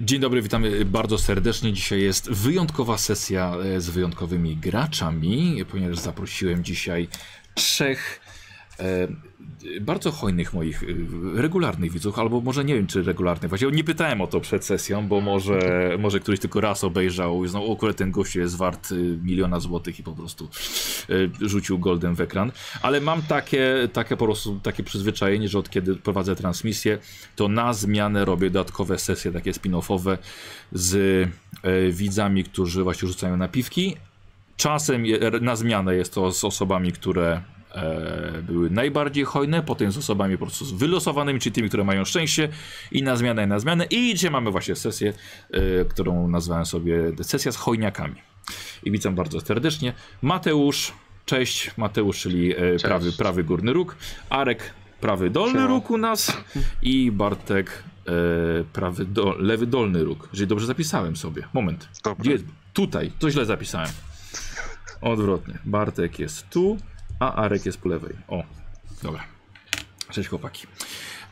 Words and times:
Dzień 0.00 0.20
dobry, 0.20 0.42
witamy 0.42 0.84
bardzo 0.84 1.18
serdecznie. 1.18 1.72
Dzisiaj 1.72 2.02
jest 2.02 2.30
wyjątkowa 2.30 2.98
sesja 2.98 3.54
e, 3.76 3.80
z 3.80 3.90
wyjątkowymi 3.90 4.56
graczami, 4.56 5.64
ponieważ 5.70 5.98
zaprosiłem 5.98 6.64
dzisiaj 6.64 7.08
trzech 7.54 8.20
bardzo 9.80 10.10
hojnych 10.10 10.54
moich 10.54 10.82
e, 10.82 10.86
regularnych 11.34 11.92
widzów, 11.92 12.18
albo 12.18 12.40
może 12.40 12.64
nie 12.64 12.74
wiem 12.74 12.86
czy 12.86 13.02
regularnych. 13.02 13.48
Właściwie 13.48 13.72
nie 13.72 13.84
pytałem 13.84 14.20
o 14.20 14.26
to 14.26 14.40
przed 14.40 14.64
sesją, 14.64 15.08
bo 15.08 15.20
może, 15.20 15.90
może 15.98 16.20
któryś 16.20 16.40
tylko 16.40 16.60
raz 16.60 16.84
obejrzał 16.84 17.44
i 17.44 17.48
znał, 17.48 17.72
o 17.72 17.76
kurde, 17.76 17.94
ten 17.94 18.10
gościu 18.10 18.40
jest 18.40 18.56
wart 18.56 18.92
y, 18.92 19.18
miliona 19.22 19.60
złotych 19.60 19.98
i 19.98 20.02
po 20.02 20.12
prostu 20.12 20.48
e, 21.10 21.48
rzucił 21.48 21.78
golden 21.78 22.14
w 22.14 22.20
ekran. 22.20 22.52
Ale 22.82 23.00
mam 23.00 23.22
takie, 23.22 23.88
takie 23.92 24.16
po 24.16 24.24
prostu 24.24 24.60
takie 24.62 24.82
przyzwyczajenie, 24.82 25.48
że 25.48 25.58
od 25.58 25.70
kiedy 25.70 25.96
prowadzę 25.96 26.36
transmisję, 26.36 26.98
to 27.36 27.48
na 27.48 27.72
zmianę 27.72 28.24
robię 28.24 28.50
dodatkowe 28.50 28.98
sesje 28.98 29.32
takie 29.32 29.52
spin-offowe 29.52 30.18
z 30.72 30.94
e, 31.62 31.90
widzami, 31.90 32.44
którzy 32.44 32.82
właśnie 32.82 33.08
rzucają 33.08 33.36
napiwki. 33.36 33.96
Czasem 34.56 35.04
na 35.40 35.56
zmianę 35.56 35.96
jest 35.96 36.14
to 36.14 36.32
z 36.32 36.44
osobami, 36.44 36.92
które 36.92 37.42
e, 37.74 38.42
były 38.42 38.70
najbardziej 38.70 39.24
hojne, 39.24 39.62
potem 39.62 39.92
z 39.92 39.98
osobami 39.98 40.38
po 40.38 40.46
prostu 40.46 40.64
z 40.64 40.72
wylosowanymi, 40.72 41.40
czyli 41.40 41.52
tymi, 41.52 41.68
które 41.68 41.84
mają 41.84 42.04
szczęście 42.04 42.48
i 42.92 43.02
na 43.02 43.16
zmianę, 43.16 43.44
i 43.44 43.46
na 43.46 43.58
zmianę. 43.58 43.84
I 43.84 44.14
dzisiaj 44.14 44.30
mamy 44.30 44.50
właśnie 44.50 44.76
sesję, 44.76 45.12
e, 45.50 45.84
którą 45.84 46.28
nazwałem 46.28 46.66
sobie 46.66 47.12
sesja 47.22 47.52
z 47.52 47.56
hojniakami. 47.56 48.14
I 48.82 48.90
witam 48.90 49.14
bardzo 49.14 49.40
serdecznie. 49.40 49.92
Mateusz, 50.22 50.92
cześć, 51.24 51.70
Mateusz, 51.76 52.18
czyli 52.20 52.56
e, 52.56 52.76
prawy, 52.82 53.12
prawy 53.12 53.44
górny 53.44 53.72
róg, 53.72 53.96
Arek, 54.30 54.74
prawy 55.00 55.30
dolny 55.30 55.52
Siema. 55.52 55.66
róg 55.66 55.90
u 55.90 55.98
nas 55.98 56.36
i 56.82 57.12
Bartek, 57.12 57.82
e, 58.06 58.12
prawy 58.72 59.04
do, 59.04 59.34
lewy 59.38 59.66
dolny 59.66 60.04
róg. 60.04 60.28
Jeżeli 60.32 60.48
dobrze 60.48 60.66
zapisałem 60.66 61.16
sobie. 61.16 61.48
Moment. 61.52 61.88
Gdzie? 62.18 62.38
Tutaj, 62.72 63.12
to 63.18 63.30
źle 63.30 63.44
zapisałem. 63.44 63.90
Odwrotnie. 65.00 65.58
Bartek 65.64 66.18
jest 66.18 66.50
tu, 66.50 66.76
a 67.18 67.34
Arek 67.34 67.66
jest 67.66 67.80
po 67.80 67.88
lewej. 67.88 68.16
O, 68.28 68.42
dobra. 69.02 69.24
Cześć 70.10 70.28
chłopaki. 70.28 70.66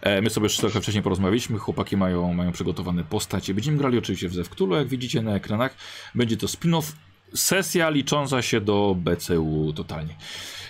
E, 0.00 0.22
my 0.22 0.30
sobie 0.30 0.44
już 0.44 0.56
trochę 0.56 0.80
wcześniej 0.80 1.02
porozmawialiśmy. 1.02 1.58
Chłopaki 1.58 1.96
mają, 1.96 2.32
mają 2.32 2.52
przygotowane 2.52 3.04
postacie. 3.04 3.54
Będziemy 3.54 3.78
grali 3.78 3.98
oczywiście 3.98 4.28
w 4.28 4.34
Zewktulu, 4.34 4.76
jak 4.76 4.88
widzicie 4.88 5.22
na 5.22 5.34
ekranach. 5.34 5.74
Będzie 6.14 6.36
to 6.36 6.46
spin-off, 6.46 6.92
sesja 7.34 7.90
licząca 7.90 8.42
się 8.42 8.60
do 8.60 8.96
BCU 8.98 9.72
totalnie. 9.76 10.14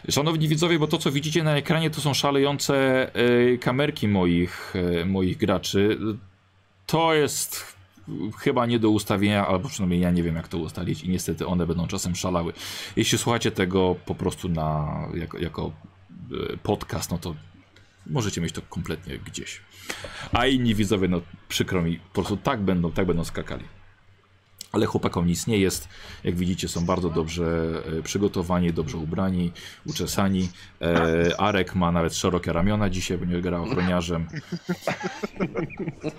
Szanowni 0.09 0.49
widzowie, 0.49 0.79
bo 0.79 0.87
to 0.87 0.99
co 0.99 1.13
widzicie 1.13 1.43
na 1.43 1.57
ekranie 1.57 1.91
to 1.91 2.01
są 2.01 2.15
szalejące 2.15 3.07
e, 3.15 3.59
kamerki 3.59 4.09
moich, 4.09 4.75
e, 5.01 5.05
moich 5.05 5.37
graczy. 5.37 5.99
To 6.87 7.15
jest 7.15 7.76
chyba 8.39 8.67
nie 8.67 8.79
do 8.79 8.91
ustawienia, 8.91 9.47
albo 9.47 9.69
przynajmniej 9.69 10.01
ja 10.01 10.11
nie 10.11 10.23
wiem 10.23 10.37
jak 10.37 10.49
to 10.49 10.59
ustalić 10.59 11.03
i 11.03 11.09
niestety 11.09 11.47
one 11.47 11.67
będą 11.67 11.87
czasem 11.87 12.17
szalały. 12.17 12.53
Jeśli 12.97 13.19
słuchacie 13.19 13.51
tego 13.51 13.97
po 14.07 14.15
prostu 14.15 14.49
na, 14.49 14.99
jako, 15.15 15.39
jako 15.39 15.73
e, 16.53 16.57
podcast, 16.57 17.11
no 17.11 17.19
to 17.19 17.35
możecie 18.07 18.41
mieć 18.41 18.53
to 18.53 18.63
kompletnie 18.63 19.19
gdzieś. 19.19 19.61
A 20.33 20.47
inni 20.47 20.75
widzowie, 20.75 21.09
no 21.09 21.21
przykro 21.49 21.83
mi, 21.83 21.99
po 21.99 22.13
prostu 22.13 22.37
tak 22.37 22.61
będą, 22.63 22.93
tak 22.93 23.07
będą 23.07 23.25
skakali. 23.25 23.65
Ale 24.77 24.87
chłopakom 24.87 25.27
nic 25.27 25.47
nie 25.47 25.59
jest. 25.59 25.89
Jak 26.25 26.37
widzicie, 26.37 26.69
są 26.69 26.87
bardzo 26.87 27.11
dobrze 27.11 27.45
e, 27.99 28.03
przygotowani, 28.03 28.73
dobrze 28.73 28.99
ubrani, 28.99 29.53
uczesani. 29.87 30.49
E, 30.81 31.41
Arek 31.41 31.75
ma 31.75 31.93
nawet 31.93 32.15
szerokie 32.15 32.53
ramiona 32.53 32.91
dzisiaj, 32.91 33.19
bo 33.19 33.25
nie 33.25 33.41
gra 33.41 33.61
ochroniarzem. 33.61 34.27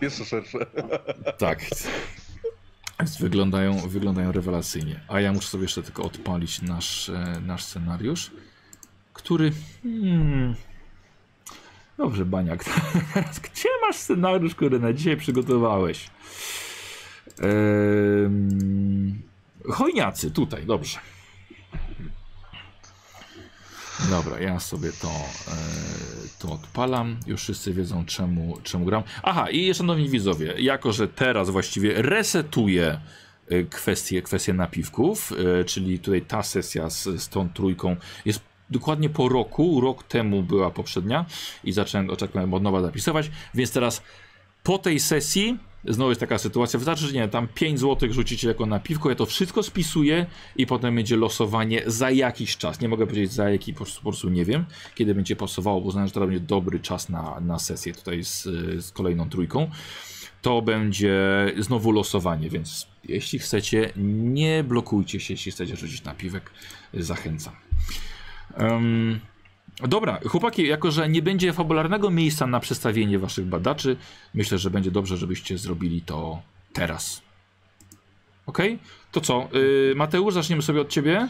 Jeszcze 0.01 0.25
szersze. 0.25 0.57
Tak. 1.37 1.59
Więc 2.99 3.17
wyglądają, 3.17 3.77
wyglądają 3.77 4.31
rewelacyjnie. 4.31 4.99
A 5.07 5.19
ja 5.19 5.33
muszę 5.33 5.47
sobie 5.47 5.63
jeszcze 5.63 5.83
tylko 5.83 6.03
odpalić 6.03 6.61
nasz, 6.61 7.09
e, 7.09 7.41
nasz 7.45 7.63
scenariusz, 7.63 8.31
który. 9.13 9.51
Hmm, 9.83 10.55
dobrze, 11.97 12.25
Baniak. 12.25 12.63
Teraz 13.13 13.39
Gdzie 13.51 13.69
masz 13.87 13.95
scenariusz, 13.95 14.55
który 14.55 14.79
na 14.79 14.93
dzisiaj 14.93 15.17
przygotowałeś? 15.17 16.09
Ehm, 17.39 19.21
chojniacy, 19.69 20.31
tutaj, 20.31 20.65
dobrze. 20.65 20.99
Dobra, 24.09 24.39
ja 24.39 24.59
sobie 24.59 24.91
to, 25.01 25.07
e, 25.07 25.53
to 26.39 26.51
odpalam. 26.51 27.19
Już 27.27 27.41
wszyscy 27.41 27.73
wiedzą 27.73 28.05
czemu, 28.05 28.57
czemu 28.63 28.85
gram. 28.85 29.03
Aha, 29.23 29.49
i 29.49 29.73
szanowni 29.73 30.09
widzowie, 30.09 30.53
jako 30.57 30.93
że 30.93 31.07
teraz 31.07 31.49
właściwie 31.49 32.01
resetuję 32.01 32.99
e, 33.49 33.63
kwestię, 33.63 34.21
kwestię 34.21 34.53
napiwków, 34.53 35.33
e, 35.59 35.63
czyli 35.63 35.99
tutaj 35.99 36.21
ta 36.21 36.43
sesja 36.43 36.89
z, 36.89 37.03
z 37.03 37.29
tą 37.29 37.49
trójką 37.49 37.95
jest 38.25 38.39
dokładnie 38.69 39.09
po 39.09 39.29
roku, 39.29 39.81
rok 39.81 40.03
temu 40.03 40.43
była 40.43 40.71
poprzednia 40.71 41.25
i 41.63 41.71
zacząłem, 41.71 42.09
oczekałem 42.09 42.53
od 42.53 42.63
nowa 42.63 42.81
zapisywać, 42.81 43.31
więc 43.53 43.71
teraz 43.71 44.01
po 44.63 44.77
tej 44.77 44.99
sesji 44.99 45.57
znowu 45.85 46.11
jest 46.11 46.21
taka 46.21 46.37
sytuacja, 46.37 46.79
wystarczy, 46.79 47.07
że 47.07 47.13
nie 47.13 47.27
tam 47.27 47.47
5 47.47 47.79
zł 47.79 48.13
rzucicie 48.13 48.47
jako 48.47 48.65
na 48.65 48.79
piwko, 48.79 49.09
ja 49.09 49.15
to 49.15 49.25
wszystko 49.25 49.63
spisuję 49.63 50.25
i 50.55 50.67
potem 50.67 50.95
będzie 50.95 51.17
losowanie 51.17 51.83
za 51.85 52.11
jakiś 52.11 52.57
czas. 52.57 52.81
Nie 52.81 52.89
mogę 52.89 53.07
powiedzieć 53.07 53.31
za 53.33 53.49
jaki, 53.49 53.73
po 53.73 53.77
prostu, 53.77 53.97
po 53.99 54.09
prostu 54.09 54.29
nie 54.29 54.45
wiem, 54.45 54.65
kiedy 54.95 55.15
będzie 55.15 55.35
pasowało, 55.35 55.81
bo 55.81 55.91
znam, 55.91 56.07
że 56.07 56.13
to 56.13 56.19
będzie 56.19 56.39
dobry 56.39 56.79
czas 56.79 57.09
na, 57.09 57.39
na 57.39 57.59
sesję 57.59 57.93
tutaj 57.93 58.23
z, 58.23 58.43
z 58.85 58.91
kolejną 58.91 59.29
trójką. 59.29 59.71
To 60.41 60.61
będzie 60.61 61.15
znowu 61.57 61.91
losowanie, 61.91 62.49
więc 62.49 62.87
jeśli 63.03 63.39
chcecie, 63.39 63.91
nie 63.95 64.63
blokujcie 64.63 65.19
się, 65.19 65.33
jeśli 65.33 65.51
chcecie 65.51 65.75
rzucić 65.75 66.03
napiwek, 66.03 66.51
zachęcam. 66.93 67.53
Em, 68.55 69.19
Dobra, 69.83 70.19
chłopaki, 70.27 70.67
jako 70.67 70.91
że 70.91 71.09
nie 71.09 71.21
będzie 71.21 71.53
fabularnego 71.53 72.11
miejsca 72.11 72.47
na 72.47 72.59
przedstawienie 72.59 73.19
waszych 73.19 73.45
badaczy, 73.45 73.97
myślę, 74.33 74.57
że 74.57 74.69
będzie 74.69 74.91
dobrze, 74.91 75.17
żebyście 75.17 75.57
zrobili 75.57 76.01
to 76.01 76.41
teraz. 76.73 77.21
Ok? 78.45 78.57
To 79.11 79.21
co? 79.21 79.49
Yy, 79.53 79.93
Mateusz, 79.95 80.33
zaczniemy 80.33 80.61
sobie 80.61 80.81
od 80.81 80.89
ciebie? 80.89 81.27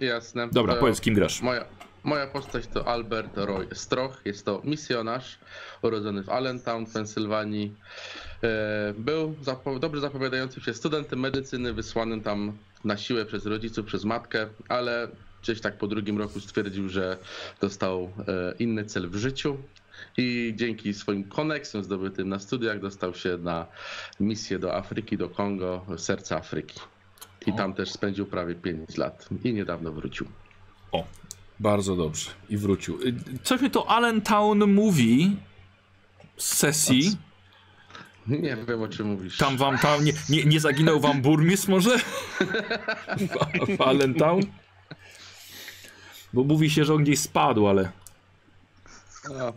Jasne. 0.00 0.48
Dobra, 0.52 0.74
To 0.74 0.80
powiedz, 0.80 1.00
kim 1.00 1.14
grasz. 1.14 1.42
Moja, 1.42 1.64
moja 2.04 2.26
postać 2.26 2.66
to 2.66 2.88
Albert 2.88 3.36
Roy 3.36 3.66
Stroch. 3.72 4.20
Jest 4.24 4.44
to 4.44 4.60
misjonarz 4.64 5.38
urodzony 5.82 6.22
w 6.22 6.28
Allentown, 6.28 6.86
Pensylwanii. 6.86 7.74
E, 8.42 8.94
Był 8.98 9.34
zapo 9.42 9.78
dobrze 9.78 10.00
zapowiadającym 10.00 10.62
się 10.62 10.74
studentem 10.74 11.20
medycyny, 11.20 11.72
wysłanym 11.72 12.22
tam 12.22 12.52
na 12.84 12.96
siłę 12.96 13.24
przez 13.26 13.46
rodziców, 13.46 13.86
przez 13.86 14.04
matkę, 14.04 14.46
ale 14.68 15.08
gdzieś 15.46 15.60
tak 15.60 15.78
po 15.78 15.86
drugim 15.86 16.18
roku 16.18 16.40
stwierdził, 16.40 16.88
że 16.88 17.18
dostał 17.60 18.12
e, 18.28 18.54
inny 18.58 18.84
cel 18.84 19.08
w 19.10 19.16
życiu. 19.16 19.56
I 20.16 20.52
dzięki 20.56 20.94
swoim 20.94 21.24
koneksjom 21.24 21.84
zdobytym 21.84 22.28
na 22.28 22.38
studiach 22.38 22.80
dostał 22.80 23.14
się 23.14 23.38
na 23.38 23.66
misję 24.20 24.58
do 24.58 24.74
Afryki, 24.74 25.16
do 25.16 25.28
Kongo, 25.28 25.86
serca 25.96 26.36
Afryki. 26.36 26.80
I 27.46 27.52
tam 27.52 27.74
też 27.74 27.90
spędził 27.90 28.26
prawie 28.26 28.54
5 28.54 28.96
lat. 28.96 29.28
I 29.44 29.52
niedawno 29.52 29.92
wrócił. 29.92 30.26
O, 30.92 31.04
bardzo 31.60 31.96
dobrze. 31.96 32.30
I 32.48 32.56
wrócił. 32.56 33.00
Y, 33.02 33.14
Coś 33.42 33.60
mi 33.60 33.70
to 33.70 33.90
Allentown 33.90 34.72
mówi 34.72 35.36
z 36.36 36.54
sesji. 36.54 37.16
Nie 38.26 38.56
wiem 38.68 38.82
o 38.82 38.88
czym 38.88 39.06
mówisz. 39.06 39.36
Tam 39.36 39.56
wam 39.56 39.78
tam 39.78 40.04
nie, 40.04 40.12
nie, 40.28 40.44
nie 40.44 40.60
zaginął 40.60 41.00
wam 41.00 41.22
burmistrz 41.22 41.68
może? 41.68 41.98
W, 43.18 43.76
w 43.76 43.80
Allentown? 43.80 44.40
Bo 46.32 46.44
mówi 46.44 46.70
się, 46.70 46.84
że 46.84 46.94
on 46.94 47.02
gdzieś 47.02 47.20
spadł, 47.20 47.66
ale, 47.66 47.92
A, 49.24 49.52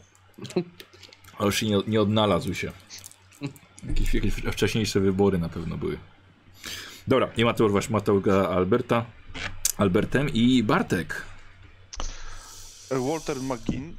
ale 1.37 1.45
już 1.45 1.55
się 1.55 1.65
nie, 1.65 1.77
nie 1.87 2.01
odnalazł 2.01 2.53
się. 2.53 2.71
Jakieś, 3.83 4.13
jakieś 4.13 4.33
wcześniejsze 4.33 4.99
wybory 4.99 5.37
na 5.37 5.49
pewno 5.49 5.77
były. 5.77 5.97
Dobra, 7.07 7.29
nie 7.37 7.45
Mateusz, 7.45 7.71
właśnie 7.71 7.93
Mateusz 7.93 8.27
Alberta. 8.27 9.05
Albertem 9.77 10.29
i 10.29 10.63
Bartek. 10.63 11.25
Walter 12.91 13.37
McGinn, 13.37 13.97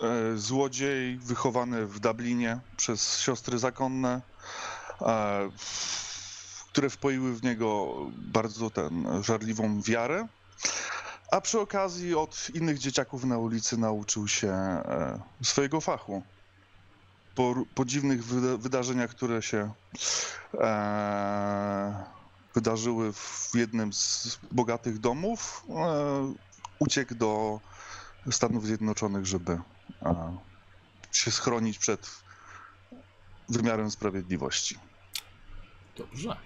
e, 0.00 0.36
złodziej 0.36 1.18
wychowany 1.18 1.86
w 1.86 2.00
Dublinie 2.00 2.60
przez 2.76 3.20
siostry 3.20 3.58
zakonne, 3.58 4.20
e, 5.00 5.50
które 6.72 6.90
wpoiły 6.90 7.34
w 7.34 7.42
niego 7.42 7.94
bardzo 8.16 8.70
ten 8.70 9.22
żarliwą 9.22 9.82
wiarę. 9.82 10.28
A 11.30 11.40
przy 11.40 11.60
okazji 11.60 12.14
od 12.14 12.50
innych 12.54 12.78
dzieciaków 12.78 13.24
na 13.24 13.38
ulicy 13.38 13.76
nauczył 13.76 14.28
się 14.28 14.48
e, 14.48 15.20
swojego 15.42 15.80
fachu. 15.80 16.22
Po, 17.34 17.54
po 17.74 17.84
dziwnych 17.84 18.24
wyda- 18.24 18.58
wydarzeniach, 18.58 19.10
które 19.10 19.42
się 19.42 19.72
e, 20.54 22.04
wydarzyły 22.54 23.12
w 23.12 23.50
jednym 23.54 23.92
z 23.92 24.38
bogatych 24.52 24.98
domów, 24.98 25.64
e, 25.68 26.34
uciekł 26.78 27.14
do 27.14 27.60
Stanów 28.30 28.66
Zjednoczonych, 28.66 29.26
żeby 29.26 29.60
e, 30.02 30.36
się 31.12 31.30
schronić 31.30 31.78
przed 31.78 32.10
wymiarem 33.48 33.90
sprawiedliwości. 33.90 34.78
Dobrze. 35.96 36.36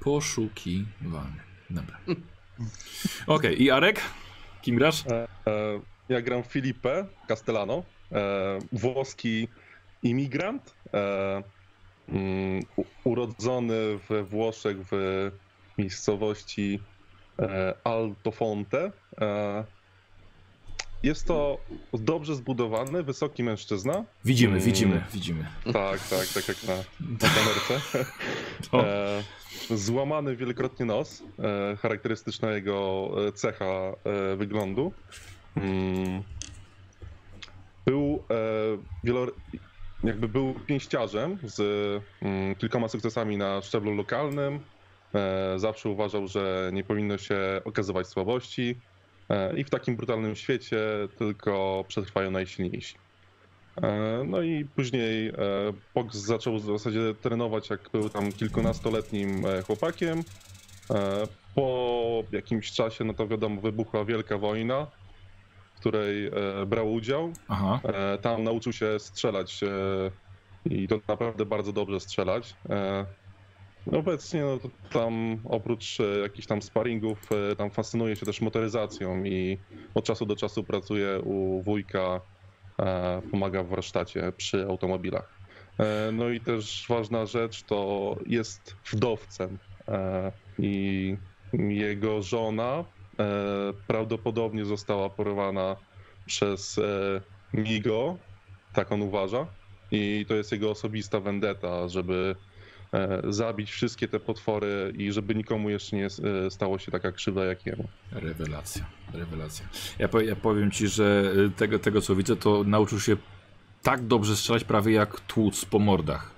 Poszukiwany. 0.00 1.40
Dobra. 1.70 1.98
Okej, 3.26 3.62
i 3.62 3.70
Arek? 3.70 4.00
Kim 4.62 4.76
grasz? 4.76 5.06
E, 5.06 5.28
e, 5.46 5.80
ja 6.08 6.20
gram 6.22 6.42
Filipe 6.42 7.06
Castellano, 7.28 7.82
e, 8.12 8.58
włoski 8.72 9.48
imigrant, 10.02 10.74
mm, 12.08 12.62
urodzony 13.04 13.98
we 14.08 14.24
Włoszech 14.24 14.76
w 14.90 15.30
miejscowości 15.78 16.80
Altofonte. 17.84 18.92
Jest 21.02 21.26
to 21.26 21.58
dobrze 21.92 22.34
zbudowany, 22.34 23.02
wysoki 23.02 23.42
mężczyzna. 23.42 24.04
Widzimy, 24.24 24.52
Mm. 24.52 24.64
widzimy, 24.64 25.04
widzimy. 25.14 25.46
Tak, 25.72 26.00
tak, 26.08 26.26
tak 26.34 26.48
jak 26.48 26.56
na, 26.64 26.76
na 27.00 27.28
kamerce. 27.34 27.80
O, 28.72 28.84
E, 28.84 29.22
złamany 29.70 30.36
wielokrotnie 30.36 30.86
nos, 30.86 31.22
e, 31.38 31.76
charakterystyczna 31.76 32.50
jego 32.50 33.08
e, 33.28 33.32
cecha 33.32 33.64
e, 33.64 34.36
wyglądu. 34.36 34.92
Mm. 35.56 36.22
Był 37.86 38.24
e, 38.30 38.34
wielo, 39.04 39.26
jakby 40.04 40.28
był 40.28 40.54
pięściarzem 40.66 41.38
z 41.42 41.60
mm, 42.22 42.54
kilkoma 42.54 42.88
sukcesami 42.88 43.36
na 43.36 43.62
szczeblu 43.62 43.94
lokalnym. 43.94 44.60
E, 45.14 45.54
zawsze 45.58 45.88
uważał, 45.88 46.28
że 46.28 46.70
nie 46.72 46.84
powinno 46.84 47.18
się 47.18 47.38
okazywać 47.64 48.06
słabości 48.06 48.76
i 49.56 49.64
w 49.64 49.70
takim 49.70 49.96
brutalnym 49.96 50.36
świecie 50.36 50.78
tylko 51.16 51.84
przetrwają 51.88 52.30
najsilniejsi. 52.30 52.98
E, 53.82 54.24
No 54.26 54.42
i 54.42 54.64
później 54.64 55.28
e, 55.28 55.32
Pox 55.92 56.16
zaczął 56.16 56.56
w 56.56 56.60
zasadzie 56.64 57.14
trenować, 57.14 57.70
jak 57.70 57.90
był 57.92 58.10
tam 58.10 58.32
kilkunastoletnim 58.32 59.46
e, 59.46 59.62
chłopakiem. 59.62 60.24
E, 60.92 61.28
Po 61.54 62.28
jakimś 62.32 62.72
czasie, 62.72 63.04
no 63.04 63.14
to 63.14 63.28
wiadomo, 63.28 63.60
wybuchła 63.60 64.04
wielka 64.04 64.38
wojna, 64.38 64.90
w 65.76 65.80
której 65.80 66.26
e, 66.26 66.66
brał 66.66 66.92
udział. 66.92 67.32
aha. 67.48 67.80
E, 67.84 68.18
Tam 68.18 68.42
nauczył 68.44 68.72
się 68.72 68.98
strzelać 68.98 69.62
e, 69.62 70.10
i 70.64 70.88
to 70.88 71.00
naprawdę 71.08 71.46
bardzo 71.46 71.72
dobrze 71.72 72.00
strzelać. 72.00 72.56
Obecnie 73.92 74.42
no, 74.42 74.58
tam 74.90 75.40
oprócz 75.44 76.00
e, 76.00 76.18
jakichś 76.18 76.46
tam 76.46 76.62
sparingów, 76.62 77.18
e, 77.52 77.56
tam 77.56 77.70
fascynuje 77.70 78.16
się 78.16 78.26
też 78.26 78.40
motoryzacją 78.40 79.24
i 79.24 79.58
od 79.94 80.04
czasu 80.04 80.26
do 80.26 80.36
czasu 80.36 80.64
pracuje 80.64 81.20
u 81.20 81.62
wujka, 81.62 82.20
e, 82.82 83.22
pomaga 83.30 83.62
w 83.62 83.68
warsztacie 83.68 84.32
przy 84.36 84.62
automobilach. 84.66 85.38
No 86.12 86.30
i 86.30 86.40
też 86.40 86.86
ważna 86.88 87.26
rzecz 87.26 87.64
to 87.64 88.16
jest 88.26 88.76
wdowcem 88.92 89.58
i 90.58 91.16
jego 91.52 92.22
żona 92.22 92.84
prawdopodobnie 93.86 94.64
została 94.64 95.10
porwana 95.10 95.76
przez 96.24 96.80
Migo, 97.52 98.18
tak 98.72 98.92
on 98.92 99.02
uważa. 99.02 99.46
I 99.90 100.24
to 100.28 100.34
jest 100.34 100.52
jego 100.52 100.70
osobista 100.70 101.20
vendetta, 101.20 101.88
żeby 101.88 102.36
zabić 103.28 103.70
wszystkie 103.70 104.08
te 104.08 104.20
potwory 104.20 104.92
i 104.98 105.12
żeby 105.12 105.34
nikomu 105.34 105.70
jeszcze 105.70 105.96
nie 105.96 106.06
e, 106.06 106.50
stało 106.50 106.78
się 106.78 106.92
taka 106.92 107.12
krzywda 107.12 107.44
jak 107.44 107.66
jemu. 107.66 107.88
Rewelacja, 108.12 108.84
rewelacja. 109.12 109.66
Ja, 109.98 110.08
ja 110.22 110.36
powiem 110.36 110.70
ci, 110.70 110.88
że 110.88 111.32
y, 111.36 111.50
tego, 111.50 111.78
tego 111.78 112.00
co 112.00 112.16
widzę, 112.16 112.36
to 112.36 112.64
nauczył 112.64 113.00
się 113.00 113.16
tak 113.82 114.06
dobrze 114.06 114.36
strzelać 114.36 114.64
prawie 114.64 114.92
jak 114.92 115.20
tłuc 115.20 115.64
po 115.64 115.78
mordach. 115.78 116.30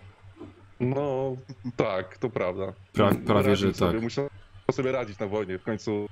No 0.80 1.36
tak, 1.76 2.18
to 2.18 2.30
prawda. 2.30 2.72
Pra- 2.94 3.24
prawie, 3.24 3.48
Radził 3.48 3.68
że 3.68 3.74
sobie, 3.74 3.92
tak. 3.92 4.02
Musiał 4.02 4.28
sobie 4.72 4.92
radzić 4.92 5.18
na 5.18 5.26
wojnie. 5.26 5.58
W 5.58 5.62
końcu 5.62 6.08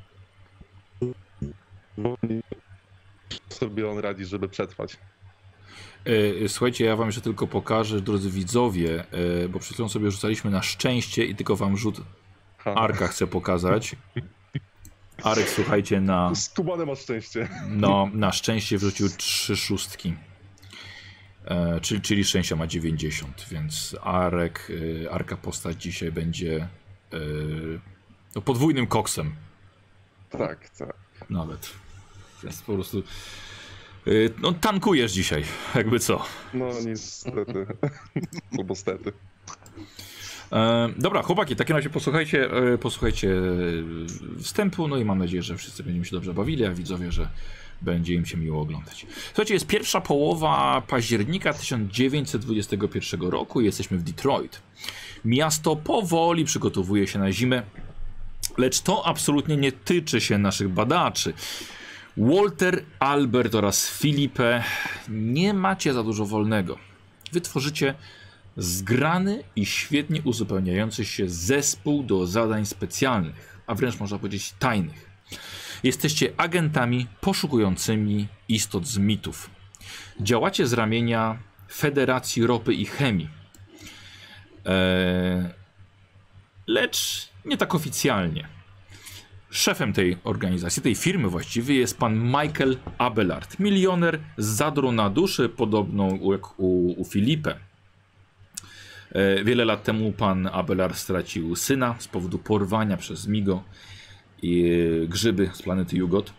sobie 3.49 3.91
on 3.91 3.99
radzi, 3.99 4.25
żeby 4.25 4.49
przetrwać. 4.49 4.97
E, 6.45 6.49
Słuchajcie, 6.49 6.85
ja 6.85 6.97
wam 6.97 7.07
jeszcze 7.07 7.21
tylko 7.21 7.47
pokażę, 7.47 8.01
drodzy 8.01 8.31
widzowie, 8.31 9.05
e, 9.45 9.49
bo 9.49 9.59
przed 9.59 9.75
chwilą 9.75 9.89
sobie 9.89 10.11
rzucaliśmy 10.11 10.51
na 10.51 10.63
szczęście 10.63 11.25
i 11.25 11.35
tylko 11.35 11.57
wam 11.57 11.77
rzut. 11.77 12.01
Arka 12.65 13.09
chcę 13.09 13.27
pokazać. 13.27 13.97
Arek, 15.23 15.49
słuchajcie, 15.49 16.01
na, 16.01 16.35
Skubane 16.35 16.87
masz 16.87 16.99
szczęście. 16.99 17.49
no, 17.69 18.11
na 18.13 18.33
szczęście 18.33 18.79
wrzucił 18.79 19.09
trzy 19.17 19.57
szóstki. 19.57 20.15
E, 21.45 21.81
czyli, 21.81 22.01
czyli 22.01 22.25
szczęścia 22.25 22.57
ma 22.57 22.67
90, 22.67 23.47
więc 23.51 23.97
Arek, 24.03 24.73
e, 25.05 25.11
Arka 25.11 25.37
postać 25.37 25.83
dzisiaj 25.83 26.13
będzie 26.13 26.69
e, 27.13 27.19
no, 28.35 28.43
podwójnym 28.43 28.87
koksem. 28.87 29.35
Tak, 30.31 30.69
tak. 30.69 30.95
Nawet. 31.31 31.71
Więc 32.43 32.63
po 32.63 32.75
prostu. 32.75 33.03
Y, 34.09 34.33
No, 34.43 34.53
tankujesz 34.53 35.13
dzisiaj, 35.13 35.45
jakby 35.75 35.99
co. 35.99 36.25
No 36.55 36.69
niestety. 36.87 37.67
Albo 38.59 38.75
stety. 38.75 39.13
E, 40.53 40.89
dobra, 40.97 41.23
chłopaki, 41.23 41.55
w 41.55 41.59
takim 41.59 41.77
razie 41.77 41.91
posłuchajcie, 41.91 42.51
e, 42.53 42.79
posłuchajcie 42.79 43.33
e, 44.39 44.43
wstępu, 44.43 44.89
no 44.89 44.97
i 44.97 45.05
mam 45.05 45.19
nadzieję, 45.19 45.43
że 45.43 45.57
wszyscy 45.57 45.83
będziemy 45.83 46.05
się 46.05 46.17
dobrze 46.17 46.35
bawili, 46.35 46.65
a 46.65 46.71
widzowie, 46.71 47.13
że 47.13 47.29
będzie 47.83 48.15
im 48.15 48.27
się 48.27 48.37
miło 48.37 48.63
oglądać. 48.63 49.07
Słuchajcie, 49.27 49.55
jest 49.55 49.67
pierwsza 49.67 50.01
połowa 50.01 50.83
października 50.89 51.53
1921 51.53 53.21
roku 53.21 53.61
jesteśmy 53.61 53.99
w 53.99 54.03
Detroit. 54.03 54.63
Miasto 55.25 55.77
powoli 55.77 56.45
przygotowuje 56.45 57.07
się 57.07 57.19
na 57.19 57.33
zimę, 57.33 57.63
lecz 58.59 58.81
to 58.81 59.07
absolutnie 59.07 59.57
nie 59.57 59.73
tyczy 59.73 60.21
się 60.21 60.39
naszych 60.39 60.69
badaczy. 60.69 61.33
Walter, 62.17 62.85
Albert 62.99 63.55
oraz 63.55 63.91
Filipe, 63.91 64.63
nie 65.09 65.55
macie 65.55 65.95
za 65.95 66.03
dużo 66.03 66.27
wolnego. 66.27 66.79
Wytworzycie 67.33 67.95
zgrany 68.57 69.45
i 69.57 69.67
świetnie 69.67 70.23
uzupełniający 70.23 71.05
się 71.05 71.29
zespół 71.29 72.03
do 72.03 72.27
zadań 72.27 72.67
specjalnych, 72.67 73.63
a 73.67 73.75
wręcz 73.75 74.01
można 74.01 74.19
powiedzieć 74.19 74.55
tajnych. 74.59 75.11
Jesteście 75.83 76.33
agentami 76.37 77.07
poszukującymi 77.21 78.29
istot 78.49 78.87
z 78.87 78.99
mitów. 78.99 79.51
Działacie 80.21 80.67
z 80.67 80.73
ramienia 80.73 81.39
Federacji 81.73 82.47
Ropy 82.47 82.75
i 82.75 82.87
Chemii. 82.87 83.29
Eee, 84.65 85.49
lecz 86.67 87.29
nie 87.45 87.57
tak 87.57 87.75
oficjalnie. 87.75 88.58
Szefem 89.51 89.93
tej 89.93 90.17
organizacji, 90.25 90.83
tej 90.83 90.95
firmy 90.95 91.29
właściwie 91.29 91.75
jest 91.75 91.99
pan 91.99 92.25
Michael 92.25 92.77
Abelard. 92.99 93.59
Milioner 93.59 94.21
z 94.39 94.47
zadrą 94.47 94.93
na 94.93 95.11
duszy, 95.11 95.49
podobną 95.49 96.19
jak 96.33 96.61
u, 96.61 96.95
u 97.01 97.05
Filipe. 97.05 97.57
E, 99.13 99.45
Wiele 99.45 99.65
lat 99.65 99.85
temu 99.85 100.13
pan 100.13 100.47
Abelard 100.47 100.97
stracił 100.97 101.57
syna 101.57 101.95
z 101.99 102.09
powodu 102.09 102.39
porwania 102.39 102.97
przez 102.97 103.27
Migo 103.27 103.63
i 104.43 104.65
e, 105.05 105.07
grzyby 105.07 105.51
z 105.53 105.63
planety 105.63 105.97
Jugot. 105.97 106.33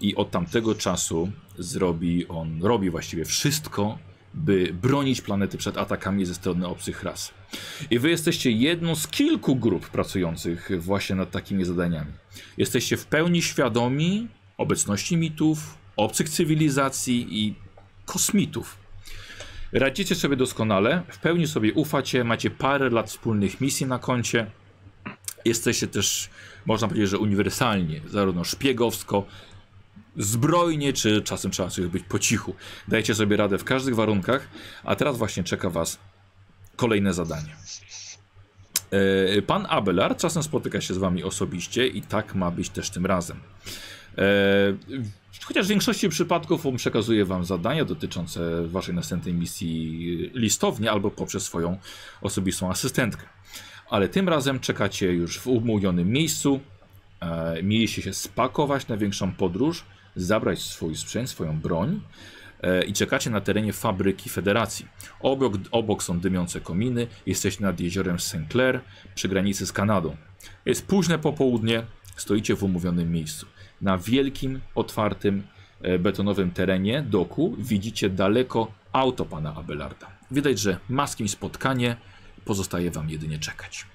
I 0.00 0.16
od 0.16 0.30
tamtego 0.30 0.74
czasu 0.74 1.30
zrobi 1.58 2.28
on, 2.28 2.62
robi 2.62 2.90
właściwie 2.90 3.24
wszystko, 3.24 3.98
by 4.34 4.72
bronić 4.82 5.20
planety 5.20 5.58
przed 5.58 5.78
atakami 5.78 6.24
ze 6.24 6.34
strony 6.34 6.66
obcych 6.66 7.02
ras. 7.02 7.34
I 7.90 7.98
wy 7.98 8.10
jesteście 8.10 8.50
jedną 8.50 8.94
z 8.94 9.08
kilku 9.08 9.56
grup 9.56 9.88
pracujących 9.88 10.70
właśnie 10.78 11.16
nad 11.16 11.30
takimi 11.30 11.64
zadaniami. 11.64 12.12
Jesteście 12.56 12.96
w 12.96 13.06
pełni 13.06 13.42
świadomi 13.42 14.28
obecności 14.58 15.16
mitów, 15.16 15.78
obcych 15.96 16.28
cywilizacji 16.28 17.26
i 17.30 17.54
kosmitów. 18.04 18.76
Radzicie 19.72 20.14
sobie 20.14 20.36
doskonale, 20.36 21.02
w 21.08 21.18
pełni 21.18 21.46
sobie 21.46 21.72
ufacie, 21.72 22.24
macie 22.24 22.50
parę 22.50 22.90
lat 22.90 23.08
wspólnych 23.10 23.60
misji 23.60 23.86
na 23.86 23.98
koncie. 23.98 24.50
Jesteście 25.44 25.86
też, 25.86 26.30
można 26.66 26.88
powiedzieć, 26.88 27.10
że 27.10 27.18
uniwersalnie, 27.18 28.00
zarówno 28.06 28.44
szpiegowsko, 28.44 29.26
zbrojnie, 30.18 30.92
czy 30.92 31.22
czasem 31.22 31.50
trzeba 31.50 31.70
sobie 31.70 31.88
być 31.88 32.04
po 32.08 32.18
cichu. 32.18 32.54
Dajecie 32.88 33.14
sobie 33.14 33.36
radę 33.36 33.58
w 33.58 33.64
każdych 33.64 33.94
warunkach, 33.94 34.48
a 34.84 34.96
teraz 34.96 35.18
właśnie 35.18 35.44
czeka 35.44 35.70
was 35.70 35.98
kolejne 36.76 37.14
zadanie. 37.14 37.56
E, 39.36 39.42
Pan 39.42 39.66
Abelard 39.68 40.20
czasem 40.20 40.42
spotyka 40.42 40.80
się 40.80 40.94
z 40.94 40.98
wami 40.98 41.24
osobiście 41.24 41.86
i 41.86 42.02
tak 42.02 42.34
ma 42.34 42.50
być 42.50 42.70
też 42.70 42.90
tym 42.90 43.06
razem. 43.06 43.40
E, 44.18 44.22
Chociaż 45.44 45.66
w 45.66 45.68
większości 45.68 46.08
przypadków 46.08 46.66
on 46.66 46.76
przekazuje 46.76 47.24
wam 47.24 47.44
zadania 47.44 47.84
dotyczące 47.84 48.68
waszej 48.68 48.94
następnej 48.94 49.34
misji 49.34 50.30
listownie 50.34 50.90
albo 50.90 51.10
poprzez 51.10 51.42
swoją 51.42 51.78
osobistą 52.20 52.70
asystentkę. 52.70 53.22
Ale 53.90 54.08
tym 54.08 54.28
razem 54.28 54.60
czekacie 54.60 55.12
już 55.12 55.38
w 55.38 55.46
umówionym 55.46 56.10
miejscu. 56.10 56.60
E, 57.20 57.62
mieliście 57.62 58.02
się 58.02 58.12
spakować 58.12 58.88
na 58.88 58.96
większą 58.96 59.32
podróż, 59.32 59.84
zabrać 60.16 60.62
swój 60.62 60.96
sprzęt, 60.96 61.30
swoją 61.30 61.60
broń 61.60 62.00
e, 62.62 62.84
i 62.84 62.92
czekacie 62.92 63.30
na 63.30 63.40
terenie 63.40 63.72
fabryki 63.72 64.30
Federacji. 64.30 64.86
Obok, 65.20 65.54
obok 65.70 66.02
są 66.02 66.20
dymiące 66.20 66.60
kominy, 66.60 67.06
jesteście 67.26 67.62
nad 67.64 67.80
jeziorem 67.80 68.18
St. 68.18 68.36
Clair 68.50 68.80
przy 69.14 69.28
granicy 69.28 69.66
z 69.66 69.72
Kanadą. 69.72 70.16
Jest 70.66 70.86
późne 70.86 71.18
popołudnie, 71.18 71.82
stoicie 72.16 72.56
w 72.56 72.62
umówionym 72.62 73.12
miejscu. 73.12 73.46
Na 73.80 73.98
wielkim, 73.98 74.60
otwartym, 74.74 75.42
e, 75.82 75.98
betonowym 75.98 76.50
terenie 76.50 77.02
doku 77.02 77.56
widzicie 77.58 78.10
daleko 78.10 78.72
auto 78.92 79.24
pana 79.24 79.54
Abelarda. 79.54 80.06
Widać, 80.30 80.58
że 80.58 80.78
ma 80.88 81.06
z 81.06 81.16
kimś 81.16 81.30
spotkanie, 81.30 81.96
pozostaje 82.44 82.90
wam 82.90 83.10
jedynie 83.10 83.38
czekać. 83.38 83.86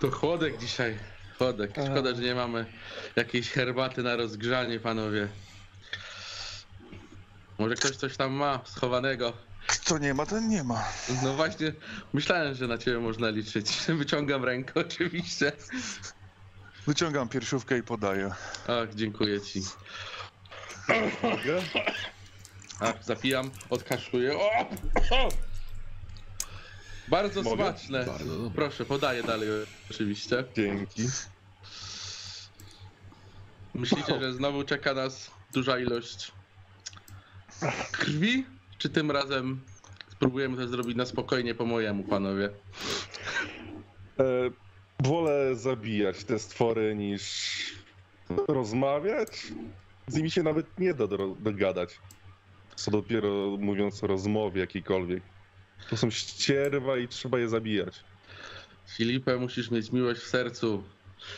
To 0.00 0.10
chłodek 0.10 0.58
dzisiaj. 0.58 0.98
Chłodek. 1.38 1.70
Szkoda, 1.70 2.14
że 2.14 2.22
nie 2.22 2.34
mamy 2.34 2.66
jakiejś 3.16 3.50
herbaty 3.50 4.02
na 4.02 4.16
rozgrzanie, 4.16 4.80
panowie. 4.80 5.28
Może 7.58 7.74
ktoś 7.74 7.96
coś 7.96 8.16
tam 8.16 8.32
ma 8.32 8.60
schowanego. 8.64 9.32
Kto 9.66 9.98
nie 9.98 10.14
ma, 10.14 10.26
ten 10.26 10.48
nie 10.48 10.64
ma. 10.64 10.84
No 11.22 11.34
właśnie, 11.34 11.72
myślałem, 12.12 12.54
że 12.54 12.66
na 12.66 12.78
ciebie 12.78 12.98
można 12.98 13.28
liczyć. 13.28 13.72
Wyciągam 13.98 14.44
rękę 14.44 14.72
oczywiście. 14.80 15.52
Wyciągam 16.86 17.28
piersiówkę 17.28 17.78
i 17.78 17.82
podaję. 17.82 18.30
Ach, 18.68 18.94
dziękuję 18.94 19.40
ci. 19.40 19.62
Ach, 22.80 23.04
zapijam, 23.04 23.50
odkaszluję. 23.70 24.38
O! 24.38 24.60
O! 25.10 25.28
Bardzo 27.08 27.42
Mogę? 27.42 27.56
smaczne. 27.56 28.04
Bardzo 28.04 28.38
dobre. 28.38 28.50
Proszę, 28.54 28.84
podaję 28.84 29.22
dalej 29.22 29.48
oczywiście. 29.90 30.44
Dzięki. 30.56 31.02
Myślicie, 33.74 34.20
że 34.20 34.32
znowu 34.38 34.64
czeka 34.64 34.94
nas 34.94 35.30
duża 35.52 35.78
ilość 35.78 36.32
krwi? 37.92 38.44
Czy 38.78 38.88
tym 38.88 39.10
razem 39.10 39.60
spróbujemy 40.12 40.56
to 40.56 40.68
zrobić 40.68 40.96
na 40.96 41.06
spokojnie 41.06 41.54
po 41.54 41.66
mojemu, 41.66 42.04
panowie? 42.04 42.50
E, 44.20 44.50
wolę 45.00 45.56
zabijać 45.56 46.24
te 46.24 46.38
stwory 46.38 46.94
niż 46.94 47.52
rozmawiać. 48.48 49.52
Z 50.06 50.16
nimi 50.16 50.30
się 50.30 50.42
nawet 50.42 50.78
nie 50.78 50.94
da 50.94 51.06
do, 51.06 51.36
dogadać. 51.40 51.98
Co 52.76 52.90
dopiero 52.90 53.56
mówiąc 53.58 54.04
o 54.04 54.06
rozmowie 54.06 54.60
jakiejkolwiek. 54.60 55.22
To 55.90 55.96
są 55.96 56.10
ścierwa 56.10 56.98
i 56.98 57.08
trzeba 57.08 57.38
je 57.38 57.48
zabijać. 57.48 57.94
Filipę, 58.96 59.36
musisz 59.36 59.70
mieć 59.70 59.92
miłość 59.92 60.20
w 60.20 60.26
sercu. 60.26 60.82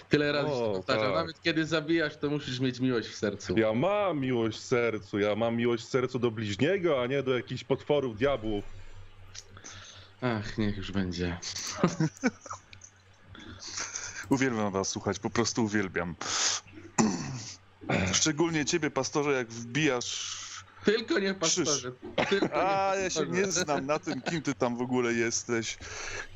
Tyle 0.08 0.32
razy 0.32 0.48
O, 0.48 0.50
się 0.58 0.64
to 0.64 0.72
powtarzam. 0.72 1.04
tak. 1.04 1.14
Nawet 1.14 1.42
kiedy 1.42 1.66
zabijasz, 1.66 2.16
to 2.16 2.30
musisz 2.30 2.60
mieć 2.60 2.80
miłość 2.80 3.08
w 3.08 3.14
sercu. 3.16 3.58
Ja 3.58 3.72
mam 3.72 4.20
miłość 4.20 4.58
w 4.58 4.62
sercu, 4.62 5.18
ja 5.18 5.34
mam 5.36 5.56
miłość 5.56 5.84
w 5.84 5.88
sercu 5.88 6.18
do 6.18 6.30
bliźniego, 6.30 7.02
a 7.02 7.06
nie 7.06 7.22
do 7.22 7.36
jakichś 7.36 7.64
potworów, 7.64 8.18
diabłów. 8.18 8.64
Ach, 10.20 10.58
niech 10.58 10.76
już 10.76 10.92
będzie. 10.92 11.38
Uwielbiam 14.28 14.72
was 14.72 14.88
słuchać, 14.88 15.18
po 15.18 15.30
prostu 15.30 15.64
uwielbiam. 15.64 16.16
Szczególnie 18.12 18.64
ciebie, 18.64 18.90
pastorze, 18.90 19.32
jak 19.32 19.48
wbijasz. 19.48 20.43
Tylko 20.84 21.18
nie 21.18 21.34
pastorze. 21.34 21.92
Tylko 22.28 22.46
nie 22.46 22.54
A 22.54 22.96
ja 22.96 23.10
się 23.10 23.26
nie 23.26 23.46
znam 23.46 23.86
na 23.86 23.98
tym, 23.98 24.22
kim 24.22 24.42
ty 24.42 24.54
tam 24.54 24.76
w 24.76 24.82
ogóle 24.82 25.12
jesteś. 25.12 25.78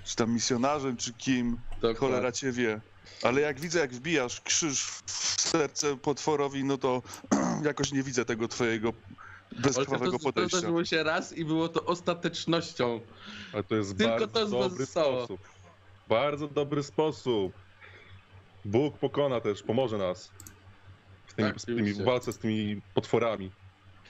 Czy 0.05 0.17
tam 0.17 0.31
misjonarzem, 0.33 0.97
czy 0.97 1.13
kim. 1.13 1.59
Dokładnie. 1.75 1.99
Cholera 1.99 2.33
cię 2.33 2.53
wie. 2.53 2.81
Ale 3.23 3.41
jak 3.41 3.61
widzę, 3.61 3.79
jak 3.79 3.93
wbijasz 3.95 4.41
krzyż 4.41 4.85
w 5.07 5.11
serce 5.41 5.97
potworowi, 5.97 6.65
no 6.65 6.79
to 6.79 7.03
jakoś 7.65 7.93
nie 7.93 8.03
widzę 8.03 8.25
tego 8.25 8.49
twojego 8.49 8.93
bezkrwawego 9.59 10.13
to, 10.13 10.19
to 10.19 10.25
podejścia. 10.25 10.59
zdarzyło 10.59 10.85
się 10.85 11.03
raz 11.03 11.33
i 11.33 11.45
było 11.45 11.69
to 11.69 11.85
ostatecznością. 11.85 13.01
Ale 13.53 13.65
to 13.65 13.75
jest 13.75 13.99
Tylko 13.99 14.11
bardzo 14.11 14.27
to 14.27 14.41
was 14.41 14.51
dobry 14.51 14.85
zostało. 14.85 15.19
sposób. 15.19 15.41
Bardzo 16.09 16.49
dobry 16.49 16.83
sposób. 16.83 17.53
Bóg 18.65 18.99
pokona 18.99 19.41
też, 19.41 19.63
pomoże 19.63 19.99
nas. 19.99 20.31
W, 21.27 21.35
tymi, 21.35 21.49
Tak, 21.49 21.61
z 21.61 21.65
tymi, 21.65 21.93
w 21.93 22.03
walce 22.03 22.33
z 22.33 22.39
tymi 22.39 22.81
potworami. 22.95 23.51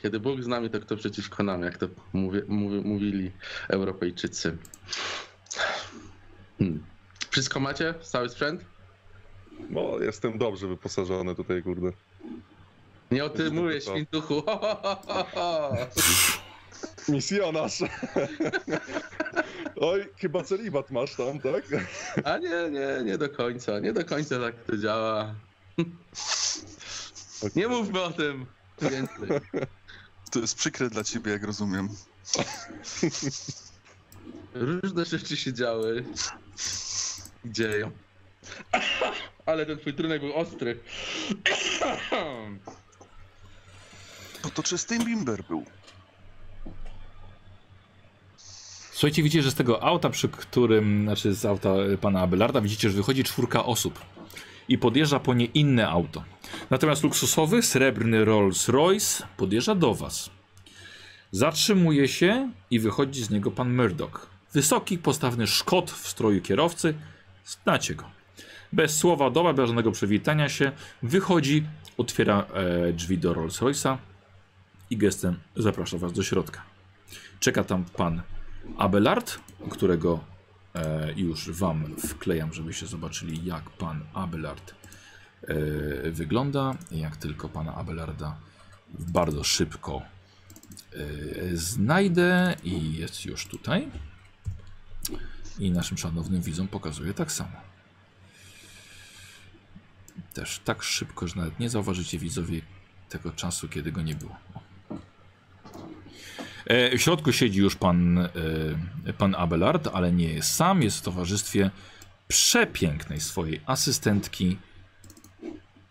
Kiedy 0.02 0.20
Bóg 0.20 0.42
z 0.42 0.46
nami, 0.46 0.70
to 0.70 0.80
kto 0.80 0.96
przeciwko 0.96 1.42
nam, 1.42 1.62
jak 1.62 1.78
to 1.78 1.88
mówi, 2.12 2.40
mówi, 2.48 2.76
mówili 2.76 3.32
Europejczycy. 3.68 4.56
Hmm. 6.58 6.82
Wszystko 7.30 7.60
macie? 7.60 7.94
Cały 8.02 8.28
sprzęt? 8.28 8.64
No, 9.70 9.98
jestem 10.00 10.38
dobrze 10.38 10.66
wyposażony 10.66 11.34
tutaj, 11.34 11.62
kurde. 11.62 11.92
Nie 13.10 13.24
o 13.24 13.30
tym 13.30 13.54
mówię, 13.54 13.80
świntuchu. 13.80 14.42
Misjonarz! 17.08 17.78
Oj, 19.80 20.08
chyba 20.16 20.42
celibat 20.42 20.90
masz 20.90 21.16
tam, 21.16 21.40
tak? 21.40 21.64
A 22.24 22.38
nie, 22.38 22.70
nie, 22.70 23.04
nie 23.04 23.18
do 23.18 23.28
końca. 23.28 23.78
Nie 23.78 23.92
do 23.92 24.04
końca 24.04 24.40
tak 24.40 24.54
to 24.66 24.76
działa. 24.76 25.34
Nie 27.56 27.68
mówmy 27.68 28.02
o 28.02 28.10
tym 28.10 28.46
więcej. 28.80 29.28
To 30.30 30.38
jest 30.38 30.54
przykre 30.54 30.90
dla 30.90 31.04
ciebie, 31.04 31.32
jak 31.32 31.44
rozumiem. 31.44 31.88
Różne 34.54 35.04
rzeczy 35.04 35.36
się 35.36 35.52
działy. 35.52 36.04
Dzieją. 37.44 37.90
Ale 39.46 39.66
ten 39.66 39.78
twój 39.78 39.94
trunek 39.94 40.20
był 40.20 40.34
ostry. 40.34 40.80
No 44.44 44.50
to 44.50 44.62
czysty 44.62 44.98
bimber 44.98 45.44
był. 45.44 45.64
Słuchajcie, 48.92 49.22
widzicie, 49.22 49.42
że 49.42 49.50
z 49.50 49.54
tego 49.54 49.82
auta, 49.82 50.10
przy 50.10 50.28
którym, 50.28 51.02
znaczy 51.02 51.34
z 51.34 51.44
auta 51.44 51.74
pana 52.00 52.20
Abelarda, 52.20 52.60
widzicie, 52.60 52.90
że 52.90 52.96
wychodzi 52.96 53.24
czwórka 53.24 53.64
osób 53.64 54.00
i 54.68 54.78
podjeżdża 54.78 55.20
po 55.20 55.34
nie 55.34 55.44
inne 55.44 55.88
auto. 55.88 56.24
Natomiast 56.70 57.02
luksusowy, 57.02 57.62
srebrny 57.62 58.24
Rolls 58.24 58.68
Royce 58.68 59.26
podjeżdża 59.36 59.74
do 59.74 59.94
was. 59.94 60.30
Zatrzymuje 61.30 62.08
się 62.08 62.52
i 62.70 62.80
wychodzi 62.80 63.24
z 63.24 63.30
niego 63.30 63.50
pan 63.50 63.74
Murdoch. 63.76 64.26
Wysoki, 64.52 64.98
postawny 64.98 65.46
szkot 65.46 65.90
w 65.90 66.08
stroju 66.08 66.42
kierowcy. 66.42 66.94
Znacie 67.44 67.94
go. 67.94 68.04
Bez 68.72 68.96
słowa 68.96 69.30
doba, 69.30 69.52
bez 69.52 69.66
żadnego 69.66 69.92
przywitania 69.92 70.48
się, 70.48 70.72
wychodzi, 71.02 71.64
otwiera 71.98 72.46
e, 72.54 72.92
drzwi 72.92 73.18
do 73.18 73.34
Rolls 73.34 73.60
Royce'a 73.60 73.96
i 74.90 74.96
gestem 74.96 75.36
zaprasza 75.56 75.98
was 75.98 76.12
do 76.12 76.22
środka. 76.22 76.62
Czeka 77.40 77.64
tam 77.64 77.84
pan 77.84 78.22
Abelard, 78.78 79.38
którego 79.70 80.20
e, 80.74 81.12
już 81.16 81.50
wam 81.50 81.96
wklejam, 81.96 82.52
żebyście 82.52 82.86
zobaczyli, 82.86 83.44
jak 83.44 83.70
pan 83.70 84.00
Abelard 84.14 84.77
wygląda. 86.12 86.74
Jak 86.90 87.16
tylko 87.16 87.48
pana 87.48 87.74
Abelarda 87.74 88.36
bardzo 88.98 89.44
szybko 89.44 90.02
e, 90.92 90.96
znajdę 91.56 92.56
i 92.64 92.92
jest 92.94 93.24
już 93.24 93.46
tutaj. 93.46 93.88
I 95.58 95.70
naszym 95.70 95.98
szanownym 95.98 96.42
widzom 96.42 96.68
pokazuję 96.68 97.14
tak 97.14 97.32
samo. 97.32 97.56
Też 100.34 100.60
tak 100.64 100.82
szybko, 100.82 101.28
że 101.28 101.36
nawet 101.36 101.60
nie 101.60 101.70
zauważycie 101.70 102.18
widzowie 102.18 102.60
tego 103.08 103.32
czasu, 103.32 103.68
kiedy 103.68 103.92
go 103.92 104.02
nie 104.02 104.14
było. 104.14 104.36
E, 106.66 106.98
W 106.98 107.02
środku 107.02 107.32
siedzi 107.32 107.58
już 107.58 107.76
pan, 107.76 108.18
e, 108.18 108.28
pan 109.18 109.34
Abelard, 109.34 109.88
ale 109.92 110.12
nie 110.12 110.28
jest 110.32 110.54
sam, 110.54 110.82
jest 110.82 110.98
w 110.98 111.02
towarzystwie 111.02 111.70
przepięknej 112.28 113.20
swojej 113.20 113.60
asystentki, 113.66 114.58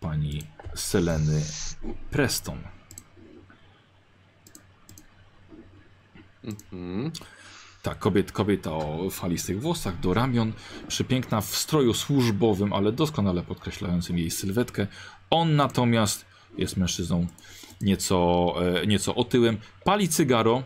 pani 0.08 0.42
Seleny 0.74 1.42
Preston. 2.10 2.58
Mhm. 6.44 7.12
Tak, 7.82 7.98
kobiet, 7.98 8.32
kobieta 8.32 8.72
o 8.72 9.10
falistych 9.10 9.60
włosach 9.60 10.00
do 10.00 10.14
ramion, 10.14 10.52
przepiękna 10.88 11.40
w 11.40 11.56
stroju 11.56 11.94
służbowym, 11.94 12.72
ale 12.72 12.92
doskonale 12.92 13.42
podkreślającym 13.42 14.18
jej 14.18 14.30
sylwetkę. 14.30 14.86
On 15.30 15.56
natomiast 15.56 16.24
jest 16.58 16.76
mężczyzną 16.76 17.26
nieco, 17.80 18.54
e, 18.82 18.86
nieco 18.86 19.14
otyłym, 19.14 19.58
pali 19.84 20.08
cygaro 20.08 20.62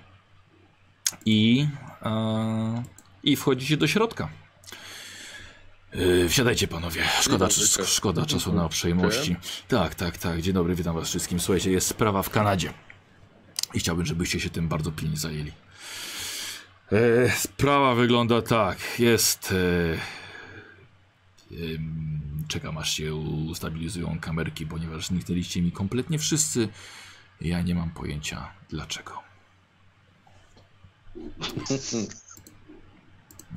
i, 1.24 1.66
e, 2.02 2.82
i 3.22 3.36
wchodzicie 3.36 3.76
do 3.76 3.86
środka. 3.86 4.41
E, 5.92 6.28
Wsiadajcie 6.28 6.68
panowie, 6.68 7.04
szkoda, 7.20 7.48
cześć. 7.48 7.78
szkoda 7.84 8.26
czasu 8.26 8.52
na 8.52 8.66
uprzejmości. 8.66 9.36
Tak, 9.68 9.94
tak, 9.94 10.18
tak, 10.18 10.40
dzień 10.42 10.54
dobry, 10.54 10.74
witam 10.74 10.94
was 10.94 11.08
wszystkim. 11.08 11.40
Słuchajcie, 11.40 11.70
jest 11.70 11.86
sprawa 11.86 12.22
w 12.22 12.30
Kanadzie 12.30 12.72
i 13.74 13.78
chciałbym, 13.78 14.06
żebyście 14.06 14.40
się 14.40 14.50
tym 14.50 14.68
bardzo 14.68 14.92
pilnie 14.92 15.16
zajęli. 15.16 15.52
E, 16.92 17.30
sprawa 17.30 17.94
wygląda 17.94 18.42
tak. 18.42 18.78
Jest 18.98 19.54
em, 21.52 21.90
czekam 22.48 22.78
aż 22.78 22.92
się 22.92 23.14
ustabilizują 23.14 24.18
kamerki, 24.20 24.66
ponieważ 24.66 25.06
zniknęliście 25.06 25.62
mi 25.62 25.72
kompletnie 25.72 26.18
wszyscy. 26.18 26.68
Ja 27.40 27.62
nie 27.62 27.74
mam 27.74 27.90
pojęcia 27.90 28.52
dlaczego. 28.68 29.22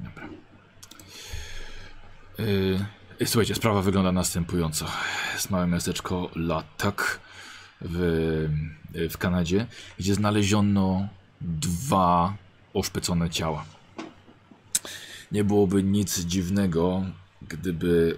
Dobra. 0.03 0.29
Yy, 2.39 3.27
słuchajcie, 3.27 3.55
sprawa 3.55 3.81
wygląda 3.81 4.11
następująco. 4.11 4.85
Jest 5.33 5.49
małe 5.49 5.67
miasteczko 5.67 6.29
Latak 6.35 7.19
w, 7.81 7.97
w 9.09 9.17
Kanadzie, 9.17 9.67
gdzie 9.99 10.15
znaleziono 10.15 11.07
dwa 11.41 12.33
oszpecone 12.73 13.29
ciała. 13.29 13.65
Nie 15.31 15.43
byłoby 15.43 15.83
nic 15.83 16.19
dziwnego, 16.19 17.03
gdyby 17.41 18.17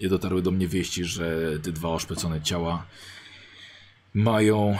nie 0.00 0.08
dotarły 0.08 0.42
do 0.42 0.50
mnie 0.50 0.68
wieści, 0.68 1.04
że 1.04 1.58
te 1.62 1.72
dwa 1.72 1.88
oszpecone 1.88 2.42
ciała 2.42 2.86
mają 4.14 4.78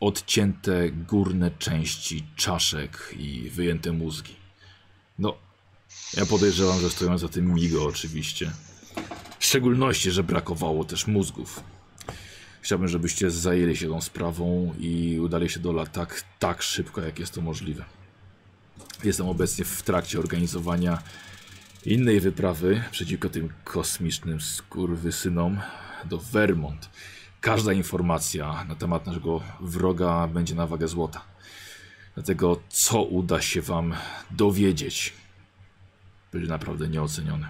odcięte 0.00 0.90
górne 0.90 1.50
części 1.50 2.24
czaszek 2.36 3.14
i 3.18 3.50
wyjęte 3.50 3.92
mózgi. 3.92 4.36
No, 5.18 5.47
ja 6.16 6.26
podejrzewam, 6.26 6.80
że 6.80 6.90
stoją 6.90 7.18
za 7.18 7.28
tym 7.28 7.54
migo 7.54 7.84
oczywiście. 7.84 8.50
W 9.38 9.44
szczególności, 9.44 10.10
że 10.10 10.22
brakowało 10.22 10.84
też 10.84 11.06
mózgów. 11.06 11.60
Chciałbym, 12.60 12.88
żebyście 12.88 13.30
zajęli 13.30 13.76
się 13.76 13.88
tą 13.88 14.00
sprawą 14.00 14.74
i 14.78 15.20
udali 15.20 15.48
się 15.48 15.60
do 15.60 15.72
lat 15.72 15.92
tak, 15.92 16.24
tak 16.38 16.62
szybko, 16.62 17.00
jak 17.00 17.18
jest 17.18 17.34
to 17.34 17.40
możliwe. 17.40 17.84
Jestem 19.04 19.28
obecnie 19.28 19.64
w 19.64 19.82
trakcie 19.82 20.18
organizowania 20.18 21.02
innej 21.84 22.20
wyprawy 22.20 22.82
przeciwko 22.90 23.28
tym 23.28 23.48
kosmicznym 23.64 24.40
skurwysynom 24.40 25.60
do 26.04 26.18
Vermont. 26.18 26.88
Każda 27.40 27.72
informacja 27.72 28.64
na 28.64 28.74
temat 28.74 29.06
naszego 29.06 29.40
wroga 29.60 30.28
będzie 30.28 30.54
na 30.54 30.66
wagę 30.66 30.88
złota. 30.88 31.24
Dlatego, 32.14 32.60
co 32.68 33.02
uda 33.02 33.40
się 33.40 33.62
wam 33.62 33.94
dowiedzieć, 34.30 35.12
będzie 36.32 36.48
naprawdę 36.48 36.88
nieocenione. 36.88 37.48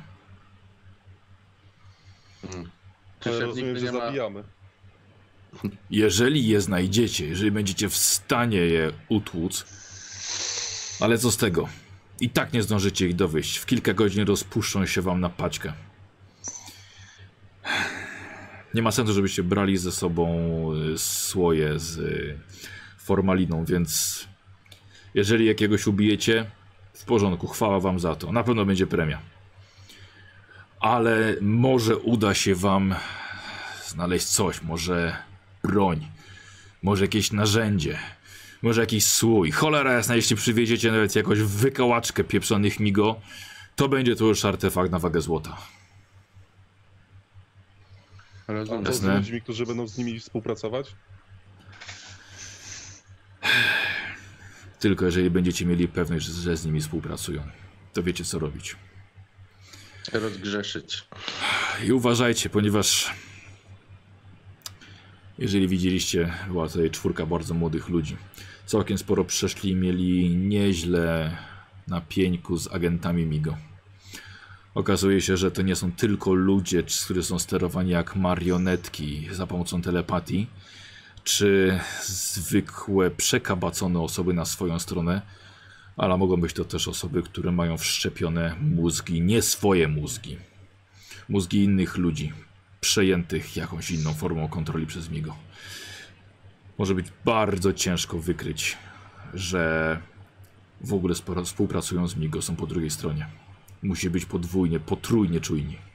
Czy 3.20 3.28
Ale 3.28 3.38
się 3.38 3.47
rozumiem, 3.47 3.78
że 3.78 3.85
nie 3.85 3.92
ma... 3.92 4.06
zabijamy. 4.06 4.44
Jeżeli 5.90 6.49
je 6.49 6.61
znajdziecie, 6.61 7.26
jeżeli 7.26 7.50
będziecie 7.50 7.88
w 7.88 7.97
stanie 7.97 8.58
je 8.58 8.92
utłuc, 9.08 9.64
ale 11.00 11.18
co 11.18 11.30
z 11.30 11.37
tego? 11.37 11.68
I 12.20 12.30
tak 12.30 12.52
nie 12.52 12.62
zdążycie 12.62 13.08
ich 13.08 13.14
dowieść. 13.14 13.56
W 13.56 13.66
kilka 13.66 13.94
godzin 13.94 14.26
rozpuszczą 14.26 14.87
się 14.87 15.02
wam 15.02 15.20
na 15.20 15.28
paćkę. 15.28 15.73
Nie 18.75 18.82
ma 18.82 18.90
sensu, 18.90 19.12
żebyście 19.12 19.42
brali 19.42 19.78
ze 19.78 19.92
sobą 19.92 20.28
y, 20.94 20.99
słoje 20.99 21.78
z 21.78 21.99
y, 21.99 22.38
formaliną, 22.99 23.64
więc 23.64 24.25
jeżeli 25.14 25.47
jakiegoś 25.47 25.87
ubijecie, 25.87 26.50
w 26.99 27.05
porządku, 27.05 27.47
chwała 27.49 27.81
wam 27.81 28.00
za 28.00 28.14
to. 28.14 28.33
Na 28.33 28.45
pewno 28.45 28.64
będzie 28.64 28.87
premia. 28.87 29.19
Ale 30.81 31.35
może 31.40 31.97
uda 31.97 32.35
się 32.35 32.55
wam 32.55 32.95
znaleźć 33.87 34.26
coś, 34.26 34.62
może 34.62 35.17
broń, 35.64 36.07
może 36.83 37.05
jakieś 37.05 37.33
narzędzie, 37.33 37.99
może 38.62 38.81
jakiś 38.81 39.07
słój. 39.07 39.50
Cholera 39.50 39.93
jasna, 39.93 40.17
jeśli 40.17 40.37
przywieziecie 40.37 40.90
nawet 40.93 41.17
jakąś 41.17 41.38
wykałaczkę 41.38 42.25
pieprzonych 42.25 42.81
migo, 42.81 43.21
to 43.76 43.88
będzie 43.88 44.17
to 44.17 44.25
już 44.25 44.45
artefakt 44.45 44.90
na 44.93 44.99
wagę 44.99 45.21
złota. 45.21 45.57
A 48.47 48.52
Rozumiem. 48.52 48.85
to 48.85 48.93
z 48.93 48.97
Jasne. 48.97 49.17
ludźmi, 49.19 49.43
którzy 49.43 49.67
będą 49.67 49.87
z 49.87 49.99
nimi 49.99 50.21
współpracować? 50.21 50.95
Tylko 54.78 55.04
jeżeli 55.04 55.30
będziecie 55.30 55.66
mieli 55.66 55.88
pewność, 55.88 56.26
że, 56.26 56.42
że 56.42 56.56
z 56.56 56.66
nimi 56.66 56.80
współpracują, 56.80 57.42
to 57.92 58.02
wiecie 58.02 58.25
co 58.25 58.38
robić. 58.38 58.76
Rozgrzeszyć. 60.12 61.04
I 61.86 61.93
uważajcie, 61.93 62.50
ponieważ 62.50 63.14
jeżeli 65.38 65.69
widzieliście, 65.69 66.32
była 66.49 66.69
tutaj 66.69 66.91
czwórka 66.91 67.26
bardzo 67.26 67.54
młodych 67.54 67.88
ludzi. 67.88 68.17
Całkiem 68.67 68.99
sporo 68.99 69.25
przeszli 69.25 69.71
i 69.71 69.75
mieli 69.76 70.36
nieźle 70.36 71.36
na 71.86 72.00
pieńku 72.00 72.56
z 72.56 72.73
agentami 72.73 73.26
MIGO. 73.26 73.56
Okazuje 74.75 75.21
się, 75.21 75.36
że 75.36 75.50
to 75.50 75.62
nie 75.62 75.76
są 75.76 75.93
tylko 75.93 76.34
ludzie, 76.34 76.82
którzy 77.04 77.23
są 77.23 77.38
sterowani 77.38 77.91
jak 77.91 78.17
marionetki 78.17 79.28
za 79.32 79.47
pomocą 79.47 79.82
telepatii, 79.82 80.47
czy 81.28 81.80
zwykłe 82.02 83.10
przekabacone 83.10 84.00
osoby 84.00 84.34
na 84.34 84.45
swoją 84.45 84.78
stronę, 84.78 85.23
ale 85.97 86.17
mogą 86.17 86.36
być 86.36 86.52
to 86.52 86.64
też 86.64 86.88
osoby, 86.88 87.23
które 87.23 87.52
mają 87.52 87.78
wszczepione 87.78 88.56
mózgi, 88.60 89.21
nie 89.21 89.43
swoje 89.43 89.88
mózgi 89.88 90.38
mózgi 91.28 91.64
innych 91.64 91.97
ludzi, 91.97 92.32
przejętych 92.80 93.56
jakąś 93.56 93.91
inną 93.91 94.14
formą 94.14 94.49
kontroli 94.49 94.86
przez 94.86 95.10
Migo. 95.10 95.36
Może 96.78 96.95
być 96.95 97.06
bardzo 97.25 97.73
ciężko 97.73 98.19
wykryć, 98.19 98.76
że 99.34 100.00
w 100.80 100.93
ogóle 100.93 101.14
współpracują 101.45 102.08
z 102.08 102.17
Migo, 102.17 102.43
są 102.43 102.56
po 102.56 102.67
drugiej 102.67 102.91
stronie. 102.91 103.26
Musi 103.82 104.10
być 104.10 104.25
podwójnie, 104.25 104.80
potrójnie 104.80 105.41
czujni. 105.41 105.87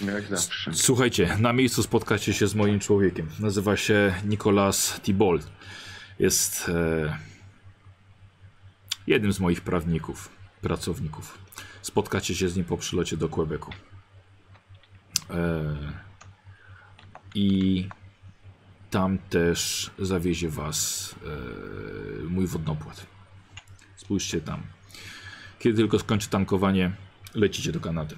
Jak 0.00 0.26
zawsze. 0.26 0.74
Słuchajcie, 0.74 1.36
na 1.38 1.52
miejscu 1.52 1.82
spotkacie 1.82 2.32
się 2.32 2.46
z 2.46 2.54
moim 2.54 2.80
człowiekiem. 2.80 3.28
Nazywa 3.40 3.76
się 3.76 4.14
Nicolas 4.24 5.00
Thibault. 5.02 5.46
Jest 6.18 6.68
e, 6.68 7.18
jednym 9.06 9.32
z 9.32 9.40
moich 9.40 9.60
prawników, 9.60 10.28
pracowników. 10.60 11.38
Spotkacie 11.82 12.34
się 12.34 12.48
z 12.48 12.56
nim 12.56 12.64
po 12.64 12.76
przylocie 12.76 13.16
do 13.16 13.28
Quebecu. 13.28 13.70
E, 15.30 15.76
I 17.34 17.88
tam 18.90 19.18
też 19.18 19.90
zawiezie 19.98 20.48
was 20.48 21.14
e, 22.22 22.24
mój 22.28 22.46
wodnopłat. 22.46 23.06
Spójrzcie 23.96 24.40
tam. 24.40 24.62
Kiedy 25.58 25.76
tylko 25.76 25.98
skończy 25.98 26.28
tankowanie, 26.28 26.92
lecicie 27.34 27.72
do 27.72 27.80
Kanady. 27.80 28.16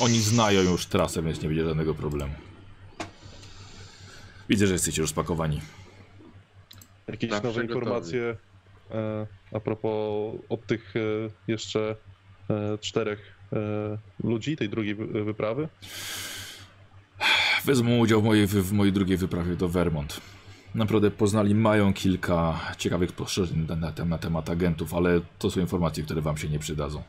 Oni 0.00 0.20
znają 0.20 0.60
już 0.62 0.86
trasę, 0.86 1.22
więc 1.22 1.42
nie 1.42 1.48
będzie 1.48 1.64
żadnego 1.64 1.94
problemu. 1.94 2.34
Widzę, 4.48 4.66
że 4.66 4.72
jesteście 4.72 5.02
już 5.02 5.10
spakowani. 5.10 5.60
Jakieś 7.08 7.30
Zawsze 7.30 7.48
nowe 7.48 7.62
informacje 7.62 8.36
e, 8.90 9.26
a 9.52 9.60
propos 9.60 10.34
od 10.48 10.66
tych 10.66 10.94
e, 10.96 11.00
jeszcze 11.48 11.96
e, 12.50 12.78
czterech 12.78 13.18
e, 13.52 13.56
ludzi 14.24 14.56
tej 14.56 14.68
drugiej 14.68 14.94
wy- 14.94 15.24
wyprawy? 15.24 15.68
Wezmą 17.64 17.98
udział 17.98 18.20
w 18.22 18.24
mojej, 18.24 18.46
w 18.46 18.72
mojej 18.72 18.92
drugiej 18.92 19.16
wyprawie 19.16 19.56
do 19.56 19.68
Vermont. 19.68 20.20
Naprawdę 20.74 21.10
poznali, 21.10 21.54
mają 21.54 21.92
kilka 21.94 22.60
ciekawych 22.78 23.10
spostrzeżeń 23.10 23.66
na, 23.68 23.76
na, 23.76 24.04
na 24.04 24.18
temat 24.18 24.50
agentów, 24.50 24.94
ale 24.94 25.20
to 25.38 25.50
są 25.50 25.60
informacje, 25.60 26.04
które 26.04 26.20
wam 26.20 26.36
się 26.36 26.48
nie 26.48 26.58
przydadzą. 26.58 27.02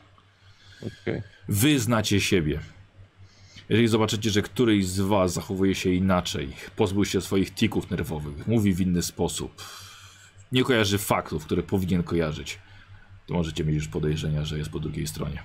Okej. 0.82 1.22
Wy 1.48 1.80
znacie 1.80 2.20
siebie. 2.20 2.60
Jeżeli 3.68 3.88
zobaczycie, 3.88 4.30
że 4.30 4.42
któryś 4.42 4.86
z 4.86 5.00
was 5.00 5.32
zachowuje 5.32 5.74
się 5.74 5.90
inaczej, 5.90 6.56
pozbył 6.76 7.04
się 7.04 7.20
swoich 7.20 7.54
tików 7.54 7.90
nerwowych, 7.90 8.46
mówi 8.46 8.74
w 8.74 8.80
inny 8.80 9.02
sposób, 9.02 9.62
nie 10.52 10.64
kojarzy 10.64 10.98
faktów, 10.98 11.44
które 11.44 11.62
powinien 11.62 12.02
kojarzyć, 12.02 12.58
to 13.26 13.34
możecie 13.34 13.64
mieć 13.64 13.76
już 13.76 13.88
podejrzenia, 13.88 14.44
że 14.44 14.58
jest 14.58 14.70
po 14.70 14.80
drugiej 14.80 15.06
stronie. 15.06 15.42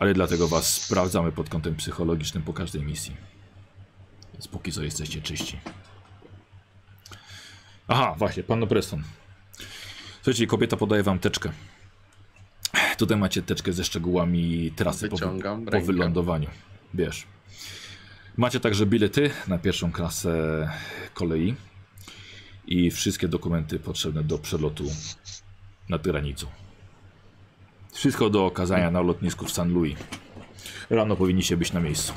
Ale 0.00 0.14
dlatego 0.14 0.48
was 0.48 0.82
sprawdzamy 0.82 1.32
pod 1.32 1.48
kątem 1.48 1.76
psychologicznym 1.76 2.42
po 2.42 2.52
każdej 2.52 2.82
misji. 2.82 3.16
Więc 4.32 4.48
póki 4.48 4.72
co 4.72 4.82
jesteście 4.82 5.22
czyści. 5.22 5.58
Aha, 7.88 8.14
właśnie, 8.18 8.42
pan 8.42 8.66
Preston. 8.66 9.02
Słuchajcie, 10.16 10.46
kobieta 10.46 10.76
podaje 10.76 11.02
wam 11.02 11.18
teczkę. 11.18 11.52
Tutaj 12.98 13.18
macie 13.18 13.42
teczkę 13.42 13.72
ze 13.72 13.84
szczegółami 13.84 14.72
trasy 14.76 15.08
po, 15.08 15.16
po 15.70 15.80
wylądowaniu. 15.80 16.48
Bierz. 16.94 17.26
Macie 18.36 18.60
także 18.60 18.86
bilety 18.86 19.30
na 19.48 19.58
pierwszą 19.58 19.92
klasę 19.92 20.30
kolei 21.14 21.54
i 22.66 22.90
wszystkie 22.90 23.28
dokumenty 23.28 23.78
potrzebne 23.78 24.24
do 24.24 24.38
przelotu 24.38 24.84
nad 25.88 26.02
granicą. 26.02 26.46
Wszystko 27.92 28.30
do 28.30 28.46
okazania 28.46 28.90
na 28.90 29.00
lotnisku 29.00 29.44
w 29.46 29.50
St. 29.52 29.66
Louis. 29.66 29.96
Rano 30.90 31.16
powinniście 31.16 31.56
być 31.56 31.72
na 31.72 31.80
miejscu. 31.80 32.12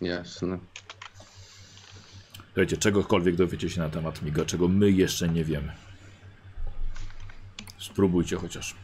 Jasne. 0.00 0.58
Słuchajcie, 2.46 2.76
czegokolwiek 2.76 3.36
dowiecie 3.36 3.70
się 3.70 3.80
na 3.80 3.88
temat 3.88 4.22
Miga, 4.22 4.44
czego 4.44 4.68
my 4.68 4.90
jeszcze 4.90 5.28
nie 5.28 5.44
wiemy. 5.44 5.72
Spróbujcie 7.80 8.36
chociaż. 8.36 8.74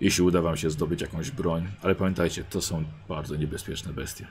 Jeśli 0.00 0.24
uda 0.24 0.42
wam 0.42 0.56
się 0.56 0.70
zdobyć 0.70 1.00
jakąś 1.00 1.30
broń, 1.30 1.68
ale 1.82 1.94
pamiętajcie, 1.94 2.44
to 2.44 2.60
są 2.60 2.84
bardzo 3.08 3.36
niebezpieczne 3.36 3.92
bestie. 3.92 4.26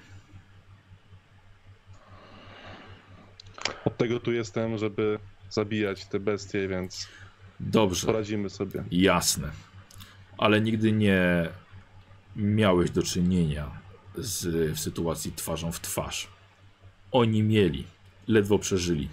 Od 3.85 3.97
tego 3.97 4.19
tu 4.19 4.31
jestem, 4.31 4.77
żeby 4.77 5.19
zabijać 5.49 6.05
te 6.05 6.19
bestie, 6.19 6.67
więc 6.67 7.07
Dobrze. 7.59 8.07
poradzimy 8.07 8.49
sobie. 8.49 8.83
Jasne. 8.91 9.51
Ale 10.37 10.61
nigdy 10.61 10.91
nie 10.91 11.49
miałeś 12.35 12.91
do 12.91 13.03
czynienia 13.03 13.71
z 14.15 14.71
w 14.75 14.79
sytuacji 14.79 15.31
twarzą 15.31 15.71
w 15.71 15.79
twarz. 15.79 16.27
Oni 17.11 17.43
mieli, 17.43 17.85
ledwo 18.27 18.59
przeżyli, 18.59 19.09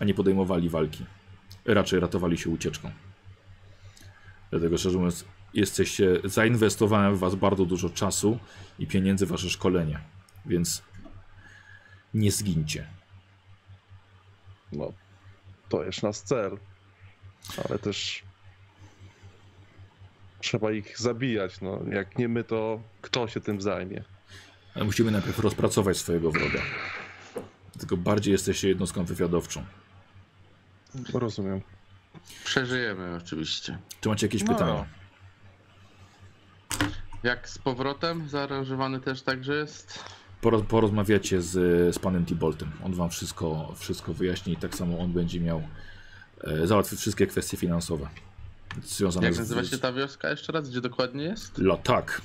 a 0.00 0.04
nie 0.04 0.14
podejmowali 0.14 0.68
walki. 0.68 1.04
Raczej 1.64 2.00
ratowali 2.00 2.38
się 2.38 2.50
ucieczką. 2.50 2.90
Dlatego 4.54 4.78
szczerze 4.78 4.98
mówiąc, 4.98 5.24
jesteście, 5.54 6.20
zainwestowałem 6.24 7.16
w 7.16 7.18
was 7.18 7.34
bardzo 7.34 7.64
dużo 7.64 7.90
czasu 7.90 8.38
i 8.78 8.86
pieniędzy 8.86 9.26
w 9.26 9.28
wasze 9.28 9.50
szkolenie, 9.50 9.98
więc 10.46 10.82
nie 12.14 12.32
zgincie. 12.32 12.86
No, 14.72 14.92
to 15.68 15.84
jest 15.84 16.02
nasz 16.02 16.16
cel. 16.16 16.58
Ale 17.68 17.78
też 17.78 18.22
trzeba 20.40 20.72
ich 20.72 21.00
zabijać. 21.00 21.60
No, 21.60 21.80
jak 21.90 22.18
nie 22.18 22.28
my, 22.28 22.44
to 22.44 22.80
kto 23.02 23.28
się 23.28 23.40
tym 23.40 23.60
zajmie? 23.60 24.04
Ale 24.74 24.84
musimy 24.84 25.10
najpierw 25.10 25.38
rozpracować 25.38 25.96
swojego 25.96 26.30
wroga. 26.30 26.60
Dlatego 27.72 27.96
bardziej 27.96 28.32
jesteście 28.32 28.68
jednostką 28.68 29.04
wywiadowczą. 29.04 29.64
Rozumiem. 31.14 31.60
Przeżyjemy 32.44 33.16
oczywiście. 33.24 33.78
Czy 34.00 34.08
macie 34.08 34.26
jakieś 34.26 34.42
No. 34.44 34.52
pytania? 34.52 34.86
Jak 37.22 37.48
z 37.48 37.58
powrotem 37.58 38.28
zaaranżowany 38.28 39.00
też 39.00 39.22
także 39.22 39.54
jest? 39.54 40.04
Poro- 40.42 40.62
porozmawiacie 40.64 41.42
z, 41.42 41.50
z 41.94 41.98
panem 41.98 42.26
Tiboltem. 42.26 42.70
On 42.84 42.94
wam 42.94 43.10
wszystko, 43.10 43.74
wszystko 43.78 44.14
wyjaśni 44.14 44.52
i 44.52 44.56
tak 44.56 44.74
samo 44.74 44.98
on 44.98 45.12
będzie 45.12 45.40
miał 45.40 45.62
e, 46.44 46.66
załatwi 46.66 46.96
wszystkie 46.96 47.26
kwestie 47.26 47.56
finansowe. 47.56 48.08
Związane 48.82 49.26
Jak 49.26 49.34
z, 49.34 49.38
nazywa 49.38 49.64
się 49.64 49.78
ta 49.78 49.92
wioska 49.92 50.30
jeszcze 50.30 50.52
raz? 50.52 50.70
Gdzie 50.70 50.80
dokładnie 50.80 51.24
jest? 51.24 51.58
La, 51.58 51.76
tak. 51.76 52.20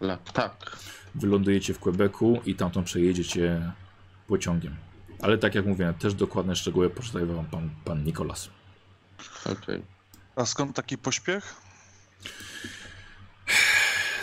La, 0.00 0.16
tak. 0.16 0.76
Wylądujecie 1.14 1.74
w 1.74 1.78
Quebecu 1.78 2.40
i 2.46 2.54
tamtąd 2.54 2.86
przejedziecie 2.86 3.72
pociągiem. 4.26 4.76
Ale 5.22 5.38
tak 5.38 5.54
jak 5.54 5.66
mówiłem, 5.66 5.94
też 5.94 6.14
dokładne 6.14 6.56
szczegóły 6.56 6.90
poczytaj 6.90 7.26
wam 7.26 7.44
pan, 7.46 7.70
pan 7.84 8.04
Nikolas. 8.04 8.50
Okej. 9.44 9.82
A 10.36 10.46
skąd 10.46 10.76
taki 10.76 10.98
pośpiech? 10.98 11.56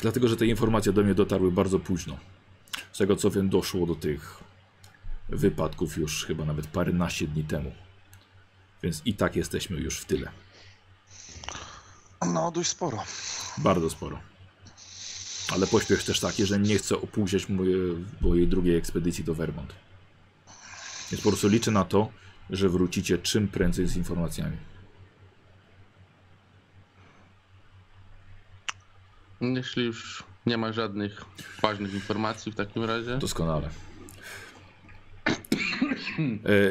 Dlatego, 0.01 0.27
że 0.27 0.37
te 0.37 0.45
informacje 0.45 0.93
do 0.93 1.03
mnie 1.03 1.15
dotarły 1.15 1.51
bardzo 1.51 1.79
późno. 1.79 2.17
Z 2.93 2.97
tego 2.97 3.15
co 3.15 3.31
wiem, 3.31 3.49
doszło 3.49 3.87
do 3.87 3.95
tych 3.95 4.43
wypadków 5.29 5.97
już 5.97 6.25
chyba 6.25 6.45
nawet 6.45 6.67
paręnaście 6.67 7.27
dni 7.27 7.43
temu. 7.43 7.71
Więc 8.83 9.01
i 9.05 9.13
tak 9.13 9.35
jesteśmy 9.35 9.77
już 9.77 9.99
w 9.99 10.05
tyle. 10.05 10.31
No, 12.33 12.51
dość 12.51 12.69
sporo. 12.69 13.03
Bardzo 13.57 13.89
sporo. 13.89 14.19
Ale 15.51 15.67
pośpiech 15.67 16.03
też 16.03 16.19
taki, 16.19 16.45
że 16.45 16.59
nie 16.59 16.77
chcę 16.77 17.01
opóźniać 17.01 17.49
moje, 17.49 17.77
mojej 18.21 18.47
drugiej 18.47 18.75
ekspedycji 18.75 19.23
do 19.23 19.33
Vermont. 19.33 19.73
Więc 21.11 21.23
po 21.23 21.29
prostu 21.29 21.47
liczę 21.47 21.71
na 21.71 21.83
to, 21.85 22.11
że 22.49 22.69
wrócicie 22.69 23.17
czym 23.17 23.47
prędzej 23.47 23.87
z 23.87 23.97
informacjami. 23.97 24.57
Jeśli 29.41 29.85
już 29.85 30.23
nie 30.45 30.57
ma 30.57 30.73
żadnych 30.73 31.25
ważnych 31.61 31.93
informacji 31.93 32.51
w 32.51 32.55
takim 32.55 32.83
razie. 32.83 33.17
Doskonale. 33.17 33.69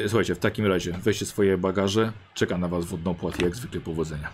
E, 0.05 0.09
słuchajcie, 0.09 0.35
w 0.35 0.39
takim 0.39 0.65
razie 0.65 0.91
weźcie 0.91 1.25
swoje 1.25 1.57
bagaże. 1.57 2.11
Czeka 2.33 2.57
na 2.57 2.67
was 2.67 2.85
wodnopłat 2.85 3.39
i 3.39 3.43
jak 3.43 3.55
zwykle 3.55 3.81
powodzenia. 3.81 4.29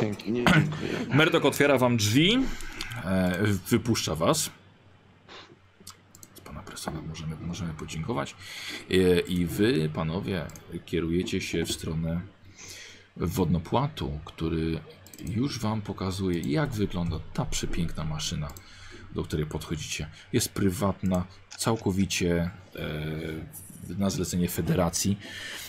Dzięki. 0.00 0.32
Nie 0.32 0.44
dziękuję. 0.44 0.90
Merdok 1.14 1.44
otwiera 1.44 1.78
wam 1.78 1.96
drzwi, 1.96 2.38
e, 3.04 3.38
wypuszcza 3.68 4.14
was. 4.14 4.50
Z 6.34 6.40
pana 6.40 6.62
Presona 6.62 7.02
możemy, 7.02 7.36
możemy 7.40 7.74
podziękować. 7.74 8.36
E, 8.90 9.20
I 9.20 9.46
wy, 9.46 9.90
panowie, 9.94 10.46
kierujecie 10.86 11.40
się 11.40 11.64
w 11.64 11.72
stronę 11.72 12.20
wodnopłatu, 13.16 14.20
który 14.24 14.80
już 15.24 15.58
wam 15.58 15.82
pokazuje, 15.82 16.40
jak 16.40 16.70
wygląda 16.70 17.16
ta 17.34 17.44
przepiękna 17.44 18.04
maszyna, 18.04 18.48
do 19.14 19.22
której 19.24 19.46
podchodzicie. 19.46 20.06
Jest 20.32 20.48
prywatna, 20.48 21.24
całkowicie 21.56 22.50
e, 22.76 23.98
na 23.98 24.10
zlecenie 24.10 24.48
federacji. 24.48 25.18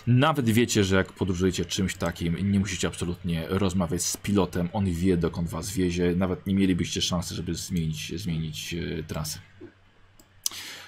Nawet 0.07 0.49
wiecie, 0.49 0.83
że 0.83 0.95
jak 0.95 1.13
podróżujecie 1.13 1.65
czymś 1.65 1.95
takim, 1.95 2.51
nie 2.51 2.59
musicie 2.59 2.87
absolutnie 2.87 3.45
rozmawiać 3.47 4.03
z 4.03 4.17
pilotem, 4.17 4.69
on 4.73 4.85
wie 4.85 5.17
dokąd 5.17 5.49
was 5.49 5.71
wiezie, 5.71 6.15
nawet 6.15 6.47
nie 6.47 6.55
mielibyście 6.55 7.01
szansy, 7.01 7.35
żeby 7.35 7.55
zmienić, 7.55 8.19
zmienić 8.19 8.73
e, 8.73 9.03
trasę. 9.03 9.39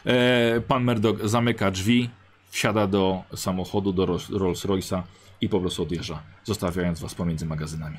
E, 0.06 0.62
pan 0.62 0.84
Murdoch 0.86 1.30
zamyka 1.30 1.72
drzwi, 1.72 2.10
wsiada 2.50 2.88
do 2.88 3.24
samochodu, 3.36 3.94
do 3.94 4.06
Rolls- 4.06 4.38
Rolls 4.38 4.66
Royce'a 4.66 5.02
i 5.42 5.50
po 5.50 5.60
prostu 5.60 5.84
odjeżdża, 5.84 6.24
zostawiając 6.44 7.00
was 7.00 7.16
pomiędzy 7.16 7.46
magazynami. 7.46 7.98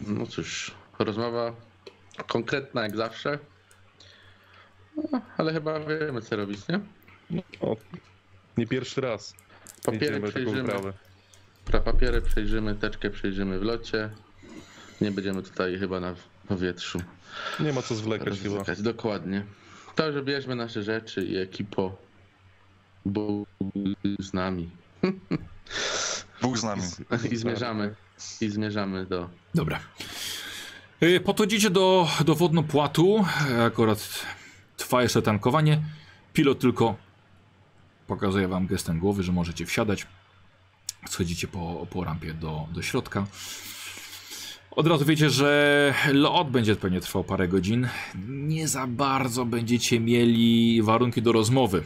No 0.00 0.26
cóż, 0.26 0.74
rozmowa 0.98 1.52
konkretna 2.26 2.82
jak 2.82 2.96
zawsze. 2.96 3.38
No, 5.12 5.20
ale 5.36 5.52
chyba 5.52 5.80
wiemy 5.80 6.22
co 6.22 6.36
robić, 6.36 6.60
nie? 6.68 6.80
Nie 8.56 8.66
pierwszy 8.66 9.00
raz. 9.00 9.34
Papiery 9.84 10.20
przejrzymy, 10.20 10.72
pra- 11.66 11.80
papiery 11.80 12.22
przejrzymy, 12.22 12.74
teczkę 12.74 13.10
przejrzymy 13.10 13.58
w 13.58 13.62
locie. 13.62 14.10
Nie 15.00 15.10
będziemy 15.10 15.42
tutaj 15.42 15.78
chyba 15.78 16.00
na 16.00 16.14
powietrzu 16.48 17.02
Nie 17.60 17.72
ma 17.72 17.82
co 17.82 17.94
zwlekać 17.94 18.38
chyba. 18.40 18.56
rozwlekać. 18.56 18.82
Dokładnie. 18.82 19.44
To, 19.94 20.12
że 20.12 20.22
bierzmy 20.22 20.54
nasze 20.54 20.82
rzeczy 20.82 21.24
i 21.24 21.36
ekipo 21.36 21.96
Bóg 23.06 23.48
z 24.18 24.32
nami. 24.32 24.70
Bóg 26.42 26.58
z 26.58 26.62
nami. 26.64 26.82
I 27.32 27.36
zmierzamy, 27.36 27.94
i 28.40 28.48
zmierzamy 28.50 29.06
do 29.06 29.28
Dobra. 29.54 29.80
Y, 31.02 31.20
Podchodzicie 31.20 31.70
do, 31.70 32.08
do 32.24 32.34
wodnopłatu. 32.34 33.24
E, 33.50 33.64
Akurat 33.64 34.26
trwa 34.76 35.02
jeszcze 35.02 35.22
tankowanie. 35.22 35.82
Pilot 36.32 36.58
tylko 36.58 36.96
pokazuje 38.06 38.48
wam 38.48 38.66
gestem 38.66 38.98
głowy, 38.98 39.22
że 39.22 39.32
możecie 39.32 39.66
wsiadać. 39.66 40.06
Schodzicie 41.08 41.48
po, 41.48 41.86
po 41.90 42.04
rampie 42.04 42.34
do, 42.34 42.66
do 42.72 42.82
środka. 42.82 43.26
Od 44.70 44.86
razu 44.86 45.04
wiecie, 45.04 45.30
że 45.30 45.94
lot 46.12 46.50
będzie 46.50 46.76
pewnie 46.76 47.00
trwał 47.00 47.24
parę 47.24 47.48
godzin. 47.48 47.88
Nie 48.28 48.68
za 48.68 48.86
bardzo 48.86 49.44
będziecie 49.44 50.00
mieli 50.00 50.82
warunki 50.82 51.22
do 51.22 51.32
rozmowy. 51.32 51.82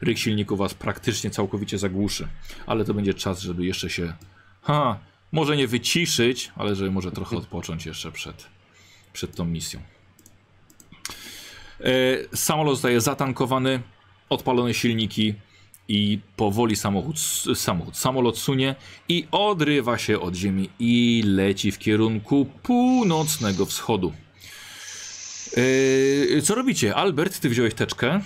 Ryk 0.00 0.18
silniku 0.18 0.56
was 0.56 0.74
praktycznie 0.74 1.30
całkowicie 1.30 1.78
zagłuszy. 1.78 2.28
Ale 2.66 2.84
to 2.84 2.94
będzie 2.94 3.14
czas, 3.14 3.40
żeby 3.40 3.64
jeszcze 3.64 3.90
się... 3.90 4.12
Ha, 4.62 4.98
może 5.32 5.56
nie 5.56 5.66
wyciszyć, 5.68 6.52
ale 6.56 6.74
żeby 6.74 6.90
może 6.90 7.12
trochę 7.12 7.36
odpocząć 7.36 7.86
jeszcze 7.86 8.12
przed, 8.12 8.46
przed 9.12 9.36
tą 9.36 9.44
misją. 9.44 9.80
E, 11.80 12.36
samolot 12.36 12.74
zostaje 12.74 13.00
zatankowany, 13.00 13.82
odpalone 14.28 14.74
silniki 14.74 15.34
i 15.88 16.18
powoli 16.36 16.76
samochód, 16.76 17.16
samochód, 17.54 17.96
samolot 17.96 18.38
sunie 18.38 18.74
i 19.08 19.26
odrywa 19.30 19.98
się 19.98 20.20
od 20.20 20.34
ziemi 20.34 20.70
i 20.78 21.22
leci 21.26 21.72
w 21.72 21.78
kierunku 21.78 22.46
północnego 22.62 23.66
wschodu. 23.66 24.12
E, 26.36 26.42
co 26.42 26.54
robicie? 26.54 26.94
Albert, 26.94 27.40
ty 27.40 27.48
wziąłeś 27.48 27.74
teczkę. 27.74 28.20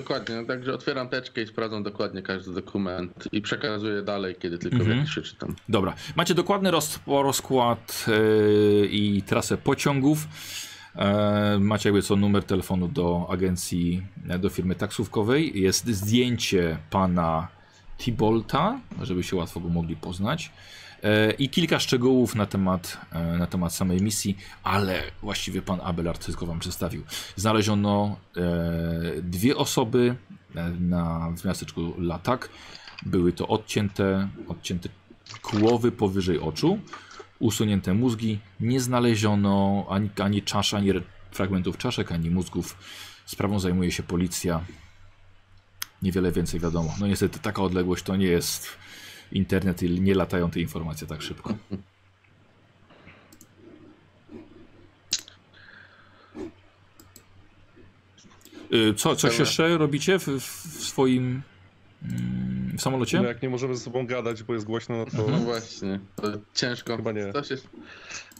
Dokładnie, 0.00 0.34
no 0.36 0.44
także 0.44 0.74
otwieram 0.74 1.08
teczkę 1.08 1.42
i 1.42 1.46
sprawdzam 1.46 1.82
dokładnie 1.82 2.22
każdy 2.22 2.52
dokument 2.52 3.28
i 3.32 3.42
przekazuję 3.42 4.02
dalej, 4.02 4.34
kiedy 4.38 4.58
tylko 4.58 4.76
Mhm. 4.76 4.96
jakiś 4.96 5.10
przeczytam. 5.10 5.54
Dobra, 5.68 5.94
macie 6.16 6.34
dokładny 6.34 6.70
roz, 6.70 7.00
rozkład 7.06 8.06
e, 8.08 8.86
i 8.86 9.22
trasę 9.22 9.56
pociągów. 9.56 10.28
E, 10.96 11.58
macie 11.60 11.88
jakby 11.88 12.02
co 12.02 12.16
numer 12.16 12.44
telefonu 12.44 12.88
do 12.88 13.26
agencji, 13.30 14.02
e, 14.28 14.38
do 14.38 14.48
firmy 14.48 14.74
taksówkowej. 14.74 15.62
Jest 15.62 15.86
zdjęcie 15.86 16.78
pana 16.90 17.48
Tibolta, 17.98 18.80
żeby 19.02 19.22
się 19.22 19.36
łatwo 19.36 19.60
go 19.60 19.68
mogli 19.68 19.96
poznać. 19.96 20.50
E, 21.02 21.30
I 21.30 21.48
kilka 21.48 21.78
szczegółów 21.78 22.34
na 22.34 22.46
temat, 22.46 22.98
e, 23.12 23.38
na 23.38 23.46
temat 23.46 23.74
samej 23.74 24.02
misji, 24.02 24.36
ale 24.62 25.02
właściwie 25.22 25.62
pan 25.62 25.80
Abelard 25.84 26.22
wszystko 26.22 26.46
wam 26.46 26.58
przedstawił. 26.58 27.02
Znaleziono 27.36 28.16
e, 28.36 29.22
dwie 29.22 29.56
osoby 29.56 30.16
na, 30.80 31.30
w 31.36 31.44
miasteczku 31.44 31.94
Latak. 31.98 32.48
Były 33.06 33.32
to 33.32 33.48
odcięte, 33.48 34.28
odcięte 34.48 34.88
kłowy 35.42 35.92
powyżej 35.92 36.40
oczu, 36.40 36.78
usunięte 37.38 37.94
mózgi. 37.94 38.38
Nie 38.60 38.80
znaleziono 38.80 39.86
ani, 39.90 40.10
ani 40.18 40.42
czasz, 40.42 40.74
ani 40.74 40.92
fragmentów 41.30 41.78
czaszek, 41.78 42.12
ani 42.12 42.30
mózgów. 42.30 42.76
Sprawą 43.26 43.60
zajmuje 43.60 43.92
się 43.92 44.02
policja. 44.02 44.64
Niewiele 46.02 46.32
więcej 46.32 46.60
wiadomo. 46.60 46.94
No 47.00 47.06
niestety 47.06 47.38
taka 47.38 47.62
odległość 47.62 48.04
to 48.04 48.16
nie 48.16 48.26
jest 48.26 48.68
internet 49.32 49.82
i 49.82 50.00
nie 50.00 50.14
latają 50.14 50.50
te 50.50 50.60
informacje 50.60 51.06
tak 51.06 51.22
szybko. 51.22 51.54
Y, 58.72 58.94
Co, 58.94 59.16
coś 59.16 59.30
Dobra. 59.30 59.38
jeszcze 59.42 59.78
robicie 59.78 60.18
w, 60.18 60.26
w 60.28 60.84
swoim 60.84 61.42
mm, 62.02 62.78
w 62.78 62.82
samolocie? 62.82 63.18
No 63.20 63.28
jak 63.28 63.42
nie 63.42 63.48
możemy 63.48 63.76
ze 63.76 63.82
sobą 63.82 64.06
gadać, 64.06 64.42
bo 64.42 64.54
jest 64.54 64.66
głośno, 64.66 64.96
no 64.96 65.06
to 65.06 65.30
No 65.30 65.38
właśnie, 65.38 66.00
to 66.16 66.32
ciężko. 66.54 66.96
Chyba 66.96 67.12
nie. 67.12 67.32
To, 67.32 67.44
się, 67.44 67.56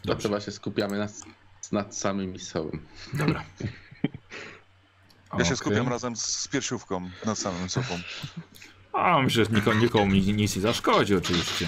to 0.07 0.17
chyba 0.17 0.41
się 0.41 0.53
skupiamy 0.53 0.99
nad, 0.99 1.13
nad 1.73 1.97
samymi 1.97 2.39
sobą. 2.39 2.79
Dobra. 3.15 3.45
Ja 5.33 5.45
się 5.45 5.45
Okej. 5.45 5.57
skupiam 5.57 5.89
razem 5.89 6.17
z 6.17 6.49
piersiówką 6.49 7.11
nad 7.27 7.39
samym 7.39 7.69
sobą. 7.69 7.89
A 8.97 9.23
myślę, 9.23 9.45
że 9.45 9.51
nikomu, 9.51 9.81
nikomu 9.81 10.13
ni- 10.13 10.33
nic 10.33 10.57
nie 10.57 10.63
zaszkodzi 10.63 11.15
oczywiście. 11.15 11.67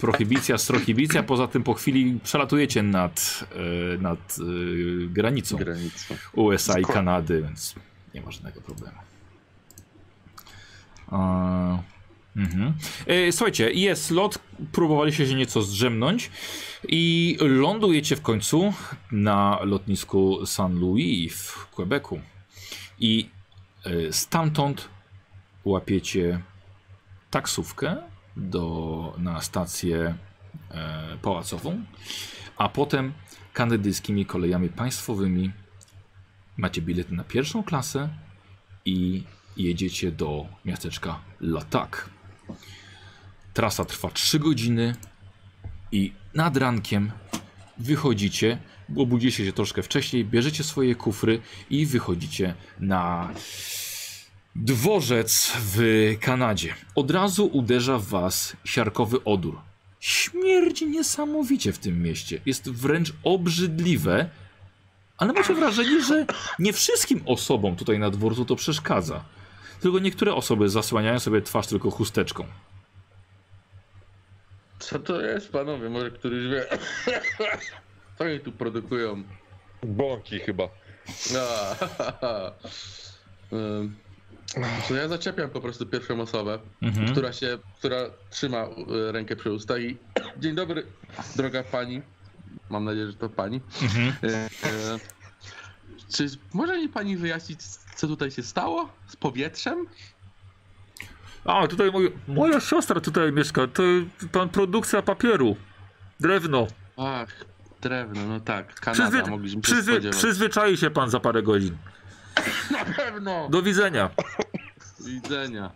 Prohibicja, 0.00 0.58
strohibicja, 0.58 1.22
poza 1.22 1.48
tym 1.48 1.62
po 1.62 1.74
chwili 1.74 2.20
przelatujecie 2.22 2.82
nad, 2.82 3.44
e, 3.94 3.98
nad 3.98 4.36
e, 4.40 4.44
granicą 5.08 5.56
Granicą. 5.56 6.14
USA 6.32 6.78
i 6.78 6.84
Kanady, 6.84 7.42
więc 7.42 7.74
nie 8.14 8.20
ma 8.20 8.30
żadnego 8.30 8.60
problemu. 8.60 8.96
A, 11.10 11.78
mhm. 12.36 12.74
E, 13.06 13.32
Słuchajcie, 13.32 13.72
jest 13.72 14.10
lot, 14.10 14.38
próbowaliście 14.72 15.26
się 15.26 15.34
nieco 15.34 15.62
zdrzemnąć 15.62 16.30
i 16.88 17.36
lądujecie 17.40 18.16
w 18.16 18.22
końcu 18.22 18.74
na 19.12 19.58
lotnisku 19.62 20.46
San 20.46 20.74
Luis 20.78 21.48
w 21.50 21.66
Quebecu. 21.66 22.20
I 22.98 23.28
e, 23.84 24.12
stamtąd 24.12 24.88
łapiecie 25.68 26.42
taksówkę 27.30 27.96
do, 28.36 29.14
na 29.18 29.40
stację 29.40 30.14
e, 30.70 31.18
pałacową, 31.22 31.84
a 32.56 32.68
potem 32.68 33.12
kanadyjskimi 33.52 34.26
kolejami 34.26 34.68
państwowymi 34.68 35.52
macie 36.56 36.82
bilet 36.82 37.10
na 37.10 37.24
pierwszą 37.24 37.62
klasę 37.62 38.08
i 38.84 39.24
jedziecie 39.56 40.12
do 40.12 40.46
miasteczka 40.64 41.20
Latak. 41.40 42.10
Trasa 43.54 43.84
trwa 43.84 44.10
3 44.10 44.38
godziny 44.38 44.94
i 45.92 46.12
nad 46.34 46.56
rankiem 46.56 47.12
wychodzicie, 47.78 48.58
obudzicie 48.96 49.44
się 49.44 49.52
troszkę 49.52 49.82
wcześniej, 49.82 50.24
bierzecie 50.24 50.64
swoje 50.64 50.94
kufry 50.94 51.40
i 51.70 51.86
wychodzicie 51.86 52.54
na 52.80 53.30
dworzec 54.56 55.52
w 55.56 55.78
Kanadzie. 56.20 56.74
Od 56.94 57.10
razu 57.10 57.46
uderza 57.46 57.98
w 57.98 58.04
was 58.04 58.56
siarkowy 58.64 59.24
odór. 59.24 59.60
Śmierdzi 60.00 60.86
niesamowicie 60.86 61.72
w 61.72 61.78
tym 61.78 62.02
mieście. 62.02 62.40
Jest 62.46 62.70
wręcz 62.70 63.12
obrzydliwe, 63.24 64.30
ale 65.18 65.32
macie 65.32 65.54
wrażenie, 65.54 66.02
że 66.04 66.26
nie 66.58 66.72
wszystkim 66.72 67.22
osobom 67.26 67.76
tutaj 67.76 67.98
na 67.98 68.10
dworcu 68.10 68.44
to 68.44 68.56
przeszkadza. 68.56 69.24
Tylko 69.80 69.98
niektóre 69.98 70.34
osoby 70.34 70.68
zasłaniają 70.68 71.18
sobie 71.18 71.42
twarz 71.42 71.66
tylko 71.66 71.90
chusteczką. 71.90 72.44
Co 74.78 74.98
to 74.98 75.20
jest, 75.20 75.52
panowie? 75.52 75.90
Może 75.90 76.10
któryś 76.10 76.52
wie. 76.52 76.66
Co 78.18 78.24
oni 78.24 78.40
tu 78.40 78.52
produkują? 78.52 79.22
bąki 79.82 80.38
chyba. 80.38 80.68
A, 81.36 82.52
to 84.88 84.94
ja 84.94 85.08
zaczepiam 85.08 85.50
po 85.50 85.60
prostu 85.60 85.86
pierwszą 85.86 86.20
osobę, 86.20 86.58
Mhm. 86.82 87.12
która 87.12 87.32
się, 87.32 87.58
która 87.78 87.98
trzyma 88.30 88.64
y, 89.08 89.12
rękę 89.12 89.36
przy 89.36 89.52
ustach 89.52 89.80
i 89.80 89.96
dzień 90.42 90.54
dobry, 90.54 90.86
droga 91.36 91.62
pani. 91.62 92.02
Mam 92.70 92.84
nadzieję, 92.84 93.06
że 93.06 93.14
to 93.14 93.28
pani. 93.28 93.60
Mhm. 93.82 94.12
E, 94.22 94.26
e, 94.36 94.48
czy 96.14 96.26
może 96.54 96.78
mi 96.78 96.88
pani 96.88 97.16
wyjaśnić, 97.16 97.60
co 97.96 98.06
tutaj 98.06 98.30
się 98.30 98.42
stało 98.42 98.88
z 99.06 99.16
powietrzem? 99.16 99.86
A, 101.44 101.66
tutaj 101.66 101.90
mój, 101.90 102.12
moja 102.28 102.60
siostra 102.60 103.00
tutaj 103.00 103.32
mieszka. 103.32 103.66
To 103.66 103.82
pan 104.32 104.48
produkcja 104.48 105.02
papieru. 105.02 105.56
Drewno. 106.20 106.66
Ach, 106.96 107.44
drewno, 107.80 108.26
no 108.26 108.40
tak, 108.40 108.74
Kanada, 108.80 109.10
Przyzwy, 109.10 109.30
mogliśmy 109.30 109.56
się 109.56 109.62
przyzwy, 109.62 110.10
przyzwyczai 110.10 110.76
się 110.76 110.90
pan 110.90 111.10
za 111.10 111.20
parę 111.20 111.42
godzin. 111.42 111.76
Na 112.70 112.84
pewno! 112.84 113.48
Do 113.50 113.62
widzenia. 113.62 114.10
Do 114.98 115.04
widzenia. 115.06 115.70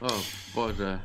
O 0.00 0.08
Boże. 0.54 0.98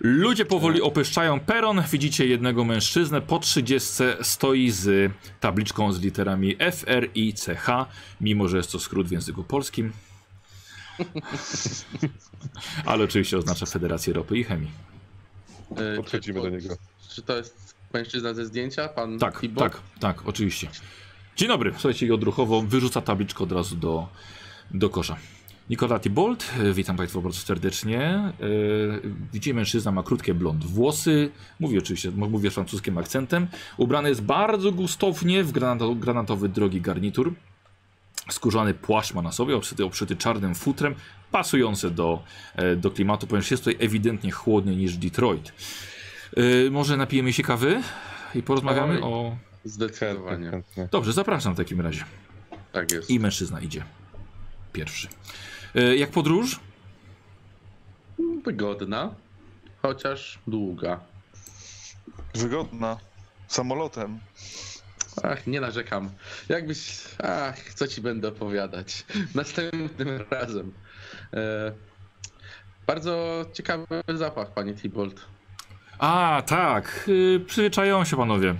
Ludzie 0.00 0.44
powoli 0.44 0.82
opyszczają 0.82 1.40
peron. 1.40 1.82
Widzicie 1.92 2.26
jednego 2.26 2.64
mężczyznę 2.64 3.20
po 3.20 3.38
30 3.38 3.92
stoi 4.22 4.70
z 4.70 5.12
tabliczką 5.40 5.92
z 5.92 6.00
literami 6.00 6.56
F, 6.58 6.84
R, 6.86 7.08
I, 7.14 7.34
C, 7.34 7.54
H, 7.56 7.86
mimo 8.20 8.48
że 8.48 8.56
jest 8.56 8.72
to 8.72 8.78
skrót 8.78 9.08
w 9.08 9.10
języku 9.12 9.44
polskim. 9.44 9.92
Ale 12.86 13.04
oczywiście 13.04 13.38
oznacza 13.38 13.66
Federację 13.66 14.12
Ropy 14.12 14.38
i 14.38 14.44
Chemii. 14.44 14.70
E, 15.76 15.96
Podchodzimy 15.96 16.42
do 16.42 16.48
niego. 16.48 16.76
Czy 17.08 17.22
to 17.22 17.36
jest 17.36 17.74
mężczyzna 17.94 18.34
ze 18.34 18.44
zdjęcia? 18.46 18.88
Pan 18.88 19.18
Tak, 19.18 19.40
tak, 19.58 19.80
tak, 20.00 20.28
oczywiście. 20.28 20.68
Dzień 21.36 21.48
dobry, 21.48 21.72
słuchajcie, 21.72 22.06
i 22.06 22.12
odruchowo 22.12 22.62
wyrzuca 22.62 23.00
tabliczkę 23.00 23.44
od 23.44 23.52
razu 23.52 23.76
do, 23.76 24.08
do 24.70 24.90
kosza. 24.90 25.16
Nikola 25.70 26.00
Tibold, 26.00 26.50
e, 26.60 26.72
witam 26.72 26.96
Państwa 26.96 27.20
bardzo 27.20 27.38
serdecznie. 27.40 28.00
E, 28.04 28.32
Widzicie, 29.32 29.54
mężczyzna 29.54 29.92
ma 29.92 30.02
krótkie 30.02 30.34
blond 30.34 30.64
włosy, 30.64 31.30
mówi 31.60 31.78
oczywiście, 31.78 32.08
m- 32.08 32.30
mówi 32.30 32.50
francuskim 32.50 32.98
akcentem. 32.98 33.46
Ubrany 33.76 34.08
jest 34.08 34.22
bardzo 34.22 34.72
gustownie 34.72 35.44
w 35.44 35.52
granato, 35.52 35.94
granatowy 35.94 36.48
drogi 36.48 36.80
garnitur. 36.80 37.34
Skórzany 38.30 38.74
płaszcz 38.74 39.14
ma 39.14 39.22
na 39.22 39.32
sobie, 39.32 39.56
obszyty, 39.56 39.84
obszyty 39.84 40.16
czarnym 40.16 40.54
futrem, 40.54 40.94
pasujący 41.32 41.90
do, 41.90 42.22
e, 42.54 42.76
do 42.76 42.90
klimatu, 42.90 43.26
ponieważ 43.26 43.50
jest 43.50 43.64
tutaj 43.64 43.84
ewidentnie 43.86 44.30
chłodniej 44.30 44.76
niż 44.76 44.96
Detroit. 44.96 45.52
E, 46.66 46.70
Może 46.70 46.96
napijemy 46.96 47.32
się 47.32 47.42
kawy 47.42 47.82
i 48.34 48.42
porozmawiamy 48.42 49.02
o... 49.04 49.36
Zdecydowanie. 49.66 50.50
chętnie. 50.50 50.88
Dobrze, 50.92 51.12
zapraszam 51.12 51.54
w 51.54 51.56
takim 51.56 51.80
razie. 51.80 52.04
Tak 52.72 52.92
jest. 52.92 53.10
I 53.10 53.20
mężczyzna 53.20 53.60
idzie. 53.60 53.84
Pierwszy. 54.72 55.08
E, 55.74 55.96
jak 55.96 56.10
podróż? 56.10 56.60
Wygodna, 58.44 59.14
chociaż 59.82 60.38
długa. 60.46 61.00
Wygodna. 62.34 62.96
Samolotem. 63.48 64.18
Ach, 65.22 65.46
nie 65.46 65.60
narzekam. 65.60 66.10
Jakbyś. 66.48 67.04
Ach, 67.22 67.74
co 67.74 67.88
ci 67.88 68.00
będę 68.00 68.28
opowiadać. 68.28 69.04
Następnym 69.34 70.08
razem. 70.30 70.72
E, 71.34 71.72
bardzo 72.86 73.44
ciekawy 73.52 73.86
zapach, 74.14 74.54
panie 74.54 74.74
Tibold. 74.74 75.26
A, 75.98 76.42
tak. 76.46 77.04
Yy, 77.06 77.40
przyzwyczają 77.46 78.04
się 78.04 78.16
panowie. 78.16 78.54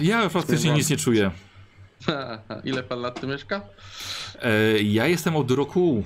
Ja 0.00 0.28
praktycznie 0.28 0.72
nic 0.72 0.90
nie 0.90 0.96
czuję. 0.96 1.30
Ile 2.64 2.82
pan 2.82 3.00
lat 3.00 3.20
tu 3.20 3.26
mieszka? 3.26 3.60
E, 4.42 4.82
ja 4.82 5.06
jestem 5.06 5.36
od 5.36 5.50
roku, 5.50 6.04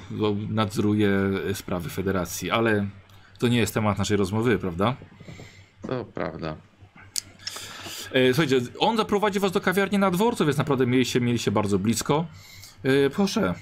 nadzoruję 0.48 1.10
sprawy 1.54 1.90
federacji, 1.90 2.50
ale 2.50 2.86
to 3.38 3.48
nie 3.48 3.58
jest 3.58 3.74
temat 3.74 3.98
naszej 3.98 4.16
rozmowy, 4.16 4.58
prawda? 4.58 4.96
To 5.88 6.04
prawda. 6.04 6.56
E, 8.12 8.34
słuchajcie, 8.34 8.60
on 8.78 8.96
zaprowadzi 8.96 9.40
was 9.40 9.52
do 9.52 9.60
kawiarni 9.60 9.98
na 9.98 10.10
dworcu, 10.10 10.46
więc 10.46 10.58
naprawdę 10.58 10.86
mieliście, 10.86 11.20
mieliście 11.20 11.50
bardzo 11.50 11.78
blisko. 11.78 12.26
E, 12.82 13.10
proszę. 13.10 13.54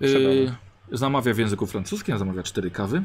Siadamy. 0.00 0.56
zamawia 0.92 1.34
w 1.34 1.38
języku 1.38 1.66
francuskim, 1.66 2.18
zamawia 2.18 2.42
cztery 2.42 2.70
kawy. 2.70 3.02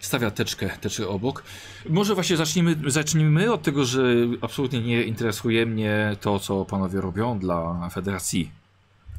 Stawia 0.00 0.30
teczkę, 0.30 0.70
teczkę 0.80 1.08
obok. 1.08 1.44
Może 1.88 2.14
właśnie 2.14 2.36
zacznijmy, 2.36 2.76
zacznijmy 2.86 3.52
od 3.52 3.62
tego, 3.62 3.84
że 3.84 4.02
absolutnie 4.40 4.80
nie 4.80 5.02
interesuje 5.02 5.66
mnie 5.66 6.16
to, 6.20 6.38
co 6.38 6.64
panowie 6.64 7.00
robią 7.00 7.38
dla 7.38 7.88
federacji. 7.92 8.50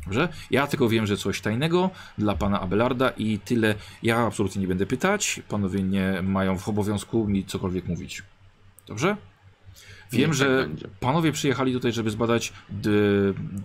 Dobrze? 0.04 0.30
Ja 0.52 0.68
tylko 0.68 0.90
wiem, 0.90 1.08
że 1.08 1.18
coś 1.18 1.42
tajnego 1.42 1.90
dla 2.18 2.36
pana 2.36 2.62
Abelarda 2.62 3.10
i 3.10 3.40
tyle. 3.40 3.76
Ja 4.04 4.18
absolutnie 4.18 4.62
nie 4.62 4.68
będę 4.68 4.86
pytać. 4.86 5.42
Panowie 5.48 5.84
nie 5.84 6.22
mają 6.22 6.58
w 6.58 6.70
obowiązku 6.70 7.28
mi 7.28 7.46
cokolwiek 7.46 7.88
mówić. 7.88 8.24
Dobrze? 8.88 9.18
Wiem, 10.12 10.30
Niech 10.30 10.34
że 10.34 10.46
tak 10.60 10.68
będzie. 10.68 10.88
panowie 11.00 11.32
przyjechali 11.32 11.74
tutaj, 11.74 11.94
żeby 11.94 12.12
zbadać 12.12 12.54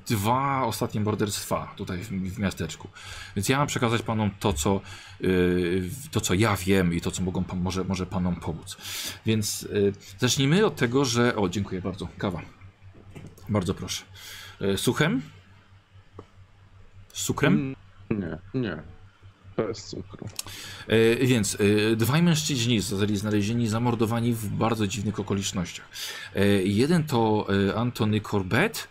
dwa 0.09 0.63
ostatnie 0.65 1.01
morderstwa 1.01 1.75
tutaj 1.77 1.99
w, 1.99 2.09
w 2.09 2.39
miasteczku. 2.39 2.89
Więc 3.37 3.49
ja 3.49 3.59
mam 3.59 3.67
przekazać 3.67 4.03
panom 4.03 4.31
to, 4.41 4.53
co, 4.53 4.81
yy, 5.21 5.91
to, 6.11 6.21
co 6.21 6.35
ja 6.35 6.57
wiem 6.57 6.95
i 6.95 7.01
to, 7.01 7.11
co 7.11 7.23
mogą, 7.23 7.45
może, 7.55 7.85
może 7.85 8.07
panom 8.07 8.37
pomóc. 8.37 8.77
Więc 9.27 9.63
yy, 9.63 9.93
zacznijmy 10.19 10.67
od 10.67 10.77
tego, 10.77 11.05
że... 11.05 11.37
O, 11.37 11.49
dziękuję 11.49 11.83
bardzo. 11.83 12.09
Kawa. 12.19 12.43
Bardzo 13.49 13.75
proszę. 13.75 14.05
Yy, 14.61 14.79
suchem? 14.79 15.23
Z 17.13 17.25
cukrem? 17.25 17.75
Nie, 18.11 18.39
nie. 18.55 18.83
Bez 19.67 19.85
cukru. 19.85 20.29
E, 20.89 21.27
więc 21.27 21.57
e, 21.93 21.97
dwaj 21.97 22.23
mężczyźni 22.23 22.81
zostali 22.81 23.17
znalezieni 23.17 23.69
zamordowani 23.69 24.33
w 24.33 24.49
bardzo 24.49 24.87
dziwnych 24.87 25.21
okolicznościach. 25.21 25.89
E, 26.35 26.47
jeden 26.63 27.05
to 27.05 27.47
Antony 27.77 28.21
Corbett 28.21 28.89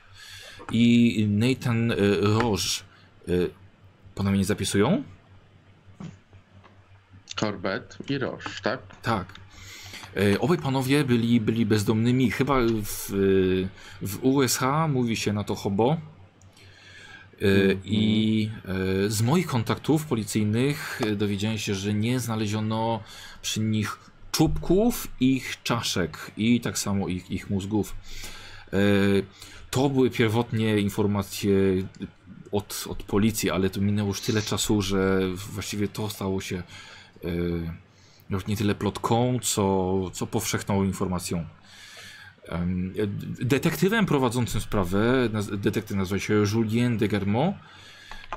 i 0.72 1.28
Nathan 1.30 1.94
Roche. 2.22 2.84
E, 3.28 3.32
panowie 4.16 4.38
nie 4.38 4.46
zapisują? 4.46 5.04
Corbett 7.36 7.98
i 8.10 8.18
Roche, 8.18 8.50
tak? 8.64 8.80
Tak. 9.02 9.40
Obaj 10.40 10.58
panowie 10.58 11.04
byli, 11.04 11.42
byli 11.42 11.66
bezdomnymi. 11.66 12.32
Chyba 12.32 12.56
w, 12.84 13.12
w 14.02 14.20
USH 14.22 14.62
mówi 14.90 15.16
się 15.16 15.34
na 15.34 15.44
to 15.44 15.56
hobo. 15.56 15.98
E, 17.42 17.76
I 17.86 18.50
e, 19.06 19.10
z 19.10 19.22
moich 19.22 19.48
kontaktów 19.48 20.06
policyjnych 20.06 21.02
e, 21.02 21.16
dowiedziałem 21.16 21.58
się, 21.58 21.76
że 21.76 21.94
nie 21.94 22.20
znaleziono 22.20 23.04
przy 23.42 23.60
nich 23.60 23.98
czubków 24.32 25.08
ich 25.20 25.64
czaszek 25.64 26.32
i 26.38 26.62
tak 26.62 26.78
samo 26.78 27.08
ich, 27.08 27.32
ich 27.32 27.50
mózgów. 27.50 27.96
To 29.72 29.90
były 29.90 30.10
pierwotnie 30.10 30.80
informacje 30.80 31.52
od, 32.52 32.86
od 32.90 33.04
policji, 33.04 33.52
ale 33.52 33.70
to 33.70 33.82
minęło 33.82 34.08
już 34.08 34.22
tyle 34.22 34.42
czasu, 34.42 34.82
że 34.82 35.20
właściwie 35.36 35.88
to 35.88 36.10
stało 36.10 36.42
się 36.42 36.64
już 38.30 38.48
nie 38.48 38.58
tyle 38.58 38.76
plotką, 38.76 39.40
co, 39.42 39.96
co 40.14 40.28
powszechną 40.28 40.84
informacją. 40.84 41.46
Em, 42.50 42.94
Detektywem 43.42 44.06
prowadzącym 44.06 44.62
sprawę, 44.62 45.30
detektyw 45.58 45.98
nazywa 45.98 46.20
się 46.20 46.34
Julien 46.54 46.98
de 46.98 47.08
Germont 47.08 47.56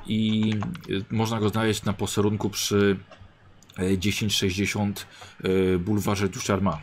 i 0.07 0.51
e, 0.91 1.15
można 1.15 1.41
go 1.41 1.49
znaleźć 1.49 1.85
na 1.85 1.93
posterunku 1.93 2.51
przy 2.51 2.97
e, 3.77 3.97
1060 3.97 5.07
e, 5.45 5.79
bulwarze 5.79 6.29
Ducharma. 6.29 6.81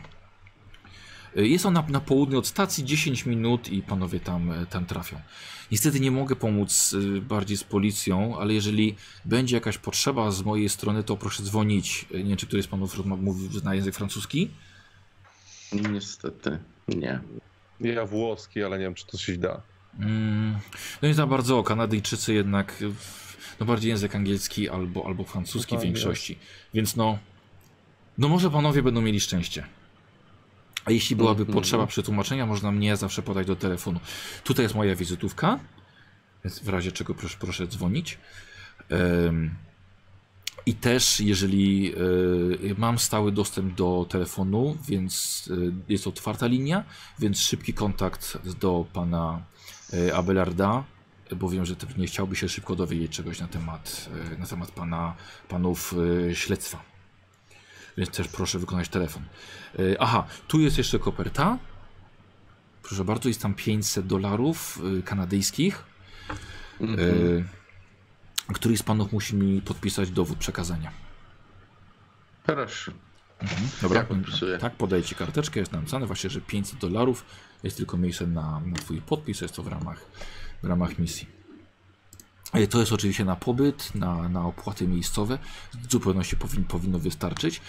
E, 1.36 1.46
Jest 1.46 1.66
on 1.66 1.72
na, 1.74 1.84
na 1.88 2.00
południe 2.00 2.38
od 2.38 2.46
stacji 2.46 2.84
10 2.84 3.26
minut 3.26 3.68
i 3.68 3.82
panowie 3.82 4.20
tam, 4.20 4.50
e, 4.52 4.66
tam 4.66 4.86
trafią. 4.86 5.20
Niestety 5.72 6.00
nie 6.00 6.10
mogę 6.10 6.36
pomóc 6.36 6.94
e, 7.16 7.20
bardziej 7.20 7.56
z 7.56 7.64
policją, 7.64 8.38
ale 8.38 8.54
jeżeli 8.54 8.96
będzie 9.24 9.56
jakaś 9.56 9.78
potrzeba 9.78 10.30
z 10.30 10.42
mojej 10.42 10.68
strony, 10.68 11.02
to 11.04 11.16
proszę 11.16 11.42
dzwonić. 11.42 12.06
E, 12.14 12.18
Nie 12.18 12.24
wiem, 12.28 12.36
czy 12.36 12.46
któryś 12.46 12.64
z 12.64 12.68
panów 12.68 13.06
mówi 13.06 13.58
zna 13.58 13.74
język 13.74 13.94
francuski? 13.94 14.50
Niestety, 15.92 16.58
nie. 16.88 17.20
Ja 17.80 18.06
włoski, 18.06 18.62
ale 18.62 18.78
nie 18.78 18.84
wiem, 18.84 18.94
czy 18.94 19.06
to 19.06 19.18
się 19.18 19.36
da. 19.36 19.62
Mm, 19.98 20.58
no 21.02 21.08
nie 21.08 21.14
za 21.14 21.26
bardzo. 21.26 21.62
Kanadyjczycy 21.62 22.34
jednak 22.34 22.84
no 23.60 23.66
bardziej 23.66 23.88
język 23.88 24.14
angielski 24.14 24.68
albo, 24.68 25.06
albo 25.06 25.24
francuski 25.24 25.74
No 25.74 25.80
w 25.80 25.82
tak, 25.82 25.92
większości. 25.92 26.38
Więc 26.74 26.96
no, 26.96 27.18
no 28.18 28.28
może 28.28 28.50
panowie 28.50 28.82
będą 28.82 29.00
mieli 29.00 29.20
szczęście. 29.20 29.66
A 30.84 30.90
jeśli 30.90 31.16
byłaby 31.16 31.40
Mhm. 31.42 31.54
potrzeba 31.54 31.86
przetłumaczenia, 31.86 32.46
można 32.46 32.72
mnie 32.72 32.96
zawsze 32.96 33.22
podać 33.22 33.46
do 33.46 33.56
telefonu. 33.56 34.00
Tutaj 34.44 34.64
jest 34.64 34.74
moja 34.74 34.94
wizytówka, 34.96 35.60
więc 36.44 36.58
w 36.58 36.68
razie 36.68 36.92
czego 36.92 37.14
proszę, 37.14 37.36
proszę 37.40 37.66
dzwonić. 37.66 38.18
Em, 38.88 39.54
I 40.70 40.74
też, 40.74 41.20
jeżeli 41.20 41.94
y, 42.70 42.74
mam 42.78 42.98
stały 42.98 43.32
dostęp 43.32 43.74
do 43.74 44.06
telefonu, 44.08 44.76
więc 44.88 45.44
y, 45.48 45.72
jest 45.88 46.06
otwarta 46.06 46.46
linia, 46.46 46.84
więc 47.18 47.40
szybki 47.40 47.74
kontakt 47.74 48.38
do 48.58 48.86
pana 48.92 49.42
y, 49.94 50.14
Abelarda, 50.14 50.84
bo 51.36 51.48
wiem, 51.48 51.66
że 51.66 51.76
pewnie 51.76 52.06
chciałby 52.06 52.36
się 52.36 52.48
szybko 52.48 52.76
dowiedzieć 52.76 53.12
czegoś 53.12 53.40
na 53.40 53.48
temat, 53.48 54.10
na 54.38 54.46
temat 54.46 54.70
pana, 54.70 55.14
panów 55.48 55.94
śledztwa. 56.34 56.82
Więc 57.96 58.10
też 58.10 58.28
proszę 58.28 58.58
wykonać 58.58 58.88
telefon. 58.88 59.22
Aha, 59.98 60.26
tu 60.48 60.60
jest 60.60 60.78
jeszcze 60.78 60.98
koperta. 60.98 61.58
Proszę 62.82 63.04
bardzo, 63.04 63.28
jest 63.28 63.42
tam 63.42 63.54
500 63.54 64.06
dolarów 64.06 64.78
kanadyjskich. 65.04 65.84
Mhm. 66.80 67.00
Y, 67.00 67.44
któryś 68.52 68.78
z 68.78 68.82
panów 68.82 69.12
musi 69.12 69.36
mi 69.36 69.62
podpisać 69.62 70.10
dowód 70.10 70.38
przekazania. 70.38 70.92
Proszę. 72.42 72.92
Dobra, 73.82 74.06
Ja 74.52 74.58
tak, 74.58 74.76
podaję 74.76 75.02
ci 75.02 75.14
karteczkę, 75.14 75.60
jest 75.60 75.72
napisane 75.72 76.06
właśnie, 76.06 76.30
że 76.30 76.40
500 76.40 76.78
dolarów 76.78 77.24
jest 77.62 77.76
tylko 77.76 77.96
miejsce 77.96 78.26
na, 78.26 78.60
na 78.60 78.76
twój 78.76 79.02
podpis, 79.02 79.40
jest 79.40 79.54
to 79.54 79.62
w 79.62 79.66
ramach, 79.66 80.04
w 80.62 80.66
ramach 80.66 80.98
misji. 80.98 81.26
E, 82.52 82.66
To 82.66 82.80
jest 82.80 82.92
oczywiście 82.92 83.24
na 83.24 83.36
pobyt, 83.36 83.94
na, 83.94 84.28
na 84.28 84.46
opłaty 84.46 84.88
miejscowe. 84.88 85.38
W 85.82 85.92
zupełności 85.92 86.36
powin, 86.36 86.64
powinno 86.64 86.98
wystarczyć. 86.98 87.60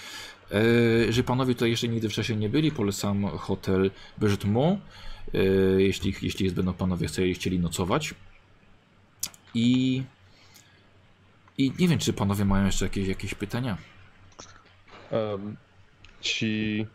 E, 0.51 0.63
jeżeli 1.05 1.23
panowie 1.23 1.53
tutaj 1.53 1.69
jeszcze 1.69 1.87
nigdy 1.87 2.09
wcześniej 2.09 2.37
nie 2.37 2.49
byli, 2.49 2.71
polecam 2.71 3.27
hotel 3.27 3.91
Bergetmont, 4.17 4.79
e, 5.33 5.37
jeśli, 5.81 6.15
jeśli 6.21 6.43
jest, 6.45 6.55
będą 6.55 6.73
panowie 6.73 7.07
chcieli, 7.07 7.33
chcieli 7.33 7.59
nocować. 7.59 8.15
I, 9.53 10.03
I 11.57 11.71
nie 11.79 11.87
wiem, 11.87 11.99
czy 11.99 12.13
panowie 12.13 12.45
mają 12.45 12.65
jeszcze 12.65 12.85
jakieś, 12.85 13.07
jakieś 13.07 13.33
pytania. 13.35 13.77
Em, 15.11 15.57
ci. 16.21 16.85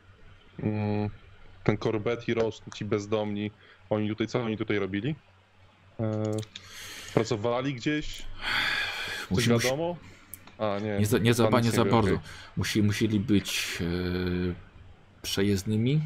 Mm, 0.62 1.10
ten 1.64 1.78
Corbett 1.78 2.28
i 2.28 2.34
Ross, 2.34 2.62
ci 2.74 2.84
bezdomni, 2.84 3.50
oni 3.90 4.08
tutaj, 4.08 4.26
co 4.26 4.42
oni 4.42 4.56
tutaj 4.56 4.78
robili? 4.78 5.14
E, 6.00 6.22
pracowali 7.14 7.74
gdzieś? 7.74 8.22
Coś 9.28 9.30
Musi- 9.30 9.50
musi- 9.52 9.64
wiadomo? 9.64 9.96
A, 10.58 10.78
nie. 10.78 10.98
Nie 10.98 11.06
za, 11.06 11.18
nie 11.18 11.34
za, 11.34 11.50
nie 11.60 11.70
za 11.70 11.84
wie, 11.84 11.90
bardzo. 11.90 12.14
okej. 12.14 12.18
Musi, 12.56 12.82
musieli 12.82 13.20
być 13.20 13.78
e, 13.80 13.84
przejezdnymi. 15.22 16.00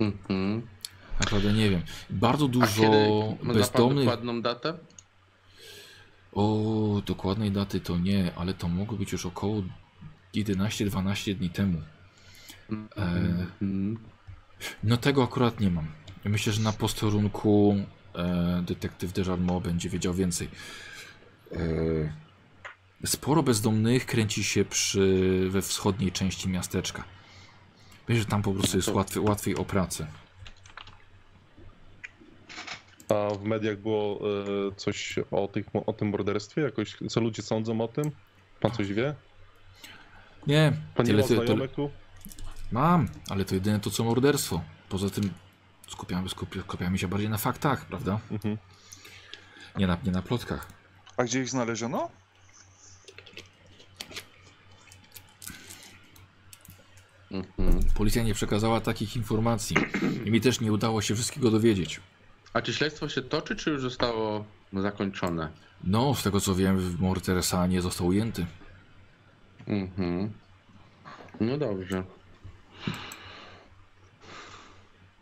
Mhm. 0.00 0.62
Naprawdę 1.20 1.52
nie 1.52 1.70
wiem. 1.70 1.82
Bardzo 2.10 2.44
A 2.44 2.48
dużo 2.48 2.82
kiedy 2.82 3.08
ma 3.42 3.54
bezdomnych. 3.54 4.04
dokładną 4.04 4.42
datę? 4.42 4.78
O, 6.32 7.02
dokładnej 7.06 7.50
daty 7.50 7.80
to 7.80 7.98
nie, 7.98 8.34
ale 8.36 8.54
to 8.54 8.68
mogło 8.68 8.98
być 8.98 9.12
już 9.12 9.26
około 9.26 9.62
11-12 10.34 11.34
dni 11.34 11.50
temu. 11.50 11.82
E, 12.96 13.46
no 14.84 14.96
tego 14.96 15.24
akurat 15.24 15.60
nie 15.60 15.70
mam. 15.70 15.86
Myślę, 16.24 16.52
że 16.52 16.62
na 16.62 16.72
posterunku 16.72 17.76
e, 18.14 18.62
detektyw 18.66 19.12
Dejarmo 19.12 19.60
będzie 19.60 19.88
wiedział 19.88 20.14
więcej. 20.14 20.48
E, 21.52 21.56
sporo 23.06 23.42
bezdomnych 23.42 24.06
kręci 24.06 24.44
się 24.44 24.64
przy, 24.64 25.46
we 25.50 25.62
wschodniej 25.62 26.12
części 26.12 26.48
miasteczka. 26.48 27.04
Myślę, 28.08 28.22
że 28.22 28.28
tam 28.28 28.42
po 28.42 28.52
prostu 28.52 28.76
jest 28.76 28.88
łatwiej, 28.88 29.22
łatwiej 29.22 29.56
o 29.56 29.64
pracę. 29.64 30.06
A 33.10 33.34
w 33.34 33.44
mediach 33.44 33.78
było 33.78 34.20
e, 34.68 34.74
coś 34.76 35.18
o, 35.30 35.48
tych, 35.48 35.66
o 35.86 35.92
tym 35.92 36.08
morderstwie? 36.08 36.62
Jakoś, 36.62 36.96
co 37.08 37.20
ludzie 37.20 37.42
sądzą 37.42 37.80
o 37.80 37.88
tym? 37.88 38.10
Pan 38.60 38.70
coś 38.70 38.92
wie? 38.92 39.14
Nie, 40.46 40.72
Pan 40.94 41.06
nie 41.06 41.12
tyle, 41.12 41.22
ma 41.36 41.68
tyle, 41.68 41.68
mam, 42.72 43.08
ale 43.30 43.44
to 43.44 43.54
jedyne 43.54 43.80
to 43.80 43.90
co 43.90 44.04
morderstwo. 44.04 44.60
Poza 44.88 45.10
tym 45.10 45.30
skupiamy, 45.88 46.28
skupi, 46.28 46.60
skupiamy 46.60 46.98
się 46.98 47.08
bardziej 47.08 47.28
na 47.28 47.38
faktach, 47.38 47.86
prawda? 47.86 48.20
Mhm. 48.30 48.58
Nie 49.76 49.86
na, 49.86 49.98
nie 50.04 50.12
na 50.12 50.22
plotkach. 50.22 50.72
A 51.16 51.24
gdzie 51.24 51.40
ich 51.40 51.48
znaleziono? 51.48 52.10
Mhm. 57.30 57.80
Policja 57.94 58.22
nie 58.22 58.34
przekazała 58.34 58.80
takich 58.80 59.16
informacji 59.16 59.76
i 60.24 60.30
mi 60.30 60.40
też 60.40 60.60
nie 60.60 60.72
udało 60.72 61.02
się 61.02 61.14
wszystkiego 61.14 61.50
dowiedzieć. 61.50 62.00
A 62.52 62.62
czy 62.62 62.74
śledztwo 62.74 63.08
się 63.08 63.22
toczy, 63.22 63.56
czy 63.56 63.70
już 63.70 63.80
zostało 63.82 64.44
zakończone? 64.72 65.50
No, 65.84 66.14
z 66.14 66.22
tego 66.22 66.40
co 66.40 66.54
wiem, 66.54 66.96
morderca 67.00 67.66
nie 67.66 67.82
został 67.82 68.06
ujęty. 68.06 68.46
Mhm. 69.66 70.32
No 71.40 71.58
dobrze. 71.58 72.04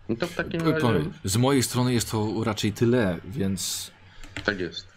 No 0.08 0.16
to 0.16 0.26
w 0.26 0.34
takim 0.34 0.60
razie... 0.60 1.04
Z 1.24 1.36
mojej 1.36 1.62
strony 1.62 1.92
jest 1.94 2.10
to 2.10 2.44
raczej 2.44 2.72
tyle, 2.72 3.20
więc 3.24 3.90
Tak 4.44 4.60
jest. 4.60 4.88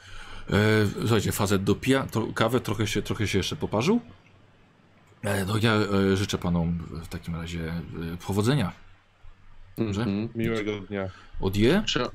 e, 0.49 0.53
słuchajcie, 0.99 1.31
facet 1.31 1.63
dopija 1.63 2.07
to, 2.11 2.27
kawę, 2.33 2.59
trochę 2.59 2.87
się, 2.87 3.01
trochę 3.01 3.27
się 3.27 3.37
jeszcze 3.37 3.55
poparzył. 3.55 4.01
E, 5.23 5.45
no 5.45 5.57
ja 5.61 5.73
e, 5.73 6.17
życzę 6.17 6.37
panom 6.37 6.77
w 7.03 7.07
takim 7.07 7.35
razie 7.35 7.69
e, 7.69 7.81
powodzenia. 8.27 8.71
Dobrze. 9.77 10.01
Mhm. 10.01 10.29
Miłego 10.35 10.79
dnia. 10.79 11.09
Odje? 11.39 11.83
Czy, 11.85 12.05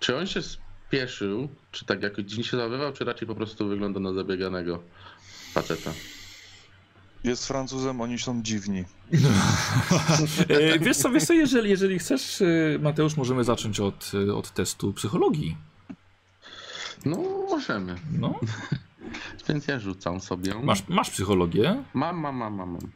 czy 0.00 0.16
on 0.16 0.26
się 0.26 0.40
spieszył, 0.42 1.48
czy 1.72 1.84
tak 1.84 2.02
jakoś 2.02 2.24
dzień 2.24 2.44
się 2.44 2.56
zachowywał, 2.56 2.92
czy 2.92 3.04
raczej 3.04 3.28
po 3.28 3.34
prostu 3.34 3.68
wygląda 3.68 4.00
na 4.00 4.12
zabieganego 4.12 4.82
faceta? 5.52 5.92
Jest 7.24 7.46
Francuzem, 7.46 8.00
oni 8.00 8.18
są 8.18 8.42
dziwni. 8.42 8.84
E, 10.48 10.78
wiesz 10.78 10.96
co, 10.96 11.10
wiesz 11.10 11.24
co 11.24 11.32
jeżeli, 11.32 11.70
jeżeli 11.70 11.98
chcesz, 11.98 12.42
e, 12.42 12.78
Mateusz, 12.80 13.16
możemy 13.16 13.44
zacząć 13.44 13.80
od, 13.80 14.12
e, 14.28 14.34
od 14.34 14.50
testu 14.50 14.92
psychologii. 14.92 15.56
No, 17.04 17.16
możemy. 17.50 17.96
No, 18.18 18.40
Więc 19.48 19.68
ja 19.68 19.78
rzucam 19.78 20.20
sobie. 20.20 20.54
masz, 20.62 20.88
masz 20.88 21.10
psychologię. 21.10 21.84
Mam, 21.94 22.16
mam, 22.20 22.36
mam, 22.36 22.54
mam. 22.54 22.70
mam. 22.70 22.90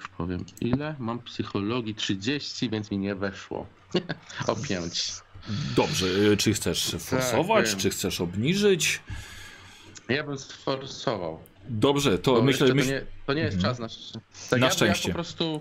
Już 0.00 0.03
powiem 0.18 0.44
ile. 0.60 0.94
Mam 0.98 1.18
psychologii 1.18 1.94
30, 1.94 2.70
więc 2.70 2.90
mi 2.90 2.98
nie 2.98 3.14
weszło. 3.14 3.66
o 4.48 4.56
5. 4.56 5.12
Dobrze, 5.76 6.06
e, 6.32 6.36
czy 6.36 6.52
chcesz 6.54 6.96
forsować, 6.98 7.70
wiem. 7.70 7.78
czy 7.78 7.90
chcesz 7.90 8.20
obniżyć? 8.20 9.00
Ja 10.08 10.24
bym 10.24 10.38
sforsował. 10.38 11.38
Dobrze, 11.68 12.18
to 12.18 12.32
Bo 12.32 12.42
myślę, 12.42 12.74
myśl... 12.74 12.88
to, 12.88 12.94
nie, 12.94 13.06
to 13.26 13.34
nie 13.34 13.42
jest 13.42 13.56
Mhm. 13.56 13.72
czas 13.74 13.80
na 13.80 13.88
szczęście. 13.88 14.20
Tak 14.50 14.60
Na 14.60 14.66
ja, 14.66 14.72
szczęście. 14.72 15.08
Ja 15.08 15.12
po 15.12 15.14
prostu 15.14 15.60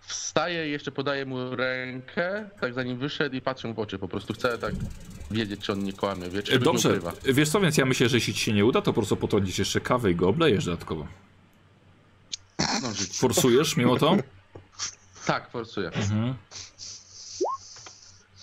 wstaję 0.00 0.68
i 0.68 0.70
jeszcze 0.70 0.92
podaję 0.92 1.26
mu 1.26 1.56
rękę, 1.56 2.50
tak 2.60 2.74
zanim 2.74 2.98
wyszedł 2.98 3.36
i 3.36 3.40
patrzę 3.40 3.74
w 3.74 3.78
oczy. 3.78 3.98
Po 3.98 4.08
prostu 4.08 4.34
chcę 4.34 4.58
tak 4.58 4.74
wiedzieć, 5.30 5.60
czy 5.60 5.72
on 5.72 5.84
nie 5.84 5.92
kłamie, 5.92 6.28
wie, 6.30 6.42
czy 6.42 6.52
nie 6.52 6.58
Dobrze, 6.58 7.00
wiesz 7.24 7.48
co, 7.48 7.60
więc 7.60 7.76
ja 7.78 7.86
myślę, 7.86 8.08
że 8.08 8.16
jeśli 8.16 8.34
ci 8.34 8.40
się 8.40 8.52
nie 8.52 8.64
uda, 8.64 8.82
to 8.82 8.92
po 8.92 9.00
prostu 9.00 9.16
potrącisz 9.16 9.58
jeszcze 9.58 9.80
kawę 9.80 10.10
i 10.10 10.14
go 10.14 10.28
oblejesz 10.28 10.64
dodatkowo. 10.64 11.06
No. 12.58 12.88
Forsujesz 13.12 13.76
mimo 13.76 13.96
to? 13.96 14.16
Tak, 15.26 15.50
forsuję. 15.50 15.90
Mhm. 15.90 16.34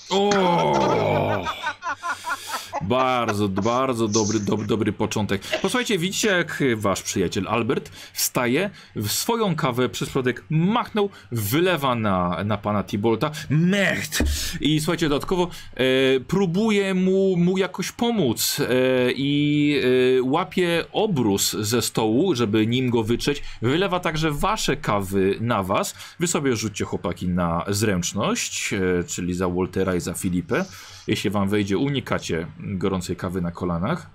O! 0.09 0.29
Bardzo, 2.87 3.47
bardzo 3.47 4.07
dobry, 4.07 4.39
dob, 4.39 4.65
dobry 4.65 4.93
początek. 4.93 5.41
Posłuchajcie, 5.61 5.97
widzicie 5.97 6.27
jak 6.27 6.63
wasz 6.75 7.01
przyjaciel 7.01 7.47
Albert 7.47 7.91
wstaje, 8.13 8.69
w 8.95 9.11
swoją 9.11 9.55
kawę 9.55 9.89
przez 9.89 10.09
środek 10.09 10.43
machnął, 10.49 11.09
wylewa 11.31 11.95
na, 11.95 12.43
na 12.43 12.57
pana 12.57 12.83
Tibolta. 12.83 13.31
Mecht! 13.49 14.23
I 14.61 14.79
słuchajcie, 14.79 15.09
dodatkowo 15.09 15.49
e, 15.73 16.19
próbuje 16.19 16.93
mu, 16.93 17.37
mu 17.37 17.57
jakoś 17.57 17.91
pomóc 17.91 18.59
e, 18.59 18.65
i 19.11 19.81
e, 20.19 20.23
łapie 20.23 20.85
obrus 20.91 21.53
ze 21.59 21.81
stołu, 21.81 22.35
żeby 22.35 22.67
nim 22.67 22.89
go 22.89 23.03
wytrzeć. 23.03 23.43
Wylewa 23.61 23.99
także 23.99 24.31
wasze 24.31 24.77
kawy 24.77 25.37
na 25.41 25.63
was. 25.63 25.95
Wy 26.19 26.27
sobie 26.27 26.55
rzućcie 26.55 26.85
chłopaki 26.85 27.27
na 27.27 27.65
zręczność, 27.67 28.73
e, 28.73 29.03
czyli 29.03 29.33
za 29.33 29.49
Waltera 29.49 29.95
i 29.95 30.01
za 30.01 30.13
Filipę. 30.13 30.65
Jeśli 31.07 31.29
wam 31.29 31.49
wejdzie, 31.49 31.77
unikacie 31.77 32.47
gorącej 32.59 33.15
kawy 33.15 33.41
na 33.41 33.51
kolanach. 33.51 34.09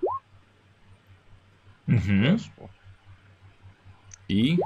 Mhm. 1.89 2.37
Weszło. 2.37 2.69
I 4.29 4.57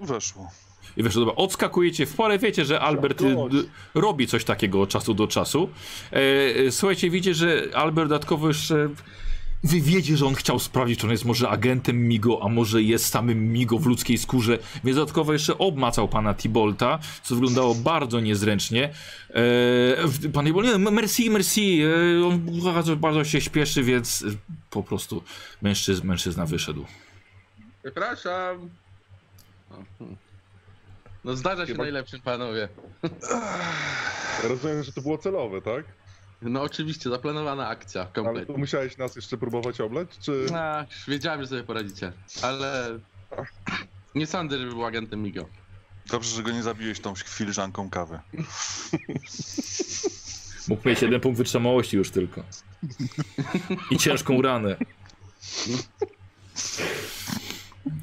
Weszło. 0.00 0.50
I 0.96 1.02
wiesz, 1.02 1.14
dobra, 1.14 1.34
odskakujecie 1.34 2.06
w 2.06 2.14
porę, 2.14 2.38
wiecie, 2.38 2.64
że 2.64 2.80
Albert 2.80 3.22
y, 3.22 3.36
robi 3.94 4.26
coś 4.26 4.44
takiego 4.44 4.80
od 4.80 4.90
czasu 4.90 5.14
do 5.14 5.26
czasu. 5.26 5.68
E, 6.12 6.16
e, 6.16 6.70
słuchajcie, 6.70 7.10
widzicie, 7.10 7.34
że 7.34 7.68
Albert 7.74 8.08
dodatkowo 8.08 8.48
jeszcze... 8.48 8.88
Wy 9.64 9.80
wiecie, 9.80 10.16
że 10.16 10.26
on 10.26 10.34
chciał 10.34 10.58
sprawdzić, 10.58 11.00
czy 11.00 11.06
on 11.06 11.10
jest 11.12 11.24
może 11.24 11.48
agentem 11.48 12.08
Migo, 12.08 12.38
a 12.42 12.48
może 12.48 12.82
jest 12.82 13.06
samym 13.06 13.52
Migo 13.52 13.78
w 13.78 13.86
ludzkiej 13.86 14.18
skórze, 14.18 14.58
więc 14.84 14.96
dodatkowo 14.96 15.32
jeszcze 15.32 15.58
obmacał 15.58 16.08
pana 16.08 16.34
Tibolta, 16.34 16.98
co 17.22 17.34
wyglądało 17.34 17.74
bardzo 17.74 18.20
niezręcznie. 18.20 18.84
E, 18.84 18.92
w- 20.06 20.32
pan 20.32 20.46
Tibolt, 20.46 20.66
nie, 20.68 20.78
merci, 20.78 21.30
merci, 21.30 21.82
e, 22.20 22.26
on 22.26 22.62
bardzo, 22.64 22.96
bardzo 22.96 23.24
się 23.24 23.40
śpieszy, 23.40 23.82
więc 23.82 24.22
e, 24.22 24.26
po 24.70 24.82
prostu 24.82 25.22
mężczyzna, 25.62 26.04
mężczyzna 26.06 26.46
wyszedł. 26.46 26.84
Przepraszam. 27.82 28.70
No 31.24 31.36
zdarza 31.36 31.66
się 31.66 31.72
Chyba- 31.72 31.84
najlepszym 31.84 32.20
panowie. 32.20 32.68
Rozumiem, 34.44 34.82
że 34.82 34.92
to 34.92 35.00
było 35.02 35.18
celowe, 35.18 35.62
tak? 35.62 35.84
No 36.42 36.62
oczywiście, 36.62 37.10
zaplanowana 37.10 37.68
akcja, 37.68 38.00
Ale 38.00 38.10
kompletnie. 38.12 38.54
to 38.54 38.60
musiałeś 38.60 38.98
nas 38.98 39.16
jeszcze 39.16 39.36
próbować 39.36 39.80
obleć, 39.80 40.10
czy... 40.20 40.46
Ach, 40.54 40.86
wiedziałem, 41.08 41.40
że 41.40 41.46
sobie 41.46 41.62
poradzicie, 41.64 42.12
ale 42.42 42.98
nie 44.14 44.26
sądzę, 44.26 44.58
żeby 44.58 44.70
był 44.70 44.84
agentem 44.84 45.22
Migo. 45.22 45.48
Dobrze, 46.10 46.36
że 46.36 46.42
go 46.42 46.50
nie 46.50 46.62
zabiłeś 46.62 47.00
tą 47.00 47.14
filiżanką 47.14 47.90
kawy. 47.90 48.20
Mógł 50.68 50.88
mieć 50.88 51.02
jeden 51.02 51.20
punkt 51.20 51.38
wytrzymałości 51.38 51.96
już 51.96 52.10
tylko. 52.10 52.42
I 53.90 53.98
ciężką 53.98 54.42
ranę. 54.42 54.76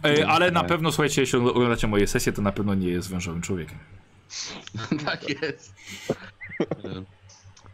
E, 0.04 0.28
ale 0.28 0.52
na 0.52 0.64
pewno, 0.64 0.92
słuchajcie, 0.92 1.22
jeśli 1.22 1.40
oglądacie 1.40 1.88
moje 1.88 2.08
sesje, 2.08 2.34
to 2.34 2.42
na 2.42 2.52
pewno 2.52 2.76
nie 2.76 2.88
jest 2.88 3.10
wężowym 3.10 3.42
człowiekiem. 3.42 3.78
tak 5.06 5.30
jest. 5.30 5.74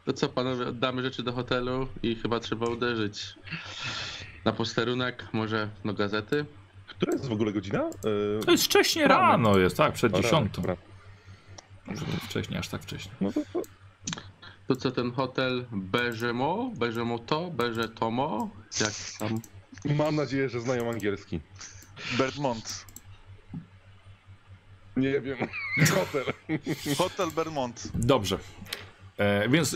To 0.06 0.14
co, 0.14 0.30
panowie, 0.30 0.68
oddamy 0.68 1.02
rzeczy 1.02 1.24
do 1.24 1.34
hotelu 1.34 1.88
i 2.04 2.16
chyba 2.16 2.40
trzeba 2.40 2.66
uderzyć 2.66 3.36
na 4.46 4.52
posterunek, 4.52 5.26
może 5.34 5.70
do 5.86 5.94
gazety. 5.94 6.46
Która 6.88 7.14
jest 7.14 7.28
w 7.28 7.32
ogóle 7.32 7.54
godzina? 7.54 7.80
E, 8.40 8.46
To 8.46 8.52
jest 8.52 8.64
wcześnie 8.66 9.08
Rano. 9.08 9.22
rano, 9.22 9.58
jest 9.58 9.78
tak, 9.78 9.94
przed 9.94 10.14
dziesiątą. 10.14 10.62
Może 11.86 12.06
nie 12.06 12.18
wcześniej, 12.18 12.60
aż 12.60 12.68
tak 12.68 12.82
wcześnie. 12.82 13.12
No 13.22 13.32
to, 13.32 13.42
to 13.54 13.62
To 14.68 14.76
co, 14.76 14.92
ten 14.92 15.12
hotel 15.12 15.66
Beżemo, 15.72 16.72
Beżemoto, 16.76 17.50
Beżetomo, 17.52 18.50
jak 18.82 18.92
tam? 19.20 19.40
mam 19.98 20.16
nadzieję, 20.16 20.50
że 20.50 20.62
znają 20.62 20.90
angielski. 20.92 21.40
Bermont. 22.18 22.86
Nie 24.98 25.22
wiem. 25.22 25.38
Hotel. 25.96 26.34
Hotel 26.98 27.32
Bermont. 27.32 27.92
Dobrze. 27.96 28.38
E, 29.18 29.50
więc 29.50 29.76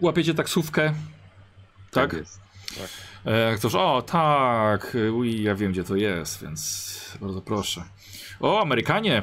łapiecie 0.00 0.34
taksówkę. 0.34 0.94
Tak? 1.90 2.12
jest. 2.12 2.40
E, 3.24 3.56
ktoś, 3.56 3.74
o 3.74 4.02
tak, 4.02 4.96
ui, 5.12 5.42
ja 5.42 5.54
wiem 5.54 5.72
gdzie 5.72 5.84
to 5.84 5.96
jest, 5.96 6.42
więc 6.42 7.16
bardzo 7.20 7.40
proszę. 7.40 7.84
O, 8.40 8.62
Amerykanie! 8.62 9.22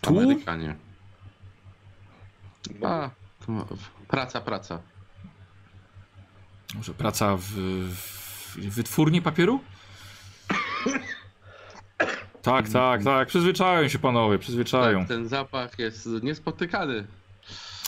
Tu? 0.00 0.20
Amerykanie. 0.20 0.76
A, 2.82 3.10
praca, 4.08 4.40
praca. 4.40 4.78
Może 6.74 6.94
praca 6.94 7.36
w, 7.36 7.42
w 7.42 8.56
wytwórni 8.56 9.22
papieru? 9.22 9.60
Tak, 12.42 12.68
tak, 12.68 13.04
tak. 13.04 13.28
Przyzwyczają 13.28 13.88
się 13.88 13.98
panowie, 13.98 14.38
przyzwyczają. 14.38 14.98
Tak, 14.98 15.08
ten 15.08 15.28
zapach 15.28 15.78
jest 15.78 16.08
niespotykany, 16.22 17.06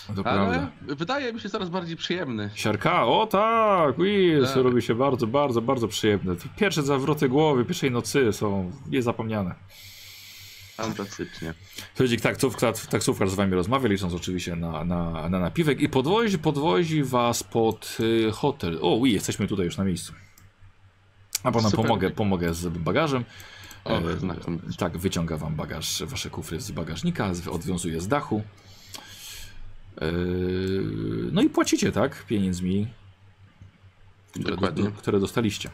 To 0.07 0.13
ale 0.27 0.47
prawda. 0.49 0.69
wydaje 0.95 1.33
mi 1.33 1.41
się 1.41 1.49
coraz 1.49 1.69
bardziej 1.69 1.97
przyjemny. 1.97 2.51
Siarka, 2.55 3.07
o 3.07 3.27
tak, 3.27 3.99
ui, 3.99 4.33
Tak. 4.47 4.57
robi 4.57 4.83
się 4.83 4.95
bardzo, 4.95 5.27
bardzo, 5.27 5.63
bardzo 5.63 5.89
przyjemne. 5.89 6.37
Te 6.37 6.49
Pierwsze 6.57 6.83
zawroty 6.83 7.29
głowy 7.29 7.65
pierwszej 7.65 7.91
nocy 7.91 8.33
są 8.33 8.73
niezapomniane. 8.91 9.55
Fantastycznie. 10.77 11.55
Słuchajcie, 11.95 12.23
taksówka, 12.23 12.73
taksówkarz 12.91 13.31
z 13.31 13.35
wami 13.35 13.55
rozmawia, 13.55 13.89
licząc 13.89 14.15
oczywiście 14.15 14.57
na, 14.57 14.85
na, 14.85 15.29
na 15.29 15.39
napiwek 15.39 15.81
i 15.81 15.89
podwozi, 15.89 16.39
podwozi 16.39 17.03
was 17.05 17.43
pod 17.43 17.97
y, 18.01 18.31
hotel. 18.33 18.79
O, 18.83 18.95
ui, 18.95 19.13
jesteśmy 19.13 19.47
tutaj 19.47 19.65
już 19.67 19.77
na 19.77 19.85
miejscu. 19.85 20.13
A 21.43 21.53
potem 21.53 21.71
Super. 21.71 21.85
pomogę, 21.87 22.11
pomogę 22.11 22.55
z 22.55 22.69
bagażem. 22.79 23.25
Och, 23.85 23.93
E, 24.15 24.17
znakomicie. 24.19 24.65
tak, 24.79 24.99
wyciąga 24.99 25.37
wam 25.37 25.55
bagaż, 25.55 26.03
wasze 26.07 26.31
kufry 26.31 26.61
z 26.61 26.71
bagażnika, 26.71 27.35
z- 27.35 27.49
odwiązuje 27.49 28.01
z 28.01 28.09
dachu. 28.09 28.43
E, 30.01 30.13
no 31.33 31.43
i 31.43 31.51
płacicie, 31.51 31.93
tak? 31.93 32.27
Pieniędzmi, 32.27 32.87
które, 34.33 34.73
do, 34.73 34.93
które 34.93 35.21
dostaliście. 35.21 35.71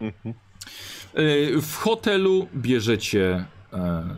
Mhm. 0.00 0.34
E, 1.14 1.60
w 1.60 1.74
hotelu 1.74 2.48
bierzecie 2.54 3.44
e, 3.72 4.16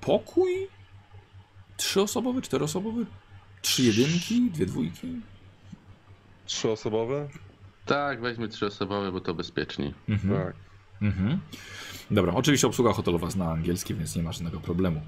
pokój? 0.00 0.68
Trzyosobowy, 1.76 2.42
czteroosobowy? 2.42 3.06
Trzy 3.62 3.82
jedynki, 3.82 4.50
dwie 4.50 4.66
dwójki? 4.66 5.20
Trzyosobowe? 6.46 7.28
Tak, 7.86 8.20
weźmy 8.20 8.48
trzy 8.48 8.66
osobowe, 8.66 9.12
bo 9.12 9.20
to 9.20 9.34
bezpieczniej. 9.34 9.94
Mhm. 10.08 10.34
Tak. 10.34 10.63
Mhm. 11.04 11.40
Dobra, 12.10 12.34
oczywiście 12.34 12.66
obsługa 12.66 12.92
hotelowa 12.92 13.30
zna 13.30 13.50
angielski, 13.50 13.94
więc 13.94 14.16
nie 14.16 14.22
ma 14.22 14.32
żadnego 14.32 14.60
problemu. 14.60 15.00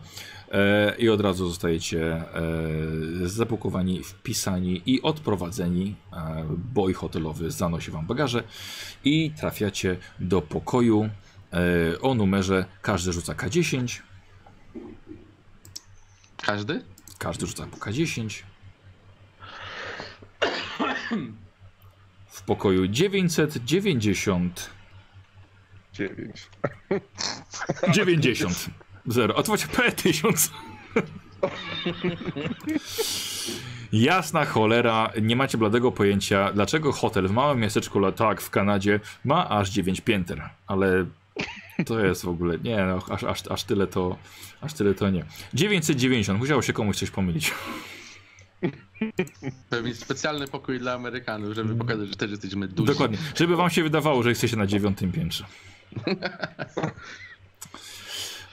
E, 0.52 0.94
I 0.98 1.08
od 1.08 1.20
razu 1.20 1.48
zostajecie 1.48 2.04
e, 2.04 2.24
zapakowani, 3.24 4.02
wpisani 4.02 4.82
i 4.86 5.02
odprowadzeni. 5.02 5.96
E, 6.12 6.44
boj 6.74 6.92
hotelowy 6.94 7.50
zanosi 7.50 7.90
wam 7.90 8.06
bagaże 8.06 8.42
i 9.04 9.30
trafiacie 9.30 9.96
do 10.18 10.42
pokoju 10.42 11.08
e, 11.52 12.00
o 12.00 12.14
numerze. 12.14 12.64
Każdy 12.82 13.12
rzuca 13.12 13.34
K10. 13.34 14.00
Każdy? 16.42 16.84
Każdy 17.18 17.46
rzuca 17.46 17.66
po 17.66 17.76
K10. 17.76 18.42
W 22.28 22.42
pokoju 22.42 22.86
990. 22.86 24.75
9. 25.96 26.50
90. 27.92 28.66
Zero. 29.06 29.38
A 29.38 29.42
to 29.42 29.52
macie 29.52 29.66
P1000. 29.66 30.50
Jasna 33.92 34.44
cholera, 34.44 35.12
nie 35.22 35.36
macie 35.36 35.58
bladego 35.58 35.92
pojęcia, 35.92 36.52
dlaczego 36.52 36.92
hotel 36.92 37.28
w 37.28 37.32
małym 37.32 37.60
miasteczku 37.60 37.98
Latak 37.98 38.40
w 38.40 38.50
Kanadzie 38.50 39.00
ma 39.24 39.48
aż 39.48 39.70
9 39.70 40.00
pięter, 40.00 40.50
ale 40.66 41.06
to 41.86 42.00
jest 42.00 42.24
w 42.24 42.28
ogóle, 42.28 42.58
nie 42.58 42.76
no, 42.76 43.02
aż, 43.10 43.24
aż, 43.24 43.46
aż 43.46 43.64
tyle 43.64 43.86
to, 43.86 44.16
aż 44.60 44.74
tyle 44.74 44.94
to 44.94 45.10
nie. 45.10 45.24
990, 45.54 46.38
musiało 46.38 46.62
się 46.62 46.72
komuś 46.72 46.96
coś 46.96 47.10
pomylić. 47.10 47.54
Pewnie 49.70 49.94
specjalny 49.94 50.48
pokój 50.48 50.78
dla 50.78 50.92
Amerykanów, 50.92 51.54
żeby 51.54 51.74
pokazać, 51.74 52.08
że 52.08 52.16
też 52.16 52.30
jesteśmy 52.30 52.68
duzi. 52.68 52.92
Dokładnie, 52.92 53.18
żeby 53.34 53.56
wam 53.56 53.70
się 53.70 53.82
wydawało, 53.82 54.22
że 54.22 54.28
jesteście 54.28 54.56
na 54.56 54.66
dziewiątym 54.66 55.12
piętrze. 55.12 55.44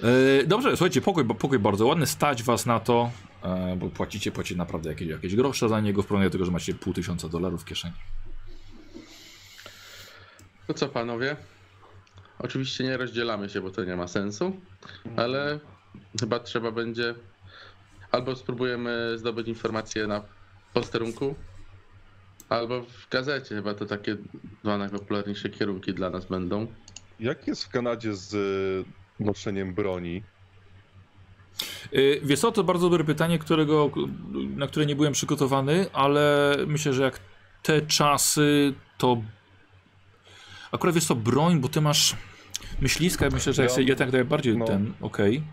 E, 0.03 0.47
Dobrze, 0.47 0.69
słuchajcie, 0.77 1.01
pokój, 1.01 1.25
pokój 1.25 1.59
bardzo 1.59 1.87
ładny, 1.87 2.05
stać 2.07 2.43
was 2.43 2.65
na 2.65 2.79
to, 2.79 3.11
e, 3.43 3.75
bo 3.75 3.89
płacicie, 3.89 4.31
płacicie 4.31 4.55
naprawdę 4.55 4.89
jakieś, 4.89 5.07
jakieś 5.07 5.35
grosze 5.35 5.69
za 5.69 5.79
niego 5.79 6.01
w 6.01 6.05
porównaniu 6.05 6.29
do 6.29 6.31
tego, 6.33 6.45
że 6.45 6.51
macie 6.51 6.73
pół 6.73 6.93
tysiąca 6.93 7.29
dolarów 7.29 7.61
w 7.61 7.65
kieszeni. 7.65 7.93
To 10.67 10.73
co 10.73 10.89
panowie? 10.89 11.35
Oczywiście 12.39 12.83
nie 12.83 12.97
rozdzielamy 12.97 13.49
się, 13.49 13.61
bo 13.61 13.71
to 13.71 13.83
nie 13.83 13.95
ma 13.95 14.07
sensu, 14.07 14.53
ale 15.15 15.59
chyba 16.19 16.39
trzeba 16.39 16.71
będzie 16.71 17.15
albo 18.11 18.35
spróbujemy 18.35 19.17
zdobyć 19.17 19.47
informacje 19.47 20.07
na 20.07 20.23
posterunku, 20.73 21.35
albo 22.49 22.81
w 22.81 23.09
gazecie. 23.09 23.55
Chyba 23.55 23.73
to 23.73 23.85
takie 23.85 24.17
dwa 24.63 24.77
najpopularniejsze 24.77 25.49
kierunki 25.49 25.93
dla 25.93 26.09
nas 26.09 26.25
będą. 26.25 26.67
Jak 27.19 27.47
jest 27.47 27.63
w 27.63 27.69
Kanadzie 27.69 28.15
z 28.15 28.33
y, 28.33 29.23
noszeniem 29.23 29.73
broni? 29.73 30.23
Yy, 31.91 32.19
Wiesz 32.23 32.39
co, 32.39 32.51
to 32.51 32.63
bardzo 32.63 32.89
dobre 32.89 33.03
pytanie, 33.03 33.39
którego, 33.39 33.91
na 34.55 34.67
które 34.67 34.85
nie 34.85 34.95
byłem 34.95 35.13
przygotowany, 35.13 35.85
ale 35.93 36.55
myślę, 36.67 36.93
że 36.93 37.03
jak 37.03 37.19
te 37.63 37.81
czasy, 37.81 38.73
to 38.97 39.21
akurat 40.71 40.95
wiesz 40.95 41.05
co, 41.05 41.15
broń, 41.15 41.59
bo 41.59 41.69
ty 41.69 41.81
masz 41.81 42.15
myśliwska, 42.81 43.29
myślę, 43.33 43.53
że 43.53 43.63
Ja- 43.65 43.69
ja, 43.77 43.81
ja 43.87 43.95
tak 43.95 44.11
najbardziej 44.11 44.57
no. 44.57 44.65
ten, 44.65 44.93
okej. 45.01 45.43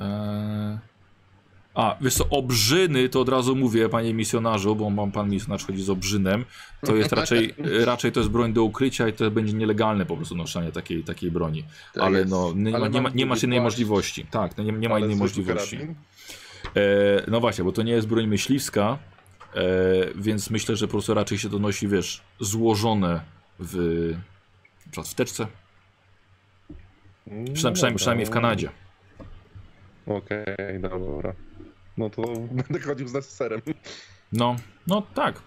Eee, 0.00 0.78
A, 1.74 1.96
wiesz 2.00 2.14
co, 2.14 2.28
obrzyny 2.28 3.08
to 3.08 3.20
od 3.20 3.28
razu 3.28 3.56
mówię, 3.56 3.88
panie 3.88 4.14
misjonarzu, 4.14 4.76
bo 4.76 4.90
mam 4.90 5.12
pan 5.12 5.30
misjonarz 5.30 5.66
chodzi 5.66 5.82
z 5.82 5.90
obrzynem, 5.90 6.44
to 6.86 6.96
jest 6.96 7.12
raczej, 7.20 7.54
raczej 7.84 8.12
to 8.12 8.20
jest 8.20 8.30
broń 8.30 8.52
do 8.52 8.64
ukrycia 8.64 9.08
i 9.08 9.12
to 9.12 9.30
będzie 9.30 9.52
nielegalne 9.52 10.06
po 10.06 10.16
prostu 10.16 10.36
noszenie 10.36 10.72
takiej, 10.72 11.04
takiej 11.04 11.30
broni. 11.30 11.64
Tak 11.94 12.02
ale 12.02 12.18
jest. 12.18 12.30
no, 12.30 12.52
nie, 12.56 12.74
Ale 12.74 12.90
ma, 12.90 12.94
nie, 12.94 13.00
ma, 13.00 13.10
nie 13.10 13.26
masz 13.26 13.42
innej 13.42 13.60
możliwości. 13.60 14.26
Tak, 14.30 14.56
no 14.56 14.64
nie, 14.64 14.72
nie 14.72 14.88
ma 14.88 14.94
Ale 14.94 15.04
innej 15.04 15.18
możliwości. 15.18 15.78
E, 16.76 16.80
no 17.28 17.40
właśnie, 17.40 17.64
bo 17.64 17.72
to 17.72 17.82
nie 17.82 17.92
jest 17.92 18.08
broń 18.08 18.26
myśliwska, 18.26 18.98
e, 19.54 19.62
więc 20.14 20.50
myślę, 20.50 20.76
że 20.76 20.86
po 20.86 20.90
prostu 20.90 21.14
raczej 21.14 21.38
się 21.38 21.50
to 21.50 21.58
nosi, 21.58 21.88
wiesz, 21.88 22.22
złożone 22.40 23.20
w, 23.58 23.76
na 24.86 24.90
przykład 24.90 25.08
w 25.08 25.14
teczce, 25.14 25.46
No 27.26 27.34
Przyna, 27.44 27.54
przynajmniej, 27.54 27.82
dobra. 27.82 27.94
przynajmniej 27.94 28.26
w 28.26 28.30
Kanadzie. 28.30 28.70
Okej, 30.06 30.80
dobra. 30.80 31.34
No 32.00 32.10
to 32.10 32.22
będę 32.62 32.80
chodził 32.80 33.08
z 33.08 33.24
serem. 33.24 33.60
No, 34.32 34.56
no 34.86 35.02
tak. 35.14 35.42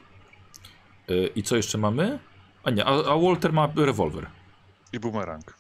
E, 1.10 1.28
I 1.36 1.44
co 1.44 1.56
jeszcze 1.56 1.78
mamy? 1.78 2.20
A 2.64 2.70
nie, 2.70 2.86
a, 2.86 2.90
a 2.90 3.18
Walter 3.18 3.54
ma 3.54 3.74
rewolwer. 3.76 4.28
I 4.94 5.00
bumerang. 5.00 5.58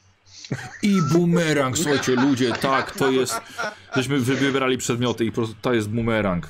I 0.81 1.01
bumerang, 1.01 1.77
słuchajcie, 1.77 2.15
ludzie, 2.15 2.51
tak, 2.53 2.91
to 2.95 3.11
jest. 3.11 3.41
Żeśmy 3.95 4.19
wy- 4.19 4.35
wybrali 4.35 4.77
przedmioty 4.77 5.25
i 5.25 5.31
po 5.31 5.35
prostu 5.35 5.55
to 5.61 5.73
jest 5.73 5.89
bumerang. 5.89 6.47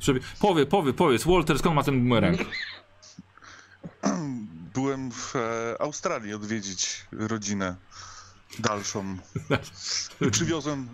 Przebi- 0.00 0.20
Powie, 0.40 0.66
powie, 0.66 0.92
powiedz, 0.92 1.24
Walter, 1.24 1.58
skąd 1.58 1.74
ma 1.76 1.82
ten 1.82 1.98
bumerang? 2.02 2.38
Byłem 4.74 5.10
w 5.12 5.36
e, 5.36 5.76
Australii 5.82 6.34
odwiedzić 6.34 7.06
rodzinę 7.12 7.76
dalszą. 8.58 9.16
I 10.26 10.30
przywiozłem 10.30 10.88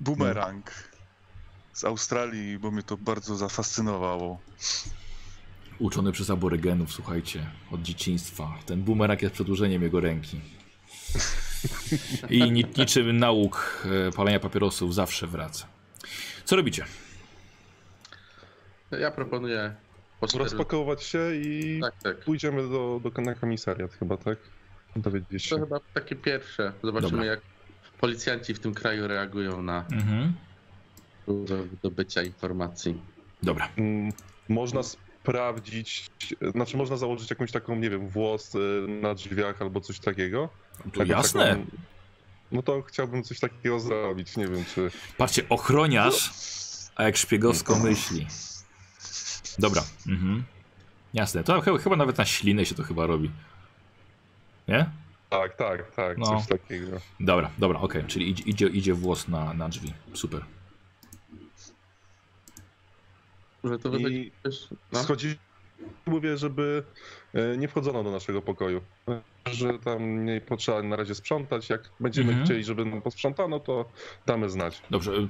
bumerang 0.00 0.70
z 1.78 1.84
Australii, 1.84 2.58
bo 2.58 2.70
mnie 2.70 2.82
to 2.82 2.96
bardzo 2.96 3.36
zafascynowało. 3.36 4.40
Uczony 5.78 6.12
przez 6.12 6.30
aborygenów, 6.30 6.92
słuchajcie, 6.92 7.46
od 7.70 7.82
dzieciństwa. 7.82 8.58
Ten 8.66 8.82
bumerang 8.82 9.22
jest 9.22 9.34
przedłużeniem 9.34 9.82
jego 9.82 10.00
ręki. 10.00 10.40
I 12.30 12.50
ni 12.52 12.64
niczym 12.76 13.18
nauk 13.18 13.86
e, 14.08 14.12
palenia 14.12 14.40
papierosów 14.40 14.94
zawsze 14.94 15.26
wraca. 15.26 15.66
Co 16.44 16.56
robicie? 16.56 16.84
Ja 18.90 19.10
proponuję 19.10 19.74
posterunek. 20.20 20.52
Rozpakować 20.52 21.02
się 21.02 21.34
i 21.34 21.80
Tak, 21.82 21.94
tak. 22.02 22.24
pójdziemy 22.24 22.62
do, 22.62 23.00
do 23.14 23.22
na 23.22 23.34
komisariat 23.34 23.92
chyba, 23.94 24.16
tak? 24.16 24.38
Dowiedzieć 24.96 25.48
To 25.48 25.56
się. 25.56 25.60
chyba 25.62 25.80
takie 25.94 26.16
pierwsze. 26.16 26.72
Zobaczymy, 26.82 27.10
Dobra. 27.10 27.24
jak 27.26 27.40
policjanci 28.00 28.54
w 28.54 28.58
tym 28.58 28.74
kraju 28.74 29.08
reagują 29.08 29.62
na 29.62 29.84
Mhm. 29.92 30.32
Próbę 31.28 31.62
wydobycia 31.62 32.22
informacji. 32.22 33.00
Dobra. 33.42 33.68
Mm, 33.76 34.12
Można 34.48 34.82
sprawdzić, 34.82 36.06
znaczy 36.54 36.76
można 36.76 36.96
założyć 36.96 37.30
jakąś 37.30 37.52
taką, 37.52 37.76
nie 37.76 37.90
wiem, 37.90 38.08
włos 38.08 38.54
y, 38.54 38.58
na 39.02 39.14
drzwiach 39.14 39.62
albo 39.62 39.80
coś 39.80 39.98
takiego. 40.00 40.48
To 40.84 40.90
Taką- 40.90 41.04
jasne. 41.10 41.46
taką- 41.46 41.66
No 42.52 42.62
to 42.62 42.82
chciałbym 42.82 43.22
coś 43.22 43.40
takiego 43.40 43.80
zrobić, 43.80 44.36
nie 44.36 44.48
wiem 44.48 44.64
czy... 44.74 44.90
Patrzcie, 45.16 45.48
ochroniarz, 45.48 46.30
a 46.96 47.02
jak 47.04 47.16
szpiegowsko 47.16 47.78
myśli. 47.78 48.26
Dobra. 49.58 49.82
Mhm. 50.08 50.44
Jasne. 51.14 51.44
To 51.44 51.60
chyba, 51.60 51.78
chyba 51.78 51.96
nawet 51.96 52.18
na 52.18 52.24
ślinę 52.24 52.66
się 52.66 52.74
to 52.74 52.82
chyba 52.82 53.06
robi. 53.06 53.30
Nie? 54.68 54.90
Tak, 55.30 55.56
tak, 55.56 55.90
tak, 55.94 56.18
No. 56.18 56.26
coś 56.26 56.46
takiego. 56.46 56.96
Dobra, 57.20 57.50
dobra, 57.58 57.80
okej. 57.80 58.04
Czyli 58.04 58.30
idzie, 58.30 58.42
idzie, 58.44 58.66
idzie 58.66 58.94
włos 58.94 59.28
na, 59.28 59.54
na 59.54 59.68
drzwi. 59.68 59.94
Super. 60.14 60.44
Że 63.64 63.78
to 63.78 63.96
I 63.96 64.32
też. 64.42 64.68
No. 64.92 65.02
Schodzi, 65.02 65.38
mówię, 66.06 66.36
żeby 66.36 66.82
e, 67.34 67.56
nie 67.56 67.68
wchodzono 67.68 68.04
do 68.04 68.10
naszego 68.10 68.42
pokoju. 68.42 68.80
Że 69.52 69.78
tam 69.78 70.24
nie 70.24 70.40
potrzeba 70.40 70.82
na 70.82 70.96
razie 70.96 71.14
sprzątać. 71.14 71.70
Jak 71.70 71.90
będziemy 72.00 72.28
Mhm. 72.28 72.44
chcieli, 72.46 72.64
żeby 72.64 72.84
nam 72.84 73.02
posprzątano, 73.02 73.60
to 73.60 73.84
damy 74.26 74.50
znać. 74.50 74.82
Dobrze. 74.90 75.12
y, 75.12 75.28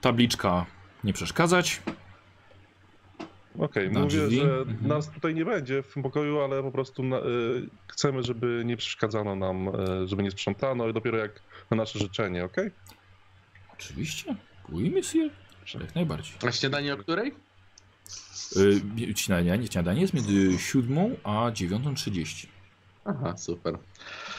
Tabliczka 0.00 0.66
nie 1.04 1.12
przeszkadzać. 1.12 1.82
Okej, 3.58 3.90
Na 3.90 4.00
mówię, 4.00 4.18
drzwi? 4.18 4.36
że 4.40 4.58
Mhm. 4.58 4.86
nas 4.88 5.10
tutaj 5.10 5.34
nie 5.34 5.44
będzie 5.44 5.82
w 5.82 5.94
tym 5.94 6.02
pokoju, 6.02 6.40
ale 6.40 6.62
po 6.62 6.72
prostu 6.72 7.02
na, 7.02 7.16
y, 7.18 7.22
chcemy, 7.88 8.22
żeby 8.22 8.62
nie 8.66 8.76
przeszkadzano 8.76 9.36
nam, 9.36 9.68
y, 9.68 10.08
żeby 10.08 10.22
nie 10.22 10.30
sprzątano 10.30 10.88
i 10.88 10.92
dopiero 10.92 11.18
jak 11.18 11.42
na 11.70 11.76
nasze 11.76 11.98
życzenie, 11.98 12.44
okej? 12.44 12.70
Oczywiście. 13.72 14.36
Oui, 14.72 14.90
monsieur. 14.90 15.30
Jak 15.80 15.94
najbardziej. 15.94 16.34
A 16.48 16.52
śniadanie 16.52 16.94
o 16.94 16.96
której? 16.96 17.34
Yy, 18.96 19.16
śniadanie, 19.16 19.58
nie, 19.58 19.66
śniadanie 19.66 20.00
jest 20.00 20.14
między 20.14 20.58
7 20.58 21.16
a 21.24 21.30
9.30. 21.30 22.46
Aha, 23.04 23.36
super. 23.36 23.78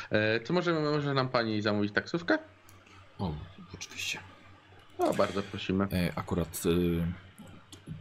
E, 0.10 0.40
to 0.40 0.54
może, 0.54 0.74
może 0.74 1.14
nam 1.14 1.30
pani 1.30 1.62
zamówić 1.62 1.94
taksówkę? 1.94 2.38
O, 3.20 3.36
oczywiście. 3.74 4.20
O, 4.98 5.14
bardzo 5.14 5.44
prosimy. 5.44 5.88
E, 5.94 6.12
akurat 6.16 6.66
y, 6.66 7.04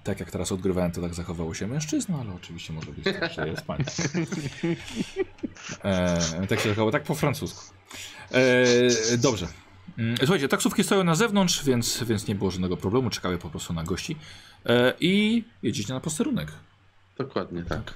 tak 0.05 0.21
jak 0.21 0.31
teraz 0.31 0.53
odgrywałem, 0.53 0.93
to 0.93 1.01
tak 1.01 1.15
zachowało 1.15 1.55
się 1.55 1.67
mężczyzna, 1.67 2.19
ale 2.21 2.35
oczywiście 2.35 2.73
może 2.73 2.93
być 2.93 3.05
tak, 3.05 3.33
że 3.33 3.49
jest 3.49 3.63
pani. 3.63 3.85
E, 5.85 6.47
tak 6.47 6.61
się 6.61 6.69
zachowało, 6.69 6.91
tak 6.91 7.03
po 7.03 7.15
francusku. 7.15 7.75
Dobrze. 9.19 9.47
Mm, 9.99 10.17
Słuchajcie, 10.17 10.49
taksówki 10.49 10.85
stoją 10.85 11.05
na 11.05 11.15
zewnątrz, 11.15 11.65
więc, 11.65 12.05
więc 12.05 12.27
nie 12.29 12.35
było 12.35 12.51
żadnego 12.51 12.77
problemu. 12.77 13.11
Czekały 13.11 13.39
po 13.39 13.51
prostu 13.51 13.73
na 13.73 13.85
gości. 13.85 14.17
E, 14.67 14.95
I 15.01 15.45
jedziecie 15.63 15.95
na 15.95 16.01
posterunek. 16.01 16.53
dokładnie 17.19 17.63
tak. 17.63 17.95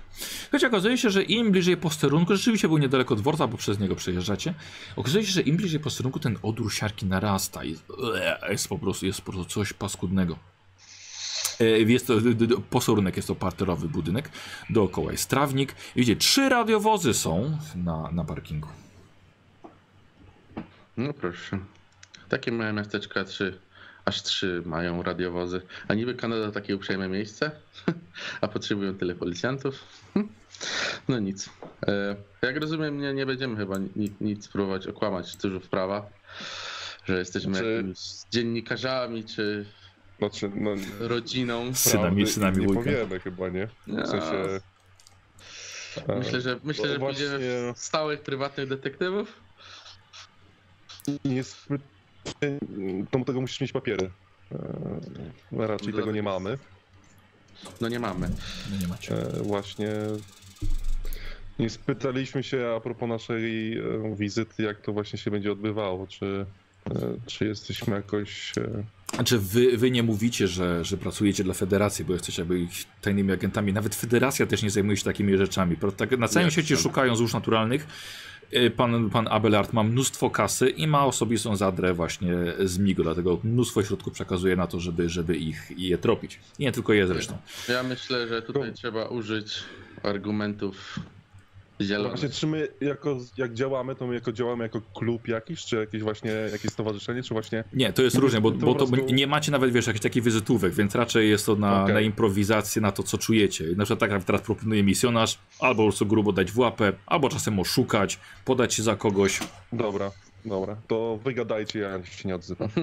Choć 0.52 0.64
okazuje 0.64 0.98
się, 0.98 1.10
że 1.10 1.22
im 1.22 1.52
bliżej 1.52 1.76
posterunku, 1.76 2.36
rzeczywiście 2.36 2.68
był 2.68 2.78
niedaleko 2.78 3.16
dworca, 3.16 3.46
bo 3.46 3.56
przez 3.56 3.78
niego 3.78 3.96
przejeżdżacie, 3.96 4.54
okazuje 4.96 5.24
się, 5.26 5.32
że 5.32 5.40
im 5.40 5.56
bliżej 5.56 5.80
posterunku 5.80 6.18
ten 6.20 6.38
odór 6.42 6.72
siarki 6.72 7.06
narasta 7.06 7.64
i 7.64 7.76
jest 8.50 8.68
po 8.68 8.78
prostu, 8.78 9.06
jest 9.06 9.20
po 9.22 9.32
prostu 9.32 9.52
coś 9.54 9.72
paskudnego. 9.72 10.38
E, 11.60 11.64
Jest 11.64 12.06
to, 12.06 12.14
posterunek 12.70 13.16
jest 13.16 13.28
to 13.28 13.34
parterowy 13.34 13.88
budynek, 13.88 14.30
dookoła 14.70 15.12
jest 15.12 15.30
trawnik. 15.30 15.74
Widzicie, 15.96 16.16
trzy 16.16 16.48
radiowozy 16.48 17.14
są 17.14 17.58
na, 17.74 18.10
na 18.12 18.24
parkingu. 18.24 18.68
No 20.96 21.12
proszę. 21.12 21.58
Takie 22.34 22.52
małe 22.52 22.72
miasteczka, 22.72 23.24
trzy, 23.24 23.58
aż 24.04 24.22
trzy 24.22 24.62
mają 24.66 25.02
radiowozy. 25.02 25.60
A 25.88 25.94
niby 25.94 26.14
Kanada 26.14 26.50
takie 26.52 26.76
uprzejme 26.76 27.08
miejsce? 27.08 27.50
A 28.40 28.48
potrzebują 28.48 28.94
tyle 28.94 29.14
policjantów? 29.14 29.74
No 31.08 31.18
nic. 31.18 31.50
E, 31.86 32.16
Jak 32.42 32.56
rozumiem, 32.56 32.98
nie, 33.00 33.12
nie 33.14 33.26
będziemy 33.26 33.56
chyba 33.56 33.76
nic, 33.96 34.12
nic 34.20 34.48
próbować 34.48 34.86
okłamać 34.86 35.36
cóż 35.36 35.66
prawa, 35.68 36.10
że 37.04 37.18
jesteśmy 37.18 37.52
Znaczy- 37.54 37.72
jakimiś 37.74 37.98
dziennikarzami 38.30 39.24
czy 39.24 39.66
Znaczy, 40.18 40.50
no, 40.54 40.70
rodziną. 41.00 41.74
Synami, 41.74 42.02
prawdy 42.16 42.26
synami 42.32 42.58
nie 42.58 42.66
wujka. 42.66 42.82
powiemy 42.82 43.20
chyba, 43.20 43.48
nie? 43.48 43.68
W 43.86 44.06
sensie... 44.08 44.60
e, 46.08 46.18
Myślę, 46.18 46.40
że, 46.40 46.60
myślę, 46.64 46.86
no 46.86 46.92
że 46.92 46.98
właśnie- 46.98 47.26
pójdziemy 47.26 47.72
w 47.74 47.78
stałych, 47.78 48.20
prywatnych 48.20 48.68
detektywów. 48.68 49.40
Niezbyt... 52.42 53.10
Do 53.12 53.24
tego 53.24 53.40
musisz 53.40 53.60
mieć 53.60 53.72
papiery. 53.72 54.10
E, 54.52 55.66
Raczej 55.66 55.88
Dla 55.92 56.00
tego 56.00 56.12
nie 56.12 56.22
mamy. 56.22 56.58
No 57.80 57.88
nie 57.88 57.98
mamy. 58.00 58.30
No 58.70 58.76
nie 58.80 58.88
macie. 58.88 59.14
E, 59.16 59.42
Właśnie 59.42 59.88
nie 61.58 61.70
spytaliśmy 61.70 62.42
się 62.42 62.72
a 62.76 62.80
propos 62.80 63.08
naszej 63.08 63.78
wizyty, 64.16 64.62
jak 64.62 64.80
to 64.80 64.92
właśnie 64.92 65.18
się 65.18 65.30
będzie 65.30 65.52
odbywało. 65.52 66.06
Czy, 66.06 66.46
czy 67.26 67.46
jesteśmy 67.46 67.94
jakoś. 67.94 68.52
Znaczy 69.14 69.38
wy, 69.38 69.76
wy 69.78 69.90
nie 69.90 70.02
mówicie, 70.02 70.48
że, 70.48 70.84
że 70.84 70.96
pracujecie 70.96 71.44
dla 71.44 71.54
federacji, 71.54 72.04
bo 72.04 72.12
jesteście 72.12 72.42
jakby 72.42 72.60
ich 72.60 72.70
tajnymi 73.00 73.32
agentami. 73.32 73.72
Nawet 73.72 73.94
federacja 73.94 74.46
też 74.46 74.62
nie 74.62 74.70
zajmuje 74.70 74.96
się 74.96 75.04
takimi 75.04 75.36
rzeczami. 75.36 75.76
Tak, 75.96 76.18
na 76.18 76.28
całym 76.28 76.46
Nie, 76.46 76.52
świecie 76.52 76.76
to- 76.76 76.82
szukają 76.82 77.16
złóż 77.16 77.32
naturalnych. 77.32 77.86
Y, 78.56 78.70
Pan, 78.70 79.10
pan 79.10 79.28
Abelard 79.30 79.72
ma 79.72 79.82
mnóstwo 79.82 80.30
kasy 80.30 80.68
i 80.68 80.86
ma 80.86 81.06
osobistą 81.06 81.56
zadrę 81.56 81.94
właśnie 81.94 82.36
z 82.64 82.78
MIGO, 82.78 83.02
dlatego 83.02 83.40
mnóstwo 83.44 83.82
środków 83.82 84.12
przekazuje 84.12 84.56
na 84.56 84.66
to, 84.66 84.80
żeby, 84.80 85.08
żeby 85.08 85.36
ich 85.36 85.70
je 85.76 85.98
tropić. 85.98 86.40
Nie 86.58 86.72
tylko 86.72 86.92
je 86.92 87.06
zresztą. 87.06 87.38
Ja 87.68 87.82
myślę, 87.82 88.28
że 88.28 88.42
tutaj 88.42 88.72
trzeba 88.72 89.04
użyć 89.04 89.62
argumentów 90.02 90.98
zielonych. 91.80 92.10
Właśnie, 92.12 92.28
czy 92.28 92.46
my 92.46 92.68
jako, 92.80 93.18
jak 93.36 93.54
działamy, 93.54 93.94
to 93.94 94.06
my 94.06 94.14
jako 94.14 94.32
działamy 94.32 94.64
jako 94.64 94.80
klub 94.94 95.28
jakiś, 95.28 95.64
czy 95.64 95.76
jakieś 95.76 96.02
właśnie 96.02 96.30
jakieś 96.30 96.70
stowarzyszenie, 96.72 97.22
czy 97.22 97.34
właśnie. 97.34 97.64
Nie, 97.72 97.92
to 97.92 98.02
jest 98.02 98.16
różnie, 98.16 98.40
bo, 98.40 98.50
to 98.50 98.56
bo 98.56 98.74
to 98.74 98.86
prostu- 98.86 99.14
nie 99.14 99.26
macie 99.26 99.52
nawet, 99.52 99.72
wiesz, 99.72 99.86
jakichś 99.86 100.02
takich 100.02 100.22
wizytówek, 100.22 100.74
więc 100.74 100.94
raczej 100.94 101.30
jest 101.30 101.46
to 101.46 101.56
na, 101.56 101.82
Okej. 101.82 101.94
na 101.94 102.00
improwizację, 102.00 102.82
na 102.82 102.92
to, 102.92 103.02
co 103.02 103.18
czujecie. 103.18 103.64
Na 103.76 103.84
przykład 103.84 103.98
tak 104.00 104.10
jak 104.10 104.24
teraz 104.24 104.42
proponuje 104.42 104.82
misjonarz, 104.82 105.38
albo 105.60 105.82
po 105.82 105.88
prostu 105.88 106.06
grubo 106.06 106.32
dać 106.32 106.52
w 106.52 106.58
łapę, 106.58 106.92
albo 107.06 107.28
czasem 107.28 107.58
oszukać, 107.60 108.18
podać 108.44 108.74
się 108.74 108.82
za 108.82 108.96
kogoś. 108.96 109.40
Dobra, 109.72 110.10
dobra. 110.44 110.76
To 110.88 111.18
wygadajcie, 111.24 111.78
ja 111.78 112.04
się 112.04 112.28
nie 112.28 112.34
odzywam. 112.34 112.68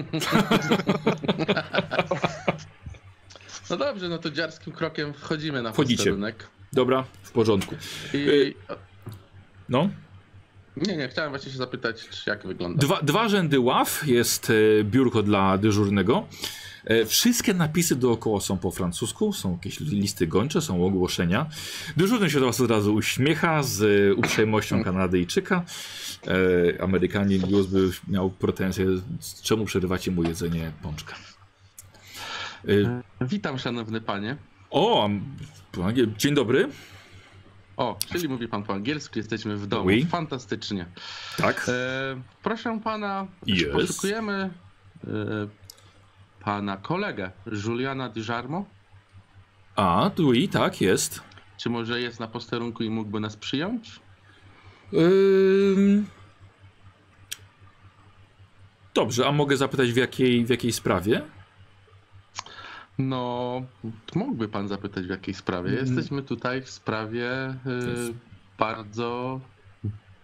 No 3.70 3.76
dobrze, 3.76 4.08
no 4.08 4.18
to 4.18 4.30
dziarskim 4.30 4.72
krokiem 4.72 5.12
wchodzimy 5.14 5.62
na 5.62 5.72
Wchodzicie. 5.72 5.96
posterunek. 5.96 6.48
Dobra, 6.72 7.04
w 7.22 7.30
porządku. 7.30 7.74
I... 8.14 8.16
Y- 8.16 8.54
No. 9.68 9.88
Nie, 10.76 10.96
nie, 10.96 11.08
chciałem 11.08 11.30
właśnie 11.30 11.52
się 11.52 11.58
zapytać, 11.58 12.08
jak 12.26 12.46
wygląda. 12.46 12.80
Dwa, 12.80 13.00
dwa 13.02 13.28
rzędy 13.28 13.60
ław, 13.60 14.02
jest 14.06 14.50
e, 14.80 14.84
biurko 14.84 15.22
dla 15.22 15.58
dyżurnego. 15.58 16.26
E, 16.84 17.06
Wszystkie 17.06 17.54
napisy 17.54 17.96
dookoła 17.96 18.40
są 18.40 18.58
po 18.58 18.70
francusku, 18.70 19.32
są 19.32 19.52
jakieś 19.52 19.80
listy 19.80 20.26
gończe, 20.26 20.60
są 20.60 20.84
ogłoszenia. 20.86 21.46
Dyżurny 21.96 22.30
się 22.30 22.40
do 22.40 22.46
was 22.46 22.60
od 22.60 22.70
razu 22.70 22.94
uśmiecha 22.94 23.62
z 23.62 23.82
e, 23.82 24.14
uprzejmością 24.14 24.84
Kanadyjczyka. 24.84 25.64
E, 26.76 26.82
Amerykanin 26.82 27.46
już 27.50 27.66
by 27.66 27.90
miał 28.08 28.30
pretensje, 28.30 28.86
z 29.20 29.42
czemu 29.42 29.64
przerywacie 29.64 30.10
mu 30.10 30.22
jedzenie 30.22 30.72
pączka. 30.82 31.14
E, 32.68 33.02
Witam, 33.20 33.58
szanowny 33.58 34.00
panie. 34.00 34.36
O, 34.72 35.10
dzień 36.16 36.34
dobry. 36.34 36.68
O, 37.76 37.98
czyli 38.12 38.28
mówi 38.28 38.48
pan 38.48 38.62
po 38.62 38.72
angielsku, 38.72 39.18
jesteśmy 39.18 39.56
w 39.56 39.66
domu. 39.66 39.86
Oui. 39.86 40.06
Fantastycznie. 40.06 40.86
Tak. 41.36 41.66
E, 41.68 42.22
proszę 42.42 42.80
pana, 42.84 43.26
Yes. 43.48 43.64
poszukujemy 43.72 44.50
e, 45.04 45.10
pana 46.40 46.76
kolegę, 46.76 47.30
Juliana 47.66 48.08
Dujarmo. 48.08 48.64
A, 49.76 50.10
tu 50.14 50.32
i 50.32 50.48
tak 50.48 50.80
jest. 50.80 51.20
Czy 51.56 51.70
może 51.70 52.00
jest 52.00 52.20
na 52.20 52.26
posterunku 52.28 52.82
i 52.82 52.90
mógłby 52.90 53.20
nas 53.20 53.36
przyjąć? 53.36 54.00
Ym... 54.94 56.06
Dobrze, 58.94 59.26
a 59.28 59.32
mogę 59.32 59.56
zapytać 59.56 59.92
w 59.92 59.96
jakiej, 59.96 60.44
w 60.44 60.50
jakiej 60.50 60.72
sprawie? 60.72 61.22
No, 62.98 63.62
mógłby 64.14 64.48
pan 64.48 64.68
zapytać 64.68 65.06
w 65.06 65.10
jakiej 65.10 65.34
sprawie. 65.34 65.70
Mm. 65.70 65.86
Jesteśmy 65.86 66.22
tutaj 66.22 66.62
w 66.62 66.70
sprawie 66.70 67.50
y, 67.50 68.14
bardzo 68.58 69.40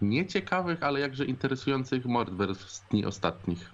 nieciekawych, 0.01 0.83
ale 0.83 0.99
jakże 0.99 1.25
interesujących 1.25 2.05
morderstw 2.05 2.69
z 2.71 2.81
dni 2.91 3.05
ostatnich. 3.05 3.71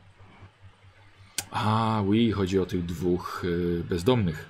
A, 1.52 2.02
oui, 2.06 2.32
chodzi 2.32 2.60
o 2.60 2.66
tych 2.66 2.86
dwóch 2.86 3.42
y, 3.46 3.84
bezdomnych. 3.90 4.46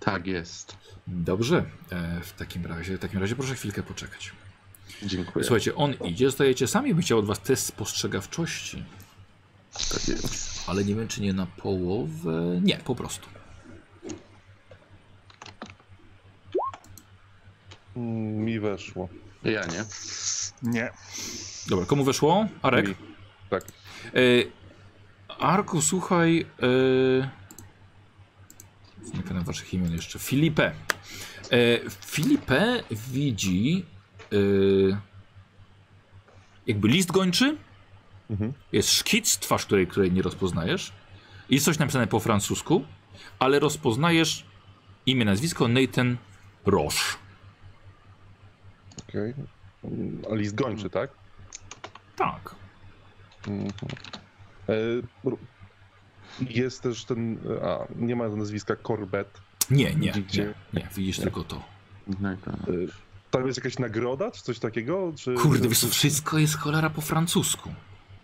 Tak 0.00 0.26
jest. 0.26 0.76
Dobrze, 1.06 1.64
e, 1.90 2.20
w 2.20 2.32
takim 2.32 2.66
razie, 2.66 2.96
w 2.96 3.00
takim 3.00 3.20
razie 3.20 3.36
proszę 3.36 3.54
chwilkę 3.54 3.82
poczekać. 3.82 4.32
Dziękuję. 5.02 5.44
Słuchajcie, 5.44 5.74
on 5.74 5.94
idzie, 5.94 6.30
zdajecie 6.30 6.66
sami, 6.66 6.94
by 6.94 7.02
chciał 7.02 7.18
od 7.18 7.26
was 7.26 7.40
test 7.40 7.66
spostrzegawczości, 7.66 8.84
Tak 9.72 10.08
jest. 10.08 10.68
ale 10.68 10.84
nie 10.84 10.94
wiem, 10.94 11.08
czy 11.08 11.20
nie 11.20 11.32
na 11.32 11.46
połowę. 11.46 12.60
Nie, 12.62 12.76
po 12.76 12.94
prostu. 12.94 13.28
Mi 17.96 18.60
weszło. 18.60 19.08
Ja 19.44 19.66
nie. 19.66 19.84
Nie. 20.62 20.90
Dobra, 21.68 21.86
komu 21.86 22.04
weszło? 22.04 22.46
Arek? 22.62 22.88
Mi. 22.88 22.94
Tak. 23.50 23.64
E, 24.04 24.20
Arku, 25.38 25.82
słuchaj. 25.82 26.46
E, 26.62 27.30
nie 29.04 29.22
pamiętam 29.22 29.44
waszych 29.44 29.74
imion 29.74 29.92
jeszcze. 29.92 30.18
Filipe. 30.18 30.72
E, 31.50 31.90
Filipe 32.06 32.82
widzi 32.90 33.84
e, 34.32 34.36
jakby 36.66 36.88
list 36.88 37.12
gończy. 37.12 37.56
Mhm. 38.30 38.52
Jest 38.72 38.92
szkic, 38.92 39.38
twarz 39.38 39.66
której, 39.66 39.86
której 39.86 40.12
nie 40.12 40.22
rozpoznajesz. 40.22 40.92
Jest 41.50 41.64
coś 41.64 41.78
napisane 41.78 42.06
po 42.06 42.20
francusku, 42.20 42.84
ale 43.38 43.58
rozpoznajesz 43.58 44.44
imię, 45.06 45.24
nazwisko 45.24 45.68
Nathan 45.68 46.16
Roche. 46.66 47.23
Okej. 49.14 49.34
Mm, 49.84 50.22
A 50.30 50.34
list 50.34 50.54
gończy, 50.54 50.90
tak? 50.90 51.10
Tak. 52.16 52.54
Mhm. 53.48 53.70
E, 54.68 54.74
Jest 56.50 56.82
też 56.82 57.04
ten. 57.04 57.38
A, 57.62 57.78
nie 57.96 58.16
ma 58.16 58.28
nazwiska 58.28 58.76
Corbett. 58.76 59.40
Nie, 59.70 59.94
nie, 59.94 60.12
Widzicie? 60.12 60.54
nie, 60.72 60.80
nie, 60.80 60.88
widzisz 60.96 61.18
tylko 61.18 61.44
to. 61.44 61.62
No. 62.20 62.30
E, 62.30 62.36
Tam 63.30 63.46
jest 63.46 63.58
jakaś 63.58 63.78
nagroda, 63.78 64.30
czy 64.30 64.42
coś 64.42 64.58
takiego? 64.58 65.12
Czy... 65.16 65.34
Kurde, 65.34 65.68
wiesz, 65.68 65.84
wszystko 65.84 66.38
jest 66.38 66.56
cholera 66.58 66.90
po 66.90 67.00
francusku. 67.00 67.70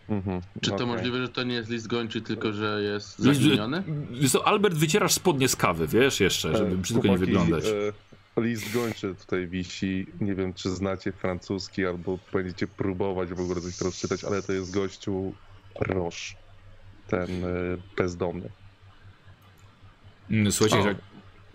Mhm. 0.09 0.41
Czy 0.61 0.71
to 0.71 0.75
okej. 0.77 0.87
możliwe, 0.87 1.23
że 1.23 1.29
to 1.29 1.43
nie 1.43 1.55
jest 1.55 1.71
list 1.71 1.87
gończy, 1.87 2.23
tylko 2.23 2.53
że 2.53 2.83
jest 2.83 3.19
zaginiony? 3.19 3.83
Albert, 4.45 4.75
wycierasz 4.75 5.13
spodnie 5.13 5.49
z 5.49 5.57
kawy, 5.57 5.87
wiesz, 5.87 6.21
jeszcze, 6.21 6.57
żeby 6.57 6.73
E, 6.73 6.77
brzydko 6.77 7.09
nie 7.09 7.19
wyglądać. 7.19 7.65
e, 7.65 7.71
List 8.37 8.73
gończy 8.73 9.15
tutaj 9.15 9.49
wisi. 9.49 10.07
Nie 10.21 10.35
wiem, 10.35 10.55
czy 10.55 10.71
znacie 10.71 11.13
francuski, 11.13 11.87
albo 11.87 12.19
będziecie 12.33 12.67
próbować 12.67 13.29
w 13.29 13.41
ogóle 13.41 13.61
coś 13.61 13.77
teraz 13.77 13.95
czytać, 13.95 14.25
ale 14.25 14.43
to 14.43 14.53
jest 14.53 14.75
gościu 14.75 15.33
Roche. 15.81 16.35
Ten 17.09 17.45
e, 17.45 17.49
bezdomny. 17.97 18.51
Mm, 20.31 20.53
Słuchajcie, 20.53 20.85
O. 20.85 20.89
jak 20.89 20.97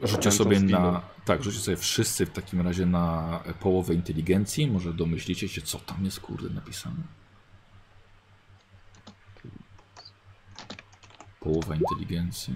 rzućcie 0.04 0.32
sobie 0.32 0.60
na... 0.60 1.02
Tak, 1.26 1.44
rzućcie 1.44 1.60
sobie 1.60 1.78
wszyscy 1.78 2.26
w 2.26 2.32
takim 2.32 2.62
razie 2.62 2.86
na 2.86 3.40
połowę 3.60 3.94
inteligencji. 3.94 4.68
Może 4.68 4.94
domyślicie 4.94 5.50
się, 5.50 5.62
co 5.62 5.80
tam 5.80 6.06
jest, 6.06 6.20
kurde, 6.20 6.50
napisane. 6.50 7.04
Połowa 11.40 11.76
inteligencji. 11.76 12.54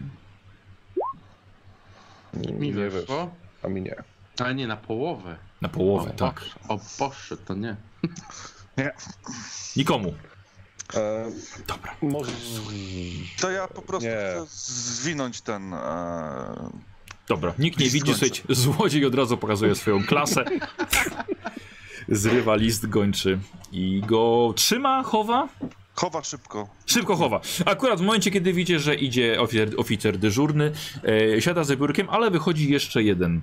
Mi 2.34 2.67
nie 2.67 2.74
wiesz, 2.74 2.93
weszło. 2.93 3.32
A 3.64 3.68
mi 3.68 3.82
nie. 3.82 3.95
Ale 4.39 4.55
nie 4.55 4.68
na 4.68 4.78
połowę. 4.78 5.38
Na 5.62 5.70
połowę, 5.70 6.10
o, 6.10 6.14
tak. 6.14 6.41
O 6.68 6.80
Boże, 6.99 7.38
to 7.38 7.53
nie. 7.64 7.76
Nikomu. 9.76 10.14
E, 10.93 11.26
Dobra. 11.68 11.95
może... 12.01 12.32
To 13.41 13.51
ja 13.51 13.68
po 13.68 13.82
prostu 13.82 14.10
Nie. 14.10 14.16
chcę 14.16 14.45
zwinąć 15.01 15.41
ten. 15.41 15.74
E, 15.74 16.70
Dobra, 17.28 17.53
nikt 17.60 17.80
nie 17.80 17.84
List 17.86 17.93
widzi, 17.93 18.12
słuchajcie, 18.12 18.43
złodziej 18.49 19.05
od 19.05 19.16
razu 19.16 19.38
pokazuje 19.38 19.76
swoją 19.76 20.03
klasę. 20.03 20.45
Zrywa 22.07 22.55
list 22.55 22.88
gończy 22.88 23.39
i 23.72 24.01
go 24.07 24.53
trzyma, 24.55 25.03
chowa. 25.03 25.47
Chowa 25.99 26.23
szybko. 26.23 26.69
Szybko 26.85 27.15
chowa. 27.15 27.41
Akurat 27.65 27.99
w 27.99 28.01
momencie, 28.01 28.31
kiedy 28.31 28.53
widzicie, 28.53 28.79
że 28.79 28.95
idzie 28.95 29.41
oficer, 29.41 29.69
oficer 29.77 30.17
dyżurny, 30.17 30.71
e, 31.35 31.41
siada 31.41 31.63
za 31.63 31.75
biurkiem, 31.75 32.09
ale 32.09 32.31
wychodzi 32.31 32.71
jeszcze 32.71 33.03
jeden 33.03 33.41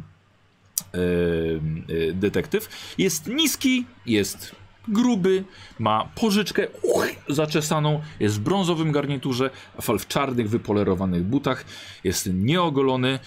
e, 0.94 0.98
e, 0.98 2.12
detektyw. 2.12 2.94
Jest 2.98 3.26
niski, 3.26 3.84
jest 4.06 4.54
gruby, 4.88 5.44
ma 5.78 6.08
pożyczkę 6.14 6.66
uch, 6.82 7.06
zaczesaną, 7.28 8.02
jest 8.20 8.36
w 8.36 8.40
brązowym 8.40 8.92
garniturze, 8.92 9.50
fal 9.80 9.98
w 9.98 10.06
czarnych, 10.06 10.50
wypolerowanych 10.50 11.24
butach, 11.24 11.64
jest 12.04 12.30
nieogolony. 12.34 13.18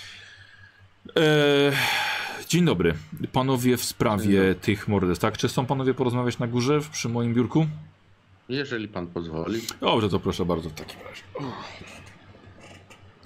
E, 1.18 1.72
dzień 2.48 2.66
dobry. 2.66 2.94
Panowie 3.32 3.78
w 3.78 3.84
sprawie 3.84 4.56
tych 4.56 4.88
morderstw, 4.88 5.22
tak? 5.22 5.38
Czy 5.38 5.48
chcą 5.48 5.66
panowie 5.66 5.94
porozmawiać 5.94 6.40
na 6.40 6.48
górze 6.48 6.80
przy 6.92 7.10
moim 7.10 7.34
biurku? 7.34 7.68
Jeżeli 8.50 8.88
pan 8.88 9.08
pozwoli. 9.08 9.62
Dobrze, 9.82 10.10
to 10.10 10.20
proszę 10.20 10.46
bardzo 10.46 10.70
w 10.70 10.74
takim 10.74 11.00
razie. 11.02 11.22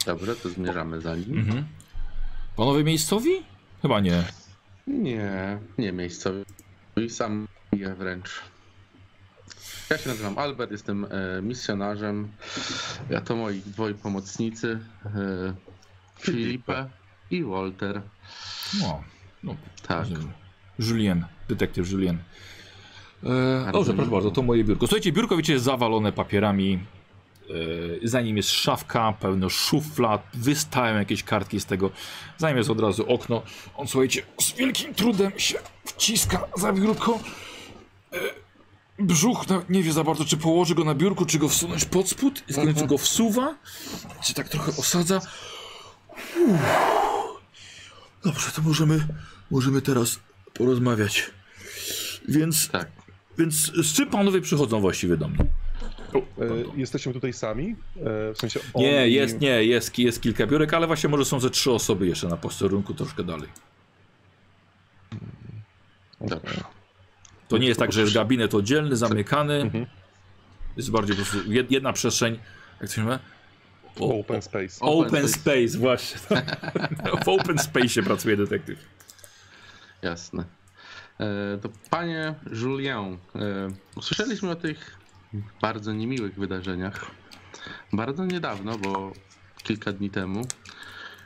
Dobrze, 0.06 0.36
to 0.36 0.50
zmierzamy 0.50 1.02
za 1.02 1.16
nim. 1.16 1.40
Mhm. 1.40 1.66
Panowie 2.56 2.84
miejscowi? 2.84 3.30
Chyba 3.82 4.00
nie. 4.00 4.24
Nie, 4.88 5.60
nie 5.78 5.92
miejscowy. 5.92 6.46
I 6.98 7.10
sam 7.10 7.48
je 7.72 7.94
wręcz. 7.96 8.30
Ja 9.90 9.98
się 9.98 10.10
nazywam 10.10 10.38
Albert, 10.38 10.72
jestem 10.72 11.06
e, 11.06 11.42
misjonarzem. 11.42 12.28
Ja 13.10 13.22
to 13.22 13.36
moi 13.36 13.62
dwoi 13.66 13.94
pomocnicy. 13.94 14.80
E, 15.06 15.54
Filipe 16.20 16.90
i 17.32 17.44
Walter. 17.44 18.02
No, 18.82 19.04
no 19.44 19.56
Tak. 19.88 20.08
Julien, 20.80 21.26
detektyw 21.50 21.92
Julien. 21.92 22.18
E, 23.26 23.72
dobrze, 23.72 23.94
proszę 23.94 24.12
bardzo, 24.12 24.32
to 24.32 24.42
moje 24.42 24.64
biurko. 24.64 24.88
Słuchajcie, 24.88 25.12
biurko 25.12 25.38
wiecie 25.38 25.54
jest 25.54 25.66
zawalone 25.66 26.12
papierami. 26.12 26.80
E, 28.04 28.08
za 28.08 28.22
nim 28.22 28.38
jest 28.38 28.50
szafka, 28.52 29.14
pełno 29.20 29.50
szuflad, 29.50 30.28
wystają 30.34 30.98
jakieś 30.98 31.24
kartki 31.24 31.60
z 31.60 31.66
tego. 31.66 31.90
Za 32.38 32.48
nim 32.50 32.58
jest 32.58 32.70
od 32.70 32.80
razu 32.80 33.06
okno. 33.10 33.42
On, 33.78 33.88
słuchajcie, 33.88 34.22
z 34.42 34.52
wielkim 34.54 34.94
trudem 34.94 35.32
się 35.38 35.60
wciska 35.86 36.48
za 36.58 36.74
biurko. 36.74 37.20
E, 38.14 38.18
brzuch 39.00 39.48
no, 39.50 39.62
nie 39.70 39.84
wie 39.84 39.94
za 39.94 40.04
bardzo, 40.04 40.26
czy 40.26 40.38
położy 40.38 40.76
go 40.76 40.84
na 40.84 40.96
biurku, 40.96 41.26
czy 41.26 41.40
go 41.40 41.50
wsunąć 41.50 41.86
pod 41.86 42.10
spód. 42.10 42.44
I 42.50 42.54
w 42.54 42.56
końcu 42.56 42.88
go 42.88 42.98
wsuwa. 42.98 43.56
Się 44.22 44.34
tak 44.34 44.50
trochę 44.50 44.72
osadza. 44.78 45.22
Uff. 46.48 46.62
Dobrze, 48.24 48.52
to 48.56 48.62
możemy, 48.62 49.08
możemy 49.52 49.82
teraz 49.82 50.20
porozmawiać. 50.54 51.32
Więc, 52.30 52.70
Tak. 52.70 53.03
Więc 53.38 53.54
z 53.76 53.94
czym 53.94 54.10
panowie 54.10 54.42
przychodzą 54.42 54.80
właściwie 54.82 55.18
do 55.18 55.28
mnie? 55.28 55.40
E, 56.16 56.78
jesteśmy 56.78 57.14
tutaj 57.14 57.34
sami? 57.34 57.76
E, 58.30 58.34
w 58.34 58.38
sensie 58.38 58.60
on 58.74 58.82
Nie, 58.84 59.08
i- 59.08 59.14
jest, 59.14 59.42
nie, 59.42 59.64
jest, 59.64 60.00
jest 60.00 60.22
kilka 60.22 60.48
biurek, 60.48 60.74
ale 60.74 60.88
właśnie 60.88 61.10
może 61.10 61.26
są 61.26 61.40
ze 61.40 61.50
trzy 61.50 61.72
osoby 61.72 62.08
jeszcze 62.08 62.28
na 62.28 62.38
posterunku 62.38 62.94
troszkę 62.94 63.24
dalej. 63.24 63.50
Dobrze. 66.22 66.62
To 67.48 67.58
nie 67.58 67.68
jest 67.68 67.80
tak, 67.80 67.92
że 67.94 68.02
jest 68.02 68.14
gabinet 68.14 68.54
oddzielny, 68.56 68.96
zamykany. 68.96 69.54
Mhm. 69.54 69.86
Jest 70.78 70.92
bardziej 70.92 71.16
po 71.16 71.22
prostu 71.24 71.50
jed- 71.50 71.66
jedna 71.72 71.94
przestrzeń, 71.94 72.40
jak 72.82 72.90
to 72.90 72.96
się 72.96 73.04
nazywa? 73.04 73.20
O, 74.00 74.20
Open 74.20 74.42
space. 74.42 74.80
open, 74.80 75.08
Open 75.08 75.30
space, 75.30 75.78
właśnie. 75.78 76.20
w 77.26 77.28
open 77.30 77.58
space 77.58 78.04
pracuje 78.04 78.38
detektyw. 78.38 78.80
Jasne. 80.02 80.44
E, 81.20 81.58
to 81.58 81.70
panie 81.90 82.36
Julien, 82.52 83.18
e, 83.36 83.68
usłyszeliśmy 83.96 84.50
o 84.50 84.56
tych 84.56 84.98
bardzo 85.62 85.94
niemiłych 85.94 86.36
wydarzeniach 86.36 87.12
bardzo 87.94 88.26
niedawno, 88.26 88.78
bo 88.78 89.14
kilka 89.64 89.92
dni 89.92 90.10
temu 90.10 90.42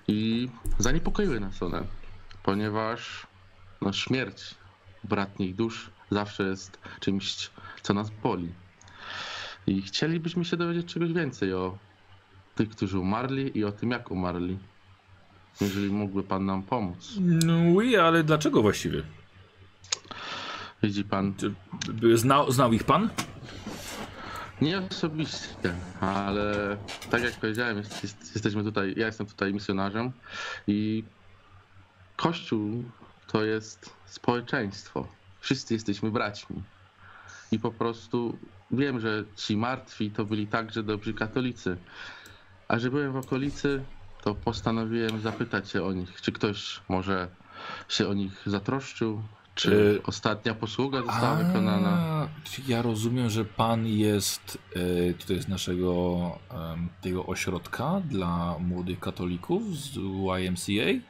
i 0.08 0.50
zaniepokoiły 0.80 1.40
nas 1.40 1.64
one, 1.64 1.84
ponieważ 2.44 3.28
no, 3.82 3.94
śmierć 3.94 4.56
bratnich 5.04 5.56
dusz 5.56 5.92
zawsze 6.12 6.44
jest 6.44 6.80
czymś, 7.00 7.50
co 7.82 7.94
nas 7.94 8.10
boli. 8.24 8.50
I 9.68 9.82
chcielibyśmy 9.82 10.46
się 10.46 10.58
dowiedzieć 10.58 10.94
czegoś 10.94 11.14
więcej 11.14 11.54
o 11.54 11.78
tych, 12.56 12.70
którzy 12.70 13.00
umarli 13.00 13.58
i 13.58 13.64
o 13.64 13.72
tym, 13.72 13.92
jak 13.92 14.12
umarli. 14.12 14.58
Jeżeli 15.62 15.90
mógłby 15.90 16.24
pan 16.24 16.46
nam 16.46 16.64
pomóc. 16.64 17.14
No 17.20 17.82
i 17.82 17.96
ale 17.96 18.24
dlaczego 18.24 18.62
właściwie? 18.62 19.04
Widzi 20.84 21.04
pan, 21.04 21.34
Znał, 22.14 22.52
znał 22.52 22.74
ich 22.74 22.84
pan? 22.84 23.10
Nie 24.62 24.78
osobiście, 24.92 25.74
ale 26.02 26.78
tak 27.10 27.24
jak 27.24 27.34
powiedziałem, 27.34 27.78
jest, 27.78 28.36
jesteśmy 28.36 28.64
tutaj, 28.64 28.94
ja 28.98 29.06
jestem 29.06 29.28
tutaj 29.28 29.54
misjonarzem 29.54 30.12
i 30.68 31.04
Kościół 32.16 32.84
to 33.28 33.44
jest 33.44 33.94
społeczeństwo. 34.06 35.08
Wszyscy 35.40 35.74
jesteśmy 35.74 36.12
braćmi. 36.12 36.64
I 37.52 37.60
po 37.60 37.72
prostu 37.72 38.38
wiem, 38.72 39.00
że 39.00 39.24
ci 39.36 39.58
martwi 39.58 40.12
to 40.12 40.26
byli 40.26 40.48
także 40.48 40.84
dobrzy 40.84 41.14
katolicy. 41.14 41.78
A 42.68 42.80
że 42.80 42.92
byłem 42.92 43.12
w 43.12 43.16
okolicy, 43.16 43.84
to 44.22 44.36
postanowiłem 44.36 45.22
zapytać 45.22 45.70
się 45.70 45.84
o 45.84 45.94
nich, 45.94 46.22
czy 46.22 46.32
ktoś 46.32 46.82
może 46.90 47.28
się 47.90 48.08
o 48.08 48.14
nich 48.14 48.42
zatroszczył, 48.46 49.24
czy 49.58 50.02
ostatnia 50.06 50.54
posługa 50.54 51.02
została 51.02 51.36
wykonana. 51.36 51.90
A, 51.90 52.28
czy 52.44 52.62
Ja 52.68 52.82
rozumiem, 52.82 53.30
że 53.30 53.46
pan 53.46 53.88
jest 53.88 54.58
e, 55.10 55.14
tutaj 55.14 55.42
z 55.42 55.48
naszego 55.48 56.18
tego 57.02 57.26
ośrodka 57.26 58.02
dla 58.10 58.56
młodych 58.60 59.00
katolików 59.00 59.64
z 59.78 59.96
YMCA. 60.40 61.02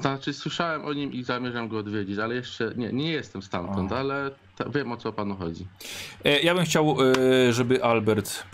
Znaczy 0.00 0.32
słyszałem 0.32 0.84
o 0.84 0.92
nim 0.92 1.12
i 1.12 1.24
zamierzam 1.24 1.68
go 1.68 1.78
odwiedzić, 1.78 2.18
ale 2.18 2.34
jeszcze 2.34 2.72
nie, 2.76 2.92
nie 2.92 3.10
jestem 3.10 3.42
stamtąd, 3.42 3.92
ale 3.92 4.30
ta, 4.56 4.68
wiem 4.68 4.92
o 4.92 4.96
co 4.96 5.12
panu 5.12 5.36
chodzi. 5.36 5.66
E, 6.24 6.40
ja 6.40 6.54
bym 6.54 6.64
chciał, 6.64 6.96
e, 7.48 7.52
żeby 7.52 7.84
Albert 7.84 8.44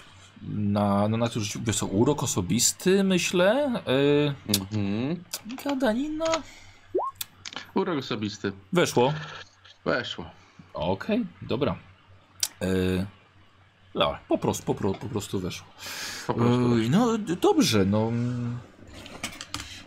na, 0.49 1.09
no 1.09 1.17
na 1.17 1.29
to 1.29 1.41
rzucił, 1.41 1.61
urok 1.91 2.23
osobisty, 2.23 3.05
myślę. 3.05 3.73
E, 3.87 4.35
Mhm. 4.73 5.25
gadanina. 5.65 6.25
Urok 7.81 7.99
osobisty. 7.99 8.53
Weszło. 8.73 9.13
Weszło. 9.85 10.31
Okej, 10.75 11.27
dobra. 11.43 11.77
E, 12.63 12.67
dobra, 13.95 14.19
po 14.29 14.39
prostu, 14.39 14.75
po, 14.75 14.95
po 14.95 15.07
prostu 15.07 15.41
weszło. 15.41 15.67
Po 16.27 16.35
prostu. 16.35 16.73
Oj, 16.73 16.91
no 16.91 17.19
d- 17.19 17.37
dobrze, 17.37 17.85
no. 17.85 18.13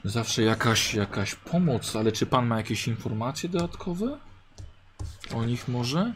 Zawsze 0.03 0.43
jakaś, 0.43 0.93
jakaś 0.93 1.35
pomoc, 1.35 1.95
ale 1.95 2.11
czy 2.11 2.25
pan 2.25 2.47
ma 2.47 2.57
jakieś 2.57 2.87
informacje 2.87 3.49
dodatkowe? 3.49 4.17
O 5.35 5.45
nich 5.45 5.67
może? 5.67 6.13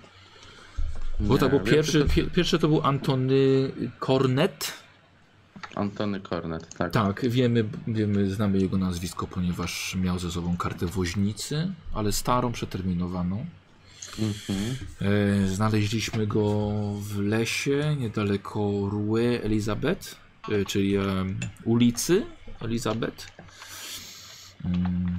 Bo 1.19 1.33
Nie, 1.33 1.39
to 1.39 1.49
był 1.49 1.59
wiem, 1.59 1.67
pierwszy, 1.75 2.05
to- 2.05 2.13
pie, 2.13 2.23
pierwszy 2.23 2.59
to 2.59 2.67
był 2.67 2.81
Antony 2.83 3.71
Cornet. 3.99 4.73
Antony 5.75 6.19
Kornet, 6.19 6.75
tak. 6.75 6.91
Tak, 6.91 7.29
wiemy, 7.29 7.65
wiemy, 7.87 8.29
znamy 8.29 8.57
jego 8.57 8.77
nazwisko, 8.77 9.27
ponieważ 9.27 9.95
miał 9.95 10.19
ze 10.19 10.31
sobą 10.31 10.57
kartę 10.57 10.85
woźnicy, 10.85 11.73
ale 11.93 12.11
starą, 12.11 12.51
przeterminowaną. 12.51 13.45
Mhm. 14.19 14.75
E, 15.01 15.47
znaleźliśmy 15.47 16.27
go 16.27 16.69
w 16.99 17.19
lesie 17.19 17.95
niedaleko 17.99 18.59
Rue 18.89 19.17
Elizabeth, 19.43 20.15
e, 20.51 20.65
czyli 20.65 20.95
e, 20.95 21.03
ulicy 21.63 22.25
Elizabeth. 22.61 23.27
Mm, 24.65 25.17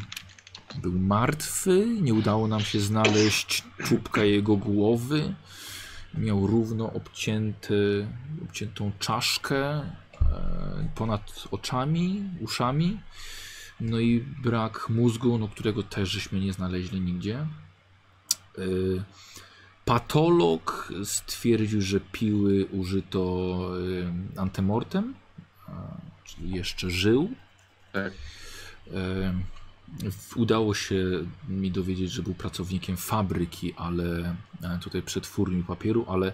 Był 0.82 0.98
martwy, 0.98 1.86
nie 2.00 2.14
udało 2.14 2.48
nam 2.48 2.60
się 2.60 2.80
znaleźć 2.80 3.64
czubka 3.84 4.24
jego 4.24 4.56
głowy. 4.56 5.34
Miał 6.14 6.46
równo 6.46 6.92
obcięty, 6.92 8.06
obciętą 8.44 8.92
czaszkę 8.98 9.82
ponad 10.94 11.44
oczami, 11.50 12.24
uszami. 12.40 13.00
No 13.80 13.98
i 13.98 14.20
brak 14.42 14.88
mózgu, 14.88 15.38
no, 15.38 15.48
którego 15.48 15.82
też 15.82 16.08
żeśmy 16.08 16.40
nie 16.40 16.52
znaleźli 16.52 17.00
nigdzie. 17.00 17.46
Y, 18.58 19.02
Patolog 19.84 20.92
stwierdził, 21.04 21.80
że 21.80 22.00
piły 22.00 22.66
użyto 22.66 23.60
y, 23.80 24.40
antemortem, 24.40 25.14
czyli 26.24 26.50
jeszcze 26.50 26.90
żył. 26.90 27.34
Tak. 27.92 28.12
Udało 30.36 30.74
się 30.74 31.04
mi 31.48 31.70
dowiedzieć, 31.70 32.10
że 32.10 32.22
był 32.22 32.34
pracownikiem 32.34 32.96
fabryki, 32.96 33.74
ale 33.76 34.34
e, 34.62 34.78
tutaj 34.82 35.02
przetwórni 35.02 35.62
papieru, 35.62 36.06
ale 36.08 36.26
e, 36.28 36.32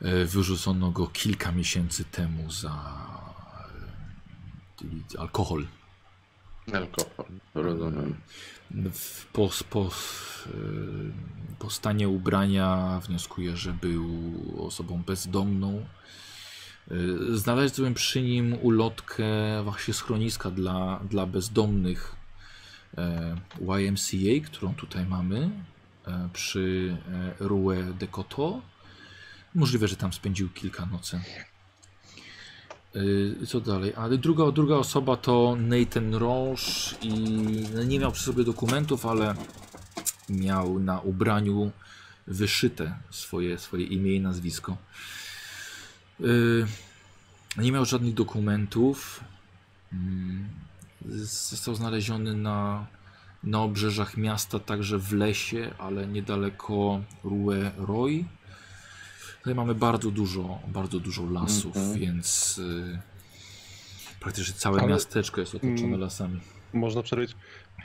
wyrzucono 0.00 0.90
go 0.90 1.06
kilka 1.06 1.52
miesięcy 1.52 2.04
temu 2.04 2.50
za 2.50 2.72
e, 5.14 5.18
alkohol. 5.18 5.66
Alkohol, 6.72 7.26
rozumiem. 7.54 8.14
Po, 9.32 9.50
po, 9.70 9.84
e, 9.84 10.50
po 11.58 11.70
stanie 11.70 12.08
ubrania 12.08 13.00
wnioskuję, 13.06 13.56
że 13.56 13.72
był 13.72 14.04
osobą 14.66 15.02
bezdomną. 15.06 15.86
E, 16.90 16.94
Znalazłem 17.32 17.94
przy 17.94 18.22
nim 18.22 18.54
ulotkę 18.62 19.26
właśnie 19.64 19.94
schroniska 19.94 20.50
dla, 20.50 21.00
dla 21.10 21.26
bezdomnych 21.26 22.16
e, 22.98 23.36
YMCA, 23.78 24.46
którą 24.46 24.74
tutaj 24.74 25.06
mamy 25.06 25.50
e, 26.06 26.28
przy 26.32 26.96
e, 27.08 27.34
Rue 27.38 27.92
de 27.98 28.06
Coteau. 28.06 28.62
Możliwe, 29.56 29.88
że 29.88 29.96
tam 29.96 30.12
spędził 30.12 30.48
kilka 30.48 30.86
nocy. 30.86 31.20
Y, 32.96 33.46
Co 33.46 33.60
dalej? 33.60 33.92
Ale 33.96 34.18
druga, 34.18 34.52
druga 34.52 34.74
osoba 34.74 35.16
to 35.16 35.56
Nathan 35.60 36.14
Roche 36.14 36.96
i 37.02 37.10
no, 37.74 37.82
nie 37.82 37.98
miał 37.98 38.12
przy 38.12 38.24
sobie 38.24 38.44
dokumentów, 38.44 39.06
ale 39.06 39.34
miał 40.28 40.78
na 40.78 41.00
ubraniu 41.00 41.70
wyszyte 42.26 42.98
swoje, 43.10 43.58
swoje 43.58 43.86
imię 43.86 44.12
i 44.14 44.20
nazwisko. 44.20 44.76
Y, 46.20 46.66
Nie 47.58 47.72
miał 47.72 47.84
żadnych 47.84 48.14
dokumentów. 48.14 49.20
Mm, 49.92 50.48
Został 51.50 51.74
znaleziony 51.74 52.34
na, 52.36 52.86
na 53.44 53.62
obrzeżach 53.62 54.16
miasta, 54.16 54.58
także 54.58 54.98
w 54.98 55.12
lesie, 55.12 55.74
ale 55.78 56.06
niedaleko 56.06 57.00
Rue 57.24 57.70
Roy. 57.76 58.24
Tutaj 59.46 59.54
mamy 59.54 59.74
bardzo 59.74 60.10
dużo, 60.10 60.58
bardzo 60.68 61.00
dużo 61.00 61.30
lasów, 61.30 61.76
Mhm. 61.76 61.98
więc 61.98 62.58
y, 62.58 62.98
praktycznie 64.20 64.54
całe 64.54 64.80
Ale- 64.80 64.88
miasteczko 64.92 65.40
jest 65.40 65.54
otoczone 65.54 65.80
Mm, 65.80 66.00
lasami. 66.00 66.40
Można 66.72 67.02
przerwać. 67.02 67.30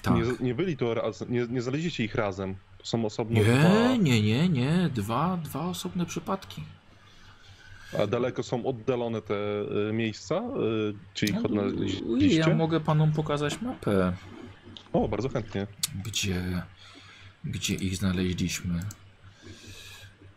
Tak. 0.02 0.16
Nie, 0.16 0.22
nie 0.40 0.56
byli 0.56 0.78
to 0.78 0.94
razem, 0.94 1.32
nie, 1.34 1.48
nie 1.50 1.62
znaleźliście 1.62 2.04
ich 2.04 2.16
razem. 2.16 2.56
To 2.78 2.86
są 2.86 3.06
osobno 3.06 3.40
Nie, 3.40 3.46
dwa, 3.46 3.96
nie, 3.96 4.22
nie, 4.22 4.50
nie. 4.50 4.90
Dwa, 4.96 5.38
dwa 5.38 5.66
osobne 5.66 6.06
przypadki. 6.06 6.64
a 8.04 8.08
daleko 8.08 8.44
są 8.44 8.66
oddalone 8.66 9.22
te 9.22 9.36
y, 9.90 9.94
miejsca, 9.94 10.36
y, 10.36 10.94
czy 11.14 11.26
ich 11.26 11.46
odnaleźliście? 11.46 12.40
ja 12.40 12.56
mogę 12.56 12.80
panom 12.80 13.12
pokazać 13.12 13.62
mapę, 13.62 14.14
O, 14.94 15.08
bardzo 15.08 15.30
chętnie. 15.30 15.68
gdzie, 16.06 16.64
gdzie 17.44 17.76
ich 17.76 17.96
znaleźliśmy. 17.96 18.80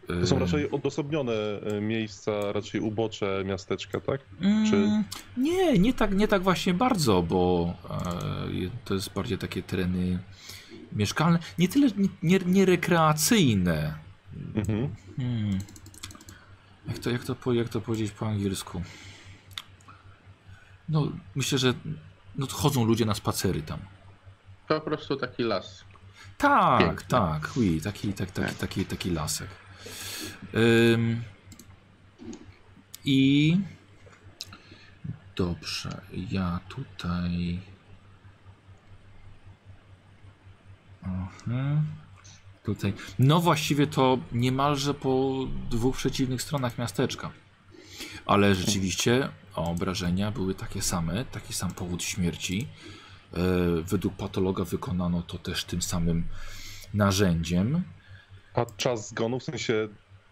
To 0.07 0.27
są 0.27 0.39
raczej 0.39 0.71
odosobnione 0.71 1.33
y, 1.33 1.81
miejsca, 1.81 2.53
raczej 2.53 2.81
ubocze 2.81 3.43
miasteczka, 3.47 4.01
tak? 4.01 4.21
Mm, 4.41 5.05
Nie, 5.37 5.79
nie 5.79 5.95
tak, 5.95 6.15
nie 6.15 6.29
tak 6.29 6.43
właśnie 6.43 6.75
bardzo, 6.75 7.23
bo 7.23 7.73
e, 7.91 8.71
to 8.85 8.95
jest 8.95 9.13
bardziej 9.13 9.39
takie 9.39 9.63
tereny 9.63 10.19
mieszkalne. 10.93 11.39
Nie 11.59 11.69
tyle 11.69 11.89
nie, 11.97 12.09
nie, 12.23 12.39
nie 12.47 12.65
rekreacyjne. 12.65 13.95
Mhm. 14.55 14.95
Hmm. 15.17 15.59
Jak, 16.89 16.99
to, 16.99 17.11
jak, 17.11 17.25
to, 17.25 17.35
po- 17.35 17.53
jak 17.53 17.69
to 17.69 17.81
powiedzieć 17.81 18.11
po 18.13 18.27
angielsku? 18.27 18.83
No, 20.89 21.13
myślę, 21.35 21.59
że 21.59 21.75
no, 22.37 22.47
chodzą 22.47 22.85
ludzie 22.85 23.05
na 23.05 23.15
spacery 23.15 23.63
tam. 23.63 23.79
Po 24.69 24.81
prostu 24.81 25.17
taki 25.17 25.43
las. 25.43 25.85
Tak, 26.39 26.81
Pięknie. 26.81 27.07
tak, 27.09 27.51
oui, 27.57 27.81
taki, 27.81 28.13
tak, 28.13 28.31
taki, 28.31 28.49
Tak. 28.49 28.59
taki, 28.59 28.85
taki 28.85 29.11
lasek. 29.11 29.49
Ym, 30.55 31.23
I 33.05 33.57
dobrze, 35.37 36.01
ja 36.31 36.61
tutaj. 36.69 37.61
Aha. 41.03 41.83
Tutaj. 42.65 42.93
No 43.19 43.41
właściwie 43.41 43.87
to 43.87 44.19
niemalże 44.33 44.95
po 44.95 45.35
dwóch 45.71 45.97
przeciwnych 45.97 46.43
stronach 46.43 46.79
miasteczka. 46.79 47.31
Ale 48.27 48.55
rzeczywiście 48.55 49.29
obrażenia 49.55 50.31
były 50.31 50.55
takie 50.55 50.83
same, 50.83 51.25
taki 51.25 51.53
sam 51.53 51.71
powód 51.75 52.03
śmierci. 52.03 52.69
E, 53.33 53.39
według 53.83 54.15
patologa 54.15 54.65
wykonano 54.65 55.23
to 55.23 55.39
też 55.39 55.65
tym 55.65 55.83
samym 55.83 56.25
narzędziem. 56.95 57.83
A 58.55 58.67
czas 58.77 59.09
zgonu, 59.11 59.41
w 59.41 59.43
sensie 59.43 59.89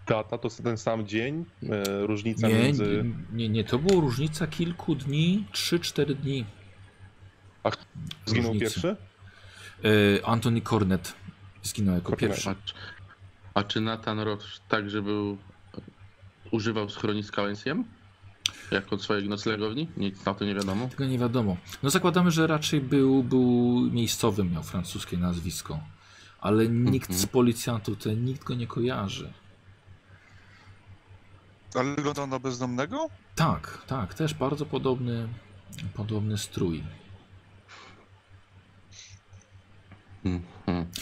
data, 0.06 0.38
to 0.38 0.48
ten 0.64 0.78
sam 0.78 1.06
dzień? 1.06 1.44
E, 1.70 2.06
różnica 2.06 2.48
Nie, 2.48 2.54
między... 2.54 3.04
nie, 3.32 3.48
nie, 3.48 3.64
to 3.64 3.78
była 3.78 4.00
różnica 4.00 4.46
kilku 4.46 4.94
dni, 4.94 5.46
3-4 5.52 6.14
dni. 6.14 6.44
Zginął 8.26 8.52
różnicy. 8.52 8.60
pierwszy? 8.74 8.96
E, 10.20 10.26
Anthony 10.26 10.60
Cornet 10.60 11.14
zginął 11.62 11.94
jako 11.94 12.10
Cornet. 12.12 12.30
pierwszy. 12.30 12.50
A, 12.50 12.54
czy- 12.54 12.74
a 13.54 13.62
czy 13.64 13.80
Nathan 13.80 14.20
Roth 14.20 14.44
także 14.68 15.02
był. 15.02 15.38
używał 16.50 16.88
schroniska 16.88 17.42
ONCM? 17.42 17.84
Jako 18.70 18.98
swojej 18.98 19.28
noclegowni? 19.28 19.88
Nic 19.96 20.24
na 20.24 20.34
to 20.34 20.44
nie 20.44 20.54
wiadomo. 20.54 20.88
Tego 20.88 21.04
nie 21.06 21.18
wiadomo. 21.18 21.56
No 21.82 21.90
zakładamy, 21.90 22.30
że 22.30 22.46
raczej 22.46 22.80
był, 22.80 23.22
był 23.22 23.80
miejscowym, 23.92 24.52
miał 24.52 24.62
francuskie 24.62 25.16
nazwisko. 25.16 25.80
Ale 26.42 26.68
nikt 26.68 27.10
Mhm. 27.10 27.18
z 27.20 27.26
policjantów, 27.26 27.98
tutaj 27.98 28.16
nikt 28.16 28.44
go 28.44 28.54
nie 28.54 28.66
kojarzy. 28.66 29.32
Ale 31.74 31.94
wyglądał 31.96 32.26
na 32.26 32.38
bezdomnego? 32.38 33.08
Tak, 33.34 33.82
tak, 33.86 34.14
też 34.14 34.34
bardzo 34.34 34.66
podobny, 34.66 35.28
podobny 35.94 36.38
strój. 36.38 36.84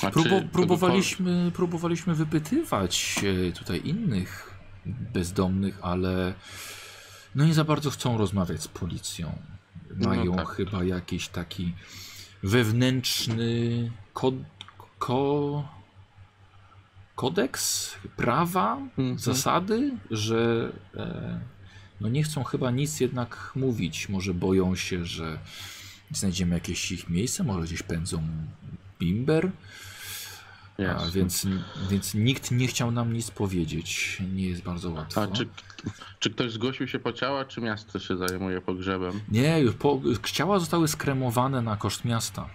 A 0.03 0.11
Próbu, 0.11 0.49
próbowaliśmy, 0.53 1.51
próbowaliśmy 1.55 2.15
wypytywać 2.15 3.21
e, 3.49 3.53
tutaj 3.53 3.81
innych 3.85 4.59
bezdomnych, 4.87 5.79
ale 5.83 6.35
no 7.35 7.45
nie 7.45 7.55
za 7.55 7.65
bardzo 7.65 7.91
chcą 7.91 8.19
rozmawiać 8.19 8.63
z 8.63 8.69
policją. 8.69 9.39
Mają 9.97 10.25
No 10.25 10.37
tak. 10.37 10.49
chyba 10.49 10.85
jakiś 10.85 11.29
taki 11.29 11.75
wewnętrzny 12.43 13.91
kod, 14.13 14.35
ko, 15.01 15.65
kodeks 17.17 17.95
prawa, 18.17 18.77
Mhm. 18.77 19.19
zasady, 19.19 19.91
że 20.11 20.73
e, 20.97 21.41
no 22.01 22.09
nie 22.09 22.23
chcą 22.23 22.45
chyba 22.45 22.71
nic 22.71 23.01
jednak 23.01 23.53
mówić. 23.57 24.09
Może 24.09 24.35
boją 24.35 24.77
się, 24.77 25.05
że 25.05 25.39
znajdziemy 26.13 26.55
jakieś 26.55 26.93
ich 26.93 27.09
miejsce, 27.11 27.45
może 27.45 27.67
gdzieś 27.67 27.83
pędzą 27.83 28.23
bimber. 28.99 29.51
A, 30.97 31.11
więc, 31.11 31.47
więc 31.91 32.15
nikt 32.15 32.51
nie 32.51 32.67
chciał 32.67 32.91
nam 32.91 33.13
nic 33.13 33.31
powiedzieć. 33.31 34.19
Nie 34.35 34.49
jest 34.49 34.63
bardzo 34.63 34.91
łatwo. 34.91 35.23
A 35.23 35.27
czy, 35.27 35.49
czy 36.19 36.31
ktoś 36.31 36.53
zgłosił 36.53 36.89
się 36.89 36.99
po 36.99 37.13
ciała, 37.13 37.45
czy 37.45 37.61
miasto 37.61 37.99
się 37.99 38.17
zajmuje 38.17 38.61
pogrzebem? 38.61 39.21
Nie, 39.29 39.61
już 39.61 39.75
po, 39.75 40.01
ciała 40.25 40.59
zostały 40.59 40.89
skremowane 40.89 41.63
na 41.63 41.77
koszt 41.77 42.05
miasta. 42.05 42.49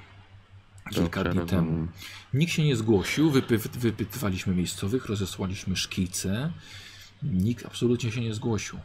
Kilka 0.89 1.23
dni 1.23 1.33
temu. 1.33 1.45
rozumiem. 1.45 1.88
Nikt 2.33 2.53
się 2.53 2.63
nie 2.63 2.75
zgłosił, 2.75 3.31
wypy, 3.31 3.57
wypytywaliśmy 3.57 4.55
miejscowych, 4.55 5.05
rozesłaliśmy 5.05 5.75
szkice. 5.75 6.51
Nikt 7.23 7.65
absolutnie 7.65 8.11
się 8.11 8.21
nie 8.21 8.33
zgłosił. 8.33 8.79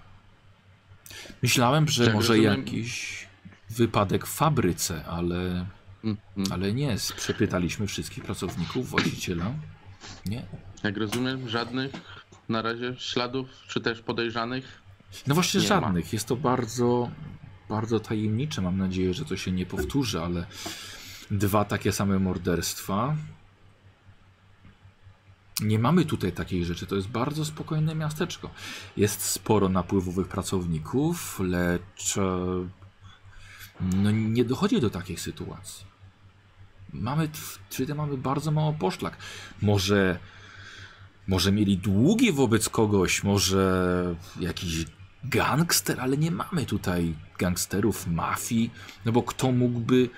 Myślałem, 1.42 1.88
że 1.88 2.12
może 2.12 2.34
rozumiem- 2.34 2.58
jakiś 2.58 3.26
wypadek 3.70 4.26
w 4.26 4.30
fabryce, 4.30 5.04
ale, 5.04 5.66
Mhm. 6.04 6.52
ale 6.52 6.72
nie. 6.72 6.96
Przepytaliśmy 7.16 7.86
wszystkich 7.86 8.24
pracowników, 8.24 8.90
właściciela. 8.90 9.52
Nie. 10.26 10.46
Jak 10.82 10.96
rozumiem, 10.96 11.48
żadnych 11.48 11.92
na 12.48 12.62
razie 12.62 12.94
śladów, 12.98 13.48
czy 13.68 13.80
też 13.80 14.00
podejrzanych? 14.00 14.82
No 15.26 15.34
właśnie 15.34 15.60
Nie 15.60 15.68
ma. 15.68 15.80
żadnych. 15.80 16.12
Jest 16.12 16.26
to 16.28 16.36
bardzo, 16.36 17.10
bardzo 17.68 18.00
tajemnicze. 18.00 18.62
Mam 18.62 18.78
nadzieję, 18.78 19.14
że 19.14 19.24
to 19.24 19.36
się 19.36 19.52
nie 19.52 19.66
powtórzy, 19.66 20.20
ale 20.20 20.46
dwa 21.30 21.64
takie 21.64 21.92
same 21.92 22.18
morderstwa. 22.18 23.16
Nie 25.60 25.78
mamy 25.78 26.04
tutaj 26.04 26.32
takiej 26.32 26.64
rzeczy. 26.64 26.86
To 26.86 26.96
jest 26.96 27.08
bardzo 27.08 27.44
spokojne 27.44 27.94
miasteczko. 27.94 28.50
Jest 28.96 29.22
sporo 29.22 29.68
napływowych 29.68 30.28
pracowników, 30.28 31.40
lecz 31.40 32.16
e, 32.18 32.68
no, 33.80 34.10
nie 34.10 34.44
dochodzi 34.44 34.80
do 34.80 34.90
takich 34.90 35.20
sytuacji. 35.20 35.90
Mamy, 36.92 37.28
czyli 37.70 37.94
mamy 37.94 38.16
bardzo 38.16 38.50
mało 38.50 38.72
poszlak. 38.72 39.16
Może, 39.62 40.18
może 41.26 41.52
mieli 41.52 41.78
długi 41.78 42.32
wobec 42.32 42.68
kogoś, 42.68 43.24
może 43.24 44.14
jakiś 44.40 44.86
gangster, 45.24 46.00
ale 46.00 46.16
nie 46.16 46.30
mamy 46.30 46.66
tutaj 46.66 47.14
gangsterów, 47.38 48.06
mafii, 48.06 48.70
no 49.04 49.12
bo 49.12 49.22
kto 49.22 49.52
mógłby 49.52 50.10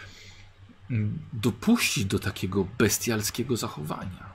dopuścić 1.32 2.04
do 2.04 2.18
takiego 2.18 2.66
bestialskiego 2.78 3.56
zachowania. 3.56 4.32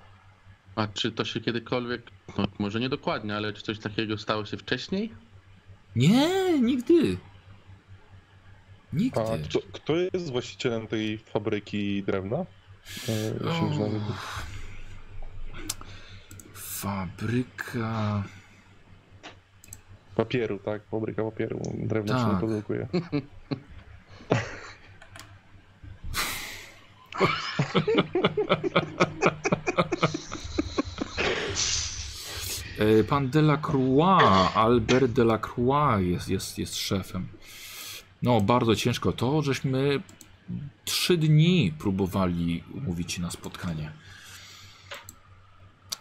A 0.76 0.88
czy 0.88 1.12
to 1.12 1.26
się 1.26 1.41
kiedykolwiek, 1.41 2.12
no, 2.38 2.48
może 2.60 2.80
nie 2.80 2.89
dokładnie, 2.89 3.36
ale 3.36 3.54
czy 3.54 3.62
coś 3.64 3.80
takiego 3.80 4.18
stało 4.18 4.45
się 4.45 4.58
wcześniej? 4.58 5.14
Nie, 5.95 6.60
nigdy. 6.60 7.18
Nigdy. 8.93 9.20
A 9.22 9.38
kto, 9.38 9.60
kto 9.72 9.95
jest 9.95 10.32
właścicielem 10.32 10.88
tej 10.88 11.18
fabryki 11.18 12.04
drewna? 12.04 12.38
E. 12.38 12.45
Fabryka. 16.54 18.24
Papieru, 20.16 20.60
tak? 20.60 20.82
Fabryka 20.91 21.24
papieru. 21.24 21.62
Drewno 21.74 22.20
się 22.20 22.24
Tak. 22.26 22.34
nie 22.34 22.39
produkuje. 22.39 22.88
E, 32.78 33.03
Pan 33.03 33.30
Delacroix, 33.30 34.24
Albert 34.55 35.11
Delacroix 35.11 36.01
jest, 36.01 36.30
jest, 36.30 36.57
jest 36.57 36.76
szefem. 36.76 37.28
No, 38.22 38.41
bardzo 38.41 38.76
ciężko 38.76 39.11
to, 39.11 39.41
żeśmy 39.41 40.01
trzy 40.86 41.18
dni 41.18 41.74
próbowali 41.80 42.63
umówić 42.74 43.11
się 43.13 43.22
na 43.22 43.32
spotkanie. 43.32 43.91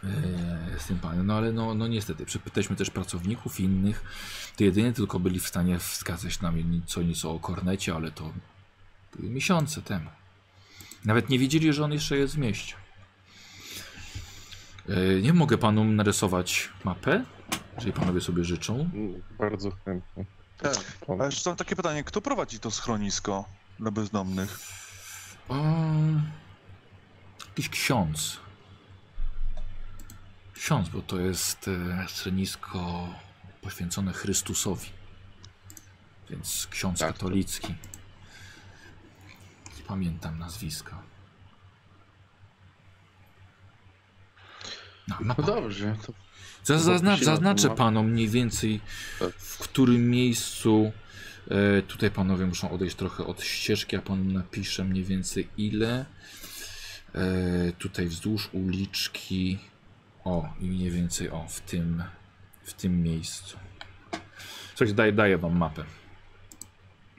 E, 0.05 0.79
z 0.79 0.87
tym 0.87 0.99
panem, 0.99 1.27
no 1.27 1.35
ale 1.35 1.53
no, 1.53 1.75
no 1.75 1.87
niestety, 1.87 2.27
przepytaliśmy 2.27 2.77
też 2.77 2.91
pracowników 2.91 3.61
innych, 3.61 4.05
to 4.57 4.65
jedynie 4.65 4.93
tylko 4.93 5.21
byli 5.21 5.41
w 5.41 5.49
stanie 5.49 5.79
wskazać 5.79 6.41
nam 6.41 6.83
co 6.87 7.03
nieco 7.03 7.33
o 7.35 7.39
kornecie, 7.39 7.95
ale 7.95 8.11
to 8.11 8.33
były 9.17 9.31
miesiące 9.31 9.83
temu. 9.83 10.11
Nawet 11.07 11.29
nie 11.29 11.39
wiedzieli, 11.39 11.73
że 11.73 11.85
on 11.85 11.93
jeszcze 11.93 12.17
jest 12.17 12.35
w 12.35 12.39
mieście. 12.39 12.75
E, 14.89 15.21
Nie 15.21 15.33
mogę 15.33 15.59
panu 15.59 15.85
narysować 15.85 16.69
mapę, 16.85 17.25
jeżeli 17.77 17.93
panowie 17.93 18.21
sobie 18.21 18.45
życzą. 18.45 18.91
Bardzo 19.39 19.71
chętnie. 19.85 20.25
Tak. 20.59 20.79
A 21.21 21.25
jeszcze 21.25 21.51
mam 21.51 21.57
takie 21.57 21.77
pytanie, 21.77 22.05
kto 22.05 22.21
prowadzi 22.21 22.61
to 22.61 22.71
schronisko 22.71 23.45
dla 23.81 23.91
bezdomnych? 23.91 24.59
Jakiś 27.49 27.69
ksiądz. 27.69 28.37
Ksiądz, 30.55 30.89
bo 30.89 31.03
to 31.03 31.21
jest 31.21 31.69
e, 31.69 32.07
schronisko 32.09 33.09
poświęcone 33.63 34.13
Chrystusowi. 34.13 34.89
Więc 36.31 36.67
ksiądz 36.71 36.99
Tak. 36.99 37.13
katolicki. 37.13 37.75
Pamiętam 39.89 40.39
nazwiska. 40.39 41.03
No, 45.09 45.17
No 45.25 45.35
dobrze, 45.47 45.97
to 46.07 46.13
Zaz- 46.65 46.79
Zazna 46.85 47.17
zaznaczę 47.17 47.71
panom 47.71 48.11
mniej 48.11 48.29
więcej 48.29 48.81
Tak. 49.19 49.33
w 49.35 49.59
którym 49.59 50.11
miejscu. 50.11 50.93
E, 51.51 51.83
tutaj 51.83 52.11
panowie 52.11 52.47
muszą 52.47 52.71
odejść 52.71 52.97
trochę 52.97 53.27
od 53.27 53.43
ścieżki, 53.43 53.97
a 53.97 54.03
pan 54.03 54.33
napisze 54.33 54.85
mniej 54.85 55.05
więcej 55.05 55.49
ile. 55.57 56.07
E, 57.15 57.73
tutaj 57.79 58.07
wzdłuż 58.07 58.49
uliczki. 58.53 59.59
O, 60.25 60.55
i 60.61 60.65
mniej 60.65 60.91
więcej 60.91 61.31
o, 61.31 61.47
w 61.49 61.61
tym, 61.61 62.03
w 62.65 62.73
tym 62.73 63.03
miejscu. 63.03 63.59
Coś 64.75 64.93
daję, 64.93 65.13
daję 65.13 65.39
wam 65.39 65.57
mapę. 65.59 65.85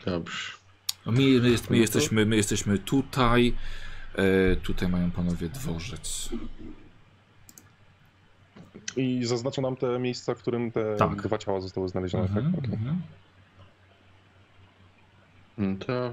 dobrze. 0.06 0.57
No, 1.08 1.14
My, 1.14 1.20
my, 1.42 1.50
jest, 1.50 1.64
my, 1.70 1.76
to- 1.78 1.82
jesteśmy, 1.82 2.26
my 2.26 2.36
jesteśmy 2.36 2.80
tutaj. 2.80 3.54
E, 4.16 4.56
tutaj 4.56 4.90
mają 4.90 5.12
panowie 5.12 5.50
dworzec. 5.50 6.30
I 8.98 9.26
zaznacza 9.26 9.62
nam 9.62 9.76
te 9.76 10.00
miejsca, 10.00 10.36
w 10.36 10.38
którym 10.38 10.72
te 10.72 10.96
Tak. 10.96 11.22
dwa 11.22 11.38
ciała 11.38 11.62
zostały 11.62 11.90
znalezione. 11.90 12.24
Mhm, 12.24 12.52
Tak? 12.54 12.64
Okej. 12.64 12.74
mhm. 12.74 13.02
No 15.58 15.76
To 15.80 16.12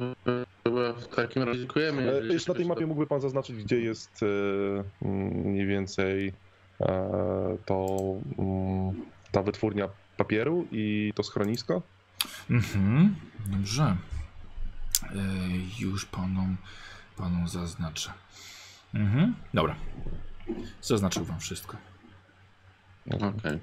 chyba 0.65 0.93
w 0.93 1.09
takim 1.09 1.43
razie 1.43 1.59
dziękujemy. 1.61 2.13
E, 2.13 2.27
Jeszcze 2.33 2.53
na 2.53 2.57
tej 2.57 2.67
mapie 2.67 2.87
mógłby 2.87 3.07
pan 3.07 3.21
zaznaczyć, 3.21 3.57
gdzie 3.57 3.81
jest 3.81 4.21
e, 4.23 4.27
mm, 5.07 5.29
mniej 5.51 5.67
więcej 5.67 6.33
e, 6.81 7.57
to 7.67 7.87
mm, 8.39 8.95
ta 9.33 9.43
wytwórnia 9.43 9.89
papieru 10.17 10.67
i 10.73 11.13
to 11.15 11.23
schronisko? 11.23 11.83
Mhm, 12.51 13.15
dobrze. 13.47 13.97
E, 15.11 15.83
już 15.83 16.07
panom, 16.07 16.57
panom 17.17 17.49
zaznaczę. 17.49 18.13
Mhm, 18.95 19.35
dobra. 19.55 19.77
Zaznaczył 20.83 21.25
wam 21.25 21.41
wszystko. 21.41 21.77
Okej. 23.07 23.59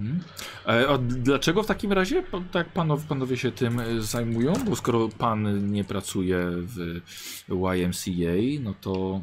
Mhm. 0.00 0.24
E, 0.66 0.88
a 0.88 0.98
dlaczego 0.98 1.62
w 1.62 1.66
takim 1.66 1.92
razie 1.92 2.22
tak 2.52 2.68
panowie, 2.68 3.04
panowie 3.08 3.36
się 3.36 3.52
tym 3.52 3.80
e, 3.80 4.00
zajmują? 4.00 4.52
Bo 4.52 4.76
skoro 4.76 5.08
pan 5.08 5.72
nie 5.72 5.84
pracuje 5.84 6.46
w 6.50 7.00
YMCA, 7.48 8.62
no 8.62 8.74
to 8.80 9.20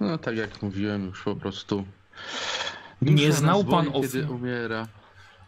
No 0.00 0.18
tak 0.18 0.36
jak 0.36 0.62
mówiłem, 0.62 1.06
już 1.06 1.22
po 1.22 1.36
prostu. 1.36 1.84
Nie 3.02 3.32
znał 3.32 3.64
pan 3.64 3.90
boli, 3.90 4.02
kiedy 4.02 4.30
umiera. 4.30 4.86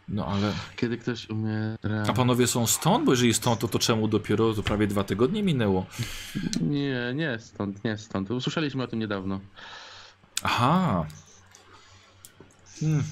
No 0.09 0.25
ale... 0.25 0.53
Kiedy 0.75 0.97
ktoś 0.97 1.29
umiera. 1.29 2.03
A 2.07 2.13
panowie 2.13 2.47
są 2.47 2.67
stąd? 2.67 3.05
Bo 3.05 3.11
jeżeli 3.11 3.33
stąd, 3.33 3.59
to, 3.59 3.67
to 3.67 3.79
czemu 3.79 4.07
dopiero 4.07 4.53
to 4.53 4.63
prawie 4.63 4.87
dwa 4.87 5.03
tygodnie 5.03 5.43
minęło? 5.43 5.85
Nie, 6.61 7.13
nie 7.15 7.39
stąd, 7.39 7.83
nie 7.83 7.97
stąd. 7.97 8.31
Usłyszeliśmy 8.31 8.83
o 8.83 8.87
tym 8.87 8.99
niedawno. 8.99 9.39
Aha. 10.43 11.05
Hmm. 12.79 13.03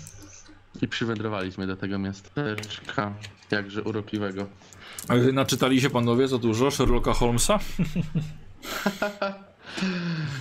I 0.81 0.87
przywędrowaliśmy 0.87 1.67
do 1.67 1.75
tego 1.75 1.99
miasteczka. 1.99 3.13
Jakże 3.51 3.83
urokliwego. 3.83 4.47
Ale 5.07 5.31
naczytali 5.31 5.81
się 5.81 5.89
panowie 5.89 6.27
za 6.27 6.37
dużo 6.37 6.71
Sherlocka 6.71 7.13
Holmesa? 7.13 7.59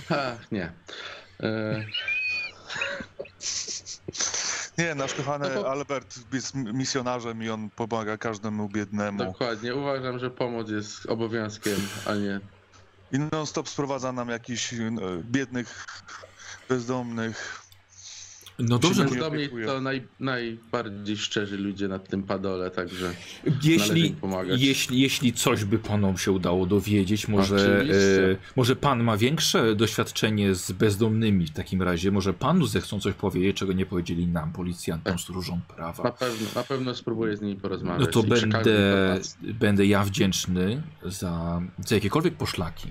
Ach, 0.09 0.51
nie. 0.51 0.71
E, 1.43 1.85
Nie, 4.77 4.95
nasz 4.95 5.13
kochany 5.13 5.49
No 5.55 5.61
bo- 5.61 5.71
Albert 5.71 6.19
jest 6.33 6.55
misjonarzem 6.55 7.43
i 7.43 7.49
on 7.49 7.69
pomaga 7.69 8.17
każdemu 8.17 8.69
biednemu. 8.69 9.17
dokładnie. 9.25 9.75
Uważam, 9.75 10.19
że 10.19 10.29
pomoc 10.31 10.69
jest 10.69 11.05
obowiązkiem, 11.05 11.77
a 12.05 12.15
nie. 12.15 12.39
I 13.11 13.19
non-stop 13.31 13.69
sprowadza 13.69 14.11
nam 14.11 14.29
jakichś 14.29 14.73
e, 14.73 14.77
biednych, 15.23 15.85
bezdomnych. 16.69 17.61
No 18.59 18.79
dobrze, 18.79 19.05
opiekuję. 19.27 19.65
to 19.65 19.81
naj, 19.81 20.07
najbardziej 20.19 21.17
szczerzy 21.17 21.57
ludzie 21.57 21.87
na 21.87 21.99
tym 21.99 22.23
padole, 22.23 22.71
także 22.71 23.13
jeśli, 23.63 24.15
jeśli, 24.45 24.99
jeśli 24.99 25.33
coś 25.33 25.65
by 25.65 25.79
panom 25.79 26.17
się 26.17 26.31
udało 26.31 26.65
dowiedzieć, 26.65 27.27
może, 27.27 27.81
e, 27.81 28.37
może 28.55 28.75
pan 28.75 29.03
ma 29.03 29.17
większe 29.17 29.75
doświadczenie 29.75 30.55
z 30.55 30.71
bezdomnymi 30.71 31.47
w 31.47 31.51
takim 31.51 31.81
razie, 31.81 32.11
może 32.11 32.33
panu 32.33 32.65
zechcą 32.65 32.99
coś 32.99 33.13
powiedzieć, 33.13 33.57
czego 33.57 33.73
nie 33.73 33.85
powiedzieli 33.85 34.27
nam, 34.27 34.53
policjantom, 34.53 35.19
stróżom 35.19 35.61
na 35.69 35.75
prawa. 35.75 36.11
pewno, 36.11 36.47
na 36.55 36.63
pewno 36.63 36.95
spróbuję 36.95 37.37
z 37.37 37.41
nimi 37.41 37.55
porozmawiać. 37.55 38.01
No 38.01 38.07
to 38.07 38.23
będę, 38.23 39.19
będę 39.41 39.85
ja 39.85 40.03
wdzięczny 40.03 40.81
za, 41.05 41.61
za 41.85 41.95
jakiekolwiek 41.95 42.35
poszlaki. 42.35 42.87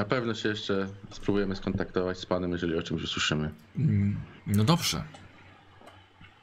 Na 0.00 0.04
pewno 0.06 0.34
się 0.34 0.48
jeszcze 0.48 0.86
spróbujemy 1.10 1.56
skontaktować 1.56 2.18
z 2.18 2.26
panem, 2.26 2.52
jeżeli 2.52 2.76
o 2.76 2.82
czymś 2.82 3.02
usłyszymy. 3.02 3.50
Mm, 3.78 4.20
No 4.46 4.64
dobrze. 4.64 5.04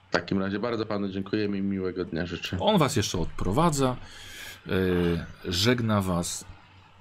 W 0.10 0.12
takim 0.12 0.40
razie 0.40 0.60
bardzo 0.60 0.86
panu 0.86 1.10
dziękujemy 1.10 1.58
i 1.58 1.62
miłego 1.62 2.06
dnia 2.06 2.26
życzę. 2.26 2.58
On 2.60 2.78
was 2.78 2.96
jeszcze 2.96 3.20
odprowadza, 3.20 3.96
e, 4.68 4.72
żegna 5.46 6.02
was 6.02 6.46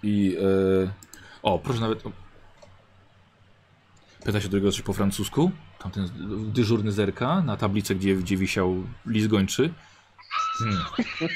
i. 0.03 0.37
E, 0.85 0.93
o, 1.43 1.59
proszę 1.59 1.81
nawet. 1.81 2.07
O, 2.07 2.13
pyta 4.25 4.41
się 4.41 4.49
drugiego 4.49 4.73
coś 4.73 4.83
po 4.83 4.93
francusku. 4.93 5.51
Tamten 5.79 6.09
dyżurny 6.53 6.93
zerka 6.93 7.43
na 7.43 7.57
tablicę, 7.57 7.95
gdzie, 7.95 8.17
gdzie 8.17 8.37
wisiał 8.37 8.85
list 9.07 9.29
gończy. 9.29 9.73
Hmm. 10.59 10.79
No. 10.79 11.29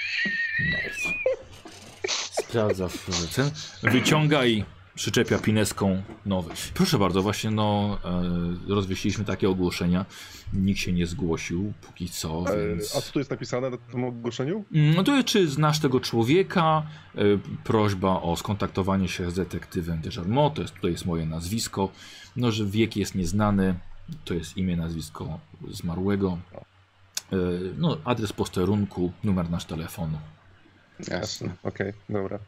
Sprawdza 2.45 2.89
w 2.89 3.35
ten. 3.35 3.51
Wyciąga 3.83 4.47
i 4.47 4.65
przyczepia 4.95 5.39
pineską 5.39 6.03
nowy. 6.27 6.51
Proszę 6.75 6.99
bardzo, 6.99 7.23
właśnie 7.23 7.51
no, 7.51 7.99
e, 8.69 8.75
rozwieściliśmy 8.75 9.25
takie 9.25 9.49
ogłoszenia. 9.49 10.07
Nikt 10.53 10.81
się 10.81 10.93
nie 10.93 11.07
zgłosił 11.07 11.73
póki 11.81 12.09
co, 12.09 12.45
E, 12.55 12.69
więc... 12.69 12.97
A 12.97 13.01
co 13.01 13.13
tu 13.13 13.19
jest 13.19 13.31
napisane 13.31 13.71
na 13.71 13.77
tym 13.77 14.05
ogłoszeniu? 14.05 14.65
No 14.71 15.03
to 15.05 15.15
jest, 15.17 15.29
czy 15.29 15.49
znasz 15.49 15.79
tego 15.81 16.01
człowieka? 16.01 16.83
Y, 17.19 17.39
Prośba 17.65 18.23
o 18.23 18.37
skontaktowanie 18.37 19.09
się 19.09 19.31
z 19.31 19.35
detektywem 19.35 20.01
Dejarmo, 20.01 20.51
to 20.51 20.63
jest, 20.63 20.75
tutaj 20.75 20.91
jest 20.93 21.07
moje 21.07 21.27
nazwisko. 21.27 21.89
No, 22.37 22.51
że 22.51 22.67
wiek 22.67 22.97
jest 22.97 23.15
nieznany, 23.15 23.75
to 24.25 24.35
jest 24.35 24.57
imię, 24.57 24.77
nazwisko 24.77 25.39
zmarłego. 25.71 26.39
Y, 27.33 27.37
No, 27.79 27.97
adres 28.05 28.33
posterunku, 28.33 29.13
numer 29.25 29.51
nasz 29.51 29.65
telefonu. 29.65 30.19
Jasne. 31.09 31.51
Okej, 31.63 31.93
dobra. 32.09 32.39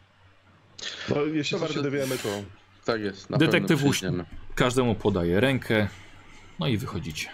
No, 1.08 1.24
jeśli 1.24 1.54
Dobra, 1.54 1.66
coś 1.68 1.76
się 1.76 1.82
to- 1.82 1.90
dowiemy, 1.90 2.18
to 2.18 2.28
Tak 2.84 3.00
jest. 3.00 3.30
Na 3.30 3.38
Detektyw. 3.38 3.80
Każdemu 4.54 4.94
podaje 4.94 5.40
rękę, 5.40 5.88
no 6.58 6.68
i 6.68 6.76
wychodzicie. 6.78 7.28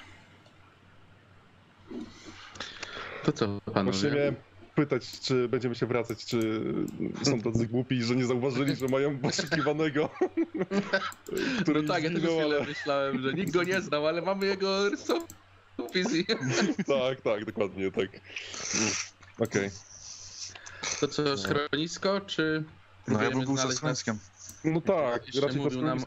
To 3.25 3.33
co, 3.33 3.47
właśnie 3.47 3.73
panowie? 3.75 4.11
miałem 4.11 4.35
pytać, 4.75 5.21
czy 5.21 5.49
będziemy 5.49 5.75
się 5.75 5.87
wracać, 5.87 6.25
czy 6.27 6.63
są 7.23 7.41
tacy 7.41 7.67
głupi, 7.67 8.03
że 8.03 8.17
nie 8.17 8.25
zauważyli, 8.27 8.77
że 8.77 8.87
mają 8.89 9.19
poszukiwanego, 9.19 10.09
który 11.63 11.83
No 11.83 11.89
tak, 11.95 12.03
ja 12.03 12.11
zginął, 12.11 12.23
też 12.27 12.41
chwilę 12.41 12.57
ale... 12.57 12.67
myślałem, 12.67 13.23
że 13.23 13.33
nikt 13.33 13.53
go 13.53 13.63
nie 13.63 13.81
znał, 13.81 14.07
ale 14.07 14.23
mamy 14.23 14.47
jego 14.47 14.91
rysopis 14.91 16.15
i... 16.15 16.27
Tak, 16.99 17.21
tak, 17.25 17.45
dokładnie, 17.45 17.91
tak. 17.91 18.09
Mm, 18.15 18.91
Okej. 19.39 19.71
To 21.01 21.09
co, 21.09 21.37
schronisko, 21.37 22.21
czy... 22.21 22.65
No 23.11 23.23
ja 23.23 23.31
bym 23.31 23.41
był 23.45 23.57
za 23.57 23.63
znaleźć 23.63 23.79
schroniskiem. 23.79 24.19
No 24.65 24.81
tak, 24.81 25.27
Jeszcze 25.27 25.41
raczej 25.41 25.61
mówił 25.61 25.83
nam-. 25.83 26.05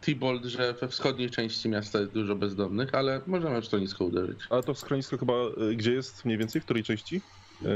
Tibold, 0.00 0.44
że 0.44 0.72
we 0.74 0.88
wschodniej 0.88 1.30
części 1.30 1.68
miasta 1.68 2.00
jest 2.00 2.12
dużo 2.12 2.34
bezdomnych, 2.34 2.94
ale 2.94 3.20
możemy 3.26 3.62
w 3.62 3.66
schronisko 3.66 4.04
uderzyć. 4.04 4.38
Ale 4.50 4.62
to 4.62 4.74
schronisko 4.74 5.18
chyba, 5.18 5.32
y, 5.70 5.76
gdzie 5.76 5.92
jest 5.92 6.24
mniej 6.24 6.38
więcej, 6.38 6.60
w 6.60 6.64
której 6.64 6.84
części 6.84 7.20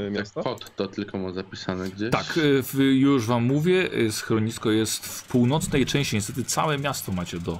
y, 0.07 0.11
miasta? 0.11 0.43
Tak, 0.43 0.53
pod 0.53 0.75
to 0.75 0.87
tylko 0.87 1.17
ma 1.17 1.31
zapisane 1.31 1.89
gdzieś. 1.89 2.11
Tak, 2.11 2.37
y, 2.75 2.83
już 2.83 3.25
wam 3.25 3.43
mówię, 3.43 3.89
schronisko 4.11 4.71
jest 4.71 5.05
w 5.05 5.23
północnej 5.23 5.85
części. 5.85 6.15
Niestety 6.15 6.43
całe 6.43 6.77
miasto 6.77 7.11
macie 7.11 7.39
do, 7.39 7.59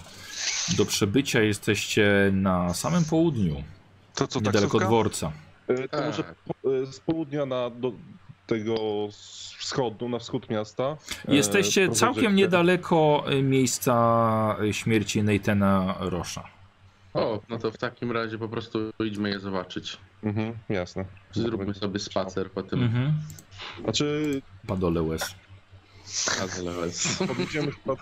do 0.78 0.86
przebycia. 0.86 1.42
Jesteście 1.42 2.30
na 2.34 2.74
samym 2.74 3.06
południu, 3.06 3.64
To 4.16 4.28
co, 4.28 4.40
niedaleko 4.40 4.62
taksówka? 4.62 4.88
dworca. 4.88 5.32
To 5.92 6.02
może 6.02 6.24
Tak. 6.24 6.36
z 6.92 7.00
południa 7.00 7.46
na 7.46 7.70
do 7.70 7.92
tego 8.48 8.76
wschodu, 9.58 10.10
na 10.10 10.20
wschód 10.20 10.50
miasta. 10.50 10.98
y, 11.30 11.36
Jesteście 11.36 11.88
prowadzi- 11.88 11.96
całkiem 12.00 12.36
niedaleko 12.36 13.24
miejsca 13.44 14.56
y, 14.64 14.74
śmierci 14.74 15.24
Nathana 15.24 15.96
Rosza. 16.00 16.44
O, 17.14 17.42
no 17.50 17.58
to 17.60 17.72
w 17.72 17.78
takim 17.78 18.12
razie 18.12 18.38
po 18.38 18.50
prostu 18.50 18.80
idźmy 19.06 19.30
je 19.30 19.40
zobaczyć. 19.40 19.98
Mhm, 20.24 20.54
jasne. 20.70 21.06
Zróbmy 21.32 21.74
sobie 21.74 22.00
spacer 22.00 22.52
po 22.52 22.64
tym 22.64 22.84
Mhm. 22.84 23.14
Znaczy, 23.84 24.42
Padole 24.68 25.02
łez. 25.02 25.36
Azeleles. 26.44 27.18
powiedziemy 27.36 27.72
chyba 27.72 27.96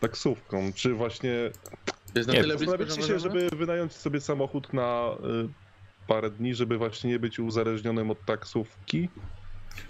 taksówką, 0.00 0.72
czy 0.74 0.94
właśnie... 0.94 1.30
Jest 2.14 2.28
na 2.28 2.34
Nie, 2.34 2.40
tyle 2.40 2.56
blisko, 2.56 3.02
się, 3.02 3.18
żeby 3.18 3.48
wynająć 3.52 3.92
sobie 3.92 4.20
samochód 4.20 4.72
na 4.72 5.10
y, 5.44 5.48
parę 6.10 6.30
dni, 6.30 6.54
żeby 6.54 6.78
właśnie 6.78 7.10
nie 7.10 7.18
być 7.18 7.38
uzależnionym 7.38 8.10
od 8.10 8.24
taksówki? 8.24 9.08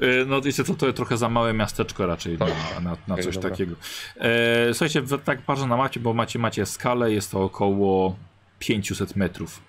Y, 0.03 0.25
No 0.27 0.41
to, 0.41 0.65
to, 0.65 0.75
to 0.75 0.93
trochę 0.93 1.17
za 1.17 1.29
małe 1.29 1.53
miasteczko 1.53 2.07
raczej 2.07 2.39
Tak. 2.39 2.49
na, 2.75 2.81
na, 2.91 2.97
na 3.09 3.17
coś 3.23 3.35
dobra. 3.35 3.51
takiego. 3.51 3.77
E, 4.17 4.75
słuchajcie, 4.75 5.03
tak 5.25 5.43
patrzę 5.43 5.67
na 5.67 5.77
macie, 5.77 6.01
bo 6.01 6.15
macie, 6.15 6.39
macie 6.39 6.67
skalę, 6.67 7.13
jest 7.13 7.31
to 7.31 7.45
około 7.45 8.17
500 8.59 9.17
metrów. 9.17 9.63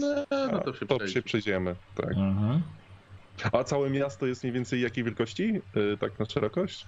No, 0.00 0.06
no 0.52 0.58
to 0.60 0.74
się 0.74 0.86
To 0.86 0.96
przejdzie. 0.96 1.14
się 1.14 1.22
przejdziemy, 1.22 1.76
tak. 1.94 2.10
Mhm. 2.10 2.62
A 3.52 3.64
całe 3.64 3.90
miasto 3.90 4.26
jest 4.26 4.42
mniej 4.42 4.52
więcej 4.52 4.80
jakiej 4.80 5.04
wielkości? 5.04 5.60
Y, 5.76 5.96
tak 6.00 6.18
na 6.18 6.26
szerokość? 6.26 6.86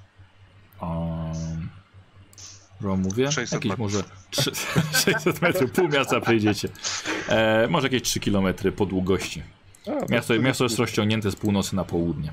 Um, 0.82 1.68
Ro 2.82 2.96
mówię? 2.96 3.32
600 3.32 3.52
Jakieś 3.52 3.70
metrów. 3.70 3.92
może 3.92 4.04
trzy- 4.30 4.52
600 5.12 5.42
metrów, 5.42 5.70
pół 5.70 5.88
miasta 5.88 6.20
przejdziecie. 6.20 6.68
E, 7.28 7.68
może 7.68 7.86
jakieś 7.86 8.02
3 8.02 8.20
km 8.20 8.54
po 8.76 8.86
długości. 8.86 9.42
A, 9.82 9.84
to 10.00 10.06
Miasto, 10.10 10.38
miasto 10.38 10.64
jest 10.64 10.78
rozciągnięte 10.78 11.30
z 11.30 11.36
północy 11.36 11.76
na 11.76 11.84
południe. 11.84 12.32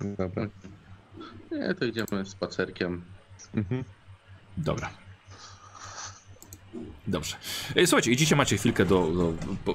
Dobra. 0.00 0.46
Nie, 1.52 1.74
to 1.74 1.84
idziemy 1.84 2.24
spacerkiem. 2.26 3.02
Mhm. 3.54 3.84
Dobra. 4.56 4.90
Dobrze. 7.06 7.36
E, 7.76 7.86
Słuchajcie, 7.86 8.10
idziecie, 8.12 8.36
macie 8.36 8.56
chwilkę 8.56 8.84
do, 8.84 9.06
do, 9.06 9.32
po, 9.64 9.74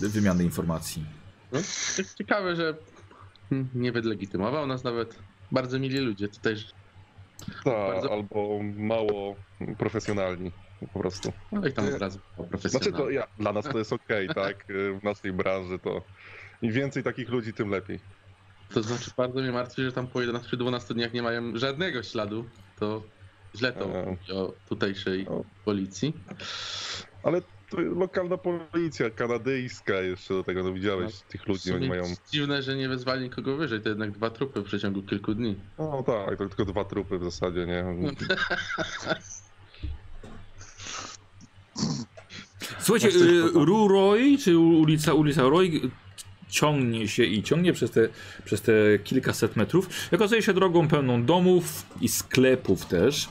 wymiany 0.00 0.44
informacji. 0.44 1.04
No, 1.52 1.58
ciekawe, 2.18 2.56
że 2.56 2.74
nie 3.74 3.92
wylegitymował 3.92 4.66
nas 4.66 4.84
nawet 4.84 5.18
bardzo 5.52 5.78
mili 5.78 5.98
ludzie 5.98 6.28
tutaj. 6.28 6.54
Tak, 7.64 7.64
Bardzo- 7.64 8.12
albo 8.12 8.58
mało 8.76 9.36
profesjonalni 9.78 10.52
po 10.92 10.98
prostu. 11.00 11.32
No 11.52 11.66
i 11.66 11.72
tam 11.72 11.86
od 11.88 11.98
razu 12.00 12.18
Znaczy 12.34 12.48
profesjonalnie. 12.50 12.98
to 12.98 13.10
ja, 13.10 13.26
dla 13.38 13.52
nas 13.52 13.64
to 13.68 13.78
jest 13.78 13.92
okej, 13.92 14.28
tak? 14.34 14.64
W 15.00 15.04
naszej 15.04 15.32
branży 15.32 15.78
to 15.78 16.00
im 16.62 16.72
więcej 16.72 17.02
takich 17.02 17.28
ludzi, 17.28 17.52
tym 17.52 17.70
lepiej. 17.70 18.00
To 18.74 18.82
znaczy 18.82 19.10
bardzo 19.16 19.40
mnie 19.40 19.52
martwi, 19.52 19.82
że 19.82 19.92
tam 19.92 20.06
po 20.06 20.18
11-12 20.18 20.94
dniach 20.94 21.12
nie 21.12 21.22
mają 21.22 21.56
żadnego 21.58 22.02
śladu. 22.02 22.44
To 22.78 23.02
źle 23.56 23.72
to 23.72 23.84
E. 23.84 24.06
mówi 24.06 24.32
o 24.32 24.52
tutejszej 24.68 25.26
policji. 25.64 26.12
Ale 27.22 27.42
lokalna 27.72 28.36
policja 28.36 29.10
kanadyjska 29.10 29.94
jeszcze 29.94 30.34
do 30.34 30.44
tego, 30.44 30.62
no 30.62 30.72
widziałeś 30.72 31.14
tych 31.20 31.42
W 31.42 31.46
ludzi, 31.46 31.72
oni 31.72 31.88
mają... 31.88 32.04
Dziwne, 32.30 32.62
że 32.62 32.76
nie 32.76 32.88
wezwali 32.88 33.22
nikogo 33.22 33.56
wyżej, 33.56 33.80
to 33.80 33.88
jednak 33.88 34.10
dwa 34.10 34.30
trupy 34.30 34.60
w 34.60 34.64
przeciągu 34.64 35.02
kilku 35.02 35.34
dni. 35.34 35.56
No 35.78 36.02
tak, 36.02 36.38
to 36.38 36.48
tylko 36.48 36.64
dwa 36.64 36.84
trupy 36.84 37.18
w 37.18 37.24
zasadzie, 37.24 37.66
nie? 37.66 37.84
Słuchajcie, 42.78 43.08
y? 43.08 43.42
Ruroy, 43.54 44.38
czy 44.38 44.58
ulica, 44.58 45.14
ulica 45.14 45.42
Roy 45.42 45.70
ciągnie 46.48 47.08
się 47.08 47.24
i 47.24 47.42
ciągnie 47.42 47.72
przez 47.72 47.90
te, 47.90 48.08
przez 48.44 48.62
te 48.62 48.72
kilkaset 49.04 49.56
metrów. 49.56 49.88
Okazuje 50.12 50.42
się 50.42 50.52
drogą 50.52 50.88
pełną 50.88 51.24
domów 51.24 51.86
i 52.00 52.08
sklepów 52.08 52.86
też. 52.86 53.28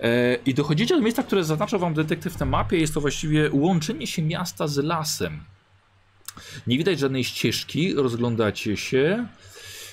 E, 0.00 0.34
I 0.46 0.54
dochodzicie 0.54 0.96
do 0.96 1.02
miejsca, 1.02 1.22
które 1.22 1.44
zaznacza 1.44 1.78
wam 1.78 1.94
detektyw 1.94 2.38
na 2.38 2.46
mapie. 2.46 2.78
Jest 2.78 2.94
to 2.94 3.00
właściwie 3.00 3.50
łączenie 3.52 4.06
się 4.06 4.22
miasta 4.22 4.68
z 4.68 4.76
lasem. 4.76 5.40
Nie 6.66 6.78
widać 6.78 6.98
żadnej 6.98 7.24
ścieżki, 7.24 7.94
rozglądacie 7.94 8.76
się. 8.76 9.26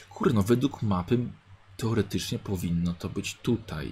Kurde, 0.09 0.33
no 0.33 0.43
według 0.43 0.81
mapy 0.81 1.19
teoretycznie 1.77 2.39
powinno 2.39 2.93
to 2.93 3.09
być 3.09 3.37
tutaj. 3.41 3.91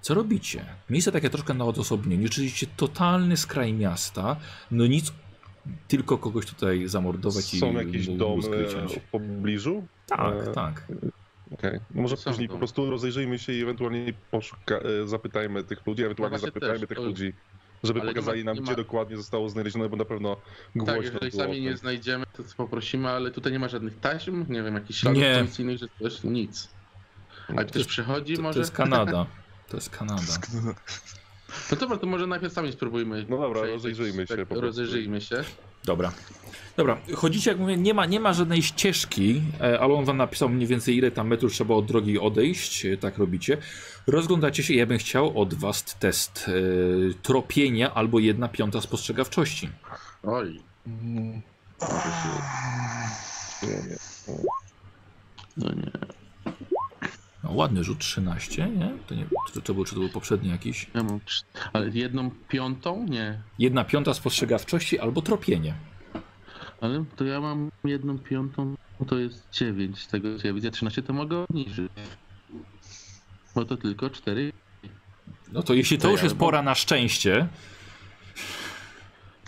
Co 0.00 0.14
robicie? 0.14 0.64
Miejsce 0.90 1.12
takie 1.12 1.30
troszkę 1.30 1.54
na 1.54 1.64
odosobnieniu. 1.64 2.26
Oczywiście 2.26 2.66
totalny 2.76 3.36
skraj 3.36 3.72
miasta. 3.72 4.36
No 4.70 4.86
nic, 4.86 5.12
tylko 5.88 6.18
kogoś 6.18 6.46
tutaj 6.46 6.88
zamordować 6.88 7.44
Są 7.44 7.72
i 7.72 7.74
jakieś 7.74 8.08
mu 8.08 8.16
domy 8.16 8.42
w 8.88 9.10
pobliżu? 9.10 9.86
Tak, 10.06 10.34
e, 10.48 10.52
tak. 10.52 10.86
Okej. 11.52 11.80
No 11.94 12.02
może 12.02 12.16
Są 12.16 12.30
później 12.30 12.48
po 12.48 12.58
prostu 12.58 12.90
rozejrzyjmy 12.90 13.38
się 13.38 13.52
i 13.52 13.62
ewentualnie 13.62 14.12
poszuka... 14.30 14.74
e, 14.74 15.06
zapytajmy 15.06 15.64
tych 15.64 15.86
ludzi, 15.86 16.02
ewentualnie 16.04 16.30
właśnie 16.38 16.48
zapytajmy 16.48 16.78
też, 16.78 16.88
tych 16.88 16.98
to- 16.98 17.04
ludzi, 17.04 17.32
żeby 17.84 18.00
Ale 18.00 18.08
nie 18.08 18.14
pokazali 18.14 18.44
ma- 18.44 18.54
nam, 18.54 18.62
gdzie 18.62 18.70
ma- 18.72 18.76
dokładnie 18.76 19.16
zostało 19.16 19.48
znalezione, 19.48 19.88
bo 19.88 19.96
na 19.96 20.04
pewno 20.04 20.36
głośno 20.76 20.94
Tak, 20.94 21.04
jeżeli 21.04 21.32
sami 21.32 21.60
nie 21.60 21.76
znajdziemy, 21.76 22.24
to 22.36 22.42
poprosimy, 22.56 23.08
ale 23.08 23.30
tutaj 23.30 23.52
nie 23.52 23.58
ma 23.58 23.68
żadnych 23.68 24.00
taśm, 24.00 24.44
nie 24.48 24.62
wiem, 24.62 24.74
jakichś 24.74 25.00
śladów 25.00 25.22
policyjnych, 25.38 25.78
że 25.78 25.86
coś, 26.02 26.24
nic. 26.24 26.68
A 27.56 27.64
ktoś 27.64 27.84
przychodzi 27.86 28.36
To, 28.36 28.42
może? 28.42 28.54
to 28.54 28.60
jest 28.60 28.72
Kanada. 28.72 29.26
To 29.68 29.76
jest 29.76 29.90
Kanada. 29.90 30.22
No 31.70 31.76
dobra, 31.76 31.96
to 31.96 32.06
może 32.06 32.26
najpierw 32.26 32.52
sami 32.52 32.72
spróbujmy. 32.72 33.26
No 33.28 33.38
dobra, 33.38 33.60
przejść, 33.60 33.72
rozejrzyjmy 33.74 34.26
się 34.26 34.36
tak, 34.36 34.46
po 34.46 34.46
prostu. 34.46 34.66
Rozejrzyjmy 34.66 35.20
się. 35.20 35.44
Dobra. 35.84 36.12
Dobra, 36.76 36.98
chodzicie, 37.14 37.50
jak 37.50 37.60
mówię, 37.60 37.76
nie 37.76 37.94
ma, 37.94 38.06
nie 38.06 38.20
ma 38.20 38.32
żadnej 38.32 38.62
ścieżki, 38.62 39.42
e, 39.60 39.80
ale 39.80 39.94
on 39.94 40.04
wam 40.04 40.16
napisał 40.16 40.48
mniej 40.48 40.66
więcej 40.66 40.96
ile 40.96 41.10
tam 41.10 41.28
metrów 41.28 41.52
trzeba 41.52 41.74
od 41.74 41.86
drogi 41.86 42.18
odejść, 42.18 42.84
e, 42.86 42.96
tak 42.96 43.18
robicie. 43.18 43.58
Rozglądacie 44.06 44.62
się, 44.62 44.74
ja 44.74 44.86
bym 44.86 44.98
chciał 44.98 45.40
od 45.40 45.54
was 45.54 45.84
test 45.84 46.46
e, 46.48 46.52
tropienia 47.22 47.94
albo 47.94 48.18
jedna 48.18 48.48
piąta 48.48 48.80
spostrzegawczości. 48.80 49.68
Oj, 50.22 50.60
Mm. 50.86 51.42
No 55.56 55.68
nie. 55.72 55.90
No, 57.44 57.52
ładny 57.52 57.84
rzut 57.84 57.98
13, 57.98 58.70
nie? 58.70 58.92
To 59.06 59.14
nie 59.14 59.26
czy 59.52 59.62
to, 59.62 59.74
był, 59.74 59.84
czy 59.84 59.94
to 59.94 60.00
był 60.00 60.08
poprzedni 60.08 60.50
jakiś? 60.50 60.86
Ja 60.94 61.02
mam, 61.02 61.20
ale 61.72 61.88
jedną 61.88 62.30
piątą? 62.48 63.06
Nie. 63.08 63.42
Jedna 63.58 63.84
piąta 63.84 64.14
spostrzegawczości 64.14 64.98
albo 64.98 65.22
tropienie. 65.22 65.74
Ale 66.80 67.04
to 67.16 67.24
ja 67.24 67.40
mam 67.40 67.70
jedną 67.84 68.18
piątą, 68.18 68.74
no 69.00 69.06
to 69.06 69.18
jest 69.18 69.48
9 69.52 69.98
z 70.02 70.08
tego 70.08 70.38
co 70.38 70.46
ja 70.46 70.52
widzę, 70.52 70.70
13 70.70 71.02
to 71.02 71.12
mogę 71.12 71.38
obniżyć. 71.38 71.92
Bo 73.54 73.64
to 73.64 73.76
tylko 73.76 74.10
4. 74.10 74.52
No 75.52 75.62
to 75.62 75.74
jeśli 75.74 75.98
to 75.98 76.02
To 76.02 76.10
już 76.10 76.20
ja 76.20 76.24
jest 76.24 76.36
pora 76.36 76.62
na 76.62 76.74
szczęście, 76.74 77.48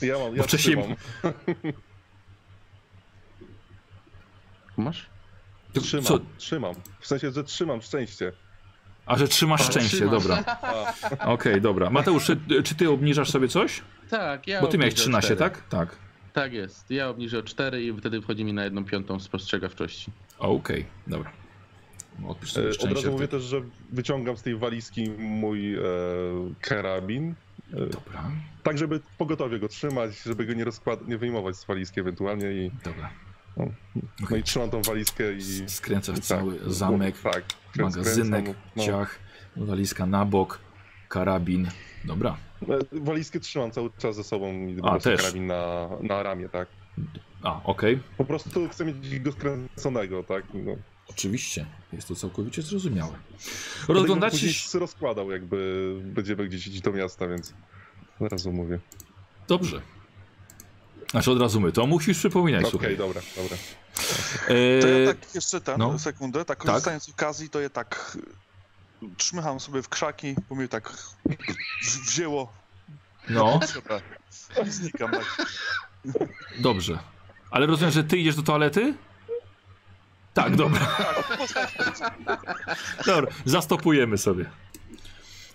Ja 0.02 0.18
mam, 0.18 0.36
ja 0.36 0.42
wcześniej-. 0.42 0.96
Masz? 4.76 5.15
Trzymam, 5.80 6.04
co? 6.04 6.18
trzymam. 6.38 6.74
W 7.00 7.06
sensie, 7.06 7.30
że 7.30 7.44
trzymam 7.44 7.82
szczęście. 7.82 8.32
A 9.06 9.18
że 9.18 9.28
trzymasz 9.28 9.60
A, 9.60 9.64
szczęście, 9.64 9.96
trzymasz. 9.96 10.22
dobra. 10.26 10.44
Okej, 11.34 11.60
dobra. 11.60 11.90
Mateusz, 11.90 12.26
czy, 12.26 12.62
czy 12.64 12.74
ty 12.74 12.90
obniżasz 12.90 13.30
sobie 13.30 13.48
coś? 13.48 13.82
Tak, 14.10 14.46
ja 14.46 14.60
Bo 14.60 14.66
ty 14.66 14.78
miałeś 14.78 14.92
obniżę 14.94 15.02
13, 15.02 15.34
cztery. 15.34 15.50
tak? 15.50 15.68
Tak. 15.68 15.96
Tak 16.32 16.52
jest. 16.52 16.90
Ja 16.90 17.08
obniżę 17.08 17.38
o 17.38 17.42
4 17.42 17.82
i 17.82 17.92
wtedy 17.98 18.22
wchodzi 18.22 18.44
mi 18.44 18.52
na 18.52 18.64
jedną 18.64 18.84
piątą 18.84 19.20
spostrzegawczości. 19.20 20.10
Okej, 20.38 20.86
dobra. 21.06 21.32
Odpisz 22.26 22.52
sobie 22.52 22.66
E, 22.68 22.70
Od 22.70 22.92
razu 22.92 23.12
mówię 23.12 23.28
też, 23.28 23.42
że 23.42 23.60
wyciągam 23.92 24.36
z 24.36 24.42
tej 24.42 24.56
walizki 24.56 25.10
mój 25.18 25.74
e, 25.74 25.80
karabin. 26.60 27.34
E, 27.72 27.76
Dobra, 27.86 28.30
tak, 28.62 28.78
żeby 28.78 29.00
pogotowie 29.18 29.58
go 29.58 29.68
trzymać, 29.68 30.22
żeby 30.22 30.46
go 30.46 30.52
nie 30.54 30.64
rozkład- 30.64 31.08
nie 31.08 31.18
wyjmować 31.18 31.56
z 31.56 31.64
walizki 31.64 32.00
ewentualnie 32.00 32.52
i 32.52 32.70
dobra. 32.84 33.10
No 34.30 34.36
i 34.36 34.42
trzymam 34.42 34.70
tą 34.70 34.82
walizkę 34.82 35.32
i 35.32 35.36
S- 35.38 35.62
Skręcasz 35.74 36.18
i 36.18 36.20
cały 36.20 36.58
tak, 36.58 36.72
zamek, 36.72 37.18
tak, 37.20 37.44
magazynek, 37.78 38.44
kręcam, 38.44 38.62
no. 38.76 38.84
ciach, 38.84 39.18
walizka 39.56 40.06
na 40.06 40.24
bok, 40.24 40.60
karabin. 41.08 41.68
Dobra, 42.04 42.36
E, 42.62 43.00
Walizkę 43.00 43.40
trzymam 43.40 43.70
cały 43.70 43.90
czas 43.98 44.16
ze 44.16 44.24
sobą 44.24 44.52
i 44.68 44.76
A, 44.82 44.98
też. 44.98 45.20
karabin 45.20 45.46
na, 45.46 45.88
na 46.02 46.22
ramię, 46.22 46.48
tak. 46.48 46.68
a 47.42 47.60
okej. 47.64 47.98
Po 48.16 48.24
prostu 48.24 48.68
chcę 48.68 48.84
mieć 48.84 49.20
go 49.20 49.32
skręconego, 49.32 50.22
tak. 50.22 50.44
No. 50.54 50.76
Oczywiście, 51.10 51.66
jest 51.92 52.08
to 52.08 52.14
całkowicie 52.14 52.62
zrozumiałe. 52.62 53.12
Rozglądacie 53.88 54.52
się... 54.52 54.78
rozkładał, 54.78 55.30
jakby 55.30 55.94
będziemy 56.04 56.48
gdzieś 56.48 56.66
iść 56.66 56.80
do 56.80 56.92
miasta, 56.92 57.28
więc 57.28 57.54
od 58.20 58.32
razu 58.32 58.52
mówię. 58.52 58.78
Dobrze. 59.48 59.80
Znaczy 61.10 61.30
od 61.30 61.40
razu 61.40 61.60
my, 61.60 61.72
to 61.72 61.86
musisz 61.86 62.18
przypominać, 62.18 62.60
Okej, 62.60 62.70
słuchaj. 62.70 62.96
dobra, 62.96 63.20
dobra. 63.36 63.56
To 64.46 64.54
Eee, 64.54 65.04
ja 65.06 65.14
tak 65.14 65.34
jeszcze 65.34 65.60
ten, 65.60 65.78
no. 65.78 65.98
sekundę, 65.98 66.44
tak 66.44 66.58
korzystając 66.58 67.04
z 67.04 67.08
okazji, 67.08 67.50
to 67.50 67.60
je 67.60 67.70
tak 67.70 68.18
trzmycham 69.16 69.60
sobie 69.60 69.82
w 69.82 69.88
krzaki, 69.88 70.34
bo 70.48 70.54
mnie 70.54 70.68
tak 70.68 70.92
wzięło. 72.06 72.52
no. 73.28 73.60
I 74.66 74.70
znikam 74.70 75.10
tak. 75.10 75.46
dobrze. 76.58 76.98
Ale 77.50 77.66
rozumiem, 77.66 77.92
że 77.92 78.04
ty 78.04 78.18
idziesz 78.18 78.36
do 78.36 78.42
toalety? 78.42 78.94
Tak, 80.34 80.56
dobra. 80.56 80.96
Dobra, 83.06 83.32
zastopujemy 83.44 84.18
sobie. 84.18 84.50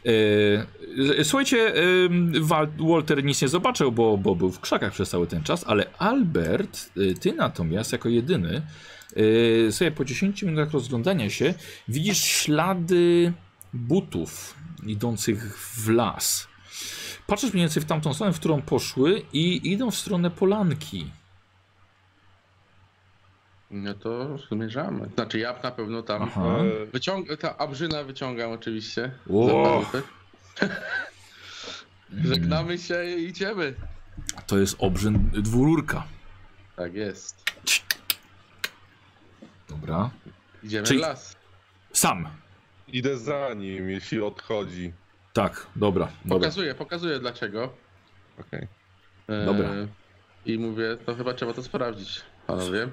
Eee, 0.05 1.23
słuchajcie, 1.23 1.73
em, 1.75 2.33
Wal- 2.33 2.71
Walter 2.89 3.23
nic 3.23 3.41
nie 3.41 3.47
zobaczył, 3.47 3.91
bo, 3.91 4.17
bo 4.17 4.35
był 4.35 4.51
w 4.51 4.59
krzakach 4.59 4.93
przez 4.93 5.09
cały 5.09 5.27
ten 5.27 5.43
czas, 5.43 5.63
ale 5.67 5.85
Albert, 5.97 6.89
y, 6.97 7.13
ty 7.15 7.33
natomiast 7.33 7.91
jako 7.91 8.09
jedyny, 8.09 8.61
y, 9.17 9.67
sobie 9.71 9.91
po 9.91 10.05
10 10.05 10.43
minutach 10.45 10.71
rozglądania 10.71 11.29
się, 11.29 11.53
widzisz 11.87 12.17
ślady 12.23 13.33
butów 13.73 14.55
idących 14.87 15.57
w 15.59 15.89
las. 15.89 16.47
Patrzysz 17.27 17.53
mniej 17.53 17.63
więcej 17.63 17.83
w 17.83 17.85
tamtą 17.85 18.13
stronę, 18.13 18.33
w 18.33 18.39
którą 18.39 18.61
poszły 18.61 19.21
i 19.33 19.71
idą 19.71 19.91
w 19.91 19.95
stronę 19.95 20.31
polanki. 20.31 21.11
No 23.71 23.93
to 23.93 24.37
zmierzamy. 24.37 25.09
Znaczy 25.15 25.39
ja 25.39 25.55
na 25.63 25.71
pewno 25.71 26.03
tam 26.03 26.21
Aha. 26.23 26.57
E, 26.81 26.85
wyciągam, 26.85 27.37
ta 27.37 27.57
abrzyna 27.57 28.03
wyciągam 28.03 28.51
oczywiście. 28.51 29.11
Ło. 29.27 29.81
Zapalkę. 29.81 30.07
Żegnamy 32.23 32.77
się 32.77 33.05
i 33.05 33.25
idziemy. 33.27 33.73
To 34.47 34.57
jest 34.57 34.75
obrzyn 34.79 35.29
dwururka. 35.33 36.03
Tak 36.75 36.93
jest. 36.93 37.43
Dobra. 39.69 40.09
Idziemy 40.63 40.87
Czyli- 40.87 40.99
w 40.99 41.01
las. 41.01 41.35
Sam. 41.93 42.27
Idę 42.87 43.17
za 43.17 43.53
nim, 43.53 43.89
jeśli 43.89 44.21
odchodzi. 44.21 44.93
Tak, 45.33 45.67
dobra, 45.75 46.07
dobra. 46.25 46.39
Pokazuję, 46.39 46.75
pokazuję 46.75 47.19
dlaczego. 47.19 47.73
Okej. 48.39 48.67
E, 49.27 49.45
Dobra. 49.45 49.69
I 50.45 50.57
mówię, 50.59 50.97
to 51.05 51.15
chyba 51.15 51.33
trzeba 51.33 51.53
to 51.53 51.63
sprawdzić, 51.63 52.21
panowie. 52.47 52.89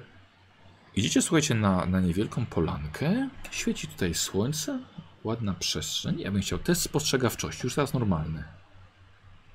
Idziecie, 0.95 1.21
słuchajcie, 1.21 1.55
na, 1.55 1.85
na 1.85 1.99
niewielką 1.99 2.45
polankę. 2.45 3.29
Świeci 3.51 3.87
tutaj 3.87 4.13
słońce. 4.13 4.79
Ładna 5.23 5.53
przestrzeń. 5.53 6.19
Ja 6.19 6.31
bym 6.31 6.41
chciał 6.41 6.59
test 6.59 6.81
spostrzegawczości, 6.81 7.61
już 7.63 7.75
teraz 7.75 7.93
normalny. 7.93 8.43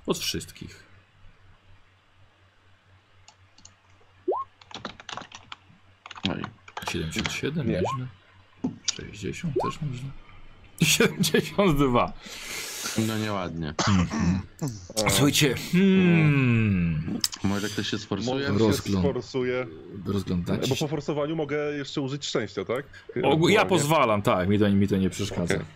Od 0.07 0.19
wszystkich. 0.19 0.85
No 6.25 6.35
i 6.37 6.43
77, 6.91 7.67
Nie. 7.67 7.73
nieźle. 7.73 8.07
60 8.97 9.55
też 9.63 9.79
nieźle. 9.83 10.09
72. 10.83 12.13
no 13.07 13.19
nieładnie. 13.19 13.75
Słuchajcie, 15.09 15.55
hmm, 15.73 17.19
Może 17.45 17.69
ktoś 17.69 17.89
się 17.89 17.99
sforsuje? 17.99 18.35
Może 18.53 18.65
się 18.65 18.65
Rozgląd- 18.69 19.01
sforsuje. 19.05 19.67
rozglądacie 20.07 20.69
Bo 20.69 20.75
się. 20.75 20.85
po 20.85 20.89
forsowaniu 20.89 21.37
mogę 21.37 21.57
jeszcze 21.77 22.01
użyć 22.01 22.27
szczęścia, 22.27 22.65
tak? 22.65 22.85
O, 23.23 23.49
ja 23.49 23.65
pozwalam, 23.65 24.23
tak, 24.23 24.49
mi 24.49 24.59
to, 24.59 24.71
mi 24.71 24.89
to 24.89 24.97
nie 24.97 25.11
przeszkadza. 25.11 25.55
Okej. 25.55 25.67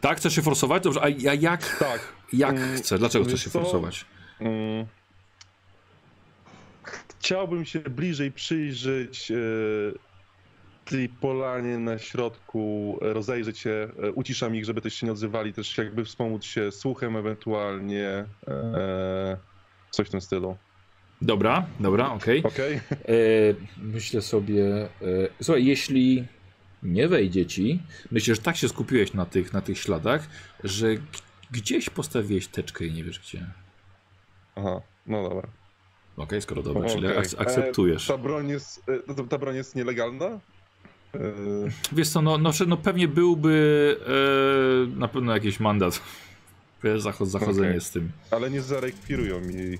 Tak, 0.00 0.18
chcesz 0.18 0.34
się 0.34 0.42
forsować? 0.42 0.82
Dobrze, 0.82 1.02
a 1.02 1.08
ja 1.08 1.34
jak, 1.34 1.76
Tak. 1.78 2.00
jak 2.32 2.56
Mm, 2.56 2.76
chcesz? 2.76 2.98
Dlaczego 3.00 3.24
chcesz 3.24 3.44
się 3.44 3.50
co? 3.50 3.60
forsować? 3.60 4.04
Mm. 4.40 4.86
Chciałbym 7.18 7.64
się 7.64 7.80
bliżej 7.80 8.32
przyjrzeć 8.32 9.30
e, 9.30 9.34
tej 10.90 11.08
polanie 11.08 11.78
na 11.78 11.98
środku, 11.98 12.98
e, 13.02 13.12
rozejrzeć 13.12 13.58
się, 13.58 13.88
e, 14.02 14.12
uciszam 14.12 14.54
ich, 14.56 14.64
żeby 14.64 14.80
też 14.80 14.94
się 14.94 15.06
nie 15.06 15.12
odzywali, 15.12 15.52
też 15.52 15.78
jakby 15.78 16.04
wspomóc 16.04 16.44
się 16.44 16.72
słuchem 16.72 17.16
ewentualnie, 17.16 18.24
e, 18.48 19.36
coś 19.90 20.06
w 20.06 20.10
tym 20.10 20.20
stylu. 20.20 20.56
Dobra, 21.22 21.66
dobra, 21.80 22.12
okej. 22.12 22.42
Okej? 22.44 22.74
E, 22.76 22.80
Myślę 23.82 24.22
sobie, 24.22 24.64
e, 24.84 24.88
słuchaj, 25.42 25.64
jeśli 25.64 26.24
nie 26.82 27.08
wejdzie 27.08 27.46
ci, 27.46 27.82
myślę, 28.10 28.34
że 28.34 28.40
tak 28.42 28.56
się 28.56 28.68
skupiłeś 28.68 29.14
na 29.14 29.26
tych, 29.26 29.52
na 29.52 29.60
tych 29.60 29.78
śladach, 29.78 30.26
że 30.64 30.88
gdzieś 31.50 31.90
postawiłeś 31.90 32.46
teczkę 32.48 32.84
i 32.84 32.92
nie 32.92 33.04
wiesz 33.04 33.20
gdzie. 33.20 33.46
Aha, 34.56 34.80
no 35.06 35.28
dobra. 35.28 35.48
Okej, 36.16 36.42
skoro 36.42 36.62
dobra, 36.62 36.88
czyli 36.88 37.06
Okej. 37.06 37.18
ak- 37.18 37.40
akceptujesz. 37.40 38.10
E, 38.10 38.12
ta 38.12 38.18
broń 38.18 38.48
jest, 38.48 38.82
ta 39.30 39.38
broń 39.38 39.56
jest 39.56 39.76
nielegalna? 39.76 40.40
E, 41.14 41.18
Wiesz 41.92 42.08
co, 42.08 42.22
no, 42.22 42.38
no, 42.38 42.52
że 42.52 42.66
no 42.66 42.76
pewnie 42.76 43.08
byłby 43.08 43.96
e, 44.94 44.98
na 44.98 45.08
pewno 45.08 45.34
jakiś 45.34 45.60
mandat. 45.60 46.00
Zachod, 46.96 47.28
zachodzenie 47.28 47.68
Okej. 47.68 47.80
z 47.80 47.90
tym. 47.90 48.12
ale 48.30 48.50
nie 48.50 48.62
zarekwirują 48.62 49.40
mi 49.40 49.54
jej. 49.54 49.78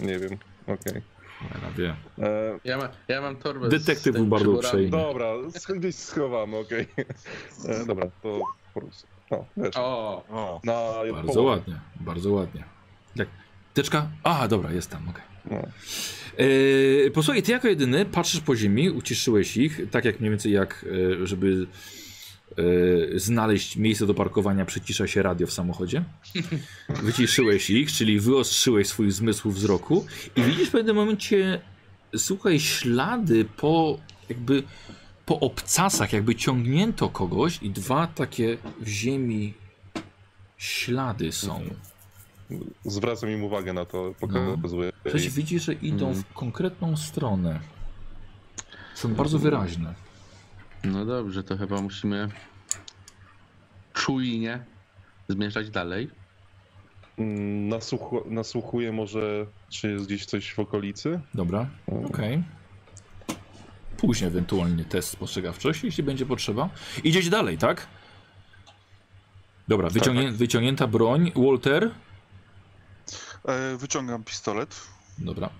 Nie 0.00 0.18
wiem, 0.18 0.30
okej. 0.66 1.02
Cholera 1.38 1.70
wie. 1.78 1.96
E, 2.18 2.58
Ja, 2.64 2.78
ma, 2.78 2.88
ja 3.08 3.20
mam 3.20 3.36
torbę 3.36 3.68
Detektyw 3.68 4.14
był 4.14 4.26
bardzo 4.26 4.50
uprzejmy. 4.50 4.90
Dobra, 4.90 5.32
gdzieś 5.78 5.94
schowamy, 5.96 6.56
okej. 6.56 6.86
E, 7.68 7.86
Dobra, 7.86 8.06
to 8.22 8.40
po 8.74 8.80
prostu. 8.80 9.06
No, 9.30 9.44
wiesz, 9.56 9.76
O, 9.76 10.24
O, 10.30 10.60
na 10.64 10.72
Bardzo 11.12 11.32
połowę. 11.32 11.42
ładnie, 11.50 11.80
bardzo 12.00 12.30
ładnie. 12.32 12.64
Jak? 13.16 13.28
Teczka? 13.74 14.08
A, 14.22 14.48
dobra, 14.48 14.72
jest 14.72 14.90
tam, 14.90 15.08
okej. 15.08 15.22
No. 15.50 15.62
Yy, 16.38 17.10
posłuchaj, 17.14 17.42
ty 17.42 17.52
jako 17.52 17.68
jedyny 17.68 18.04
patrzysz 18.04 18.40
po 18.40 18.56
ziemi, 18.56 18.90
uciszyłeś 18.90 19.56
ich, 19.56 19.80
tak 19.90 20.04
jak 20.04 20.20
mniej 20.20 20.30
więcej 20.30 20.52
jak, 20.52 20.86
e, 21.22 21.26
żeby 21.26 21.66
e, 22.50 23.18
znaleźć 23.18 23.76
miejsce 23.76 24.06
do 24.06 24.14
parkowania, 24.14 24.64
przycisza 24.64 25.06
się 25.06 25.22
radio 25.22 25.46
w 25.46 25.52
samochodzie. 25.52 26.04
Wyciszyłeś 27.02 27.70
ich, 27.70 27.92
czyli 27.92 28.20
wyostrzyłeś 28.20 28.86
swój 28.86 29.10
zmysł 29.10 29.50
wzroku 29.50 30.06
i 30.36 30.42
widzisz 30.42 30.68
w 30.68 30.72
pewnym 30.72 30.96
momencie, 30.96 31.60
słuchaj, 32.16 32.60
ślady 32.60 33.44
po 33.56 33.98
jakby 34.28 34.62
po 35.26 35.40
obcasach, 35.40 36.12
jakby 36.12 36.34
ciągnięto 36.34 37.08
kogoś 37.08 37.58
i 37.62 37.70
dwa 37.70 38.06
takie 38.06 38.58
w 38.80 38.88
ziemi 38.88 39.54
ślady 40.56 41.32
są. 41.32 41.62
Zwracam 42.84 43.30
im 43.30 43.44
uwagę 43.44 43.72
na 43.72 43.84
to, 43.84 44.14
pokazuję. 44.20 44.92
Przecież 45.04 45.32
widzisz, 45.34 45.64
że 45.64 45.72
idą 45.72 46.14
w 46.14 46.32
konkretną 46.32 46.96
stronę. 46.96 47.60
Są 48.94 49.14
bardzo 49.14 49.38
wyraźne. 49.38 49.94
no 50.84 51.04
dobrze, 51.04 51.44
to 51.44 51.56
chyba 51.56 51.80
musimy 51.80 52.28
czujnie 53.92 54.64
zmierzać 55.28 55.70
dalej. 55.70 56.10
Mm, 57.18 57.68
Nasłuchu, 57.68 58.22
nasłuchuję 58.26 58.92
może, 58.92 59.46
czy 59.68 59.90
jest 59.92 60.06
gdzieś 60.06 60.26
coś 60.26 60.54
w 60.54 60.58
okolicy. 60.58 61.20
Dobra, 61.34 61.66
okej. 62.04 62.42
Później 63.96 64.28
ewentualnie 64.28 64.84
test 64.84 65.08
spostrzegawczości, 65.08 65.86
jeśli 65.86 66.02
będzie 66.04 66.26
potrzeba. 66.26 66.68
Idziecie 67.04 67.30
dalej, 67.30 67.58
tak? 67.58 67.86
Dobra, 69.68 69.88
wyciągnię, 69.90 70.32
wyciągnięta 70.32 70.86
broń. 70.86 71.32
Walter. 71.36 71.90
E, 73.46 73.76
wyciągam 73.76 74.24
pistolet. 74.24 74.80
Dobra. 75.18 75.50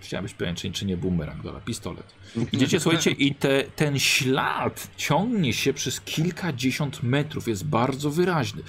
Chciałem 0.00 0.24
być 0.24 0.34
pewien, 0.34 0.54
czy, 0.54 0.72
czy 0.72 0.86
nie 0.86 0.96
bumerang. 0.96 1.42
Dobra, 1.42 1.60
pistolet. 1.60 2.14
Idziecie, 2.52 2.80
słuchajcie, 2.80 3.10
i 3.10 3.34
te, 3.34 3.64
ten 3.64 3.98
ślad 3.98 4.90
ciągnie 4.96 5.52
się 5.52 5.72
przez 5.72 6.00
kilkadziesiąt 6.00 7.02
metrów. 7.02 7.48
Jest 7.48 7.64
bardzo 7.64 8.10
wyraźny. 8.10 8.62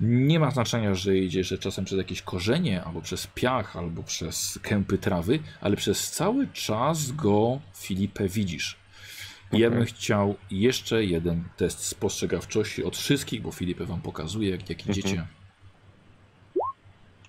Nie 0.00 0.40
ma 0.40 0.50
znaczenia, 0.50 0.94
że 0.94 1.18
idzie, 1.18 1.44
że 1.44 1.58
czasem 1.58 1.84
przez 1.84 1.98
jakieś 1.98 2.22
korzenie, 2.22 2.84
albo 2.84 3.02
przez 3.02 3.26
piach, 3.26 3.76
albo 3.76 4.02
przez 4.02 4.58
kępy 4.62 4.98
trawy, 4.98 5.38
ale 5.60 5.76
przez 5.76 6.10
cały 6.10 6.48
czas 6.48 7.12
go, 7.12 7.60
Filipę, 7.76 8.28
widzisz. 8.28 8.76
I 9.52 9.58
Ja 9.58 9.70
bym 9.70 9.84
chciał 9.84 10.36
jeszcze 10.50 11.04
jeden 11.04 11.44
test 11.56 11.84
spostrzegawczości 11.84 12.84
od 12.84 12.96
wszystkich, 12.96 13.42
bo 13.42 13.52
Filipę 13.52 13.84
wam 13.84 14.00
pokazuje, 14.00 14.50
jak, 14.50 14.70
jak 14.70 14.86
idziecie. 14.86 15.26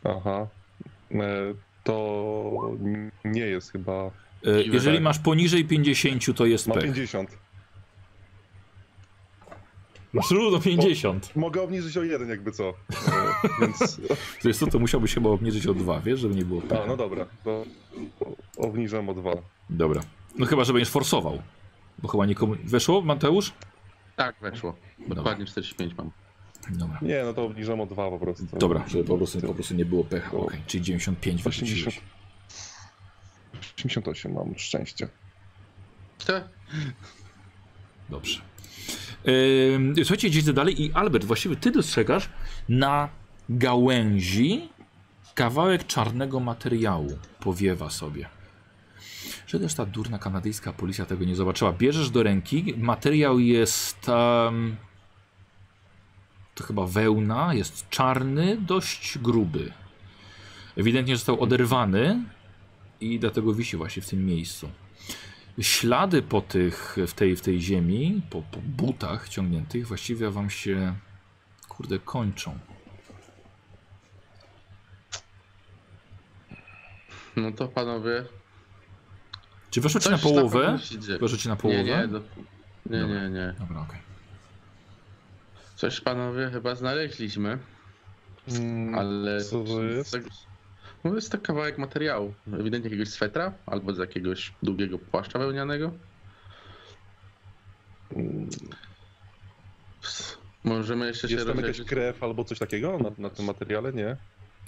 Aha. 0.04 0.48
E, 1.12 1.18
To 1.84 2.78
nie 3.26 3.42
jest 3.42 3.72
chyba. 3.72 4.12
E, 4.46 4.64
Jeżeli 4.64 5.00
masz 5.00 5.20
poniżej 5.20 5.66
50, 5.66 6.36
to 6.38 6.46
jest 6.46 6.68
Mam 6.68 6.78
pech. 6.78 6.86
50. 6.86 7.38
Masz 10.14 10.28
trudno 10.28 10.60
50. 10.60 11.36
Mogę 11.36 11.62
obniżyć 11.62 11.98
o 11.98 12.04
jeden, 12.04 12.30
jakby 12.30 12.52
co. 12.52 12.70
E, 12.70 12.74
Więc. 13.62 14.02
To 14.42 14.48
jest 14.48 14.60
to, 14.60 14.68
to 14.68 14.80
musiałbyś 14.80 15.14
chyba 15.14 15.30
obniżyć 15.30 15.68
o 15.68 15.74
2, 15.74 16.00
wiesz, 16.02 16.20
żeby 16.20 16.36
nie 16.36 16.46
było 16.46 16.62
pecha. 16.62 16.84
A, 16.84 16.88
no 16.88 16.98
dobra. 16.98 17.26
To 17.44 17.64
obniżam 18.58 19.10
o 19.10 19.14
dwa. 19.14 19.32
Dobra. 19.70 20.02
No 20.38 20.46
chyba, 20.46 20.64
że 20.64 20.74
będziesz 20.74 20.90
forsował. 20.92 21.42
Bo 22.00 22.08
chyba 22.08 22.26
nikomu... 22.26 22.56
Weszło, 22.64 23.02
Mateusz? 23.02 23.54
Tak, 24.16 24.36
weszło. 24.42 24.76
Dobra. 25.00 25.16
Dokładnie 25.16 25.46
45 25.46 25.98
mam. 25.98 26.12
Dobra. 26.70 27.00
Nie, 27.02 27.24
no 27.24 27.34
to 27.34 27.44
obniżam 27.44 27.82
o 27.82 27.86
dwa 27.86 28.10
po 28.10 28.20
prostu. 28.20 28.46
Dobra, 28.60 28.84
żeby 28.88 29.04
po 29.04 29.18
prostu, 29.18 29.42
po 29.42 29.54
prostu 29.54 29.74
nie 29.74 29.86
było 29.86 30.04
pecha. 30.04 30.38
Okej, 30.38 30.62
czyli 30.68 30.84
95 30.84 31.44
wyrzuciłeś. 31.44 31.88
80. 31.88 32.06
88 33.78 34.34
mam 34.34 34.58
szczęście. 34.58 35.08
Te, 36.26 36.50
Dobrze. 38.10 38.42
Ym, 39.76 39.96
słuchajcie, 39.98 40.28
idziecie 40.28 40.54
dalej 40.54 40.82
i 40.82 40.94
Albert, 40.94 41.26
właściwie 41.26 41.56
ty 41.56 41.72
dostrzegasz 41.72 42.30
na 42.70 43.10
gałęzi 43.50 44.70
kawałek 45.36 45.88
czarnego 45.88 46.40
materiału. 46.40 47.18
Powiewa 47.40 47.90
sobie. 47.90 48.30
Że 49.48 49.60
też 49.60 49.74
ta 49.74 49.86
durna 49.86 50.20
kanadyjska 50.20 50.74
policja 50.74 51.06
tego 51.06 51.26
nie 51.26 51.36
zobaczyła. 51.36 51.74
Bierzesz 51.74 52.10
do 52.10 52.24
ręki, 52.24 52.74
materiał 52.78 53.40
jest 53.40 54.10
um, 54.10 54.76
to 56.60 56.64
chyba 56.64 56.86
wełna, 56.86 57.54
jest 57.54 57.90
czarny, 57.90 58.58
dość 58.58 59.18
gruby. 59.18 59.72
Ewidentnie 60.78 61.16
został 61.16 61.42
oderwany 61.42 62.24
i 63.02 63.20
dlatego 63.20 63.54
wisi 63.54 63.78
właśnie 63.78 64.02
w 64.02 64.10
tym 64.10 64.26
miejscu. 64.26 64.70
Ślady 65.62 66.22
po 66.22 66.42
tych, 66.42 66.98
w 67.08 67.14
tej, 67.14 67.36
w 67.36 67.42
tej 67.42 67.62
ziemi, 67.62 68.22
po, 68.30 68.42
po 68.42 68.60
butach 68.60 69.30
ciągniętych, 69.30 69.88
właściwie 69.88 70.30
wam 70.32 70.50
się, 70.50 70.96
kurde, 71.68 72.00
kończą. 72.00 72.60
no 77.36 77.52
to 77.52 77.68
panowie. 77.68 78.26
Czy 79.72 79.82
weszło 79.82 80.02
ci 80.02 80.10
na 80.10 80.18
połowę? 80.18 80.80
się 80.84 81.00
dzieje. 81.00 81.20
Weszło 81.20 81.38
ci 81.38 81.48
na 81.48 81.56
połowę? 81.56 81.84
Nie, 81.84 81.98
nie, 81.98 82.08
do... 82.08 82.20
nie, 82.86 83.04
nie, 83.08 83.30
nie. 83.30 83.56
Dobra, 83.60 83.82
okej. 83.82 84.09
Coś 85.80 86.02
panowie 86.02 86.50
chyba 86.50 86.76
znaleźliśmy, 86.76 87.58
Mm, 88.48 88.96
ale... 88.96 89.44
Co 89.44 89.64
to 89.64 89.84
jest? 89.84 90.18
No 91.04 91.16
jest 91.16 91.32
to 91.32 91.38
kawałek 91.38 91.78
materiału. 91.78 92.34
Ewidentnie 92.54 92.90
jakiegoś 92.90 93.10
swetra 93.10 93.54
albo 93.66 93.94
z 93.94 93.98
jakiegoś 93.98 94.54
długiego 94.64 95.00
płaszcza 95.00 95.40
wełnianego. 95.40 95.92
Mm, 98.16 98.50
Ps, 100.02 100.38
Możemy 100.64 101.08
jeszcze 101.08 101.30
się 101.30 101.36
Jest 101.36 101.48
tam 101.48 101.56
jakaś 101.58 101.68
rozejrzeć. 101.70 101.88
krew 101.90 102.24
albo 102.24 102.44
coś 102.44 102.60
takiego 102.60 102.98
na, 103.00 103.12
na 103.18 103.30
tym 103.30 103.46
materiale? 103.46 103.94
Nie. 103.94 104.18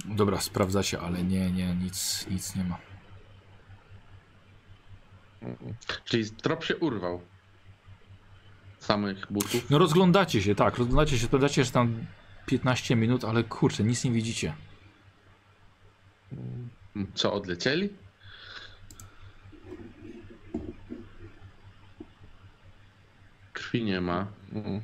Dobra, 0.05 0.41
sprawdzacie, 0.41 0.99
ale 0.99 1.23
nie, 1.23 1.51
nie, 1.51 1.75
nic, 1.75 2.27
nic 2.31 2.55
nie 2.55 2.63
ma. 2.63 2.77
Czyli 6.05 6.29
trop 6.31 6.63
się 6.65 6.77
urwał. 6.77 7.21
Samych 8.85 9.27
butów. 9.31 9.69
No 9.69 9.77
rozglądacie 9.77 10.41
się, 10.41 10.55
tak, 10.55 10.77
rozglądacie 10.77 11.17
się, 11.19 11.25
sprawdzacie, 11.25 11.63
że 11.63 11.71
tam 11.71 12.05
15 12.45 12.95
minut, 12.95 13.23
ale 13.25 13.43
kurczę, 13.43 13.83
nic 13.83 14.03
nie 14.03 14.11
widzicie. 14.11 14.53
Co, 17.13 17.33
odlecieli? 17.33 17.89
Krwi 23.53 23.83
nie 23.83 24.01
ma. 24.01 24.27
mm. 24.53 24.81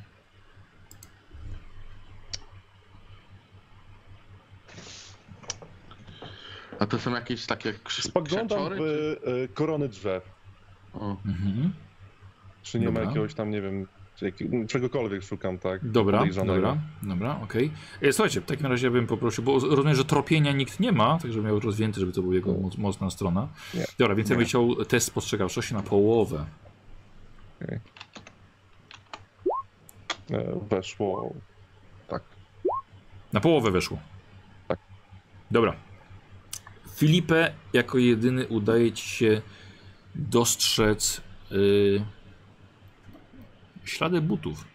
A 6.79 6.85
to 6.85 6.99
są 6.99 7.11
jakieś 7.11 7.45
takie 7.45 7.73
krz- 7.73 8.01
Spoglądam 8.07 8.47
krzaczory? 8.47 8.75
w 8.75 8.79
czy- 8.79 9.19
e, 9.43 9.47
korony 9.47 9.89
drzew. 9.89 10.23
O, 10.93 11.17
Mhm. 11.25 11.73
Czy 12.71 12.79
nie 12.79 12.85
Dobra. 12.85 13.01
ma 13.01 13.07
jakiegoś 13.07 13.33
tam, 13.33 13.49
nie 13.49 13.61
wiem, 13.61 13.87
czegokolwiek 14.67 15.23
szukam, 15.23 15.57
tak? 15.57 15.85
Dobra, 15.91 16.25
dobra, 16.45 16.77
dobra, 17.03 17.39
okej. 17.43 17.71
E, 18.01 18.13
Słuchajcie, 18.13 18.41
w 18.41 18.45
takim 18.45 18.65
razie 18.65 18.91
bym 18.91 19.07
poprosił, 19.07 19.43
bo 19.43 19.53
rozumiem, 19.59 19.95
że 19.95 20.05
tropienia 20.05 20.51
nikt 20.51 20.79
nie 20.79 20.91
ma, 20.91 21.19
tak 21.21 21.31
żeby 21.31 21.47
miał 21.47 21.59
rozwinięty, 21.59 21.99
żeby 21.99 22.11
to 22.11 22.21
była 22.21 22.33
jego 22.33 22.53
moc, 22.53 22.77
mocna 22.77 23.09
strona. 23.09 23.47
Nie. 23.73 23.85
Dobra, 23.97 24.15
więc 24.15 24.29
ja 24.29 24.35
bym 24.35 24.41
Nie. 24.43 24.47
chciał 24.47 24.85
test 24.85 25.07
spostrzegawczości 25.07 25.73
na 25.73 25.81
połowę. 25.83 26.45
E, 27.61 27.79
Weszło. 30.69 31.33
Tak. 32.07 32.23
Na 33.33 33.39
połowę 33.39 33.71
weszło. 33.71 33.99
Tak. 34.67 34.79
Dobra. 35.51 35.73
Filipę 36.95 37.53
jako 37.73 37.97
jedyny 37.97 38.47
udaje 38.47 38.91
ci 38.91 39.07
się 39.09 39.41
dostrzec 40.15 41.21
y, 41.51 42.01
ślady 43.89 44.21
butów. 44.21 44.65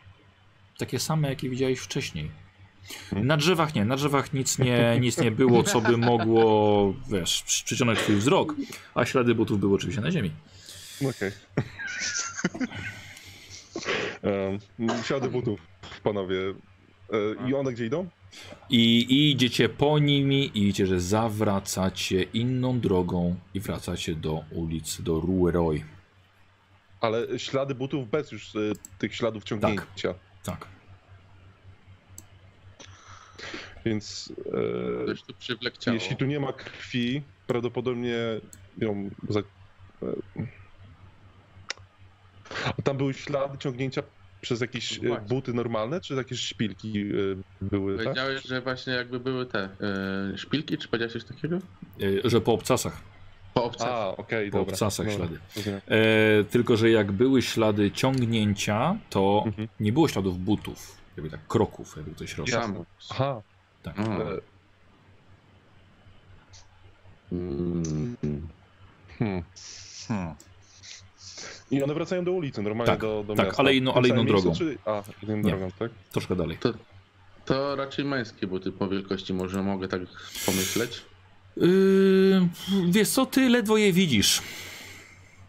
Takie 0.78 0.98
same, 0.98 1.28
jakie 1.28 1.50
widziałeś 1.50 1.78
wcześniej. 1.78 2.30
Na 3.12 3.36
drzewach 3.36 3.74
nie, 3.74 3.84
na 3.84 3.96
drzewach 3.96 4.32
nic 4.32 4.58
nie, 4.58 4.98
nic 5.00 5.18
nie 5.18 5.30
było, 5.30 5.62
co 5.62 5.80
by 5.80 5.96
mogło, 5.96 6.94
wiesz, 7.10 7.42
przy- 7.42 7.64
przyciągnąć 7.64 7.98
twój 7.98 8.16
wzrok, 8.16 8.54
a 8.94 9.04
ślady 9.04 9.34
butów 9.34 9.60
były 9.60 9.74
oczywiście 9.74 10.00
na 10.00 10.10
ziemi. 10.10 10.30
Okej. 11.10 11.30
okay. 14.22 15.02
Ślady 15.04 15.28
butów, 15.28 15.60
panowie. 16.02 16.38
E, 17.12 17.48
I 17.48 17.54
one 17.54 17.72
gdzie 17.72 17.86
idą? 17.86 18.08
I, 18.70 19.00
I 19.00 19.30
idziecie 19.30 19.68
po 19.68 19.98
nimi 19.98 20.50
i 20.54 20.60
widzicie, 20.60 20.86
że 20.86 21.00
zawracacie 21.00 22.22
inną 22.22 22.80
drogą 22.80 23.36
i 23.54 23.60
wracacie 23.60 24.14
do 24.14 24.44
ulic, 24.50 25.00
do 25.02 25.20
Rue 25.20 25.50
Roy. 25.50 25.84
Ale 27.02 27.38
ślady 27.38 27.74
butów 27.74 28.10
bez 28.10 28.32
już 28.32 28.56
e, 28.56 28.58
tych 28.98 29.14
śladów 29.14 29.44
ciągnięcia. 29.44 30.14
Tak. 30.44 30.66
Więc 33.84 34.32
e, 35.86 35.92
jeśli 35.92 36.16
tu 36.16 36.24
nie 36.24 36.40
ma 36.40 36.52
krwi, 36.52 37.22
prawdopodobnie 37.46 38.16
ją. 38.78 39.10
Za... 39.28 39.40
e, 39.40 39.44
A 42.78 42.82
tam 42.82 42.96
były 42.96 43.14
ślady 43.14 43.58
ciągnięcia 43.58 44.02
przez 44.40 44.60
jakieś 44.60 45.02
No 45.02 45.04
e, 45.04 45.08
właśnie. 45.08 45.28
buty 45.28 45.52
normalne, 45.54 46.00
czy 46.00 46.14
jakieś 46.14 46.40
szpilki 46.40 47.00
e, 47.00 47.04
były? 47.60 47.96
Tak? 47.96 48.04
Powiedziałeś, 48.04 48.42
że 48.42 48.60
właśnie 48.60 48.92
jakby 48.92 49.20
były 49.20 49.46
te 49.46 49.68
e, 50.34 50.38
szpilki, 50.38 50.78
czy 50.78 50.88
powiedziałeś 50.88 51.12
coś 51.12 51.24
takiego? 51.24 51.58
Y, 52.02 52.20
że 52.24 52.40
po 52.40 52.52
obcasach. 52.52 53.11
Po 53.54 53.64
obcach. 53.64 53.88
A, 53.88 54.16
okej, 54.16 54.50
Po 54.50 54.58
dobra. 54.58 54.72
obcasach 54.72 55.06
Dobra, 55.06 55.26
ślady. 55.54 55.80
E, 55.88 56.44
tylko, 56.44 56.76
że 56.76 56.90
jak 56.90 57.12
były 57.12 57.42
ślady 57.42 57.90
ciągnięcia, 57.90 58.96
to 59.10 59.42
Mhm. 59.46 59.68
nie 59.80 59.92
było 59.92 60.08
śladów 60.08 60.38
butów, 60.38 60.96
jakby 61.16 61.30
tak 61.30 61.46
kroków, 61.46 61.96
jakby 61.96 62.10
ktoś 62.14 62.38
robił. 62.38 62.54
Aha. 63.10 63.42
Tak. 63.82 63.98
A. 63.98 64.02
E, 64.02 64.08
Mm. 67.32 68.16
Hmm. 69.18 69.42
Hmm. 70.08 70.34
I 71.70 71.82
one 71.82 71.94
wracają 71.94 72.24
do 72.24 72.32
ulicy, 72.32 72.62
normalnie 72.62 72.92
Tak, 72.92 73.00
do, 73.00 73.24
do 73.26 73.34
tak, 73.34 73.46
miasta. 73.46 73.62
ale 73.62 73.72
tym 73.72 73.88
ale 73.88 74.08
inną 74.08 74.24
miejscu, 74.24 74.42
drogą. 74.42 74.58
Czy... 74.58 74.78
A, 74.84 75.02
inną 75.22 75.36
Nie. 75.36 75.42
drogą, 75.42 75.70
tak? 75.78 75.90
Troszkę 76.12 76.36
dalej. 76.36 76.58
To 77.44 77.76
raczej 77.76 78.04
męskie 78.04 78.46
buty 78.46 78.72
po 78.72 78.88
wielkości, 78.88 79.34
może 79.34 79.62
mogę 79.62 79.88
tak 79.88 80.00
pomyśleć. 80.46 81.02
Yy, 81.56 82.48
wiesz 82.88 83.08
co, 83.08 83.26
ty 83.26 83.48
ledwo 83.48 83.76
je 83.76 83.92
widzisz. 83.92 84.42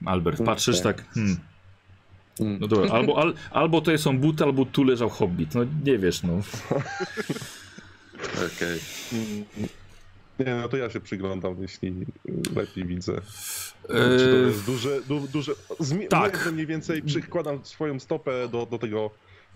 Albert, 0.06 0.44
patrzysz 0.46 0.80
Okej. 0.80 0.94
tak. 0.94 1.06
Hmm. 1.14 1.38
Mm. 2.40 2.58
No 2.62 2.68
dobra, 2.68 2.92
albo, 2.92 3.18
al, 3.22 3.34
albo 3.52 3.82
to 3.82 3.98
są 3.98 4.18
buty, 4.20 4.44
albo 4.44 4.66
tu 4.66 4.84
leżał 4.84 5.10
hobbit. 5.10 5.56
No 5.56 5.62
nie 5.86 5.98
wiesz, 5.98 6.24
no. 6.24 6.34
Okej. 8.56 8.80
Mm, 9.14 9.44
Nie, 10.40 10.56
no 10.62 10.70
to 10.70 10.78
ja 10.78 10.90
się 10.90 11.00
przyglądam, 11.00 11.56
jeśli 11.62 11.94
lepiej 12.56 12.86
widzę. 12.86 13.22
Czy 13.88 14.26
to 14.26 14.38
Yy, 14.38 14.48
jest 14.48 14.66
duże, 14.66 15.02
du, 15.08 15.28
duże... 15.34 15.52
Zmi... 15.80 16.08
tak. 16.08 16.50
mniej 16.54 16.66
więcej 16.68 17.02
przykładam 17.02 17.60
swoją 17.66 18.00
stopę 18.00 18.48
do, 18.48 18.66
do 18.66 18.80
tego 18.80 19.10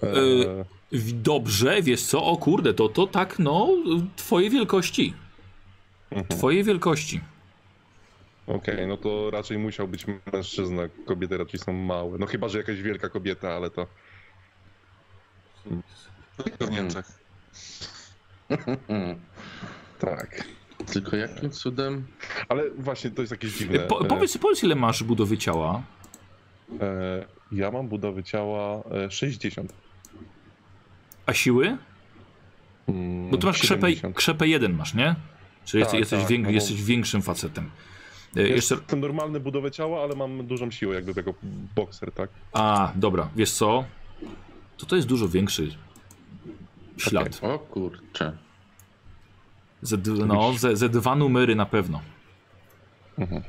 E, 0.04 0.18
Y- 0.18 0.66
W- 0.92 1.22
Dobrze, 1.22 1.82
wiesz 1.82 2.02
co? 2.04 2.24
O 2.24 2.38
kurde, 2.38 2.74
to 2.74 2.90
to 2.90 3.08
tak, 3.08 3.40
no, 3.40 3.70
twoje 4.16 4.50
wielkości. 4.50 5.14
Mhm. 6.12 6.38
Twojej 6.38 6.64
wielkości. 6.64 7.22
Okej, 8.48 8.88
no 8.88 8.98
to 8.98 9.32
raczej 9.32 9.58
musiał 9.58 9.88
być 9.88 10.06
mężczyzna. 10.34 10.84
Kobiety 11.06 11.38
raczej 11.38 11.60
są 11.60 11.74
małe. 11.74 12.18
No 12.18 12.26
chyba, 12.26 12.50
że 12.50 12.58
jakaś 12.58 12.82
wielka 12.82 13.10
kobieta, 13.10 13.54
ale 13.54 13.70
to. 13.70 13.88
Tylko 16.44 16.68
w 16.68 16.72
Niemczech. 16.72 17.06
Tak. 20.00 20.44
Tylko 20.94 21.16
jakim 21.16 21.50
cudem? 21.50 22.08
Ale 22.50 22.70
właśnie 22.72 23.12
to 23.12 23.22
jest 23.22 23.32
jakieś 23.32 23.58
dziwne. 23.58 23.80
Po, 23.80 24.02
E, 24.02 24.06
powiedz, 24.06 24.38
powiedz, 24.38 24.64
ile 24.64 24.76
masz 24.76 25.04
budowy 25.04 25.38
ciała? 25.38 25.82
E, 26.82 27.26
ja 27.52 27.72
mam 27.72 27.88
budowy 27.88 28.24
ciała 28.24 28.84
e, 28.92 29.12
60. 29.12 29.74
A 31.26 31.34
siły? 31.34 31.78
Mm, 32.88 33.30
Bo 33.30 33.38
ty 33.38 33.46
masz 33.46 33.62
krzepę, 33.62 33.82
70. 33.82 34.16
krzepę 34.16 34.48
1 34.48 34.74
masz, 34.74 34.94
nie? 34.94 35.16
Czyli 35.68 35.80
jesteś, 35.82 35.92
Tak, 35.92 36.00
jesteś, 36.00 36.20
tak, 36.20 36.30
wiek, 36.30 36.42
no 36.42 36.48
bo- 36.48 36.54
jesteś 36.54 36.84
większym 36.84 37.22
facetem. 37.22 37.70
E, 38.36 38.42
Jeszcze... 38.42 38.76
Jestem 38.76 39.00
normalny 39.00 39.40
budowę 39.40 39.72
ciała, 39.72 40.04
ale 40.04 40.16
mam 40.16 40.48
dużą 40.48 40.72
siłę, 40.72 40.96
jakby 40.96 41.14
jako 41.16 41.34
bokser, 41.76 42.12
tak? 42.12 42.30
A, 42.54 42.92
dobra, 42.96 43.30
wiesz 43.36 43.52
co? 43.52 43.84
To 44.78 44.86
to 44.86 44.96
jest 44.96 45.08
dużo 45.08 45.30
większy 45.30 45.76
ślad. 46.98 47.40
O 47.42 47.60
kurcze. 47.60 48.38
Ze, 49.82 49.98
no, 50.28 50.54
ze, 50.54 50.78
ze 50.78 50.90
dwa 50.90 51.16
numery 51.16 51.56
na 51.56 51.66
pewno. 51.66 52.02
Mhm. 53.18 53.44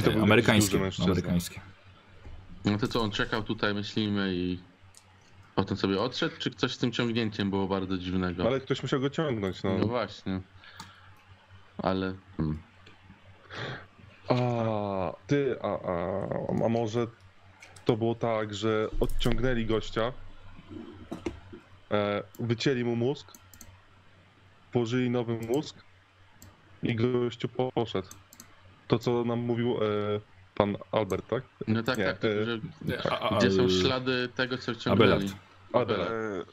E, 0.00 0.02
to 0.02 0.22
Amerykańskie. 0.22 0.78
mężczyzna. 0.78 1.04
amerykańskie. 1.12 1.60
No 2.64 2.78
to 2.78 2.88
co, 2.88 3.00
on 3.02 3.10
czekał 3.10 3.42
tutaj, 3.42 3.74
myślimy 3.74 4.34
i 4.34 4.58
potem 5.54 5.76
sobie 5.76 6.00
odszedł, 6.00 6.34
czy 6.38 6.50
coś 6.50 6.72
z 6.72 6.78
tym 6.78 6.92
ciągnięciem 6.92 7.50
było 7.50 7.68
bardzo 7.68 7.98
dziwnego? 7.98 8.46
Ale 8.46 8.60
ktoś 8.60 8.82
musiał 8.82 9.00
go 9.00 9.10
ciągnąć, 9.10 9.62
no. 9.62 9.78
No 9.78 9.86
właśnie. 9.86 10.40
Ale... 11.78 12.14
Hmm. 12.36 12.62
A, 14.28 15.12
ty, 15.26 15.56
a, 15.62 15.66
a, 15.66 16.64
a 16.64 16.68
może 16.68 17.06
to 17.84 17.96
było 17.96 18.14
tak, 18.14 18.54
że 18.54 18.88
odciągnęli 19.00 19.66
gościa, 19.66 20.12
e, 21.90 22.22
wycięli 22.38 22.84
mu 22.84 22.96
mózg, 22.96 23.32
położyli 24.72 25.10
nowy 25.10 25.34
mózg 25.34 25.76
i 26.82 26.94
gościu 26.94 27.48
poszedł. 27.74 28.08
To, 28.88 28.98
co 28.98 29.24
nam 29.24 29.38
mówił 29.38 29.76
e, 29.76 29.78
pan 30.60 30.76
Albert, 30.92 31.28
tak? 31.28 31.42
No 31.68 31.82
tak, 31.82 31.98
Nie, 31.98 32.04
tak, 32.04 32.24
e, 32.24 32.44
że 32.44 32.60
A- 33.12 33.30
a- 33.30 33.38
gdzie 33.38 33.50
są 33.50 33.68
ślady 33.68 34.28
tego, 34.36 34.58
co 34.58 34.74
wciągnęli? 34.74 35.12
Abelard. 35.12 35.34
Adela. 35.72 36.04
E, 36.04 36.44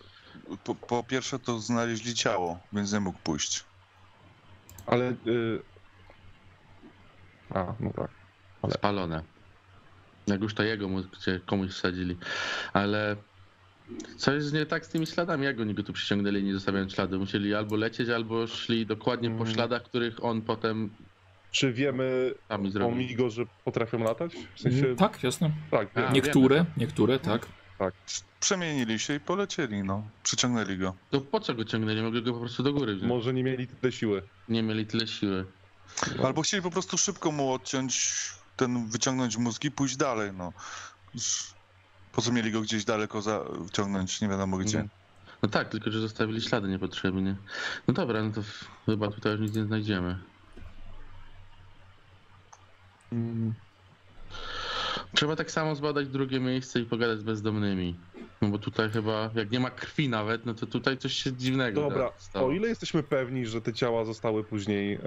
Po, 0.64 0.76
po 0.76 1.04
pierwsze 1.04 1.40
to 1.40 1.60
znaleźli 1.60 2.14
ciało, 2.16 2.60
więc 2.74 2.94
nie 2.94 3.00
mógł 3.00 3.20
pójść. 3.20 3.64
Ale... 4.86 5.14
Y... 5.28 5.62
A, 7.50 7.74
no 7.80 7.92
tak. 7.96 8.12
Ale- 8.62 8.74
Spalone. 8.74 9.24
Jak 10.28 10.42
już 10.42 10.54
to 10.54 10.64
jego 10.64 10.88
mózg, 10.88 11.10
gdzie 11.22 11.40
komuś 11.46 11.72
wsadzili. 11.72 12.18
Ale 12.74 13.16
co 14.18 14.34
jest 14.34 14.54
nie 14.54 14.66
tak 14.66 14.86
z 14.86 14.90
tymi 14.90 15.08
śladami? 15.08 15.46
Jak 15.46 15.60
oni 15.60 15.74
go 15.74 15.84
tu 15.84 15.94
przyciągnęli, 15.94 16.44
nie 16.44 16.54
zostawiając 16.54 16.94
śladu? 16.94 17.20
Musieli 17.20 17.56
albo 17.56 17.76
lecieć, 17.76 18.10
albo 18.10 18.48
szli 18.48 18.86
dokładnie 18.86 19.30
po 19.30 19.42
Mm. 19.44 19.54
śladach, 19.54 19.84
których 19.84 20.24
on 20.24 20.42
potem 20.42 20.90
Czy 21.58 21.74
wiemy 21.74 22.34
o. 22.86 22.92
Migo, 22.92 23.30
że 23.30 23.44
potrafią 23.66 24.00
latać? 24.00 24.32
W 24.56 24.60
sensie... 24.60 24.96
Tak, 24.96 25.24
jasne. 25.24 25.52
Tak, 25.72 25.98
A. 25.98 26.12
Niektóre, 26.12 26.66
niektóre, 26.78 27.20
tak. 27.20 27.48
Przemienili 28.40 29.00
się 29.00 29.16
i 29.16 29.20
polecieli, 29.20 29.84
no. 29.84 30.04
Przyciągnęli 30.24 30.78
go. 30.78 30.94
To 31.10 31.22
po 31.22 31.40
co 31.40 31.54
go 31.54 31.66
ciągnęli? 31.66 32.02
Mogli 32.02 32.24
go 32.24 32.34
po 32.34 32.40
prostu 32.40 32.64
do 32.64 32.74
góry 32.74 32.96
wziąć. 32.96 33.10
Może 33.10 33.34
nie 33.34 33.44
mieli 33.44 33.68
tyle 33.68 33.92
siły. 33.92 34.22
Nie 34.50 34.64
mieli 34.64 34.86
tyle 34.86 35.08
siły. 35.08 35.46
Albo 36.24 36.42
chcieli 36.42 36.64
po 36.64 36.72
prostu 36.72 36.98
szybko 36.98 37.32
mu 37.32 37.54
odciąć 37.54 38.16
ten, 38.58 38.88
wyciągnąć 38.88 39.38
mózg 39.38 39.64
i 39.64 39.72
pójść 39.72 39.98
dalej, 39.98 40.32
no. 40.34 40.54
Po 42.12 42.22
co 42.22 42.32
mieli 42.32 42.52
go 42.52 42.62
gdzieś 42.62 42.86
daleko 42.86 43.22
za, 43.22 43.46
wciągnąć, 43.68 44.22
nie 44.22 44.28
wiadomo 44.28 44.58
gdzie. 44.58 44.78
Mm. 44.78 44.90
No 45.42 45.50
tak, 45.50 45.70
tylko 45.70 45.92
że 45.92 46.00
zostawili 46.00 46.42
ślady 46.42 46.68
niepotrzebnie. 46.68 47.36
No 47.88 47.94
dobra, 47.94 48.24
no 48.24 48.32
to 48.32 48.42
chyba 48.86 49.12
tutaj 49.12 49.32
już 49.32 49.42
nic 49.42 49.56
nie 49.56 49.66
znajdziemy. 49.66 50.20
Trzeba 55.14 55.36
tak 55.36 55.52
samo 55.52 55.76
zbadać 55.76 56.08
drugie 56.08 56.40
miejsce 56.40 56.80
i 56.80 56.86
pogadać 56.86 57.20
z 57.20 57.24
bezdomnymi. 57.24 57.96
No 58.42 58.48
bo 58.48 58.60
tutaj 58.60 58.90
chyba, 58.90 59.30
jak 59.36 59.52
nie 59.52 59.60
ma 59.60 59.70
krwi 59.70 60.10
nawet, 60.10 60.46
no 60.46 60.54
to 60.54 60.66
tutaj 60.66 60.98
coś 60.98 61.14
się 61.14 61.34
dziwnego 61.34 61.82
Dobra, 61.82 62.12
stało. 62.18 62.48
o 62.48 62.52
ile 62.52 62.68
jesteśmy 62.68 63.04
pewni, 63.04 63.46
że 63.46 63.62
te 63.62 63.74
ciała 63.74 64.06
zostały 64.06 64.44
później 64.44 64.94
e, 64.94 65.00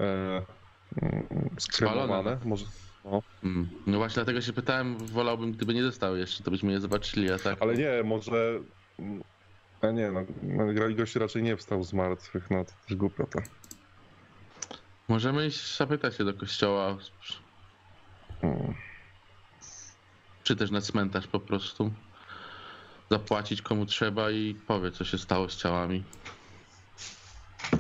mm, 1.03 1.27
skremowane? 1.59 2.39
Może... 2.45 2.65
Mm. 3.45 3.69
No 3.87 3.99
właśnie 3.99 4.15
dlatego 4.15 4.41
się 4.41 4.53
pytałem, 4.53 4.99
wolałbym 4.99 5.53
gdyby 5.53 5.75
nie 5.75 5.83
zostały 5.83 6.19
jeszcze, 6.19 6.45
to 6.45 6.51
byśmy 6.51 6.73
je 6.73 6.81
zobaczyli, 6.81 7.31
a 7.31 7.39
tak... 7.39 7.63
Ale 7.63 7.75
nie, 7.75 8.03
może... 8.05 8.61
mm, 8.99 9.23
A 9.83 9.91
nie, 9.91 10.11
no, 10.11 10.25
no 10.43 10.67
grali 10.73 10.95
gość 10.95 11.17
raczej 11.17 11.43
nie 11.43 11.57
wstał 11.57 11.83
z 11.85 11.93
martwych, 11.93 12.51
no 12.51 12.65
to 12.65 12.73
też 12.89 12.97
głupio 12.97 13.27
to. 13.27 13.39
Możemy 15.09 15.47
iść 15.47 15.77
zapytać 15.77 16.17
się 16.17 16.25
do 16.25 16.35
kościoła, 16.35 16.97
Mm. 18.43 18.75
czy 20.45 20.57
też 20.57 20.71
na 20.71 20.81
cmentarz 20.81 21.27
po 21.27 21.41
prostu. 21.41 21.93
Zapłacić 23.11 23.63
komu 23.63 23.87
trzeba 23.87 24.31
i 24.31 24.55
powie, 24.67 24.91
co 24.91 25.05
się 25.05 25.19
stało 25.19 25.49
z 25.49 25.57
ciałami. 25.57 26.05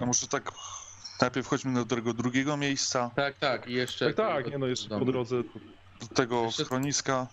A 0.03 0.07
może 0.07 0.27
tak 0.29 0.53
najpierw 1.21 1.47
chodźmy 1.49 1.75
do 1.75 1.87
tego 1.87 2.15
drugiego 2.15 2.57
miejsca, 2.57 3.11
Tak, 3.17 3.39
tak, 3.39 3.69
i 3.69 3.73
jeszcze... 3.73 4.07
Tak, 4.15 4.17
tak, 4.45 4.51
nie 4.53 4.59
no, 4.59 4.67
jeszcze 4.67 4.89
po 4.99 5.05
drodze... 5.05 5.37
do 6.01 6.07
tego 6.15 6.43
Jeszcze- 6.43 6.65
schroniska. 6.65 7.27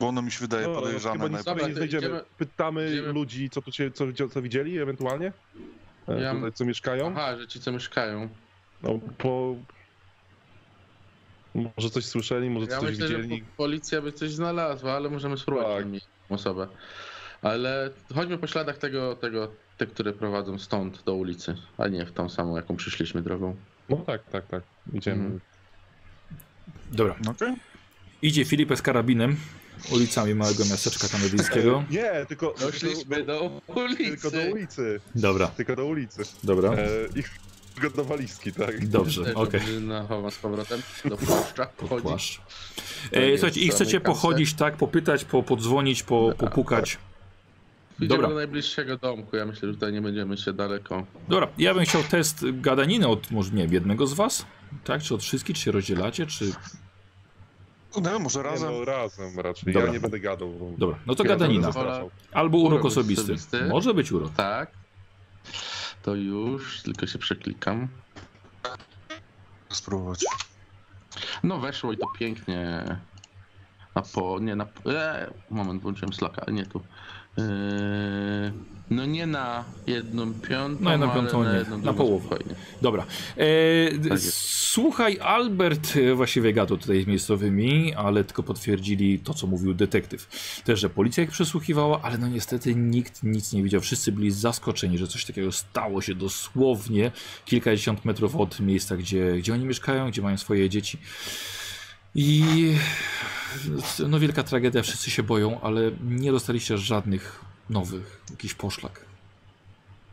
Bo 0.00 0.08
ono 0.08 0.22
mi 0.22 0.30
się 0.32 0.38
wydaje 0.40 0.68
No, 0.68 0.74
podejrzane 0.74 1.24
chyba 1.24 1.36
nic. 1.36 1.44
Dobra, 1.46 1.62
nie 1.62 1.68
to 1.72 1.76
znajdziemy. 1.76 2.06
idziemy- 2.06 2.24
Pytamy 2.38 2.90
idziemy- 2.90 3.12
ludzi, 3.12 3.50
co 3.50 3.62
tu 3.62 3.72
się, 3.72 3.90
co, 3.90 4.04
co 4.32 4.42
widzieli 4.42 4.78
ewentualnie? 4.78 5.32
E, 6.08 6.20
Ja- 6.20 6.34
Tutaj, 6.34 6.52
co 6.52 6.64
mieszkają? 6.64 7.12
Aha, 7.16 7.36
że 7.38 7.48
ci 7.48 7.60
co 7.60 7.72
mieszkają. 7.72 8.28
No, 8.82 8.90
po... 9.18 9.54
Może 11.54 11.90
coś 11.90 12.04
słyszeli, 12.04 12.50
może 12.50 12.66
Ja 12.70 12.78
coś 12.80 12.90
myślę, 12.90 13.08
że 13.08 13.16
widzieli. 13.22 13.42
po- 13.42 13.56
policja 13.56 14.02
by 14.02 14.12
coś 14.12 14.30
znalazła, 14.30 14.92
ale 14.92 15.10
możemy 15.10 15.38
spróbować 15.38 15.84
Tak. 15.92 16.02
osobę. 16.30 16.68
Ale 17.42 17.90
chodźmy 18.14 18.38
po 18.38 18.46
śladach 18.46 18.78
tego, 18.78 19.16
tego, 19.16 19.50
te, 19.78 19.86
które 19.86 20.12
prowadzą 20.12 20.58
stąd 20.58 21.02
do 21.04 21.14
ulicy, 21.14 21.56
a 21.78 21.88
nie 21.88 22.06
w 22.06 22.12
tą 22.12 22.28
samą, 22.28 22.56
jaką 22.56 22.76
przyszliśmy 22.76 23.22
drogą. 23.22 23.56
No 23.88 23.96
tak, 23.96 24.22
tak, 24.24 24.46
tak. 24.46 24.62
Idziemy. 24.92 25.16
Mhm. 25.24 25.40
Dobra. 26.92 27.16
Okej. 27.30 27.54
Idzie 28.22 28.44
Filipę 28.44 28.76
z 28.76 28.82
karabinem 28.82 29.36
ulicami 29.92 30.34
małego 30.34 30.64
miasteczka 30.70 31.08
kanadyjskiego. 31.08 31.84
Nie, 31.90 32.26
tylko, 32.28 32.54
Doszliśmy 32.60 33.16
tylko, 33.16 33.24
do 33.26 33.60
ulicy. 33.80 34.04
tylko 34.04 34.30
do 34.30 34.38
ulicy. 34.52 35.00
Dobra, 35.14 35.46
Tylko 35.46 35.76
do 35.76 35.86
ulicy. 35.86 36.22
dobra. 36.44 36.72
E, 36.72 36.86
ich 37.16 37.30
go 37.80 37.90
do 37.90 38.04
walizki, 38.04 38.52
tak. 38.52 38.88
Dobrze, 38.88 39.34
okej. 39.34 39.60
okay. 39.60 40.06
chowam 40.08 40.30
z 40.30 40.38
powrotem 40.38 40.82
do 41.04 41.16
płaszcza. 41.16 41.66
Płaszcz. 41.66 42.38
Tak 42.38 42.44
E, 43.12 43.38
słuchajcie, 43.38 43.60
i 43.60 43.68
chcecie 43.68 44.00
pochodzić, 44.00 44.54
tak, 44.54 44.76
popytać, 44.76 45.24
po, 45.24 45.42
podzwonić, 45.42 46.02
po, 46.02 46.32
popukać. 46.38 46.98
Idziemy 47.98 48.08
Dobra. 48.08 48.28
do 48.28 48.34
najbliższego 48.34 48.98
domku. 48.98 49.36
Ja 49.36 49.46
myślę, 49.46 49.68
że 49.68 49.74
tutaj 49.74 49.92
nie 49.92 50.02
będziemy 50.02 50.36
się 50.36 50.52
daleko. 50.52 51.06
Dobra, 51.28 51.48
ja 51.58 51.74
bym 51.74 51.84
chciał 51.84 52.02
test 52.02 52.44
gadaniny 52.52 53.08
od, 53.08 53.30
może 53.30 53.50
nie 53.50 53.64
jednego 53.64 54.06
z 54.06 54.12
was? 54.12 54.46
Tak, 54.84 55.02
czy 55.02 55.14
od 55.14 55.22
wszystkich, 55.22 55.56
czy 55.56 55.62
się 55.62 55.72
rozdzielacie, 55.72 56.26
czy... 56.26 56.52
No, 58.02 58.18
może 58.18 58.38
Nie, 58.38 58.44
razem. 58.44 58.72
no, 58.72 58.84
razem 58.84 59.40
raczej. 59.40 59.72
Dobra. 59.72 59.86
Ja 59.86 59.92
nie 59.92 60.00
będę 60.00 60.20
gadał. 60.20 60.52
Bo... 60.52 60.70
Dobra, 60.78 60.98
no 61.06 61.14
to 61.14 61.24
gadanina. 61.24 61.70
Albo 62.32 62.58
urok 62.58 62.72
Urok 62.72 62.84
osobisty. 62.84 63.22
osobisty. 63.22 63.64
Może 63.64 63.94
być 63.94 64.12
urok. 64.12 64.32
Tak. 64.34 64.70
To 66.04 66.14
już, 66.14 66.82
tylko 66.82 67.06
się 67.06 67.18
przeklikam. 67.18 67.88
Spróbować. 69.68 70.24
No 71.42 71.58
weszło 71.58 71.92
i 71.92 71.98
to 71.98 72.06
pięknie. 72.18 72.84
A 73.94 74.02
po, 74.02 74.38
nie 74.40 74.56
na, 74.56 74.66
e, 74.86 75.30
moment, 75.50 75.82
włączyłem 75.82 76.12
slaka, 76.12 76.50
nie 76.50 76.66
tu. 76.66 76.80
E, 77.38 78.52
no 78.90 79.06
nie 79.06 79.26
na 79.26 79.64
jedną 79.86 80.34
piątą, 80.34 80.84
Na 80.84 80.92
jedną 80.92 81.10
ale 81.12 81.22
piątą 81.22 81.42
na, 81.44 81.52
nie, 81.52 81.58
jedną 81.58 81.78
na 81.78 81.92
połowę. 81.92 82.26
spokojnie. 82.26 82.54
Dobra. 82.82 83.04
E, 83.36 84.08
Tak 84.08 84.18
słuchaj, 84.30 85.18
Albert 85.20 85.96
e, 85.96 86.14
właściwie 86.14 86.52
gadał 86.52 86.76
tutaj 86.78 87.02
z 87.02 87.06
miejscowymi, 87.06 87.94
ale 87.94 88.24
tylko 88.24 88.42
potwierdzili 88.42 89.18
to, 89.18 89.34
co 89.34 89.46
mówił 89.46 89.74
detektyw. 89.74 90.26
Też, 90.64 90.80
że 90.80 90.90
policja 90.90 91.24
ich 91.24 91.30
przesłuchiwała, 91.30 92.02
ale 92.02 92.18
no 92.18 92.28
niestety 92.28 92.74
nikt 92.74 93.22
nic 93.22 93.52
nie 93.52 93.62
widział. 93.62 93.80
Wszyscy 93.80 94.12
byli 94.12 94.30
zaskoczeni, 94.30 94.98
że 94.98 95.06
coś 95.06 95.24
takiego 95.24 95.52
stało 95.52 96.02
się 96.02 96.14
dosłownie 96.14 97.10
kilkadziesiąt 97.44 98.04
metrów 98.04 98.36
od 98.36 98.60
miejsca, 98.60 98.96
gdzie, 98.96 99.36
gdzie 99.38 99.54
oni 99.54 99.64
mieszkają, 99.64 100.08
gdzie 100.10 100.22
mają 100.22 100.36
swoje 100.36 100.70
dzieci. 100.70 100.98
I 102.14 102.44
no 104.08 104.18
wielka 104.20 104.42
tragedia, 104.42 104.82
wszyscy 104.82 105.10
się 105.10 105.22
boją, 105.22 105.60
ale 105.60 105.80
nie 106.02 106.32
dostaliście 106.32 106.78
żadnych 106.78 107.40
nowych, 107.70 108.20
jakiś 108.30 108.54
poszlak. 108.54 109.04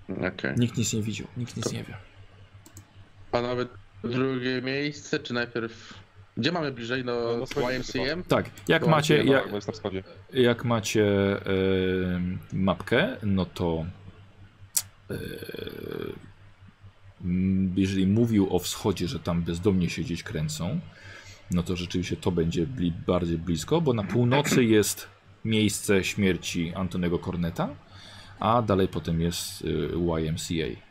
Okej. 0.09 0.53
Nikt 0.57 0.77
nic 0.77 0.93
nie 0.93 1.01
widział, 1.01 1.27
nikt 1.37 1.57
nic 1.57 1.65
To- 1.65 1.73
nie 1.73 1.83
wie. 1.83 1.97
Panowie, 3.31 3.65
drugie 4.03 4.61
miejsce, 4.61 5.19
czy 5.19 5.33
najpierw... 5.33 5.93
Gdzie 6.37 6.51
mamy 6.51 6.71
bliżej? 6.71 7.05
No, 7.05 7.37
No, 7.39 7.45
wschodzie 7.45 7.75
YMCM? 7.77 8.23
Tak, 8.23 8.49
jak 8.67 8.87
macie, 8.87 9.23
jak, 9.23 9.43
jak 10.33 10.65
macie 10.65 11.05
e, 11.05 11.41
mapkę, 12.53 13.17
no 13.23 13.45
to 13.45 13.85
e, 15.09 15.13
m, 17.23 17.73
jeżeli 17.77 18.07
mówił 18.07 18.55
o 18.55 18.59
wschodzie, 18.59 19.07
że 19.07 19.19
tam 19.19 19.41
bezdomnie 19.41 19.89
się 19.89 20.01
gdzieś 20.01 20.23
kręcą, 20.23 20.79
no 21.53 21.63
to 21.63 21.75
rzeczywiście 21.75 22.15
to 22.15 22.31
będzie 22.31 22.67
bli, 22.67 22.91
bardziej 23.07 23.37
blisko, 23.37 23.81
bo 23.81 23.93
na 23.93 24.03
północy 24.03 24.63
jest 24.63 25.07
miejsce 25.45 26.03
śmierci 26.03 26.73
Antonego 26.75 27.19
Corneta, 27.19 27.69
a 28.39 28.61
dalej 28.61 28.87
potem 28.87 29.21
jest 29.21 29.61
y, 29.61 29.89
YMCA. 30.21 30.81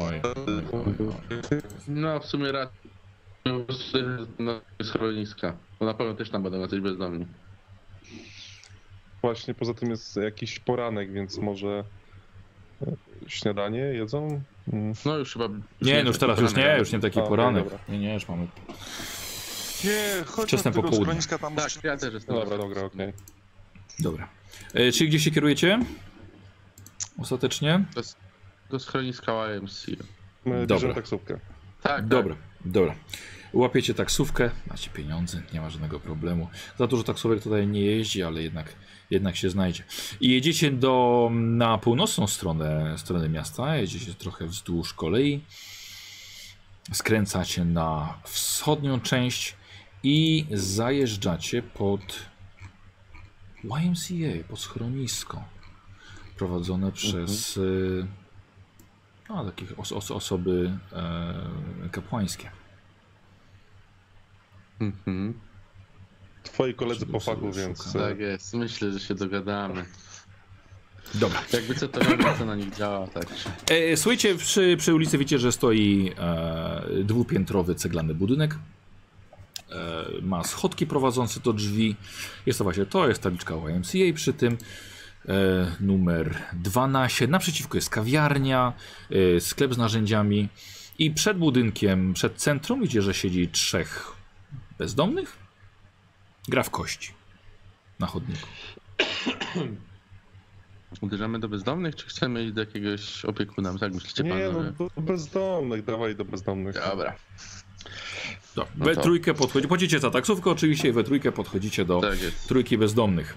Oj, 0.00 0.20
oj. 0.72 0.94
No, 1.88 2.20
w 2.20 2.26
sumie 2.26 2.52
raczej. 2.52 2.90
No, 4.38 4.60
schroniska. 4.82 5.56
Bo 5.80 5.86
na 5.86 5.94
pewno 5.94 6.14
też 6.14 6.30
tam 6.30 6.42
będą 6.42 6.60
jacyś 6.60 6.80
bezdomni. 6.80 7.26
Właśnie 9.22 9.54
poza 9.54 9.74
tym 9.74 9.90
jest 9.90 10.16
jakiś 10.16 10.58
poranek, 10.58 11.12
więc 11.12 11.38
może 11.38 11.84
śniadanie 13.26 13.78
jedzą? 13.78 14.42
Mm. 14.72 14.94
No 15.04 15.16
już 15.16 15.32
chyba... 15.32 15.48
Nie, 15.82 16.02
no 16.02 16.08
już 16.08 16.18
teraz 16.18 16.38
już 16.40 16.54
nie, 16.54 16.76
już 16.78 16.92
nie 16.92 17.00
taki 17.00 17.20
A, 17.20 17.22
poranek. 17.22 17.64
dobra. 17.64 17.78
Nie, 17.88 17.98
nie, 17.98 18.14
już 18.14 18.28
mamy 18.28 18.46
Nie, 19.84 20.24
chodź 20.26 20.48
Wczesne 20.48 20.70
do 20.70 20.74
popołudnie. 20.74 21.04
schroniska 21.04 21.38
tam 21.38 21.56
Tak, 21.56 21.84
ja 21.84 21.96
też 21.96 22.14
jestem. 22.14 22.34
Dobra, 22.36 22.58
dobra, 22.58 22.82
okej. 22.84 23.12
Dobra. 23.98 24.28
E, 24.74 24.92
czyli 24.92 25.08
gdzie 25.10 25.20
się 25.20 25.30
kierujecie? 25.30 25.78
Ostatecznie? 27.18 27.84
Do 28.70 28.78
schroniska 28.78 29.32
YMC. 29.54 29.86
My 30.44 30.66
Dobra. 30.66 30.94
taksówkę. 30.94 31.38
Tak, 31.82 32.06
Dobra, 32.06 32.36
dobra. 32.64 32.94
Łapiecie 33.52 33.94
taksówkę, 33.94 34.50
macie 34.66 34.90
pieniądze, 34.90 35.42
nie 35.52 35.60
ma 35.60 35.70
żadnego 35.70 36.00
problemu. 36.00 36.48
Za 36.78 36.86
dużo 36.86 37.02
taksówek 37.02 37.42
tutaj 37.42 37.66
nie 37.66 37.80
jeździ, 37.80 38.22
ale 38.22 38.42
jednak, 38.42 38.74
jednak 39.10 39.36
się 39.36 39.50
znajdzie. 39.50 39.84
I 40.20 40.30
jedziecie 40.30 40.70
do, 40.70 41.28
na 41.32 41.78
północną 41.78 42.26
stronę, 42.26 42.98
stronę 42.98 43.28
miasta, 43.28 43.76
jedziecie 43.76 44.14
trochę 44.14 44.46
wzdłuż 44.46 44.94
kolei, 44.94 45.40
skręcacie 46.92 47.64
na 47.64 48.18
wschodnią 48.24 49.00
część 49.00 49.56
i 50.02 50.46
zajeżdżacie 50.50 51.62
pod 51.62 52.00
YMCA, 53.64 54.48
pod 54.48 54.60
schronisko 54.60 55.44
prowadzone 56.36 56.92
przez 56.92 57.56
y, 57.56 58.06
no, 59.28 59.44
takich 59.44 59.78
os 59.78 59.92
os 59.92 60.10
osoby 60.10 60.78
e, 60.92 61.88
kapłańskie. 61.88 62.50
Mhm. 64.80 65.49
Twoi 66.52 66.74
koledzy 66.74 67.06
po 67.06 67.20
szukam. 67.20 67.52
więc... 67.52 67.92
Tak 67.92 68.18
jest, 68.18 68.54
myślę, 68.54 68.92
że 68.92 69.00
się 69.00 69.14
dogadamy. 69.14 69.84
Dobra. 71.14 71.42
Jakby 71.52 71.74
co 71.74 71.88
to 71.88 72.00
co 72.38 72.44
na 72.44 72.56
nich 72.56 72.74
działa, 72.74 73.06
tak. 73.06 73.26
E, 73.70 73.96
słuchajcie, 73.96 74.34
przy, 74.34 74.76
przy 74.78 74.94
ulicy 74.94 75.18
widzicie, 75.18 75.38
że 75.38 75.52
stoi 75.52 76.12
e, 76.18 76.82
dwupiętrowy 77.04 77.74
ceglany 77.74 78.14
budynek. 78.14 78.54
E, 79.70 80.04
ma 80.22 80.44
schodki 80.44 80.86
prowadzące 80.86 81.40
do 81.40 81.52
drzwi. 81.52 81.96
Jest 82.46 82.58
to 82.58 82.64
właśnie 82.64 82.86
to, 82.86 83.08
jest 83.08 83.22
tabliczka 83.22 83.54
YMCA 83.54 84.14
przy 84.14 84.32
tym. 84.32 84.58
E, 85.28 85.76
numer 85.80 86.38
12. 86.52 87.26
Naprzeciwko 87.26 87.78
jest 87.78 87.90
kawiarnia, 87.90 88.72
e, 89.10 89.40
sklep 89.40 89.74
z 89.74 89.78
narzędziami. 89.78 90.48
I 90.98 91.10
przed 91.10 91.38
budynkiem, 91.38 92.14
przed 92.14 92.36
centrum, 92.36 92.80
widzicie, 92.80 93.02
że 93.02 93.14
siedzi 93.14 93.48
trzech 93.48 94.12
bezdomnych. 94.78 95.39
Gra 96.48 96.62
w 96.62 96.70
kości 96.70 97.12
na 97.98 98.06
chodniku. 98.06 98.46
Uderzamy 101.00 101.38
do 101.38 101.48
bezdomnych, 101.48 101.96
czy 101.96 102.06
chcemy 102.06 102.44
iść 102.44 102.52
do 102.52 102.60
jakiegoś 102.60 103.24
opiekuna? 103.24 103.78
Tak 103.78 103.92
myślicie, 103.94 104.22
Nie, 104.24 104.30
panowie? 104.30 104.72
no 104.78 104.88
do 104.96 105.00
bezdomnych, 105.02 105.84
dawaj 105.84 106.16
do 106.16 106.24
bezdomnych. 106.24 106.74
Dobra, 106.74 107.14
Dobra, 108.54 108.72
No 108.76 108.84
we 108.84 108.94
to- 108.94 109.00
trójkę 109.02 109.34
podchodzi. 109.34 109.68
Chodzicie 109.68 109.98
za 110.00 110.10
taksówkę 110.10 110.50
oczywiście 110.50 110.88
i 110.88 110.92
we 110.92 111.04
trójkę 111.04 111.32
podchodzicie 111.32 111.84
do 111.84 112.00
tak 112.00 112.18
trójki 112.48 112.78
bezdomnych. 112.78 113.36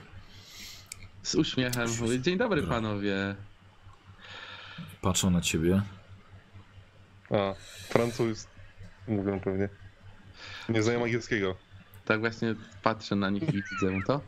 Z 1.24 1.36
uśmiechem 1.36 1.90
mówię, 2.02 2.20
dzień 2.20 2.38
dobry 2.38 2.64
panowie. 2.64 3.36
Patrzą 5.02 5.30
na 5.30 5.42
ciebie. 5.42 5.82
A, 7.32 7.54
Francuz 7.90 8.48
mówią 9.08 9.40
pewnie. 9.40 9.70
Nie 10.70 10.84
znają 10.84 11.04
angielskiego. 11.04 11.56
Tak 12.06 12.20
właśnie 12.20 12.56
patrzę 12.84 13.16
na 13.16 13.30
nich 13.30 13.44
i 13.44 13.52
widzę 13.52 14.00
to. 14.08 14.22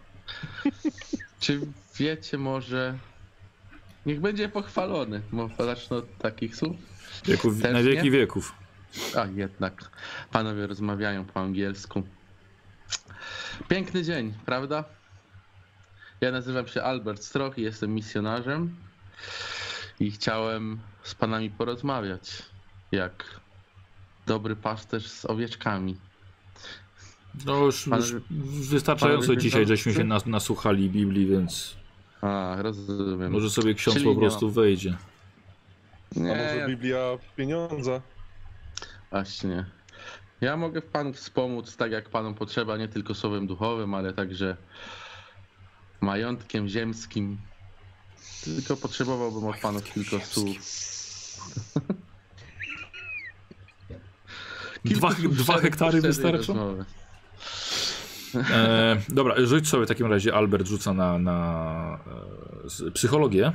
Czy 1.40 1.62
wiecie 2.00 2.38
może... 2.38 2.98
Niech 4.06 4.22
będzie 4.22 4.50
pochwalony, 4.50 5.22
bo 5.32 5.50
zacznę 5.60 5.98
od 5.98 6.18
takich 6.18 6.56
słów. 6.56 6.76
Wieków, 7.26 7.60
na 7.60 7.84
wieki 7.84 8.04
nie? 8.04 8.12
wieków. 8.12 8.54
A 9.18 9.26
jednak, 9.26 9.90
panowie 10.32 10.68
rozmawiają 10.68 11.26
po 11.26 11.40
angielsku. 11.40 12.04
Piękny 13.68 14.04
dzień, 14.04 14.34
prawda? 14.46 14.84
Ja 16.22 16.32
nazywam 16.32 16.68
się 16.68 16.84
Albert 16.84 17.24
Stroch 17.24 17.58
i 17.58 17.62
jestem 17.62 17.94
misjonarzem 17.94 18.76
i 20.00 20.12
chciałem 20.12 20.80
z 21.04 21.16
panami 21.16 21.50
porozmawiać, 21.50 22.44
jak 22.92 23.40
dobry 24.26 24.56
pasterz 24.56 25.08
z 25.08 25.26
owieczkami. 25.26 25.98
No 27.46 27.66
już, 27.66 27.90
Pan- 27.90 28.00
już 28.00 28.22
wystarczająco 28.70 29.28
panowie 29.28 29.42
dzisiaj, 29.42 29.66
żeśmy 29.66 29.94
się 29.94 30.04
nas, 30.04 30.26
nasłuchali 30.26 30.90
Biblii, 30.90 31.26
więc 31.26 31.76
A, 32.22 32.56
rozumiem. 32.60 33.32
może 33.32 33.50
sobie 33.50 33.74
ksiądz 33.74 33.94
Czyli 33.94 34.06
po 34.06 34.14
nie 34.14 34.20
prostu 34.20 34.52
wejdzie. 34.52 34.98
A 36.16 36.20
Nie, 36.20 36.28
może 36.30 36.66
Biblia 36.68 37.18
pieniądza? 37.36 38.02
Właśnie. 39.12 39.66
Ja 40.42 40.58
mogę 40.58 40.82
panu 40.82 41.14
wspomóc 41.14 41.78
tak, 41.78 41.92
jak 41.92 42.10
panom 42.10 42.34
potrzeba, 42.34 42.78
nie 42.78 42.88
tylko 42.88 43.14
słowem 43.14 43.48
duchowym, 43.48 43.94
ale 43.94 44.14
także 44.14 44.58
majątkiem 46.02 46.68
ziemskim. 46.68 47.38
Tylko 48.44 48.78
potrzebowałbym 48.78 49.46
od 49.46 49.58
panów 49.58 49.84
kilku 49.94 50.20
słów. 50.20 50.58
Dwa, 54.86 55.10
dwa 55.32 55.58
hektary 55.58 56.02
wystarczą? 56.02 56.38
rozmowy. 56.38 56.86
E, 58.36 59.02
dobra, 59.10 59.36
rzuć 59.46 59.68
sobie 59.68 59.86
w 59.86 59.88
takim 59.88 60.08
razie, 60.08 60.34
Albert 60.36 60.68
rzuca 60.68 60.94
na, 60.94 61.20
na 61.20 62.00
e, 62.88 62.92
psychologię. 62.92 63.52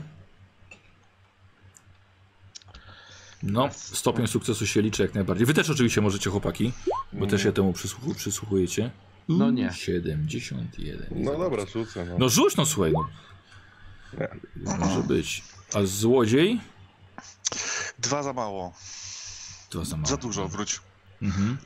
No, 3.42 3.68
stopień 3.72 4.26
sukcesu 4.26 4.66
się 4.66 4.82
liczy 4.82 5.02
jak 5.02 5.14
najbardziej. 5.14 5.46
Wy 5.46 5.54
też 5.54 5.70
oczywiście 5.70 6.00
możecie, 6.00 6.30
chłopaki, 6.30 6.72
bo 7.12 7.26
też 7.26 7.42
się 7.42 7.52
temu 7.52 7.72
przysłuchu, 7.72 8.14
przysłuchujecie. 8.14 8.90
No 9.28 9.50
nie. 9.50 9.72
71. 9.72 11.06
No 11.10 11.38
dobra, 11.38 11.66
rzucę. 11.66 12.04
No. 12.04 12.18
No 12.18 12.28
rzuć 12.28 12.56
no 12.56 12.66
słuchaj, 12.66 12.92
no. 12.92 13.08
Może 14.78 15.02
być. 15.02 15.44
A 15.74 15.82
złodziej? 15.82 16.60
Dwa 17.98 18.22
za 18.22 18.32
mało. 18.32 18.72
To 19.70 19.84
za 19.84 19.96
mało. 19.96 20.08
Za 20.08 20.16
dużo, 20.16 20.48
wróć. 20.48 20.80
Mhm. 21.22 21.58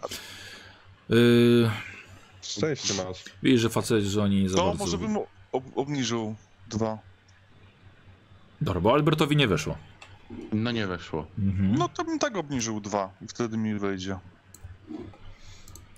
Yy, 1.08 1.70
Szczęście 2.58 2.94
masz. 2.94 3.24
widzisz, 3.42 3.60
że 3.60 3.68
facet, 3.70 4.04
że 4.04 4.22
oni 4.22 4.42
nie 4.42 4.48
za 4.48 4.56
To 4.56 4.66
bardzo... 4.66 4.84
może 4.84 4.98
bym 4.98 5.16
ob 5.52 5.64
obniżył 5.74 6.34
dwa. 6.70 6.98
Dobra, 8.60 8.80
bo 8.80 8.92
Albertowi 8.92 9.36
nie 9.36 9.48
weszło. 9.48 9.78
No 10.52 10.70
nie 10.70 10.86
weszło. 10.86 11.26
Mhm. 11.38 11.74
No 11.74 11.88
to 11.88 12.04
bym 12.04 12.18
tak 12.18 12.36
obniżył 12.36 12.80
dwa 12.80 13.10
i 13.22 13.28
wtedy 13.28 13.56
mi 13.56 13.74
wejdzie. 13.78 14.18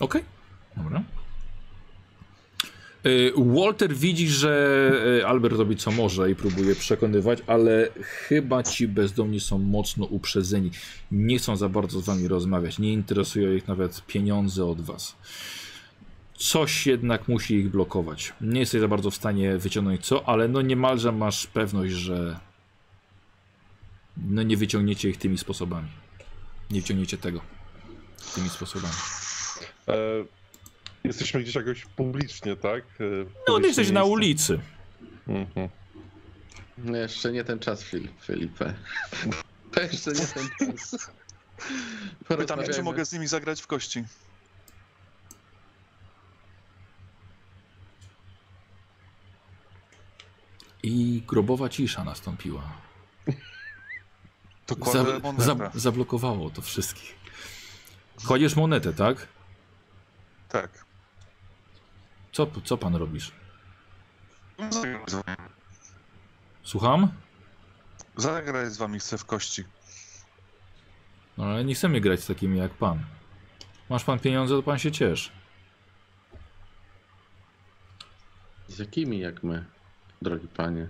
Okej, 0.01 0.25
dobra. 0.77 1.03
Y, 3.07 3.33
Walter 3.37 3.95
widzi, 3.95 4.29
że 4.29 4.93
y, 5.21 5.27
Albert 5.27 5.57
robi 5.57 5.77
co 5.77 5.91
może 5.91 6.31
i 6.31 6.35
próbuje 6.35 6.75
przekonywać, 6.75 7.39
ale 7.47 7.89
chyba 8.03 8.63
ci 8.63 8.89
bezdomni 8.89 9.41
są 9.41 9.59
mocno 9.59 10.05
uprzedzeni. 10.05 10.71
Nie 11.11 11.39
chcą 11.39 11.57
za 11.57 11.69
bardzo 11.69 12.01
z 12.01 12.05
wami 12.05 12.29
rozmawiać. 12.29 12.79
Nie 12.79 12.93
interesują 12.93 13.53
ich 13.53 13.69
nawet 13.69 14.07
pieniądze 14.07 14.65
od 14.65 14.81
was. 14.81 15.17
Coś 16.37 16.87
jednak 16.87 17.29
musi 17.29 17.55
ich 17.55 17.71
blokować. 17.71 18.33
Nie 18.41 18.61
jesteś 18.61 18.81
za 18.81 18.89
bardzo 18.89 19.11
w 19.11 19.15
stanie 19.15 19.59
wyciągnąć 19.59 20.07
co, 20.07 20.29
ale 20.29 20.49
no 20.49 20.63
niemalże 20.63 21.13
masz 21.13 21.47
pewność, 21.47 21.93
że 21.93 22.41
no 24.17 24.43
nie 24.43 24.57
wyciągniecie 24.57 25.09
ich 25.11 25.17
tymi 25.17 25.39
sposobami. 25.39 25.89
Nie 26.71 26.81
wyciągniecie 26.81 27.19
tego 27.19 27.41
tymi 28.35 28.49
sposobami. 28.49 28.95
E, 29.89 29.95
jesteśmy 31.05 31.43
gdzieś 31.43 31.55
jakoś 31.55 31.85
publicznie, 31.85 32.57
tak? 32.57 32.83
E, 33.01 33.05
No, 33.49 33.61
ty 33.61 33.67
jesteś 33.67 33.91
na 33.91 34.05
ulicy. 34.05 34.61
Mhm. 35.29 35.69
No 36.79 36.97
jeszcze 36.97 37.33
nie 37.33 37.45
ten 37.45 37.59
czas, 37.59 37.83
Filip, 37.85 38.21
Felipe. 38.23 38.75
To 39.73 39.81
jeszcze 39.93 40.13
nie 40.13 40.27
ten 40.27 40.77
czas. 40.77 41.11
Pytam, 42.29 42.59
czy 42.75 42.83
mogę 42.83 43.05
z 43.05 43.13
nimi 43.13 43.27
zagrać 43.27 43.63
w 43.63 43.67
kości. 43.67 44.05
I 50.87 51.23
grobowa 51.27 51.69
cisza 51.69 52.05
nastąpiła. 52.05 52.63
To 54.67 54.77
Za, 54.93 55.05
za, 55.39 55.71
zablokowało 55.75 56.51
to 56.51 56.63
wszystkich. 56.63 57.15
Kładziesz 58.27 58.57
monetę, 58.57 58.93
tak? 58.93 59.29
Tak. 60.49 60.85
Co, 62.33 62.47
co 62.65 62.77
pan 62.77 62.95
robisz? 62.95 63.33
Wami. 64.59 64.97
Słucham? 66.63 67.13
Zagraj 68.17 68.71
z 68.71 68.77
wami 68.77 68.99
chcę 68.99 69.19
w 69.19 69.25
kości. 69.25 69.65
No 71.39 71.45
ale 71.45 71.65
nie 71.65 71.75
chcemy 71.75 72.01
grać 72.01 72.21
z 72.21 72.27
takimi 72.27 72.59
jak 72.59 72.75
pan. 72.75 73.05
Masz 73.91 74.05
pan 74.05 74.19
pieniądze, 74.19 74.57
to 74.57 74.63
pan 74.63 74.79
się 74.79 74.93
cieszy. 74.93 75.31
Z 78.69 78.79
jakimi 78.79 79.19
jak 79.19 79.43
my, 79.43 79.65
drogi 80.23 80.49
panie? 80.49 80.87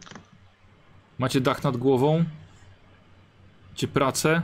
Macie 1.19 1.40
dach 1.40 1.65
nad 1.65 1.77
głową? 1.77 2.24
Macie 3.70 3.89
pracę? 3.89 4.43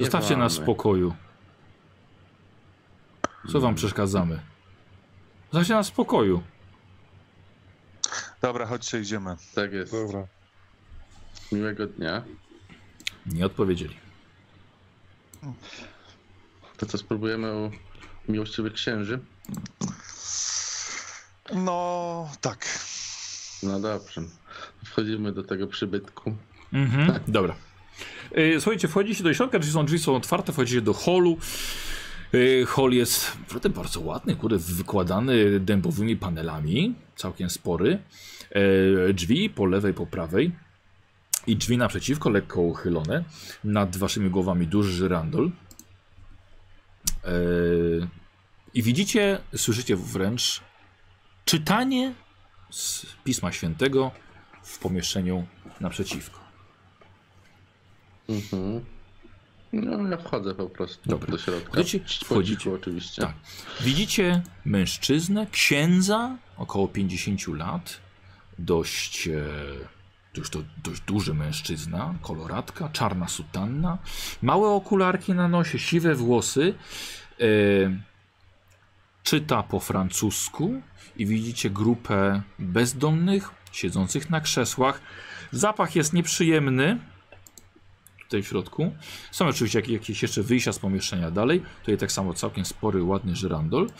Zostawcie 0.00 0.36
nas 0.36 0.52
w 0.52 0.58
Miewamy. 0.58 0.74
spokoju. 0.74 1.14
Co 3.52 3.60
wam 3.60 3.74
przeszkadzamy? 3.74 4.40
Zostawcie 5.52 5.74
nas 5.74 5.86
w 5.86 5.92
spokoju. 5.92 6.42
Dobra, 8.42 8.66
chodźcie, 8.66 9.00
idziemy. 9.00 9.36
Tak 9.54 9.72
jest. 9.72 9.92
Dobra. 9.92 10.26
Miłego 11.52 11.86
dnia. 11.86 12.22
Nie 13.26 13.46
odpowiedzieli. 13.46 13.96
To 16.76 16.86
co, 16.86 16.98
spróbujemy 16.98 17.56
u 17.56 17.70
miłościwych 18.28 18.72
księży? 18.72 19.20
No, 21.54 22.28
tak. 22.40 22.66
No 23.62 23.80
dobrze. 23.80 24.22
Wchodzimy 24.84 25.32
do 25.32 25.42
tego 25.42 25.66
przybytku. 25.66 26.36
Mhm, 26.72 27.20
dobra. 27.28 27.54
Y, 28.38 28.60
Słuchajcie, 28.60 28.88
wchodzicie 28.88 29.24
do 29.24 29.34
środka, 29.34 29.58
drzwi 29.58 29.72
są, 29.72 29.86
drzwi 29.86 29.98
są 29.98 30.16
otwarte, 30.16 30.52
wchodzicie 30.52 30.80
do 30.80 30.94
holu. 30.94 31.38
Y, 32.34 32.64
Hol 32.68 32.92
jest 32.92 33.38
naprawdę 33.40 33.68
bardzo 33.70 34.00
ładny, 34.00 34.36
kurde, 34.36 34.58
wykładany 34.58 35.60
dębowymi 35.60 36.16
panelami, 36.16 36.94
całkiem 37.16 37.50
spory. 37.50 37.98
E, 39.08 39.12
Drzwi 39.12 39.50
po 39.50 39.66
lewej, 39.66 39.94
po 39.94 40.06
prawej 40.06 40.52
i 41.46 41.56
drzwi 41.56 41.78
naprzeciwko, 41.78 42.30
lekko 42.30 42.60
uchylone. 42.60 43.24
Nad 43.64 43.96
waszymi 43.96 44.30
głowami 44.30 44.66
duży 44.66 44.92
żyrandol. 44.92 45.50
I 48.74 48.82
widzicie, 48.82 49.38
słyszycie 49.56 49.96
wręcz 49.96 50.60
czytanie 51.44 52.14
z 52.70 53.06
Pisma 53.24 53.52
Świętego 53.52 54.10
w 54.62 54.78
pomieszczeniu 54.78 55.46
naprzeciwko. 55.80 56.40
Mhm. 58.28 58.84
No, 59.72 60.08
ja 60.08 60.16
wchodzę 60.16 60.54
po 60.54 60.66
prostu 60.66 61.10
Dobra. 61.10 61.30
do 61.30 61.38
środka. 61.38 61.70
Wchodzicie? 61.72 62.24
Wchodzicie. 62.24 62.72
oczywiście. 62.74 63.22
Tak. 63.22 63.34
Widzicie 63.80 64.42
mężczyznę, 64.64 65.46
księdza, 65.50 66.36
około 66.56 66.88
50 66.88 67.48
lat, 67.48 68.00
dość, 68.58 69.28
e, 69.28 69.42
już 70.36 70.50
to 70.50 70.58
dość 70.84 71.00
duży 71.00 71.34
mężczyzna, 71.34 72.14
koloratka, 72.22 72.88
czarna 72.88 73.28
sutanna, 73.28 73.98
małe 74.42 74.68
okularki 74.68 75.32
na 75.34 75.48
nosie, 75.48 75.78
siwe 75.78 76.14
włosy, 76.14 76.74
e, 77.40 77.44
czyta 79.30 79.62
po 79.62 79.80
francusku 79.80 80.82
i 81.16 81.26
widzicie 81.26 81.70
grupę 81.70 82.42
bezdomnych, 82.58 83.50
siedzących 83.72 84.30
na 84.30 84.40
krzesłach. 84.40 85.00
Zapach 85.52 85.96
jest 85.96 86.12
nieprzyjemny, 86.12 86.98
tutaj 88.22 88.42
w 88.42 88.46
środku. 88.46 88.94
Są 89.30 89.46
oczywiście 89.46 89.78
jak- 89.78 89.88
jakieś 89.88 90.22
jeszcze 90.22 90.42
wyjścia 90.42 90.72
z 90.72 90.78
pomieszczenia 90.78 91.30
dalej. 91.30 91.62
Tutaj 91.80 91.98
tak 91.98 92.12
samo 92.12 92.34
całkiem 92.34 92.64
spory, 92.64 93.02
ładny 93.02 93.36
żyrandol. 93.36 93.90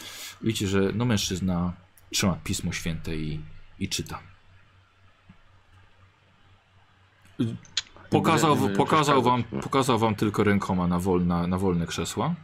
Widzicie, 0.42 0.68
że 0.68 0.80
no 0.94 1.04
mężczyzna 1.04 1.72
trzyma 2.12 2.36
Pismo 2.44 2.72
Święte 2.72 3.16
i, 3.16 3.40
i 3.78 3.88
czyta. 3.88 4.18
Pokazał, 8.10 8.56
pokazał, 8.76 9.22
wam, 9.22 9.44
pokazał 9.44 9.98
wam 9.98 10.14
tylko 10.14 10.44
rękoma 10.44 10.86
na, 10.86 10.98
wolna, 10.98 11.46
na 11.46 11.58
wolne 11.58 11.86
krzesła. 11.86 12.34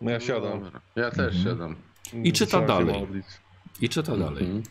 No 0.00 0.10
ja 0.10 0.20
siadam. 0.20 0.60
Dobra. 0.64 0.80
Ja 0.96 1.10
też 1.10 1.36
Mhm. 1.36 1.44
siadam. 1.44 1.76
I 2.24 2.32
czyta 2.32 2.46
Trzeba 2.50 2.66
dalej. 2.66 3.06
I 3.80 3.88
czyta 3.88 4.16
dalej. 4.16 4.44
Mhm. 4.44 4.62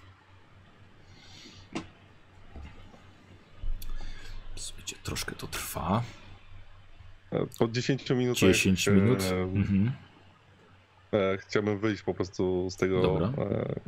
Słuchajcie, 4.55 4.95
troszkę 5.03 5.35
to 5.35 5.47
trwa. 5.47 6.03
E, 7.31 7.45
Po 7.59 7.67
10 7.67 8.09
minutach 8.15 8.39
10 8.49 8.87
minut. 8.87 9.21
E, 9.23 9.35
Mhm. 9.41 9.91
e, 11.13 11.37
chciałbym 11.37 11.79
wyjść 11.79 12.03
po 12.03 12.13
prostu 12.13 12.67
z 12.69 12.75
tego. 12.75 13.01
Dobra. 13.01 13.27
E, 13.45 13.79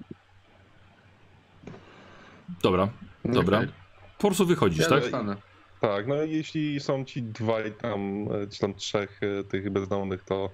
Dobra, 2.61 2.89
dobra. 3.25 3.57
Okej. 3.57 3.69
Po 4.17 4.27
prostu 4.27 4.45
wychodzisz, 4.45 4.79
Ja 4.79 4.89
tak? 4.89 5.01
zostanę. 5.01 5.35
Tak, 5.79 6.07
no 6.07 6.15
jeśli 6.15 6.79
są 6.79 7.05
ci 7.05 7.23
dwaj 7.23 7.71
tam, 7.71 8.27
e, 8.31 8.47
czy 8.47 8.59
tam 8.59 8.73
trzech 8.73 9.19
e, 9.23 9.43
tych 9.43 9.69
bezdomnych, 9.69 10.23
to 10.23 10.49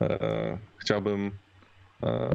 e, 0.00 0.58
chciałbym 0.78 1.30
e, 2.02 2.34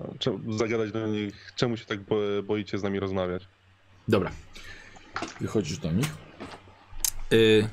zagadać 0.50 0.92
do 0.92 1.08
nich, 1.08 1.52
czemu 1.56 1.78
się 1.78 1.86
tak 1.86 2.02
bo- 2.02 2.44
boicie 2.44 2.78
z 2.78 2.84
nami 2.84 3.00
rozmawiać. 3.00 3.48
Dobra. 4.08 4.32
Wychodzisz 5.42 5.78
do 5.78 5.92
nich. 5.92 6.08
Yy, 7.32 7.70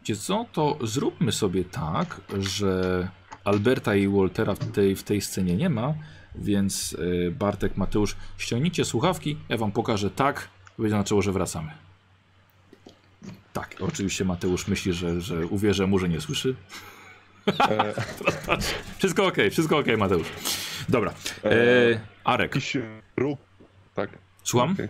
wiecie 0.00 0.16
co, 0.16 0.46
to 0.52 0.78
zróbmy 0.82 1.32
sobie 1.32 1.64
tak, 1.64 2.20
że 2.38 3.08
Alberta 3.44 3.94
i 3.94 4.08
Waltera 4.08 4.54
w 4.54 4.72
tej, 4.72 4.96
w 4.96 5.02
tej 5.02 5.20
scenie 5.20 5.56
nie 5.56 5.70
ma, 5.70 5.94
więc 6.34 6.96
Bartek, 7.32 7.76
Mateusz, 7.76 8.16
ściągnijcie 8.38 8.84
słuchawki, 8.84 9.38
ja 9.48 9.56
wam 9.56 9.72
pokażę 9.72 10.10
tak, 10.10 10.48
będzie 10.78 10.90
znaczyło, 10.90 11.22
że 11.22 11.32
wracamy. 11.32 11.85
Tak, 13.56 13.76
oczywiście 13.80 14.24
Mateusz 14.24 14.68
myśli, 14.68 14.92
że, 14.92 15.20
że 15.20 15.46
uwierzę 15.46 15.86
mu, 15.86 15.98
że 15.98 16.08
nie 16.08 16.20
słyszy. 16.20 16.54
E, 17.60 17.94
Wszystko 18.98 19.26
ok, 19.26 19.36
wszystko 19.50 19.78
ok, 19.78 19.86
Mateusz. 19.98 20.28
Dobra. 20.88 21.14
e, 21.44 21.54
Yy, 21.54 22.00
Arek, 22.24 22.54
jakiś 22.54 22.76
róg, 23.16 23.40
tak. 23.94 24.10
słucham? 24.42 24.72
okej. 24.72 24.88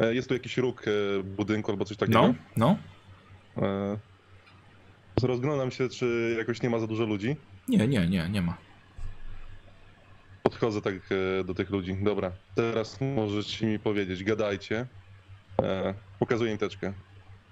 E, 0.00 0.14
jest 0.14 0.28
tu 0.28 0.34
jakiś 0.34 0.56
róg 0.56 0.84
e, 0.88 1.22
budynku 1.22 1.70
albo 1.70 1.84
coś 1.84 1.96
takiego? 1.96 2.34
No, 2.56 2.76
no. 3.56 3.66
E, 3.66 3.98
rozglądam 5.22 5.70
się, 5.70 5.88
czy 5.88 6.34
jakoś 6.38 6.62
nie 6.62 6.70
ma 6.70 6.78
za 6.78 6.86
dużo 6.86 7.04
ludzi. 7.04 7.36
Nie, 7.68 7.88
nie, 7.88 8.06
nie, 8.06 8.28
nie 8.28 8.42
ma. 8.42 8.56
Podchodzę 10.42 10.82
tak 10.82 10.94
e, 10.94 11.44
do 11.44 11.54
tych 11.54 11.70
ludzi. 11.70 11.96
Dobra, 12.02 12.32
teraz 12.54 13.00
możecie 13.00 13.66
mi 13.66 13.78
powiedzieć, 13.78 14.24
gadajcie. 14.24 14.86
E, 15.62 15.94
pokazuję 16.18 16.52
im 16.52 16.58
teczkę. 16.58 16.92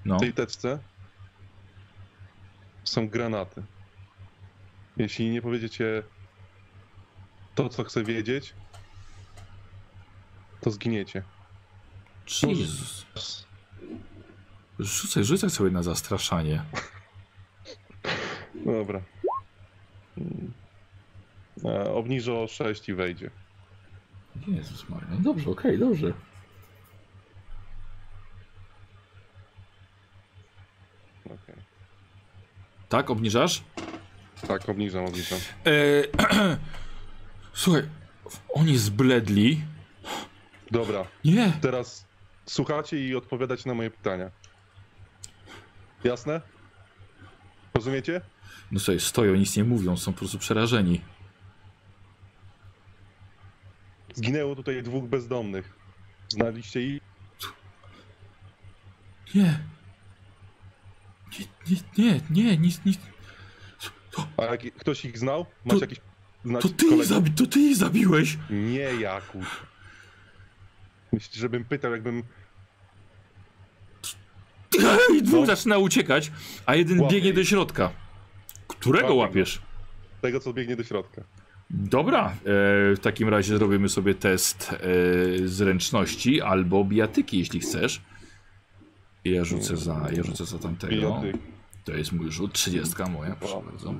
No. 0.05 0.16
W 0.16 0.20
tej 0.20 0.32
teczce 0.32 0.78
są 2.85 3.09
granaty. 3.09 3.62
Jeśli 4.97 5.31
nie 5.31 5.43
powiedziecie 5.43 6.02
to, 7.55 7.68
co 7.68 7.85
chcę 7.85 8.05
wiedzieć, 8.05 8.55
to 10.60 10.70
zginiecie. 10.70 11.22
Jezus. 12.43 13.06
Rzucaj, 14.78 15.24
rzucaj 15.24 15.51
sobie 15.51 15.70
na 15.70 15.82
zastraszanie. 15.82 16.62
Dobra. 18.66 19.01
Mm. 20.18 20.52
E, 21.64 21.90
obniżę 21.94 22.35
o 22.35 22.47
6 22.48 22.89
i 22.89 22.94
wejdzie. 22.94 23.31
Jezus 24.47 24.89
Maria. 24.89 25.09
No 25.10 25.20
dobrze, 25.20 25.51
okej, 25.51 25.78
dobrze. 25.78 26.12
Tak, 32.89 33.11
obniżasz? 33.11 33.62
Tak, 34.48 34.69
obniżam, 34.69 35.05
obniżam. 35.05 35.39
Eee, 35.65 36.05
słuchaj, 37.52 37.82
oni 38.55 38.78
zbledli. 38.78 39.61
Dobra, 40.70 41.05
Nie. 41.24 41.52
teraz 41.61 42.06
słuchacie 42.47 43.09
i 43.09 43.15
odpowiadacie 43.16 43.62
na 43.69 43.74
moje 43.74 43.90
pytania. 43.90 44.31
Jasne? 46.05 46.40
Rozumiecie? 47.74 48.20
No 48.73 48.81
sobie 48.81 49.01
stoją, 49.01 49.35
nic 49.35 49.56
nie 49.56 49.65
mówią, 49.65 49.97
są 49.97 50.12
po 50.12 50.19
prostu 50.19 50.39
przerażeni. 50.39 51.01
Zginęło 54.15 54.56
tutaj 54.56 54.82
dwóch 54.82 55.05
bezdomnych. 55.05 55.73
Znaliście 56.28 56.82
ich? 56.82 57.02
Nie. 59.35 59.59
Nie, 61.98 62.20
nie, 62.31 62.56
nic, 62.56 62.81
nic. 62.85 62.98
A 64.36 64.43
jak, 64.44 64.61
ktoś 64.74 65.05
ich 65.05 65.19
znał? 65.19 65.47
Masz 65.65 65.74
To- 65.78 65.81
jakiś... 65.85 65.98
To 66.61 66.69
ty, 66.69 66.86
ich 66.86 67.02
zabi- 67.05 67.35
to 67.35 67.47
ty 67.47 67.61
ich 67.61 67.77
zabiłeś! 67.77 68.39
Nie, 68.51 68.78
Jakub. 69.01 69.43
Myślisz, 71.12 71.40
żebym 71.40 71.65
pytał, 71.65 71.93
jakbym... 71.93 72.23
I 75.16 75.23
dwóch 75.23 75.40
No. 75.40 75.47
zaczyna 75.47 75.78
uciekać, 75.78 76.32
a 76.66 76.74
jeden 76.74 77.01
Łapię 77.01 77.15
biegnie 77.15 77.31
ich. 77.31 77.36
do 77.36 77.44
środka. 77.44 77.90
Którego 78.69 79.15
łapiesz? 79.15 79.62
Tego, 80.20 80.40
co 80.40 80.52
biegnie 80.52 80.77
do 80.77 80.85
środka. 80.85 81.23
Dobra, 81.70 82.28
e, 82.31 82.35
w 82.94 82.98
takim 83.02 83.28
razie 83.28 83.56
zrobimy 83.59 83.89
sobie 83.89 84.15
test 84.15 84.73
e, 84.73 84.78
zręczności 85.48 86.40
albo 86.43 86.85
bijatyki, 86.85 87.39
jeśli 87.39 87.61
chcesz. 87.61 88.01
Ja 89.25 89.45
rzucę 89.45 89.77
za, 89.77 90.01
ja 90.13 90.23
rzucę 90.23 90.45
za 90.45 90.59
tamtego. 90.59 91.23
To 91.85 91.93
jest 91.93 92.13
mój 92.13 92.31
rzut, 92.31 92.53
30 92.53 92.95
moja, 93.11 93.37
proszę 93.37 93.63
bardzo. 93.71 93.95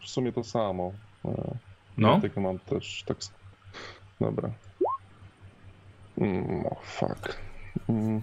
W 0.00 0.08
sumie 0.08 0.32
to 0.32 0.44
samo. 0.44 0.92
E, 1.24 1.56
No, 1.98 2.20
Tylko 2.20 2.40
mam 2.40 2.58
też 2.58 3.02
tak... 3.06 3.18
Dobra. 4.20 4.50
Mm, 6.18 6.66
oh, 6.66 6.80
fuck. 6.82 7.36
Mm. 7.88 8.22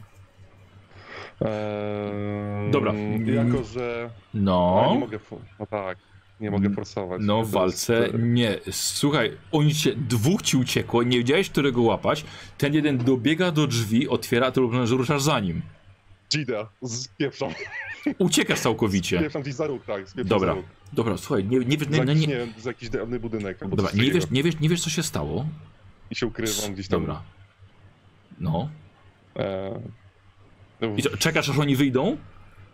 Eee, 1.41 2.71
Dobra. 2.71 2.93
Jako, 3.25 3.63
że... 3.63 4.09
A, 4.13 4.37
no, 4.37 4.89
nie 4.93 4.99
mogę... 4.99 5.19
No 5.59 5.65
tak. 5.65 5.97
Nie 6.39 6.51
mogę 6.51 6.69
forsować. 6.69 7.21
no 7.25 7.43
w 7.43 7.51
walce 7.51 8.09
nie. 8.19 8.59
Słuchaj, 8.71 9.37
oni 9.51 9.73
cię, 9.75 9.95
dwóch 9.95 10.41
ci 10.41 10.57
uciekło, 10.57 11.03
nie 11.03 11.17
wiedziałeś 11.17 11.49
którego 11.49 11.81
łapać. 11.81 12.25
Ten 12.57 12.73
jeden 12.73 12.97
dobiega 12.97 13.51
do 13.51 13.67
drzwi, 13.67 14.09
otwiera, 14.09 14.51
lub 14.55 14.73
że 14.85 14.95
ruszasz 14.95 15.21
za 15.21 15.39
nim. 15.39 15.61
Gida, 16.31 16.69
spieprzam. 16.85 17.51
Uciekasz 18.17 18.59
całkowicie. 18.59 19.17
Spieprzam 19.19 19.41
gdzieś 19.41 19.53
za 19.53 19.67
róg, 19.67 19.85
tak. 19.85 20.05
Dobra. 20.25 20.55
Dobra, 20.93 21.17
słuchaj, 21.17 21.45
nie, 21.45 21.59
nie, 21.59 21.77
wiesz- 21.77 21.89
nie, 21.89 21.99
nie, 21.99 22.05
jakiś, 22.05 22.27
nie, 22.27 22.33
nie 22.33 22.39
wiem, 22.39 22.53
za 22.57 22.69
jakiś 22.69 22.89
dawny 22.89 23.19
budynek. 23.19 23.57
Dobra, 23.59 23.89
nie 23.93 24.11
wiesz, 24.11 24.29
nie, 24.31 24.43
wiesz, 24.43 24.59
nie 24.59 24.69
wiesz 24.69 24.81
co 24.83 24.89
się 24.89 25.03
stało. 25.03 25.45
I 26.11 26.15
się 26.15 26.27
ukrywam 26.27 26.73
gdzieś 26.73 26.87
tam. 26.87 26.99
Dobra. 27.01 27.21
No. 28.39 28.69
E, 29.35 29.81
I 30.97 31.01
co, 31.01 31.17
czekasz 31.17 31.49
aż 31.49 31.57
oni 31.57 31.75
wyjdą? 31.75 32.17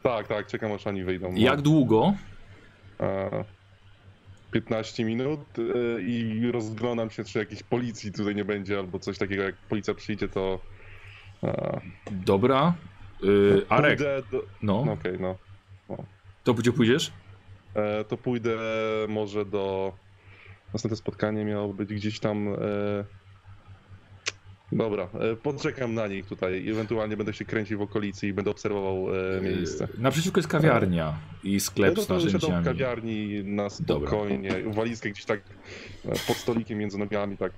tak, 0.03 0.27
tak, 0.27 0.47
czekam 0.47 0.71
aż 0.71 0.87
oni 0.87 1.03
wyjdą. 1.03 1.31
No. 1.31 1.39
Jak 1.39 1.61
długo? 1.61 2.13
E, 2.99 3.45
15 4.51 5.05
minut 5.05 5.39
e, 5.59 6.01
i 6.01 6.51
rozglądam 6.51 7.09
się, 7.09 7.23
czy 7.23 7.39
jakiejś 7.39 7.63
policji 7.63 8.11
tutaj 8.11 8.35
nie 8.35 8.45
będzie, 8.45 8.79
albo 8.79 8.99
coś 8.99 9.17
takiego, 9.17 9.43
jak 9.43 9.55
policja 9.55 9.93
przyjdzie, 9.93 10.27
to... 10.27 10.59
E, 11.43 11.81
Dobra. 12.11 12.73
Yy, 13.23 13.65
Arek, 13.69 13.97
Pójdę 13.97 14.21
do... 14.31 14.43
no, 14.61 14.85
No 14.85 14.91
okej, 14.91 15.19
no. 15.19 15.35
to 16.43 16.53
gdzie 16.53 16.71
pójdziesz? 16.71 17.11
E, 17.73 18.03
to 18.03 18.17
pójdę 18.17 18.57
może 19.07 19.45
do... 19.45 19.93
Następne 20.73 20.97
spotkanie 20.97 21.45
miało 21.45 21.73
być 21.73 21.93
gdzieś 21.93 22.19
tam... 22.19 22.47
E... 24.73 24.75
Dobra, 24.75 25.03
e, 25.03 25.35
poczekam 25.35 25.93
na 25.93 26.07
nich 26.07 26.25
tutaj 26.25 26.69
ewentualnie 26.69 27.17
będę 27.17 27.33
się 27.33 27.45
kręcił 27.45 27.79
w 27.79 27.81
okolicy 27.81 28.27
i 28.27 28.33
będę 28.33 28.51
obserwował 28.51 29.07
e, 29.37 29.41
miejsce. 29.41 29.87
Yy, 29.93 30.03
Naprzeciwko 30.03 30.39
jest 30.39 30.47
kawiarnia 30.49 31.13
i 31.43 31.59
sklep 31.59 31.95
No 31.95 32.01
z 32.01 32.07
to 32.07 32.19
w 32.19 32.23
narzędziami. 32.23 32.65
kawiarni 32.65 33.43
na 33.43 33.67
Dobra. 33.79 34.09
spokojnie, 34.09 34.51
walizkę 34.73 35.09
gdzieś 35.09 35.25
tak 35.25 35.39
e, 36.05 36.09
pod 36.27 36.37
stolikiem 36.37 36.77
między 36.77 36.97
nogami, 36.97 37.37
tak. 37.37 37.51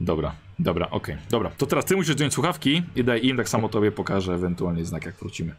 Dobra, 0.00 0.34
dobra, 0.58 0.90
okej. 0.90 1.16
Dobra, 1.30 1.50
to 1.50 1.66
teraz 1.66 1.84
ty 1.84 1.96
musisz 1.96 2.14
zdjąć 2.14 2.32
słuchawki 2.34 2.82
i 2.96 3.04
daj 3.04 3.26
im, 3.26 3.36
tak 3.36 3.48
samo 3.48 3.68
tobie 3.78 3.92
pokażę 3.92 4.34
ewentualnie 4.34 4.84
znak, 4.84 5.06
jak 5.06 5.14
wrócimy. 5.14 5.54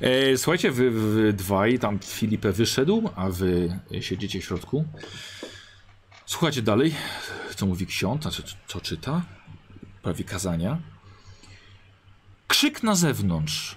E, 0.00 0.36
słuchajcie, 0.36 0.70
wy, 0.70 0.90
wy 0.90 1.32
dwaj, 1.32 1.78
tam 1.78 1.98
Filipę 1.98 2.52
wyszedł, 2.52 3.10
a 3.16 3.28
wy 3.30 3.78
siedzicie 4.00 4.40
w 4.40 4.44
środku. 4.44 4.84
Słuchajcie 6.28 6.62
dalej, 6.62 6.94
co 7.56 7.66
mówi 7.66 7.86
ksiądz, 7.86 8.22
znaczy 8.22 8.42
co 8.66 8.80
czyta, 8.80 9.22
prawie 10.02 10.24
kazania. 10.24 10.78
Krzyk 12.48 12.82
na 12.82 12.94
zewnątrz. 12.94 13.76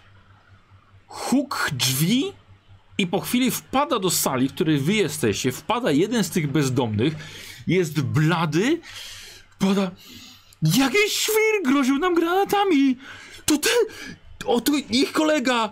Huk 1.07 1.69
drzwi 1.73 2.33
i 2.97 3.07
po 3.07 3.19
chwili 3.19 3.51
wpada 3.51 3.99
do 3.99 4.09
sali, 4.09 4.49
w 4.49 4.53
której 4.53 4.77
wy 4.77 4.93
jesteście, 4.93 5.51
wpada 5.51 5.91
jeden 5.91 6.23
z 6.23 6.29
tych 6.29 6.51
bezdomnych, 6.51 7.13
jest 7.67 8.01
blady, 8.01 8.81
pada, 9.59 9.91
jakiś 10.61 11.13
świr 11.13 11.63
groził 11.65 11.97
nam 11.99 12.15
granatami, 12.15 12.97
to 13.45 13.57
ty, 13.57 13.69
o 14.45 14.61
to 14.61 14.71
ich 14.89 15.11
kolega, 15.11 15.71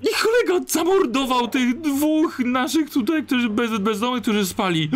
ich 0.00 0.22
kolega 0.22 0.64
zamordował 0.68 1.48
tych 1.48 1.80
dwóch 1.80 2.38
naszych 2.38 2.90
tutaj, 2.90 3.26
którzy 3.26 3.48
bez, 3.48 3.78
bezdomnych, 3.78 4.22
którzy 4.22 4.46
spali. 4.46 4.90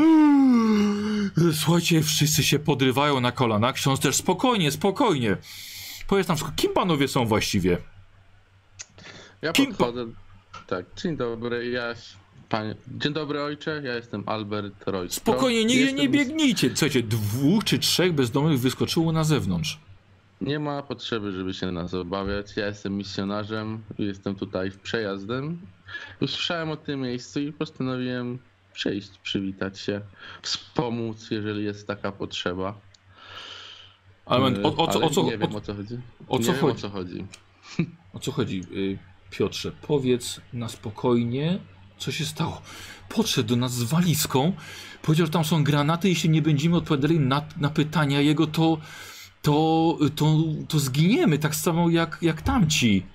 Słuchajcie, 1.53 2.03
wszyscy 2.03 2.43
się 2.43 2.59
podrywają 2.59 3.21
na 3.21 3.33
kolana, 3.33 3.73
ksiądz 3.73 4.01
też 4.01 4.17
spokojnie, 4.17 4.71
spokojnie. 4.71 5.37
Powiedz 6.07 6.29
nam, 6.29 6.37
kim 6.57 6.73
panowie 6.73 7.09
są 7.09 7.27
właściwie? 7.27 7.79
Ja 9.43 9.53
Kim 9.53 9.67
po- 9.67 9.71
podchodzę. 9.73 10.07
Tak, 10.67 10.87
dzień 11.03 11.17
dobry, 11.17 11.71
ja. 11.71 11.95
Panie... 12.49 12.75
Dzień 12.89 13.13
dobry 13.13 13.43
ojcze, 13.43 13.83
ja 13.85 13.95
jestem 13.95 14.23
Albert 14.27 14.75
Roy. 14.87 15.11
Spokojnie, 15.11 15.65
nigdzie 15.65 15.81
Jestem 15.81 15.99
nie 16.01 16.09
biegnijcie. 16.09 16.71
Słuchajcie, 16.71 17.03
dwóch 17.03 17.65
czy 17.65 17.79
trzech 17.79 18.13
bezdomnych 18.13 18.61
wyskoczyło 18.61 19.13
na 19.13 19.25
zewnątrz. 19.25 19.79
Nie 20.41 20.59
ma 20.59 20.83
potrzeby, 20.83 21.33
żeby 21.33 21.55
się 21.55 21.73
nas 21.73 21.95
obawiać. 21.95 22.57
Ja 22.57 22.67
jestem 22.67 22.97
misjonarzem 22.97 23.83
i 23.99 24.05
jestem 24.05 24.35
tutaj 24.35 24.71
przejazdem. 24.83 25.61
Usłyszałem 26.21 26.71
o 26.71 26.77
tym 26.77 27.01
miejscu 27.01 27.41
i 27.41 27.53
postanowiłem 27.53 28.39
przyjść, 28.73 29.19
przywitać 29.19 29.81
się, 29.81 30.01
wspomóc, 30.43 31.31
jeżeli 31.31 31.65
jest 31.65 31.87
taka 31.87 32.13
potrzeba. 32.13 32.81
Ale 34.27 34.41
moment, 34.41 34.67
o, 34.67 34.77
o, 34.77 34.87
co, 34.87 34.99
Ale 34.99 35.07
o, 35.07 35.11
co, 35.11 35.23
nie 35.23 35.39
wiem 35.39 35.55
o, 35.55 35.61
co 35.61 35.75
chodzi. 35.75 35.99
o 36.29 36.39
co 36.39 36.53
wiem, 36.53 36.61
chodzi? 36.61 36.77
o 36.77 36.81
co 36.81 36.91
chodzi. 36.91 37.27
o 38.13 38.19
co 38.19 38.33
chodzi, 38.33 38.63
Piotrze? 39.31 39.73
Powiedz 39.83 40.41
na 40.53 40.69
spokojnie, 40.69 41.59
co 41.99 42.13
się 42.13 42.25
stało. 42.25 42.63
Podszedł 43.09 43.49
do 43.49 43.57
nas 43.57 43.73
z 43.73 43.83
walizką, 43.83 44.53
powiedział, 45.03 45.27
że 45.27 45.33
tam 45.33 45.45
są 45.45 45.65
granaty, 45.65 46.09
jeśli 46.09 46.31
nie 46.31 46.43
będziemy 46.43 46.77
odpowiadali 46.77 47.21
na, 47.21 47.45
na 47.57 47.71
pytania 47.71 48.21
jego, 48.21 48.47
to, 48.47 48.79
to, 49.43 49.99
to, 50.17 50.37
to 50.69 50.79
zginiemy, 50.79 51.39
tak 51.39 51.55
samo 51.55 51.91
jak, 51.91 52.19
jak 52.23 52.43
tamci. 52.43 53.07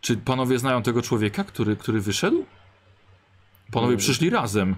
Czy 0.00 0.16
panowie 0.16 0.58
znają 0.58 0.82
tego 0.82 1.02
człowieka, 1.02 1.44
który, 1.44 1.76
który 1.76 2.00
wyszedł? 2.00 2.44
Panowie 3.72 3.92
Mm. 3.92 3.98
przyszli 3.98 4.30
razem. 4.30 4.76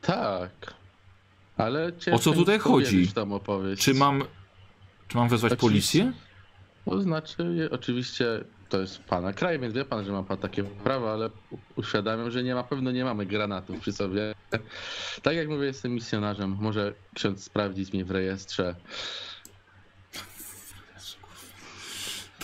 Tak. 0.00 0.74
Ale 1.56 1.92
O 2.12 2.18
co 2.18 2.32
tutaj 2.32 2.58
chodzi? 2.58 3.08
Czy 3.78 3.94
mam, 3.94 4.24
czy 5.08 5.16
mam 5.16 5.28
wezwać 5.28 5.52
Oczywiście. 5.52 5.98
policję? 6.04 6.22
To 6.84 7.00
znaczy, 7.02 7.42
je- 7.56 7.70
oczywiście 7.70 8.26
to 8.68 8.80
jest 8.80 8.98
pana 9.04 9.32
kraj, 9.32 9.58
więc 9.58 9.74
wie 9.74 9.84
pan, 9.84 10.04
że 10.04 10.12
ma 10.12 10.22
pan 10.22 10.38
takie 10.38 10.64
prawa, 10.64 11.12
ale 11.12 11.30
uświadamiam, 11.76 12.30
że 12.30 12.42
nie 12.42 12.54
ma, 12.54 12.62
pewno 12.62 12.90
nie 12.92 13.04
mamy 13.04 13.26
granatów 13.26 13.80
przy 13.80 13.92
sobie. 13.92 14.34
Tak 15.22 15.36
jak 15.36 15.48
mówię, 15.48 15.66
jestem 15.66 15.92
misjonarzem. 15.94 16.56
Może 16.60 16.92
ksiądz 17.14 17.44
sprawdzić 17.44 17.92
mnie 17.92 18.04
w 18.04 18.10
rejestrze. 18.10 18.74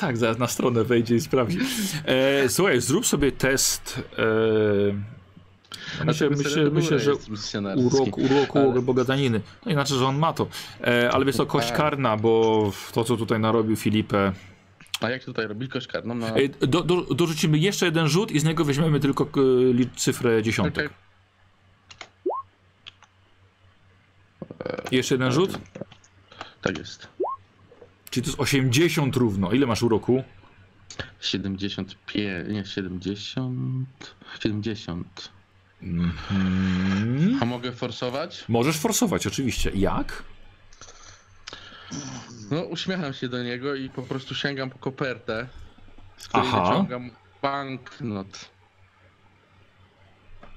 Tak, 0.00 0.16
zaraz 0.16 0.38
na 0.38 0.46
stronę 0.46 0.84
wejdzie 0.84 1.14
i 1.14 1.20
sprawdzi. 1.20 1.58
E, 2.04 2.48
słuchaj, 2.48 2.80
zrób 2.80 3.06
sobie 3.06 3.32
test. 3.32 4.02
E, 4.18 4.22
Myślę, 6.06 6.30
myślę, 6.70 6.98
że 6.98 7.14
urok, 7.76 8.18
uroku 8.18 8.58
ale- 8.58 8.82
bogadaniny. 8.82 9.40
No 9.66 9.70
i 9.70 9.74
znaczy, 9.74 9.94
że 9.94 10.06
on 10.06 10.18
ma 10.18 10.32
to. 10.32 10.46
E, 10.80 11.10
ale 11.12 11.26
jest 11.26 11.38
to 11.38 11.46
kość 11.46 11.68
Tak. 11.68 11.76
karna, 11.76 12.16
bo 12.16 12.72
to, 12.92 13.04
co 13.04 13.16
tutaj 13.16 13.40
narobił 13.40 13.76
Filipę. 13.76 14.32
A 15.00 15.10
jak 15.10 15.24
tutaj 15.24 15.46
robi 15.46 15.68
kość 15.68 15.86
karną? 15.86 16.14
No, 16.14 16.26
E, 16.28 16.48
do, 16.66 16.82
do, 16.82 17.14
dorzucimy 17.14 17.58
jeszcze 17.58 17.86
jeden 17.86 18.08
rzut 18.08 18.30
i 18.30 18.40
z 18.40 18.44
niego 18.44 18.64
weźmiemy 18.64 19.00
tylko 19.00 19.24
e, 19.24 19.28
cyfrę 19.96 20.42
dziesiątek. 20.42 20.90
Okej. 24.50 24.78
Jeszcze 24.98 25.14
jeden 25.14 25.32
rzut? 25.32 25.58
Tak 26.62 26.78
jest. 26.78 27.08
Czyli 28.10 28.24
to 28.24 28.30
jest 28.30 28.40
80 28.40 29.16
równo. 29.16 29.52
Ile 29.52 29.66
masz 29.66 29.82
uroku? 29.82 30.24
75, 31.20 32.48
nie 32.48 32.64
70, 32.64 33.88
70. 34.40 35.30
Mhm. 35.82 37.38
A 37.42 37.44
mogę 37.44 37.72
forsować? 37.72 38.44
Możesz 38.48 38.76
forsować, 38.76 39.26
oczywiście. 39.26 39.70
Jak? 39.74 40.22
No, 42.50 42.60
uśmiecham 42.60 43.12
się 43.12 43.28
do 43.28 43.42
niego 43.42 43.74
i 43.74 43.90
po 43.90 44.02
prostu 44.02 44.34
sięgam 44.34 44.70
po 44.70 44.78
kopertę, 44.78 45.48
z 46.16 46.28
której 46.28 46.48
Aha. 46.48 46.68
wyciągam 46.68 47.10
banknot. 47.42 48.50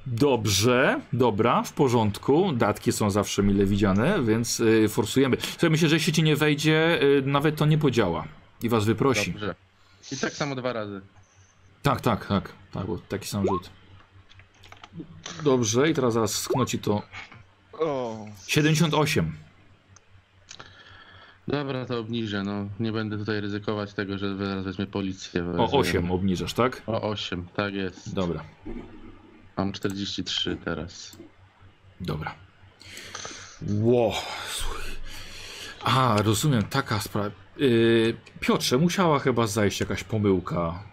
Dobrze, 0.06 1.02
dobra, 1.14 1.64
w 1.64 1.74
porządku. 1.74 2.54
Datki 2.54 2.92
są 2.92 3.12
zawsze 3.12 3.44
mile 3.44 3.66
widziane, 3.66 4.24
więc 4.24 4.60
y, 4.60 4.90
forsujemy. 4.90 5.38
Słuchaj, 5.42 5.70
myślę, 5.70 5.90
że 5.90 5.96
jeśli 5.96 6.14
ci 6.14 6.24
nie 6.24 6.36
wejdzie, 6.36 7.00
y, 7.04 7.24
nawet 7.26 7.56
to 7.56 7.66
nie 7.66 7.78
podziała 7.78 8.28
i 8.64 8.70
was 8.70 8.86
wyprosi. 8.86 9.32
Dobrze. 9.32 9.56
I 10.12 10.18
tak 10.18 10.34
samo 10.34 10.56
dwa 10.56 10.74
razy. 10.74 11.02
Tak, 11.82 12.02
tak, 12.02 12.26
tak, 12.26 12.54
tak, 12.72 12.88
bo 12.88 12.98
taki 12.98 13.28
sam 13.28 13.48
rzut. 13.48 13.70
Dobrze, 15.44 15.90
i 15.90 15.94
teraz 15.94 16.14
zaraz 16.14 16.34
sknoci 16.36 16.80
to 16.80 17.02
O, 17.74 18.26
78. 18.48 19.36
Dobra, 21.48 21.86
to 21.86 22.00
obniżę, 22.00 22.44
no. 22.44 22.66
Nie 22.80 22.92
będę 22.92 23.18
tutaj 23.18 23.42
ryzykować 23.42 23.94
tego, 23.94 24.18
że 24.18 24.38
zaraz 24.38 24.66
weźmie 24.66 24.86
policję. 24.88 25.44
O 25.58 25.72
8 25.80 26.12
obniżasz, 26.12 26.54
tak? 26.54 26.82
O 26.88 27.02
8, 27.02 27.48
tak 27.56 27.74
jest. 27.74 28.14
Dobra, 28.14 28.44
Mam 29.58 29.72
43 29.72 30.58
teraz. 30.66 31.18
dobra. 32.02 32.36
Ło, 33.70 34.16
słuchaj. 34.50 34.92
A, 35.84 36.22
rozumiem, 36.22 36.64
taka 36.64 37.00
sprawa. 37.00 37.30
Yy, 37.58 38.16
Piotrze, 38.40 38.78
musiała 38.78 39.20
chyba 39.20 39.48
zajść 39.48 39.80
jakaś 39.80 40.04
pomyłka. 40.04 40.84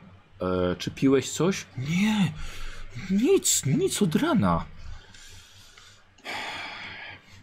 E, 0.40 0.76
czy 0.76 0.90
piłeś 0.90 1.30
coś? 1.30 1.66
Nie, 1.78 2.32
nic, 3.10 3.66
nic 3.66 4.02
od 4.02 4.14
rana. 4.14 4.64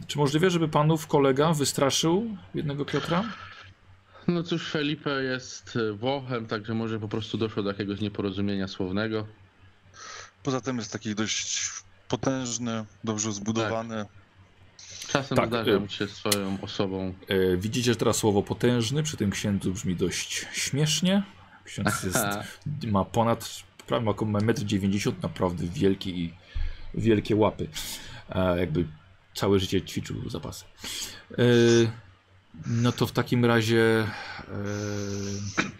Czy 0.08 0.18
możliwe, 0.18 0.50
żeby 0.50 0.68
panów 0.68 1.08
kolega 1.08 1.54
wystraszył 1.54 2.38
jednego 2.56 2.86
Piotra? 2.86 3.24
No 4.28 4.44
cóż, 4.44 4.72
Felipe 4.72 5.24
jest 5.24 5.76
e, 5.90 5.94
Włochem, 5.94 6.48
także 6.48 6.74
może 6.74 7.00
po 7.00 7.08
prostu 7.08 7.38
doszło 7.38 7.64
do 7.64 7.70
jakiegoś 7.70 8.00
nieporozumienia 8.02 8.68
słownego. 8.68 9.28
poza 10.44 10.62
tym 10.62 10.78
jest 10.78 10.92
taki 10.94 11.16
dość 11.16 11.70
potężny, 12.08 12.86
dobrze 13.04 13.32
zbudowany. 13.32 14.06
Czasem 15.08 15.38
Tak, 15.38 15.48
zdarza 15.48 15.72
y- 15.72 15.80
mu 15.80 15.88
się 15.90 16.08
swoją 16.08 16.62
osobą. 16.62 17.14
E, 17.28 17.58
widzicie, 17.58 17.92
że 17.92 17.96
teraz 17.96 18.18
słowo 18.18 18.44
potężny 18.44 19.04
przy 19.04 19.18
tym 19.18 19.32
księdzu 19.32 19.72
brzmi 19.74 19.96
dość 19.96 20.46
śmiesznie. 20.54 21.24
Ksiądz 21.66 22.04
jest, 22.04 22.18
ma 22.88 23.06
ponad, 23.06 23.50
prawie 23.88 24.06
ma 24.06 24.12
około 24.12 24.32
1,90 24.32 25.10
m, 25.10 25.16
naprawdę 25.24 25.68
wielki 25.68 26.20
i 26.20 26.34
wielkie 26.94 27.36
łapy. 27.36 27.68
E, 28.30 28.60
jakby 28.60 28.86
całe 29.34 29.60
życie 29.60 29.82
ćwiczył 29.82 30.30
zapasy. 30.30 30.66
E, 31.32 31.44
no 32.66 32.91
to 32.91 33.07
w 33.07 33.12
takim 33.12 33.45
razie 33.45 33.84
e, 33.84 34.07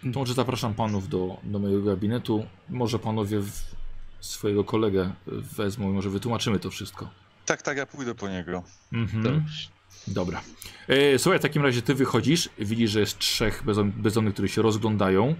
może 0.02 0.34
zapraszam 0.34 0.74
panów 0.74 1.08
do, 1.08 1.36
do 1.42 1.58
mojego 1.58 1.82
gabinetu. 1.82 2.46
Może 2.68 2.98
panowie 2.98 3.40
w, 3.40 3.76
swojego 4.20 4.64
kolegę 4.64 5.12
wezmą 5.26 5.90
i 5.90 5.92
może 5.92 6.10
wytłumaczymy 6.10 6.58
to 6.58 6.70
wszystko. 6.70 7.10
Tak, 7.46 7.62
tak, 7.62 7.76
ja 7.76 7.86
pójdę 7.86 8.14
po 8.14 8.28
niego. 8.28 8.62
Mhm. 8.92 9.22
Dobrze. 9.22 9.68
Dobra. 10.06 10.40
E, 10.88 11.18
słuchaj, 11.18 11.38
w 11.38 11.42
takim 11.42 11.62
razie 11.62 11.82
ty 11.82 11.94
wychodzisz, 11.94 12.48
widzisz, 12.58 12.90
że 12.90 13.00
jest 13.00 13.18
trzech 13.18 13.62
bezom, 13.64 13.92
bezdomnych, 13.92 14.34
którzy 14.34 14.48
się 14.48 14.62
rozglądają. 14.62 15.34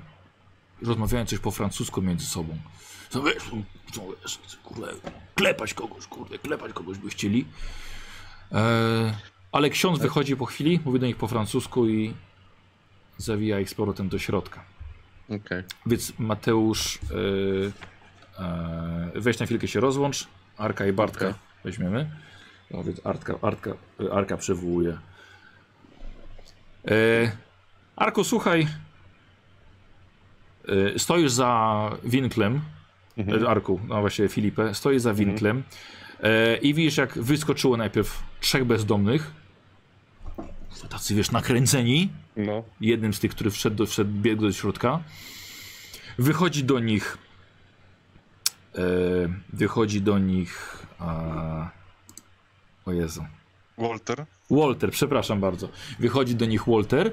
Rozmawiają 0.83 1.27
coś 1.27 1.39
po 1.39 1.51
francusku 1.51 2.03
między 2.03 2.27
sobą. 2.27 2.59
Co 3.11 3.23
wiesz, 3.23 3.51
co 3.93 4.03
wiesz, 4.23 4.39
kurde, 4.65 4.87
klepać 5.35 5.75
kogoś, 5.75 6.07
kurde, 6.07 6.39
klepać 6.39 6.73
kogoś 6.73 6.99
by 6.99 7.11
chcieli. 7.11 7.47
E, 8.53 9.15
ale 9.53 9.71
ksiądz 9.71 9.99
wychodzi 9.99 10.37
po 10.37 10.47
chwili, 10.47 10.81
mówi 10.85 11.01
do 11.01 11.07
nich 11.07 11.17
po 11.17 11.27
francusku 11.27 11.89
i 11.89 12.15
zawija 13.19 13.61
ich 13.61 13.71
z 13.71 13.75
powrotem 13.75 14.09
do 14.09 14.19
środka. 14.19 14.65
Okej. 15.25 15.63
Więc 15.87 16.13
Mateusz, 16.19 16.99
e, 18.39 19.21
weź 19.21 19.39
na 19.39 19.47
chwilkę 19.47 19.69
się 19.69 19.81
rozłącz. 19.81 20.27
Arka 20.57 20.87
i 20.87 20.93
Bartka 20.93 21.29
Okej. 21.29 21.41
weźmiemy. 21.65 22.11
No 22.71 22.85
więc 22.85 23.07
Artka, 23.07 23.35
Artka, 23.43 23.71
Arka 24.13 24.37
przywołuje. 24.37 24.99
Arku, 27.97 28.25
słuchaj. 28.25 28.67
E, 30.95 30.99
stoisz 30.99 31.33
za 31.33 31.91
winklem. 32.05 32.61
Mhm. 33.17 33.45
E, 33.45 33.49
Arku, 33.49 33.81
no 33.89 34.01
właśnie 34.01 34.29
Filipę. 34.29 34.75
Stoisz 34.75 35.03
za 35.03 35.15
winklem. 35.15 35.63
E, 36.23 36.57
I 36.57 36.75
widzisz, 36.75 36.97
jak 36.97 37.19
wyskoczyło 37.19 37.77
najpierw 37.77 38.23
trzech 38.41 38.65
bezdomnych. 38.65 39.31
Tacy 40.89 41.15
wiesz, 41.15 41.31
nakręceni 41.31 42.09
No. 42.37 42.63
jednym 42.81 43.15
z 43.15 43.21
tych, 43.21 43.31
który 43.31 43.51
wszedł, 43.51 43.77
do, 43.77 43.87
wszedł 43.87 44.11
biegł 44.13 44.43
do 44.43 44.53
środka. 44.53 45.01
Wychodzi 46.19 46.65
do 46.65 46.81
nich. 46.81 47.19
E, 48.75 48.81
wychodzi 49.53 50.01
do 50.03 50.19
nich. 50.19 50.83
A, 50.99 51.71
o 52.87 52.93
Jezu. 52.93 53.25
Walter. 53.79 54.27
Walter, 54.51 54.91
przepraszam 54.91 55.41
bardzo. 55.41 55.69
Wychodzi 55.99 56.35
do 56.35 56.47
nich 56.47 56.67
Walter. 56.69 57.13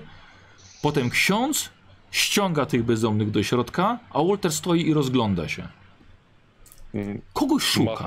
Potem 0.81 1.09
ksiądz 1.09 1.69
ściąga 2.13 2.65
tych 2.65 2.83
bezdomnych 2.83 3.31
do 3.31 3.43
środka, 3.43 3.99
a 4.09 4.23
Walter 4.23 4.51
stoi 4.51 4.87
i 4.87 4.93
rozgląda 4.93 5.47
się. 5.49 5.67
Mm, 6.93 7.21
Kogoś 7.33 7.63
szuka. 7.63 8.05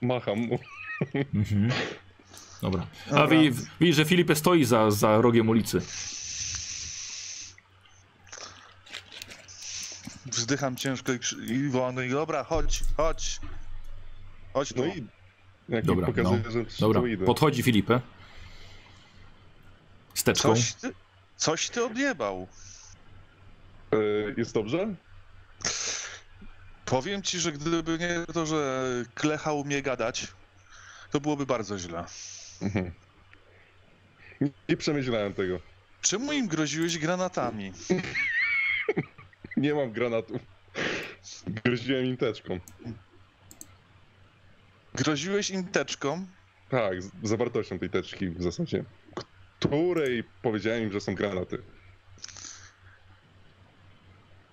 Macham, 0.00 0.38
mu. 0.38 0.58
Mhm. 1.34 1.70
Dobra. 2.62 2.86
A 3.06 3.10
Dobra. 3.10 3.26
wi- 3.26 3.52
widzisz, 3.80 3.96
że 3.96 4.04
Filipę 4.04 4.34
stoi 4.34 4.64
za, 4.64 4.90
za 4.90 5.20
rogiem 5.20 5.48
ulicy. 5.48 5.80
Wzdycham 10.26 10.76
ciężko 10.76 11.12
i, 11.12 11.18
krzy- 11.18 11.46
i 11.46 11.68
wołam 11.68 11.94
do 11.94 12.02
niego, 12.02 12.14
dobra, 12.14 12.44
chodź, 12.44 12.82
chodź. 12.96 13.40
Chodź 14.54 14.68
tu. 14.68 14.78
No 14.78 14.86
i 14.86 15.04
jak 15.68 15.84
Dobra, 15.84 16.06
pokazuje, 16.06 16.42
no. 16.46 16.50
że 16.52 16.64
Dobra, 16.80 17.08
idę. 17.08 17.24
podchodzi 17.26 17.62
Filipę. 17.62 18.00
Z 20.14 20.22
teczką. 20.24 20.48
Coś 20.54 20.72
ty, 20.74 20.92
coś 21.36 21.68
ty 21.70 21.84
odjebał. 21.84 22.48
E, 23.92 23.96
Jest 24.36 24.54
dobrze? 24.54 24.94
Powiem 26.84 27.22
ci, 27.22 27.38
że 27.40 27.52
gdyby 27.52 27.98
nie 27.98 28.24
to, 28.34 28.46
że 28.46 28.86
Klecha 29.14 29.52
umie 29.52 29.82
gadać, 29.82 30.26
to 31.10 31.20
byłoby 31.20 31.46
bardzo 31.46 31.78
źle. 31.78 32.04
Mhm. 32.62 32.92
Nie, 34.68 34.76
przemyślałem 34.76 35.34
tego. 35.34 35.60
Czemu 36.02 36.32
im 36.32 36.48
groziłeś 36.48 36.98
granatami? 36.98 37.72
Nie 39.56 39.74
mam 39.74 39.92
granatów. 39.92 40.40
Groziłem 41.64 42.04
im 42.06 42.16
teczką. 42.16 42.60
Groziłeś 44.94 45.50
im 45.50 45.64
teczką? 45.68 46.26
Tak, 46.68 47.02
z 47.02 47.10
zawartością 47.22 47.78
tej 47.78 47.90
teczki 47.90 48.28
w 48.30 48.42
zasadzie. 48.42 48.84
Której 49.58 50.24
powiedziałem 50.42 50.82
im, 50.82 50.92
że 50.92 51.00
są 51.00 51.14
granaty. 51.14 51.62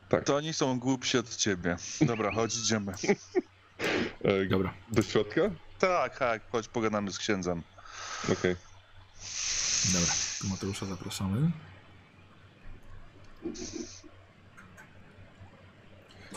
Tak. 0.10 0.24
To 0.24 0.36
oni 0.36 0.54
są 0.54 0.80
głupsi 0.80 1.18
od 1.18 1.36
ciebie. 1.36 1.78
Dobra, 2.02 2.32
chodź, 2.32 2.58
idziemy. 2.58 2.94
E, 4.24 4.46
Dobra. 4.50 4.74
Do 4.92 5.04
środka? 5.04 5.42
Tak, 5.80 6.20
tak, 6.20 6.42
chodź, 6.52 6.68
pogadamy 6.68 7.12
z 7.12 7.18
księdzem. 7.18 7.64
Okej. 8.32 8.56
Dobra, 9.94 10.14
tu 10.42 10.48
Mateusza 10.48 10.86
zapraszamy. 10.86 11.52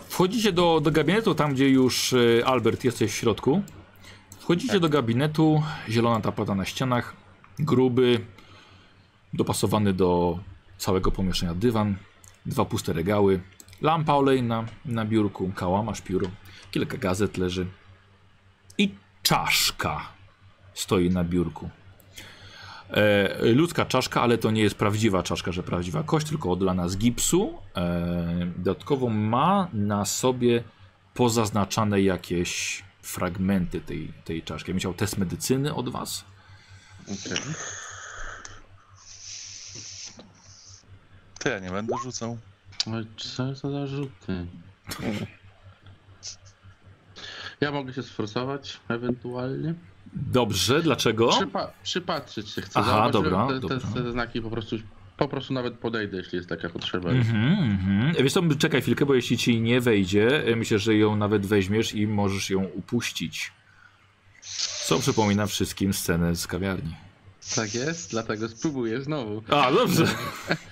Wchodzicie 0.09 0.53
do, 0.53 0.81
do 0.81 0.91
gabinetu, 0.91 1.35
tam 1.35 1.55
gdzie 1.55 1.69
już 1.69 2.13
e, 2.13 2.47
Albert 2.47 2.85
jesteś 2.85 3.13
w 3.13 3.15
środku. 3.15 3.63
Wchodzicie 4.41 4.81
do 4.81 4.89
gabinetu, 4.89 5.63
zielona 5.89 6.21
tapeta 6.21 6.55
na 6.55 6.65
ścianach, 6.65 7.17
gruby, 7.59 8.25
dopasowany 9.33 9.93
do 9.93 10.39
całego 10.79 11.11
pomieszczenia 11.11 11.55
dywan, 11.55 11.97
dwa 12.47 12.65
puste 12.65 12.93
regały, 12.93 13.41
lampa 13.82 14.15
olejna 14.15 14.65
na 14.85 15.05
biurku, 15.05 15.52
kałamarz, 15.55 16.01
pióro, 16.01 16.27
kilka 16.70 16.97
gazet 16.97 17.39
leży 17.39 17.66
i 18.78 18.94
czaszka 19.23 20.01
stoi 20.74 21.11
na 21.11 21.24
biurku. 21.24 21.70
E, 22.90 23.52
ludzka 23.52 23.86
czaszka, 23.86 24.23
ale 24.23 24.39
to 24.39 24.51
nie 24.51 24.62
jest 24.62 24.74
prawdziwa 24.74 25.23
czaszka, 25.23 25.52
że 25.52 25.62
prawdziwa 25.62 26.02
kość, 26.02 26.27
tylko 26.27 26.51
odlana 26.51 26.89
z 26.89 26.97
gipsu. 26.97 27.59
E, 27.77 28.52
dodatkowo 28.57 29.09
ma 29.09 29.69
na 29.73 30.05
sobie 30.05 30.65
pozaznaczane 31.15 32.01
jakieś 32.01 32.82
fragmenty 33.02 33.81
tej, 33.81 34.12
tej 34.24 34.43
czaszki. 34.43 34.70
Ja 34.70 34.74
bym 34.74 34.78
chciał 34.78 34.94
test 34.94 35.19
medycyny 35.19 35.74
od 35.74 35.89
was. 35.89 36.24
okej. 37.02 37.43
To 41.39 41.48
ja 41.48 41.59
nie 41.59 41.70
będę 41.70 41.94
rzucał. 42.02 42.39
Ale 42.86 43.05
co 43.16 43.55
za 43.55 43.70
zarzuty? 43.70 44.47
Ja 47.61 47.73
mogę 47.73 47.93
się 47.93 48.02
sforsować 48.02 48.81
ewentualnie. 48.89 49.74
Dobrze, 50.12 50.82
dlaczego? 50.82 51.28
Przypa 51.28 51.73
przypatrzeć 51.82 52.51
się 52.51 52.62
chcę. 52.62 52.81
Aha, 52.81 53.11
Zauważyłem 53.12 53.32
dobra, 53.32 53.47
te, 53.47 53.81
te, 53.81 53.86
dobra. 53.86 54.02
te 54.02 54.12
znaki 54.12 54.43
po 54.43 54.51
prostu, 54.51 54.77
po 55.16 55.28
prostu 55.28 55.52
nawet 55.52 55.74
podejdę, 55.74 56.16
jeśli 56.16 56.36
jest 56.36 56.48
taka 56.48 56.69
potrzeba. 56.69 57.11
Mhm, 57.11 57.59
mhm. 57.59 58.15
Wiesz 58.24 58.32
co, 58.32 58.43
czekaj 58.59 58.82
chwilkę, 58.82 59.07
bo 59.07 59.15
jeśli 59.15 59.39
ci 59.39 59.61
nie 59.61 59.81
wejdzie, 59.81 60.47
e, 60.47 60.57
myślę, 60.57 60.78
że 60.78 60.94
ją 60.94 61.16
nawet 61.16 61.47
weźmiesz 61.47 61.94
i 61.94 62.07
możesz 62.07 62.51
ją 62.51 62.65
upuścić. 62.65 63.52
Co 64.86 64.98
przypomina 64.98 65.47
wszystkim 65.47 65.94
scenę 65.94 66.36
z 66.36 66.47
kawiarni. 66.47 66.94
Tak 67.55 67.74
jest, 67.74 68.11
dlatego 68.11 68.48
spróbuję 68.48 69.01
znowu. 69.01 69.43
A, 69.48 69.73
dobrze. 69.73 70.07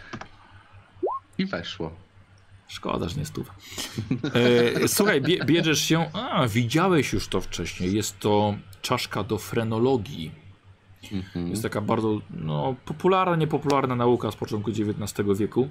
I 1.39 1.47
weszło. 1.47 1.91
Szkoda, 2.69 3.09
że 3.09 3.17
nie 3.17 3.25
stów. 3.25 3.51
E, 4.85 4.89
słuchaj, 4.89 5.21
bie, 5.21 5.45
bierzesz 5.45 5.81
się. 5.81 6.11
A, 6.13 6.49
widziałeś 6.49 7.13
już 7.13 7.29
to 7.29 7.41
wcześniej. 7.41 7.93
Jest 7.93 8.19
to 8.19 8.55
czaszka 8.83 9.25
do 9.25 9.39
frenologii. 9.39 10.31
Mhm. 11.13 11.49
Jest 11.49 11.63
taka 11.63 11.81
bardzo 11.81 12.21
no, 12.31 12.75
popularna, 12.85 13.37
niepopularna 13.37 13.97
nauka 13.97 14.31
z 14.31 14.37
początku 14.37 14.71
XIX 14.71 15.29
wieku. 15.39 15.69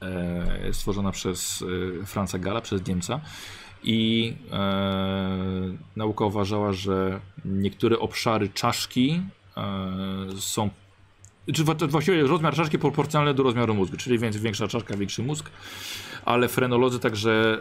E, 0.00 0.72
stworzona 0.72 1.12
przez 1.12 1.64
e, 2.02 2.06
Franza 2.06 2.38
Gala, 2.38 2.60
przez 2.60 2.86
Niemca. 2.86 3.20
I 3.82 4.34
e, 4.52 5.38
nauka 5.96 6.24
uważała, 6.24 6.72
że 6.72 7.20
niektóre 7.44 7.98
obszary 7.98 8.48
czaszki 8.48 9.22
e, 9.56 9.62
są. 10.38 10.70
Czy 11.54 11.64
właściwie 11.64 12.22
rozmiar 12.22 12.54
czaszki 12.54 12.78
proporcjonalny 12.78 13.34
do 13.34 13.42
rozmiaru 13.42 13.74
mózgu, 13.74 13.96
czyli 13.96 14.18
więc 14.18 14.36
większa 14.36 14.68
czaszka, 14.68 14.96
większy 14.96 15.22
mózg. 15.22 15.50
Ale 16.24 16.48
frenolodzy 16.48 16.98
także, 16.98 17.60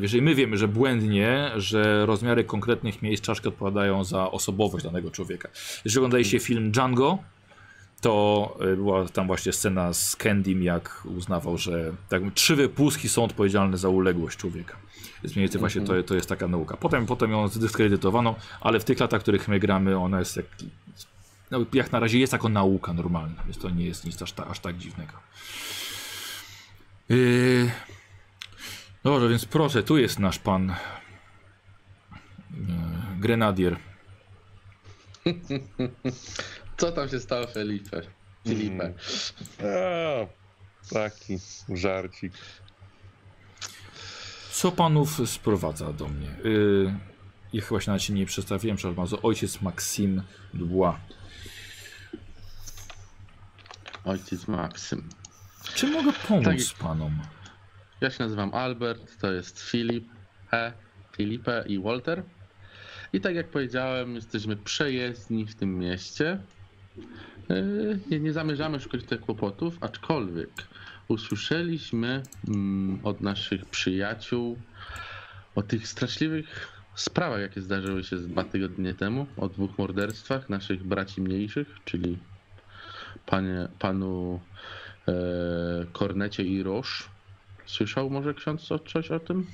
jeżeli 0.00 0.22
my 0.22 0.34
wiemy, 0.34 0.56
że 0.56 0.68
błędnie, 0.68 1.50
że 1.56 2.06
rozmiary 2.06 2.44
konkretnych 2.44 3.02
miejsc 3.02 3.22
czaszki 3.22 3.48
odpowiadają 3.48 4.04
za 4.04 4.30
osobowość 4.30 4.84
danego 4.84 5.10
człowieka. 5.10 5.48
Jeżeli 5.84 5.98
oglądaliście 5.98 6.38
film 6.40 6.70
Django, 6.70 7.18
to 8.00 8.56
y, 8.72 8.76
była 8.76 9.08
tam 9.08 9.26
właśnie 9.26 9.52
scena 9.52 9.92
z 9.92 10.16
Kendym, 10.16 10.62
jak 10.62 11.02
uznawał, 11.16 11.58
że 11.58 11.92
tak, 12.08 12.22
trzy 12.34 12.56
wypustki 12.56 13.08
są 13.08 13.24
odpowiedzialne 13.24 13.78
za 13.78 13.88
uległość 13.88 14.38
człowieka. 14.38 14.76
Więc 15.22 15.36
mniej 15.36 15.44
więcej 15.44 15.58
właśnie 15.58 15.80
to, 15.80 16.02
to 16.02 16.14
jest 16.14 16.28
taka 16.28 16.48
nauka. 16.48 16.76
Potem, 16.76 17.06
potem 17.06 17.30
ją 17.30 17.48
zdyskredytowano, 17.48 18.34
ale 18.60 18.80
w 18.80 18.84
tych 18.84 19.00
latach, 19.00 19.20
w 19.20 19.22
których 19.22 19.48
my 19.48 19.58
gramy, 19.58 19.98
ona 19.98 20.18
jest 20.18 20.36
jak, 20.36 20.46
no, 21.50 21.66
jak 21.72 21.92
na 21.92 22.00
razie 22.00 22.18
jest 22.18 22.32
jako 22.32 22.48
nauka 22.48 22.92
normalna, 22.92 23.42
więc 23.44 23.58
to 23.58 23.70
nie 23.70 23.84
jest 23.84 24.04
nic 24.04 24.22
aż, 24.22 24.32
ta, 24.32 24.46
aż 24.46 24.60
tak 24.60 24.78
dziwnego. 24.78 25.12
Yy... 27.08 27.70
Dobrze, 29.04 29.28
więc 29.28 29.44
proszę, 29.44 29.82
tu 29.82 29.98
jest 29.98 30.18
nasz 30.18 30.38
pan 30.38 30.74
yy, 32.50 32.66
grenadier. 33.18 33.76
Co 36.76 36.92
tam 36.92 37.08
się 37.08 37.20
stało, 37.20 37.46
Felipe? 37.46 38.02
Filipe. 38.48 38.84
Mm. 38.84 38.94
A, 39.60 40.94
taki 40.94 41.38
żarcik. 41.68 42.32
Co 44.50 44.72
panów 44.72 45.30
sprowadza 45.30 45.92
do 45.92 46.08
mnie? 46.08 46.28
Yy, 46.44 46.94
ja 47.52 47.62
chyba 47.62 47.80
się 47.80 47.90
na 47.90 47.98
ciebie 47.98 48.20
nie 48.20 48.26
przedstawiłem, 48.26 48.76
przepraszam 48.76 48.96
bardzo. 48.96 49.22
Ojciec 49.22 49.60
Maxim 49.60 50.22
Dubois. 50.54 50.96
Ojciec 54.04 54.48
Maksym. 54.48 55.08
Czy 55.74 55.86
mogę 55.86 56.12
pomóc 56.28 56.44
Tak. 56.44 56.78
panom? 56.78 57.18
Ja 58.00 58.10
się 58.10 58.24
nazywam 58.24 58.54
Albert, 58.54 59.20
to 59.20 59.32
jest 59.32 59.60
Filip, 59.60 60.04
E, 60.52 60.72
Filipe 61.16 61.64
i 61.66 61.78
Walter. 61.78 62.22
I 63.12 63.20
tak 63.20 63.34
jak 63.34 63.48
powiedziałem, 63.48 64.14
jesteśmy 64.14 64.56
przejezdni 64.56 65.46
w 65.46 65.54
tym 65.54 65.78
mieście. 65.78 66.38
Yy, 67.48 67.98
Nie, 68.10 68.20
nie 68.20 68.32
zamierzamy 68.32 68.80
szukać 68.80 69.04
tych 69.04 69.20
kłopotów, 69.20 69.78
aczkolwiek 69.80 70.50
usłyszeliśmy 71.08 72.22
mm, 72.48 73.00
od 73.02 73.20
naszych 73.20 73.64
przyjaciół 73.66 74.58
o 75.54 75.62
tych 75.62 75.88
straszliwych 75.88 76.68
sprawach, 76.94 77.40
jakie 77.40 77.60
zdarzyły 77.62 78.04
się 78.04 78.16
dwa 78.16 78.44
tygodnie 78.44 78.94
temu, 78.94 79.26
o 79.36 79.48
dwóch 79.48 79.78
morderstwach 79.78 80.48
naszych 80.48 80.84
braci 80.84 81.20
mniejszych, 81.20 81.68
czyli 81.84 82.18
panie, 83.28 83.68
panu 83.78 84.40
e, 85.08 85.12
Kornecie 85.92 86.42
i 86.42 86.62
Roche. 86.62 87.04
Słyszał 87.66 88.10
może 88.10 88.34
ksiądz 88.34 88.72
o, 88.72 88.78
coś 88.78 89.10
o 89.10 89.20
tym? 89.20 89.46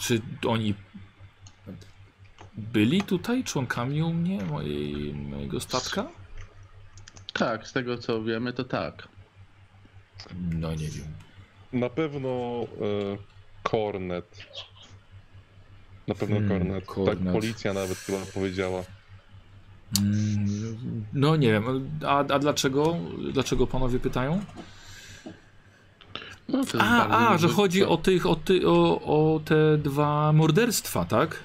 Czy 0.00 0.20
oni 0.46 0.74
byli 2.54 3.02
tutaj 3.02 3.44
członkami 3.44 4.02
u 4.02 4.12
mnie, 4.12 4.44
mojej, 4.44 5.14
mojego 5.14 5.60
statka? 5.60 6.08
Tak, 7.32 7.68
z 7.68 7.72
tego 7.72 7.98
co 7.98 8.22
wiemy, 8.22 8.52
to 8.52 8.64
tak. 8.64 9.08
No 10.34 10.74
nie 10.74 10.88
wiem. 10.88 11.06
Na 11.72 11.90
pewno 11.90 12.28
e, 12.28 13.18
Kornet. 13.62 14.46
Na 16.08 16.14
pewno 16.14 16.36
Hmm, 16.36 16.58
Kornet. 16.58 16.86
Kornet. 16.86 17.24
Tak 17.24 17.32
policja 17.32 17.72
nawet 17.72 17.98
chyba 17.98 18.18
powiedziała. 18.34 18.84
Mm, 20.00 21.04
No 21.12 21.36
nie 21.36 21.52
wiem. 21.52 21.90
A, 22.06 22.18
a 22.18 22.38
dlaczego? 22.38 22.96
Dlaczego 23.32 23.66
panowie 23.66 23.98
pytają? 24.00 24.44
No, 26.48 26.62
A, 26.78 27.28
a 27.34 27.38
że 27.38 27.48
chodzi 27.48 27.84
o, 27.84 27.96
tych, 27.96 28.26
o, 28.26 28.36
ty, 28.36 28.68
o, 28.68 29.00
o 29.34 29.40
te 29.40 29.78
dwa 29.78 30.32
morderstwa, 30.32 31.04
tak? 31.04 31.36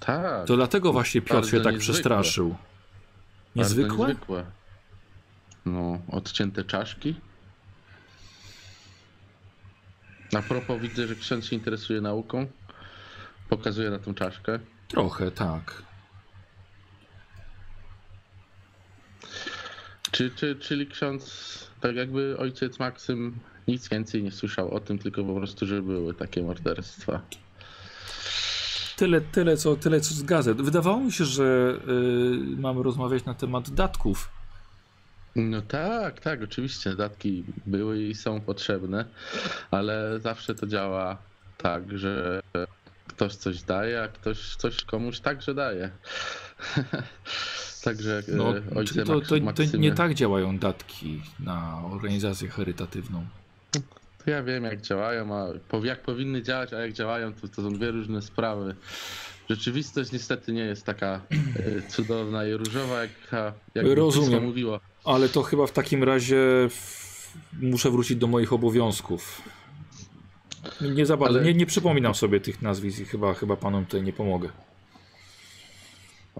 Tak, 0.00 0.46
To 0.46 0.56
dlatego 0.56 0.92
właśnie 0.92 1.22
Piotr 1.22 1.48
się 1.48 1.60
tak 1.60 1.74
niezwykłe. 1.74 1.78
przestraszył. 1.78 2.48
bardzo 2.48 2.58
Niezwykłe? 3.56 4.06
niezwykłe. 4.08 4.44
No, 5.66 5.98
odcięte 6.10 6.64
czaszki. 6.64 7.14
A 10.36 10.42
propos, 10.42 10.80
widzę, 10.80 11.06
że 11.06 11.14
ksiądz 11.14 11.44
się 11.46 11.56
interesuje 11.56 12.00
nauką. 12.00 12.46
Pokazuje 13.48 13.90
na 13.90 13.98
tą 13.98 14.14
czaszkę. 14.14 14.58
Trochę, 14.88 15.30
tak. 15.30 15.82
Czy, 20.14 20.30
czy, 20.30 20.56
czyli 20.56 20.86
ksiądz, 20.86 21.70
tak 21.80 21.96
jakby 21.96 22.36
ojciec 22.38 22.78
Maksym 22.78 23.38
nic 23.68 23.88
więcej 23.88 24.22
nie 24.22 24.32
słyszał 24.32 24.70
o 24.70 24.80
tym, 24.80 24.98
tylko 24.98 25.24
po 25.24 25.34
prostu, 25.34 25.66
że 25.66 25.82
były 25.82 26.14
takie 26.14 26.42
morderstwa. 26.42 27.20
Tyle, 28.96 29.20
tyle, 29.20 29.56
co, 29.56 29.76
tyle 29.76 30.00
co 30.00 30.14
z 30.14 30.22
gazet. 30.22 30.62
Wydawało 30.62 31.00
mi 31.00 31.12
się, 31.12 31.24
że 31.24 31.78
y, 31.88 32.60
mamy 32.60 32.82
rozmawiać 32.82 33.24
na 33.24 33.34
temat 33.34 33.70
datków. 33.70 34.28
No 35.36 35.62
tak, 35.62 36.20
tak, 36.20 36.42
oczywiście. 36.42 36.96
Datki 36.96 37.44
były 37.66 38.02
i 38.02 38.14
są 38.14 38.40
potrzebne, 38.40 39.04
ale 39.70 40.20
zawsze 40.20 40.54
to 40.54 40.66
działa 40.66 41.18
tak, 41.58 41.98
że 41.98 42.42
ktoś 43.08 43.34
coś 43.34 43.62
daje, 43.62 44.02
a 44.02 44.08
ktoś 44.08 44.56
coś 44.56 44.84
komuś 44.84 45.20
także 45.20 45.54
daje. 45.54 45.90
Także 47.84 48.22
No, 48.28 48.58
e, 48.58 48.62
ojcze 48.74 49.04
to, 49.04 49.20
to, 49.20 49.52
to 49.52 49.76
nie 49.78 49.92
tak 49.92 50.14
działają 50.14 50.58
datki 50.58 51.22
na 51.40 51.82
organizację 51.92 52.48
charytatywną. 52.48 53.26
to 54.24 54.30
ja 54.30 54.42
wiem 54.42 54.64
jak 54.64 54.80
działają, 54.80 55.34
a 55.34 55.46
jak 55.82 56.02
powinny 56.02 56.42
działać, 56.42 56.72
a 56.72 56.80
jak 56.80 56.92
działają, 56.92 57.32
to, 57.32 57.48
to 57.48 57.62
są 57.62 57.74
dwie 57.74 57.90
różne 57.90 58.22
sprawy. 58.22 58.74
Rzeczywistość 59.50 60.12
niestety 60.12 60.52
nie 60.52 60.64
jest 60.64 60.84
taka 60.84 61.20
e, 61.56 61.82
cudowna 61.88 62.46
i 62.46 62.52
różowa, 62.52 63.00
jak, 63.00 63.10
jak 63.74 63.86
Rozumiem. 63.86 64.44
Mówiło. 64.44 64.80
Ale 65.04 65.28
to 65.28 65.42
chyba 65.42 65.66
w 65.66 65.72
takim 65.72 66.04
razie 66.04 66.68
muszę 67.60 67.90
wrócić 67.90 68.16
do 68.16 68.26
moich 68.26 68.52
obowiązków. 68.52 69.42
Nie 70.80 71.06
za 71.06 71.16
bardzo, 71.16 71.38
Ale- 71.38 71.46
nie, 71.46 71.54
nie 71.54 71.66
przypominam 71.66 72.14
sobie 72.14 72.40
tych 72.40 72.62
nazwisk 72.62 73.00
i 73.00 73.04
chyba, 73.04 73.34
chyba 73.34 73.56
panom 73.56 73.84
tutaj 73.84 74.02
nie 74.02 74.12
pomogę. 74.12 74.48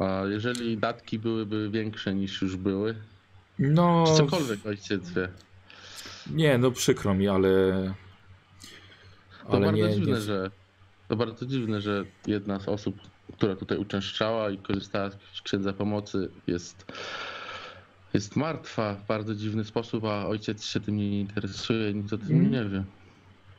A 0.00 0.22
jeżeli 0.30 0.78
datki 0.78 1.18
byłyby 1.18 1.70
większe 1.70 2.14
niż 2.14 2.42
już 2.42 2.56
były, 2.56 2.94
No, 3.58 4.04
czy 4.06 4.14
cokolwiek 4.16 4.66
ojciec 4.66 5.10
wie. 5.10 5.28
nie, 6.30 6.58
no 6.58 6.70
przykro 6.70 7.14
mi, 7.14 7.28
ale... 7.28 7.48
To 9.42 9.50
Ale 9.50 9.66
bardzo 9.66 9.86
nie, 9.86 9.94
dziwne, 9.94 10.12
nie, 10.14 10.20
że 10.20 10.50
to 11.08 11.16
bardzo 11.16 11.46
dziwne, 11.46 11.80
że 11.80 12.04
jedna 12.26 12.60
z 12.60 12.68
osób, 12.68 12.96
która 13.36 13.56
tutaj 13.56 13.78
uczęszczała 13.78 14.50
i 14.50 14.58
korzystała 14.58 15.10
z 15.10 15.42
księdza 15.42 15.72
pomocy 15.72 16.30
jest, 16.46 16.92
jest 18.14 18.36
martwa 18.36 18.94
w 18.94 19.06
bardzo 19.06 19.34
dziwny 19.34 19.64
sposób, 19.64 20.04
a 20.04 20.26
ojciec 20.26 20.64
się 20.64 20.80
tym 20.80 20.96
nie 20.96 21.20
interesuje, 21.20 21.94
nic 21.94 22.12
o 22.12 22.18
tym 22.18 22.30
Mm. 22.30 22.50
nie 22.50 22.64
wie. 22.64 22.84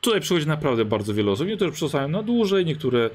Tutaj 0.06 0.22
przychodzi 0.22 0.48
naprawdę 0.48 0.86
bardzo 0.86 1.14
wiele 1.14 1.32
osób. 1.32 1.48
Niektóre 1.48 1.72
przystają 1.72 2.08
na 2.08 2.24
dłużej, 2.24 2.66
niektóre 2.66 3.10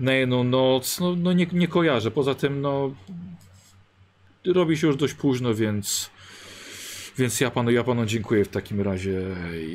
na 0.00 0.12
jedną 0.12 0.44
noc. 0.44 1.00
No, 1.00 1.16
no 1.16 1.32
nie, 1.32 1.46
nie 1.52 1.68
kojarzę. 1.68 2.10
Poza 2.10 2.34
tym, 2.34 2.60
no. 2.60 2.94
Robi 4.46 4.76
się 4.76 4.86
już 4.86 4.96
dość 4.96 5.14
późno, 5.14 5.54
więc. 5.54 6.10
Więc 7.18 7.40
ja 7.40 7.50
panu, 7.50 7.70
ja 7.70 7.84
panu 7.84 8.06
dziękuję 8.06 8.44
w 8.44 8.48
takim 8.48 8.80
razie. 8.80 9.20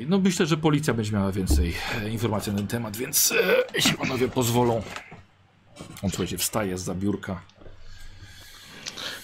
No 0.08 0.20
myślę, 0.20 0.46
że 0.46 0.58
policja 0.58 0.94
będzie 0.94 1.12
miała 1.12 1.32
więcej 1.32 1.74
e, 2.02 2.10
informacji 2.10 2.52
na 2.52 2.58
ten 2.58 2.68
temat, 2.68 2.98
więc 2.98 3.32
e, 3.32 3.36
jeśli 3.76 3.94
panowie 3.94 4.28
pozwolą. 4.28 4.82
On 6.02 6.10
słuchajcie, 6.10 6.38
wstaje 6.38 6.78
z 6.78 6.90
biurka, 6.98 7.42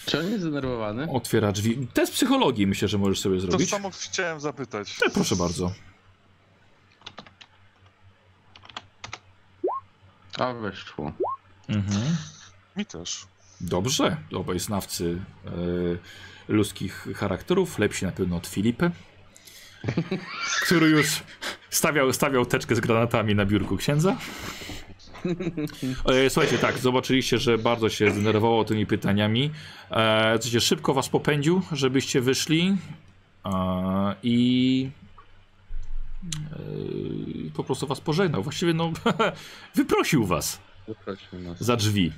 Czy 0.05 0.19
on 0.19 0.25
jest 0.25 0.41
zdenerwowany? 0.41 1.07
otwiera 1.11 1.51
drzwi. 1.51 1.87
Test 1.93 2.13
psychologii 2.13 2.67
myślę, 2.67 2.87
że 2.87 2.97
możesz 2.97 3.19
sobie 3.19 3.35
To 3.35 3.41
zrobić. 3.47 3.69
samo 3.69 3.89
chciałem 3.91 4.39
zapytać. 4.39 4.95
E, 5.07 5.09
proszę 5.09 5.35
bardzo. 5.35 5.71
A 10.39 10.53
weszło. 10.53 11.11
Mhm. 11.69 12.15
Mi 12.77 12.85
też. 12.85 13.27
Dobrze, 13.61 14.17
obaj 14.33 14.59
znawcy 14.59 15.21
e, 15.45 15.49
ludzkich 16.47 17.07
charakterów, 17.15 17.79
lepsi 17.79 18.05
na 18.05 18.11
pewno 18.11 18.35
od 18.35 18.47
Filipy, 18.47 18.91
który 20.65 20.87
już 20.87 21.23
stawiał, 21.69 22.13
stawiał 22.13 22.45
teczkę 22.45 22.75
z 22.75 22.79
granatami 22.79 23.35
na 23.35 23.45
biurku 23.45 23.77
księdza. 23.77 24.17
E, 26.05 26.29
słuchajcie, 26.29 26.57
tak, 26.57 26.77
zobaczyliście, 26.77 27.37
że 27.37 27.57
bardzo 27.57 27.89
się 27.89 28.11
zdenerwowało 28.11 28.65
tymi 28.65 28.85
pytaniami. 28.85 29.51
E, 29.91 30.39
co 30.39 30.49
się 30.49 30.61
szybko 30.61 30.93
was 30.93 31.09
popędził, 31.09 31.61
żebyście 31.71 32.21
wyszli 32.21 32.77
e, 33.45 34.15
i 34.23 34.89
e, 36.53 37.51
po 37.53 37.63
prostu 37.63 37.87
was 37.87 38.01
pożegnał. 38.01 38.43
Właściwie 38.43 38.73
no, 38.73 38.91
wyprosił 39.75 40.25
was 40.25 40.59
Zaprosił 40.87 41.39
nas. 41.39 41.61
za 41.63 41.75
drzwi. 41.75 42.11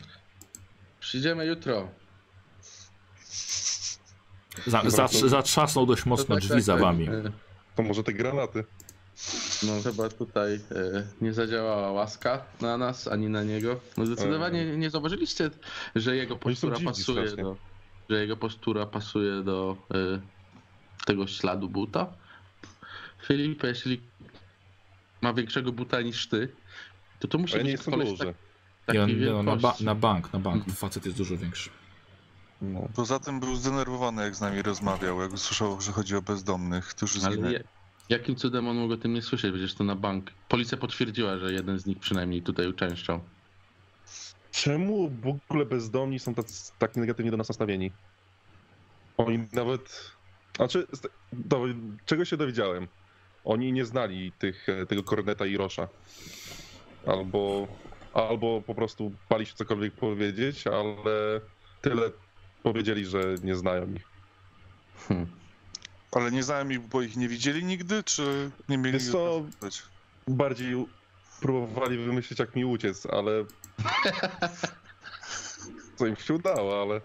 Przyjdziemy 0.99 1.45
jutro. 1.45 1.89
Za, 4.67 4.81
za, 4.89 5.07
zatrzasnął 5.07 5.85
dość 5.85 6.05
mocno 6.05 6.25
No 6.29 6.35
tak, 6.35 6.41
drzwi 6.43 6.53
tak, 6.55 6.63
za 6.63 6.73
tak. 6.73 6.81
wami. 6.81 7.09
E, 7.09 7.31
To 7.75 7.83
może 7.83 8.03
te 8.03 8.13
granaty. 8.13 8.63
No 9.63 9.73
chyba 9.83 10.09
tutaj 10.09 10.53
e, 10.55 10.59
nie 11.21 11.33
zadziałała 11.33 11.91
łaska 11.91 12.45
na 12.61 12.77
nas, 12.77 13.07
ani 13.07 13.29
na 13.29 13.43
niego. 13.43 13.79
No 13.97 14.05
zdecydowanie 14.05 14.65
nie 14.77 14.89
zauważyliście, 14.89 15.49
że 15.95 16.15
jego 16.15 16.35
postura 16.35 16.77
pasuje 16.85 17.27
strasznie. 17.27 17.43
do, 17.43 17.55
że 18.09 18.21
jego 18.21 18.37
postura 18.37 18.85
pasuje 18.85 19.43
do 19.43 19.77
e, 19.93 20.19
tego 21.05 21.27
śladu 21.27 21.69
buta? 21.69 22.13
Filip, 23.27 23.63
jeśli 23.63 24.01
ma 25.21 25.33
większego 25.33 25.71
buta 25.71 26.01
niż 26.01 26.27
ty, 26.27 26.49
to 27.19 27.27
to 27.27 27.37
musi 27.37 27.53
Ale 27.55 27.63
być 27.63 27.81
koleś 27.81 28.19
tak, 28.19 28.35
takiej 28.85 29.17
nie, 29.17 29.25
no, 29.25 29.43
na, 29.43 29.55
ba 29.55 29.75
na 29.81 29.95
bank, 29.95 30.33
na 30.33 30.39
bank. 30.39 30.65
Facet 30.75 31.05
jest 31.05 31.17
dużo 31.17 31.37
większy. 31.37 31.69
No. 32.61 32.87
Poza 32.95 33.19
tym 33.19 33.39
był 33.39 33.55
zdenerwowany, 33.55 34.23
jak 34.23 34.35
z 34.35 34.41
nami 34.41 34.61
rozmawiał, 34.61 35.21
jak 35.21 35.33
usłyszał, 35.33 35.81
że 35.81 35.91
chodzi 35.91 36.15
o 36.15 36.21
bezdomnych, 36.21 36.85
którzy 36.87 37.19
Ale 37.25 37.33
zginęli. 37.33 37.53
je, 37.53 37.63
jakim 38.09 38.35
cudem 38.35 38.67
on 38.67 38.77
mógł 38.77 38.93
o 38.93 38.97
tym 38.97 39.13
nie 39.13 39.21
słyszeć? 39.21 39.51
Przecież 39.51 39.73
to 39.73 39.83
na 39.83 39.95
bank. 39.95 40.31
Policja 40.49 40.77
potwierdziła, 40.77 41.37
że 41.37 41.53
jeden 41.53 41.79
z 41.79 41.85
nich 41.85 41.99
przynajmniej 41.99 42.41
tutaj 42.41 42.67
uczęszczał. 42.67 43.19
Czemu 44.51 45.09
w 45.09 45.27
ogóle 45.27 45.65
bezdomni 45.65 46.19
są 46.19 46.33
tak, 46.33 46.45
tak 46.79 46.95
negatywnie 46.95 47.31
do 47.31 47.37
nas 47.37 47.49
nastawieni? 47.49 47.91
Oni 49.17 49.47
nawet. 49.53 50.11
Znaczy, 50.55 50.87
do, 51.33 51.65
czego 52.05 52.25
się 52.25 52.37
dowiedziałem? 52.37 52.87
Oni 53.47 53.73
nie 53.73 53.85
znali 53.85 54.31
tych, 54.31 54.67
tego 54.87 55.03
Korneta 55.03 55.45
i 55.45 55.57
Rosza. 55.57 55.87
Albo, 57.05 57.67
albo 58.13 58.61
po 58.61 58.75
prostu 58.75 59.11
bali 59.29 59.45
się 59.45 59.53
cokolwiek 59.53 59.93
powiedzieć, 59.93 60.67
ale 60.67 61.41
tyle 61.81 62.11
powiedzieli, 62.63 63.05
że 63.05 63.35
nie 63.43 63.55
znają 63.55 63.93
ich. 63.93 64.03
Hmm. 65.07 65.27
Ale 66.11 66.31
nie 66.31 66.43
znałem 66.43 66.71
ich, 66.71 66.79
bo 66.79 67.01
ich 67.01 67.17
nie 67.17 67.27
widzieli 67.27 67.63
nigdy, 67.63 68.03
czy 68.03 68.51
nie 68.69 68.77
mieli 68.77 68.99
Wiesz 68.99 69.11
co? 69.11 69.43
Bardziej 70.27 70.85
próbowali 71.41 71.97
wymyślić, 71.97 72.39
jak 72.39 72.55
mi 72.55 72.65
uciec, 72.65 73.05
ale. 73.05 73.31
Co 75.95 76.07
im 76.07 76.15
się 76.15 76.33
udało, 76.33 76.81
ale. 76.81 77.01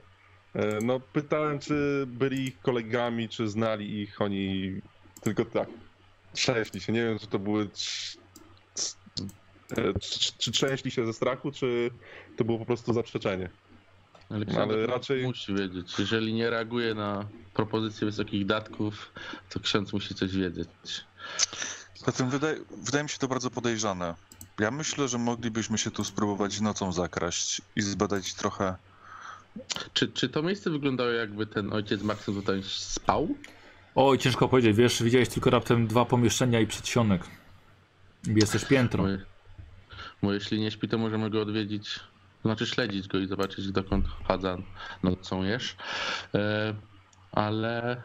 e, 0.55 0.79
No, 0.83 1.01
pytałem, 1.01 1.59
czy 1.59 2.05
byli 2.07 2.47
ich 2.47 2.61
kolegami, 2.61 3.29
czy 3.29 3.49
znali 3.49 4.01
ich. 4.01 4.21
Oni 4.23 4.73
tylko 5.23 5.45
tak. 5.45 5.69
Trzęśli 6.33 6.81
się. 6.81 6.93
Nie 6.93 7.05
wiem, 7.05 7.19
czy 7.19 7.27
to 7.27 7.39
były. 7.39 7.69
Czy, 10.01 10.33
czy 10.39 10.53
trzęśli 10.53 10.91
się 10.91 11.07
ze 11.07 11.13
strachu, 11.13 11.53
czy 11.53 11.91
to 12.37 12.45
było 12.45 12.59
po 12.59 12.65
prostu 12.67 12.93
zaprzeczenie? 12.93 13.51
Ale, 14.59 14.87
raczej- 14.87 15.23
musi 15.27 15.55
wiedzieć. 15.55 15.99
Jeżeli 15.99 16.35
nie 16.35 16.51
reaguje 16.51 16.95
na 16.95 17.29
propozycje 17.55 18.07
wysokich 18.07 18.47
datków, 18.47 19.13
to 19.51 19.61
ksiądz 19.61 19.93
musi 19.93 20.15
coś 20.15 20.37
wiedzieć. 20.37 20.69
Zatem 21.95 22.31
wydaje, 22.31 22.57
wydaje 22.71 23.05
mi 23.05 23.11
się 23.11 23.19
to 23.19 23.29
bardzo 23.29 23.51
podejrzane. 23.51 24.15
Ja 24.61 24.71
myślę, 24.71 25.09
że 25.09 25.19
moglibyśmy 25.19 25.79
się 25.79 25.91
tu 25.91 26.05
spróbować 26.05 26.61
nocą 26.61 26.93
zakraść 26.93 27.63
i 27.77 27.83
zbadać 27.83 28.35
trochę. 28.35 28.77
Czy, 29.95 30.09
czy 30.09 30.29
to 30.29 30.43
miejsce 30.43 30.71
wyglądało 30.71 31.11
jakby 31.11 31.47
ten 31.47 31.73
ojciec 31.73 32.03
Maksym 32.03 32.35
tutaj 32.35 32.63
spał? 32.67 33.35
Oj, 33.95 34.19
ciężko 34.19 34.49
powiedzieć, 34.49 34.77
wiesz, 34.77 35.03
widziałeś 35.03 35.29
tylko 35.29 35.51
raptem 35.51 35.87
dwa 35.87 36.05
pomieszczenia 36.05 36.61
i 36.61 36.67
przedsionek. 36.67 37.23
Jest 38.27 38.53
też 38.53 38.65
piętro. 38.65 39.05
Bo, 39.05 39.09
bo 40.23 40.33
jeśli 40.33 40.61
nie 40.61 40.71
śpi, 40.71 40.89
to 40.89 40.99
możemy 40.99 41.31
go 41.31 41.43
odwiedzić, 41.43 42.01
znaczy 42.45 42.67
śledzić 42.67 43.09
go 43.09 43.19
i 43.19 43.27
zobaczyć 43.27 43.73
dokąd 43.73 44.07
chadza 44.29 44.57
nocą 45.03 45.43
jesz. 45.43 45.77
E, 46.35 46.75
ale 47.33 48.03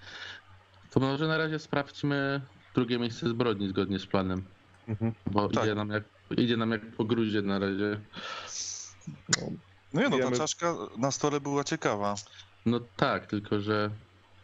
to 0.90 1.00
może 1.00 1.28
na 1.28 1.38
razie 1.38 1.58
sprawdźmy 1.58 2.40
drugie 2.74 2.98
miejsce 2.98 3.28
zbrodni 3.28 3.68
zgodnie 3.68 3.98
z 3.98 4.06
planem, 4.06 4.44
Mhm. 4.88 5.12
bo 5.26 5.48
Tak. 5.48 5.64
idzie, 5.64 5.74
nam 5.74 5.90
jak, 5.90 6.04
idzie 6.36 6.56
nam 6.56 6.70
jak 6.70 6.86
po 6.96 7.04
gruzie 7.04 7.42
na 7.42 7.58
razie. 7.58 8.00
No 9.94 10.00
nie 10.02 10.08
no, 10.08 10.18
ta 10.18 10.36
czaszka 10.36 10.74
na 10.98 11.10
stole 11.10 11.40
była 11.40 11.64
ciekawa. 11.64 12.14
No 12.66 12.80
tak, 12.96 13.26
tylko 13.26 13.60
że 13.60 13.90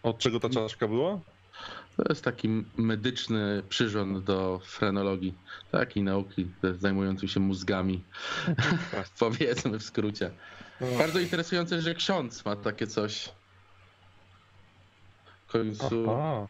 Od 0.03 0.19
czego 0.19 0.41
ta 0.41 0.49
czaszka 0.49 0.89
była? 0.89 1.21
to 1.97 2.05
jest 2.09 2.25
taki 2.25 2.49
medyczny 2.77 3.63
przyrząd 3.69 4.25
do 4.25 4.61
frenologii, 4.65 5.35
takiej 5.73 6.03
nauki 6.03 6.47
zajmującej 6.79 7.29
się 7.29 7.41
mózgami, 7.41 8.05
powiedzmy 9.19 9.79
w 9.79 9.83
skrócie. 9.83 10.31
Bardzo 10.99 11.19
interesujące, 11.21 11.83
że 11.83 11.95
ksiądz 11.95 12.45
ma 12.45 12.57
takie 12.57 12.87
coś. 12.87 13.29
W 15.47 15.53
końcu 15.53 16.11
Aha, 16.11 16.47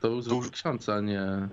to 0.00 0.08
był 0.08 0.20
zwykły 0.22 0.38
Duży- 0.38 0.50
ksiądz, 0.50 0.88
a 0.88 1.00
nie... 1.00 1.48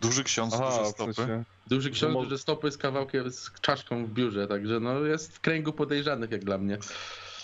Duży 0.00 0.24
ksiądz, 0.24 0.54
Aha 0.54 0.70
duże 0.70 0.84
w 0.84 0.94
stopy. 0.94 1.14
sensie, 1.14 1.44
Duży 1.66 1.90
ksiądz, 1.90 2.14
duże 2.14 2.38
stopy 2.38 2.70
z 2.70 2.78
kawałkiem, 2.78 3.30
z 3.30 3.50
czaszką 3.60 4.06
w 4.06 4.10
biurze, 4.10 4.46
także 4.46 4.80
no 4.80 5.00
jest 5.00 5.36
w 5.36 5.40
kręgu 5.40 5.72
podejrzanych 5.72 6.30
jak 6.30 6.44
dla 6.44 6.58
mnie. 6.58 6.78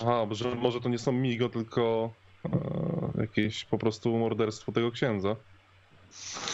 Aha, 0.02 0.26
że 0.30 0.54
może 0.54 0.80
to 0.80 0.88
nie 0.88 0.98
są 0.98 1.12
migo, 1.12 1.48
tylko 1.48 2.12
e, 2.44 3.20
jakieś 3.20 3.64
po 3.64 3.78
prostu 3.78 4.18
morderstwo 4.18 4.72
tego 4.72 4.90
księdza. 4.90 5.36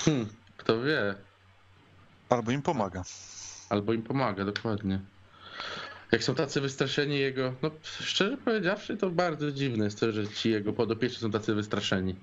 Hmm, 0.05 0.29
kto 0.57 0.83
wie, 0.83 1.15
Albo 2.29 2.51
im 2.51 2.63
pomaga. 2.63 3.03
albo 3.71 3.93
im 3.93 4.03
pomaga, 4.03 4.45
dokładnie. 4.45 5.01
Jak 6.13 6.25
są 6.25 6.35
tacy 6.35 6.61
wystraszeni 6.61 7.19
jego, 7.19 7.55
no 7.63 7.71
szczerze 7.83 8.37
powiedziawszy, 8.37 8.97
to 8.97 9.11
bardzo 9.11 9.53
dziwne 9.53 9.85
jest 9.85 10.01
to, 10.01 10.13
że 10.13 10.29
ci 10.29 10.51
jego 10.51 10.73
podopieczni 10.73 11.19
są 11.19 11.31
tacy 11.31 11.55
wystraszeni. 11.55 12.15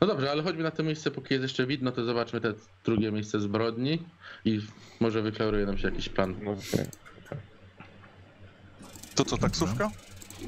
No 0.00 0.06
dobrze, 0.06 0.30
ale 0.30 0.42
chodźmy 0.42 0.62
na 0.62 0.70
to 0.70 0.82
miejsce, 0.82 1.10
póki 1.10 1.34
jest 1.34 1.42
jeszcze 1.42 1.66
widno, 1.66 1.92
to 1.92 2.04
zobaczmy 2.04 2.40
te 2.40 2.54
drugie 2.84 3.12
miejsce 3.12 3.40
zbrodni 3.40 4.02
i 4.44 4.60
może 5.00 5.22
wyklaruje 5.22 5.66
nam 5.66 5.78
się 5.78 5.88
jakiś 5.88 6.08
plan. 6.08 6.36
No, 6.42 6.50
okej. 6.50 6.86
To 9.16 9.24
co, 9.24 9.36
taksówka? 9.38 9.90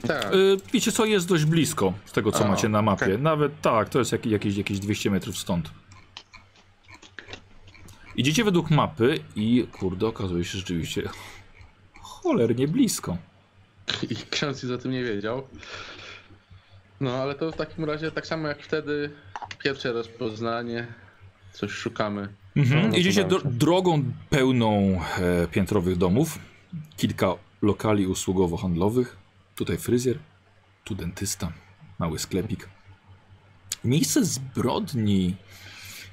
Tak, 0.07 0.35
Y, 0.35 0.57
wiecie 0.73 0.93
co, 0.93 1.05
jest 1.05 1.29
dość 1.29 1.45
blisko 1.45 1.93
z 2.07 2.13
tego, 2.13 2.33
co 2.33 2.45
A, 2.45 2.49
macie 2.49 2.69
na 2.69 2.83
mapie. 2.83 3.05
okej. 3.05 3.19
Nawet 3.19 3.61
tak, 3.61 3.89
to 3.89 3.99
jest 3.99 4.13
jak, 4.13 4.27
jakieś, 4.27 4.57
jakieś 4.57 4.79
200 4.79 5.11
metrów 5.11 5.39
stąd. 5.39 5.71
Idziecie 8.17 8.45
według 8.45 8.71
mapy 8.71 9.21
i 9.37 9.67
kurde, 9.73 10.07
okazuje 10.07 10.45
się 10.45 10.59
rzeczywiście 10.59 11.03
cholernie 12.01 12.69
blisko. 12.69 13.17
i 14.11 14.17
ksiądz 14.31 14.63
nic 14.63 14.73
o 14.73 14.79
tym 14.79 14.93
nie 14.93 15.05
wiedział. 15.05 15.43
No 17.01 17.15
ale 17.15 17.35
to 17.35 17.53
w 17.53 17.57
takim 17.57 17.85
razie 17.85 18.11
tak 18.13 18.27
samo 18.27 18.49
jak 18.49 18.63
wtedy, 18.63 19.11
pierwsze 19.65 19.93
rozpoznanie, 19.93 20.87
coś 21.53 21.71
szukamy. 21.71 22.29
Mhm. 22.57 22.95
Idziecie 22.95 23.25
do, 23.25 23.41
drogą 23.45 24.05
pełną 24.31 25.01
e, 25.19 25.47
piętrowych 25.49 25.97
domów, 25.97 26.39
kilka 26.97 27.35
lokali 27.63 28.07
usługowo-handlowych, 28.07 29.17
tutaj 29.55 29.79
fryzjer, 29.79 30.19
tu 30.85 30.95
dentysta, 30.95 31.53
mały 31.99 32.19
sklepik. 32.19 32.69
Miejsce 33.85 34.25
zbrodni, 34.25 35.37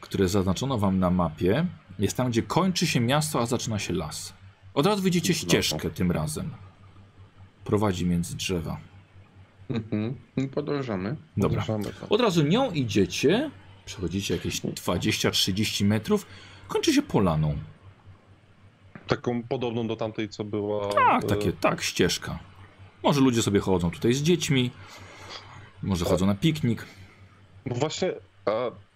które 0.02 0.28
zaznaczono 0.28 0.78
wam 0.78 1.00
na 1.00 1.10
mapie, 1.10 1.66
jest 2.00 2.18
tam, 2.18 2.30
gdzie 2.30 2.42
kończy 2.42 2.88
się 2.88 3.00
miasto, 3.00 3.42
a 3.42 3.46
zaczyna 3.46 3.80
się 3.80 3.94
las. 3.94 4.34
Od 4.74 4.86
razu 4.86 5.02
widzicie 5.02 5.34
ścieżkę 5.34 5.90
tym 5.90 6.12
razem. 6.12 6.50
Prowadzi 7.64 8.06
między 8.06 8.36
drzewa. 8.36 8.78
Mhm. 9.70 10.16
I 10.38 10.48
Podążamy. 10.48 11.16
Dobra. 11.38 11.66
Tam. 11.66 11.82
Od 12.10 12.22
razu 12.22 12.44
nią 12.44 12.72
idziecie, 12.72 13.52
przechodzicie 13.86 14.34
jakieś 14.34 14.62
20-30 14.62 15.86
metrów, 15.86 16.26
kończy 16.68 16.94
się 16.94 17.02
polaną. 17.02 17.58
Taką 19.08 19.44
podobną 19.44 19.88
do 19.88 19.96
tamtej, 19.96 20.30
co 20.30 20.44
była. 20.44 20.90
Tak, 20.94 21.24
e, 21.24 21.28
takie, 21.28 21.54
tak, 21.54 21.82
ścieżka. 21.82 22.40
Może 23.04 23.22
ludzie 23.22 23.42
sobie 23.42 23.60
chodzą 23.60 23.92
tutaj 23.92 24.14
z 24.14 24.22
dziećmi, 24.22 24.72
może 25.84 26.06
chodzą 26.06 26.26
na 26.26 26.36
piknik. 26.36 26.86
No 27.66 27.76
właśnie, 27.76 28.14
a 28.46 28.52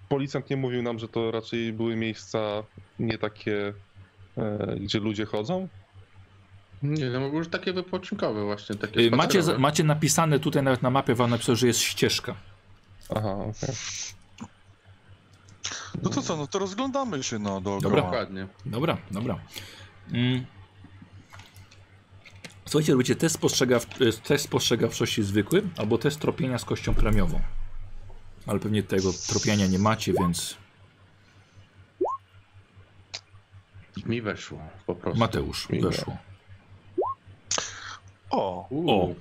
policjant 0.09 0.49
nie 0.49 0.57
mówił 0.57 0.81
nam, 0.81 0.99
że 0.99 1.07
to 1.07 1.31
raczej 1.31 1.73
były 1.73 1.95
miejsca 1.95 2.39
nie 2.99 3.17
takie, 3.17 3.73
e, 4.37 4.75
gdzie 4.79 4.99
ludzie 4.99 5.25
chodzą? 5.25 5.67
Nie, 6.83 7.09
no 7.09 7.19
już 7.27 7.47
takie 7.47 7.73
wypoczynkowe 7.73 8.43
właśnie, 8.45 8.75
takie 8.75 8.99
Y, 8.99 9.11
Macie, 9.11 9.31
spacerowe. 9.31 9.59
macie 9.59 9.83
napisane 9.83 10.39
tutaj 10.39 10.63
nawet 10.63 10.81
na 10.81 10.89
mapie, 10.89 11.15
wam 11.15 11.29
napisał, 11.29 11.55
że 11.55 11.67
jest 11.67 11.79
ścieżka. 11.79 12.35
Aha, 13.15 13.31
okej. 13.33 13.75
No 16.03 16.09
to 16.09 16.21
co, 16.21 16.37
no 16.37 16.47
to 16.47 16.59
rozglądamy 16.59 17.23
się 17.23 17.39
no 17.39 17.61
dookoła. 17.61 17.81
Dobra. 17.81 18.01
Dokładnie. 18.01 18.47
Dobra, 18.65 18.97
dobra. 19.11 19.39
Mm. 20.13 20.45
Słuchajcie, 22.65 22.91
robicie 22.91 23.15
test, 23.15 23.35
spostrzegaw... 23.35 24.01
y, 24.01 24.13
test 24.13 24.43
spostrzegawczości 24.43 25.23
zwykły 25.23 25.63
albo 25.77 25.97
test 25.97 26.19
tropienia 26.19 26.57
z 26.57 26.65
kością 26.65 26.93
premiową. 26.95 27.41
Ale 28.47 28.59
pewnie 28.59 28.83
tego 28.83 29.09
tropienia 29.27 29.67
nie 29.67 29.79
macie, 29.79 30.13
więc 30.13 30.57
Mi 34.05 34.21
weszło 34.21 34.59
po 34.85 34.95
prostu. 34.95 35.19
Mateusz 35.19 35.69
Mi 35.69 35.81
weszło. 35.81 36.17
O, 38.29 38.67
Uuu. 38.69 39.15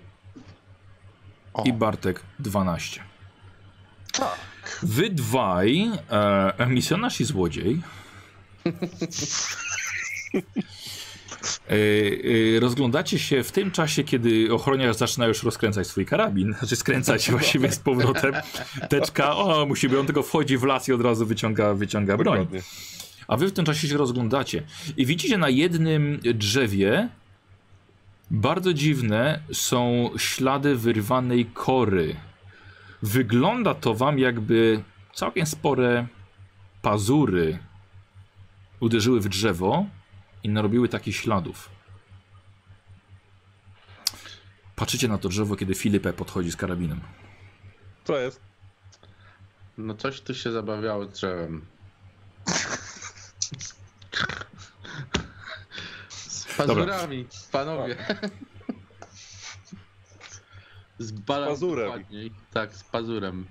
o. 1.55 1.63
I 1.65 1.73
Bartek 1.73 2.23
12. 2.39 3.01
Tak. 4.13 4.39
Wy 4.83 5.11
dwaj, 5.11 5.91
e, 6.59 6.67
misjonarz 6.67 7.21
i 7.21 7.25
złodziej, 7.25 7.83
e, 8.67 8.69
e, 10.39 10.43
rozglądacie 12.61 13.19
się 13.19 13.43
w 13.43 13.53
tym 13.53 13.71
czasie, 13.71 14.05
kiedy 14.05 14.55
ochroniarz 14.55 14.97
zaczyna 14.97 15.27
już 15.27 15.43
rozkręcać 15.43 15.87
swój 15.87 16.07
karabin, 16.07 16.55
znaczy 16.59 16.77
skręcać 16.77 17.31
właściwie 17.31 17.73
z 17.73 17.79
powrotem. 17.79 18.35
Teczka, 18.89 19.37
o, 19.37 19.67
musi 19.67 19.89
być, 19.89 19.99
on 19.99 20.07
tylko 20.07 20.23
wchodzi 20.23 20.59
w 20.59 20.65
las 20.65 20.89
i 20.89 20.93
od 20.93 21.01
razu 21.01 21.27
wyciąga, 21.27 21.75
wyciąga 21.75 22.17
broń. 22.17 22.47
A 23.29 23.37
wy 23.37 23.49
w 23.49 23.53
tym 23.53 23.65
czasie 23.65 23.89
się 23.89 23.97
rozglądacie 23.97 24.63
i 24.97 25.07
widzicie 25.07 25.39
na 25.39 25.49
jednym 25.49 26.21
drzewie 26.35 27.09
bardzo 28.31 28.75
dziwne 28.75 29.41
są 29.53 30.11
ślady 30.19 30.77
wyrwanej 30.77 31.47
kory. 31.47 32.17
Wygląda 33.03 33.75
to 33.75 33.95
wam 33.95 34.19
jakby 34.19 34.83
całkiem 35.15 35.47
spore 35.47 36.07
pazury 36.83 37.59
uderzyły 38.81 39.21
w 39.21 39.29
drzewo 39.29 39.87
i 40.49 40.51
narobiły 40.51 40.89
takich 40.89 41.17
śladów. 41.17 41.71
Patrzycie 44.77 45.09
na 45.09 45.19
to 45.19 45.29
drzewo, 45.29 45.57
kiedy 45.57 45.75
Filipę 45.75 46.13
podchodzi 46.13 46.51
z 46.51 46.57
karabinem. 46.57 47.01
Co 48.05 48.19
jest? 48.19 48.41
No 49.79 49.95
coś 49.95 50.21
tu 50.21 50.35
się 50.35 50.53
zabawiało 50.53 51.05
z 51.05 51.09
drzewem. 51.09 51.67
Z 56.09 56.57
pazurami, 56.57 57.27
panowie. 57.53 57.97
Z 60.99 61.13
balem 61.13 61.49
pazurem. 61.49 61.87
dokładniej. 61.87 62.33
Tak, 62.53 62.75
z 62.75 62.85
pazurem. 62.85 63.47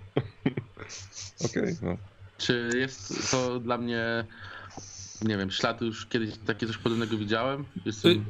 Okej, 1.45 1.77
no. 1.81 1.97
Czy 2.37 2.69
jest 2.75 3.31
to 3.31 3.59
dla 3.59 3.77
mnie, 3.77 4.25
nie 5.21 5.37
wiem, 5.37 5.51
ślad 5.51 5.81
już 5.81 6.05
kiedyś 6.05 6.29
takie 6.45 6.67
coś 6.67 6.77
podobnego 6.77 7.17
widziałem? 7.17 7.65
Jestem... 7.85 8.11
Y- 8.11 8.21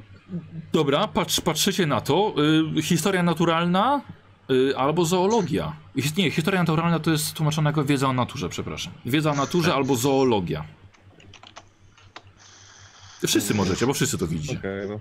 Dobra, 0.74 1.08
patrz, 1.08 1.42
patrzycie 1.42 1.86
na 1.86 2.02
to. 2.02 2.34
Y, 2.78 2.82
historia 2.82 3.24
naturalna 3.24 4.02
y, 4.52 4.78
albo 4.78 5.06
zoologia. 5.06 5.76
Nie, 6.18 6.32
historia 6.32 6.60
naturalna 6.60 7.00
to 7.00 7.12
jest 7.12 7.34
tłumaczona 7.34 7.70
jako 7.70 7.84
wiedza 7.84 8.08
o 8.08 8.14
naturze, 8.14 8.50
przepraszam. 8.50 8.94
Wiedza 9.06 9.32
o 9.32 9.36
naturze 9.36 9.74
albo 9.74 9.96
zoologia. 9.96 10.64
Wszyscy 13.28 13.54
możecie, 13.54 13.88
bo 13.88 13.94
wszyscy 13.94 14.18
to 14.18 14.28
widzicie. 14.28 14.58
Okej, 14.60 14.90
no. 14.90 15.00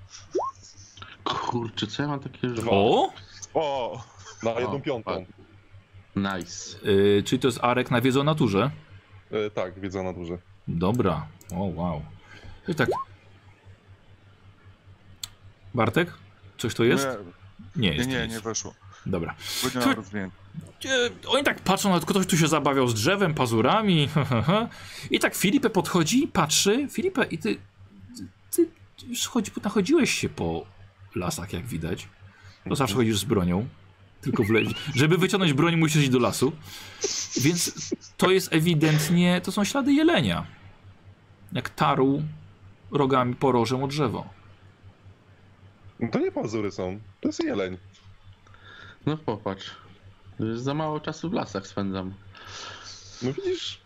Kurczę, 1.24 1.86
co 1.86 2.02
ja 2.02 2.08
mam 2.08 2.20
takie, 2.20 2.48
że... 2.48 2.62
O! 2.70 3.12
O, 3.54 4.04
Na 4.42 4.50
jedną 4.50 4.76
O, 4.76 4.80
piątą. 4.80 5.24
Nice. 6.16 6.78
Y, 6.88 7.22
czyli 7.26 7.38
to 7.40 7.48
jest 7.48 7.58
Arek 7.64 7.90
na 7.90 8.00
wiedzę 8.00 8.20
o 8.20 8.24
naturze? 8.24 8.70
E, 9.30 9.50
tak, 9.50 9.80
wiedza 9.80 10.02
na 10.02 10.12
duże. 10.12 10.38
Dobra. 10.68 11.26
O, 11.54 11.64
wow. 11.64 12.02
I 12.68 12.74
tak. 12.74 12.88
Bartek? 15.74 16.12
Coś 16.58 16.74
to 16.74 16.84
jest? 16.84 17.08
Nie, 17.76 17.90
nie, 17.90 17.96
jest. 17.96 18.08
nie, 18.08 18.14
to 18.14 18.26
nie, 18.26 18.28
nie 18.28 18.40
weszło. 18.40 18.74
Dobra. 19.06 19.34
E, 20.84 21.28
Oni 21.28 21.44
tak 21.44 21.60
patrzą, 21.60 21.90
na 21.90 22.00
ktoś 22.00 22.26
tu 22.26 22.36
się 22.36 22.48
zabawiał 22.48 22.88
z 22.88 22.94
drzewem, 22.94 23.34
pazurami. 23.34 24.08
I 25.10 25.18
tak 25.18 25.34
Filipę 25.34 25.70
podchodzi 25.70 26.28
patrzy. 26.28 26.88
Filipę, 26.90 27.24
i 27.24 27.38
ty, 27.38 27.58
ty, 28.50 28.68
już 29.08 29.26
chodzi, 29.26 29.52
nachodziłeś 29.64 30.10
się 30.10 30.28
po 30.28 30.66
lasach, 31.14 31.52
jak 31.52 31.66
widać. 31.66 32.08
No 32.66 32.76
zawsze 32.76 32.94
chodzisz 32.94 33.18
z 33.18 33.24
bronią. 33.24 33.66
Tylko 34.26 34.44
w. 34.44 34.48
Żeby 34.94 35.18
wyciągnąć 35.18 35.52
broń, 35.52 35.76
musisz 35.76 36.02
iść 36.02 36.10
do 36.10 36.18
lasu. 36.18 36.52
Więc 37.40 37.90
to 38.16 38.30
jest 38.30 38.52
ewidentnie, 38.52 39.40
to 39.40 39.52
są 39.52 39.64
ślady 39.64 39.92
jelenia. 39.92 40.46
Jak 41.52 41.70
tarł 41.70 42.22
rogami 42.90 43.34
porożem 43.34 43.82
o 43.82 43.86
drzewo. 43.86 44.26
No 46.00 46.08
to 46.08 46.18
nie 46.18 46.32
pazury 46.32 46.70
są, 46.70 47.00
to 47.20 47.28
jest 47.28 47.44
jeleń. 47.44 47.78
No 49.06 49.16
popatrz. 49.16 49.70
Już 50.40 50.60
za 50.60 50.74
mało 50.74 51.00
czasu 51.00 51.30
w 51.30 51.32
lasach 51.32 51.66
spędzam. 51.66 52.14
No 53.22 53.32
widzisz, 53.32 53.80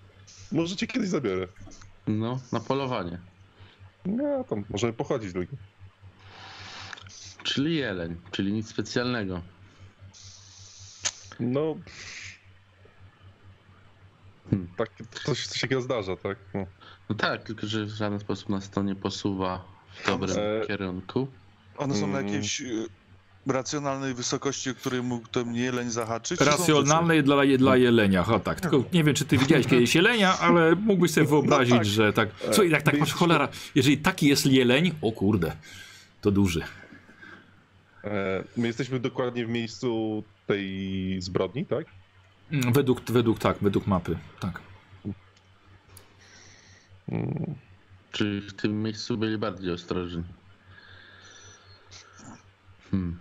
może 0.52 0.76
cię 0.76 0.86
kiedyś 0.86 1.08
zabiorę. 1.08 1.48
No, 2.06 2.40
na 2.52 2.60
polowanie. 2.60 3.18
No, 4.06 4.44
tam 4.44 4.64
możemy 4.70 4.92
pochodzić 4.92 5.32
drugi. 5.32 5.56
Czyli 7.42 7.76
jeleń, 7.76 8.16
czyli 8.30 8.52
nic 8.52 8.68
specjalnego. 8.68 9.42
No, 11.40 11.76
Hmm. 14.50 14.68
tak, 14.76 14.90
coś, 15.24 15.46
coś 15.46 15.60
takiego 15.60 15.80
zdarza, 15.80 16.16
tak? 16.16 16.38
No. 16.54 16.66
No 17.08 17.14
tak, 17.16 17.42
tylko 17.44 17.66
że 17.66 17.84
w 17.84 17.88
żaden 17.88 18.20
sposób 18.20 18.48
nas 18.48 18.70
to 18.70 18.82
nie 18.82 18.94
posuwa 18.94 19.64
w 20.02 20.06
dobrym 20.06 20.36
E, 20.38 20.66
kierunku. 20.66 21.28
One 21.76 21.94
są 21.94 22.06
na 22.06 22.18
Mm. 22.18 22.32
jakiejś 22.32 22.60
y, 22.60 22.86
racjonalnej 23.46 24.14
wysokości, 24.14 24.70
o 24.70 24.74
której 24.74 25.02
mógł 25.02 25.28
ten 25.28 25.54
jeleń 25.54 25.90
zahaczyć? 25.90 26.40
Racjonalnej 26.40 27.22
dla, 27.24 27.36
dla 27.58 27.76
jelenia, 27.76 28.26
o 28.26 28.40
tak. 28.40 28.60
Tylko 28.60 28.84
nie 28.92 29.04
wiem, 29.04 29.14
czy 29.14 29.24
ty 29.24 29.38
widziałeś 29.38 29.66
kiedyś 29.72 29.94
jelenia, 29.94 30.38
ale 30.38 30.74
mógłbyś 30.74 31.10
sobie 31.10 31.26
wyobrazić, 31.26 31.74
tak. 31.74 31.84
że 31.84 32.12
tak. 32.12 32.28
Słuchaj, 32.44 32.70
jak 32.70 32.82
tak 32.82 32.94
my 32.94 33.00
masz 33.00 33.12
cholera, 33.12 33.48
jeżeli 33.74 33.98
taki 33.98 34.26
jest 34.28 34.46
jeleń, 34.46 34.92
o 35.02 35.12
kurde, 35.12 35.52
to 36.20 36.30
duży. 36.30 36.62
E, 38.04 38.44
My 38.56 38.66
jesteśmy 38.66 39.00
dokładnie 39.00 39.46
w 39.46 39.48
miejscu 39.48 40.22
tej 40.46 41.22
zbrodni, 41.22 41.66
tak? 41.66 41.86
Według, 42.50 43.10
według 43.10 43.38
tak, 43.38 43.58
według 43.60 43.86
mapy, 43.86 44.18
tak. 44.40 44.60
Mm, 47.08 47.54
Czyli 48.12 48.40
w 48.40 48.54
tym 48.54 48.82
miejscu 48.82 49.16
byli 49.16 49.38
bardziej 49.38 49.72
ostrożni. 49.72 50.22
Hmm. 52.90 53.18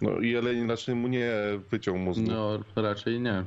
No 0.00 0.18
i 0.18 0.30
jeleń 0.30 0.68
raczej 0.68 0.94
mu 0.94 1.08
nie 1.08 1.32
wyciął 1.70 1.98
mózgu. 1.98 2.26
No, 2.26 2.58
raczej 2.76 3.20
nie. 3.20 3.44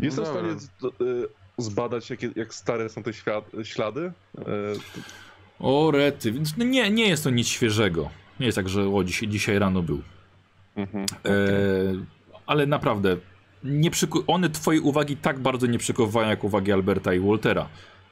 Jestem 0.00 0.24
no 0.24 0.30
w 0.30 0.34
stanie 0.34 0.52
y, 1.00 1.28
zbadać, 1.58 2.10
jakie, 2.10 2.30
jak 2.36 2.54
stare 2.54 2.88
są 2.88 3.02
te 3.02 3.12
ślady. 3.64 4.12
O 5.62 5.90
rety, 5.90 6.32
więc 6.32 6.56
no 6.56 6.64
nie, 6.64 6.90
nie 6.90 7.08
jest 7.08 7.24
to 7.24 7.30
nic 7.30 7.48
świeżego. 7.48 8.10
Nie 8.40 8.46
jest 8.46 8.56
tak, 8.56 8.68
że 8.68 8.88
o, 8.88 9.04
dzisiaj, 9.04 9.28
dzisiaj 9.28 9.58
rano 9.58 9.82
był. 9.82 10.02
mhm. 10.76 11.04
E, 11.24 11.28
ale 12.46 12.66
naprawdę, 12.66 13.16
nie 13.64 13.90
przyku- 13.90 14.22
one 14.26 14.50
twojej 14.50 14.80
uwagi 14.80 15.16
tak 15.16 15.38
bardzo 15.38 15.66
nie 15.66 15.78
przykowają 15.78 16.28
jak 16.28 16.44
uwagi 16.44 16.72
Alberta 16.72 17.14
i 17.14 17.20
Waltera. 17.20 17.68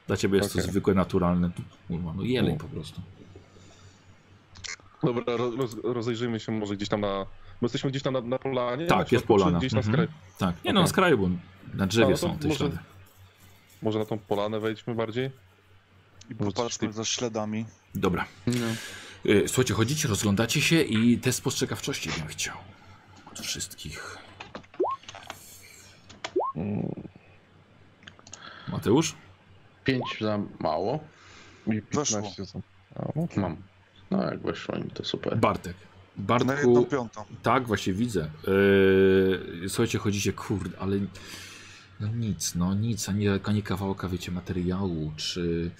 Dla 0.07 0.17
ciebie 0.17 0.37
jest 0.37 0.53
to 0.53 0.59
Okej. 0.59 0.71
zwykłe, 0.71 0.93
naturalne, 0.93 1.49
kurwa, 1.87 2.13
no 2.13 2.23
jeleń 2.23 2.55
U. 2.55 2.57
po 2.57 2.67
prostu. 2.67 3.01
Dobra, 5.03 5.37
roz, 5.37 5.55
roz- 5.55 5.77
rozejrzyjmy 5.83 6.39
się 6.39 6.51
może 6.51 6.75
gdzieś 6.75 6.89
tam 6.89 7.01
na... 7.01 7.25
Bo 7.61 7.65
jesteśmy 7.65 7.89
gdzieś 7.89 8.03
tam 8.03 8.13
na, 8.13 8.21
na 8.21 8.39
polanie? 8.39 8.85
Tak, 8.85 9.11
na 9.11 9.15
jest 9.15 9.25
polana. 9.27 9.59
Gdzieś 9.59 9.73
na 9.73 9.79
Mhm. 9.79 9.93
skraj... 9.93 10.07
Tak, 10.37 10.63
nie 10.65 10.73
no, 10.73 10.81
na 10.81 10.87
skraju, 10.87 11.17
bo 11.17 11.29
na 11.73 11.87
drzewie 11.87 12.05
No, 12.07 12.11
to 12.11 12.17
są 12.17 12.37
te 12.37 12.47
może- 12.47 12.57
ślady. 12.59 12.77
Może 13.81 13.99
na 13.99 14.05
tą 14.05 14.17
polanę 14.17 14.59
wejdźmy 14.59 14.95
bardziej? 14.95 15.29
I 16.29 16.35
popatrzmy 16.35 16.93
za 16.93 17.05
śladami. 17.05 17.65
Dobra. 17.95 18.25
No. 18.47 18.53
E, 19.25 19.47
Słuchajcie, 19.47 19.73
chodzicie, 19.73 20.07
rozglądacie 20.07 20.61
się 20.61 20.81
i 20.81 21.17
test 21.17 21.37
spostrzegawczości 21.37 22.09
bym 22.17 22.27
chciał. 22.27 22.55
Od 23.31 23.39
wszystkich. 23.39 24.17
Mateusz? 28.67 29.15
5 29.83 30.03
za 30.21 30.39
mało. 30.59 30.99
I 31.67 31.81
Weszło. 31.93 32.17
15 32.17 32.45
są. 32.45 32.61
A, 32.95 33.01
no 33.15 33.27
Mam. 33.37 33.57
No 34.11 34.23
jak 34.23 34.41
weszło 34.41 34.75
im 34.75 34.89
to 34.89 35.05
super. 35.05 35.37
Bartek. 35.37 35.75
Na 36.17 36.33
jedną 36.33 36.73
Bartku, 36.73 36.85
piątą. 36.85 37.23
tak, 37.43 37.67
właśnie 37.67 37.93
widzę. 37.93 38.29
Yy, 38.47 39.69
słuchajcie, 39.69 39.97
chodzicie, 39.99 40.33
kurde, 40.33 40.79
ale 40.79 40.99
no 42.01 42.07
nic, 42.07 42.55
no 42.55 42.73
nic, 42.73 43.09
ani, 43.09 43.25
ani 43.43 43.63
kawałka, 43.63 44.07
wiecie, 44.07 44.31
materiału, 44.31 45.11
czy, 45.17 45.71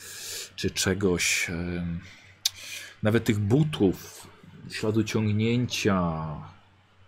czy 0.55 0.71
czegoś, 0.71 1.49
em, 1.49 1.99
nawet 3.03 3.23
tych 3.23 3.39
butów, 3.39 4.27
śladu 4.71 5.03
ciągnięcia, 5.03 6.25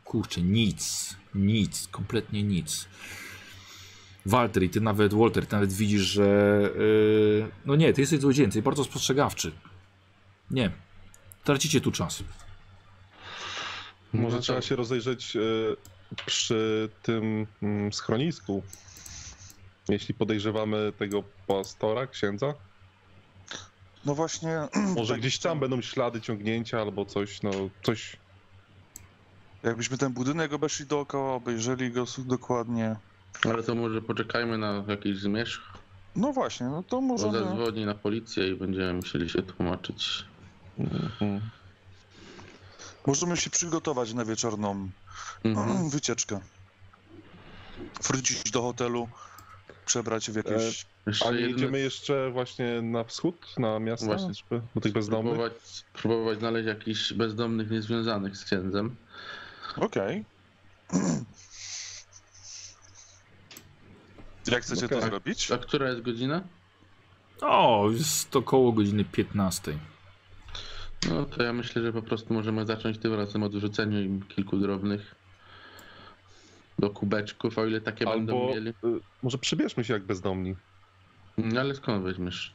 kurczę, 0.04 0.42
nic, 0.42 1.16
nic, 1.36 1.88
kompletnie 1.88 2.44
nic. 2.44 2.88
Walter, 4.26 4.64
i 4.64 4.70
ty 4.70 4.82
nawet, 4.82 5.14
Walter, 5.14 5.46
ty 5.46 5.56
nawet 5.56 5.74
widzisz, 5.74 6.02
że 6.02 6.60
yy, 6.78 7.50
no 7.66 7.76
nie, 7.76 7.94
ty 7.94 8.02
jesteś 8.02 8.20
złodziejem, 8.20 8.52
ty 8.52 8.62
bardzo 8.62 8.84
spostrzegawczy. 8.84 9.52
Nie, 10.52 10.72
tracicie 11.44 11.82
tu 11.82 11.92
czas. 11.92 12.24
Może 14.14 14.40
trzeba 14.40 14.62
się 14.62 14.76
rozejrzeć 14.76 15.36
e, 15.36 15.40
przy 16.26 16.90
tym 17.04 17.48
mm, 17.62 17.94
schronisku. 17.94 18.64
Jeśli 19.90 20.14
podejrzewamy 20.14 20.94
tego 21.00 21.24
pastora, 21.48 22.08
księdza, 22.08 22.54
No 24.06 24.16
właśnie. 24.16 24.68
może 24.96 25.14
tak, 25.14 25.20
gdzieś 25.22 25.40
tam 25.40 25.60
będą 25.60 25.82
ślady 25.82 26.22
ciągnięcia 26.22 26.82
albo 26.82 27.06
coś, 27.06 27.42
no 27.42 27.52
coś. 27.84 28.18
Jakbyśmy 29.64 29.98
ten 29.98 30.14
budynek 30.14 30.54
obeszli 30.54 30.86
dookoła, 30.86 31.34
obejrzeli 31.34 31.92
go 31.92 32.06
dokładnie. 32.18 32.96
Ale 33.46 33.64
to 33.64 33.76
może 33.76 34.02
poczekajmy 34.02 34.58
na 34.58 34.84
jakiś 34.88 35.18
zmierzch. 35.20 35.62
No 36.16 36.34
właśnie, 36.34 36.68
no 36.68 36.84
to 36.84 36.96
Bo 36.96 37.02
możemy. 37.02 37.40
zadzwoni 37.40 37.86
na 37.86 37.96
policję 37.96 38.48
i 38.48 38.56
będziemy 38.56 38.94
musieli 38.94 39.30
się 39.30 39.42
tłumaczyć. 39.42 40.26
Mhm. 40.80 41.42
Możemy 43.08 43.38
się 43.38 43.50
przygotować 43.50 44.14
na 44.14 44.26
wieczorną 44.26 44.90
Mhm. 45.44 45.90
wycieczkę. 45.96 46.40
Wrócić 48.04 48.52
do 48.52 48.62
hotelu, 48.62 49.10
przebrać 49.84 50.32
w 50.32 50.36
jakieś. 50.36 50.86
A 51.26 51.32
nie 51.32 51.48
idziemy 51.48 51.80
jeszcze 51.80 52.32
właśnie 52.32 52.82
na 52.82 53.04
wschód, 53.04 53.56
na 53.58 53.80
miasta, 53.80 54.06
Właśnie. 54.06 54.34
żeby, 54.34 54.62
do 54.76 54.82
tych 54.82 54.94
bezdomnych? 54.94 55.34
próbować, 55.34 55.54
próbować 55.94 56.40
znaleźć 56.40 56.68
jakichś 56.68 57.14
bezdomnych 57.14 57.72
niezwiązanych 57.72 58.38
z 58.38 58.46
księdzem. 58.46 58.96
Okej. 59.78 60.26
Jak 64.52 64.64
chcecie 64.64 64.88
to 64.88 64.98
Okej. 64.98 65.10
zrobić? 65.10 65.52
A 65.52 65.58
która 65.58 65.90
jest 65.90 66.02
godzina? 66.02 66.42
O, 67.42 67.90
jest 67.92 68.36
około 68.36 68.72
godziny 68.72 69.06
15. 69.06 69.78
No 71.10 71.26
to 71.26 71.44
ja 71.44 71.54
myślę, 71.54 71.82
że 71.82 71.94
po 71.94 72.02
prostu 72.02 72.34
możemy 72.34 72.66
zacząć 72.66 72.98
tym 72.98 73.14
razem 73.14 73.44
od 73.44 73.56
wrzucenia 73.56 74.02
im 74.02 74.22
kilku 74.22 74.58
drobnych 74.58 75.16
do 76.80 76.90
kubeczków, 76.90 77.58
o 77.58 77.66
ile 77.66 77.82
takie 77.82 78.06
będą 78.06 78.42
Albo 78.42 78.54
mieli. 78.54 78.70
y, 78.70 78.74
może 79.24 79.38
przybierzmy 79.38 79.84
się 79.84 79.94
jak 79.94 80.04
bezdomni. 80.04 80.56
No 81.38 81.60
ale 81.62 81.76
skąd 81.76 82.04
weźmiesz 82.04 82.54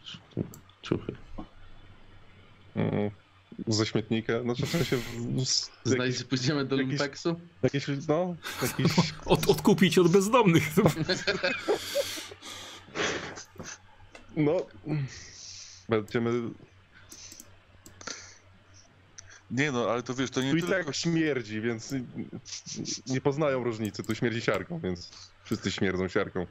ciuchy? 0.82 1.12
Mm, 2.74 3.10
Ze 3.66 3.86
śmietnika, 3.86 4.32
no 4.44 4.54
czy 4.54 4.66
w 4.66 4.68
sensie 4.68 4.96
w- 4.96 5.44
z, 5.44 5.70
Znajdź, 5.84 6.14
jakiś, 6.14 6.24
pójdziemy 6.28 6.64
do 6.64 6.76
jakiś- 6.76 6.88
Lumpeksu? 6.90 7.40
jakiś, 7.62 7.86
no, 8.08 8.36
jakiś, 8.62 8.92
Od, 9.26 9.48
odkupić 9.50 9.98
od 9.98 10.08
bezdomnych. 10.08 10.64
no, 14.36 14.66
będziemy, 15.88 16.30
Nie 19.50 19.72
no, 19.72 19.90
ale 19.90 20.02
to 20.02 20.14
wiesz, 20.14 20.30
to 20.30 20.42
nie 20.42 20.50
tu 20.50 20.56
i 20.56 20.62
tylko. 20.62 20.84
tak 20.84 20.94
śmierdzi, 20.94 21.60
więc 21.60 21.94
nie 23.06 23.20
poznają 23.20 23.64
różnicy, 23.64 24.02
tu 24.02 24.14
śmierdzi 24.14 24.40
siarką, 24.40 24.80
więc 24.80 25.10
wszyscy 25.44 25.72
śmierdzą 25.72 26.08
siarką. 26.08 26.46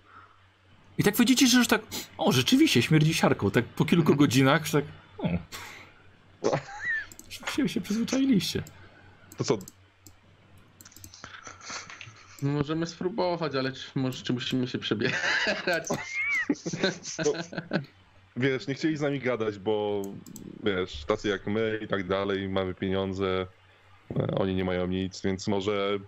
I 0.98 1.04
tak 1.04 1.18
widzicie, 1.18 1.48
że 1.48 1.58
już 1.58 1.68
tak, 1.68 1.82
o 2.18 2.32
rzeczywiście 2.32 2.82
śmierdzi 2.82 3.14
siarką, 3.14 3.52
tak 3.52 3.66
po 3.66 3.86
kilku 3.86 4.16
godzinach, 4.16 4.66
że 4.66 4.82
tak, 4.82 4.86
o. 5.18 6.58
Się, 7.56 7.70
się 7.70 7.82
przyzwyczailiście. 7.82 8.64
To 9.38 9.44
co, 9.44 9.58
No, 12.42 12.50
Możemy 12.52 12.88
spróbować, 12.88 13.56
ale 13.56 13.72
czy, 13.72 13.86
może 13.96 14.24
czy 14.24 14.34
musimy 14.34 14.68
się 14.68 14.78
przebierać? 14.78 15.16
No, 17.26 17.34
wiesz, 18.38 18.68
nie 18.68 18.74
chcieli 18.74 18.98
z 18.98 19.02
nami 19.02 19.20
gadać, 19.20 19.60
bo 19.60 20.02
wiesz, 20.64 21.06
tacy 21.06 21.28
jak 21.28 21.48
my 21.48 21.80
i 21.82 21.88
tak 21.88 22.08
dalej, 22.08 22.50
mamy 22.50 22.74
pieniądze, 22.74 23.48
oni 24.36 24.56
nie 24.56 24.66
mają 24.66 24.88
nic, 24.88 25.22
więc 25.22 25.48
może 25.48 26.00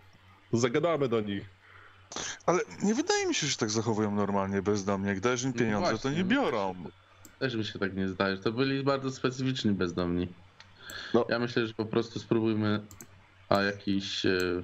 zagadamy 0.53 1.07
do 1.09 1.21
nich. 1.21 1.49
Ale 2.45 2.59
nie 2.83 2.93
wydaje 2.95 3.27
mi 3.27 3.35
się, 3.35 3.47
że 3.47 3.57
tak 3.57 3.69
zachowują 3.69 4.15
normalnie 4.15 4.61
bezdomnie. 4.61 5.09
Jak 5.09 5.19
dajesz 5.19 5.43
im 5.43 5.51
No 5.55 5.59
pieniądze, 5.59 5.91
to 5.91 5.97
właśnie, 5.97 6.11
nie 6.11 6.23
no 6.23 6.29
biorą. 6.29 6.75
Też 7.39 7.55
mi 7.55 7.65
się 7.65 7.79
tak 7.79 7.95
nie 7.95 8.07
zdaje. 8.07 8.37
To 8.37 8.51
byli 8.51 8.83
bardzo 8.83 9.11
specyficzni 9.11 9.71
bezdomni. 9.71 10.27
No. 11.13 11.25
Ja 11.29 11.39
myślę, 11.39 11.67
że 11.67 11.73
po 11.73 11.85
prostu 11.85 12.19
spróbujmy 12.19 12.79
a 13.49 13.61
jakiś 13.61 14.25
e, 14.25 14.61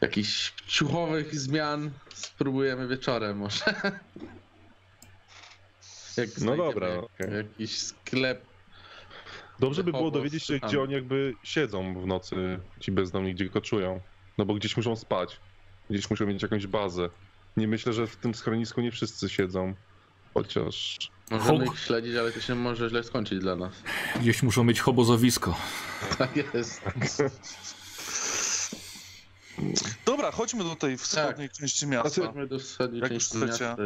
jakichś 0.00 0.52
ciuchowych 0.66 1.40
zmian 1.40 1.90
spróbujemy 2.14 2.88
wieczorem 2.88 3.38
może. 3.38 3.64
Jak 6.16 6.28
No 6.40 6.56
dobra, 6.56 6.88
jak- 6.88 7.04
okej. 7.04 7.32
Jakiś 7.36 7.78
sklep. 7.78 8.46
Dobrze 9.60 9.84
by 9.84 9.92
było 9.92 10.10
dowiedzieć 10.10 10.44
się, 10.44 10.58
gdzie 10.58 10.82
oni 10.82 10.92
jakby 10.92 11.34
siedzą 11.42 12.00
w 12.00 12.06
nocy, 12.06 12.60
ci 12.80 12.92
bezdomni, 12.92 13.34
gdzie 13.34 13.48
koczują. 13.48 14.00
No 14.38 14.44
bo 14.44 14.54
gdzieś 14.54 14.76
muszą 14.76 14.96
spać, 14.96 15.40
gdzieś 15.90 16.10
muszą 16.10 16.26
mieć 16.26 16.42
jakąś 16.42 16.66
bazę. 16.66 17.10
Nie 17.56 17.68
myślę, 17.68 17.92
że 17.92 18.06
w 18.06 18.16
tym 18.16 18.34
schronisku 18.34 18.80
nie 18.80 18.92
wszyscy 18.92 19.28
siedzą, 19.28 19.74
chociaż... 20.34 20.98
Możemy 21.30 21.66
Hok. 21.66 21.74
ich 21.74 21.80
śledzić, 21.80 22.16
ale 22.16 22.32
to 22.32 22.40
się 22.40 22.54
może 22.54 22.88
źle 22.88 23.02
skończyć 23.04 23.38
dla 23.38 23.56
nas. 23.56 23.72
Gdzieś 24.20 24.42
muszą 24.42 24.64
mieć 24.64 24.80
obozowisko. 24.80 25.58
Tak 26.18 26.36
jest. 26.54 26.82
Dobra, 30.06 30.30
chodźmy 30.30 30.64
do 30.64 30.76
tej 30.76 30.96
wschodniej 30.96 31.50
części 31.50 31.86
miasta. 31.86 32.26
Chodźmy 32.26 32.46
do 32.46 32.58
wschodniej 32.58 33.00
Jak 33.00 33.10
części 33.10 33.38
miasta. 33.38 33.76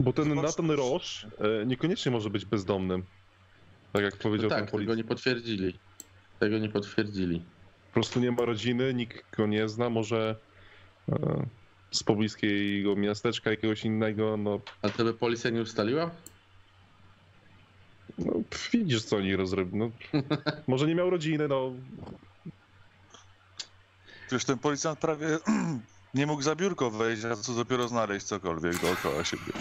Bo 0.00 0.12
ten 0.12 0.28
Zobacz, 0.28 0.42
Nathan 0.44 0.70
Roche 0.70 1.28
e, 1.38 1.66
niekoniecznie 1.66 2.12
może 2.12 2.30
być 2.30 2.44
bezdomnym. 2.44 3.04
Tak 3.92 4.02
jak 4.02 4.14
No 4.14 4.20
powiedział 4.22 4.50
tak, 4.50 4.70
pan 4.70 4.80
tego 4.80 4.94
nie 4.94 5.04
potwierdzili. 5.04 5.78
Tego 6.38 6.58
nie 6.58 6.68
potwierdzili. 6.68 7.42
Po 7.86 7.94
prostu 7.94 8.20
nie 8.20 8.32
ma 8.32 8.44
rodziny, 8.44 8.94
nikt 8.94 9.36
go 9.36 9.46
nie 9.46 9.68
zna, 9.68 9.90
może 9.90 10.36
e, 11.08 11.46
z 11.90 12.02
pobliskiego 12.02 12.96
miasteczka 12.96 13.50
jakiegoś 13.50 13.84
innego, 13.84 14.36
no, 14.36 14.60
A 14.82 14.88
to 14.88 15.04
by 15.04 15.14
policja 15.14 15.50
nie 15.50 15.62
ustaliła? 15.62 16.10
no 18.18 18.32
widzisz 18.72 19.02
co 19.02 19.16
oni 19.16 19.36
rozrobią. 19.36 19.76
No, 19.78 19.90
może 20.68 20.86
nie 20.86 20.94
miał 20.94 21.10
rodziny, 21.10 21.48
no 21.48 21.72
Wiesz, 24.32 24.44
ten 24.44 24.58
policjant 24.58 24.98
prawie 24.98 25.26
nie 26.14 26.26
mógł 26.26 26.42
za 26.42 26.56
biurko 26.56 26.90
wejść, 26.90 27.24
a 27.24 27.36
co 27.36 27.54
dopiero 27.54 27.88
znaleźć 27.88 28.26
cokolwiek 28.26 28.80
dookoła 28.80 29.24
siebie. 29.24 29.52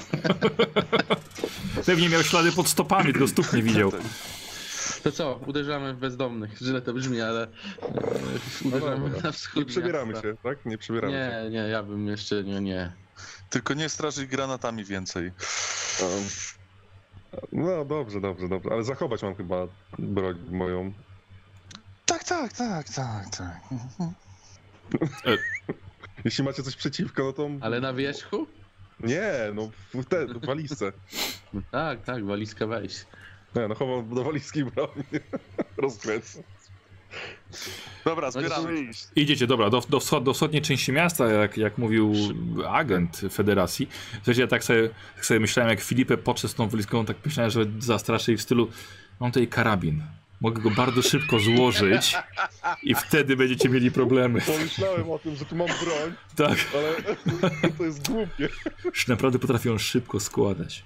Pewnie 1.86 2.10
miał 2.10 2.24
ślady 2.24 2.52
pod 2.52 2.68
stopami, 2.68 3.14
tylko 3.14 3.28
stóp 3.28 3.54
nie 3.54 3.64
widział. 3.64 3.92
To 5.04 5.12
co, 5.12 5.40
uderzamy 5.48 5.94
w 5.94 5.98
bezdomnych. 5.98 6.58
Źle 6.58 6.82
to 6.82 6.94
brzmi, 6.94 7.22
ale 7.22 7.44
e, 7.44 8.68
uderzamy 8.68 9.10
dobra. 9.10 9.22
na 9.24 9.32
wschód 9.32 9.56
nie 9.56 9.66
przebieramy 9.66 10.14
miasta. 10.14 10.28
się, 10.28 10.36
tak? 10.44 10.66
Nie 10.66 10.78
przebieramy 10.78 11.14
się. 11.14 11.44
Nie, 11.44 11.50
nie, 11.50 11.70
ja 11.70 11.84
bym 11.84 12.08
jeszcze 12.08 12.44
nie, 12.44 12.62
nie. 12.62 12.92
Tylko 13.50 13.74
nie 13.74 13.90
straszyć 13.90 14.26
granatami 14.26 14.86
więcej. 14.86 15.32
Um, 16.02 16.10
No 17.52 17.86
dobrze, 17.86 18.22
dobrze, 18.22 18.50
dobrze, 18.50 18.70
ale 18.72 18.84
zachować 18.84 19.24
mam 19.24 19.36
chyba 19.36 19.68
broń 20.00 20.38
moją. 20.52 20.94
Tak, 22.06 22.24
tak, 22.24 22.54
tak, 22.54 22.90
tak, 22.90 23.26
tak. 23.38 23.62
Jeśli 26.26 26.44
macie 26.44 26.64
coś 26.64 26.76
przeciwko, 26.76 27.24
no 27.24 27.34
to 27.34 27.50
Ale 27.62 27.82
na 27.82 27.94
wierzchu? 27.94 28.48
nie, 29.00 29.32
no 29.54 29.70
w 29.94 30.06
te, 30.06 30.26
w 30.28 30.46
walizce. 30.46 30.92
No 31.54 31.62
Tak, 31.72 32.04
tak, 32.04 32.26
walizkę 32.26 32.68
weź. 32.68 33.06
Nie, 33.56 33.68
no 33.68 33.76
chowam 33.76 34.16
do 34.16 34.24
walizki 34.24 34.66
broń. 34.66 34.90
Rozkręcę. 35.78 36.44
Dobra, 38.06 38.28
No 38.28 38.32
zbieramy. 38.32 38.82
iść. 38.82 39.08
Idziecie, 39.16 39.48
dobra, 39.48 39.70
do, 39.70 39.82
do, 39.90 40.00
wschod, 40.00 40.24
do 40.24 40.34
wschodniej 40.34 40.62
części 40.62 40.92
miasta, 40.92 41.28
jak, 41.32 41.58
jak 41.58 41.78
mówił 41.78 42.14
agent 42.70 43.22
federacji. 43.32 43.90
Słuchajcie, 44.16 44.42
ja 44.42 44.48
tak 44.48 44.64
sobie, 44.64 44.90
tak 45.16 45.26
sobie 45.26 45.40
myślałem, 45.40 45.70
jak 45.70 45.80
Filipę 45.82 46.18
podszedł 46.18 46.52
z 46.52 46.56
tą 46.56 46.70
walizką, 46.70 47.06
tak 47.06 47.18
myślałem, 47.26 47.52
że 47.52 47.66
zastraszę 47.80 48.32
ich 48.32 48.40
w 48.40 48.42
stylu, 48.42 48.70
mam 49.20 49.32
tutaj 49.32 49.48
karabin. 49.48 50.04
Mogę 50.42 50.62
go 50.62 50.72
bardzo 50.72 51.02
szybko 51.02 51.40
złożyć 51.40 52.16
i 52.84 52.96
wtedy 52.96 53.36
będziecie 53.36 53.70
mieli 53.70 53.92
problemy. 53.92 54.42
Pomyślałem 54.42 55.12
o 55.12 55.20
tym, 55.20 55.36
że 55.36 55.46
tu 55.46 55.56
mam 55.56 55.68
broń, 55.68 56.14
Tak, 56.36 56.58
ale 56.74 56.96
to 57.78 57.84
jest 57.84 58.08
głupie. 58.08 58.50
już 58.86 59.08
naprawdę 59.08 59.40
potrafią 59.40 59.78
szybko 59.78 60.20
składać. 60.20 60.84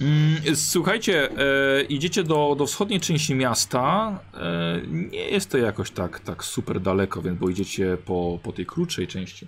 Mm, 0.00 0.56
Słuchajcie, 0.56 1.30
e, 1.78 1.82
idziecie 1.82 2.22
do, 2.24 2.54
do 2.58 2.66
wschodniej 2.66 3.00
części 3.00 3.34
miasta. 3.34 4.18
E, 4.34 4.80
nie 4.86 5.18
jest 5.30 5.50
to 5.50 5.58
jakoś 5.58 5.90
tak, 5.90 6.20
tak 6.20 6.44
super 6.44 6.80
daleko, 6.80 7.22
więc 7.22 7.38
bo 7.38 7.48
idziecie 7.48 7.96
po, 8.04 8.38
po 8.42 8.52
tej 8.52 8.66
krótszej 8.66 9.06
części. 9.06 9.46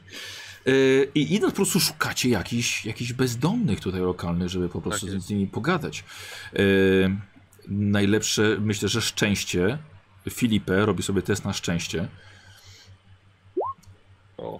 E, 0.66 0.70
I 1.14 1.34
idąc 1.34 1.52
po 1.52 1.56
prostu 1.56 1.80
szukacie 1.80 2.28
jakichś, 2.28 2.86
jakichś 2.86 3.12
bezdomnych 3.12 3.80
tutaj 3.80 4.00
lokalnych, 4.00 4.48
żeby 4.48 4.68
po 4.68 4.80
prostu 4.80 5.06
jest. 5.06 5.26
z 5.26 5.30
nimi 5.30 5.46
pogadać. 5.46 6.04
E, 6.54 6.58
najlepsze, 7.68 8.56
myślę, 8.60 8.88
że 8.88 9.02
szczęście. 9.02 9.78
Filipe 10.30 10.86
robi 10.86 11.02
sobie 11.02 11.22
test 11.22 11.44
na 11.44 11.52
szczęście. 11.52 12.08
O, 14.36 14.58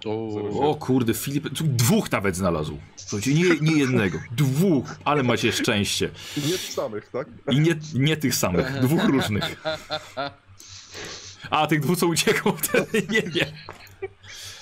O. 0.69 0.75
kurde, 0.75 1.13
Filip, 1.13 1.49
dwóch 1.49 2.11
nawet 2.11 2.35
znalazł. 2.35 2.77
Słuchajcie, 2.95 3.33
nie, 3.33 3.71
nie 3.71 3.79
jednego, 3.79 4.19
dwóch, 4.31 4.95
ale 5.05 5.23
macie 5.23 5.51
szczęście. 5.51 6.09
Nie 6.37 6.43
tych 6.43 6.61
samych, 6.61 7.09
tak? 7.09 7.27
I 7.51 7.59
nie, 7.59 7.75
nie 7.93 8.17
tych 8.17 8.35
samych, 8.35 8.79
dwóch 8.81 9.03
różnych. 9.03 9.63
A 11.49 11.67
tych 11.67 11.79
dwóch 11.79 11.97
co 11.97 12.07
uciekło 12.07 12.51
wtedy, 12.61 13.07
nie 13.09 13.21
wiem. 13.21 13.47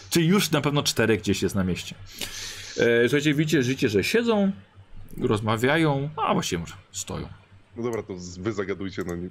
Czyli 0.09 0.27
już 0.27 0.51
na 0.51 0.61
pewno 0.61 0.83
czterech 0.83 1.21
gdzieś 1.21 1.41
jest 1.41 1.55
na 1.55 1.63
mieście. 1.63 1.95
E, 2.77 3.01
słuchajcie, 3.09 3.33
widzicie, 3.33 3.63
życie, 3.63 3.89
że 3.89 4.03
siedzą, 4.03 4.51
rozmawiają, 5.17 6.09
a 6.27 6.33
właściwie 6.33 6.59
może 6.59 6.73
stoją. 6.91 7.27
No 7.75 7.83
dobra, 7.83 8.03
to 8.03 8.13
wy 8.39 8.53
zagadujcie 8.53 9.03
na 9.03 9.15
nim. 9.15 9.29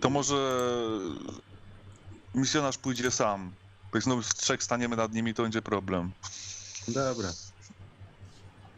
To 0.00 0.10
może 0.10 0.34
misjonarz 2.34 2.78
pójdzie 2.78 3.10
sam. 3.10 3.52
Bo 3.92 3.98
jak 3.98 4.04
znowu 4.04 4.22
z 4.22 4.28
trzech 4.28 4.62
staniemy 4.62 4.96
nad 4.96 5.12
nimi, 5.12 5.34
to 5.34 5.42
będzie 5.42 5.62
problem. 5.62 6.10
Dobra. 6.88 7.28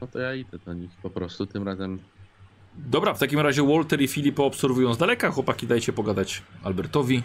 No 0.00 0.06
to 0.06 0.18
ja 0.18 0.34
idę 0.34 0.58
do 0.58 0.74
nich 0.74 0.90
po 1.02 1.10
prostu, 1.10 1.46
tym 1.46 1.62
razem 1.62 1.98
Dobra, 2.76 3.14
w 3.14 3.18
takim 3.18 3.40
razie 3.40 3.62
Walter 3.62 4.02
i 4.02 4.08
Filip 4.08 4.40
obserwują 4.40 4.94
z 4.94 4.98
daleka. 4.98 5.30
Chłopaki, 5.30 5.66
dajcie 5.66 5.92
pogadać 5.92 6.42
Albertowi. 6.62 7.22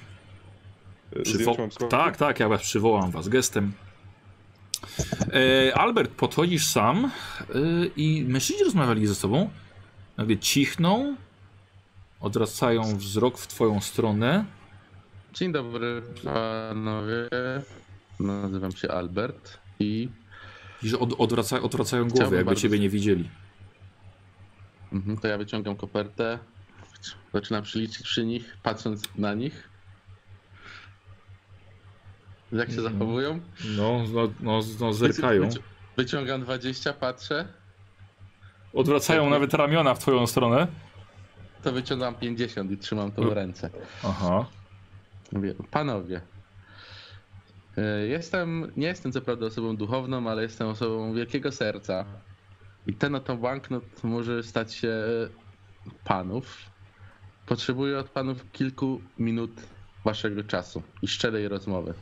E, 1.16 1.20
Przywo- 1.20 1.88
tak, 1.88 2.18
tak, 2.18 2.40
ja 2.40 2.50
was 2.50 2.62
przywołam 2.62 3.12
was 3.12 3.28
gestem. 3.28 3.74
E, 5.34 5.78
Albert, 5.78 6.12
podchodzisz 6.12 6.66
sam 6.66 7.06
e, 7.06 7.12
i 7.98 8.26
mężczyźni 8.28 8.64
rozmawiali 8.64 9.08
ze 9.08 9.16
sobą. 9.16 9.50
Nagle 10.20 10.38
cichną, 10.38 11.16
odwracają 12.20 12.98
wzrok 12.98 13.38
w 13.38 13.48
twoją 13.48 13.82
stronę. 13.82 14.46
Dzień 15.34 15.52
dobry 15.52 16.02
panowie. 16.24 17.30
Nazywam 18.20 18.72
się 18.72 18.92
Albert 18.92 19.58
i 19.80 20.10
I 20.84 20.90
że 20.90 21.00
od, 21.00 21.14
odwraca, 21.20 21.62
odwracają 21.62 22.04
głowę, 22.04 22.16
Chciałbym 22.16 22.38
jakby 22.38 22.50
bardzo- 22.50 22.62
ciebie 22.62 22.80
nie 22.80 22.90
widzieli. 22.90 23.30
mhm, 24.94 25.18
to 25.18 25.28
ja 25.28 25.38
wyciągam 25.38 25.76
kopertę. 25.76 26.40
Zaczynam 27.34 27.64
przyliczyć 27.64 28.04
przy 28.04 28.26
nich, 28.26 28.58
patrząc 28.64 29.04
na 29.16 29.34
nich. 29.34 29.70
Jak 32.52 32.70
się 32.72 32.76
Mhm. 32.78 32.94
zachowują? 32.94 33.40
No, 33.78 34.04
no, 34.14 34.32
no, 34.40 34.60
no 34.80 34.94
zerkają. 34.94 35.44
Wyci- 35.50 35.60
Wyciągam 35.98 36.42
20, 36.42 36.94
patrzę. 36.94 37.48
Odwracają 38.74 39.30
nawet 39.30 39.54
ramiona 39.54 39.94
w 39.94 40.00
twoją 40.00 40.28
stronę. 40.28 40.68
To 41.64 41.72
wyciągam 41.72 42.16
50 42.16 42.72
i 42.72 42.78
trzymam 42.78 43.12
to 43.12 43.22
w 43.22 43.32
ręce. 43.34 43.70
Aha. 44.04 44.46
Mówię, 45.32 45.54
panowie. 45.72 46.22
e, 47.78 48.08
Jestem, 48.08 48.72
nie 48.78 48.88
jestem 48.88 49.12
co 49.12 49.22
prawda 49.22 49.46
osobą 49.46 49.76
duchowną, 49.78 50.30
ale 50.30 50.42
jestem 50.44 50.68
osobą 50.68 51.14
wielkiego 51.14 51.52
serca. 51.52 52.06
I 52.88 52.94
ten 52.94 53.16
oto 53.16 53.38
banknot 53.38 54.04
może 54.04 54.44
stać 54.44 54.74
się 54.74 54.94
panów. 56.04 56.58
Potrzebuję 57.46 58.00
od 58.00 58.10
panów 58.10 58.52
kilku 58.52 59.02
minut 59.20 59.52
waszego 60.06 60.44
czasu 60.44 60.84
i 61.02 61.08
szczerej 61.08 61.48
rozmowy. 61.48 61.94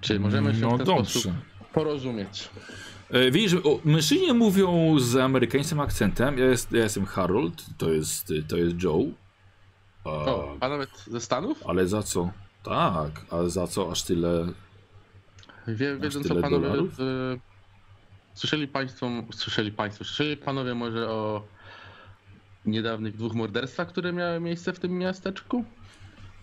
Czy 0.00 0.20
możemy 0.20 0.54
się 0.54 0.60
No 0.60 0.70
w 0.70 0.76
ten 0.76 0.86
dobrze. 0.86 1.10
sposób 1.10 1.32
porozumieć? 1.72 2.48
E, 3.10 3.30
Widzisz, 3.30 3.54
o, 3.54 3.78
mężczyźni 3.84 4.32
mówią 4.32 4.98
z 4.98 5.16
amerykańskim 5.16 5.80
akcentem. 5.80 6.38
Ja, 6.38 6.44
jest, 6.44 6.72
ja 6.72 6.82
jestem 6.82 7.06
Harold, 7.06 7.64
to 7.78 7.92
jest, 7.92 8.32
to 8.48 8.56
jest 8.56 8.82
Joe. 8.82 9.04
A, 10.04 10.08
O, 10.10 10.56
panowie 10.60 10.86
ze 11.06 11.20
Stanów? 11.20 11.62
ale 11.66 11.86
za 11.88 12.02
co? 12.02 12.30
Tak, 12.62 13.10
ale 13.30 13.50
za 13.50 13.66
co 13.66 13.90
aż 13.92 14.02
tyle? 14.02 14.46
Wie, 15.68 15.96
wiedzą 15.96 16.22
co 16.22 16.34
panowie. 16.34 16.66
dolarów? 16.68 17.00
y, 17.00 17.40
słyszeli 18.34 18.68
państwo, 18.68 19.10
słyszeli 19.34 19.72
państwo, 19.72 20.04
słyszeli 20.04 20.36
panowie 20.36 20.74
może 20.74 21.10
o 21.10 21.42
niedawnych 22.66 23.16
dwóch 23.16 23.34
morderstwach, 23.34 23.88
które 23.88 24.12
miały 24.12 24.40
miejsce 24.40 24.72
w 24.72 24.80
tym 24.80 24.98
miasteczku? 24.98 25.64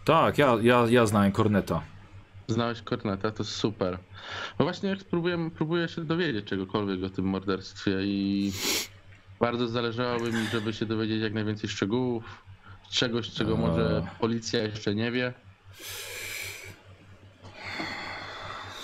Tak, 0.05 0.37
ja, 0.37 0.57
ja, 0.61 0.85
ja 0.89 1.05
znałem 1.05 1.31
Korneta. 1.31 1.81
Znałeś 2.51 2.81
Korneta, 2.81 3.31
to 3.31 3.43
super. 3.43 3.97
No 4.59 4.65
właśnie 4.65 4.89
jak 4.89 4.99
próbuję, 4.99 5.49
próbuję 5.55 5.87
się 5.87 6.05
dowiedzieć 6.05 6.45
czegokolwiek 6.45 7.03
o 7.03 7.09
tym 7.09 7.25
morderstwie 7.25 7.91
i 8.03 8.51
bardzo 9.39 9.67
zależałoby 9.67 10.31
mi, 10.31 10.47
żeby 10.51 10.73
się 10.73 10.85
dowiedzieć 10.85 11.21
jak 11.21 11.33
najwięcej 11.33 11.69
szczegółów, 11.69 12.23
czegoś, 12.91 13.29
czego 13.31 13.57
może 13.57 14.07
policja 14.19 14.63
jeszcze 14.63 14.95
nie 14.95 15.11
wie. 15.11 15.33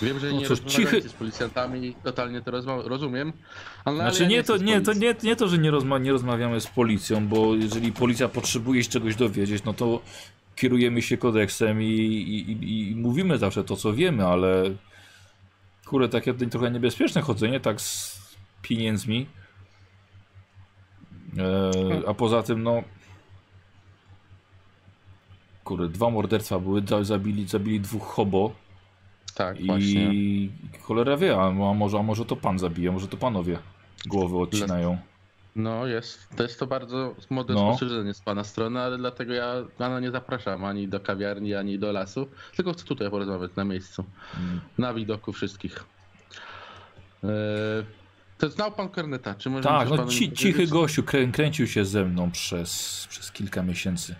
Wiem, 0.02 0.18
że 0.18 0.26
No 0.32 0.40
nie 0.40 0.46
cóż, 0.46 0.60
rozmawiacie 0.62 1.00
cichy- 1.00 1.08
z 1.08 1.12
policjantami 1.12 1.94
totalnie 2.04 2.42
to 2.42 2.50
rozumiem, 2.88 3.32
ale 3.84 3.96
Znaczy 3.96 4.16
ale 4.24 4.32
ja 4.32 4.38
nie 4.38 4.44
to, 4.44 4.56
nie, 4.56 4.80
to, 4.80 4.92
nie, 4.92 5.14
nie 5.22 5.36
to, 5.36 5.48
że 5.48 5.58
nie, 5.58 5.70
rozma 5.70 5.98
nie 5.98 6.12
rozmawiamy 6.12 6.60
z 6.60 6.66
policją, 6.66 7.28
bo 7.28 7.54
jeżeli 7.54 7.92
policja 7.92 8.28
potrzebuje 8.28 8.84
się 8.84 8.90
czegoś 8.90 9.16
dowiedzieć, 9.16 9.64
no 9.64 9.72
to 9.74 10.00
kierujemy 10.60 11.02
się 11.02 11.16
kodeksem 11.16 11.82
i, 11.82 11.86
i, 11.86 12.50
i, 12.50 12.90
i 12.90 12.96
mówimy 12.96 13.38
zawsze 13.38 13.64
to, 13.64 13.76
co 13.76 13.92
wiemy, 13.92 14.26
ale 14.26 14.62
kurde, 15.86 16.08
takie 16.08 16.34
trochę 16.34 16.70
niebezpieczne 16.70 17.20
chodzenie, 17.22 17.60
tak 17.60 17.80
z 17.80 18.18
pieniędzmi. 18.62 19.26
E, 21.38 22.08
a 22.08 22.14
poza 22.14 22.42
tym, 22.42 22.62
no 22.62 22.82
kurde, 25.64 25.88
dwa 25.88 26.10
morderstwa 26.10 26.58
były, 26.58 26.82
za- 26.86 27.04
zabili, 27.04 27.48
zabili 27.48 27.80
dwóch 27.80 28.02
hobo 28.06 28.52
Tak, 29.34 29.64
właśnie. 29.66 30.14
i 30.14 30.50
cholera 30.82 31.16
wie, 31.16 31.36
a 31.36 31.46
a 31.46 31.74
może, 31.74 31.98
a 31.98 32.02
może 32.02 32.24
to 32.24 32.36
pan 32.36 32.58
zabije, 32.58 32.92
może 32.92 33.08
to 33.08 33.16
panowie 33.16 33.58
głowy 34.06 34.38
odcinają. 34.38 34.98
No 35.56 35.86
jest, 35.86 36.28
to 36.36 36.42
jest 36.42 36.58
to 36.58 36.66
bardzo 36.66 37.14
młode 37.30 37.54
No. 37.54 37.60
spostrzeżenie 37.60 38.14
z 38.14 38.20
pana 38.20 38.44
strony, 38.44 38.80
ale 38.80 38.98
dlatego 38.98 39.32
ja 39.34 39.54
pana 39.78 40.00
nie 40.00 40.10
zapraszam 40.10 40.64
ani 40.64 40.88
do 40.88 41.00
kawiarni, 41.00 41.54
ani 41.54 41.78
do 41.78 41.92
lasu, 41.92 42.28
tylko 42.56 42.72
chcę 42.72 42.84
tutaj 42.84 43.10
porozmawiać 43.10 43.50
na 43.56 43.64
miejscu, 43.64 44.04
Mm. 44.40 44.60
na 44.78 44.94
widoku 44.94 45.32
wszystkich. 45.32 45.84
Eee, 47.24 47.28
to 48.38 48.50
znał 48.50 48.72
pan 48.72 48.88
Korneta, 48.88 49.34
czy 49.34 49.50
może 49.50 49.62
Tak, 49.68 49.90
no 49.90 50.06
ci, 50.06 50.32
cichy 50.32 50.66
gościu 50.66 51.02
krę, 51.02 51.26
kręcił 51.26 51.66
się 51.66 51.84
ze 51.84 52.04
mną 52.04 52.30
przez, 52.30 53.06
przez 53.10 53.32
kilka 53.32 53.62
miesięcy. 53.62 54.14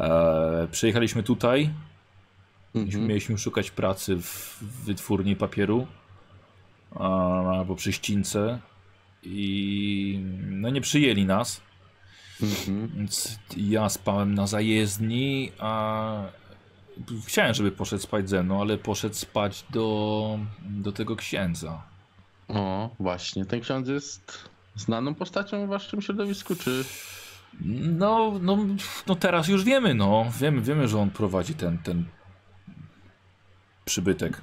E, 0.00 0.68
przyjechaliśmy 0.70 1.22
tutaj, 1.22 1.70
Mhm. 2.74 3.06
mieliśmy 3.06 3.38
szukać 3.38 3.70
pracy 3.70 4.16
w 4.16 4.58
wytwórni 4.84 5.36
papieru 5.36 5.86
albo 7.54 7.74
przy 7.76 7.92
ścińce 7.92 8.58
i 9.30 10.20
no 10.50 10.70
nie 10.70 10.80
przyjęli 10.80 11.24
nas, 11.24 11.60
Mhm. 12.42 12.88
więc 12.96 13.38
ja 13.56 13.88
spałem 13.88 14.34
na 14.34 14.46
zajezdni, 14.46 15.52
a 15.58 16.22
chciałem, 17.26 17.54
żeby 17.54 17.70
poszedł 17.72 18.02
spać 18.02 18.28
ze 18.28 18.42
mną, 18.42 18.60
ale 18.60 18.78
poszedł 18.78 19.14
spać 19.14 19.64
do, 19.70 20.38
do 20.60 20.92
tego 20.92 21.16
księdza. 21.16 21.82
O, 22.48 22.90
właśnie, 23.00 23.44
ten 23.46 23.60
ksiądz 23.60 23.88
jest 23.88 24.48
znaną 24.76 25.14
postacią 25.14 25.66
w 25.66 25.68
waszym 25.68 26.02
środowisku, 26.02 26.56
czy... 26.56 26.84
No, 27.82 28.38
no, 28.40 28.58
no 29.06 29.14
teraz 29.14 29.48
już 29.48 29.64
wiemy, 29.64 29.94
no. 29.94 30.26
Wiemy, 30.40 30.60
wiemy, 30.60 30.88
że 30.88 30.98
on 30.98 31.10
prowadzi 31.10 31.54
ten, 31.54 31.78
ten 31.78 32.04
przybytek. 33.84 34.42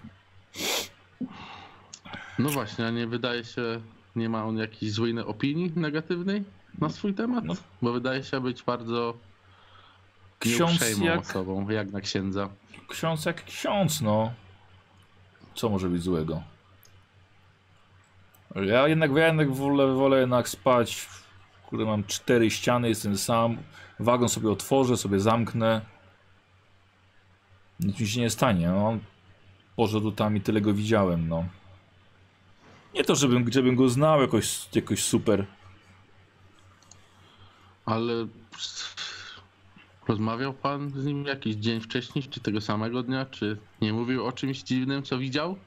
No 2.39 2.49
właśnie, 2.49 2.87
a 2.87 2.91
nie 2.91 3.07
wydaje 3.07 3.43
się, 3.43 3.81
nie 4.15 4.29
ma 4.29 4.45
on 4.45 4.57
jakiejś 4.57 4.91
złej 4.91 5.19
opinii 5.19 5.71
negatywnej 5.75 6.43
na 6.79 6.89
swój 6.89 7.13
temat? 7.13 7.45
No. 7.45 7.53
Bo 7.81 7.93
wydaje 7.93 8.23
się 8.23 8.41
być 8.41 8.63
bardzo 8.63 9.13
Ksiądz 10.39 10.99
jak, 10.99 11.19
osobą, 11.19 11.69
jak 11.69 11.91
na 11.91 12.01
księdza. 12.01 12.49
ksiądz 12.87 13.25
jak 13.25 13.45
ksiądz, 13.45 14.01
no. 14.01 14.31
Co 15.55 15.69
może 15.69 15.89
być 15.89 16.03
złego? 16.03 16.41
Ja 18.55 18.87
jednak, 18.87 19.11
ja 19.11 19.27
jednak 19.27 19.53
wolę, 19.53 19.93
wolę 19.93 20.19
jednak 20.19 20.49
spać. 20.49 21.07
Kurde, 21.69 21.85
mam 21.85 22.03
cztery 22.03 22.51
ściany, 22.51 22.89
jestem 22.89 23.17
sam. 23.17 23.57
Wagon 23.99 24.29
sobie 24.29 24.51
otworzę, 24.51 24.97
sobie 24.97 25.19
zamknę. 25.19 25.81
Nic 27.79 27.99
mi 27.99 28.07
się 28.07 28.21
nie 28.21 28.29
stanie. 28.29 28.69
No. 28.69 28.97
Tam 30.15 30.37
i 30.37 30.41
tyle 30.41 30.61
go 30.61 30.73
widziałem, 30.73 31.27
no. 31.27 31.45
Nie 32.95 33.03
to, 33.03 33.15
żebym, 33.15 33.51
żebym 33.51 33.75
go 33.75 33.89
znał 33.89 34.21
jakoś, 34.21 34.75
jakoś 34.75 35.03
super. 35.03 35.45
Ale 37.85 38.27
rozmawiał 40.07 40.53
pan 40.53 40.89
z 40.89 41.05
nim 41.05 41.25
jakiś 41.25 41.55
dzień 41.55 41.81
wcześniej, 41.81 42.23
czy 42.23 42.39
tego 42.39 42.61
samego 42.61 43.03
dnia, 43.03 43.25
czy 43.25 43.57
nie 43.81 43.93
mówił 43.93 44.25
o 44.25 44.31
czymś 44.31 44.63
dziwnym, 44.63 45.03
co 45.03 45.17
widział? 45.17 45.57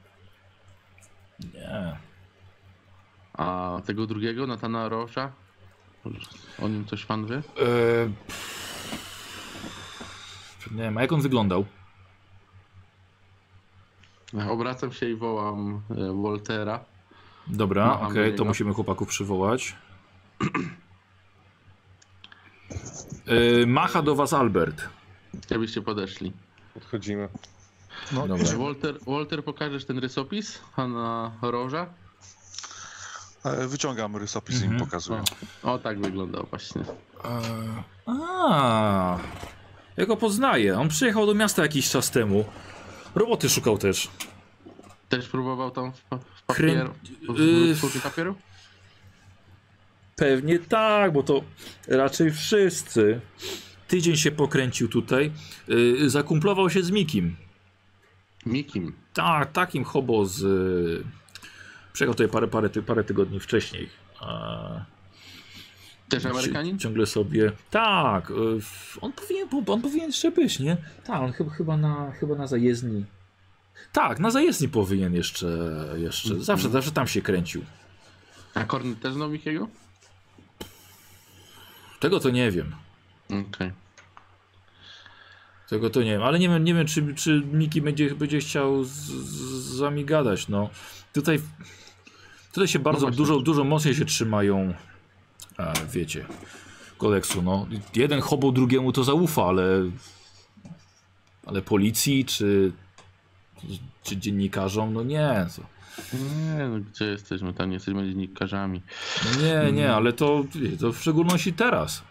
Nie. 1.53 1.97
A 3.33 3.79
tego 3.85 4.07
drugiego, 4.07 4.47
Natana 4.47 4.89
Rosza? 4.89 5.31
O 6.61 6.67
nim 6.67 6.85
coś 6.85 7.05
pan 7.05 7.25
wie? 7.25 7.35
E, 7.35 7.41
nie 10.71 10.83
wiem, 10.83 10.97
a 10.97 11.01
jak 11.01 11.11
on 11.11 11.21
wyglądał? 11.21 11.65
Obracam 14.49 14.91
się 14.91 15.09
i 15.09 15.15
wołam 15.15 15.81
e, 15.89 16.21
Waltera. 16.23 16.85
Dobra, 17.49 17.99
okej, 17.99 18.31
do 18.31 18.37
to 18.37 18.45
musimy 18.45 18.73
chłopaków 18.73 19.07
przywołać. 19.07 19.75
E, 23.27 23.65
macha 23.79 24.01
do 24.01 24.15
was 24.15 24.33
Albert. 24.33 24.89
Jakbyście 25.49 25.81
podeszli. 25.81 26.33
Podchodzimy. 26.73 27.29
No, 28.11 28.27
Dobra. 28.27 28.57
Walter, 28.57 28.95
Walter, 29.07 29.43
pokażesz 29.43 29.85
ten 29.85 29.99
rysopis 29.99 30.59
pana 30.75 31.31
Roża? 31.41 31.85
e, 33.43 33.67
wyciągam 33.67 34.15
rysopis 34.15 34.55
i 34.61 34.65
im 34.65 34.71
Mhm. 34.71 34.85
pokazuję. 34.89 35.21
O, 35.63 35.77
tak 35.79 35.99
wyglądał 36.01 36.47
właśnie. 36.49 36.81
E, 37.25 37.41
a, 38.05 39.17
ja 39.97 40.05
go 40.05 40.17
poznaję. 40.17 40.79
On 40.79 40.87
przyjechał 40.89 41.25
do 41.25 41.33
miasta 41.35 41.61
jakiś 41.61 41.89
czas 41.89 42.11
temu. 42.11 42.45
Roboty 43.15 43.49
szukał 43.49 43.77
też. 43.77 44.09
Też 45.09 45.29
próbował 45.29 45.71
tam 45.71 45.91
Krę- 46.53 46.67
papier... 46.67 46.89
w 47.81 47.95
y- 47.95 47.99
papieru? 48.03 48.35
Pewnie 50.15 50.59
tak, 50.59 51.13
bo 51.13 51.23
to 51.23 51.43
raczej 51.87 52.31
wszyscy. 52.31 53.21
Tydzień 53.87 54.15
się 54.17 54.31
pokręcił 54.31 54.87
tutaj. 54.89 55.31
Yy, 55.67 56.09
zakumplował 56.09 56.69
się 56.69 56.83
z 56.83 56.91
Mikim. 56.91 57.35
Mikim. 58.45 58.93
Tak, 59.13 59.51
takim 59.51 59.83
hobo 59.83 60.25
z. 60.25 60.41
Yy, 60.41 61.03
przyjechał 61.93 62.13
tutaj 62.13 62.27
parę, 62.29 62.47
parę, 62.47 62.69
parę 62.69 63.03
tygodni 63.03 63.39
wcześniej. 63.39 63.89
A, 64.19 64.85
Też 66.09 66.25
Amerykanin? 66.25 66.77
ci- 66.77 66.83
Ciągle 66.83 67.05
sobie. 67.05 67.51
Tak, 67.69 68.29
yy, 68.29 68.59
on 69.01 69.13
powinien, 69.13 69.47
on 69.67 69.81
powinien 69.81 70.07
jeszcze 70.07 70.31
być, 70.31 70.59
nie? 70.59 70.77
Tak, 71.03 71.21
on 71.21 71.31
chyba, 71.31 71.51
chyba, 71.51 71.77
na, 71.77 72.11
chyba 72.11 72.35
na 72.35 72.47
zajezdni. 72.47 73.05
Tak, 73.91 74.19
na 74.19 74.31
zajezdni 74.31 74.69
powinien 74.69 75.13
jeszcze. 75.13 75.47
jeszcze. 75.97 76.39
Zawsze, 76.39 76.69
zawsze 76.69 76.91
tam 76.91 77.07
się 77.07 77.21
kręcił. 77.21 77.65
A 78.53 78.63
Kornet 78.63 78.99
też 78.99 79.13
znał 79.13 79.29
Mikiego? 79.29 79.67
Tego 81.99 82.19
to 82.19 82.29
nie 82.29 82.51
wiem. 82.51 82.75
Okej. 83.25 83.71
Tego 85.69 85.89
to 85.89 86.03
nie 86.03 86.11
wiem, 86.11 86.23
ale 86.23 86.39
nie 86.39 86.49
wiem, 86.49 86.63
nie 86.63 86.73
wiem 86.73 86.87
czy, 86.87 87.15
czy 87.15 87.41
Miki 87.53 87.81
będzie, 87.81 88.15
będzie 88.15 88.39
chciał 88.39 88.83
z, 88.83 88.89
z, 88.89 89.75
z 89.75 89.81
nami 89.81 90.05
gadać. 90.05 90.47
No. 90.47 90.69
Tutaj, 91.13 91.41
tutaj 92.51 92.67
się 92.67 92.79
bardzo 92.79 93.01
właśnie. 93.01 93.17
dużo, 93.17 93.39
dużo 93.39 93.63
mocniej 93.63 93.95
się 93.95 94.05
trzymają, 94.05 94.73
a, 95.57 95.73
wiecie, 95.91 96.25
kodeksu. 96.97 97.41
No. 97.41 97.67
Jeden 97.95 98.21
hobo 98.21 98.51
drugiemu 98.51 98.91
to 98.91 99.03
zaufa, 99.03 99.43
ale, 99.43 99.63
ale 101.45 101.61
policji 101.61 102.25
czy, 102.25 102.71
czy 104.03 104.17
dziennikarzom, 104.17 104.93
no 104.93 105.03
nie. 105.03 105.45
To, 105.55 105.61
Nie, 106.17 106.67
no 106.67 106.79
gdzie 106.79 107.05
jesteśmy? 107.05 107.53
Tam 107.53 107.69
nie 107.69 107.73
jesteśmy 107.73 108.09
dziennikarzami. 108.09 108.81
no 109.25 109.41
nie, 109.41 109.71
nie, 109.71 109.93
ale 109.93 110.13
to, 110.13 110.43
to 110.79 110.91
w 110.91 110.97
szczególności 111.01 111.53
teraz. 111.53 112.03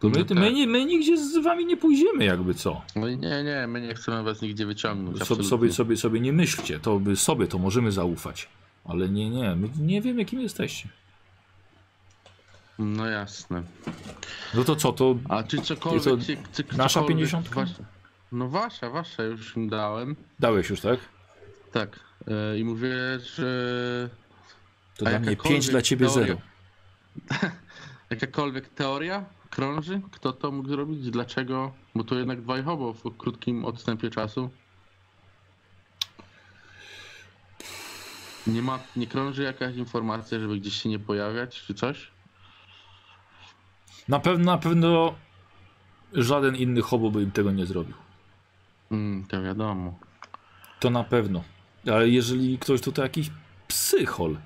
To 0.00 0.08
my, 0.08 0.24
my, 0.34 0.52
nie- 0.52 0.66
my 0.66 0.84
nigdzie 0.84 1.16
z 1.18 1.38
wami 1.44 1.66
nie 1.66 1.76
pójdziemy, 1.76 2.24
jakby 2.24 2.54
co. 2.54 2.82
No 2.96 3.08
nie, 3.08 3.44
nie, 3.44 3.66
my 3.68 3.80
nie 3.80 3.94
chcemy 3.94 4.22
was 4.22 4.42
nigdzie 4.42 4.66
wyciągnąć. 4.66 5.18
So, 5.24 5.42
sobie, 5.44 5.72
sobie, 5.72 5.96
sobie 5.96 6.20
nie 6.20 6.32
myślcie, 6.32 6.80
to 6.80 6.98
by 7.00 7.16
sobie 7.16 7.46
to 7.46 7.58
możemy 7.58 7.92
zaufać. 7.92 8.48
Ale 8.84 9.08
nie, 9.08 9.30
nie, 9.30 9.56
my 9.56 9.68
nie 9.80 10.02
wiem 10.02 10.18
jakim 10.18 10.40
jesteście. 10.40 10.88
No 12.78 13.06
jasne. 13.06 13.62
No 14.54 14.64
to 14.64 14.76
co, 14.76 14.92
to 14.92 15.14
A 15.28 15.42
czy 15.42 15.58
cokolwiek... 15.62 16.02
Co, 16.02 16.20
się, 16.20 16.36
czy, 16.52 16.64
nasza 16.76 17.00
cokolwiek 17.00 17.16
50? 17.30 17.48
Wasza, 17.48 17.74
no 18.32 18.48
wasza, 18.48 18.90
wasza 18.90 19.22
już 19.22 19.56
im 19.56 19.68
dałem. 19.68 20.16
dałeś 20.38 20.70
już, 20.70 20.80
tak? 20.80 21.00
Tak. 21.72 22.00
E, 22.28 22.58
I 22.58 22.64
mówię, 22.64 22.94
że 23.34 24.10
To 24.98 25.04
dla 25.04 25.18
mnie 25.18 25.30
jakakolwiek 25.30 25.42
5, 25.62 25.68
dla 25.70 25.82
ciebie 25.82 26.06
teoria- 26.06 26.12
0. 26.26 26.40
jakakolwiek 28.10 28.68
teoria 28.68 29.24
krąży, 29.50 30.00
kto 30.12 30.32
to 30.32 30.50
mógł 30.52 30.68
zrobić, 30.68 31.10
dlaczego, 31.10 31.72
bo 31.94 32.04
to 32.04 32.14
jednak 32.14 32.40
dwaj 32.42 32.62
hobo 32.62 32.92
w 32.92 33.16
krótkim 33.16 33.64
odstępie 33.64 34.10
czasu. 34.10 34.50
Nie 38.46 38.62
ma, 38.62 38.78
nie 38.96 39.06
krąży 39.06 39.42
jakaś 39.42 39.76
informacja, 39.76 40.40
żeby 40.40 40.56
gdzieś 40.60 40.82
się 40.82 40.88
nie 40.88 40.98
pojawiać, 40.98 41.62
czy 41.62 41.74
coś? 41.74 42.10
Na 44.08 44.20
pewno, 44.20 44.44
na 44.52 44.58
pewno 44.58 45.14
żaden 46.12 46.56
inny 46.56 46.82
hobo 46.82 47.10
by 47.10 47.22
im 47.22 47.30
tego 47.30 47.50
nie 47.52 47.66
zrobił. 47.66 47.94
Mm, 48.90 49.24
to 49.28 49.42
wiadomo. 49.42 49.98
To 50.80 50.90
na 50.90 51.04
pewno. 51.04 51.44
Ale 51.86 52.08
jeżeli 52.08 52.58
ktoś 52.58 52.80
tutaj 52.80 53.04
jakiś 53.04 53.30
psychol. 53.68 54.36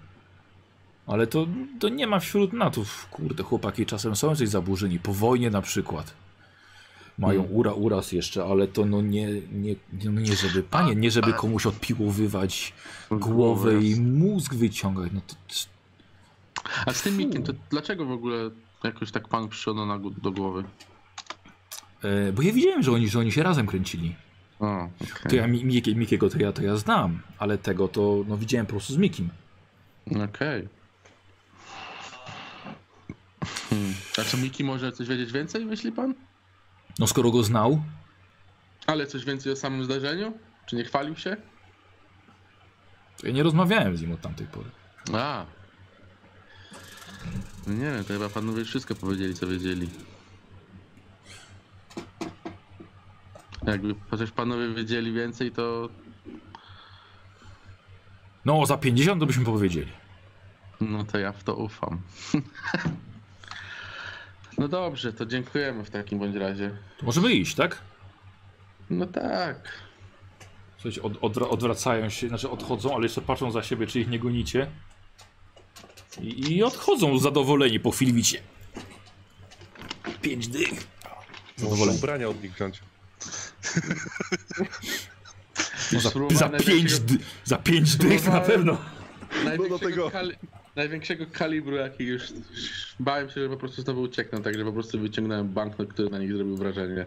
Ale 1.07 1.27
to, 1.27 1.47
to 1.81 1.89
nie 1.89 2.07
ma 2.07 2.21
wśród 2.21 2.53
natów. 2.53 3.09
Kurde, 3.11 3.43
chłopaki 3.43 3.87
czasem 3.87 4.17
są 4.17 4.37
coś 4.37 4.49
zaburzeni. 4.49 4.99
Po 4.99 5.13
wojnie 5.15 5.51
na 5.51 5.63
przykład. 5.63 6.15
Mają 7.19 7.41
Hmm. 7.41 7.57
ura, 7.59 7.73
uraz 7.73 8.13
jeszcze, 8.13 8.45
ale 8.45 8.69
to 8.69 8.85
no 8.85 9.03
nie, 9.03 9.29
nie, 9.53 9.75
no 10.05 10.21
nie 10.21 10.37
żeby, 10.37 10.63
panie, 10.63 10.95
nie 10.95 11.11
żeby 11.11 11.33
komuś 11.33 11.67
odpiłowywać 11.67 12.73
głowę 13.11 13.83
i 13.83 14.01
mózg 14.01 14.55
wyciągać. 14.55 15.13
No 15.15 15.21
to, 15.27 15.35
A 16.87 16.93
z 16.93 17.03
tym 17.03 17.17
Mikiem, 17.17 17.43
to 17.43 17.53
dlaczego 17.71 18.05
w 18.07 18.11
ogóle 18.11 18.51
jakoś 18.85 19.11
tak 19.11 19.29
pan 19.29 19.49
przyszedł 19.49 19.87
na, 19.87 19.99
do 20.23 20.31
głowy? 20.33 20.65
e, 22.03 22.33
bo 22.33 22.43
ja 22.43 22.53
widziałem, 22.53 22.83
że 22.83 22.93
oni, 22.93 23.09
że 23.09 23.19
oni 23.19 23.33
się 23.33 23.43
razem 23.43 23.67
kręcili. 23.67 24.15
O, 24.61 24.85
okej. 24.85 25.31
To 25.31 25.37
ja 25.37 25.47
Mi- 25.47 25.65
Mikie, 25.65 25.95
Mikiego 25.95 26.31
to 26.31 26.39
ja, 26.39 26.53
to 26.53 26.63
ja 26.63 26.77
znam, 26.77 27.21
ale 27.39 27.59
tego 27.59 27.89
to 27.89 28.25
no, 28.29 28.37
widziałem 28.37 28.67
po 28.67 28.71
prostu 28.71 28.93
z 28.93 28.97
Mikim. 28.97 29.29
Okej. 30.25 30.69
Hmm. 33.71 33.95
A 34.19 34.25
czy 34.25 34.37
Miki 34.37 34.65
może 34.65 34.93
coś 34.93 35.09
wiedzieć 35.09 35.33
więcej, 35.33 35.67
myśli 35.67 35.93
pan? 35.93 36.15
No 36.99 37.07
skoro 37.07 37.31
go 37.31 37.43
znał, 37.43 37.83
Ale 38.87 39.07
coś 39.07 39.25
więcej 39.25 39.53
o 39.53 39.57
samym 39.57 39.85
zdarzeniu? 39.85 40.39
Czy 40.67 40.77
nie 40.77 40.85
chwalił 40.85 41.17
się? 41.17 41.37
ja 43.23 43.31
nie 43.31 43.43
rozmawiałem 43.43 43.97
z 43.97 44.01
nim 44.03 44.13
od 44.13 44.21
tamtej 44.21 44.47
pory. 44.47 44.71
A. 45.13 45.47
No 47.67 47.75
nie 47.75 47.81
wiem, 47.93 48.05
to 48.05 48.13
chyba 48.13 48.29
panowie 48.29 48.65
wszystko 48.65 48.95
powiedzieli, 48.95 49.35
co 49.35 49.47
wiedzieli. 49.47 49.89
Jakby 53.67 53.95
chociaż 54.11 54.31
panowie 54.31 54.69
wiedzieli 54.75 55.13
więcej, 55.13 55.53
to 55.53 55.89
No, 58.45 58.67
za 58.67 58.77
50 58.77 59.21
to 59.21 59.27
byśmy 59.27 59.45
powiedzieli. 59.45 59.93
no 60.81 61.05
to 61.05 61.19
ja 61.19 61.33
w 61.33 61.45
to 61.45 61.55
ufam. 61.55 62.01
No 64.59 64.69
dobrze, 64.69 65.13
to 65.13 65.27
dziękujemy 65.27 65.85
w 65.85 65.91
takim 65.91 66.19
bądź 66.19 66.37
razie. 66.37 66.77
To 66.99 67.07
możemy 67.07 67.33
iść, 67.33 67.55
tak? 67.55 67.83
No 68.91 69.07
tak. 69.07 69.57
Słuchajcie, 70.77 71.03
od, 71.03 71.13
odwra- 71.13 71.49
odwracają 71.51 72.09
się, 72.09 72.29
znaczy 72.29 72.51
odchodzą, 72.51 72.95
ale 72.95 73.03
jeszcze 73.03 73.21
patrzą 73.21 73.51
za 73.51 73.63
siebie, 73.63 73.87
czy 73.87 74.01
ich 74.01 74.09
nie 74.09 74.19
gonicie. 74.19 74.67
I, 76.21 76.57
i 76.57 76.63
odchodzą 76.63 77.19
zadowoleni 77.19 77.81
po 77.81 77.91
chwili 77.91 78.13
widzicie. 78.13 78.43
Pięć 80.23 80.49
dych. 80.49 80.87
Zadowoleni. 81.57 81.99
ubrania 81.99 82.29
od 82.29 82.43
nich 82.43 82.55
wziąć. 82.55 82.81
No, 85.93 86.01
za, 86.01 86.11
za, 86.31 86.49
pięć 86.49 86.93
za 87.45 87.59
pięć 87.59 87.97
dych 87.97 88.27
na 88.27 88.41
pewno. 88.41 88.79
Największego, 89.45 89.79
tego. 89.79 90.11
kali... 90.11 90.33
Największego 90.77 91.27
kalibru, 91.33 91.77
jaki 91.77 92.05
już... 92.05 92.23
Bałem 93.01 93.29
się, 93.31 93.41
że 93.41 93.49
po 93.49 93.57
prostu 93.57 93.83
znowu 93.83 94.03
uciekną, 94.03 94.43
także 94.43 94.65
po 94.65 94.73
prostu 94.73 95.01
wyciągnąłem 95.01 95.49
banknot, 95.49 95.93
który 95.93 96.11
na 96.11 96.19
nich 96.19 96.33
zrobił 96.33 96.57
wrażenie. 96.57 97.07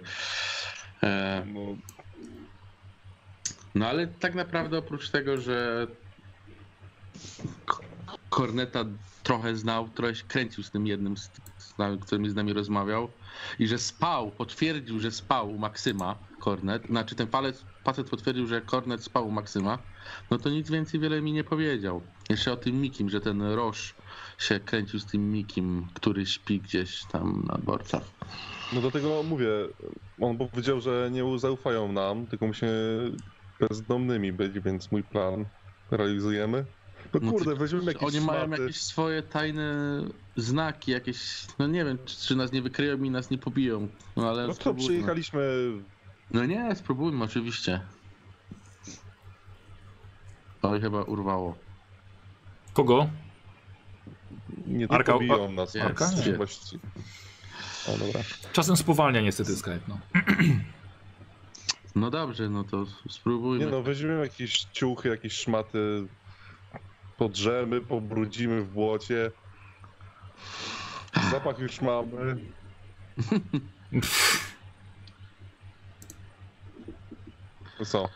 E... 1.04 1.44
No, 1.54 1.76
No 3.78 3.88
ale 3.88 4.08
tak 4.08 4.36
naprawdę 4.36 4.78
oprócz 4.78 5.10
tego, 5.10 5.38
że 5.38 5.88
Korneta 8.30 8.86
trochę 9.24 9.56
znał, 9.56 9.90
trochę 9.90 10.16
się 10.16 10.24
kręcił 10.28 10.64
z 10.64 10.72
tym 10.72 10.88
jednym 10.88 11.18
z, 11.18 11.32
z 11.58 11.78
nami, 11.78 12.00
który 12.00 12.30
z 12.30 12.36
nami 12.36 12.54
rozmawiał 12.54 13.10
i 13.60 13.68
że 13.68 13.78
spał, 13.78 14.32
potwierdził, 14.32 15.00
że 15.00 15.12
spał 15.12 15.56
u 15.56 15.58
Maksyma 15.58 16.16
Kornet, 16.40 16.88
znaczy 16.88 17.16
ten 17.16 17.28
palec, 17.28 17.66
facet 17.84 18.10
potwierdził, 18.10 18.48
że 18.48 18.62
Kornet 18.62 19.04
spał 19.04 19.28
u 19.28 19.32
Maksyma, 19.32 19.78
no 20.32 20.38
to 20.38 20.50
nic 20.50 20.72
więcej 20.72 21.00
wiele 21.00 21.22
mi 21.22 21.34
nie 21.34 21.44
powiedział. 21.44 22.02
Jeszcze 22.30 22.52
o 22.54 22.58
tym 22.58 22.82
Mikim, 22.82 23.10
że 23.10 23.22
ten 23.22 23.42
Roż 23.42 23.96
się 24.38 24.60
kręcił 24.60 25.00
z 25.00 25.06
tym 25.06 25.32
Mikim, 25.32 25.88
który 25.94 26.26
śpi 26.26 26.62
gdzieś 26.62 27.06
tam 27.06 27.44
na 27.48 27.58
dworcach. 27.58 28.04
No 28.74 28.82
do 28.82 28.92
tego 28.92 29.24
mówię, 29.24 29.48
on 30.22 30.38
powiedział, 30.38 30.82
że 30.82 31.10
nie 31.12 31.40
zaufają 31.40 31.92
nam, 31.92 32.28
tylko 32.28 32.48
musimy 32.48 33.12
bezdomnymi 33.60 34.34
być, 34.34 34.60
więc 34.60 34.92
mój 34.92 35.04
plan 35.04 35.46
realizujemy. 35.92 36.66
No 37.14 37.20
No 37.24 37.32
kurde, 37.32 37.68
że 37.68 37.78
jakieś 37.78 38.04
Oni 38.04 38.22
mają 38.26 38.50
jakieś 38.50 38.82
swoje 38.82 39.24
tajne 39.24 39.74
znaki, 40.36 40.92
jakieś, 40.92 41.18
no 41.60 41.68
nie 41.68 41.86
wiem, 41.86 41.98
czy, 42.06 42.16
czy 42.18 42.36
nas 42.36 42.52
nie 42.52 42.62
wykryją 42.62 42.98
i 43.04 43.10
nas 43.10 43.30
nie 43.30 43.38
pobiją, 43.38 43.88
no 44.16 44.30
ale 44.30 44.42
No 44.42 44.48
to 44.48 44.54
spróbujmy. 44.54 44.88
przyjechaliśmy, 44.90 45.42
No 46.32 46.46
nie, 46.46 46.76
spróbujmy 46.76 47.24
oczywiście. 47.24 47.82
Oj, 50.62 50.82
chyba 50.82 51.02
urwało. 51.04 51.56
Kogo? 52.74 53.10
nie 54.68 54.88
Arka- 54.88 54.98
tylko 54.98 55.20
biją 55.20 55.52
nas. 55.52 55.74
Jest, 55.76 55.88
Arka? 55.88 56.10
Nie. 56.26 56.34
właściwie. 56.38 56.84
O 57.88 57.98
dobra. 57.98 58.22
Czasem 58.54 58.78
spowalnia 58.78 59.22
niestety 59.22 59.56
Skype, 59.56 59.80
no. 59.88 60.00
No 61.96 62.10
dobrze, 62.12 62.50
no 62.50 62.64
to 62.64 62.86
spróbujmy. 63.10 63.66
Nie 63.66 63.72
no, 63.72 63.82
weźmiemy 63.84 64.20
jakieś 64.20 64.60
ciuchy, 64.72 65.10
jakieś 65.10 65.34
szmaty, 65.34 66.08
podrzemy, 67.18 67.82
pobrudzimy 67.82 68.62
w 68.62 68.74
błocie. 68.74 69.32
Zapach 71.32 71.60
już 71.60 71.82
mamy. 71.82 72.38
No 77.80 77.86
co? 77.86 78.10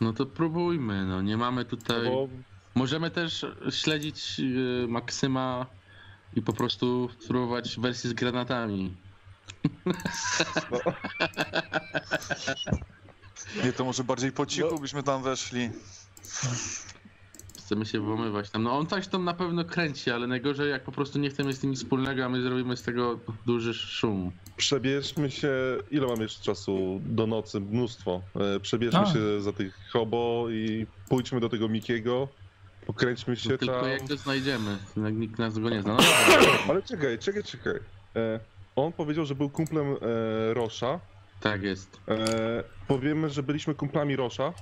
No 0.00 0.12
to 0.12 0.26
próbujmy, 0.26 1.04
no 1.04 1.22
nie 1.22 1.36
mamy 1.36 1.64
tutaj... 1.64 2.04
Bo 2.04 2.28
Możemy 2.74 3.10
też 3.10 3.46
śledzić 3.70 4.40
y, 4.40 4.86
Maksyma 4.88 5.66
i 6.36 6.42
po 6.42 6.52
prostu 6.52 7.08
spróbować 7.20 7.80
wersji 7.80 8.10
z 8.10 8.12
granatami. 8.12 8.96
Nie, 13.64 13.72
to 13.72 13.84
może 13.84 14.04
bardziej 14.04 14.32
po 14.32 14.46
cichu 14.46 14.80
byśmy 14.80 15.02
tam 15.02 15.22
weszli. 15.22 15.70
Chcemy 17.64 17.86
się 17.86 18.00
włamywać 18.00 18.50
tam. 18.50 18.62
No 18.62 18.78
on 18.78 18.86
coś 18.86 19.06
tam 19.08 19.24
na 19.24 19.34
pewno 19.34 19.64
kręci, 19.64 20.10
ale 20.10 20.26
najgorzej 20.26 20.70
jak 20.70 20.84
po 20.84 20.92
prostu 20.92 21.18
nie 21.18 21.30
chcemy 21.30 21.52
z 21.52 21.62
nimi 21.62 21.76
wspólnego, 21.76 22.24
a 22.24 22.28
my 22.28 22.42
zrobimy 22.42 22.76
z 22.76 22.82
tego 22.82 23.18
duży 23.46 23.74
szum. 23.74 24.32
przebierzmy 24.56 25.30
się. 25.30 25.52
Ile 25.90 26.06
mamy 26.06 26.22
jeszcze 26.22 26.44
czasu 26.44 27.00
do 27.04 27.26
nocy? 27.26 27.60
Mnóstwo. 27.60 28.22
E, 28.56 28.60
Przebierzmy 28.60 29.00
A. 29.00 29.12
się 29.12 29.40
za 29.40 29.52
tych 29.52 29.78
hobo 29.92 30.46
i 30.50 30.86
pójdźmy 31.08 31.40
do 31.40 31.48
tego 31.48 31.68
Mikiego. 31.68 32.28
Pokręćmy 32.86 33.36
się 33.36 33.50
No, 33.50 33.58
tylko 33.58 33.80
tam. 33.80 33.90
jak 33.90 34.08
go 34.08 34.16
znajdziemy, 34.16 34.78
jak 34.96 35.14
nikt 35.14 35.38
nas 35.38 35.58
go 35.58 35.70
nie 35.70 35.82
zna. 35.82 35.96
No 35.96 36.02
Ale 36.68 36.82
czekaj, 36.82 37.18
czekaj, 37.18 37.42
czekaj. 37.42 37.74
E, 38.16 38.40
on 38.76 38.92
powiedział, 38.92 39.24
że 39.24 39.34
był 39.34 39.50
kumplem 39.50 39.86
e, 39.92 40.54
Rosza. 40.54 41.00
tak 41.40 41.62
jest. 41.62 42.00
E, 42.08 42.64
powiemy, 42.88 43.30
że 43.30 43.42
byliśmy 43.42 43.74
kumplami 43.74 44.16
Rosza. 44.16 44.52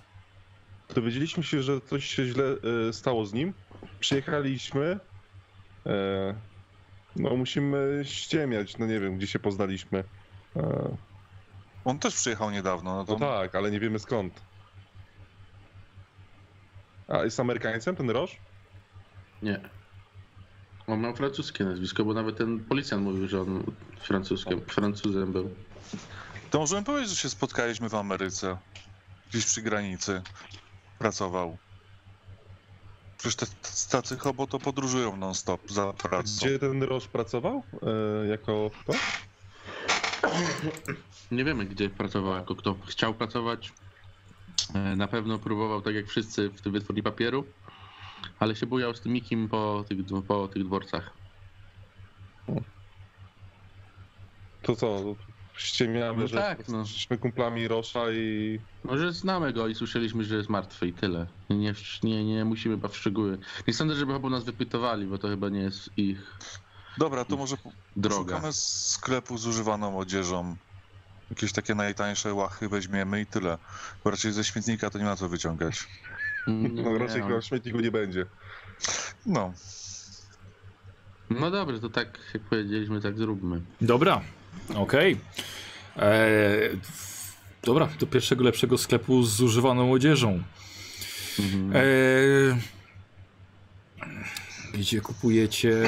Dowiedzieliśmy 0.95 1.43
się, 1.43 1.63
że 1.63 1.81
coś 1.81 2.05
się 2.05 2.27
źle 2.27 2.45
e, 2.89 2.93
stało 2.93 3.27
z 3.27 3.33
nim. 3.33 3.55
Przyjechaliśmy. 4.01 4.99
E, 5.87 6.35
no 7.17 7.37
musimy 7.37 8.01
ściemiać, 8.05 8.79
no 8.79 8.87
nie 8.87 9.01
wiem, 9.01 9.17
gdzie 9.17 9.27
się 9.27 9.39
poznaliśmy. 9.39 10.05
E, 10.57 10.97
On 11.85 11.99
też 11.99 12.15
przyjechał 12.15 12.51
niedawno, 12.51 12.97
no 12.97 13.05
to 13.05 13.13
no 13.13 13.19
tak, 13.19 13.55
ale 13.55 13.71
nie 13.71 13.81
wiemy 13.81 13.99
skąd. 13.99 14.41
A 17.09 17.25
jest 17.25 17.41
Amerykańcem 17.41 17.97
ten 17.97 18.11
Roż? 18.11 18.37
Nie. 19.43 19.61
On 20.87 21.01
miał 21.01 21.17
francuskie 21.17 21.65
nazwisko, 21.65 22.05
bo 22.05 22.15
nawet 22.15 22.39
ten 22.39 22.65
policjant 22.65 23.05
mówił, 23.05 23.29
że 23.29 23.41
on 23.41 23.65
francuskiem, 24.01 24.61
Francuzem 24.61 25.33
był. 25.33 25.51
To 26.51 26.59
możemy 26.59 26.85
powiedzieć, 26.85 27.11
że 27.11 27.17
się 27.17 27.31
spotkaliśmy 27.31 27.89
w 27.89 27.95
Ameryce. 27.95 28.59
Gdzieś 29.31 29.47
przy 29.47 29.63
granicy. 29.63 30.23
Pracował. 31.03 31.59
Przecież 33.19 33.37
te 33.37 33.47
tacy 33.91 34.17
hobo 34.17 34.47
to 34.47 34.59
podróżują 34.59 35.17
non-stop 35.17 35.71
za 35.71 35.93
pracą. 35.93 36.37
Gdzie 36.37 36.59
ten 36.59 36.83
Roż 36.83 37.09
pracował? 37.09 37.63
E, 38.23 38.27
jako 38.27 38.71
kto? 38.81 38.93
Nie 41.31 41.45
wiemy, 41.45 41.65
gdzie 41.65 41.91
pracował, 41.91 42.35
jako 42.35 42.55
kto 42.55 42.77
chciał 42.87 43.15
pracować. 43.15 43.73
E, 44.75 44.97
Na 44.97 45.09
pewno 45.09 45.39
próbował, 45.39 45.83
tak 45.83 45.95
jak 45.95 46.07
wszyscy, 46.07 46.49
w 46.49 46.61
tym 46.61 46.73
wytwórni 46.73 47.03
papieru, 47.03 47.45
ale 48.39 48.57
się 48.57 48.67
bujał 48.67 48.95
z 48.95 49.01
tym 49.01 49.13
Mikim 49.13 49.49
po 49.49 49.85
tych, 49.89 49.99
po 50.29 50.49
tych 50.49 50.65
dworcach. 50.65 51.11
To 54.63 54.77
co? 54.77 55.03
Ściemiamy, 55.57 56.21
No 56.23 56.27
że 56.29 56.37
tak, 56.37 56.69
no. 56.69 56.79
jesteśmy 56.79 57.19
kumplami 57.19 57.69
Rosza 57.69 58.11
i 58.13 58.59
Może 58.85 59.13
znamy 59.13 59.53
go 59.53 59.69
i 59.69 59.75
słyszeliśmy, 59.75 60.25
że 60.25 60.37
jest 60.37 60.49
martwy 60.49 60.87
i 60.87 60.93
tyle. 60.93 61.27
Nie, 61.51 61.75
nie, 62.03 62.25
nie 62.25 62.45
musimy 62.45 62.75
chyba 62.75 62.89
w 62.89 62.97
szczegóły. 62.97 63.39
Nie 63.69 63.75
sądzę, 63.75 63.95
żeby 63.95 64.13
chyba 64.13 64.29
nas 64.29 64.45
wypytowali, 64.45 65.07
bo 65.07 65.19
to 65.19 65.29
chyba 65.29 65.49
nie 65.49 65.61
jest 65.61 65.91
ich 65.99 66.37
Dobra, 66.99 67.25
to 67.25 67.37
może 67.37 67.57
droga. 67.97 68.35
szukamy 68.37 68.53
sklepu 68.53 69.39
z 69.39 69.47
używaną 69.47 69.99
odzieżą. 69.99 70.57
Jakieś 71.31 71.53
takie 71.53 71.75
najtańsze 71.75 72.35
łachy 72.35 72.69
weźmiemy 72.69 73.21
i 73.21 73.27
tyle. 73.27 73.59
Bo 74.05 74.11
raczej 74.11 74.33
ze 74.33 74.45
śmietnika 74.45 74.91
to 74.91 74.99
nie 74.99 75.05
ma 75.05 75.17
co 75.17 75.29
wyciągać. 75.29 75.89
Nie, 76.47 76.69
no, 76.69 76.99
raczej 76.99 77.23
nie, 77.23 77.29
chyba 77.29 77.41
w 77.41 77.45
śmietniku 77.45 77.81
nie 77.81 77.91
będzie. 77.91 78.27
No, 79.27 79.53
No 81.31 81.51
dobrze, 81.51 81.81
to 81.81 81.89
tak 81.89 82.19
jak 82.35 82.43
powiedzieliśmy, 82.43 83.01
tak 83.01 83.19
zróbmy. 83.19 83.61
Dobra, 83.81 84.21
okej. 84.75 85.17
Eee, 85.97 86.79
Dobra, 87.65 87.89
do 88.01 88.07
pierwszego 88.07 88.45
lepszego 88.45 88.79
sklepu 88.79 89.23
z 89.23 89.31
zużywaną 89.37 89.93
odzieżą. 89.93 90.43
Mhm. 91.41 91.73
Eee, 91.77 92.57
gdzie 94.75 95.01
kupujecie 95.01 95.83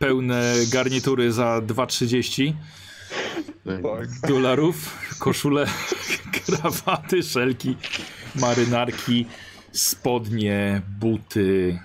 pełne 0.00 0.54
garnitury 0.72 1.32
za 1.32 1.60
2,30 1.66 2.52
Tak. 3.64 4.30
dolarów, 4.30 4.98
koszule, 5.18 5.66
krawaty, 6.46 7.22
szelki, 7.22 7.76
marynarki, 8.34 9.26
spodnie, 9.72 10.82
buty, 11.00 11.78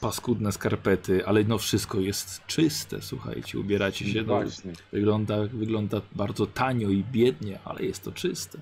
paskudne 0.00 0.52
skarpety, 0.52 1.26
ale 1.26 1.44
no 1.44 1.58
wszystko 1.58 1.98
jest 2.00 2.46
czyste, 2.46 3.02
słuchajcie, 3.02 3.58
ubieracie 3.58 4.12
się, 4.12 4.22
no, 4.22 4.40
wygląda, 4.92 5.36
wygląda 5.52 6.00
bardzo 6.12 6.46
tanio 6.46 6.88
i 6.88 7.04
biednie, 7.12 7.58
ale 7.64 7.82
jest 7.82 8.04
to 8.04 8.12
czyste. 8.12 8.58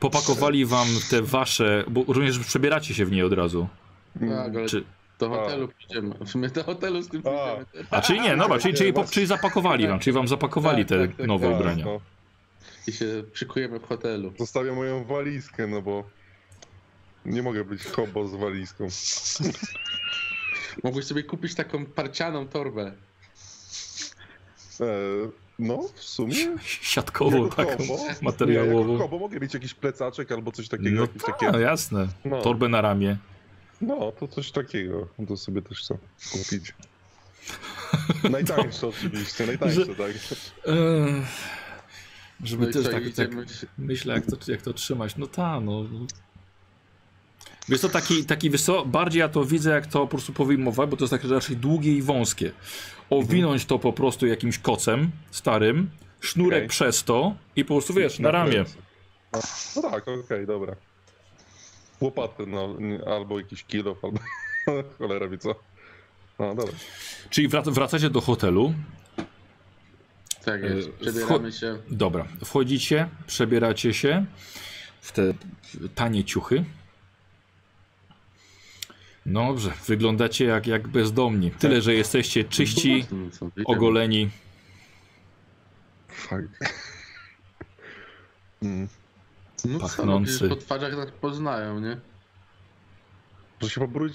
Popakowali 0.00 0.66
wam 0.66 0.88
te 1.10 1.22
wasze, 1.22 1.84
bo 1.88 2.04
również 2.08 2.34
że 2.36 2.44
przebieracie 2.44 2.94
się 2.94 3.04
w 3.04 3.12
nie 3.12 3.26
od 3.26 3.32
razu. 3.32 3.68
Tak, 4.20 4.30
ale 4.56 4.66
Czy, 4.68 4.84
do 5.18 5.28
hotelu 5.28 5.68
pójdziemy. 5.68 6.14
Sumie 6.26 6.48
do 6.48 6.64
hotelu 6.64 7.02
z 7.02 7.08
tym 7.08 7.20
A. 7.20 7.54
pójdziemy. 7.56 7.86
a 7.90 8.00
czyli 8.00 8.20
nie, 8.20 8.36
dobra, 8.36 8.58
czyli, 8.58 8.74
czyli, 8.74 8.92
czyli 9.10 9.26
zapakowali 9.26 9.88
wam, 9.88 9.98
czyli 9.98 10.14
wam 10.14 10.28
zapakowali 10.28 10.84
Tak, 10.84 10.88
te 10.98 11.08
tak, 11.08 11.16
tak, 11.16 11.26
nowe 11.26 11.46
tak. 11.50 11.60
ubrania. 11.60 11.84
No, 11.84 12.00
I 12.86 12.92
się 12.92 13.06
szykujemy 13.32 13.80
w 13.80 13.84
hotelu. 13.84 14.32
zostawiam 14.38 14.76
moją 14.76 15.04
walizkę, 15.04 15.66
no 15.66 15.82
bo 15.82 16.04
nie 17.24 17.42
mogę 17.42 17.64
być 17.64 17.84
hobo 17.84 18.28
z 18.28 18.34
walizką. 18.34 18.86
Mogłeś 20.84 21.04
sobie 21.04 21.22
kupić 21.22 21.54
taką 21.54 21.86
parcianą 21.86 22.48
torbę. 22.48 22.92
E, 24.80 24.84
no, 25.58 25.82
w 25.94 26.02
sumie. 26.02 26.34
Siatkową 26.62 27.42
Jako 27.44 27.56
taką? 27.56 27.82
Nie, 27.84 28.14
materiałową. 28.22 28.92
jako 28.92 29.02
hobo 29.04 29.18
mogę 29.18 29.40
mieć 29.40 29.54
jakiś 29.54 29.74
plecaczek 29.74 30.32
albo 30.32 30.52
coś 30.52 30.68
takiego. 30.68 31.00
No 31.00 31.06
tak, 31.06 31.38
takie, 31.38 31.58
jasne. 31.58 32.08
no, 32.24 32.42
Torbę 32.42 32.68
na 32.68 32.80
ramię. 32.80 33.16
no, 33.80 34.12
to 34.12 34.28
coś 34.28 34.50
takiego. 34.52 35.08
To 35.28 35.36
sobie 35.36 35.62
też 35.62 35.78
chcę 35.80 35.98
kupić. 36.32 36.74
Najtańsze 38.30 38.86
oczywiście, 38.96 39.46
najtańsze, 39.46 39.84
Że- 39.84 39.94
tak. 39.94 40.10
Eee, 40.66 41.22
żeby 42.44 42.66
No 42.66 42.72
też 42.72 42.84
tak, 42.84 43.02
tak 43.16 43.28
myślę, 43.78 44.14
jak 44.14 44.26
to, 44.26 44.52
jak 44.52 44.62
to 44.62 44.72
trzymać. 44.72 45.16
No 45.16 45.26
ta, 45.26 45.60
no. 45.60 45.84
Wiesz 47.68 47.80
to 47.80 47.88
taki, 47.88 48.24
taki 48.24 48.50
wiesz 48.50 48.62
co, 48.62 48.84
bardziej 48.84 49.20
ja 49.20 49.28
to 49.28 49.44
widzę, 49.44 49.70
jak 49.70 49.86
to 49.86 50.00
po 50.00 50.06
prostu 50.06 50.32
powyjmować, 50.32 50.90
bo 50.90 50.96
to 50.96 51.04
jest 51.04 51.12
takie 51.12 51.28
raczej 51.28 51.56
długie 51.56 51.92
i 51.92 52.02
wąskie. 52.02 52.52
Owinąć 53.10 53.64
to 53.64 53.78
po 53.78 53.92
prostu 53.92 54.26
jakimś 54.26 54.58
kocem 54.58 55.10
starym, 55.30 55.90
sznurek 56.20 56.58
Okej. 56.58 56.68
przez 56.68 57.04
to 57.04 57.34
i 57.56 57.64
po 57.64 57.74
prostu 57.74 57.94
wiesz, 57.94 58.18
na 58.18 58.30
ramię. 58.30 58.64
No, 59.32 59.40
no 59.76 59.82
tak, 59.82 60.08
okej, 60.08 60.46
dobra. 60.46 60.76
Łopatę, 62.00 62.46
no, 62.46 62.76
albo 63.06 63.38
jakiś 63.40 63.64
kilo, 63.64 63.96
albo 64.02 64.18
cholera 64.98 65.28
wie 65.28 65.38
co. 65.38 65.54
No 66.38 66.54
dobra. 66.54 66.74
Czyli 67.30 67.48
wrac 67.48 67.68
wracacie 67.68 68.10
do 68.10 68.20
hotelu. 68.20 68.74
Tak 70.44 70.62
jest. 70.62 70.88
E, 70.88 70.92
Przebieramy 70.92 71.52
się. 71.52 71.78
Dobra, 71.90 72.26
wchodzicie, 72.44 73.08
przebieracie 73.26 73.94
się 73.94 74.26
w 75.00 75.12
te 75.12 75.34
tanie 75.94 76.24
ciuchy. 76.24 76.64
No 79.30 79.46
Dobrze, 79.46 79.72
wyglądacie 79.86 80.44
jak, 80.44 80.66
jak 80.66 80.88
bezdomni. 80.88 81.50
Tyle, 81.50 81.80
że 81.82 81.94
jesteście 81.94 82.44
czyści, 82.44 83.06
No 83.10 83.30
co, 83.30 83.46
idziemy. 83.46 83.66
ogoleni. 83.66 84.30
Fuck. 86.08 86.42
Mm. 88.62 88.88
No 89.64 89.78
co, 89.78 89.86
pachnący. 89.86 90.30
przecież 90.30 90.48
po 90.48 90.56
twarzach 90.56 90.96
nas 90.96 91.10
poznają, 91.20 91.80
nie? 91.80 91.96
Że 93.62 93.70
się 93.70 93.80
pobruć, 93.80 94.12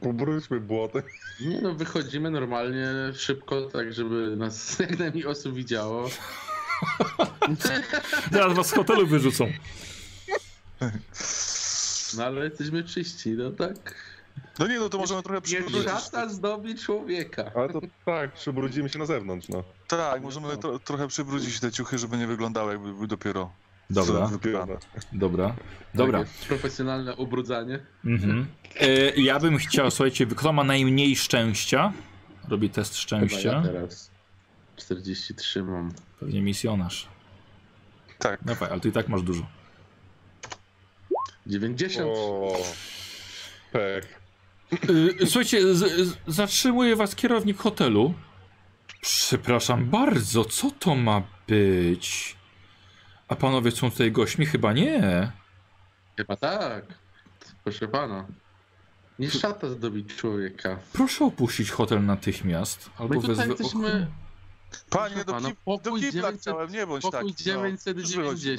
pobrudźmy 0.00 0.60
błotem. 0.60 1.02
Nie 1.40 1.60
no, 1.60 1.74
wychodzimy 1.74 2.30
normalnie, 2.30 2.86
szybko, 3.14 3.62
tak 3.62 3.92
żeby 3.92 4.36
nas 4.36 4.78
jak 4.78 4.98
najmniej 4.98 5.26
osób 5.26 5.54
widziało. 5.54 6.10
Zaraz 8.32 8.54
was 8.56 8.66
z 8.68 8.72
hotelu 8.72 9.06
wyrzucą. 9.06 9.52
No 12.16 12.24
ale 12.24 12.44
jesteśmy 12.44 12.84
czyści, 12.84 13.30
no 13.30 13.50
tak. 13.50 13.94
No 14.58 14.66
nie, 14.66 14.78
no 14.78 14.88
to 14.88 14.98
możemy 14.98 15.22
trochę 15.22 15.36
Nie 15.38 15.42
przybrudzić. 15.42 15.82
szata 15.90 16.28
zdobi 16.28 16.74
człowieka. 16.74 17.50
Ale 17.54 17.68
to 17.68 17.80
tak, 18.04 18.32
przybrudzimy 18.32 18.88
się 18.88 18.98
na 18.98 19.06
zewnątrz, 19.06 19.48
no. 19.48 19.64
Tak, 19.88 20.22
możemy 20.22 20.56
tro, 20.56 20.78
trochę 20.78 21.08
przybrudzić 21.08 21.60
te 21.60 21.72
ciuchy, 21.72 21.98
żeby 21.98 22.16
nie 22.18 22.26
wyglądały 22.26 22.72
jakby 22.72 22.92
były 22.94 23.06
dopiero 23.06 23.50
Dobra, 23.90 24.30
dobra, 25.12 25.54
dobra. 25.94 26.18
Tak 26.18 26.28
jest, 26.28 26.46
profesjonalne 26.48 27.16
ubrudzanie. 27.16 27.78
Mhm. 28.04 28.46
E, 28.80 28.86
ja 29.16 29.40
bym 29.40 29.58
chciał, 29.58 29.90
słuchajcie, 29.90 30.26
kto 30.26 30.52
ma 30.52 30.64
najmniej 30.64 31.16
szczęścia? 31.16 31.92
Robi 32.48 32.70
test 32.70 32.92
Chyba 32.92 33.02
szczęścia. 33.02 33.52
ja 33.52 33.62
teraz 33.62 34.10
43 34.76 35.62
mam. 35.62 35.92
Pewnie 36.20 36.42
misjonarz. 36.42 37.08
Tak. 38.18 38.44
Dawaj, 38.44 38.70
ale 38.70 38.80
ty 38.80 38.88
i 38.88 38.92
tak 38.92 39.08
masz 39.08 39.22
dużo. 39.22 39.46
90. 41.46 42.08
O, 42.14 42.56
pech. 43.72 44.17
Y, 44.72 45.26
Słuchajcie, 45.26 45.74
z, 45.74 46.08
z, 46.08 46.16
zatrzymuje 46.26 46.96
was 46.96 47.14
kierownik 47.14 47.58
hotelu. 47.58 48.14
Przepraszam 49.00 49.84
bardzo, 49.90 50.44
co 50.44 50.70
to 50.70 50.94
ma 50.94 51.22
być? 51.48 52.36
A 53.28 53.36
panowie 53.36 53.70
są 53.70 53.90
tutaj 53.90 54.12
gośćmi? 54.12 54.46
Chyba 54.46 54.72
nie. 54.72 55.32
Chyba 56.16 56.36
tak. 56.36 56.84
Proszę 57.64 57.88
pana. 57.88 58.26
Nie 59.18 59.30
szata 59.30 59.68
zdobić 59.70 60.16
człowieka. 60.16 60.78
Proszę 60.92 61.24
opuścić 61.24 61.70
hotel 61.70 62.04
natychmiast. 62.04 62.90
Albo 62.98 63.14
My 63.14 63.20
tutaj 63.20 63.48
jesteśmy 63.48 64.06
Panie, 64.90 65.24
do, 65.24 65.32
pokój 65.64 66.00
do 66.00 66.06
kibla 66.06 66.32
900 66.32 66.40
chciałem, 66.40 66.72
nie 66.72 66.86
bądź 66.86 67.02
pokój 67.02 67.34
taki. 67.34 67.50
no. 67.50 67.66
Już 68.00 68.16
wychodzimy. 68.16 68.56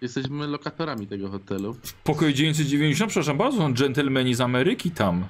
990. 0.00 0.02
Jesteśmy 0.02 0.46
lokatorami 0.46 1.06
tego 1.06 1.30
hotelu. 1.30 1.76
Pokój 2.04 2.34
990, 2.34 3.10
przepraszam 3.10 3.38
bardzo, 3.38 3.58
są 3.58 3.74
dżentelmeni 3.74 4.34
z 4.34 4.40
Ameryki 4.40 4.90
tam. 4.90 5.26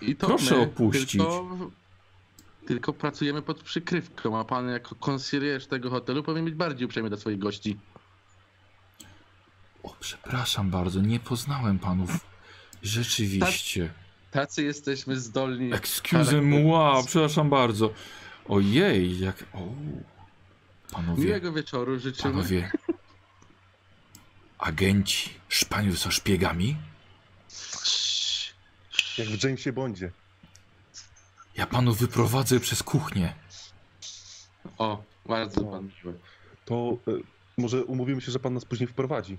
I 0.00 0.16
to 0.16 0.26
Proszę 0.26 0.56
my 0.56 0.62
opuścić. 0.62 1.10
Tylko, 1.10 1.70
tylko 2.66 2.92
pracujemy 2.92 3.42
pod 3.42 3.62
przykrywką, 3.62 4.38
a 4.38 4.44
pan 4.44 4.68
jako 4.68 4.94
konsjerż 4.94 5.66
tego 5.66 5.90
hotelu 5.90 6.22
powinien 6.22 6.44
być 6.44 6.54
bardziej 6.54 6.86
uprzejmy 6.86 7.08
dla 7.08 7.18
swoich 7.18 7.38
gości. 7.38 7.76
O, 9.82 9.96
przepraszam 10.00 10.70
bardzo, 10.70 11.00
nie 11.00 11.20
poznałem 11.20 11.78
panów. 11.78 12.10
Rzeczywiście. 12.82 13.92
Tacy 14.30 14.62
jesteśmy 14.62 15.16
zdolni. 15.16 15.74
Excuse 15.74 16.42
moi, 16.42 17.04
przepraszam 17.06 17.50
bardzo. 17.50 17.92
Ojej, 18.48 19.20
jak... 19.20 19.44
O, 19.52 19.58
panowie, 20.92 21.24
Miłego 21.24 21.52
wieczoru 21.52 21.98
życzymy. 21.98 22.34
panowie. 22.34 22.70
Agenci 24.62 25.30
Szpaniów 25.48 25.98
są 25.98 26.10
szpiegami? 26.10 26.76
Jak 29.18 29.28
w 29.28 29.44
Jamesie 29.44 29.72
Bondzie. 29.72 30.12
Ja 31.56 31.66
panu 31.66 31.94
wyprowadzę 31.94 32.60
przez 32.60 32.82
kuchnię. 32.82 33.34
O, 34.78 35.02
bardzo 35.26 35.64
pan 35.64 35.90
miły. 36.04 36.18
To 36.64 36.96
e, 37.08 37.12
może 37.58 37.84
umówimy 37.84 38.20
się, 38.20 38.32
że 38.32 38.38
pan 38.38 38.54
nas 38.54 38.64
później 38.64 38.86
wprowadzi. 38.86 39.38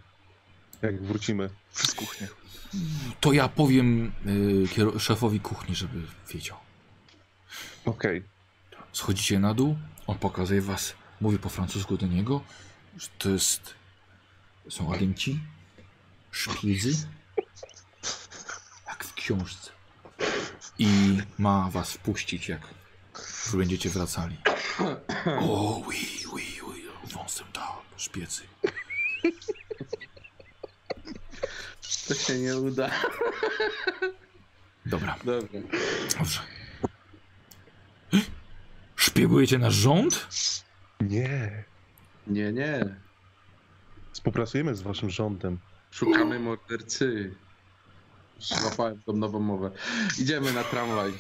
Jak 0.82 1.04
wrócimy. 1.04 1.50
Przez 1.76 1.94
kuchnię. 1.96 2.28
To 3.20 3.34
ja 3.34 3.50
powiem 3.50 4.12
y, 4.96 5.00
szefowi 5.00 5.40
kuchni, 5.40 5.76
żeby 5.76 6.02
wiedział. 6.34 6.58
Okej. 7.86 8.24
Schodzicie 8.94 9.40
na 9.40 9.54
dół, 9.54 9.78
on 10.08 10.18
pokazuje 10.18 10.62
was, 10.62 10.94
mówi 11.22 11.40
po 11.40 11.50
francusku 11.50 11.98
do 11.98 12.08
niego, 12.08 12.42
że 12.98 13.08
to 13.18 13.30
jest... 13.30 13.74
Są 14.70 14.94
agenci, 14.94 15.40
szpiedzy, 16.32 17.08
jak 18.88 19.04
w 19.04 19.14
książce. 19.14 19.72
I 20.80 21.18
ma 21.38 21.70
was 21.72 21.94
wpuścić, 21.94 22.48
jak 22.50 22.62
wy 23.52 23.58
będziecie 23.58 23.90
wracali. 23.90 24.38
O, 25.40 25.82
oui, 25.88 26.26
oui, 26.34 26.44
oui, 26.68 26.84
wąsem 27.14 27.48
tak, 27.54 27.72
szpiecy. 27.98 28.44
To 32.08 32.14
się 32.14 32.40
nie 32.40 32.58
uda. 32.58 32.90
Dobra, 34.86 35.16
Dobra. 35.26 35.60
dobrze. 36.20 36.40
Szpiegujecie 38.96 39.58
nasz 39.58 39.74
rząd? 39.74 40.28
Nie. 41.02 41.64
Nie, 42.28 42.52
nie. 42.54 42.96
Współpracujemy 44.14 44.76
z 44.76 44.82
waszym 44.82 45.10
rządem. 45.10 45.60
Szukamy 45.92 46.40
mordercy. 46.40 47.34
Złapałem 48.40 49.02
tą 49.02 49.14
nową 49.14 49.40
mowę. 49.40 49.72
Idziemy 50.20 50.54
na 50.54 50.64
tramwaj. 50.64 51.14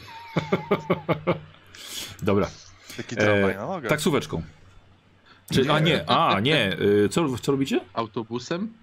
Dobra, 2.21 2.49
Taki 2.97 3.15
tramwaj 3.15 3.51
E, 3.53 3.57
na 3.57 3.65
nogę. 3.65 3.89
taksóweczką. 3.89 4.43
Czy, 5.51 5.71
a 5.71 5.79
nie, 5.79 6.09
a 6.09 6.39
nie, 6.39 6.77
y, 6.81 7.09
co, 7.09 7.37
co 7.37 7.51
robicie? 7.51 7.81
Autobusem? 7.93 8.73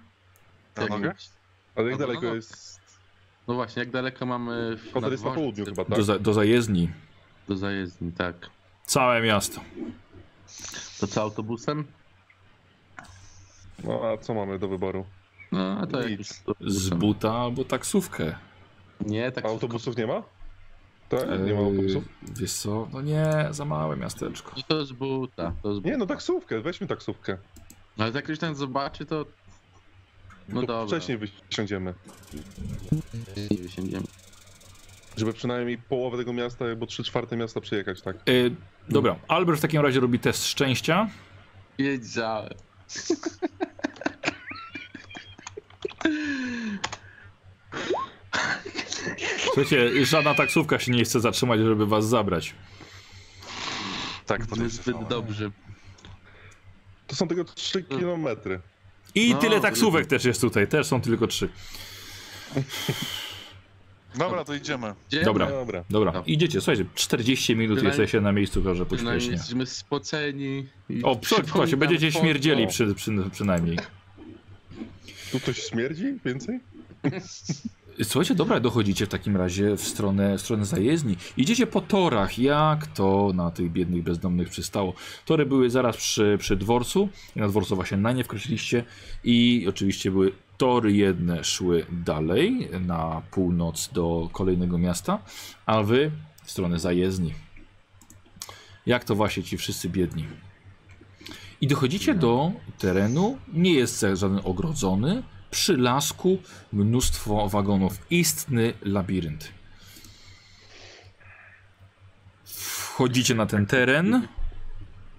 Na 0.75 0.85
mówić? 0.97 1.29
Ale 1.75 1.89
jak 1.91 1.99
No, 1.99 2.07
daleko 2.07 2.25
no. 2.27 2.35
jest... 2.35 2.81
No 3.47 3.53
właśnie, 3.53 3.79
jak 3.79 3.91
daleko 3.91 4.25
mamy 4.25 4.77
Hotel 4.93 5.11
jest 5.11 5.23
na 5.23 5.31
południu 5.31 5.65
chyba, 5.65 5.85
tak? 5.85 5.97
Do, 5.97 6.03
za, 6.03 6.19
do 6.19 6.33
zajezdni. 6.33 6.89
Do 7.47 7.55
zajezdni, 7.57 8.11
tak. 8.11 8.35
Całe 8.85 9.21
miasto. 9.21 9.61
To 10.99 11.07
co, 11.07 11.21
autobusem? 11.21 11.85
No 13.83 14.01
a 14.03 14.17
co 14.17 14.33
mamy 14.33 14.59
do 14.59 14.67
wyboru? 14.67 15.05
No, 15.51 15.77
a 15.81 15.87
to 15.87 16.01
Nic. 16.01 16.09
jakiś 16.11 16.27
Z 16.27 16.43
autobusem. 16.47 16.99
buta 16.99 17.33
albo 17.33 17.63
taksówkę. 17.65 18.35
Nie, 19.05 19.31
tak. 19.31 19.45
A 19.45 19.47
autobusów 19.47 19.97
nie 19.97 20.07
ma? 20.07 20.23
Tak? 21.09 21.21
Nie 21.45 21.53
ma 21.53 21.59
autobusów? 21.59 22.03
Yy, 22.27 22.33
Wiesz 22.39 22.53
co? 22.53 22.87
No 22.93 23.01
nie, 23.01 23.47
za 23.51 23.65
małe 23.65 23.97
miasteczko. 23.97 24.51
No 24.57 24.63
to 24.67 24.85
z 24.85 24.91
buta. 24.91 25.53
To 25.63 25.73
z 25.75 25.79
buta. 25.79 25.89
Nie, 25.89 25.97
no 25.97 26.05
taksówkę, 26.05 26.61
weźmy 26.61 26.87
taksówkę. 26.87 27.37
No, 27.97 28.03
ale 28.03 28.13
jak 28.13 28.23
ktoś 28.23 28.39
tam 28.39 28.55
zobaczy, 28.55 29.05
to... 29.05 29.25
No 30.49 30.61
to 30.61 30.67
dobra. 30.67 30.85
wcześniej 30.87 31.17
wysiądziemy. 31.17 31.93
Nie 33.51 33.57
wysiądziemy. 33.57 34.03
Żeby 35.17 35.33
przynajmniej 35.33 35.77
połowę 35.77 36.17
tego 36.17 36.33
miasta, 36.33 36.65
albo 36.65 36.85
trzy 36.85 37.03
czwarte 37.03 37.37
miasta 37.37 37.61
przejechać, 37.61 38.01
tak? 38.01 38.15
Yy, 38.27 38.55
dobra, 38.89 39.15
Albert 39.27 39.59
w 39.59 39.61
takim 39.61 39.81
razie 39.81 39.99
robi 39.99 40.19
test 40.19 40.45
szczęścia. 40.45 41.09
Wiedziałem. 41.79 42.53
Słuchajcie, 49.45 50.05
żadna 50.05 50.33
taksówka 50.33 50.79
się 50.79 50.91
nie 50.91 51.03
chce 51.03 51.19
zatrzymać, 51.19 51.59
żeby 51.59 51.85
was 51.85 52.07
zabrać. 52.07 52.53
Tak, 54.25 54.39
Jesteśmy 54.39 54.69
zbyt 54.69 54.85
podejrzewam. 54.85 55.09
dobrzy. 55.09 55.51
To 57.07 57.15
są 57.15 57.27
tylko 57.27 57.43
3 57.53 57.83
kilometry. 57.83 58.59
I 59.15 59.31
No, 59.33 59.39
tyle 59.39 59.55
to 59.55 59.61
taksówek 59.61 60.01
lubię. 60.03 60.09
też 60.09 60.25
jest 60.25 60.41
tutaj, 60.41 60.67
też 60.67 60.87
są 60.87 61.01
tylko 61.01 61.27
trzy. 61.27 61.49
Dobra, 64.17 64.43
to 64.45 64.53
idziemy. 64.53 64.93
Idziemy? 65.07 65.25
Dobra. 65.25 65.49
Dobra. 65.49 65.83
Dobra, 65.89 66.11
Dobra. 66.11 66.23
idziecie, 66.33 66.61
słuchajcie, 66.61 66.85
40 66.95 67.55
minut 67.55 67.75
Przynajmniej- 67.77 67.99
jesteście 68.01 68.21
na 68.21 68.31
miejscu, 68.31 68.61
że 68.63 68.85
Przynajmniej 68.85 68.99
pośpiesznie. 69.03 69.31
jesteśmy 69.33 69.65
spoceni. 69.65 70.65
i 70.89 71.03
O, 71.03 71.15
przy, 71.15 71.35
przypominam 71.35 71.55
właśnie, 71.57 71.77
będziecie 71.77 72.11
foto. 72.11 72.23
śmierdzieli 72.25 72.67
przy, 72.67 72.95
przy, 72.95 73.11
przynajmniej. 73.31 73.77
Tu 75.31 75.39
coś 75.39 75.57
śmierdzi 75.63 76.05
więcej? 76.25 76.59
Słuchajcie, 78.03 78.35
dobra, 78.35 78.59
dochodzicie 78.59 79.05
w 79.05 79.09
takim 79.09 79.37
razie 79.37 79.75
w 79.75 79.81
stronę, 79.81 80.37
w 80.37 80.41
stronę 80.41 80.65
zajezdni. 80.65 81.17
Idziecie 81.37 81.67
po 81.67 81.81
torach, 81.81 82.39
jak 82.39 82.87
to 82.87 83.31
na 83.35 83.51
tych 83.51 83.71
biednych 83.71 84.03
bezdomnych 84.03 84.49
przystało. 84.49 84.93
Tory 85.25 85.45
były 85.45 85.69
zaraz 85.69 85.97
przy, 85.97 86.37
przy 86.39 86.55
dworcu, 86.55 87.09
i 87.35 87.39
na 87.39 87.47
dworcu 87.47 87.75
właśnie 87.75 87.97
na 87.97 88.11
nie 88.11 88.23
wkroczyliście 88.23 88.83
i 89.23 89.65
oczywiście 89.69 90.11
były 90.11 90.31
tory 90.61 90.93
jedne 90.93 91.43
szły 91.43 91.85
dalej 91.91 92.69
na 92.81 93.21
północ 93.31 93.89
do 93.93 94.29
kolejnego 94.31 94.77
miasta, 94.77 95.19
a 95.65 95.83
wy 95.83 96.11
w 96.43 96.51
stronę 96.51 96.79
zajezdni. 96.79 97.33
Jak 98.85 99.03
to 99.03 99.15
właśnie 99.15 99.43
ci 99.43 99.57
wszyscy 99.57 99.89
biedni. 99.89 100.25
I 101.61 101.67
dochodzicie 101.67 102.15
do 102.15 102.51
terenu, 102.77 103.37
nie 103.53 103.73
jest 103.73 104.05
żaden 104.13 104.39
ogrodzony, 104.43 105.23
przy 105.51 105.77
lasku 105.77 106.37
mnóstwo 106.73 107.49
wagonów, 107.49 107.97
istny 108.09 108.73
labirynt. 108.81 109.51
Wchodzicie 112.43 113.35
na 113.35 113.45
ten 113.45 113.65
teren, 113.65 114.27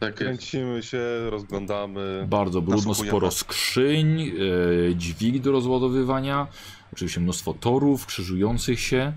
Tak 0.02 0.10
jest. 0.10 0.18
Kręcimy 0.18 0.82
się, 0.82 1.00
rozglądamy. 1.30 2.26
bardzo 2.28 2.62
brudno, 2.62 2.94
sporo 2.94 3.30
skrzyń, 3.30 4.20
e, 4.20 4.32
dźwig 4.94 5.42
do 5.42 5.52
rozładowywania, 5.52 6.46
oczywiście 6.92 7.20
mnóstwo 7.20 7.54
torów 7.54 8.06
krzyżujących 8.06 8.80
się. 8.80 9.12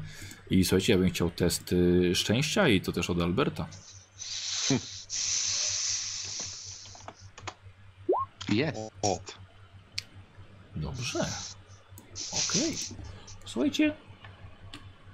I 0.50 0.66
słuchajcie, 0.66 0.94
ja 0.94 1.00
bym 1.00 1.10
chciał 1.10 1.30
test 1.30 1.74
y, 1.74 2.16
szczęścia 2.16 2.68
i 2.68 2.82
to 2.82 2.92
też 2.92 3.10
od 3.10 3.22
Alberta. 3.22 3.68
Jest. 8.50 8.78
O, 9.02 9.20
Dobrze. 10.76 11.20
Okej. 12.32 12.76
Słuchajcie. 13.46 13.94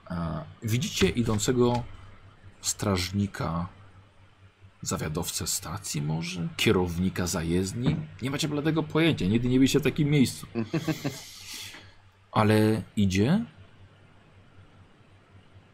A, 0.05 0.43
widzicie 0.63 1.09
idącego 1.09 1.83
strażnika, 2.61 3.67
zawiadowcę 4.81 5.47
stacji 5.47 6.01
może, 6.01 6.47
kierownika 6.57 7.27
zajezdni. 7.27 7.95
Nie 8.21 8.31
macie 8.31 8.47
bladego 8.47 8.83
pojęcia, 8.83 9.25
nigdy 9.25 9.49
nie 9.49 9.57
byliście 9.57 9.79
w 9.79 9.83
takim 9.83 10.09
miejscu. 10.09 10.47
Ale 12.31 12.81
idzie. 12.95 13.45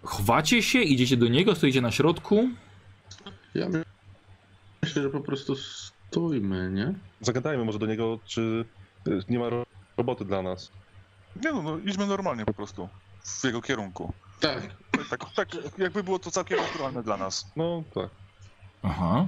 Chowacie 0.03 0.63
się, 0.63 0.81
idziecie 0.81 1.17
do 1.17 1.27
niego, 1.27 1.55
stoicie 1.55 1.81
na 1.81 1.91
środku. 1.91 2.49
Ja 3.55 3.67
myślę, 4.83 5.01
że 5.01 5.09
po 5.09 5.21
prostu 5.21 5.55
stójmy, 5.55 6.71
nie? 6.71 6.93
zagadajmy 7.21 7.65
może 7.65 7.79
do 7.79 7.85
niego, 7.85 8.19
czy 8.25 8.65
y, 9.07 9.19
nie 9.29 9.39
ma 9.39 9.49
ro- 9.49 9.65
roboty 9.97 10.25
dla 10.25 10.41
nas. 10.41 10.71
Nie 11.43 11.51
no, 11.51 11.61
no, 11.61 11.77
idźmy 11.77 12.07
normalnie 12.07 12.45
po 12.45 12.53
prostu. 12.53 12.89
W 13.23 13.43
jego 13.43 13.61
kierunku. 13.61 14.13
Tak. 14.39 14.75
Tak, 15.09 15.25
tak 15.35 15.47
jakby 15.77 16.03
było 16.03 16.19
to 16.19 16.31
całkiem 16.31 16.57
naturalne 16.57 17.03
dla 17.03 17.17
nas. 17.17 17.51
No 17.55 17.83
tak. 17.93 18.09
Aha. 18.87 19.27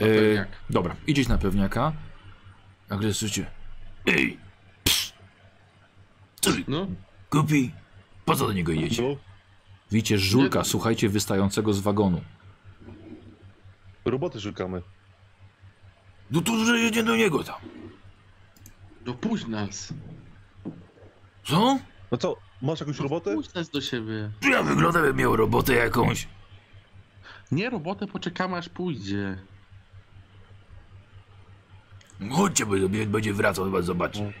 E, 0.00 0.46
dobra, 0.70 0.96
idziecie 1.06 1.28
na 1.30 1.38
pewniaka. 1.38 1.92
Nagle 2.90 3.14
słyszycie. 3.14 3.46
Ej! 4.06 4.38
Co 6.40 6.50
wy, 6.52 6.64
No, 6.68 6.86
Kupi, 7.30 7.72
po 8.24 8.36
co 8.36 8.46
do 8.46 8.52
niego 8.52 8.72
idziecie? 8.72 9.02
No, 9.02 9.16
Widzicie 9.92 10.18
żulka, 10.18 10.58
Nie- 10.58 10.64
słuchajcie, 10.64 11.08
wystającego 11.08 11.72
z 11.72 11.80
wagonu. 11.80 12.20
roboty 14.04 14.40
szukamy. 14.40 14.82
No 16.30 16.40
to 16.40 16.64
że 16.64 16.78
jedzie 16.78 17.02
do 17.04 17.16
niego 17.16 17.44
tam. 17.44 17.56
dopuść 19.04 19.46
nas. 19.46 19.92
Co? 21.44 21.78
No 22.10 22.18
co, 22.18 22.36
masz 22.62 22.80
jakąś 22.80 22.98
robotę? 22.98 23.30
Dopuść 23.30 23.54
nas 23.54 23.70
do 23.70 23.80
siebie. 23.80 24.30
Czy 24.40 24.50
ja 24.50 24.62
wyglądam, 24.62 25.04
jakbym 25.04 25.20
miał 25.20 25.36
robotę 25.36 25.72
jakąś? 25.74 26.28
Nie 27.52 27.70
robotę, 27.70 28.06
poczekamy 28.06 28.56
aż 28.56 28.68
pójdzie. 28.68 29.38
Chodźcie, 32.32 32.66
bo 32.66 32.72
będzie 33.06 33.34
wracał, 33.34 33.64
chyba 33.64 33.82
zobaczy. 33.82 34.32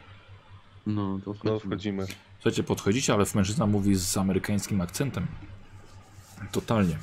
No, 0.86 1.18
to 1.24 1.30
No, 1.30 1.34
wchodzimy. 1.34 1.60
wchodzimy. 1.60 2.06
Słuchajcie, 2.34 2.62
podchodzicie, 2.62 3.14
ale 3.14 3.24
mężczyzna 3.34 3.66
mówi 3.66 3.94
z 3.94 4.16
amerykańskim 4.16 4.80
akcentem. 4.80 5.26
Totalnie. 6.52 6.98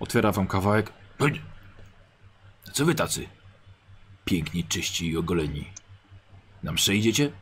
Otwiera 0.00 0.32
wam 0.32 0.46
kawałek. 0.46 0.92
Co 2.72 2.84
wy 2.84 2.94
tacy? 2.94 3.28
Piękni, 4.24 4.64
czyści 4.64 5.10
i 5.10 5.16
ogoleni. 5.16 5.64
Nam 6.62 6.74
przejdziecie? 6.74 7.32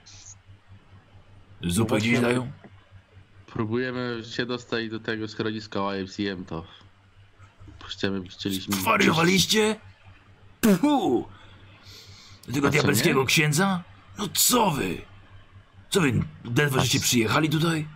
Zupę 1.62 1.88
właśnie- 1.88 2.08
gdzieś 2.08 2.20
dają? 2.20 2.52
Próbujemy 3.46 4.20
się 4.30 4.46
dostać 4.46 4.88
do 4.88 5.00
tego 5.00 5.28
schroniska 5.28 5.80
YMCM, 5.96 6.44
to 6.44 6.64
chcieliśmy, 7.90 8.28
chcieliśmy... 8.28 8.76
Zwariowaliście? 8.76 9.76
Puhu! 10.60 11.28
Do 12.48 12.52
tego 12.54 12.68
A 12.68 12.70
diabelskiego 12.70 13.20
nie? 13.20 13.26
księdza? 13.26 13.82
No 14.18 14.28
co 14.34 14.70
wy? 14.70 15.02
Co 15.90 16.00
wy, 16.00 16.12
ledwo 16.56 16.80
żeście 16.80 17.00
przyjechali 17.00 17.48
tutaj? 17.48 17.88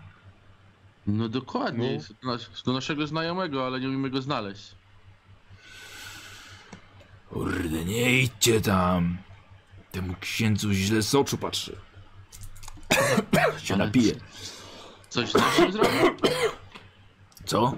No 1.06 1.28
dokładnie, 1.28 1.98
No. 2.08 2.14
Do, 2.22 2.28
nas, 2.32 2.62
do 2.64 2.72
naszego 2.72 3.06
znajomego, 3.06 3.66
ale 3.66 3.80
nie 3.80 3.88
umiemy 3.88 4.10
go 4.10 4.22
znaleźć. 4.22 4.74
Kurde, 7.30 7.84
nie 7.84 8.20
idźcie 8.20 8.60
tam. 8.60 9.18
Temu 9.92 10.14
księdzu 10.20 10.72
źle 10.72 11.02
z 11.02 11.14
oczu 11.14 11.38
patrzy. 11.38 11.76
się 13.62 13.76
napije. 13.76 14.14
Coś 15.08 15.34
naszym 15.34 15.72
zrobił? 15.72 16.16
Co? 17.44 17.74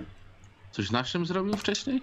Coś 0.77 0.91
naszym 0.91 1.27
zrobił 1.27 1.57
wcześniej? 1.57 2.01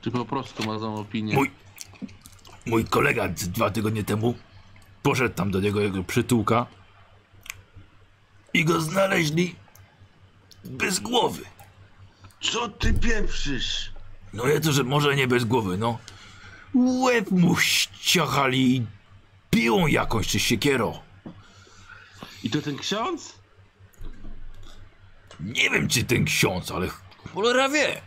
Czy 0.00 0.10
po 0.10 0.24
prostu 0.24 0.66
ma 0.66 0.78
złą 0.78 0.96
opinię? 0.96 1.34
Mój, 1.34 1.50
mój 2.66 2.84
kolega 2.84 3.28
dwa 3.28 3.70
tygodnie 3.70 4.04
temu 4.04 4.34
poszedł 5.02 5.34
tam 5.34 5.50
do 5.50 5.60
niego 5.60 5.80
jego 5.80 6.04
przytułka 6.04 6.66
i 8.54 8.64
go 8.64 8.80
znaleźli 8.80 9.54
bez 10.64 11.00
głowy. 11.00 11.42
Co 12.40 12.68
ty 12.68 12.94
pieprzysz? 12.94 13.92
No 14.32 14.46
ja 14.46 14.60
to, 14.60 14.72
że 14.72 14.84
może 14.84 15.16
nie 15.16 15.28
bez 15.28 15.44
głowy, 15.44 15.78
no. 15.78 15.98
Łeb 16.74 17.30
mu 17.30 17.56
ściachali 17.56 18.76
i 18.76 18.86
piłą 19.50 19.86
jakąś 19.86 20.28
czy 20.28 20.40
siekierą. 20.40 20.98
I 22.42 22.50
to 22.50 22.62
ten 22.62 22.76
ksiądz? 22.76 23.39
Nie 25.42 25.70
wiem, 25.70 25.88
czy 25.88 26.04
ten 26.04 26.24
ksiądz, 26.24 26.70
ale 26.70 26.88
cholera 27.34 27.68
wie. 27.68 28.00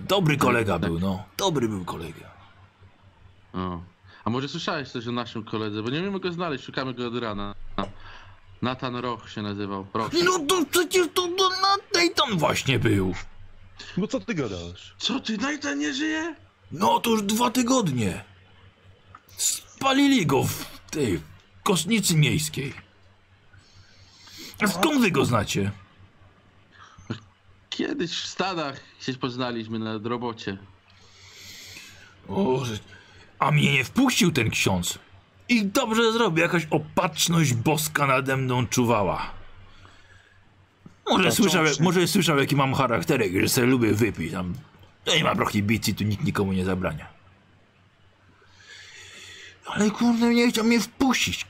Dobry 0.00 0.36
kolega 0.36 0.78
był, 0.78 1.00
no. 1.00 1.24
Dobry 1.36 1.68
był 1.68 1.84
kolega. 1.84 2.30
O. 3.52 3.80
A 4.24 4.30
może 4.30 4.48
słyszałeś 4.48 4.88
coś 4.88 5.06
o 5.06 5.12
naszym 5.12 5.44
koledze? 5.44 5.82
Bo 5.82 5.90
nie 5.90 6.00
umiemy 6.00 6.20
go 6.20 6.32
znaleźć, 6.32 6.64
szukamy 6.64 6.94
go 6.94 7.06
od 7.06 7.16
rana. 7.18 7.54
Nathan 8.62 8.96
Roch 8.96 9.30
się 9.30 9.42
nazywał. 9.42 9.86
Roch. 9.94 10.10
No 10.24 10.38
to 10.38 10.64
przecież 10.70 11.06
to, 11.14 11.28
to 11.28 11.48
na 11.50 11.76
Dayton 11.94 12.38
właśnie 12.38 12.78
był. 12.78 13.14
No 13.96 14.06
co 14.06 14.20
ty 14.20 14.34
gadasz? 14.34 14.94
Co 14.98 15.20
ty, 15.20 15.38
Nathan 15.38 15.78
nie 15.78 15.94
żyje? 15.94 16.34
No 16.72 17.00
to 17.00 17.10
już 17.10 17.22
dwa 17.22 17.50
tygodnie. 17.50 18.24
Spalili 19.36 20.26
go 20.26 20.44
w 20.44 20.66
tej 20.90 21.20
kostnicy 21.62 22.16
miejskiej. 22.16 22.74
A 24.62 24.66
skąd 24.68 25.00
wy 25.00 25.10
go 25.10 25.24
znacie? 25.24 25.70
Kiedyś 27.70 28.10
w 28.10 28.26
Stanach 28.26 28.80
się 29.00 29.14
poznaliśmy 29.14 29.78
na 29.78 29.98
robocie. 30.04 30.58
O. 32.28 32.62
A 33.38 33.50
mnie 33.50 33.72
nie 33.72 33.84
wpuścił 33.84 34.32
ten 34.32 34.50
ksiądz. 34.50 34.98
I 35.48 35.64
dobrze 35.66 36.12
zrobił, 36.12 36.42
jakaś 36.42 36.66
opatrzność 36.70 37.54
boska 37.54 38.06
nade 38.06 38.36
mną 38.36 38.66
czuwała. 38.66 39.30
Może 41.10 41.32
słyszał, 41.32 41.64
może 41.80 42.08
słyszał, 42.08 42.38
jaki 42.38 42.56
mam 42.56 42.74
charakterek, 42.74 43.32
że 43.40 43.48
sobie 43.48 43.66
lubię 43.66 43.92
wypić. 43.92 44.32
Tam 44.32 44.54
to 45.04 45.16
nie 45.16 45.24
ma 45.24 45.34
prohibicji, 45.34 45.94
tu 45.94 46.04
nikt 46.04 46.24
nikomu 46.24 46.52
nie 46.52 46.64
zabrania. 46.64 47.06
Ale 49.66 49.90
kurde, 49.90 50.34
nie 50.34 50.48
chciał 50.50 50.64
mnie 50.64 50.80
wpuścić. 50.80 51.46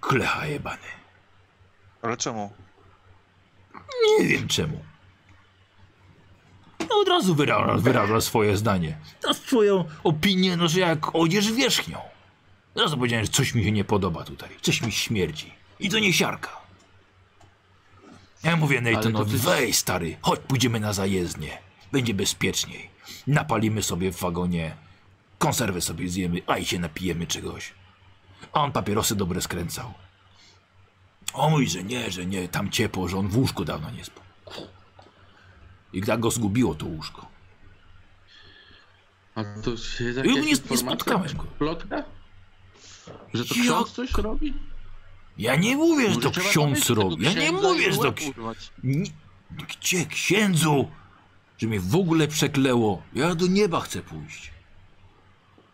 Klecha 0.00 0.46
jebany. 0.46 1.03
Ale 2.04 2.16
czemu? 2.16 2.52
Nie 4.20 4.26
wiem 4.26 4.48
czemu. 4.48 4.84
No 6.80 6.96
od 7.02 7.08
razu 7.08 7.34
wyraża, 7.34 7.74
wyraża 7.74 8.20
swoje 8.20 8.56
zdanie. 8.56 8.98
Na 9.26 9.34
swoją 9.34 9.84
opinię, 10.04 10.56
no 10.56 10.68
że 10.68 10.80
jak 10.80 11.14
odzież 11.14 11.52
wierzchnią. 11.52 11.98
Od 12.74 12.82
razu 12.82 12.96
powiedziałem, 12.96 13.24
że 13.26 13.30
coś 13.32 13.54
mi 13.54 13.64
się 13.64 13.72
nie 13.72 13.84
podoba 13.84 14.24
tutaj. 14.24 14.48
Coś 14.60 14.82
mi 14.82 14.92
śmierdzi. 14.92 15.52
I 15.80 15.88
to 15.90 15.98
nie 15.98 16.12
siarka. 16.12 16.50
Ja 18.42 18.56
mówię 18.56 18.82
to 19.12 19.24
ty- 19.24 19.38
weź 19.38 19.76
stary, 19.76 20.16
chodź 20.22 20.40
pójdziemy 20.40 20.80
na 20.80 20.92
zajezdnię. 20.92 21.58
Będzie 21.92 22.14
bezpieczniej. 22.14 22.90
Napalimy 23.26 23.82
sobie 23.82 24.12
w 24.12 24.20
wagonie, 24.20 24.76
konserwę 25.38 25.80
sobie 25.80 26.08
zjemy, 26.08 26.42
a 26.46 26.58
i 26.58 26.64
się 26.64 26.78
napijemy 26.78 27.26
czegoś. 27.26 27.72
A 28.52 28.60
on 28.62 28.72
papierosy 28.72 29.16
dobre 29.16 29.40
skręcał. 29.40 29.94
O 31.34 31.50
mój, 31.50 31.68
że 31.68 31.84
nie, 31.84 32.10
że 32.10 32.26
nie, 32.26 32.48
tam 32.48 32.70
ciepło, 32.70 33.08
że 33.08 33.18
on 33.18 33.28
w 33.28 33.36
łóżku 33.36 33.64
dawno 33.64 33.90
nie 33.90 34.04
spał. 34.04 34.24
I 35.92 36.02
tak 36.02 36.20
go 36.20 36.30
zgubiło 36.30 36.74
to 36.74 36.86
łóżko. 36.86 37.28
A 39.34 39.44
to 39.62 39.76
się 39.76 40.04
jest 40.04 40.18
Ja 40.18 40.24
jakaś 40.24 40.44
nie- 40.44 40.50
nie 40.70 40.76
spotkałem 40.76 41.36
go. 41.36 41.44
Plotka? 41.44 42.04
Że 43.34 43.44
to 43.44 43.54
ksiądz 43.54 43.92
coś 43.92 44.12
robi? 44.12 44.54
Ja 45.38 45.56
nie 45.56 45.76
mówię, 45.76 46.10
że 46.14 46.20
to 46.20 46.30
ksiądz 46.30 46.90
robi. 46.90 47.24
Ja 47.24 47.32
nie 47.32 47.52
mówię, 47.52 47.92
że 47.92 47.98
to 47.98 48.12
ksiądz... 48.12 48.70
Nie, 48.84 49.04
gdzie 49.50 50.06
księdzu? 50.06 50.90
Że 51.58 51.66
mnie 51.66 51.80
w 51.80 51.94
ogóle 51.96 52.28
przekleło. 52.28 53.02
Ja 53.14 53.34
do 53.34 53.46
nieba 53.46 53.80
chcę 53.80 54.02
pójść. 54.02 54.50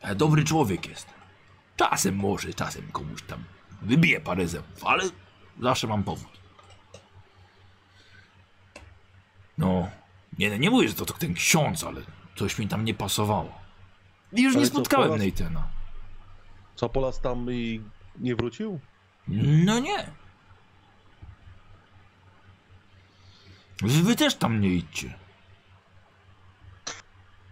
Ja 0.02 0.14
dobry 0.14 0.44
człowiek 0.44 0.88
jestem. 0.88 1.14
Czasem 1.76 2.16
może, 2.16 2.54
czasem 2.54 2.92
komuś 2.92 3.22
tam 3.22 3.44
wybiję 3.82 4.20
parę 4.20 4.48
zębów, 4.48 4.84
ale 4.84 5.04
zawsze 5.62 5.86
mam 5.86 6.02
powód. 6.04 6.40
No, 9.58 9.88
nie, 10.38 10.58
nie 10.58 10.70
mówię, 10.70 10.88
że 10.88 10.94
to, 10.94 11.06
to 11.06 11.14
ten 11.14 11.34
ksiądz, 11.34 11.84
ale 11.84 12.00
coś 12.36 12.58
mi 12.58 12.68
tam 12.68 12.84
nie 12.84 12.94
pasowało. 12.94 13.60
I 14.32 14.42
już 14.42 14.54
Ale 14.54 14.64
nie 14.64 14.70
co, 14.70 14.74
spotkałem 14.76 15.08
po 15.08 15.14
raz- 15.14 15.20
Neitena. 15.20 15.68
Co 16.76 16.88
Polas 16.88 17.20
tam 17.20 17.52
i 17.52 17.82
nie 18.18 18.36
wrócił? 18.36 18.80
No 19.64 19.78
nie. 19.78 20.10
Wy 23.82 24.16
też 24.16 24.34
tam 24.34 24.60
nie 24.60 24.68
idźcie. 24.68 25.14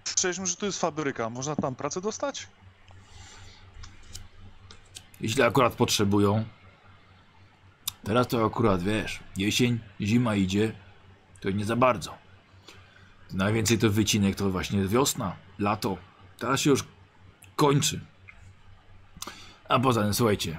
Słyszeliśmy, 0.05 0.47
że 0.47 0.57
to 0.57 0.67
jest 0.67 0.81
fabryka. 0.81 1.31
Można 1.31 1.57
tam 1.57 1.75
pracę 1.75 2.01
dostać? 2.01 2.47
Jeśli 5.21 5.43
akurat 5.43 5.75
potrzebują. 5.75 6.45
Teraz 8.05 8.29
to 8.29 8.47
akurat 8.47 8.83
wiesz, 8.83 9.21
jesień, 9.37 9.79
zima 10.01 10.35
idzie, 10.35 10.73
to 11.41 11.51
nie 11.51 11.65
za 11.65 11.77
bardzo. 11.77 12.15
Najwięcej 13.33 13.79
to 13.79 13.91
wycinek 13.91 14.37
to 14.37 14.51
właśnie 14.51 14.85
wiosna, 14.89 15.37
lato. 15.59 15.97
Teraz 16.39 16.61
się 16.61 16.71
już 16.71 16.85
kończy. 17.57 18.01
A 19.69 19.79
poza 19.79 20.03
tym, 20.03 20.15
słuchajcie, 20.15 20.59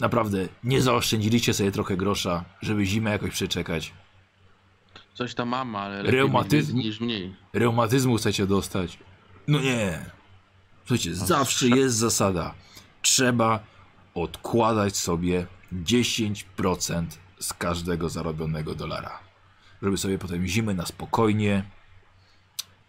naprawdę 0.00 0.48
nie 0.64 0.82
zaoszczędziliście 0.82 1.54
sobie 1.54 1.72
trochę 1.72 1.96
grosza, 1.96 2.44
żeby 2.62 2.86
zimę 2.86 3.10
jakoś 3.10 3.30
przeczekać. 3.30 3.92
Coś 5.14 5.34
tam 5.34 5.48
mam, 5.48 5.76
ale 5.76 5.96
lepiej 5.96 6.12
Reumatyzm? 6.20 6.76
niż 6.76 7.00
mniej. 7.00 7.34
Reumatyzmu 7.52 8.16
chcecie 8.16 8.46
dostać? 8.46 8.98
No 9.48 9.60
nie. 9.60 10.04
Słuchajcie, 10.86 11.14
zawsze 11.14 11.68
jest 11.68 11.96
zasada. 11.96 12.54
Trzeba 13.02 13.60
odkładać 14.14 14.96
sobie 14.96 15.46
10% 15.72 17.06
z 17.40 17.52
każdego 17.52 18.08
zarobionego 18.08 18.74
dolara. 18.74 19.18
Żeby 19.82 19.98
sobie 19.98 20.18
potem 20.18 20.46
zimę 20.46 20.74
na 20.74 20.86
spokojnie, 20.86 21.64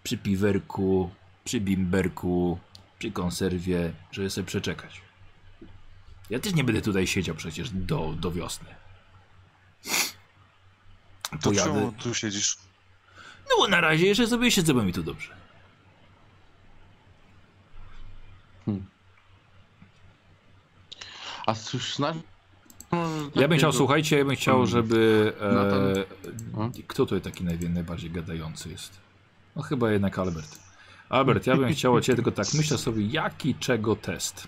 przy 0.04 0.18
piwerku, 0.18 1.12
przy 1.44 1.62
bimberku, 1.62 2.60
przy 3.00 3.12
konserwie, 3.12 3.94
żeby 4.12 4.30
sobie 4.30 4.48
przeczekać. 4.48 5.02
Ja 6.30 6.40
też 6.40 6.54
nie 6.54 6.64
będę 6.64 6.82
tutaj 6.82 7.08
siedział 7.08 7.36
przecież 7.36 7.70
do, 7.70 8.14
do 8.20 8.32
wiosny. 8.32 8.76
To 11.42 11.50
Pojadę- 11.50 11.64
czemu 11.64 11.92
tu 11.92 12.14
siedzisz? 12.14 12.58
No 13.50 13.56
bo 13.58 13.68
na 13.68 13.82
razie 13.82 14.06
jeszcze 14.08 14.28
sobie 14.28 14.52
siedzę, 14.52 14.74
bo 14.74 14.84
mi 14.84 14.94
tu 14.94 15.04
dobrze. 15.04 15.36
A 21.46 21.54
cóż, 21.54 21.96
znasz... 21.96 22.18
Ja 23.36 23.48
bym 23.48 23.58
chciał, 23.58 23.74
słuchajcie, 23.74 24.18
ja 24.18 24.26
bym 24.26 24.36
chciał, 24.36 24.56
Mm. 24.56 24.68
żeby. 24.68 25.34
Nathan? 25.42 25.98
E, 26.78 26.84
kto 26.88 27.06
tutaj 27.06 27.22
taki 27.32 27.44
najbardziej 27.70 28.12
gadający 28.12 28.70
jest? 28.70 29.00
No 29.56 29.62
chyba 29.62 29.92
jednak 29.92 30.20
Albert. 30.20 30.60
Albert, 31.10 31.48
ja 31.48 31.58
bym 31.58 31.74
chciał 31.74 32.02
ciebie 32.02 32.16
tylko 32.16 32.32
tak 32.32 32.48
myślę 32.54 32.78
sobie, 32.78 33.06
jaki 33.08 33.56
czego 33.56 33.96
test. 33.96 34.48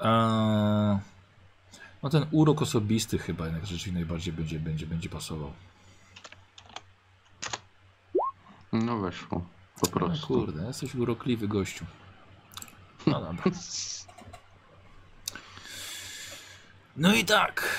E, 0.00 0.08
no 2.02 2.10
ten 2.10 2.26
urok 2.30 2.62
osobisty 2.62 3.18
chyba 3.18 3.44
jednak 3.44 3.62
rzeczywiście 3.62 3.92
najbardziej 3.92 4.32
będzie, 4.34 4.60
będzie, 4.60 4.86
będzie 4.86 5.08
pasował. 5.08 5.52
No 8.72 8.98
weszło. 8.98 9.46
Po 9.80 9.86
No 9.86 10.06
prostu. 10.06 10.26
kurde, 10.26 10.66
jesteś 10.66 10.94
urokliwy 10.94 11.48
gościu. 11.48 11.84
No 13.06 13.20
dobra. 13.20 13.42
No 16.96 17.14
i 17.14 17.24
tak. 17.24 17.78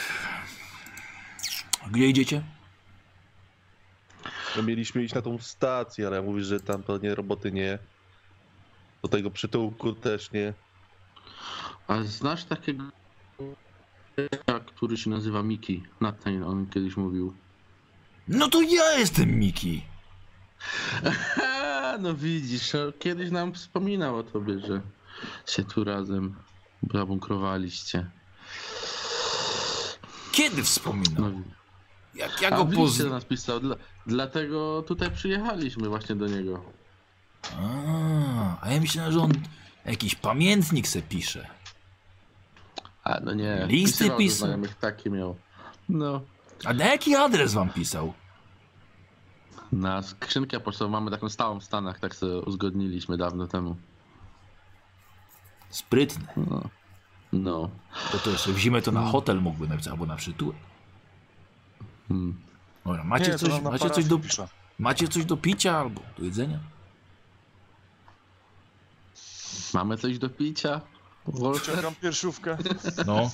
Gdzie 1.91 2.07
idziecie? 2.07 2.43
No 4.57 4.63
mieliśmy 4.63 5.03
iść 5.03 5.13
na 5.13 5.21
tą 5.21 5.37
stację, 5.37 6.07
ale 6.07 6.21
mówisz, 6.21 6.45
że 6.45 6.59
tam 6.59 6.83
pewnie 6.83 7.15
roboty 7.15 7.51
nie. 7.51 7.79
Do 9.01 9.07
tego 9.07 9.31
przytułku 9.31 9.93
też 9.93 10.31
nie. 10.31 10.53
A 11.87 12.03
znasz 12.03 12.45
takiego... 12.45 12.83
który 14.65 14.97
się 14.97 15.09
nazywa 15.09 15.43
Miki? 15.43 15.83
Nathan, 16.01 16.43
on 16.43 16.67
kiedyś 16.67 16.97
mówił. 16.97 17.33
No 18.27 18.47
to 18.47 18.61
ja 18.61 18.99
jestem 18.99 19.29
Miki. 19.39 19.83
No 21.99 22.15
widzisz, 22.15 22.73
no, 22.73 22.79
kiedyś 22.99 23.31
nam 23.31 23.53
wspominał 23.53 24.17
o 24.17 24.23
tobie, 24.23 24.59
że 24.59 24.81
się 25.47 25.63
tu 25.63 25.83
razem 25.83 26.35
zabunkrowaliście. 26.93 28.11
Kiedy 30.33 30.57
No, 30.57 30.63
wspominał? 30.63 31.31
Jak 32.15 32.41
ja 32.41 32.49
go 32.51 32.65
poznałem? 32.65 33.13
nas 33.13 33.25
pisał, 33.25 33.59
dla, 33.59 33.75
dlatego 34.07 34.81
tutaj 34.87 35.11
przyjechaliśmy 35.11 35.89
właśnie 35.89 36.15
do 36.15 36.27
niego. 36.27 36.63
A, 37.59 38.65
a 38.65 38.71
ja 38.71 38.81
myślałem, 38.81 39.11
że 39.13 39.19
on 39.19 39.31
jakiś 39.85 40.15
pamiętnik 40.15 40.87
se 40.87 41.01
pisze. 41.01 41.47
A 43.03 43.19
no 43.19 43.33
nie, 43.33 43.65
Listy 43.67 43.91
pisywał 43.97 44.11
do 44.11 44.17
pisał. 44.17 44.37
znajomych, 44.37 44.75
taki 44.75 45.09
miał. 45.09 45.35
No, 45.89 46.21
A 46.65 46.73
na 46.73 46.85
jaki 46.85 47.15
adres 47.15 47.53
wam 47.53 47.69
pisał? 47.69 48.13
na 49.71 50.01
skrzynkę 50.01 50.59
pocztową 50.59 50.91
mamy 50.91 51.11
taką 51.11 51.29
stałą 51.29 51.59
w 51.59 51.63
Stanach, 51.63 51.99
tak 51.99 52.15
sobie 52.15 52.33
uzgodniliśmy 52.41 53.17
dawno 53.17 53.47
temu. 53.47 53.75
Sprytny. 55.69 56.25
No, 56.37 56.61
no. 57.33 57.69
To 58.11 58.17
to 58.19 58.29
jeszcze 58.29 58.51
w 58.51 58.57
zimę 58.57 58.81
to 58.81 58.91
na 58.91 59.01
hotel 59.05 59.41
mógłby 59.41 59.67
napisać, 59.67 59.91
albo 59.91 60.05
na 60.05 60.15
przytułek. 60.15 60.57
Hmm. 62.07 62.41
Dobra, 62.85 63.03
macie, 63.03 63.31
to 63.31 63.37
coś, 63.37 63.61
macie, 63.61 63.89
coś 63.89 64.05
do, 64.05 64.19
macie 64.79 65.07
coś 65.07 65.25
do 65.25 65.37
picia 65.37 65.77
albo 65.77 66.01
do 66.17 66.23
jedzenia? 66.25 66.59
Mamy 69.73 69.97
coś 69.97 70.17
do 70.17 70.29
picia? 70.29 70.81
Wolfer? 71.27 71.75
Wyciągam 71.75 71.95
piersiówkę. 71.95 72.57
No. 73.05 73.31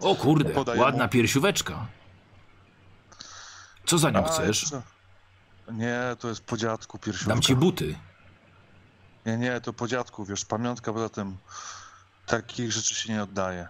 O 0.00 0.14
kurde, 0.14 0.50
Podaję 0.50 0.80
ładna 0.80 1.04
mu. 1.04 1.10
piersióweczka. 1.10 1.86
Co 3.86 3.98
za 3.98 4.10
nią 4.10 4.24
A, 4.24 4.28
chcesz? 4.28 4.62
jeszcze- 4.62 4.82
Nie, 5.72 6.00
to 6.18 6.28
jest 6.28 6.44
po 6.44 6.56
dziadku 6.56 6.98
piersiówka. 6.98 7.28
Dam 7.34 7.42
ci 7.42 7.56
buty. 7.56 7.98
Nie, 9.26 9.36
nie, 9.36 9.60
to 9.60 9.72
po 9.72 9.88
dziadku, 9.88 10.24
wiesz, 10.24 10.44
pamiątka 10.44 10.92
poza 10.92 11.08
tym 11.08 11.36
takich 12.30 12.72
rzeczy 12.72 12.94
się 12.94 13.12
nie 13.12 13.22
oddaje. 13.22 13.68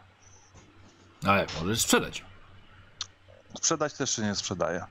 Ale 1.27 1.47
możesz 1.61 1.81
sprzedać. 1.81 2.25
Sprzedać 3.57 3.95
też 3.95 4.17
się 4.17 4.23
nie 4.23 4.35
sprzedaje. 4.35 4.85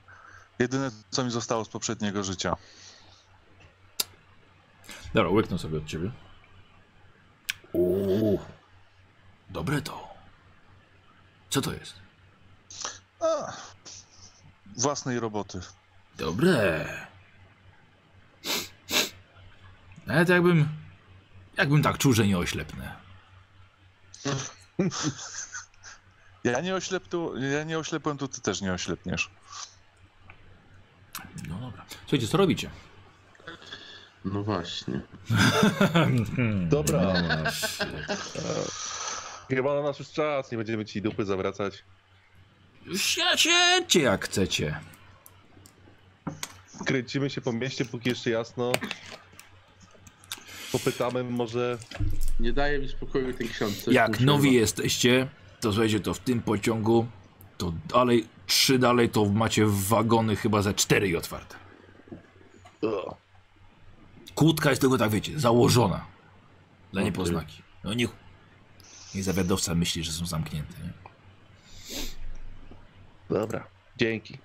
Jedyne, 0.58 0.90
co 1.10 1.24
mi 1.24 1.30
zostało 1.30 1.64
z 1.64 1.68
poprzedniego 1.68 2.24
życia. 2.24 2.56
Dobra, 5.14 5.30
łyknę 5.30 5.58
sobie 5.58 5.78
od 5.78 5.86
ciebie. 5.86 6.10
Uuu, 7.72 8.40
dobre 9.50 9.82
to. 9.82 10.08
Co 11.50 11.60
to 11.60 11.72
jest? 11.72 11.94
A, 13.20 13.52
własnej 14.76 15.20
roboty. 15.20 15.60
Dobre. 16.16 16.86
Nawet 20.06 20.28
jakbym, 20.28 20.68
jakbym 21.56 21.82
tak 21.82 21.98
czuł, 21.98 22.12
że 22.12 22.26
nie 22.26 22.38
oślepnę. 22.38 23.09
Ja 26.44 26.60
nie, 26.60 26.74
ośleptu, 26.74 27.32
ja 27.52 27.64
nie 27.64 27.78
oślepłem, 27.78 28.18
to 28.18 28.28
ty 28.28 28.40
też 28.40 28.60
nie 28.60 28.72
oślepniesz. 28.72 29.30
No 31.48 31.58
dobra. 31.60 31.84
Słuchajcie, 32.00 32.26
co 32.28 32.38
robicie? 32.38 32.70
No 34.24 34.42
właśnie. 34.42 35.00
Dobra, 36.68 37.00
No, 38.34 38.42
chyba 39.48 39.74
na 39.74 39.82
nasz 39.82 39.98
już 39.98 40.10
czas, 40.10 40.52
nie 40.52 40.58
będziemy 40.58 40.84
ci 40.84 41.02
dupy 41.02 41.24
zawracać. 41.24 41.84
Siedźcie 42.96 44.00
jak 44.00 44.24
chcecie. 44.24 44.80
Kręcimy 46.86 47.30
się 47.30 47.40
po 47.40 47.52
mieście, 47.52 47.84
póki 47.84 48.08
jeszcze 48.08 48.30
jasno. 48.30 48.72
Popytamy 50.72 51.24
może... 51.24 51.78
Nie 52.40 52.52
daje 52.52 52.78
mi 52.78 52.88
spokoju 52.88 53.32
ten 53.34 53.48
ksiądz. 53.48 53.82
coś 53.84 53.94
Jak 53.94 54.20
nowi 54.20 54.48
chyba- 54.48 54.60
jesteście, 54.60 55.28
to 55.60 55.72
słuchajcie, 55.72 56.00
to 56.00 56.14
w 56.14 56.18
tym 56.18 56.42
pociągu, 56.42 57.06
to 57.58 57.72
dalej, 57.88 58.26
trzy 58.46 58.78
dalej, 58.78 59.08
to 59.08 59.24
macie 59.24 59.64
wagony 59.66 60.36
chyba 60.36 60.62
ze 60.62 60.74
cztery 60.74 61.08
i 61.08 61.16
otwarte. 61.16 61.56
Kłódka 64.34 64.70
jest 64.70 64.80
tylko 64.82 64.98
tak, 64.98 65.10
wiecie, 65.10 65.40
założona. 65.40 66.06
Dla 66.92 67.00
Okej. 67.00 67.04
niepoznaki. 67.04 67.62
No 67.84 67.94
nie... 67.94 68.08
I 69.14 69.22
zawiadowca 69.22 69.74
myśli, 69.74 70.04
że 70.04 70.12
są 70.12 70.26
zamknięte. 70.26 70.74
Nie? 70.82 70.90
Dobra, 73.38 73.66
dzięki. 73.96 74.38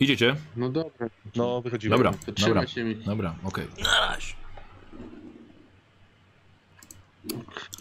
Idziecie? 0.00 0.36
No 0.56 0.68
dobra. 0.68 1.08
No, 1.36 1.62
wychodzimy. 1.62 1.90
Dobra, 1.96 2.10
To 2.12 2.18
dobra, 2.18 2.34
trzymaj 2.34 2.68
się 2.68 2.84
mi. 2.84 2.96
dobra, 2.96 3.34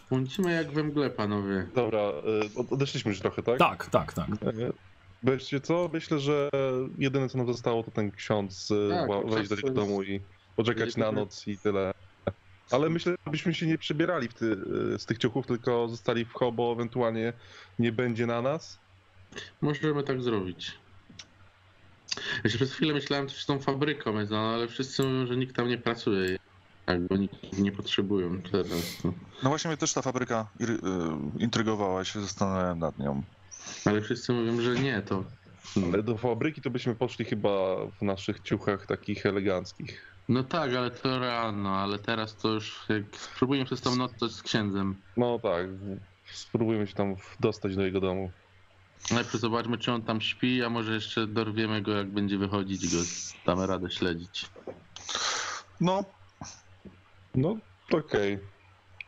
Bądźmy 0.09 0.53
jak 0.53 0.71
we 0.71 0.83
mgle, 0.83 1.09
panowie. 1.09 1.67
Dobra, 1.75 1.99
y, 1.99 2.59
od- 2.59 2.73
odeszliśmy 2.73 3.11
już 3.11 3.19
trochę, 3.19 3.43
tak? 3.43 3.59
Tak, 3.59 3.89
tak, 3.89 4.13
tak. 4.13 4.29
E, 4.29 4.71
Wiecie 5.23 5.61
co? 5.61 5.89
Myślę, 5.93 6.19
że 6.19 6.49
jedyne 6.97 7.29
co 7.29 7.37
nam 7.37 7.47
zostało 7.47 7.83
to 7.83 7.91
ten 7.91 8.11
ksiądz 8.11 8.71
y, 8.71 8.89
Tak, 8.89 9.29
wejść 9.29 9.49
do 9.49 9.55
jest- 9.55 9.69
domu 9.71 10.03
i 10.03 10.21
poczekać 10.55 10.97
na 10.97 11.11
noc 11.11 11.47
i 11.47 11.57
tyle. 11.57 11.93
Ale 12.71 12.89
myślę, 12.89 13.15
żebyśmy 13.25 13.53
się 13.53 13.67
nie 13.67 13.77
przebierali 13.77 14.27
w 14.27 14.33
ty, 14.33 14.45
y, 14.95 14.99
z 14.99 15.05
tych 15.05 15.17
ciuchów, 15.17 15.47
tylko 15.47 15.87
zostali 15.87 16.25
w 16.25 16.33
hobo, 16.33 16.71
ewentualnie 16.73 17.33
nie 17.79 17.91
będzie 17.91 18.25
na 18.25 18.41
nas. 18.41 18.79
Możemy 19.61 20.03
tak 20.03 20.21
zrobić. 20.21 20.71
Jeszcze 22.43 22.57
przez 22.57 22.73
chwilę 22.73 22.93
myślałem, 22.93 23.29
że 23.29 23.45
tą 23.45 23.59
fabryką 23.59 24.19
jest, 24.19 24.31
no, 24.31 24.37
ale 24.53 24.67
wszyscy 24.67 25.03
mówią, 25.03 25.25
że 25.27 25.37
nikt 25.37 25.55
tam 25.55 25.67
nie 25.67 25.77
pracuje. 25.77 26.37
Tak, 26.85 27.07
bo 27.07 27.17
nikt 27.17 27.59
nie 27.59 27.71
potrzebują 27.71 28.41
teraz. 28.41 29.03
No. 29.03 29.13
No 29.43 29.49
właśnie 29.49 29.67
mnie 29.69 29.77
też 29.77 29.93
ta 29.93 30.01
fabryka 30.01 30.47
y, 30.61 30.65
intrygowała, 31.37 32.03
się 32.05 32.21
zastanawiałem 32.21 32.79
nad 32.79 32.99
nią. 32.99 33.23
Ale 33.85 34.01
wszyscy 34.01 34.33
mówią, 34.33 34.61
że 34.61 34.75
nie, 34.75 35.01
to. 35.01 35.23
Ale 35.93 36.03
do 36.03 36.17
fabryki 36.17 36.61
to 36.61 36.69
byśmy 36.69 36.95
poszli 36.95 37.25
chyba 37.25 37.49
w 37.99 38.01
naszych 38.01 38.39
ciuchach 38.39 38.85
takich 38.85 39.25
eleganckich. 39.25 40.13
No 40.29 40.43
tak, 40.43 40.73
ale 40.73 40.91
to 40.91 41.19
rano, 41.19 41.75
ale 41.75 41.99
teraz 41.99 42.35
to 42.35 42.49
już 42.49 42.85
jak 42.89 43.03
spróbujemy 43.17 43.65
przez 43.65 43.81
tą 43.81 43.95
noc 43.95 44.11
to 44.19 44.29
z 44.29 44.41
księdzem. 44.41 44.95
No 45.17 45.39
tak, 45.39 45.67
spróbujmy 46.33 46.87
się 46.87 46.93
tam 46.93 47.15
dostać 47.39 47.75
do 47.75 47.81
jego 47.85 48.01
domu. 48.01 48.31
Najpierw 49.11 49.39
zobaczmy, 49.39 49.77
czy 49.77 49.91
on 49.91 50.01
tam 50.01 50.21
śpi, 50.21 50.63
a 50.63 50.69
może 50.69 50.93
jeszcze 50.93 51.27
dorwiemy 51.27 51.81
go, 51.81 51.91
jak 51.91 52.07
będzie 52.07 52.37
wychodzić, 52.37 52.95
go 52.95 53.01
damy 53.45 53.67
radę 53.67 53.91
śledzić. 53.91 54.49
No, 55.81 56.03
No, 57.35 57.57
okej. 57.91 58.39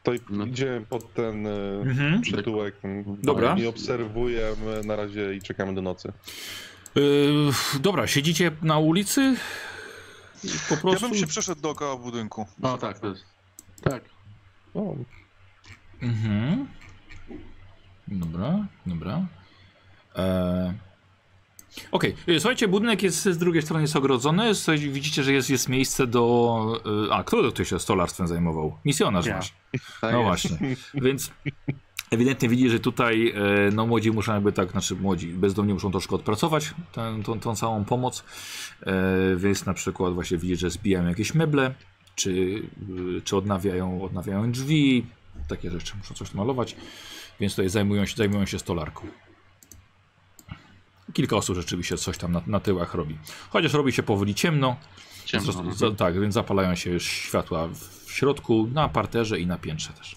To 0.03 0.13
i- 0.13 0.19
No. 0.29 0.45
idziemy 0.45 0.81
pod 0.85 1.13
ten 1.13 1.45
y, 1.47 1.81
Mhm. 1.85 2.21
przytułek 2.21 2.75
Dobra. 3.23 3.55
i 3.57 3.67
obserwujemy 3.67 4.81
na 4.85 4.95
razie 4.95 5.33
i 5.35 5.41
czekamy 5.41 5.73
do 5.75 5.81
nocy. 5.81 6.13
Yy, 6.95 7.01
dobra, 7.79 8.07
siedzicie 8.07 8.51
na 8.61 8.77
ulicy? 8.79 9.35
I 10.43 10.47
Po 10.69 10.75
ja 10.75 10.81
prostu... 10.81 11.09
bym 11.09 11.17
się 11.17 11.27
przeszedł 11.27 11.61
dookoła 11.61 11.97
budynku. 11.97 12.45
O 12.61 12.77
tak, 12.77 12.99
to 12.99 13.07
jest. 13.07 13.25
Tak. 13.81 14.03
O, 14.73 14.95
Mhm. 16.01 16.67
Dobra, 18.07 18.65
dobra. 18.85 19.25
E... 20.15 20.73
Okej, 21.91 22.15
e, 22.27 22.39
słuchajcie, 22.39 22.67
budynek 22.67 23.03
jest 23.03 23.23
z 23.23 23.37
drugiej 23.37 23.61
strony 23.61 23.81
jest 23.81 23.95
ogrodzony. 23.95 24.55
Słuchajcie, 24.55 24.89
widzicie, 24.89 25.23
że 25.23 25.33
jest, 25.33 25.49
jest 25.49 25.69
miejsce 25.69 26.07
do. 26.07 26.81
e, 27.09 27.13
A, 27.13 27.23
kto 27.23 27.51
tu 27.51 27.65
się 27.65 27.79
stolarstwem 27.79 28.27
zajmował? 28.27 28.77
Misjonarz 28.85 29.25
Ja. 29.25 29.35
masz. 29.35 29.53
tak 30.01 30.13
No 30.13 30.19
jest. 30.19 30.23
właśnie. 30.49 30.75
Więc 30.93 31.31
ewidentnie 32.11 32.49
widzi, 32.49 32.69
że 32.69 32.79
tutaj 32.79 33.29
e, 33.29 33.35
no 33.73 33.87
młodzi 33.87 34.11
muszą 34.11 34.33
jakby 34.33 34.51
tak, 34.51 34.71
znaczy 34.71 34.95
młodzi 34.95 35.27
bezdomni 35.27 35.73
muszą 35.73 35.91
troszkę 35.91 36.15
odpracować 36.15 36.73
tę, 36.91 37.19
tą, 37.23 37.39
tą 37.39 37.55
całą 37.55 37.85
pomoc. 37.85 38.23
E, 38.83 38.93
więc 39.37 39.65
na 39.65 39.73
przykład 39.73 40.13
właśnie 40.13 40.37
widzi, 40.37 40.55
że 40.55 40.69
zbijają 40.69 41.07
jakieś 41.07 41.33
meble, 41.33 41.73
czy, 42.15 42.31
y, 42.31 43.21
czy 43.23 43.37
odnawiają, 43.37 44.01
odnawiają 44.03 44.51
drzwi, 44.51 45.05
takie 45.47 45.71
rzeczy, 45.71 45.93
muszą 45.97 46.13
coś 46.15 46.33
malować. 46.33 46.75
Więc 47.39 47.53
tutaj 47.53 47.69
zajmują 47.69 48.05
się, 48.05 48.15
zajmują 48.15 48.45
się 48.45 48.59
stolarką. 48.59 49.07
Kilka 51.15 51.35
osób 51.35 51.55
rzeczywiście 51.55 51.97
coś 51.97 52.17
tam 52.17 52.31
na, 52.31 52.41
na 52.47 52.59
tyłach 52.59 52.93
robi. 52.93 53.17
Chociaż 53.49 53.73
robi 53.73 53.91
się 53.91 54.03
powoli 54.03 54.35
ciemno. 54.35 54.75
Ciemno. 55.25 55.51
Zresztą- 55.51 55.73
za, 55.73 55.91
tak, 55.91 56.19
więc 56.19 56.33
zapalają 56.33 56.75
się 56.75 56.89
już 56.91 57.03
światła 57.03 57.67
w 57.67 58.11
środku, 58.11 58.67
na 58.73 58.89
parterze 58.89 59.39
i 59.39 59.47
na 59.47 59.57
piętrze 59.57 59.93
też. 59.93 60.15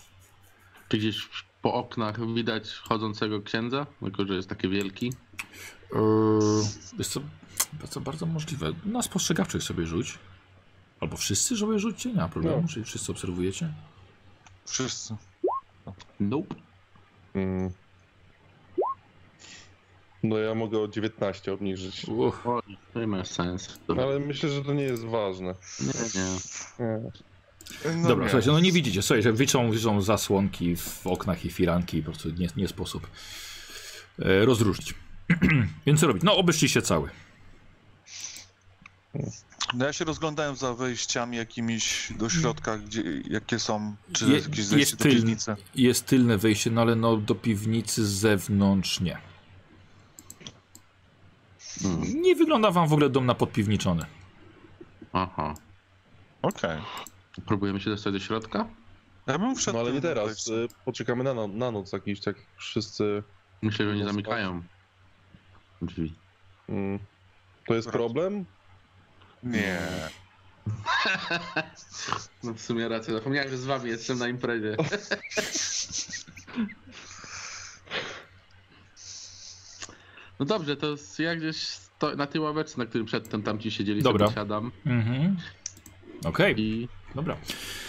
Czy 0.88 0.98
gdzieś 0.98 1.28
po 1.62 1.74
oknach 1.74 2.34
widać 2.34 2.70
chodzącego 2.74 3.42
księdza? 3.42 3.86
Tylko, 4.00 4.26
że 4.26 4.34
jest 4.34 4.48
taki 4.48 4.68
wielki. 4.68 5.12
Yy, 5.92 5.98
jest 6.98 7.14
to 7.14 7.20
bardzo, 7.72 8.00
bardzo 8.00 8.26
możliwe. 8.26 8.72
Na 8.84 9.02
spostrzegawczych 9.02 9.62
sobie 9.62 9.86
rzuć. 9.86 10.18
Albo 11.00 11.16
wszyscy 11.16 11.56
sobie 11.56 11.78
rzućcie, 11.78 12.08
nie 12.08 12.16
ma 12.20 12.28
problemu. 12.28 12.62
No. 12.62 12.68
Czyli 12.68 12.84
wszyscy 12.84 13.12
obserwujecie. 13.12 13.72
Wszyscy. 14.66 15.16
Nope. 16.20 16.54
mm. 17.34 17.70
No 20.22 20.38
ja 20.38 20.54
mogę 20.54 20.78
o 20.80 20.88
19 20.88 21.52
obniżyć. 21.52 22.04
Uch. 22.04 22.46
Oj, 22.46 22.62
to 22.94 23.00
nie 23.00 23.06
ma 23.06 23.24
sensu. 23.24 23.70
To... 23.86 24.02
Ale 24.02 24.18
myślę, 24.20 24.48
że 24.48 24.64
to 24.64 24.72
nie 24.72 24.82
jest 24.82 25.04
ważne. 25.04 25.54
Nie, 25.80 26.20
nie. 26.20 26.30
Nie. 26.86 27.10
No 28.02 28.08
Dobra, 28.08 28.24
nie. 28.24 28.30
słuchajcie, 28.30 28.52
no 28.52 28.60
nie 28.60 28.72
widzicie. 28.72 29.02
Słuchajcie, 29.02 29.32
wiszą, 29.32 29.70
wiszą 29.70 30.02
zasłonki 30.02 30.76
w 30.76 31.06
oknach 31.06 31.44
i 31.44 31.50
firanki. 31.50 32.02
Po 32.02 32.10
prostu 32.10 32.30
nie, 32.30 32.48
nie 32.56 32.68
sposób 32.68 33.06
e, 34.18 34.44
rozróżnić. 34.44 34.94
Więc 35.86 36.00
co 36.00 36.06
robić? 36.06 36.22
No, 36.22 36.36
obeszliście 36.36 36.82
cały. 36.82 37.10
No 39.74 39.86
ja 39.86 39.92
się 39.92 40.04
rozglądałem 40.04 40.56
za 40.56 40.74
wejściami 40.74 41.36
jakimiś 41.36 42.12
do 42.18 42.28
środka, 42.28 42.78
gdzie, 42.78 43.02
jakie 43.30 43.58
są, 43.58 43.96
czy 44.12 44.24
Je- 44.26 44.34
jakieś 44.38 44.64
zejście 44.64 44.78
jest 44.78 44.96
do 44.96 45.04
piwnicy. 45.04 45.56
Jest 45.74 46.06
tylne 46.06 46.38
wejście, 46.38 46.70
no 46.70 46.80
ale 46.80 46.96
no 46.96 47.16
do 47.16 47.34
piwnicy 47.34 48.06
z 48.06 48.10
zewnątrz 48.10 49.00
nie. 49.00 49.18
Hmm. 51.82 52.22
Nie 52.22 52.34
wygląda 52.36 52.70
wam 52.70 52.88
w 52.88 52.92
ogóle 52.92 53.10
dom 53.10 53.26
na 53.26 53.34
podpiwniczony. 53.34 54.04
Aha. 55.12 55.54
Okej. 56.42 56.78
Próbujemy 57.46 57.80
się 57.80 57.90
dostać 57.90 58.12
do 58.12 58.18
środka? 58.20 58.66
Ja 59.26 59.38
bym 59.38 59.56
wszedł 59.56 59.78
No 59.78 59.84
ale 59.84 59.92
nie 59.92 60.00
teraz. 60.00 60.46
y, 60.48 60.68
Poczekamy 60.84 61.24
na, 61.24 61.34
no, 61.34 61.48
na 61.48 61.70
noc 61.70 61.92
jakiś, 61.92 62.20
tak 62.20 62.36
wszyscy. 62.56 63.22
Myślę, 63.62 63.86
że 63.90 63.96
nie 63.96 64.04
zamykają 64.04 64.62
drzwi. 65.82 66.14
Mm. 66.68 66.98
To 67.66 67.74
jest 67.74 67.90
problem? 67.90 68.44
Nie. 69.42 69.78
No 72.42 72.54
w 72.54 72.60
sumie 72.60 72.88
racja, 72.88 73.14
zapomniałem, 73.14 73.50
że 73.50 73.58
z 73.58 73.64
wami 73.64 73.90
jestem 73.90 74.18
na 74.18 74.28
imprezie. 74.28 74.76
No 80.40 80.46
dobrze, 80.46 80.76
to 80.76 80.94
ja 81.18 81.36
gdzieś 81.36 81.56
sto, 81.56 82.16
na 82.16 82.26
tej 82.26 82.40
ławeczce, 82.40 82.78
na 82.78 82.86
którym 82.86 83.06
przedtem 83.06 83.42
tamci 83.42 83.70
siedzieli, 83.70 84.02
Dobra. 84.02 84.26
sobie 84.26 84.34
siadam 84.34 84.72
Mhm. 84.86 85.36
Okej. 86.24 86.54
i 86.60 86.88
Dobra. 87.14 87.36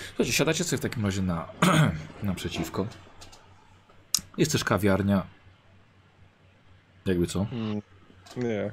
Słuchajcie, 0.08 0.32
siadacie 0.34 0.64
sobie 0.64 0.78
w 0.78 0.82
takim 0.82 1.06
razie 1.06 1.22
na, 1.22 1.48
naprzeciwko. 2.24 2.88
Jest 4.38 4.52
też 4.52 4.64
kawiarnia. 4.64 5.26
Jakby 7.06 7.28
co? 7.28 7.46
Mm. 7.52 7.82
Nie. 8.38 8.72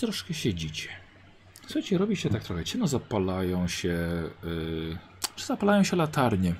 Troszkę 0.00 0.34
siedzicie. 0.34 0.88
Słuchajcie, 1.64 1.98
robi 1.98 2.16
się 2.16 2.30
tak 2.30 2.44
trochę 2.44 2.64
ciemno, 2.64 2.88
zapalają 2.88 3.68
się... 3.68 3.88
Yy, 4.44 4.98
czy 5.36 5.46
zapalają 5.46 5.84
się 5.84 5.96
latarnie? 5.96 6.54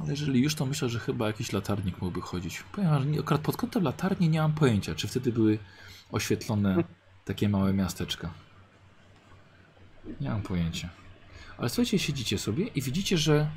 Ale 0.00 0.10
jeżeli 0.10 0.42
już, 0.42 0.54
to 0.54 0.66
myślę, 0.66 0.88
że 0.88 0.98
chyba 0.98 1.26
jakiś 1.26 1.52
latarnik 1.52 2.02
mógłby 2.02 2.20
chodzić. 2.20 2.64
Nie- 3.06 3.20
akurat 3.20 3.40
pod 3.40 3.56
kątem 3.56 3.82
latarni 3.82 4.28
nie 4.28 4.40
mam 4.40 4.52
pojęcia, 4.52 4.94
czy 4.94 5.08
wtedy 5.08 5.32
były 5.32 5.58
oświetlone 6.12 6.84
takie 7.24 7.48
małe 7.48 7.72
miasteczka. 7.72 8.30
Nie 10.20 10.30
mam 10.30 10.42
pojęcia. 10.42 10.88
Ale 11.58 11.68
słuchajcie, 11.68 11.98
siedzicie 11.98 12.38
sobie 12.38 12.66
i 12.66 12.82
widzicie, 12.82 13.18
że 13.18 13.50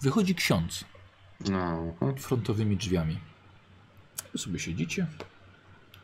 wychodzi 0.00 0.34
ksiądz 0.34 0.84
no, 1.50 1.94
frontowymi 2.18 2.76
drzwiami. 2.76 3.18
Wy 4.32 4.38
sobie 4.38 4.58
siedzicie. 4.58 5.06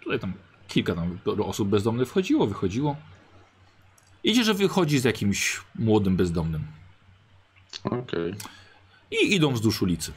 Tutaj 0.01 0.21
tam 0.21 0.33
kilka 0.69 0.95
tam 0.95 1.19
osób 1.45 1.69
bezdomnych 1.69 2.09
wchodziło, 2.09 2.47
wychodziło. 2.47 2.97
Idzie, 4.25 4.45
że 4.45 4.55
wychodzi 4.55 4.99
z 4.99 5.05
jakimś 5.05 5.61
młodym 5.75 6.17
bezdomnym. 6.17 6.67
okej. 7.85 8.35
I 9.11 9.35
idą 9.35 9.53
wzdłuż 9.53 9.83
ulicy. 9.83 10.13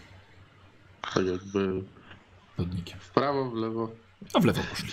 Tak 1.01 1.25
jakby 1.25 1.83
Chodnikiem. 2.57 2.99
w 2.99 3.09
prawo, 3.09 3.49
w 3.51 3.53
lewo. 3.53 3.91
A 4.33 4.39
w 4.39 4.45
lewo 4.45 4.61
poszli. 4.69 4.89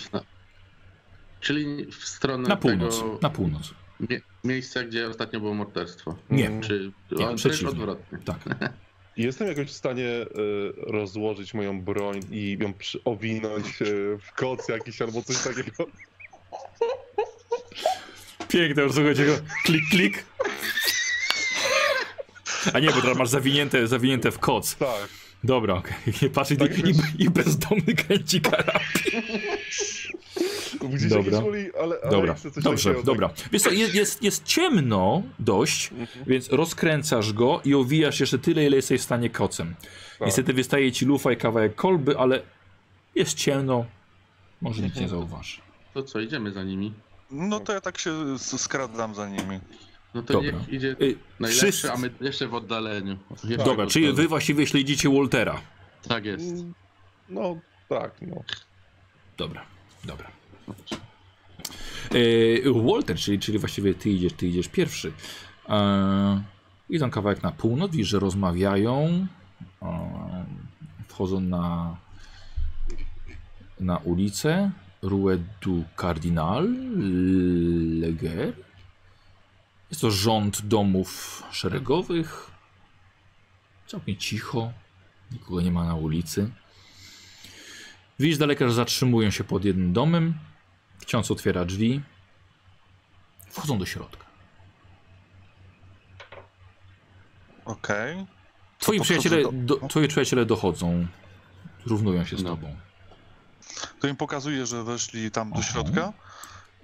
Czyli 1.39 1.85
w 1.85 1.95
stronę 2.07 2.49
Na 2.49 2.55
północ. 2.55 2.97
tego 2.99 3.19
Na 3.21 3.29
północ. 3.29 3.73
mie 3.99 4.21
miejsca, 4.43 4.83
gdzie 4.83 5.07
ostatnio 5.09 5.39
było 5.39 5.53
morderstwo. 5.53 6.15
Nie. 6.29 6.47
Mm. 6.47 6.61
Czy 6.61 6.91
Nie, 7.11 7.35
przeciwnie. 7.35 7.69
odwrotnie. 7.69 8.17
Tak. 8.25 8.39
Jestem 9.17 9.47
jakoś 9.47 9.67
w 9.67 9.73
stanie 9.73 10.05
y, 10.07 10.27
rozłożyć 10.77 11.53
moją 11.53 11.81
broń 11.81 12.19
i 12.31 12.57
ją 12.61 12.73
owinąć 13.05 13.81
y, 13.81 14.17
w 14.21 14.31
koc 14.33 14.69
jakiś 14.69 15.01
albo 15.01 15.21
coś 15.21 15.43
takiego. 15.43 15.85
Piękne, 18.49 18.83
już 18.83 18.93
słuchajcie 18.93 19.25
go. 19.25 19.33
Klik, 19.65 19.89
klik. 19.89 20.25
A 22.73 22.79
nie, 22.79 22.87
bo 22.91 23.01
teraz 23.01 23.17
masz 23.17 23.29
zawinięte, 23.29 23.87
zawinięte 23.87 24.31
w 24.31 24.39
koc. 24.39 24.75
Tak. 24.75 25.07
Dobra, 25.43 25.73
okej. 25.73 26.29
Patrz, 26.35 26.51
i, 26.51 26.57
Tak, 26.57 26.77
i, 26.77 26.83
więc- 26.83 27.01
i 27.19 27.29
bezdomny 27.29 27.93
kręci 27.95 28.41
karabin. 28.41 29.21
Dobra. 31.09 31.39
uli, 31.39 31.69
ale, 31.81 31.95
ale 32.03 32.11
Dobra, 32.11 32.35
dobrze, 32.63 32.89
takiego, 32.89 33.05
dobra. 33.05 33.29
Wiesz 33.51 33.61
co, 33.61 33.71
jest, 33.71 33.93
jest, 33.95 34.23
jest 34.23 34.43
ciemno 34.43 35.23
dość, 35.39 35.91
Mhm. 35.91 36.25
więc 36.27 36.49
rozkręcasz 36.49 37.33
go 37.33 37.61
i 37.65 37.73
owijasz 37.73 38.19
jeszcze 38.19 38.39
tyle, 38.39 38.65
ile 38.65 38.75
jesteś 38.75 39.01
w 39.01 39.03
stanie 39.03 39.29
kocem. 39.29 39.75
Tak. 40.19 40.25
Niestety 40.25 40.53
wystaje 40.53 40.91
ci 40.91 41.05
lufa 41.05 41.31
i 41.31 41.37
kawałek 41.37 41.75
kolby, 41.75 42.17
ale 42.17 42.41
jest 43.15 43.33
ciemno. 43.37 43.85
Może 44.61 44.81
nikt 44.81 44.99
nie 44.99 45.07
zauważy. 45.07 45.57
To 45.93 46.03
co, 46.03 46.19
idziemy 46.19 46.51
za 46.51 46.63
nimi? 46.63 46.93
No 47.31 47.59
to 47.59 47.73
ja 47.73 47.81
tak 47.81 47.97
się 47.99 48.39
skradam 48.39 49.15
za 49.15 49.29
nimi. 49.29 49.59
No 50.17 50.23
to 50.23 50.33
Dobra. 50.33 50.51
niech 50.51 50.69
idzie 50.69 50.87
Y, 51.01 51.15
najlepszy, 51.39 51.65
wszyscy- 51.71 51.91
a 51.91 51.97
my 51.97 52.09
jeszcze 52.21 52.47
w 52.47 52.53
oddaleniu. 52.53 53.17
Jeszcze 53.49 53.65
Dobra, 53.65 53.85
w 53.85 53.89
czyli 53.89 54.13
wy 54.13 54.27
właściwie 54.27 54.67
śledzicie 54.67 55.09
Waltera. 55.09 55.61
Tak 56.07 56.25
jest. 56.25 56.45
Mm, 56.51 56.73
No 57.29 57.57
tak, 57.89 58.11
no. 58.21 58.43
Dobra, 59.37 59.65
dobra. 60.05 60.27
E, 62.11 62.83
Walter, 62.91 63.17
czyli, 63.17 63.39
czyli 63.39 63.59
właściwie 63.59 63.93
ty 63.93 64.09
idziesz, 64.09 64.33
ty 64.33 64.47
idziesz 64.47 64.67
pierwszy. 64.67 65.11
E, 65.69 66.43
idą 66.89 67.09
kawałek 67.09 67.43
na 67.43 67.51
północ, 67.51 67.91
widzisz, 67.91 68.07
że 68.07 68.19
rozmawiają. 68.19 69.27
E, 69.81 70.45
wchodzą 71.07 71.39
na, 71.39 71.97
na 73.79 73.97
ulicę. 73.97 74.71
Rue 75.01 75.37
du 75.61 75.83
Cardinal 76.01 76.67
Leger. 77.99 78.53
Jest 79.89 80.01
to 80.01 80.11
rząd 80.11 80.61
domów 80.61 81.43
szeregowych. 81.51 82.51
Całkiem 83.87 84.17
cicho. 84.17 84.71
Nikogo 85.31 85.61
nie 85.61 85.71
ma 85.71 85.85
na 85.85 85.95
ulicy. 85.95 86.49
Widzisz 88.19 88.37
daleka, 88.37 88.67
że 88.67 88.73
zatrzymują 88.73 89.31
się 89.31 89.43
pod 89.43 89.65
jednym 89.65 89.93
domem. 89.93 90.33
Ksiądz 91.05 91.31
otwiera 91.31 91.65
drzwi. 91.65 92.01
Wchodzą 93.49 93.77
do 93.77 93.85
środka. 93.85 94.25
Okej. 97.65 98.25
Twoi 98.79 98.97
to 98.97 99.03
przyjaciele, 99.03 99.43
do, 99.43 99.51
do- 99.51 99.87
twoi 99.87 100.07
przyjaciele 100.07 100.45
dochodzą. 100.45 101.07
Równują 101.85 102.25
się 102.25 102.37
z 102.37 102.43
No. 102.43 102.49
tobą. 102.49 102.75
To 103.99 104.07
im 104.07 104.15
pokazuje, 104.15 104.65
że 104.65 104.83
weszli 104.83 105.31
tam 105.31 105.49
do 105.49 105.55
Aha. 105.59 105.67
środka, 105.71 106.13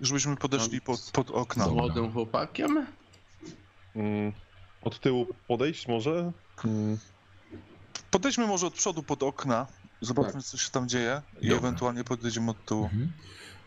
żebyśmy 0.02 0.36
podeszli 0.38 0.82
pod, 0.82 1.12
pod 1.14 1.32
okna. 1.32 1.66
Z 1.66 1.70
młodym 1.72 2.12
chłopakiem? 2.12 2.86
Mm, 3.96 4.34
Od 4.82 5.00
tyłu 5.00 5.28
podejść 5.48 5.88
może? 5.88 6.32
Mm, 6.66 6.98
Podejdźmy 8.12 8.48
może 8.48 8.68
od 8.68 8.74
przodu 8.74 9.04
pod 9.04 9.24
okna, 9.24 9.68
zobaczmy 10.02 10.34
Tak. 10.34 10.44
co 10.44 10.58
się 10.58 10.70
tam 10.72 10.90
dzieje 10.90 11.22
i 11.42 11.48
Dobra. 11.48 11.58
ewentualnie 11.58 12.04
podejdziemy 12.04 12.52
od 12.52 12.66
tyłu. 12.66 12.84
Mhm. 12.84 13.12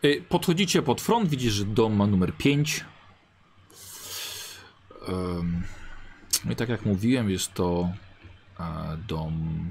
Y, 0.05 0.23
Podchodzicie 0.29 0.81
pod 0.81 1.01
front, 1.01 1.29
widzisz, 1.29 1.53
że 1.53 1.65
dom 1.65 1.93
ma 1.95 2.07
numer 2.07 2.33
5. 2.37 2.85
Ym, 5.09 5.63
No 6.45 6.51
i 6.51 6.55
tak 6.55 6.69
jak 6.69 6.85
mówiłem, 6.85 7.29
jest 7.29 7.53
to 7.53 7.89
e, 8.59 8.97
dom. 9.07 9.69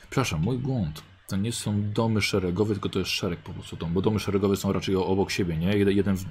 Przepraszam, 0.00 0.40
mój 0.40 0.58
błąd. 0.58 1.02
To 1.28 1.36
nie 1.36 1.52
są 1.52 1.92
domy 1.92 2.22
szeregowe, 2.22 2.74
tylko 2.74 2.88
to 2.88 2.98
jest 2.98 3.10
szereg 3.10 3.38
po 3.38 3.52
prostu 3.52 3.76
dom, 3.76 3.92
bo 3.92 4.02
domy 4.02 4.20
szeregowe 4.20 4.56
są 4.56 4.72
raczej 4.72 4.96
obok 4.96 5.30
siebie, 5.30 5.56
nie? 5.56 5.76
Jeden, 5.76 5.96
jeden 5.96 6.16
w, 6.16 6.24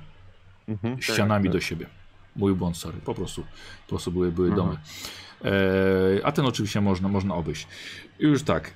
mhm. 0.68 1.02
ścianami 1.02 1.46
tak. 1.46 1.54
do 1.54 1.60
siebie. 1.60 1.86
Mój 2.36 2.54
błąd, 2.56 2.78
sorry. 2.78 2.98
Po 3.06 3.14
prostu, 3.14 3.42
po 3.42 3.90
prostu 3.90 4.12
były, 4.12 4.32
były 4.32 4.48
Aha. 4.48 4.56
domy. 4.56 4.78
E, 5.46 6.26
a 6.26 6.32
ten 6.32 6.46
oczywiście 6.46 6.82
można, 6.82 7.10
można 7.10 7.36
obejść. 7.36 7.68
Już 8.20 8.44
tak. 8.44 8.74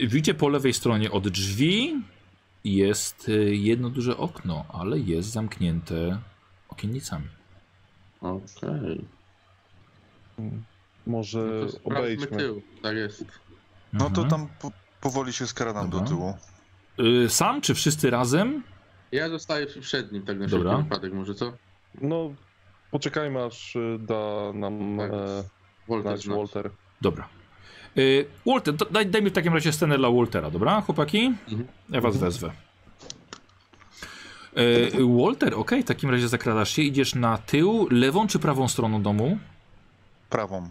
E, 0.00 0.06
widzicie 0.06 0.34
po 0.34 0.48
lewej 0.48 0.72
stronie 0.72 1.10
od 1.10 1.28
drzwi 1.28 2.02
jest 2.64 3.28
e, 3.28 3.32
jedno 3.54 3.90
duże 3.90 4.16
okno, 4.16 4.64
ale 4.68 4.98
jest 4.98 5.28
zamknięte 5.30 6.18
okiennicami. 6.68 7.26
Okej. 8.20 9.04
Może 11.06 11.66
No 11.84 12.26
to 12.26 12.36
tył. 12.36 12.62
Tak 12.82 12.96
jest. 12.96 13.24
No 13.92 14.10
to 14.10 14.22
Mhm. 14.22 14.28
tam 14.28 14.48
po, 14.60 14.72
powoli 15.02 15.32
się 15.32 15.46
skradam 15.46 15.90
do 15.90 15.98
Dobra. 16.00 16.08
tyłu. 16.08 16.34
E, 17.24 17.28
sam 17.28 17.60
czy 17.60 17.74
wszyscy 17.74 18.10
razem? 18.10 18.62
Ja 19.12 19.28
zostaję 19.28 19.66
przy 19.66 19.80
przednim, 19.80 20.22
tak 20.22 20.38
na 20.38 20.46
Dobra. 20.46 20.76
wypadek 20.76 21.12
może, 21.12 21.34
co? 21.34 21.52
No, 22.00 22.34
poczekajmy 22.90 23.44
aż 23.44 23.76
y, 23.76 23.98
da 24.00 24.52
nam 24.54 24.98
Tak. 24.98 25.10
e, 25.12 25.16
Walter 25.88 26.02
znać 26.12 26.22
znać. 26.24 26.36
Walter. 26.38 26.70
Dobra. 27.00 27.28
E, 27.96 28.00
Walter, 28.46 28.74
daj, 28.90 29.06
daj 29.06 29.22
mi 29.22 29.30
w 29.30 29.32
takim 29.32 29.54
razie 29.54 29.72
scenę 29.72 29.98
dla 29.98 30.10
Waltera, 30.10 30.50
dobra, 30.50 30.80
chłopaki? 30.80 31.26
Mhm. 31.48 31.66
Ja 31.90 32.00
was 32.00 32.16
wezwę. 32.16 32.52
E, 34.56 34.62
Walter, 35.18 35.54
okej, 35.54 35.82
w 35.82 35.86
takim 35.86 36.10
razie 36.10 36.28
zakradasz 36.28 36.70
się, 36.70 36.82
idziesz 36.82 37.14
na 37.14 37.38
tył, 37.38 37.88
lewą 37.90 38.26
czy 38.26 38.38
prawą 38.38 38.68
stroną 38.68 39.02
domu? 39.02 39.38
Prawą. 40.30 40.70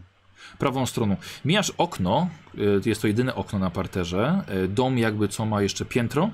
Prawą 0.57 0.85
stroną. 0.85 1.15
Mijasz 1.45 1.69
okno, 1.77 2.29
e, 2.57 2.59
jest 2.89 3.01
to 3.01 3.07
jedyne 3.07 3.35
okno 3.35 3.59
na 3.59 3.69
parterze. 3.69 4.43
E, 4.47 4.67
Dom 4.67 4.97
jakby 4.97 5.27
co 5.27 5.45
ma 5.45 5.61
jeszcze 5.61 5.85
piętro. 5.85 6.29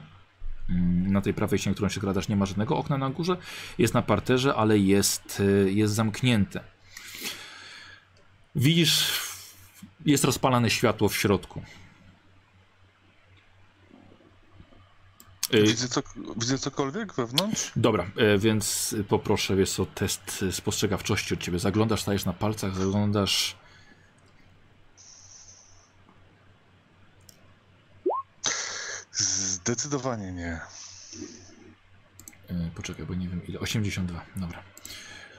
Mm, 0.69 1.11
Na 1.11 1.21
tej 1.21 1.33
prawej 1.33 1.59
ścianie, 1.59 1.73
którą 1.73 1.89
się 1.89 2.01
kradasz, 2.01 2.27
nie 2.27 2.35
ma 2.35 2.45
żadnego 2.45 2.77
okna 2.77 2.97
na 2.97 3.09
górze. 3.09 3.37
Jest 3.77 3.93
na 3.93 4.01
parterze, 4.01 4.55
ale 4.55 4.77
jest, 4.77 5.43
e, 5.65 5.71
jest 5.71 5.93
zamknięte. 5.93 6.63
Widzisz, 8.55 9.21
jest 10.05 10.23
rozpalane 10.23 10.69
światło 10.69 11.09
w 11.09 11.15
środku. 11.15 11.61
Widzę, 15.53 15.87
co, 15.87 16.01
widzę 16.37 16.57
cokolwiek 16.57 17.13
wewnątrz? 17.13 17.71
Dobra, 17.75 18.05
więc 18.39 18.95
poproszę, 19.07 19.55
wiesz 19.55 19.71
co, 19.71 19.85
test 19.85 20.45
spostrzegawczości 20.51 21.33
od 21.33 21.39
ciebie. 21.39 21.59
Zaglądasz, 21.59 22.01
stajesz 22.01 22.25
na 22.25 22.33
palcach, 22.33 22.75
zaglądasz. 22.75 23.55
Zdecydowanie 29.67 30.31
nie. 30.31 30.59
E, 32.49 32.71
poczekaj, 32.75 33.05
bo 33.05 33.13
nie 33.13 33.27
wiem 33.29 33.47
ile. 33.47 33.59
82, 33.59 34.21
dobra. 34.35 34.63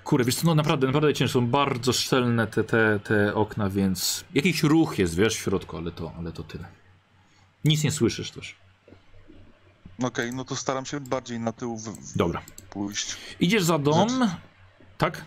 Kurde, 0.05 0.25
wiesz 0.25 0.35
co, 0.35 0.47
no 0.47 0.55
naprawdę, 0.55 0.87
naprawdę 0.87 1.15
ciężko. 1.15 1.33
Są 1.41 1.47
bardzo 1.47 1.93
szczelne 1.93 2.47
te, 2.47 2.65
te, 2.65 3.01
te 3.05 3.35
okna, 3.35 3.71
więc 3.71 4.25
jakiś 4.35 4.63
ruch 4.63 4.99
jest, 4.99 5.17
wiesz, 5.17 5.37
w 5.37 5.39
środku, 5.39 5.77
ale 5.77 5.93
to, 5.93 6.13
ale 6.19 6.33
to 6.33 6.43
tyle. 6.43 6.65
Nic 7.65 7.85
nie 7.85 7.93
słyszysz 7.93 8.31
też. 8.31 8.57
Okej, 10.03 10.33
no 10.33 10.45
to 10.45 10.57
staram 10.57 10.87
się 10.87 11.01
bardziej 11.01 11.41
na 11.41 11.53
tył 11.53 11.77
w, 11.77 12.17
Dobra. 12.17 12.43
pójść. 12.71 13.17
Idziesz 13.41 13.65
za 13.65 13.79
dom. 13.79 14.31
Tak? 14.99 15.25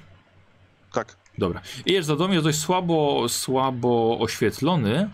Tak. 0.91 1.17
Dobra. 1.37 1.61
Idziesz 1.85 2.05
za 2.05 2.15
dom, 2.15 2.31
jest 2.33 2.43
dość 2.43 2.59
słabo, 2.59 3.29
słabo 3.29 4.19
oświetlony. 4.19 5.09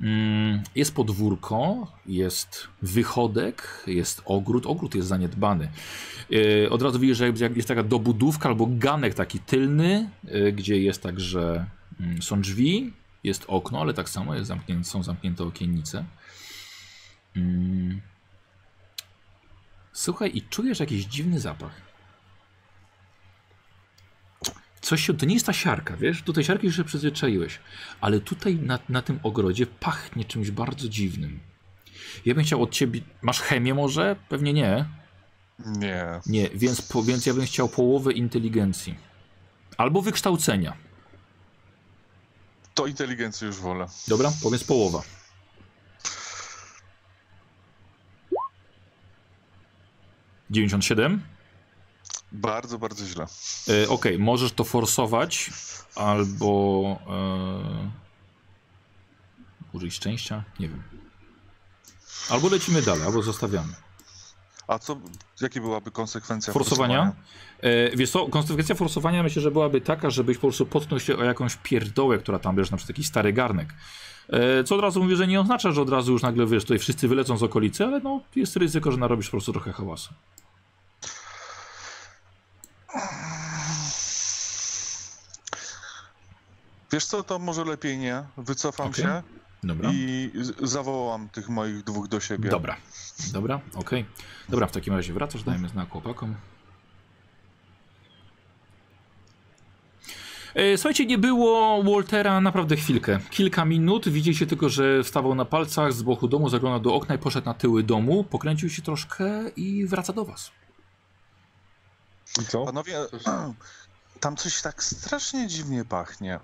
Mm, 0.00 0.62
Jest 0.74 0.94
podwórko, 0.94 1.92
jest 2.06 2.68
wychodek, 2.82 3.84
jest 3.86 4.22
ogród. 4.24 4.66
Ogród 4.66 4.94
jest 4.94 5.08
zaniedbany. 5.08 5.68
Yy, 6.30 6.68
Od 6.70 6.82
razu 6.82 6.98
widzisz, 6.98 7.18
że 7.18 7.32
jest 7.54 7.68
taka 7.68 7.82
dobudówka 7.82 8.48
albo 8.48 8.66
ganek 8.70 9.14
taki 9.14 9.38
tylny, 9.38 10.10
yy, 10.24 10.52
gdzie 10.52 10.78
jest 10.80 11.02
także 11.02 11.66
mm, 12.00 12.22
są 12.22 12.40
drzwi, 12.40 12.92
jest 13.24 13.44
okno, 13.48 13.80
ale 13.80 13.94
tak 13.94 14.08
samo 14.08 14.34
jest 14.34 14.48
zamknięte, 14.48 14.84
są 14.84 15.02
zamknięte 15.02 15.44
okiennice. 15.44 16.04
Mm. 17.36 18.00
Słuchaj, 19.92 20.30
i 20.34 20.42
czujesz 20.42 20.80
jakiś 20.80 21.04
dziwny 21.04 21.40
zapach. 21.40 21.85
Coś 24.86 25.06
się, 25.06 25.16
to 25.16 25.26
nie 25.26 25.34
jest 25.34 25.46
ta 25.46 25.52
siarka, 25.52 25.96
wiesz? 25.96 26.22
Do 26.22 26.32
tej 26.32 26.44
siarki 26.44 26.66
już 26.66 26.76
się 26.76 26.84
przyzwyczaiłeś. 26.84 27.58
Ale 28.00 28.20
tutaj 28.20 28.56
na, 28.56 28.78
na 28.88 29.02
tym 29.02 29.20
ogrodzie 29.22 29.66
pachnie 29.66 30.24
czymś 30.24 30.50
bardzo 30.50 30.88
dziwnym. 30.88 31.40
Ja 32.24 32.34
bym 32.34 32.44
chciał 32.44 32.62
od 32.62 32.70
ciebie. 32.70 33.00
Masz 33.22 33.40
chemię 33.40 33.74
może? 33.74 34.16
Pewnie 34.28 34.52
nie. 34.52 34.84
Nie. 35.66 36.20
Nie, 36.26 36.48
więc, 36.54 36.82
po, 36.82 37.02
więc 37.02 37.26
ja 37.26 37.34
bym 37.34 37.46
chciał 37.46 37.68
połowę 37.68 38.12
inteligencji. 38.12 38.94
Albo 39.76 40.02
wykształcenia. 40.02 40.76
To 42.74 42.86
inteligencję 42.86 43.46
już 43.46 43.56
wolę. 43.56 43.86
Dobra? 44.08 44.32
Powiedz 44.42 44.64
połowa. 44.64 45.02
Dziewięćdziesiąt 50.50 50.84
siedem. 50.84 51.35
Bardzo, 52.36 52.78
bardzo 52.78 53.06
źle. 53.06 53.26
E, 53.84 53.88
Okej, 53.88 54.18
możesz 54.18 54.52
to 54.52 54.64
forsować, 54.64 55.50
albo 55.94 56.82
e, 57.10 57.90
użyć 59.72 59.94
szczęścia, 59.94 60.44
nie 60.60 60.68
wiem. 60.68 60.82
Albo 62.30 62.48
lecimy 62.48 62.82
dalej, 62.82 63.04
albo 63.04 63.22
zostawiamy. 63.22 63.72
A 64.68 64.78
co, 64.78 64.96
jakie 65.40 65.60
byłaby 65.60 65.90
konsekwencja 65.90 66.52
Forsowania? 66.52 67.12
E, 67.60 67.96
wiesz 67.96 68.10
co, 68.10 68.26
konsekwencja 68.26 68.74
forsowania 68.74 69.22
myślę, 69.22 69.42
że 69.42 69.50
byłaby 69.50 69.80
taka, 69.80 70.10
żebyś 70.10 70.36
po 70.36 70.40
prostu 70.40 70.66
potknął 70.66 71.00
się 71.00 71.16
o 71.16 71.24
jakąś 71.24 71.56
pierdołę, 71.56 72.18
która 72.18 72.38
tam, 72.38 72.56
wiesz, 72.56 72.70
na 72.70 72.76
przykład 72.76 72.98
jakiś 72.98 73.06
stary 73.06 73.32
garnek. 73.32 73.74
E, 74.28 74.64
co 74.64 74.74
od 74.74 74.80
razu 74.80 75.02
mówię, 75.02 75.16
że 75.16 75.26
nie 75.26 75.40
oznacza, 75.40 75.72
że 75.72 75.82
od 75.82 75.90
razu 75.90 76.12
już 76.12 76.22
nagle, 76.22 76.46
wiesz, 76.46 76.62
tutaj 76.62 76.78
wszyscy 76.78 77.08
wylecą 77.08 77.36
z 77.36 77.42
okolicy, 77.42 77.84
ale 77.84 78.00
no, 78.00 78.20
jest 78.36 78.56
ryzyko, 78.56 78.92
że 78.92 78.98
narobisz 78.98 79.26
po 79.26 79.30
prostu 79.30 79.52
trochę 79.52 79.72
hałasu. 79.72 80.14
Wiesz 86.92 87.04
co, 87.04 87.22
to 87.22 87.38
może 87.38 87.64
lepiej 87.64 87.98
nie. 87.98 88.22
Wycofam 88.36 88.86
Okej. 88.88 89.04
się 89.04 89.22
Dobra. 89.62 89.90
i 89.92 90.30
zawołam 90.62 91.28
tych 91.28 91.48
moich 91.48 91.84
dwóch 91.84 92.08
do 92.08 92.20
siebie. 92.20 92.50
Dobra, 92.50 92.76
dobra, 93.32 93.60
okej. 93.74 94.04
Dobra, 94.48 94.66
w 94.66 94.72
takim 94.72 94.94
razie 94.94 95.12
wracasz, 95.12 95.42
dajemy 95.42 95.68
znak 95.68 95.90
chłopakom. 95.90 96.34
E, 100.54 100.76
Słuchajcie, 100.76 101.06
nie 101.06 101.18
było 101.18 101.82
Waltera 101.82 102.40
naprawdę 102.40 102.76
chwilkę. 102.76 103.18
Kilka 103.30 103.64
minut. 103.64 104.08
Widzicie 104.08 104.46
tylko, 104.46 104.68
że 104.68 105.02
wstawał 105.04 105.34
na 105.34 105.44
palcach 105.44 105.92
z 105.92 106.02
boku 106.02 106.28
domu, 106.28 106.48
zaglądał 106.48 106.80
do 106.80 106.94
okna 106.94 107.14
i 107.14 107.18
poszedł 107.18 107.46
na 107.46 107.54
tyły 107.54 107.82
domu. 107.82 108.24
Pokręcił 108.24 108.70
się 108.70 108.82
troszkę 108.82 109.48
i 109.56 109.86
wraca 109.86 110.12
do 110.12 110.24
was. 110.24 110.50
I 112.42 112.46
co? 112.46 112.64
Panowie, 112.64 113.06
tam 114.20 114.36
coś 114.36 114.62
tak 114.62 114.84
strasznie 114.84 115.46
dziwnie 115.46 115.84
pachnie. 115.84 116.40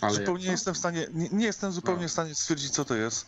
Ale 0.00 0.14
zupełnie 0.14 0.44
nie 0.44 0.50
jestem 0.50 0.74
w 0.74 0.78
stanie, 0.78 1.06
nie, 1.12 1.28
nie 1.28 1.46
jestem 1.46 1.72
zupełnie 1.72 2.02
No. 2.02 2.08
w 2.08 2.12
stanie 2.12 2.34
stwierdzić, 2.34 2.72
co 2.72 2.84
to 2.84 2.94
jest, 2.94 3.26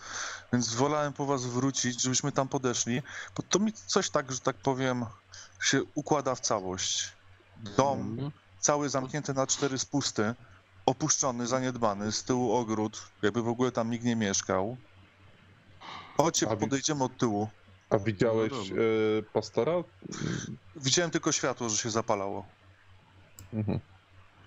więc 0.52 0.74
wolałem 0.74 1.12
po 1.12 1.26
was 1.26 1.44
wrócić, 1.46 2.02
żebyśmy 2.02 2.32
tam 2.32 2.48
podeszli, 2.48 3.02
bo 3.36 3.42
to 3.42 3.58
mi 3.58 3.72
coś 3.72 4.10
tak, 4.10 4.32
że 4.32 4.40
tak 4.40 4.56
powiem, 4.56 5.06
się 5.62 5.82
układa 5.94 6.34
w 6.34 6.40
całość. 6.40 7.12
Dom 7.76 8.00
Mhm. 8.00 8.30
cały 8.60 8.88
zamknięty 8.88 9.34
na 9.34 9.46
cztery 9.46 9.78
spusty, 9.78 10.34
opuszczony, 10.86 11.46
zaniedbany, 11.46 12.12
z 12.12 12.24
tyłu 12.24 12.52
ogród, 12.52 13.02
jakby 13.22 13.42
w 13.42 13.48
ogóle 13.48 13.72
tam 13.72 13.90
nikt 13.90 14.04
nie 14.04 14.16
mieszkał. 14.16 14.76
Chodźcie, 16.16 16.46
podejdziemy 16.46 17.04
od 17.04 17.18
tyłu. 17.18 17.48
A 17.90 17.98
widziałeś 17.98 18.52
No 18.52 18.76
e, 18.76 19.22
pastora? 19.32 19.72
Widziałem 20.76 21.10
tylko 21.10 21.32
światło, 21.32 21.68
że 21.68 21.76
się 21.76 21.90
zapalało. 21.90 22.46
Mhm. 23.52 23.80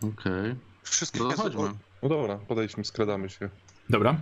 Okej. 0.01 0.55
Wszystkie 0.83 1.19
To 1.19 1.31
chodźmy. 1.31 1.69
No 2.03 2.09
dobra, 2.09 2.37
podejdźmy, 2.37 2.85
skradamy 2.85 3.29
się. 3.29 3.49
Dobra. 3.89 4.15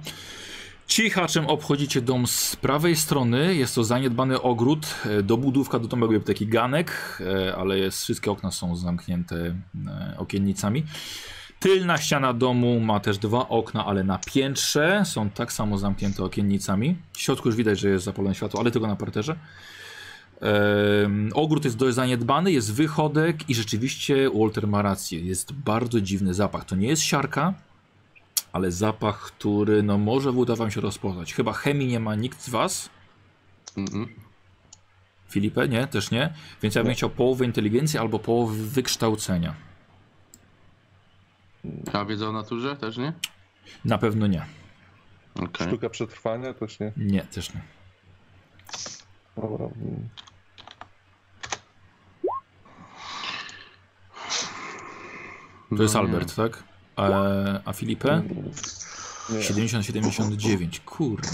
Cichaczem 0.88 1.48
obchodzicie 1.48 2.02
dom 2.02 2.28
z 2.28 2.56
prawej 2.56 2.96
strony. 2.96 3.56
Jest 3.56 3.76
to 3.76 3.84
zaniedbany 3.84 4.42
ogród. 4.42 4.88
E, 5.06 5.24
Dobudówka 5.24 5.80
do 5.80 5.88
domu 5.88 6.14
jakby 6.14 6.34
taki 6.34 6.48
ganek, 6.48 7.18
e, 7.22 7.56
ale 7.56 7.78
jest, 7.78 8.02
wszystkie 8.04 8.32
okna 8.32 8.52
są 8.52 8.76
zamknięte 8.76 9.56
okiennicami. 10.18 10.84
Tylna 11.62 11.98
ściana 11.98 12.34
domu 12.34 12.80
ma 12.80 13.00
też 13.00 13.18
dwa 13.18 13.50
okna, 13.50 13.86
ale 13.86 14.04
na 14.04 14.18
piętrze 14.18 15.04
są 15.06 15.30
tak 15.30 15.54
samo 15.54 15.78
zamknięte 15.78 16.24
okiennicami. 16.24 16.98
W 17.14 17.22
środku 17.22 17.48
już 17.50 17.56
widać, 17.56 17.80
że 17.80 17.90
jest 17.90 18.06
zapalone 18.06 18.36
światło, 18.36 18.60
ale 18.60 18.72
tylko 18.72 18.88
na 18.88 18.96
parterze. 18.96 19.36
Em, 20.42 21.30
ogród 21.34 21.66
jest 21.66 21.78
dość 21.78 21.96
zaniedbany, 21.96 22.52
jest 22.52 22.74
wychodek 22.74 23.50
i 23.50 23.56
rzeczywiście 23.56 24.30
Walter 24.36 24.68
ma 24.68 24.82
rację. 24.82 25.20
Jest 25.20 25.54
bardzo 25.54 26.02
dziwny 26.02 26.34
zapach. 26.34 26.66
To 26.66 26.76
nie 26.76 26.88
jest 26.88 27.02
siarka, 27.02 27.54
ale 28.54 28.72
zapach, 28.72 29.20
który 29.22 29.84
no 29.84 29.98
może 29.98 30.32
uda 30.32 30.56
wam 30.56 30.72
się 30.72 30.82
rozpoznać. 30.82 31.34
Chyba 31.34 31.54
chemii 31.54 31.88
nie 31.88 32.00
ma 32.00 32.16
nikt 32.16 32.42
z 32.42 32.50
was. 32.50 32.90
Filipę, 35.30 35.68
nie? 35.70 35.88
Też 35.88 36.12
nie. 36.12 36.34
Więc 36.62 36.76
ja 36.76 36.82
bym 36.84 36.90
Nie. 36.90 36.96
chciał 36.96 37.10
połowę 37.10 37.46
inteligencji 37.46 38.00
albo 38.00 38.20
połowę 38.20 38.54
wykształcenia. 38.56 39.71
A 41.94 42.06
wiedza 42.06 42.28
o 42.28 42.32
naturze 42.32 42.76
też 42.76 42.98
nie? 42.98 43.14
Na 43.86 43.98
pewno 43.98 44.28
nie. 44.28 44.46
Okej. 45.36 45.68
Sztuka 45.68 45.90
przetrwania 45.90 46.54
też 46.54 46.80
nie. 46.80 46.92
Nie, 46.98 47.22
też 47.22 47.54
nie. 47.54 47.62
Dobra. 49.38 49.68
To 55.78 55.84
jest 55.84 55.94
No 55.96 56.02
nie. 56.02 56.08
Albert, 56.08 56.36
tak? 56.36 56.64
A, 56.96 57.10
a 57.66 57.74
Filipę? 57.74 58.24
Nie. 59.30 59.40
70-79. 59.40 60.80
Kurde, 60.86 61.28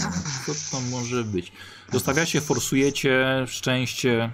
co 0.46 0.76
tam 0.76 0.90
może 0.90 1.24
być? 1.24 1.52
Zostawiacie, 1.92 2.40
forsujecie, 2.40 3.44
szczęście. 3.46 4.30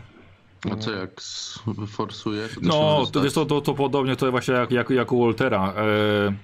A 0.73 0.76
co 0.76 0.93
jak 0.93 1.10
forsuje? 1.89 2.49
To 2.49 2.60
No, 2.62 3.07
to, 3.12 3.25
jest 3.25 3.34
to, 3.34 3.47
to, 3.47 3.60
to 3.60 3.75
podobnie 3.75 4.17
to 4.17 4.31
właśnie 4.31 4.55
jak, 4.55 4.70
jak, 4.70 4.91
jak 4.91 5.12
u 5.12 5.25
Waltera. 5.25 5.75
E, 5.76 6.34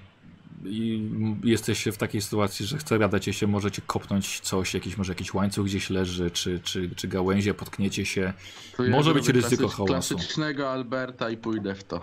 i 0.64 1.10
jesteście 1.44 1.92
w 1.92 1.96
takiej 1.98 2.22
sytuacji, 2.22 2.66
że 2.66 2.78
chce 2.78 2.98
gadać 2.98 3.24
się, 3.24 3.46
możecie 3.46 3.82
kopnąć 3.86 4.40
coś, 4.40 4.74
jakiś, 4.74 4.96
może 4.96 5.12
jakiś 5.12 5.34
łańcuch 5.34 5.66
gdzieś 5.66 5.90
leży, 5.90 6.30
czy, 6.30 6.60
czy, 6.60 6.90
czy 6.96 7.08
gałęzie, 7.08 7.54
potkniecie 7.54 8.06
się. 8.06 8.32
To 8.76 8.84
ja 8.84 8.90
może 8.90 9.14
być 9.14 9.24
zrobię 9.24 9.40
ryzyko 9.40 9.64
klasycz- 9.66 9.76
hałasu. 9.76 10.14
Klasycznego 10.14 10.70
Alberta 10.70 11.30
i 11.30 11.36
pójdę 11.36 11.74
w 11.74 11.84
to. 11.84 12.00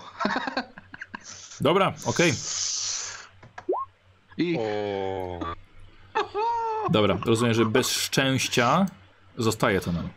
Dobra, 1.62 1.94
okej. 2.06 2.34
I 4.38 4.58
O, 4.60 5.40
Dobra, 6.92 7.18
rozumiem, 7.26 7.54
że 7.54 7.66
bez 7.66 7.90
szczęścia 7.90 8.86
zostaje 9.38 9.82
to 9.82 9.92
nam. 9.92 10.10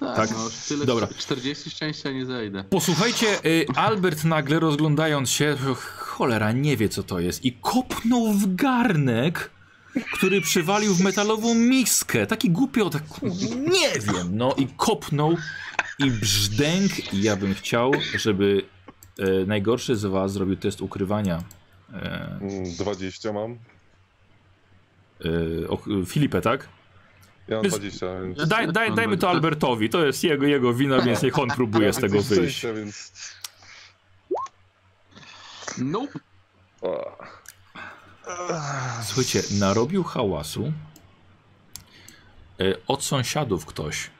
Tak, 0.00 0.16
tak. 0.16 0.30
no 0.30 0.50
tyle 0.68 0.86
Dobra. 0.86 1.08
40 1.18 1.70
szczęścia 1.70 2.12
nie 2.12 2.26
zejdę. 2.26 2.64
Posłuchajcie, 2.64 3.26
y, 3.44 3.66
Albert 3.76 4.24
nagle 4.24 4.60
rozglądając 4.60 5.30
się, 5.30 5.56
cholera, 5.76 6.52
nie 6.52 6.76
wie 6.76 6.88
co 6.88 7.02
to 7.02 7.20
jest 7.20 7.44
i 7.44 7.52
kopnął 7.52 8.32
w 8.32 8.54
garnek, 8.54 9.50
który 10.12 10.40
przywalił 10.40 10.94
w 10.94 11.00
metalową 11.00 11.54
miskę. 11.54 12.26
Taki 12.26 12.50
głupio, 12.50 12.90
tak 12.90 13.02
nie 13.72 14.00
wiem, 14.12 14.28
no 14.30 14.54
i 14.58 14.66
kopnął 14.76 15.36
i 15.98 16.10
brzdęk 16.10 17.12
i 17.14 17.22
ja 17.22 17.36
bym 17.36 17.54
chciał, 17.54 17.92
żeby 18.18 18.62
e, 19.18 19.46
najgorszy 19.46 19.96
z 19.96 20.04
was 20.04 20.32
zrobił 20.32 20.56
test 20.56 20.80
ukrywania. 20.82 21.42
E, 21.92 22.38
mm, 22.40 22.64
20 22.78 23.32
mam. 23.32 23.58
e, 25.64 25.68
o, 25.68 25.78
Filipę, 26.06 26.40
tak? 26.40 26.68
Ja 27.50 27.56
mam 27.56 27.62
Więc- 27.62 27.78
20, 27.78 28.20
więc... 28.20 28.48
Daj, 28.48 28.72
daj, 28.72 28.94
dajmy 28.94 29.16
to 29.16 29.26
20. 29.26 29.28
Albertowi, 29.28 29.90
to 29.90 30.06
jest 30.06 30.24
jego, 30.24 30.46
jego 30.46 30.74
wina, 30.74 31.00
więc 31.06 31.22
niech 31.22 31.38
on 31.38 31.48
próbuje 31.48 31.92
z 31.92 31.96
tego 31.96 32.22
wyjść. 32.22 32.66
Więc... 32.76 33.12
Nope. 35.78 36.18
Słuchajcie, 39.02 39.42
narobił 39.58 40.04
hałasu. 40.04 40.72
E, 42.60 42.74
Od 42.86 43.04
sąsiadów 43.04 43.66
ktoś 43.66 44.10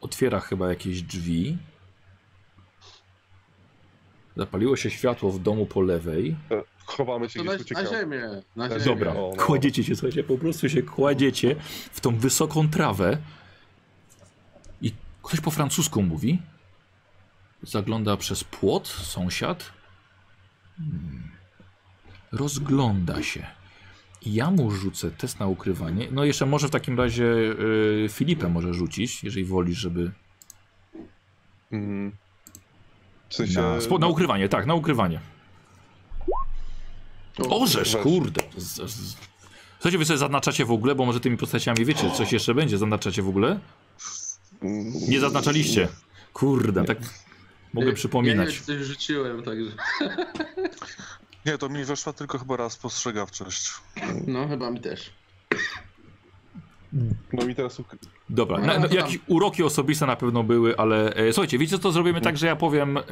otwiera 0.00 0.40
chyba 0.40 0.68
jakieś 0.68 1.02
drzwi. 1.02 1.58
Zapaliło 4.36 4.76
się 4.76 4.90
światło 4.90 5.30
w 5.32 5.38
domu 5.38 5.66
po 5.66 5.80
lewej. 5.82 6.36
Chowamy 6.88 7.28
się 7.30 7.38
To 7.38 7.44
na, 7.44 7.54
gdzieś, 7.56 7.70
na 7.70 7.80
uciekamy. 7.80 8.00
ziemię. 8.00 8.42
Na 8.56 8.68
Na 8.68 8.80
ziemię. 8.80 8.84
Dobra, 8.84 9.12
O, 9.12 9.32
no. 9.36 9.44
kładziecie 9.44 9.84
się, 9.84 9.96
słuchajcie, 9.96 10.24
po 10.24 10.38
prostu 10.38 10.68
się 10.68 10.82
kładziecie 10.82 11.56
w 11.92 12.00
tą 12.00 12.16
wysoką 12.16 12.68
trawę. 12.68 13.18
I 14.82 14.92
ktoś 15.22 15.40
po 15.40 15.50
francusku 15.50 16.02
mówi. 16.02 16.38
Zagląda 17.62 18.16
przez 18.16 18.44
płot, 18.44 18.88
sąsiad. 18.88 19.72
Hmm. 20.76 21.30
Rozgląda 22.32 23.22
się. 23.22 23.46
I 24.22 24.34
ja 24.34 24.50
mu 24.50 24.70
rzucę 24.70 25.10
test 25.10 25.40
na 25.40 25.46
ukrywanie. 25.46 26.08
No 26.10 26.24
jeszcze 26.24 26.46
może 26.46 26.68
w 26.68 26.70
takim 26.70 26.98
razie 26.98 27.24
y, 27.24 28.06
Filipę 28.10 28.48
może 28.48 28.74
rzucić, 28.74 29.24
jeżeli 29.24 29.44
wolisz, 29.44 29.78
żeby... 29.78 30.10
Mm. 31.72 32.12
W 33.28 33.34
sensie... 33.34 33.60
Na, 33.90 33.98
na 33.98 34.06
ukrywanie, 34.06 34.48
tak, 34.48 34.66
na 34.66 34.74
ukrywanie. 34.74 35.20
Orzesz, 37.50 37.96
kurde. 38.02 38.42
Z- 38.56 38.90
z- 38.90 39.16
Słuchajcie, 39.74 39.98
wy 39.98 40.04
sobie 40.04 40.18
zaznaczacie 40.18 40.64
w 40.64 40.70
ogóle, 40.72 40.94
bo 40.94 41.04
może 41.06 41.20
tymi 41.20 41.36
postaciami 41.36 41.84
wiecie, 41.84 42.10
coś 42.10 42.32
jeszcze 42.32 42.54
będzie. 42.54 42.78
Zaznaczacie 42.78 43.22
w 43.22 43.28
ogóle? 43.28 43.60
Nie 45.08 45.20
zaznaczaliście. 45.20 45.88
Kurde, 46.32 46.84
tak 46.84 46.98
mogę 47.72 47.88
Ja 47.88 47.94
przypominać. 47.94 48.54
nie 48.60 48.64
coś 48.66 48.86
rzuciłem, 48.86 49.42
także. 49.42 49.70
Nie, 51.46 51.58
to 51.58 51.68
mi 51.68 51.84
weszła 51.84 52.12
tylko 52.12 52.38
chyba 52.38 52.56
raz 52.56 52.76
postrzegawczość. 52.76 53.70
No, 54.26 54.48
chyba 54.48 54.70
mi 54.70 54.80
też. 54.80 55.10
No 57.32 57.48
i 57.48 57.54
teraz... 57.54 57.82
Dobra, 58.30 58.58
No, 58.58 58.66
na, 58.66 58.78
no 58.78 58.88
no, 58.88 58.94
jakieś 58.94 59.18
uroki 59.26 59.62
osobiste 59.62 60.06
na 60.06 60.16
pewno 60.16 60.42
były, 60.42 60.76
ale 60.76 61.14
e, 61.14 61.32
słuchajcie, 61.32 61.58
wiecie 61.58 61.78
co 61.78 61.92
zrobimy 61.92 62.20
tak, 62.20 62.38
że 62.38 62.46
ja 62.46 62.56
powiem 62.56 62.98
e, 62.98 63.02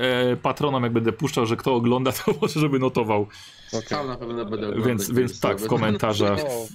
patronom, 0.42 0.82
jak 0.82 0.92
będę 0.92 1.12
puszczał, 1.12 1.46
że 1.46 1.56
kto 1.56 1.74
ogląda, 1.74 2.12
to 2.24 2.34
może 2.40 2.60
żeby 2.60 2.78
notował. 2.78 3.26
okej. 3.72 3.88
Sam 3.88 4.06
na 4.06 4.16
pewno 4.16 4.34
będę 4.34 4.68
oglądać. 4.68 4.86
Więc, 4.86 5.10
więc 5.10 5.40
tak, 5.40 5.60
w 5.60 5.66
komentarzach, 5.66 6.40
O, 6.40 6.66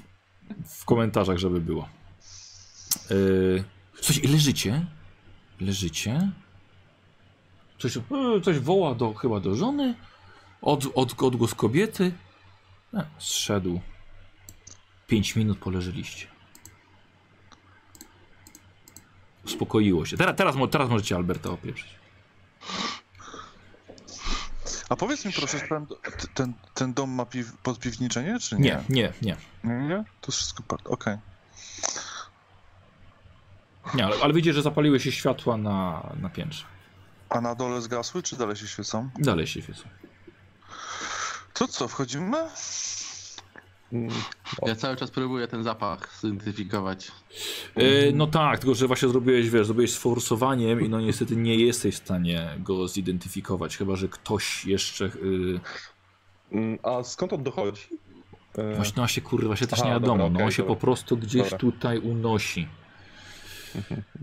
w 0.65 0.85
komentarzach, 0.85 1.37
żeby 1.37 1.61
było. 1.61 1.87
E, 3.11 3.15
słuchajcie, 3.95 4.27
i 4.27 4.31
leżycie 4.31 4.85
Leżycie. 5.61 6.31
Coś, 7.79 7.97
e, 7.97 8.01
coś 8.43 8.59
woła 8.59 8.95
do, 8.95 9.13
chyba 9.13 9.39
do 9.39 9.55
żony. 9.55 9.95
Od, 10.61 10.85
od, 10.95 11.23
odgłos 11.23 11.55
kobiety. 11.55 12.11
E, 12.93 13.05
zszedł. 13.17 13.79
Pięć 15.07 15.35
minut 15.35 15.57
poleżeliście. 15.57 16.30
Uspokoiło 19.45 20.05
się. 20.05 20.17
Teraz, 20.17 20.35
teraz, 20.35 20.55
teraz 20.71 20.89
możecie 20.89 21.15
Alberta 21.15 21.49
opieprzyć. 21.49 22.01
A 24.89 24.95
powiedz 24.95 25.25
mi 25.25 25.33
proszę, 25.33 25.59
ten, 25.59 25.87
ten, 26.33 26.53
ten 26.73 26.93
dom 26.93 27.09
ma 27.09 27.25
piw, 27.25 27.57
podpiwniczenie, 27.57 28.39
czy 28.39 28.55
Nie, 28.55 28.83
nie? 28.89 29.13
nie, 29.21 29.37
nie. 29.63 29.77
Nie? 29.87 30.03
To 30.21 30.31
wszystko 30.31 30.63
part. 30.63 30.87
Okej. 30.87 31.17
nie 33.93 34.05
ale, 34.05 34.15
ale 34.23 34.33
widzicie, 34.33 34.53
że 34.53 34.61
zapaliły 34.61 34.99
się 34.99 35.11
światła 35.11 35.57
na, 35.57 36.09
na 36.21 36.29
piętrze. 36.29 36.65
A 37.29 37.41
na 37.41 37.55
dole 37.55 37.81
zgasły, 37.81 38.23
czy 38.23 38.35
dalej 38.35 38.55
się 38.55 38.67
świecą? 38.67 39.09
Dalej 39.19 39.47
się 39.47 39.61
świecą. 39.61 39.83
To 41.53 41.67
co, 41.67 41.87
wchodzimy? 41.87 42.37
Mm, 43.93 44.09
Ja 44.65 44.75
cały 44.75 44.95
czas 44.95 45.11
próbuję 45.11 45.47
ten 45.47 45.63
zapach 45.63 46.19
zidentyfikować. 46.21 47.11
E, 47.75 48.11
no 48.13 48.27
tak, 48.27 48.59
tylko 48.59 48.75
że 48.75 48.87
właśnie 48.87 49.07
zrobiłeś, 49.09 49.49
wiesz, 49.49 49.65
zrobiłeś 49.65 49.91
z 49.91 49.97
forsowaniem 49.97 50.81
i 50.85 50.89
no 50.89 51.01
niestety 51.01 51.35
nie 51.35 51.55
jesteś 51.55 51.95
w 51.95 51.97
stanie 51.97 52.55
go 52.59 52.87
zidentyfikować, 52.87 53.77
chyba 53.77 53.95
że 53.95 54.07
ktoś 54.07 54.65
jeszcze... 54.65 55.05
Y, 55.05 55.59
mm, 56.51 56.79
A 56.83 57.03
skąd 57.03 57.33
on 57.33 57.43
dochodzi? 57.43 57.81
E, 58.57 58.75
właśnie, 58.75 58.93
no 58.97 59.01
właśnie, 59.01 59.21
kurwa, 59.23 59.55
się 59.55 59.67
też 59.67 59.79
Aha, 59.79 59.87
nie 59.87 59.93
dobra, 59.93 60.09
wiadomo, 60.09 60.29
no 60.39 60.45
on 60.45 60.51
się 60.51 60.63
dobra. 60.63 60.75
po 60.75 60.81
prostu 60.81 61.17
gdzieś 61.17 61.43
Dobra. 61.43 61.57
tutaj 61.57 61.99
unosi. 61.99 62.67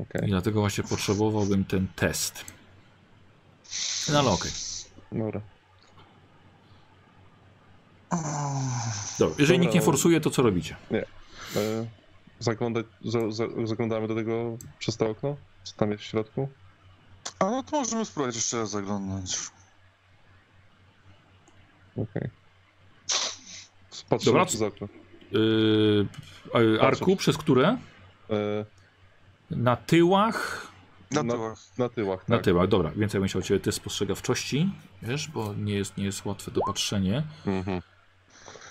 Okej, 0.02 0.26
I 0.26 0.30
dlatego 0.30 0.60
właśnie 0.60 0.84
potrzebowałbym 0.84 1.64
ten 1.64 1.86
test. 1.96 2.44
No 4.12 4.18
ale 4.18 4.30
okej. 4.30 4.50
dobra. 5.12 5.40
Dobra, 8.10 9.34
jeżeli 9.38 9.38
Dobra, 9.38 9.56
nikt 9.56 9.74
nie 9.74 9.82
forsuje, 9.82 10.20
to 10.20 10.30
co 10.30 10.42
robicie? 10.42 10.76
E, 10.92 11.04
Zaglądać, 12.38 12.86
za, 13.04 13.30
za, 13.30 13.44
zaglądamy 13.64 14.08
do 14.08 14.14
tego 14.14 14.58
przez 14.78 14.96
to 14.96 15.10
okno? 15.10 15.36
Co 15.64 15.74
tam 15.76 15.90
jest 15.90 16.02
w 16.02 16.06
środku? 16.06 16.48
A 17.38 17.44
no 17.44 17.62
to 17.62 17.76
możemy 17.76 18.04
spróbować 18.04 18.34
jeszcze 18.36 18.56
raz 18.58 18.70
zaglądnąć. 18.70 19.36
Okej. 21.96 22.30
Patrzymy 24.08 24.32
Dobra, 24.32 24.46
przez 24.46 24.62
okno. 24.62 24.88
Yy, 25.32 26.80
arku, 26.80 27.16
przez 27.16 27.36
które? 27.38 27.68
E, 28.30 28.64
Na 29.50 29.76
tyłach? 29.76 30.66
Na 31.10 31.22
Na- 31.22 31.32
tyłach. 31.34 31.58
na 31.78 31.88
tyłach, 31.88 32.20
tak. 32.20 32.28
Na 32.28 32.38
tyłach, 32.38 32.68
dobra. 32.68 32.90
Więcej 32.96 33.20
bym 33.20 33.28
chciał 33.28 33.42
ciebie 33.42 33.60
test 33.60 33.78
spostrzegawczości, 33.78 34.70
wiesz, 35.02 35.28
bo 35.28 35.54
nie 35.54 35.74
jest, 35.74 35.96
nie 35.96 36.04
jest 36.04 36.24
łatwe 36.24 36.50
dopatrzenie. 36.50 37.22
Mhm. 37.46 37.82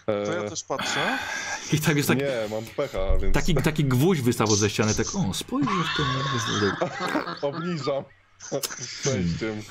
To 0.07 0.13
E, 0.33 0.43
ja 0.43 0.49
też 0.49 0.63
patrzę. 0.63 1.17
I 1.73 1.79
tak 1.79 1.97
jest 1.97 2.07
tak, 2.09 2.17
Nie, 2.17 2.27
mam 2.51 2.63
pecha, 2.65 3.17
więc 3.21 3.33
taki, 3.33 3.55
taki 3.55 3.85
gwóźdź 3.85 4.21
wystawał 4.21 4.55
ze 4.55 4.69
ściany, 4.69 4.95
tak 4.95 5.05
o, 5.15 5.33
spojrzyj 5.33 5.73
w 5.93 5.97
ten 5.97 6.71
obniżam 7.49 8.03
szczęściem. 8.99 9.61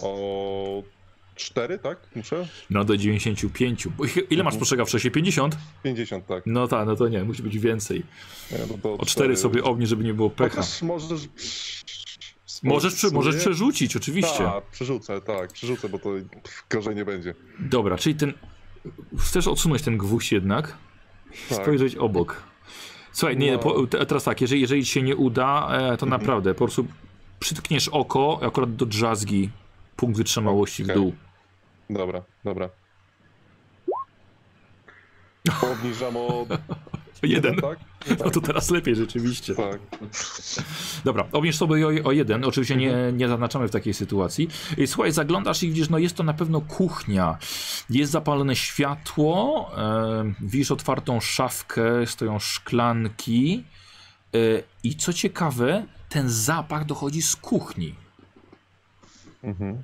O 0.00 0.82
4, 1.34 1.78
tak? 1.78 1.98
Muszę? 2.16 2.48
No 2.70 2.84
do 2.84 2.96
95. 2.96 3.88
Bo 3.88 4.04
ich- 4.04 4.16
Ile 4.16 4.24
masz 4.44 4.52
Mhm. 4.52 4.54
spostrzegawczości? 4.54 5.10
50? 5.10 5.56
50, 5.82 6.26
tak. 6.26 6.42
No 6.46 6.68
tak, 6.68 6.86
no 6.86 6.96
to 6.96 7.08
nie, 7.08 7.24
musi 7.24 7.42
być 7.42 7.58
więcej. 7.58 8.02
Nie, 8.52 8.58
no 8.70 8.78
to 8.82 8.92
O 8.94 9.06
4 9.06 9.36
sobie 9.36 9.64
obniż, 9.64 9.88
żeby 9.88 10.04
nie 10.04 10.14
było 10.14 10.30
pecha. 10.30 10.56
Chociaż 10.56 10.82
możesz... 10.82 11.20
Możesz, 12.62 12.94
prze, 12.94 13.10
możesz 13.10 13.36
przerzucić, 13.36 13.96
oczywiście. 13.96 14.44
Tak, 14.44 14.64
przerzucę, 14.64 15.20
tak, 15.20 15.52
przerzucę, 15.52 15.88
bo 15.88 15.98
to 15.98 16.10
gorzej 16.70 16.96
nie 16.96 17.04
będzie. 17.04 17.34
Dobra, 17.58 17.98
czyli 17.98 18.14
ten. 18.14 18.32
Chcesz 19.18 19.48
odsunąć 19.48 19.82
ten 19.82 19.98
gwóźdź 19.98 20.32
jednak 20.32 20.76
Tak. 21.48 21.58
spojrzeć 21.62 21.96
obok. 21.96 22.42
Słuchaj, 23.12 23.36
nie, 23.36 23.52
No. 23.52 23.58
po, 23.58 23.86
te- 23.86 24.06
teraz 24.06 24.24
tak, 24.24 24.40
jeżeli, 24.40 24.60
jeżeli 24.60 24.84
ci 24.84 24.92
się 24.92 25.02
nie 25.02 25.16
uda, 25.16 25.68
e, 25.72 25.78
to 25.78 26.06
Mhm. 26.06 26.10
naprawdę 26.10 26.54
po 26.54 26.58
prostu 26.64 26.86
przytkniesz 27.40 27.88
oko 27.88 28.40
akurat 28.42 28.76
do 28.76 28.86
drzazgi, 28.86 29.50
punkt 29.96 30.16
wytrzymałości 30.18 30.82
w 30.84 30.86
Okej. 30.86 30.96
dół. 30.96 31.14
Dobra, 31.90 32.22
dobra. 32.44 32.68
Obniżam 35.72 36.16
o 36.16 36.46
Jeden. 37.22 37.56
tak? 37.56 37.78
No 38.18 38.30
to 38.30 38.40
teraz 38.40 38.70
lepiej 38.70 38.96
rzeczywiście. 38.96 39.54
Tak. 39.54 39.78
Dobra, 41.04 41.24
obniż 41.32 41.56
sobie 41.56 41.86
o, 41.86 42.08
o 42.08 42.12
jeden. 42.12 42.44
Oczywiście 42.44 42.76
nie, 42.76 42.94
nie 43.12 43.28
zaznaczamy 43.28 43.68
w 43.68 43.70
takiej 43.70 43.94
sytuacji. 43.94 44.48
Słuchaj, 44.86 45.12
zaglądasz 45.12 45.62
i 45.62 45.68
widzisz, 45.68 45.88
no 45.90 45.98
jest 45.98 46.16
to 46.16 46.22
na 46.22 46.34
pewno 46.34 46.60
kuchnia. 46.60 47.38
Jest 47.90 48.12
zapalone 48.12 48.56
światło, 48.56 49.70
e, 49.76 50.32
widzisz 50.40 50.70
otwartą 50.70 51.20
szafkę, 51.20 52.06
stoją 52.06 52.38
szklanki. 52.38 53.64
E, 54.34 54.38
I 54.82 54.96
co 54.96 55.12
ciekawe, 55.12 55.86
ten 56.08 56.28
zapach 56.30 56.84
dochodzi 56.84 57.22
z 57.22 57.36
kuchni. 57.36 57.94
Mhm. 59.44 59.82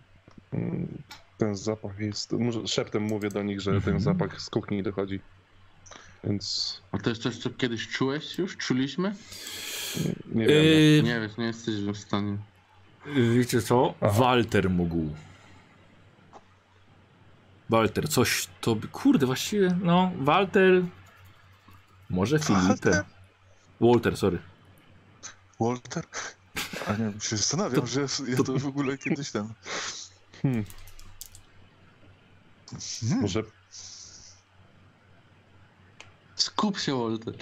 Mm, 0.52 1.02
Ten 1.38 1.56
zapach 1.56 1.98
jest. 2.00 2.32
Może 2.32 2.66
szeptem 2.68 3.02
mówię 3.02 3.28
do 3.28 3.42
nich, 3.42 3.60
że 3.60 3.70
Mhm. 3.70 3.92
ten 3.94 4.02
zapach 4.02 4.40
z 4.40 4.50
kuchni 4.50 4.82
dochodzi. 4.82 5.20
Więc 6.26 6.76
A 6.92 6.98
to 6.98 7.10
jest 7.10 7.22
coś, 7.22 7.36
co 7.36 7.50
kiedyś 7.50 7.88
czułeś 7.88 8.38
już? 8.38 8.56
Czuliśmy? 8.56 9.14
nie 10.34 10.46
wiem. 10.46 10.64
E, 11.00 11.02
Nie 11.02 11.20
wiesz, 11.20 11.36
nie 11.36 11.44
jesteś 11.44 11.74
w 11.74 11.96
stanie. 11.96 12.36
wiecie 13.36 13.62
co? 13.62 13.94
Aha. 14.00 14.12
Walter 14.18 14.70
mógł. 14.70 15.10
Walter, 17.70 18.08
coś 18.08 18.48
to. 18.60 18.76
Kurde, 18.92 19.26
właściwie, 19.26 19.78
no, 19.82 20.12
Walter. 20.18 20.82
Może 22.10 22.38
Filipe. 22.38 23.04
Walter? 23.80 24.16
Sorry. 24.16 24.38
Walter? 25.60 26.04
A 26.86 26.92
nie, 26.92 27.20
się 27.20 27.36
zastanawiam, 27.36 27.80
To- 27.80 27.86
że 27.86 28.00
ja 28.28 28.36
to 28.36 28.58
w 28.58 28.66
ogóle 28.66 28.98
kiedyś 28.98 29.30
ten... 29.30 29.52
Hmm. 30.42 30.64
Hmm. 33.02 33.20
Może 33.22 33.42
Skup 36.36 36.78
się, 36.78 36.98
Walter. 36.98 37.34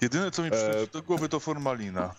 Jedyne 0.00 0.30
co 0.30 0.42
mi 0.42 0.50
przychodzi 0.50 0.78
E, 0.78 0.86
do 0.86 1.02
głowy 1.02 1.28
to 1.28 1.40
formalina. 1.40 2.14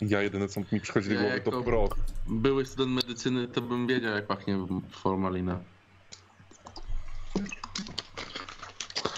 ja 0.00 0.22
jedyne 0.22 0.48
co 0.48 0.60
mi 0.72 0.80
przychodzi 0.80 1.08
do 1.08 1.14
Ja 1.14 1.20
głowy 1.20 1.40
to 1.40 1.62
prog. 1.62 1.96
Były 2.26 2.66
student 2.66 2.92
medycyny, 2.92 3.48
to 3.48 3.60
bym 3.60 3.86
wiedział, 3.86 4.12
jak 4.14 4.26
pachnie 4.26 4.58
formalina. 4.90 5.60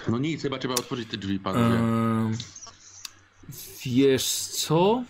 No 0.09 0.19
nic, 0.19 0.43
chyba 0.43 0.59
trzeba 0.59 0.75
otworzyć 0.75 1.11
te 1.11 1.17
drzwi, 1.17 1.39
panowie. 1.39 1.75
Ehm, 1.75 2.33
wiesz 3.85 4.27
co? 4.47 5.05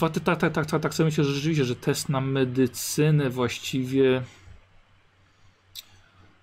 Tak, 0.00 0.12
tak, 0.24 0.40
tak, 0.52 0.66
tak, 0.66 0.82
tak 0.82 0.94
sobie 0.94 1.04
myślę, 1.04 1.24
że 1.24 1.34
rzeczywiście, 1.34 1.64
że 1.64 1.76
test 1.76 2.08
na 2.08 2.20
medycynę 2.20 3.30
właściwie 3.30 4.22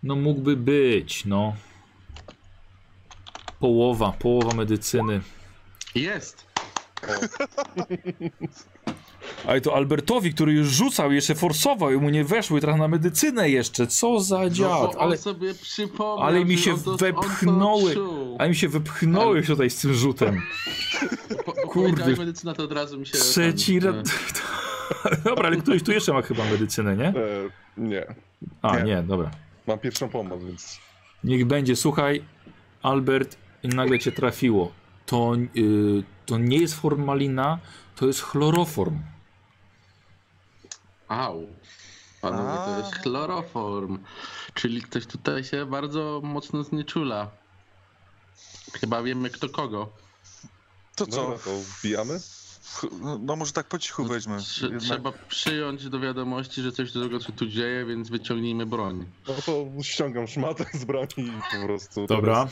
no 0.03 0.15
mógłby 0.15 0.55
być, 0.57 1.25
no. 1.25 1.55
Połowa, 3.59 4.11
połowa 4.19 4.55
medycyny. 4.55 5.21
Jest! 5.95 6.45
Ale 9.47 9.61
to 9.61 9.75
Albertowi, 9.75 10.33
który 10.33 10.53
już 10.53 10.67
rzucał, 10.67 11.11
jeszcze 11.11 11.35
forsował 11.35 11.91
i 11.91 11.97
mu 11.97 12.09
nie 12.09 12.23
weszło 12.23 12.57
i 12.57 12.61
teraz 12.61 12.77
na 12.79 12.87
medycynę 12.87 13.49
jeszcze. 13.49 13.87
Co 13.87 14.19
za 14.19 14.39
No, 14.39 14.49
dziad. 14.49 14.69
bo 14.93 15.01
Ale, 15.01 15.17
sobie 15.17 15.53
przypomniał, 15.53 16.19
ale 16.27 16.45
mi 16.45 16.57
się 16.57 16.77
to- 16.83 16.97
wepchnąły. 16.97 17.95
ale 18.39 18.49
mi 18.49 18.55
się 18.55 18.67
wypchnąłeś 18.69 19.47
tutaj 19.47 19.69
z 19.69 19.81
tym 19.81 19.93
rzutem. 19.93 20.41
Po- 21.45 21.51
Kurde. 21.53 21.89
Powiedziałeś 21.89 22.19
medycyna, 22.19 22.53
to 22.53 22.63
od 22.63 22.71
razu 22.71 22.99
mi 22.99 23.05
się... 23.05 23.13
Trzeci 23.17 23.79
raz. 23.79 23.95
Dobra, 25.25 25.47
ale 25.47 25.57
ktoś 25.57 25.83
tu 25.83 25.91
jeszcze 25.91 26.13
ma 26.13 26.21
chyba 26.21 26.45
medycynę, 26.45 26.97
nie? 26.97 27.07
E, 27.07 27.13
nie. 27.77 28.05
A, 28.61 28.77
Nie. 28.77 28.83
nie, 28.83 29.03
dobra. 29.03 29.31
Mam 29.67 29.79
pierwszą 29.79 30.09
pomoc, 30.09 30.43
więc. 30.43 30.79
Niech 31.23 31.45
będzie, 31.45 31.75
słuchaj, 31.75 32.23
Albert, 32.81 33.37
i 33.63 33.67
nagle 33.67 33.99
cię 33.99 34.11
trafiło. 34.11 34.71
To, 35.05 35.35
y, 35.57 36.03
to 36.25 36.37
nie 36.37 36.57
jest 36.57 36.73
formalina, 36.73 37.59
to 37.95 38.07
jest 38.07 38.21
chloroform. 38.21 38.99
Au. 41.07 41.47
Panowie, 42.21 42.57
to 42.65 42.77
jest 42.77 43.03
chloroform. 43.03 43.99
Czyli 44.53 44.81
ktoś 44.81 45.05
tutaj 45.05 45.43
się 45.43 45.65
bardzo 45.65 46.21
mocno 46.23 46.63
znieczula. 46.63 47.31
Chyba 48.73 49.03
wiemy 49.03 49.29
kto 49.29 49.49
kogo. 49.49 49.89
To 50.95 51.07
co? 51.07 51.21
Dobra, 51.21 51.37
to 51.37 51.51
wbijamy? 51.59 52.19
No, 53.01 53.19
no 53.21 53.35
może 53.35 53.51
tak 53.51 53.67
po 53.67 53.79
cichu 53.79 54.05
weźmy. 54.05 54.37
Trze- 54.37 54.63
Jednak... 54.63 54.81
Trzeba 54.81 55.11
przyjąć 55.11 55.89
do 55.89 55.99
wiadomości, 55.99 56.61
że 56.61 56.71
coś 56.71 56.91
dużego 56.91 57.19
się 57.19 57.33
tu 57.33 57.47
dzieje, 57.47 57.85
więc 57.85 58.09
wyciągnijmy 58.09 58.65
broń. 58.65 59.05
No 59.27 59.33
to 59.45 59.65
ściągam 59.83 60.27
szmatę 60.27 60.65
z 60.73 60.85
broni 60.85 61.07
i 61.17 61.31
po 61.61 61.65
prostu. 61.67 62.05
Dobra. 62.15 62.47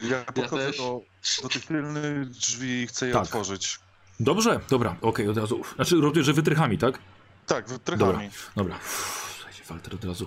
Ja 0.00 0.24
podchodzę 0.24 0.66
też. 0.66 0.76
do, 0.78 1.00
do 1.42 1.48
tych 1.48 1.66
tylnych 1.66 2.28
drzwi 2.28 2.68
i 2.82 2.86
chcę 2.86 3.06
je 3.06 3.12
Tak. 3.12 3.22
otworzyć. 3.22 3.78
Dobrze, 4.20 4.60
dobra, 4.70 4.96
okej, 5.00 5.28
od 5.28 5.36
razu. 5.36 5.60
Znaczy, 5.76 5.96
robię, 6.00 6.22
że 6.22 6.32
wytrychami, 6.32 6.78
tak? 6.78 6.98
Tak, 7.46 7.68
wytrychami. 7.68 8.30
Dobra. 8.56 8.76
Uff, 8.76 9.34
Słuchajcie, 9.36 9.62
Walter 9.68 9.94
od 9.94 10.04
razu 10.04 10.26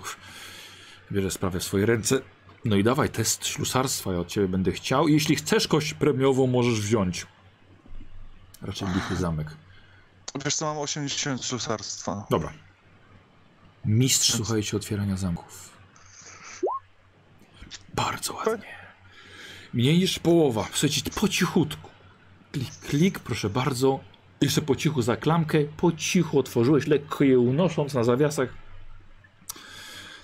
bierze 1.12 1.30
sprawę 1.30 1.60
w 1.60 1.64
swoje 1.64 1.86
ręce. 1.86 2.20
No 2.64 2.76
i 2.76 2.84
dawaj, 2.84 3.08
test 3.10 3.46
ślusarstwa, 3.46 4.12
ja 4.12 4.18
od 4.18 4.28
ciebie 4.28 4.48
będę 4.48 4.72
chciał. 4.72 5.08
I 5.08 5.12
Jeśli 5.12 5.36
chcesz 5.36 5.68
kość 5.68 5.94
premiową, 5.94 6.46
możesz 6.46 6.80
wziąć. 6.80 7.26
Raczej 8.62 8.88
lichy 8.88 9.16
zamek. 9.16 9.56
Wiesz 10.44 10.54
co, 10.54 10.66
mam 10.66 10.78
80 10.78 11.44
ślusarstwa. 11.44 12.26
Dobra. 12.30 12.52
Mistrz, 13.84 14.32
słuchajcie, 14.36 14.76
otwierania 14.76 15.16
zamków. 15.16 15.70
Bardzo 17.94 18.34
ładnie. 18.34 18.82
Mniej 19.72 19.98
niż 19.98 20.18
połowa. 20.18 20.68
Słuchajcie, 20.72 21.10
po 21.20 21.28
cichutku. 21.28 21.90
Klik, 22.52 22.70
klik, 22.80 23.18
proszę 23.18 23.50
bardzo. 23.50 24.00
Jeszcze 24.40 24.62
po 24.62 24.76
cichu 24.76 25.02
za 25.02 25.16
klamkę. 25.16 25.58
Po 25.76 25.92
cichu 25.92 26.38
otworzyłeś, 26.38 26.86
lekko 26.86 27.24
je 27.24 27.38
unosząc 27.38 27.94
na 27.94 28.04
zawiasach. 28.04 28.48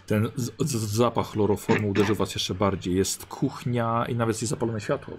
Ten 0.07 0.28
zapach 0.76 1.26
chloroformu 1.26 1.89
uderzył 1.89 2.17
was 2.17 2.34
jeszcze 2.34 2.55
bardziej. 2.55 2.97
Jest 2.97 3.26
kuchnia 3.26 4.07
i 4.08 4.15
nawet 4.15 4.42
jest 4.42 4.50
zapalone 4.50 4.81
światło. 4.81 5.17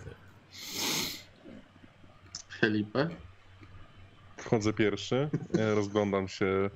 Felipe? 2.60 3.10
Wchodzę 4.38 4.74
pierwszy, 4.74 5.30
e, 5.60 5.76
rozglądam 5.76 6.28
się. 6.28 6.70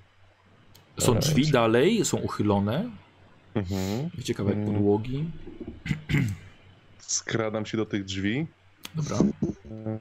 Są 1.00 1.16
drzwi 1.20 1.52
dalej, 1.52 2.06
są 2.06 2.18
uchylone. 2.18 2.90
Mhm. 3.56 4.10
Wiecie 4.18 4.34
kawałek 4.34 4.58
Mm. 4.60 4.74
podłogi. 4.74 5.26
Skradam 7.00 7.66
się 7.66 7.78
do 7.78 7.86
tych 7.86 8.04
drzwi, 8.06 8.48
Dobra, 8.96 9.18
e, 9.72 10.00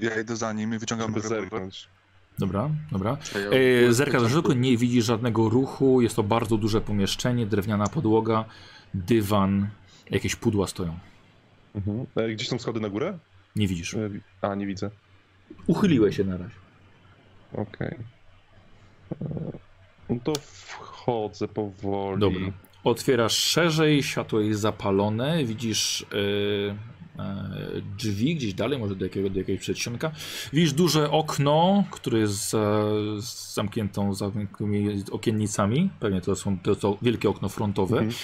Ja 0.00 0.20
idę 0.20 0.36
za 0.36 0.52
nim 0.52 0.74
i 0.74 0.78
wyciągam 0.78 1.14
rewolwer. 1.14 1.40
zerknąć. 1.40 1.88
dobra, 2.38 2.70
dobra. 2.92 3.16
E, 3.88 3.92
Zerkasz 3.92 4.22
na 4.22 4.28
środku, 4.28 4.52
nie 4.52 4.76
widzisz 4.76 5.04
żadnego 5.04 5.48
ruchu. 5.48 6.00
Jest 6.00 6.16
to 6.16 6.22
bardzo 6.22 6.56
duże 6.56 6.80
pomieszczenie, 6.80 7.46
drewniana 7.46 7.86
podłoga, 7.86 8.44
dywan, 8.94 9.68
jakieś 10.10 10.36
pudła 10.36 10.66
stoją. 10.66 10.98
Mhm. 11.74 12.06
E, 12.16 12.28
Gdzieś 12.34 12.48
są 12.48 12.58
schody 12.58 12.80
na 12.80 12.88
górę? 12.88 13.18
Nie 13.56 13.68
widzisz. 13.68 13.94
Wi- 14.10 14.20
A, 14.42 14.54
nie 14.54 14.66
widzę. 14.66 14.90
Uchyliłeś 15.66 16.16
się 16.16 16.24
na 16.24 16.36
razie. 16.36 16.54
Okej. 17.52 17.94
E, 19.22 19.26
No 20.08 20.16
to 20.24 20.32
wchodzę 20.40 21.48
powoli. 21.48 22.20
Dobra. 22.20 22.40
Otwierasz 22.84 23.36
szerzej, 23.36 24.02
światło 24.02 24.40
jest 24.40 24.60
zapalone, 24.60 25.44
widzisz 25.44 26.02
e, 26.02 27.22
e, 27.22 27.46
drzwi 27.98 28.34
gdzieś 28.36 28.54
dalej, 28.54 28.78
może 28.78 28.96
do, 28.96 29.04
jakiego, 29.04 29.30
do 29.30 29.38
jakiegoś 29.38 29.60
przedsionka. 29.60 30.12
Widzisz 30.52 30.72
duże 30.72 31.10
okno, 31.10 31.84
które 31.90 32.18
jest 32.18 32.50
za, 32.50 32.82
z 33.20 33.54
zamkniętą 33.54 34.14
zamkniętymi 34.14 35.04
okiennicami. 35.10 35.90
Pewnie 36.00 36.20
to 36.20 36.36
są 36.36 36.58
to, 36.58 36.76
to 36.76 36.98
wielkie 37.02 37.28
okno 37.28 37.48
frontowe. 37.48 37.98
Mhm. 37.98 38.14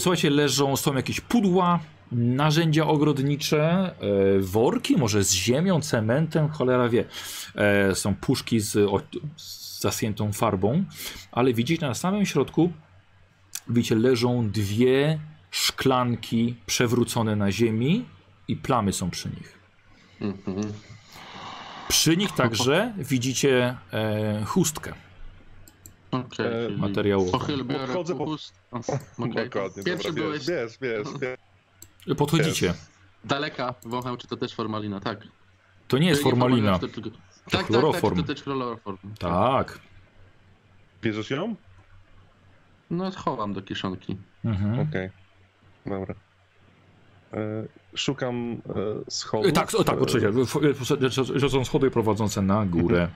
Słuchajcie, 0.00 0.30
leżą, 0.30 0.76
są 0.76 0.94
jakieś 0.94 1.20
pudła, 1.20 1.80
narzędzia 2.12 2.86
ogrodnicze, 2.86 3.62
e, 3.66 4.40
worki, 4.40 4.96
może 4.96 5.24
z 5.24 5.32
ziemią, 5.32 5.80
cementem, 5.80 6.48
cholera 6.48 6.88
wie. 6.88 7.04
E, 7.54 7.94
Są 7.94 8.14
puszki 8.14 8.60
z, 8.60 8.72
z 9.36 9.80
zaschniętą 9.80 10.32
farbą, 10.32 10.84
ale 11.32 11.52
widzicie 11.54 11.86
na 11.86 11.94
samym 11.94 12.26
środku, 12.26 12.72
widzicie, 13.68 13.94
leżą 13.94 14.50
dwie 14.50 15.18
szklanki 15.50 16.56
przewrócone 16.66 17.36
na 17.36 17.52
ziemi 17.52 18.04
i 18.48 18.56
plamy 18.56 18.92
są 18.92 19.10
przy 19.10 19.28
nich. 19.28 19.58
Mhm. 20.20 20.72
Przy 21.88 22.16
nich 22.16 22.32
także 22.32 22.92
widzicie 22.98 23.76
e, 23.92 24.44
chustkę 24.44 24.92
Okej, 26.10 26.46
E, 26.46 26.66
czyli 26.68 26.80
materiałową. 26.80 27.30
Pochyl 27.32 27.64
biorę 27.64 27.94
po- 27.94 28.04
pust. 28.04 28.54
O, 28.70 28.78
okej. 29.18 29.44
Dokładnie. 29.44 29.82
Pierwszy 29.82 30.08
dobra, 30.08 30.22
byłeś 30.22 30.46
wiesz, 30.46 30.78
wiesz, 30.80 31.04
wiesz, 31.04 31.20
wiesz. 31.20 31.38
Podchodzicie. 32.16 32.74
daleka, 33.24 33.74
wącham, 33.84 34.16
czy 34.16 34.26
to 34.26 34.36
też 34.36 34.54
formalina, 34.54 35.00
tak. 35.00 35.18
To 35.88 35.98
nie 35.98 36.08
jest 36.08 36.22
formalina. 36.22 36.78
to 36.78 36.88
tylko- 36.88 37.10
Tak, 37.10 37.20
tak, 37.44 37.50
tak, 37.52 37.66
chloroform. 37.66 38.16
czy 38.16 38.22
to 38.22 38.34
też 38.34 38.42
chloroform. 38.42 38.98
Tak. 39.18 39.78
Bierzesz 41.02 41.30
ją? 41.30 41.56
No 42.90 43.10
chowam 43.10 43.52
do 43.52 43.62
kieszonki. 43.62 44.16
Mhm. 44.44 44.80
Okej. 44.80 45.10
Dobra. 45.86 46.14
E, 47.32 47.38
Szukam 47.94 48.52
e, 49.06 49.10
schodów. 49.10 49.46
E, 49.48 49.52
Tak, 49.52 49.74
o, 49.74 49.84
tak, 49.84 49.98
E, 49.98 50.00
oczywiście. 50.00 51.12
Że- 51.24 51.38
Że 51.40 51.50
są 51.50 51.64
schody 51.64 51.90
prowadzące 51.90 52.42
na 52.42 52.66
górę. 52.66 53.08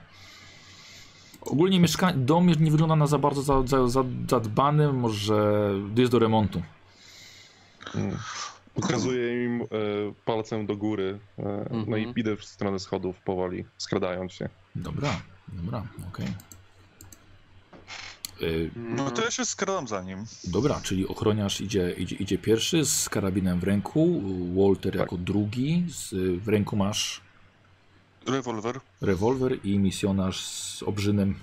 Ogólnie 1.41 1.79
mieszkanie, 1.79 2.17
dom 2.17 2.47
nie 2.47 2.71
wygląda 2.71 2.95
na 2.95 3.07
za 3.07 3.17
bardzo 3.17 3.41
za, 3.41 3.63
za, 3.67 3.87
za, 3.87 4.03
zadbany, 4.29 4.93
może 4.93 5.71
jest 5.95 6.11
do 6.11 6.19
remontu. 6.19 6.61
Mm. 7.95 8.17
Pokazuję 8.81 9.45
im 9.45 9.61
e, 9.61 9.65
palcem 10.25 10.65
do 10.65 10.77
góry. 10.77 11.19
E, 11.39 11.43
No 11.87 11.97
i 11.97 11.99
Mhm. 11.99 12.15
idę 12.17 12.35
w 12.37 12.45
stronę 12.45 12.79
schodów 12.79 13.19
powoli, 13.19 13.65
skradając 13.77 14.33
się. 14.33 14.49
Dobra, 14.75 15.21
dobra, 15.47 15.83
okej. 16.13 16.27
Y, 18.41 18.71
No 18.75 19.11
to 19.11 19.21
ja 19.25 19.31
się 19.31 19.45
skradam 19.45 19.87
za 19.87 20.01
nim. 20.01 20.25
Dobra, 20.43 20.81
czyli 20.83 21.07
ochroniarz 21.07 21.61
idzie, 21.61 21.91
idzie, 21.97 22.15
idzie 22.15 22.37
pierwszy 22.37 22.85
z 22.85 23.09
karabinem 23.09 23.59
w 23.59 23.63
ręku, 23.63 24.21
Walter 24.55 24.91
Tak. 24.93 24.99
jako 25.01 25.17
drugi, 25.17 25.85
z, 25.87 26.09
w 26.43 26.47
ręku 26.47 26.75
masz 26.75 27.21
Rewolwer. 28.27 28.79
rewolwer 29.01 29.65
i 29.65 29.79
misjonarz 29.79 30.41
z 30.45 30.83
obrzynem 30.83 31.35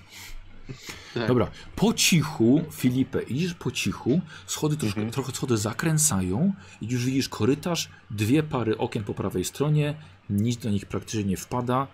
Tak. 1.15 1.29
Dobra, 1.29 1.51
po 1.77 1.95
cichu, 1.95 2.65
Filipe, 2.73 3.23
idziesz 3.23 3.55
po 3.55 3.71
cichu, 3.71 4.21
schody 4.47 4.77
troszkę, 4.77 5.01
Mhm. 5.01 5.13
trochę 5.13 5.33
schody 5.33 5.57
zakręcają 5.57 6.53
i 6.81 6.87
już 6.89 7.05
widzisz 7.05 7.29
korytarz, 7.29 7.89
dwie 8.11 8.43
pary 8.43 8.79
okien 8.79 9.05
po 9.05 9.15
prawej 9.15 9.45
stronie, 9.45 9.95
nic 10.31 10.57
do 10.57 10.71
nich 10.71 10.87
praktycznie 10.87 11.25
nie 11.25 11.37
wpada, 11.37 11.87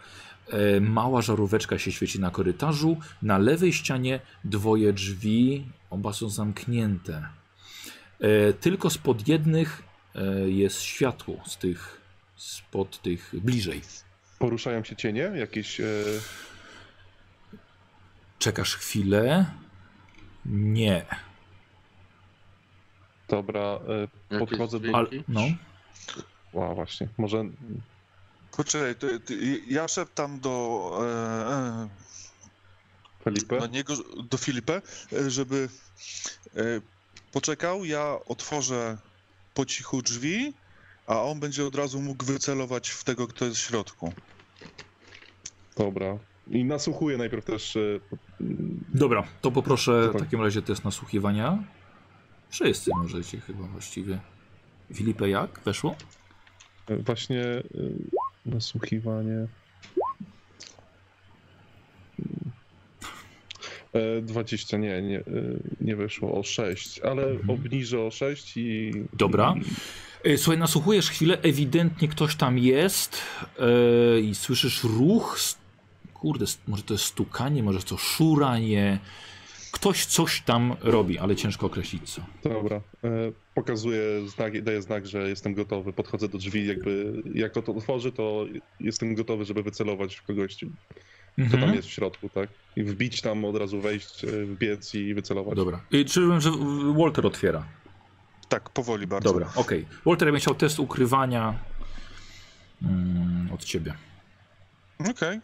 e, 0.48 0.80
mała 0.80 1.22
żaróweczka 1.22 1.78
się 1.78 1.92
świeci 1.92 2.20
na 2.20 2.30
korytarzu, 2.30 2.96
na 3.22 3.38
lewej 3.38 3.72
ścianie 3.72 4.20
dwoje 4.44 4.92
drzwi, 4.92 5.66
oba 5.90 6.12
są 6.12 6.30
zamknięte. 6.30 7.26
E, 8.20 8.52
tylko 8.52 8.90
spod 8.90 9.28
jednych 9.28 9.82
e, 10.14 10.50
jest 10.50 10.82
światło, 10.82 11.40
z 11.46 11.56
tych, 11.56 12.00
spod 12.36 13.02
tych 13.02 13.30
bliżej. 13.42 13.80
Poruszają 14.38 14.84
się 14.84 14.96
cienie 14.96 15.20
jakieś. 15.34 15.80
E, 18.40 18.42
Czekasz 18.42 18.76
chwilę? 18.76 19.46
Nie. 20.46 21.06
dobra, 23.28 23.60
e, 23.60 24.08
Jakieś 24.34 24.48
podchodzę 24.48 24.80
do. 24.80 24.96
Ale, 24.96 25.08
no. 25.28 25.40
Ła, 26.52 26.74
właśnie. 26.74 27.08
Może. 27.18 27.44
Poczekaj, 28.56 28.94
to, 28.94 29.06
to, 29.06 29.32
ja 29.68 29.88
szeptam 29.88 30.40
do, 30.40 30.90
e, 31.02 31.54
e, 31.54 31.88
Felipe? 33.24 33.58
do 33.58 33.66
niego, 33.66 33.94
do 34.30 34.36
Filipę, 34.36 34.82
e, 35.12 35.30
żeby 35.30 35.68
e, 36.56 36.60
poczekał, 37.32 37.84
ja 37.84 38.16
otworzę 38.26 38.98
po 39.54 39.66
cichu 39.66 40.02
drzwi, 40.02 40.54
a 41.06 41.22
on 41.22 41.40
będzie 41.40 41.66
od 41.66 41.74
razu 41.74 42.00
mógł 42.00 42.24
wycelować 42.24 42.90
w 42.90 43.04
tego, 43.04 43.26
kto 43.26 43.44
jest 43.44 43.56
w 43.56 43.66
środku. 43.66 44.12
Dobra. 45.76 46.18
I 46.50 46.64
nasłuchuję 46.64 47.18
najpierw 47.18 47.44
też. 47.44 47.76
e, 47.76 47.80
Dobra, 48.94 49.24
to 49.40 49.50
poproszę 49.50 50.08
w 50.08 50.12
Tak. 50.12 50.22
takim 50.22 50.40
razie 50.40 50.62
test 50.62 50.84
nasłuchiwania. 50.84 51.64
Wszyscy 52.48 52.90
możecie 52.96 53.40
chyba 53.40 53.62
właściwie. 53.64 54.18
Filipe, 54.94 55.28
jak? 55.28 55.60
Weszło? 55.64 55.96
e, 56.88 56.96
Właśnie 56.96 57.40
e, 57.44 57.62
nasłuchiwanie. 58.46 59.46
E, 63.92 64.20
20, 64.22 64.76
nie, 64.78 65.02
nie, 65.02 65.22
nie 65.80 65.96
weszło 65.96 66.38
o 66.38 66.42
6, 66.42 67.00
ale 67.00 67.22
Mhm. 67.26 67.50
obniżę 67.50 68.00
o 68.00 68.10
6 68.10 68.56
i. 68.56 68.92
Dobra. 69.12 69.54
Słuchaj, 70.36 70.58
nasłuchujesz 70.58 71.10
chwilę, 71.10 71.38
ewidentnie 71.42 72.08
ktoś 72.08 72.36
tam 72.36 72.58
jest 72.58 73.22
e, 73.58 74.20
i 74.20 74.34
słyszysz 74.34 74.84
ruch. 74.84 75.34
s- 75.38 75.59
Kurde, 76.20 76.44
może 76.68 76.82
to 76.82 76.94
jest 76.94 77.04
stukanie, 77.04 77.62
może 77.62 77.82
to 77.82 77.96
szuranie. 77.96 78.98
Ktoś 79.72 80.06
coś 80.06 80.40
tam 80.40 80.76
robi, 80.80 81.18
ale 81.18 81.36
ciężko 81.36 81.66
określić 81.66 82.10
co. 82.10 82.22
Dobra. 82.44 82.76
E, 82.76 83.10
pokazuję 83.54 84.02
znak, 84.28 84.62
daję 84.62 84.82
znak, 84.82 85.06
że 85.06 85.28
jestem 85.28 85.54
gotowy. 85.54 85.92
Podchodzę 85.92 86.28
do 86.28 86.38
drzwi, 86.38 86.66
jakby 86.66 87.22
jak 87.34 87.52
to 87.52 87.74
otworzy, 87.74 88.12
to 88.12 88.44
jestem 88.80 89.14
gotowy, 89.14 89.44
żeby 89.44 89.62
wycelować 89.62 90.16
w 90.16 90.22
kogoś, 90.22 90.56
kto 90.56 90.66
tam 91.36 91.54
Mhm. 91.54 91.74
jest 91.74 91.88
w 91.88 91.90
środku, 91.92 92.28
tak? 92.28 92.48
I 92.76 92.82
wbić 92.84 93.20
tam, 93.20 93.44
od 93.44 93.56
razu 93.56 93.80
wejść, 93.80 94.24
e, 94.24 94.26
wbiec 94.46 94.94
i 94.94 95.14
wycelować. 95.14 95.56
Dobra. 95.56 95.80
I 95.90 96.04
czy 96.04 96.40
że 96.40 96.50
Walter 96.98 97.26
otwiera? 97.26 97.64
Tak, 98.48 98.70
powoli 98.70 99.06
bardzo. 99.06 99.28
Dobra, 99.32 99.52
okej. 99.54 99.86
Walter, 100.06 100.28
ja 100.28 100.32
bym 100.32 100.40
chciał 100.40 100.54
test 100.54 100.78
ukrywania 100.80 101.54
mm, 102.82 103.48
od 103.52 103.64
ciebie. 103.64 103.94
Okej. 105.10 105.40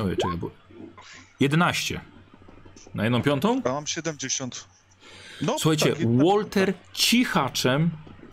Ojej, 0.00 0.16
czekaj, 0.16 0.36
bo... 0.38 0.50
11. 1.40 2.00
Na 2.94 3.04
jedną 3.04 3.22
piątą? 3.22 3.62
A 3.64 3.68
mam 3.68 3.86
70. 3.86 4.66
No, 5.42 5.56
Słuchajcie, 5.58 5.92
tak, 5.92 6.16
Walter 6.24 6.74
cichaczem 6.92 7.90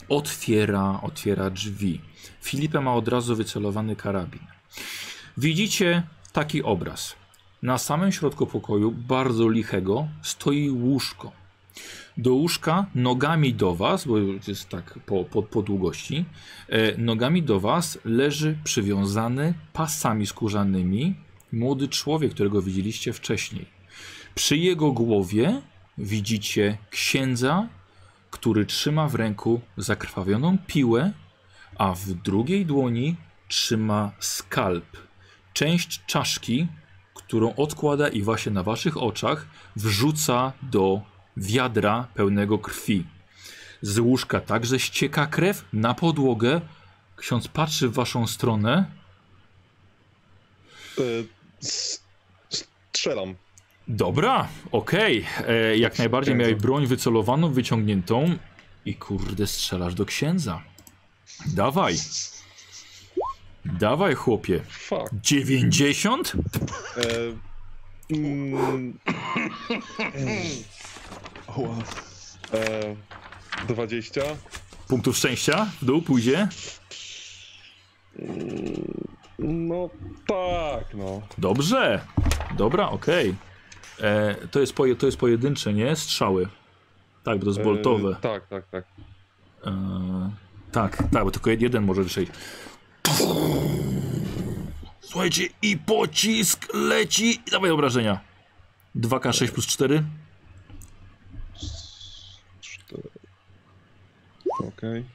otwiera, 0.10 1.00
otwiera 1.02 1.50
drzwi. 1.50 2.02
Filipe 2.42 2.82
ma 2.82 2.94
od 2.94 3.08
razu 3.08 3.36
wycelowany 3.36 3.96
karabin. 3.96 4.42
Widzicie 5.38 6.04
taki 6.34 6.64
obraz. 6.64 7.16
Na 7.62 7.78
samym 7.78 8.12
środku 8.12 8.48
pokoju, 8.48 8.92
bardzo 8.92 9.50
lichego, 9.50 10.08
stoi 10.22 10.70
łóżko. 10.70 11.32
Do 12.18 12.34
łóżka 12.34 12.86
nogami 12.96 13.54
do 13.54 13.76
was, 13.76 14.08
bo 14.08 14.18
jest 14.48 14.70
tak 14.70 15.00
po, 15.06 15.24
po, 15.24 15.44
po 15.44 15.62
długości, 15.62 16.26
e, 16.70 16.98
nogami 16.98 17.44
do 17.44 17.60
was 17.60 18.00
leży 18.06 18.58
przywiązany 18.64 19.54
pasami 19.74 20.28
skórzanymi 20.28 21.16
młody 21.54 21.88
człowiek, 21.88 22.32
którego 22.32 22.62
widzieliście 22.62 23.14
wcześniej. 23.14 23.66
Przy 24.36 24.58
jego 24.58 24.92
głowie 24.92 25.62
widzicie 25.98 26.78
księdza, 26.90 27.68
który 28.32 28.66
trzyma 28.66 29.08
w 29.08 29.16
ręku 29.16 29.62
zakrwawioną 29.78 30.58
piłę, 30.68 31.12
a 31.78 31.94
w 31.94 32.14
drugiej 32.14 32.66
dłoni 32.66 33.16
trzyma 33.48 34.12
skalp. 34.20 34.86
Część 35.54 36.02
czaszki, 36.06 36.68
którą 37.14 37.56
odkłada 37.56 38.08
i 38.08 38.22
właśnie 38.22 38.52
na 38.52 38.64
waszych 38.64 38.98
oczach 38.98 39.48
wrzuca 39.76 40.54
do 40.62 41.02
wiadra 41.38 42.08
pełnego 42.14 42.60
krwi. 42.60 43.06
Z 43.82 44.00
łóżka 44.00 44.40
także 44.40 44.80
ścieka 44.80 45.28
krew 45.28 45.66
na 45.74 45.94
podłogę. 45.94 46.62
Ksiądz 47.16 47.48
patrzy 47.48 47.90
w 47.90 47.94
waszą 47.94 48.28
stronę. 48.28 48.86
Strzelam. 52.94 53.36
Dobra, 53.88 54.48
okej. 54.72 55.26
E, 55.48 55.78
Jak 55.78 56.00
najbardziej 56.00 56.36
miałeś 56.36 56.56
broń 56.56 56.88
wycelowaną, 56.88 57.54
wyciągniętą 57.54 58.38
i 58.86 58.96
kurde 58.96 59.48
strzelasz 59.48 59.94
do 59.96 60.06
księdza. 60.06 60.62
Dawaj. 61.46 61.96
Dawaj, 63.66 64.16
chłopie. 64.16 64.62
Fuck. 64.70 65.10
90? 65.22 66.34
E, 66.98 67.02
mm, 68.16 69.00
Oła. 71.48 71.76
e, 72.54 72.96
20. 73.68 74.22
Punktów 74.88 75.18
szczęścia 75.18 75.72
w 75.82 75.86
dół 75.86 76.02
pójdzie. 76.02 76.48
No 79.40 79.90
tak, 80.28 80.94
no. 80.94 81.22
Dobrze. 81.38 82.02
Dobra, 82.58 82.90
okej. 82.90 83.36
E, 84.02 84.36
To, 84.48 84.60
jest 84.60 84.74
poje, 84.74 84.96
to 84.96 85.06
jest 85.06 85.18
pojedyncze, 85.18 85.74
nie? 85.74 85.96
Strzały. 85.96 86.48
Tak, 87.24 87.38
bo 87.40 87.44
to 87.46 87.50
jest 87.50 87.64
boltowe. 87.64 88.10
E, 88.10 88.16
tak, 88.22 88.48
tak, 88.48 88.68
tak. 88.70 88.86
E, 89.66 90.32
tak, 90.72 90.98
tak, 91.12 91.24
bo 91.24 91.32
tylko 91.32 91.50
jeden 91.50 91.84
może 91.84 92.04
wystrzelić. 92.04 92.32
Słuchajcie, 95.02 95.44
i 95.62 95.78
pocisk 95.78 96.74
leci. 96.74 97.42
Dawaj 97.52 97.72
obrażenia. 97.72 98.20
2K6 98.96 99.52
plus 99.52 99.68
4. 99.68 100.04
Cztery. 102.62 103.10
Okej. 104.68 105.06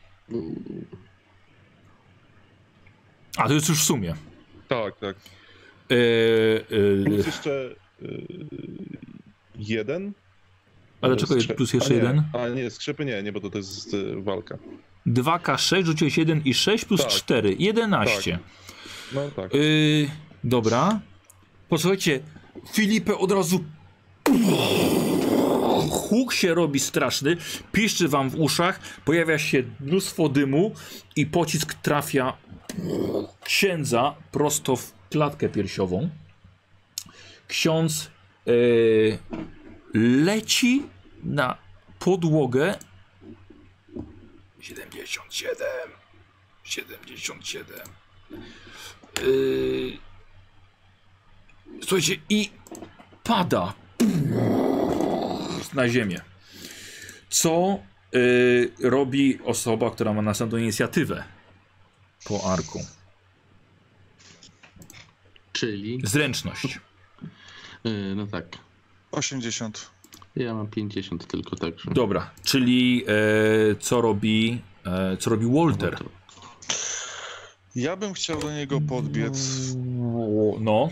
A 3.39 3.49
to 3.49 3.55
jest 3.55 3.69
już 3.69 3.81
w 3.81 3.85
sumie. 3.85 4.15
Tak, 4.69 4.99
tak. 4.99 5.17
E, 5.91 5.95
e, 7.01 7.05
Plus 7.05 7.27
jeszcze 7.27 7.75
y, 8.03 8.27
jeden. 9.59 10.13
ale 11.01 11.17
czego 11.17 11.35
jest 11.35 11.49
plus 11.49 11.73
jeszcze 11.73 11.91
a 11.91 11.97
nie, 11.97 12.03
jeden? 12.03 12.23
A 12.33 12.49
nie, 12.49 12.71
skrzepy 12.71 13.05
nie, 13.05 13.23
nie, 13.23 13.33
bo 13.33 13.41
to, 13.41 13.51
to 13.51 13.59
jest 13.59 13.95
y, 13.95 14.23
walka. 14.23 14.59
2K6 15.07 15.85
rzuciłeś 15.85 16.19
1 16.19 16.43
i 16.45 16.55
6 16.55 16.85
plus 16.85 17.01
Tak. 17.01 17.11
4. 17.11 17.57
11. 17.59 18.39
No 19.13 19.31
tak. 19.37 19.55
Yy, 19.55 20.09
dobra. 20.45 21.01
Posłuchajcie, 21.69 22.21
Filipe 22.73 23.19
od 23.19 23.33
razu. 23.33 23.65
Huk 26.09 26.33
się 26.33 26.55
robi 26.55 26.81
straszny, 26.81 27.37
piszczy 27.73 28.09
wam 28.09 28.31
w 28.31 28.41
uszach, 28.41 28.81
pojawia 29.05 29.39
się 29.39 29.63
mnóstwo 29.81 30.29
dymu 30.29 30.75
i 31.17 31.27
pocisk 31.27 31.75
trafia 31.75 32.37
księdza 33.45 34.15
prosto 34.33 34.77
w 34.77 34.93
klatkę 35.11 35.49
piersiową. 35.49 36.11
Ksiądz 37.49 38.11
yy, 38.47 39.19
leci 39.95 40.83
na 41.25 41.59
podłogę. 41.99 42.79
77. 44.61 45.67
77. 46.65 47.81
Yy... 49.23 49.99
Słuchajcie, 51.81 52.17
i 52.29 52.51
pada 53.25 53.75
na 55.75 55.89
ziemię. 55.89 56.21
Co 57.29 57.79
yy, 58.13 58.73
robi 58.83 59.39
osoba, 59.45 59.91
która 59.91 60.13
ma 60.13 60.23
następną 60.23 60.59
inicjatywę 60.59 61.25
po 62.25 62.53
arku? 62.53 62.85
Czyli, 65.53 66.01
Zręczność. 66.05 66.79
yy, 67.85 68.15
no 68.17 68.27
tak, 68.27 68.59
80. 69.13 69.91
ja 70.37 70.55
mam 70.55 70.67
50 70.69 71.27
tylko 71.27 71.57
także. 71.57 71.91
Dobra, 71.91 72.31
czyli 72.45 73.05
e, 73.09 73.77
co 73.77 74.01
robi 74.01 74.63
e, 74.87 75.17
co 75.17 75.31
robi 75.31 75.47
Walter? 75.47 75.99
Ja 77.75 77.97
bym 77.97 78.13
chciał 78.15 78.41
do 78.41 78.53
niego 78.53 78.81
podbiec 78.81 79.39
No. 80.61 80.89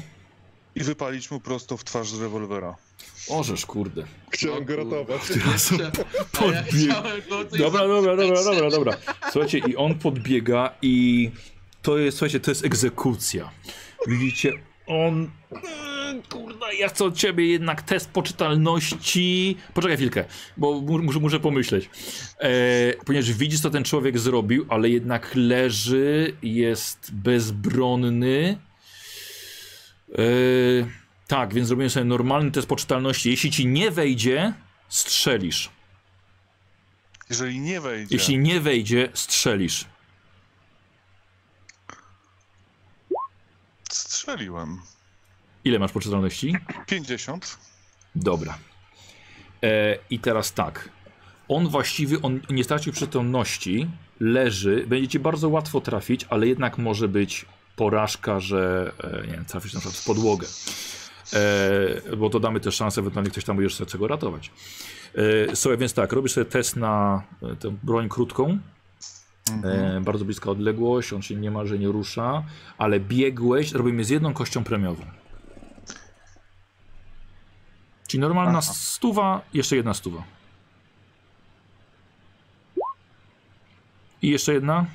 i 0.74 0.80
wypalić 0.84 1.30
mu 1.30 1.40
prosto 1.40 1.76
w 1.76 1.84
twarz 1.84 2.10
z 2.10 2.20
rewolwera. 2.20 2.76
Orzesz, 3.28 3.66
kurde. 3.66 4.04
Chciałem 4.30 4.64
go 4.64 4.76
ratować. 4.76 5.20
Ja 5.30 5.36
Podbieg- 6.32 7.50
coś 7.50 7.60
Dobra, 7.60 7.86
dobra, 7.88 8.16
dobra, 8.16 8.44
dobra, 8.44 8.70
dobra. 8.70 8.96
Słuchajcie, 9.32 9.58
i 9.58 9.76
on 9.76 9.94
podbiega 9.94 10.74
i 10.82 11.30
to 11.82 11.98
jest, 11.98 12.18
słuchajcie, 12.18 12.40
to 12.40 12.50
jest 12.50 12.64
egzekucja. 12.64 13.50
Widzicie, 14.06 14.52
on... 14.86 15.30
Mm, 15.50 16.22
Kurna, 16.30 16.72
ja 16.72 16.88
chcę 16.88 17.04
od 17.04 17.16
ciebie 17.16 17.46
jednak 17.46 17.82
test 17.82 18.10
poczytalności. 18.10 19.56
Poczekaj 19.74 19.96
chwilkę, 19.96 20.24
bo 20.56 20.80
mu- 20.80 20.98
muszę, 20.98 21.18
muszę 21.20 21.40
pomyśleć. 21.40 21.90
E, 22.38 22.50
ponieważ 23.06 23.32
widzisz, 23.32 23.60
co 23.60 23.70
ten 23.70 23.84
człowiek 23.84 24.18
zrobił, 24.18 24.66
ale 24.68 24.90
jednak 24.90 25.30
leży, 25.34 26.36
jest 26.42 27.10
bezbronny. 27.14 28.58
E, 30.12 30.22
tak, 31.26 31.54
więc 31.54 31.68
zrobiłem 31.68 31.90
sobie 31.90 32.04
normalny 32.04 32.50
test 32.50 32.68
poczytalności. 32.68 33.30
Jeśli 33.30 33.50
ci 33.50 33.66
nie 33.66 33.90
wejdzie, 33.90 34.52
strzelisz. 34.88 35.70
Jeżeli 37.30 37.60
nie 37.60 37.80
wejdzie, 37.80 38.16
Jeśli 38.16 38.38
nie 38.38 38.60
wejdzie, 38.60 39.08
strzelisz. 39.14 39.84
strzeliłem. 43.90 44.80
Ile 45.64 45.78
masz 45.78 45.92
poczytalności? 45.92 46.56
50. 46.86 47.58
Dobra. 48.14 48.58
E, 49.62 49.98
I 50.10 50.18
teraz 50.18 50.52
tak. 50.52 50.88
On 51.48 51.68
właściwie, 51.68 52.22
on 52.22 52.40
nie 52.50 52.64
stracił 52.64 52.92
przytomności, 52.92 53.86
leży, 54.20 54.84
będzie 54.86 55.08
ci 55.08 55.18
bardzo 55.18 55.48
łatwo 55.48 55.80
trafić, 55.80 56.26
ale 56.30 56.46
jednak 56.46 56.78
może 56.78 57.08
być 57.08 57.46
porażka, 57.76 58.40
że 58.40 58.92
e, 59.04 59.26
nie 59.26 59.32
wiem, 59.32 59.44
trafisz 59.44 59.72
na 59.74 59.80
przykład 59.80 60.00
w 60.00 60.04
podłogę. 60.06 60.46
E, 61.32 62.16
bo 62.16 62.30
to 62.30 62.40
damy 62.40 62.60
też 62.60 62.74
szansę, 62.74 63.00
ewentualnie 63.00 63.30
ktoś 63.30 63.44
tam 63.44 63.68
chce 63.68 63.98
go 63.98 64.08
ratować. 64.08 64.50
E, 65.14 65.56
słuchaj, 65.56 65.78
więc 65.78 65.94
tak, 65.94 66.12
robisz 66.12 66.32
sobie 66.32 66.44
test 66.44 66.76
na 66.76 67.22
e, 67.42 67.56
tę 67.56 67.76
broń 67.82 68.08
krótką. 68.08 68.58
E, 69.64 70.00
bardzo 70.00 70.24
bliska 70.24 70.50
odległość, 70.50 71.12
on 71.12 71.22
się 71.22 71.34
niemalże 71.34 71.78
nie 71.78 71.88
rusza, 71.88 72.44
ale 72.78 73.00
biegłeś, 73.00 73.72
robimy 73.72 74.04
z 74.04 74.08
jedną 74.08 74.34
kością 74.34 74.64
premiową. 74.64 75.04
Czyli 78.06 78.20
normalna 78.20 78.58
Aha. 78.58 78.72
stuwa, 78.74 79.42
jeszcze 79.54 79.76
jedna 79.76 79.94
stuwa. 79.94 80.22
I 84.22 84.30
jeszcze 84.30 84.52
jedna. 84.52 84.86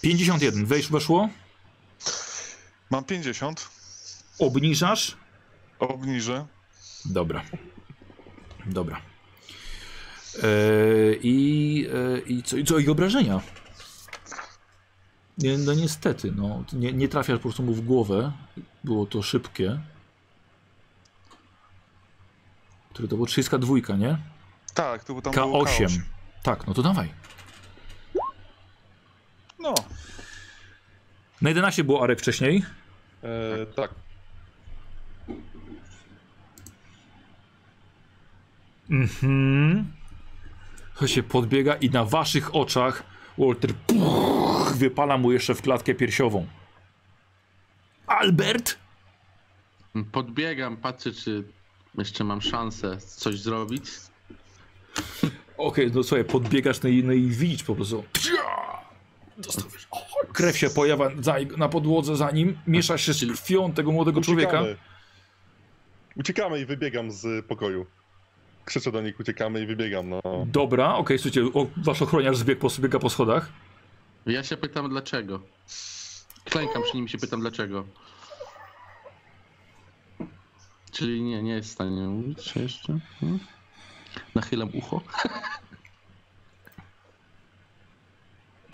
51. 0.00 0.66
Wejść 0.66 0.90
weszło. 0.90 1.28
Mam 2.90 3.04
50. 3.04 3.70
Obniżasz. 4.38 5.16
Obniżę. 5.78 6.46
Dobra. 7.04 7.42
Dobra. 8.66 9.00
E, 10.42 10.48
i, 11.22 11.86
e, 11.94 12.18
i, 12.18 12.42
co, 12.42 12.56
I 12.56 12.64
co? 12.64 12.78
I 12.78 12.88
obrażenia? 12.88 13.40
Nie, 15.38 15.58
no 15.58 15.74
niestety, 15.74 16.32
no. 16.32 16.64
Nie, 16.72 16.92
nie 16.92 17.08
trafiasz 17.08 17.36
po 17.36 17.42
prostu 17.42 17.62
mu 17.62 17.74
w 17.74 17.80
głowę. 17.80 18.32
Było 18.84 19.06
to 19.06 19.22
szybkie. 19.22 19.80
Który 22.90 23.08
to 23.08 23.16
było 23.16 23.26
32, 23.26 23.96
nie? 23.96 24.18
Tak, 24.74 25.04
to 25.04 25.22
tam 25.22 25.32
było 25.32 25.64
K8. 25.64 25.86
K8. 25.86 26.00
Tak, 26.42 26.66
no 26.66 26.74
to 26.74 26.82
dawaj. 26.82 27.12
No, 29.58 29.74
Na 31.42 31.50
11 31.50 31.84
było 31.84 32.02
Arek 32.02 32.20
wcześniej. 32.20 32.64
E, 33.22 33.66
tak, 33.66 33.90
Mhm. 38.90 39.92
To 40.98 41.06
się 41.06 41.22
podbiega 41.22 41.74
i 41.74 41.90
na 41.90 42.04
waszych 42.04 42.54
oczach 42.54 43.02
Walter 43.38 43.74
puch, 43.74 44.72
wypala 44.76 45.18
mu 45.18 45.32
jeszcze 45.32 45.54
w 45.54 45.62
klatkę 45.62 45.94
piersiową. 45.94 46.46
Albert? 48.06 48.78
Podbiegam, 50.12 50.76
patrzę, 50.76 51.12
czy 51.12 51.44
jeszcze 51.98 52.24
mam 52.24 52.42
szansę 52.42 52.96
coś 53.00 53.40
zrobić. 53.40 53.84
Okej, 55.58 55.92
no 55.94 56.02
słuchaj, 56.02 56.24
podbiegasz 56.24 56.82
no 56.82 56.88
i, 56.88 57.04
no 57.04 57.12
i 57.12 57.26
widzisz 57.26 57.62
po 57.62 57.74
prostu. 57.74 58.04
O, 59.90 60.26
krew 60.32 60.58
się 60.58 60.70
pojawia 60.70 61.10
za, 61.20 61.36
na 61.56 61.68
podłodze 61.68 62.16
za 62.16 62.30
nim, 62.30 62.58
miesza 62.66 62.98
się 62.98 63.12
z 63.12 63.20
krwią 63.20 63.72
tego 63.72 63.92
młodego 63.92 64.20
człowieka. 64.20 64.60
uciekamy. 64.60 64.76
Uciekamy 66.16 66.60
i 66.60 66.66
wybiegam 66.66 67.10
z 67.12 67.46
pokoju. 67.46 67.86
Krzyczę 68.64 68.92
do 68.92 69.02
nich, 69.02 69.20
uciekamy 69.20 69.60
i 69.60 69.66
wybiegam, 69.66 70.08
no. 70.08 70.20
Dobra, 70.46 70.94
okej, 70.94 71.18
słuchajcie, 71.18 71.44
o, 71.54 71.66
wasz 71.76 72.02
ochroniarz 72.02 72.36
zbiegł 72.36 72.60
po, 72.60 72.68
zbiega 72.68 72.98
po 72.98 73.10
schodach. 73.10 73.52
Ja 74.26 74.44
się 74.44 74.56
pytam 74.56 74.88
dlaczego. 74.88 75.40
Klękam 76.44 76.82
przy 76.82 76.96
nim 76.96 77.06
i 77.06 77.08
się 77.08 77.18
pytam 77.18 77.40
dlaczego. 77.40 77.84
Czyli 80.92 81.22
nie, 81.22 81.42
nie 81.42 81.52
jest 81.52 81.68
w 81.68 81.72
stanie 81.72 82.00
mówić 82.00 82.56
jeszcze. 82.56 82.98
Hmm? 83.20 83.38
Nachylam 84.34 84.70
ucho. 84.74 85.00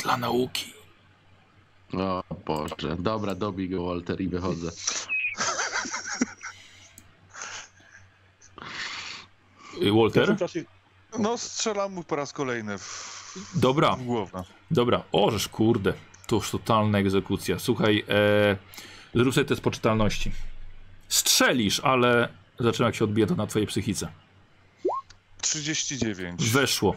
Dla 0.02 0.16
nauki. 0.16 0.72
O 1.92 2.22
Boże. 2.46 2.96
Dobra, 2.98 3.34
dobij 3.34 3.68
go 3.68 3.84
Walter 3.84 4.20
i 4.20 4.28
wychodzę. 4.28 4.70
Y, 9.82 9.92
Walter? 9.92 10.36
no 11.18 11.38
strzelam 11.38 11.92
mu 11.92 12.04
po 12.04 12.16
raz 12.16 12.32
kolejny 12.32 12.78
w, 12.78 13.32
Dobra. 13.54 13.96
w 13.96 14.02
głowę. 14.02 14.44
Dobra, 14.70 15.02
ożesz 15.12 15.48
kurde, 15.48 15.92
to 16.26 16.36
już 16.36 16.50
totalna 16.50 16.98
egzekucja. 16.98 17.58
Słuchaj, 17.58 18.04
e, 18.08 18.56
zrób 19.14 19.34
sobie 19.34 19.44
test 19.44 19.60
poczytalności. 19.60 20.32
Strzelisz, 21.08 21.80
ale 21.80 22.28
zaczyna 22.60 22.86
jak 22.86 22.94
się 22.94 23.04
odbija 23.04 23.26
to 23.26 23.34
na 23.34 23.46
twojej 23.46 23.68
psychice. 23.68 24.08
39. 25.40 26.50
Weszło. 26.50 26.96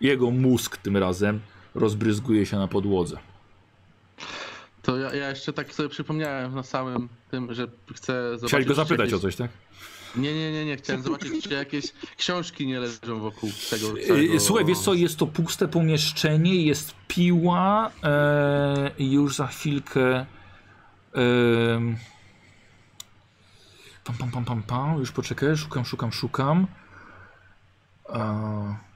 Jego 0.00 0.30
mózg 0.30 0.76
tym 0.76 0.96
razem 0.96 1.40
rozbryzguje 1.74 2.46
się 2.46 2.56
na 2.56 2.68
podłodze. 2.68 3.18
To 4.82 4.96
ja, 4.96 5.14
ja 5.14 5.28
jeszcze 5.28 5.52
tak 5.52 5.74
sobie 5.74 5.88
przypomniałem 5.88 6.54
na 6.54 6.62
samym 6.62 7.08
tym, 7.30 7.54
że 7.54 7.66
chcę 7.94 8.22
zobaczyć. 8.22 8.48
Chciałeś 8.48 8.66
go 8.66 8.74
zapytać 8.74 8.98
jakieś... 8.98 9.14
o 9.14 9.18
coś, 9.18 9.36
tak? 9.36 9.50
Nie, 10.16 10.34
nie, 10.34 10.52
nie, 10.52 10.64
nie. 10.64 10.76
Chciałem 10.76 11.02
zobaczyć, 11.02 11.44
czy 11.44 11.54
jakieś 11.54 11.92
książki 12.16 12.66
nie 12.66 12.80
leżą 12.80 13.20
wokół 13.20 13.50
tego 13.70 13.96
Yy, 13.96 14.06
całego... 14.06 14.40
Słuchaj, 14.40 14.64
wiesz 14.64 14.78
co, 14.78 14.94
jest 14.94 15.16
to 15.16 15.26
puste 15.26 15.68
pomieszczenie, 15.68 16.64
jest 16.64 16.94
piła 17.08 17.90
e, 18.02 18.90
już 18.98 19.36
za 19.36 19.46
chwilkę 19.46 20.26
em, 21.12 21.96
pam, 24.04 24.16
pam, 24.16 24.30
pam, 24.30 24.44
pam, 24.44 24.62
pam, 24.62 24.98
już 24.98 25.12
poczekaj, 25.12 25.56
szukam, 25.56 25.84
szukam, 25.84 26.12
szukam. 26.12 26.66
E, 28.08 28.89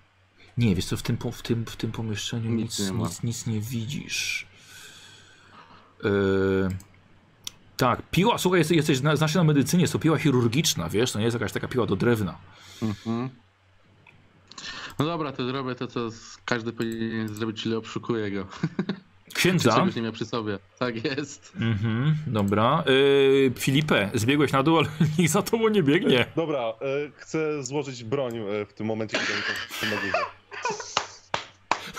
nie, 0.58 0.74
wiesz 0.74 0.84
co, 0.84 0.96
w 0.96 1.02
tym, 1.02 1.16
w 1.32 1.42
tym, 1.42 1.64
w 1.66 1.76
tym 1.76 1.92
pomieszczeniu 1.92 2.50
nic, 2.50 2.62
Nic 2.64 2.78
nic, 2.78 2.88
nie 2.90 2.96
ma. 2.98 3.08
nic, 3.24 3.46
nie 3.46 3.60
widzisz. 3.60 4.46
E, 6.04 6.08
tak, 7.76 8.02
piła, 8.10 8.38
słuchaj, 8.38 8.60
jesteś, 8.60 8.76
jesteś 8.76 8.98
zna- 8.98 9.16
znasz 9.16 9.32
się 9.32 9.38
na 9.38 9.44
medycynie, 9.44 9.82
jest 9.82 9.92
to 9.92 9.98
piła 9.98 10.18
chirurgiczna, 10.18 10.88
wiesz, 10.88 11.12
to 11.12 11.18
nie 11.18 11.24
jest 11.24 11.34
jakaś 11.34 11.52
taka 11.52 11.68
piła 11.68 11.86
do 11.86 11.96
drewna. 11.96 12.38
Mhm. 12.82 13.28
No 14.98 15.04
dobra, 15.04 15.32
to 15.32 15.46
zrobię 15.46 15.74
to, 15.74 15.86
co 15.86 16.08
każdy 16.44 16.72
powinien 16.72 17.28
zrobić, 17.34 17.62
czyli 17.62 17.74
obszukuję 17.74 18.30
go. 18.30 18.46
Księdza. 19.34 19.74
czegoś 19.76 19.94
nie 19.94 20.02
miał 20.02 20.12
przy 20.12 20.26
sobie. 20.26 20.58
Tak 20.78 21.04
jest. 21.04 21.52
Mhm, 21.60 22.16
dobra. 22.26 22.84
Yy, 22.86 23.52
Filipę, 23.58 24.10
zbiegłeś 24.14 24.52
na 24.52 24.62
dół, 24.62 24.78
ale 24.78 24.88
nikt 25.18 25.32
za 25.32 25.42
tobą 25.42 25.68
nie 25.68 25.82
biegnie. 25.82 26.26
Dobra, 26.36 26.58
e, 26.60 26.74
chcę 27.16 27.62
złożyć 27.64 28.04
broń 28.04 28.32
w 28.68 28.72
tym 28.74 28.86
momencie, 28.86 29.18
kiedy 29.18 29.32
są 29.80 29.86
na 29.96 30.02
górze. 30.02 30.18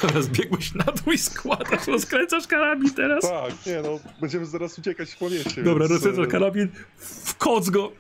Dobra, 0.02 0.22
zbiegłeś 0.22 0.74
na 0.74 0.84
dół 0.84 1.14
i 1.14 1.18
składasz, 1.18 1.88
rozkręcasz 1.88 2.48
karabin 2.48 2.94
teraz. 2.94 3.24
Tak, 3.24 3.66
nie 3.66 3.82
no, 3.82 4.00
będziemy 4.22 4.46
zaraz 4.46 4.80
uciekać 4.80 5.16
po 5.16 5.30
mieście. 5.30 5.64
Dobra, 5.64 5.88
więc, 5.88 5.92
rozkręcasz 5.92 6.26
e, 6.26 6.28
karabin, 6.28 6.68
wkoc 6.98 7.70
go 7.70 7.92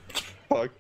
Tak. 0.50 0.72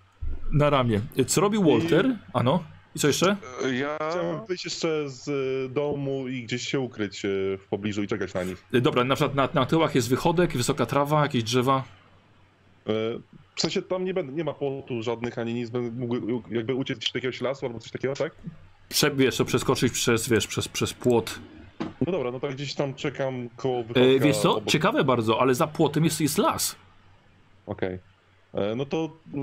na 0.53 0.69
ramię. 0.69 1.01
Co 1.27 1.41
robił 1.41 1.63
Walter? 1.63 2.15
Ano? 2.33 2.63
I 2.95 2.99
co 2.99 3.07
jeszcze? 3.07 3.37
Ja... 3.73 3.97
Chciałem 4.09 4.45
wyjść 4.45 4.65
jeszcze 4.65 5.09
z 5.09 5.27
e, 5.29 5.73
domu 5.73 6.27
i 6.27 6.43
gdzieś 6.43 6.67
się 6.67 6.79
ukryć 6.79 7.25
e, 7.25 7.29
w 7.57 7.67
pobliżu 7.69 8.03
i 8.03 8.07
czekać 8.07 8.33
na 8.33 8.43
nich. 8.43 8.65
Dobra, 8.73 9.03
na 9.03 9.15
przykład 9.15 9.35
na, 9.35 9.49
na 9.53 9.65
tyłach 9.65 9.95
jest 9.95 10.09
wychodek, 10.09 10.57
wysoka 10.57 10.85
trawa, 10.85 11.21
jakieś 11.21 11.43
drzewa. 11.43 11.83
W 13.55 13.61
sensie 13.61 13.81
tam 13.81 14.05
nie, 14.05 14.13
będę, 14.13 14.33
nie 14.33 14.43
ma 14.43 14.53
płotu 14.53 15.03
żadnych 15.03 15.39
ani 15.39 15.53
nic, 15.53 15.69
będę 15.69 15.91
mógł 15.91 16.43
jakby 16.51 16.75
uciec 16.75 16.97
gdzieś 16.97 17.11
do 17.11 17.17
jakiegoś 17.17 17.41
lasu 17.41 17.65
albo 17.65 17.79
coś 17.79 17.91
takiego, 17.91 18.13
tak? 18.13 18.31
Prze, 18.89 19.11
wiesz, 19.11 19.35
co, 19.37 19.45
przeskoczyć 19.45 19.93
przez, 19.93 20.29
wiesz, 20.29 20.47
przez, 20.47 20.67
przez 20.67 20.93
płot. 20.93 21.39
No 22.05 22.11
dobra, 22.11 22.31
no 22.31 22.39
to 22.39 22.47
gdzieś 22.47 22.73
tam 22.73 22.93
czekam 22.93 23.49
koło 23.55 23.81
wychodka. 23.83 23.99
Yy, 24.01 24.19
wiesz 24.19 24.37
co? 24.37 24.53
obok- 24.53 24.67
Ciekawe 24.71 25.03
bardzo, 25.03 25.41
ale 25.41 25.55
za 25.55 25.67
płotem 25.67 26.03
jest, 26.03 26.21
jest 26.21 26.37
las. 26.37 26.75
Okej. 27.65 27.99
E, 28.53 28.75
No 28.75 28.85
to 28.85 29.09
y, 29.33 29.37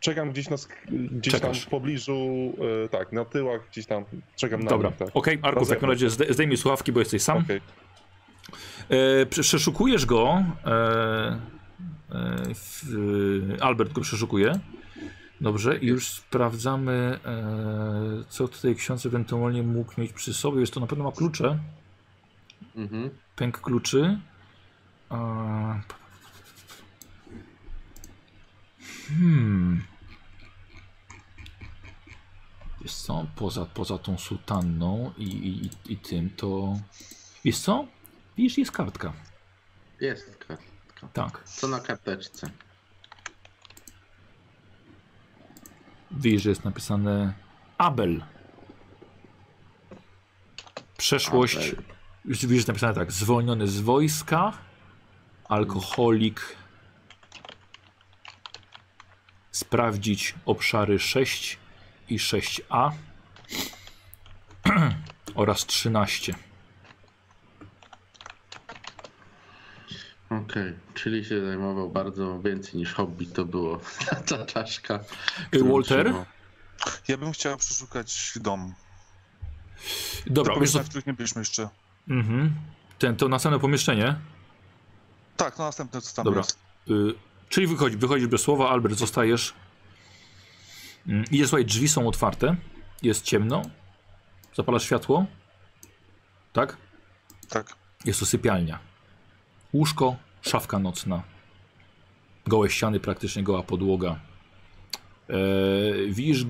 czekam 0.00 0.30
gdzieś, 0.30 0.50
na, 0.50 0.56
sk- 0.56 0.76
gdzieś 1.12 1.40
tam 1.40 1.54
w 1.54 1.66
pobliżu, 1.66 2.52
e, 2.84 2.88
tak, 2.88 3.12
na 3.12 3.24
tyłach, 3.24 3.60
gdzieś 3.70 3.86
tam 3.86 4.04
czekam 4.36 4.62
na 4.62 4.70
Dobra, 4.70 4.90
tak. 4.90 5.08
okej, 5.14 5.38
Arku, 5.42 5.64
w 5.64 5.68
takim 5.68 5.88
razie 5.90 6.10
zde- 6.10 6.32
zdejmij 6.34 6.56
słuchawki, 6.56 6.92
bo 6.92 7.00
jesteś 7.00 7.22
sam. 7.22 7.38
Okej. 7.38 7.60
E, 8.88 9.26
prze- 9.26 9.42
przeszukujesz 9.42 10.06
go. 10.06 10.44
E, 10.66 11.38
e, 12.12 13.62
Albert 13.62 13.92
go 13.92 14.00
przeszukuje. 14.00 14.58
Dobrze, 15.40 15.78
i 15.78 15.86
już 15.86 16.08
sprawdzamy, 16.08 17.18
e, 17.24 18.24
co 18.28 18.48
tutaj 18.48 18.76
ksiądz 18.76 19.06
ewentualnie 19.06 19.62
mógł 19.62 20.00
mieć 20.00 20.12
przy 20.12 20.34
sobie. 20.34 20.60
Jest 20.60 20.74
to 20.74 20.80
na 20.80 20.86
pewno 20.86 21.04
ma 21.04 21.12
klucze. 21.12 21.58
Mhm. 22.76 23.10
Pęk 23.36 23.60
kluczy. 23.60 24.20
E, 25.10 25.80
hmm. 29.08 29.82
Wiesz 32.80 32.94
co, 32.94 33.26
poza, 33.36 33.66
poza 33.66 33.98
tą 33.98 34.18
sutanną 34.18 35.12
i, 35.16 35.24
i, 35.24 35.92
i 35.92 35.96
tym, 35.96 36.30
to... 36.30 36.78
Wiesz 37.44 37.58
co? 37.58 37.86
Widzisz, 38.36 38.58
jest 38.58 38.72
kartka. 38.72 39.12
Jest 40.00 40.36
kartka. 40.36 41.08
Tak. 41.12 41.44
Co 41.44 41.68
na 41.68 41.80
karteczce? 41.80 42.50
Widzisz, 46.10 46.42
że 46.42 46.50
jest 46.50 46.64
napisane 46.64 47.34
Abel. 47.78 48.24
Przeszłość. 50.96 51.56
Abel. 51.56 51.84
Widzisz, 52.24 52.48
że 52.48 52.54
jest 52.54 52.68
napisane 52.68 52.94
tak. 52.94 53.12
Zwolniony 53.12 53.68
z 53.68 53.80
wojska. 53.80 54.52
Alkoholik. 55.48 56.56
Sprawdzić 59.52 60.34
obszary 60.46 60.98
6 60.98 61.58
i 62.08 62.18
6a. 62.18 62.90
oraz 65.34 65.66
13. 65.66 66.34
Okej, 70.30 70.72
czyli 70.94 71.24
się 71.24 71.46
zajmował 71.46 71.90
bardzo 71.90 72.40
więcej 72.40 72.74
niż 72.80 72.94
hobby 72.94 73.26
to 73.26 73.44
było 73.44 73.80
ta 74.28 74.44
czaszka. 74.46 75.00
którą 75.50 75.72
Walter? 75.72 76.04
trzymał. 76.06 76.24
ja 77.08 77.16
bym 77.16 77.32
chciał 77.32 77.56
przeszukać 77.56 78.32
dom. 78.36 78.74
Dobra, 80.26 80.54
to 80.54 80.60
wiesz 80.60 80.72
co? 80.72 80.80
których 80.84 81.06
nie 81.06 81.12
byliśmy 81.12 81.40
jeszcze. 81.40 81.68
Mhm. 82.08 82.54
Ten, 82.98 83.16
to 83.16 83.28
następne 83.28 83.58
pomieszczenie. 83.60 84.16
Tak, 85.36 85.58
no 85.58 85.64
następne 85.64 86.00
co 86.00 86.14
tam 86.16 86.24
Dobra. 86.24 86.40
jest. 86.40 86.58
Y, 86.90 87.14
czyli 87.48 87.66
wychodzi, 87.66 87.96
wychodzisz 87.96 88.26
bez 88.28 88.40
słowa, 88.40 88.70
Albert, 88.70 88.94
zostajesz. 88.98 89.54
Mm, 91.06 91.24
Idziesz, 91.30 91.48
słuchaj, 91.48 91.64
drzwi 91.64 91.88
są 91.88 92.08
otwarte, 92.08 92.56
jest 93.02 93.24
ciemno, 93.24 93.62
zapalasz 94.56 94.82
światło, 94.84 95.26
tak? 96.52 96.76
Tak. 97.48 97.76
Jest 98.04 98.20
to 98.20 98.26
sypialnia. 98.26 98.89
Łóżko, 99.72 100.16
szafka 100.42 100.78
nocna. 100.78 101.22
Gołe 102.46 102.70
ściany, 102.70 103.00
praktycznie 103.00 103.42
goła 103.42 103.62
podłoga. 103.62 104.16
Eee, 105.28 106.12
widzisz 106.12 106.46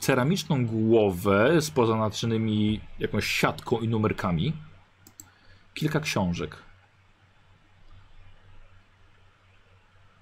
ceramiczną 0.00 0.66
głowę 0.66 1.62
z 1.62 1.70
pozanaczynymi 1.70 2.80
jakąś 2.98 3.26
siatką 3.26 3.80
i 3.80 3.88
numerkami. 3.88 4.52
Kilka 5.74 6.00
książek. 6.00 6.56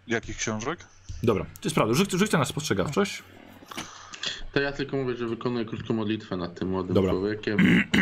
Jakich 0.06 0.36
książek? 0.36 0.86
Dobra, 1.23 1.44
to 1.44 1.60
jest 1.64 1.74
prawda. 1.74 1.94
Rzuć, 1.94 2.12
rzućcie 2.12 2.39
na 2.39 2.44
spostrzegawczość. 2.44 3.23
To 4.52 4.60
ja 4.60 4.73
tylko 4.73 4.97
mówię, 4.97 5.16
że 5.16 5.26
wykonuję 5.26 5.64
krótką 5.64 5.94
modlitwę 5.94 6.36
nad 6.36 6.58
tym 6.58 6.68
młodym 6.68 6.94
Dobra. 6.94 7.10
człowiekiem. 7.10 7.58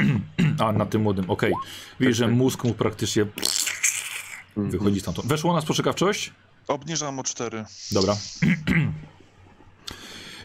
A, 0.64 0.72
na 0.72 0.86
tym 0.86 1.02
młodym, 1.02 1.30
okej. 1.30 1.52
Widzisz, 2.00 2.16
że 2.16 2.28
mózg 2.28 2.64
mu 2.64 2.74
praktycznie 2.74 3.26
wychodzi 4.56 5.00
stamtąd. 5.00 5.28
Weszło 5.28 5.52
na 5.54 5.60
spostrzegawczość? 5.60 6.32
Obniżam 6.68 7.18
o 7.18 7.22
4. 7.22 7.64
Dobra. 7.92 8.16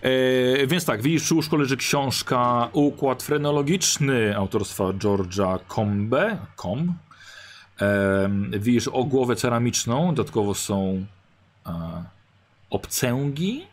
E, 0.01 0.67
więc 0.67 0.85
tak, 0.85 1.01
widzisz, 1.01 1.23
przy 1.23 1.35
łóżku 1.35 1.57
leży 1.57 1.77
książka 1.77 2.69
Układ 2.73 3.23
frenologiczny 3.23 4.37
autorstwa 4.37 4.83
George'a 4.83 5.59
Combe. 5.75 6.37
Com. 6.55 6.93
E, 7.81 8.29
widzisz 8.59 8.87
o 8.87 9.03
głowę 9.03 9.35
ceramiczną, 9.35 10.15
dodatkowo 10.15 10.53
są 10.53 11.05
e, 11.65 12.03
obcęgi. 12.69 13.67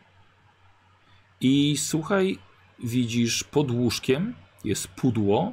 I 1.41 1.77
słuchaj, 1.77 2.39
widzisz 2.85 3.45
pod 3.45 3.71
łóżkiem 3.71 4.35
jest 4.65 4.89
pudło, 4.89 5.53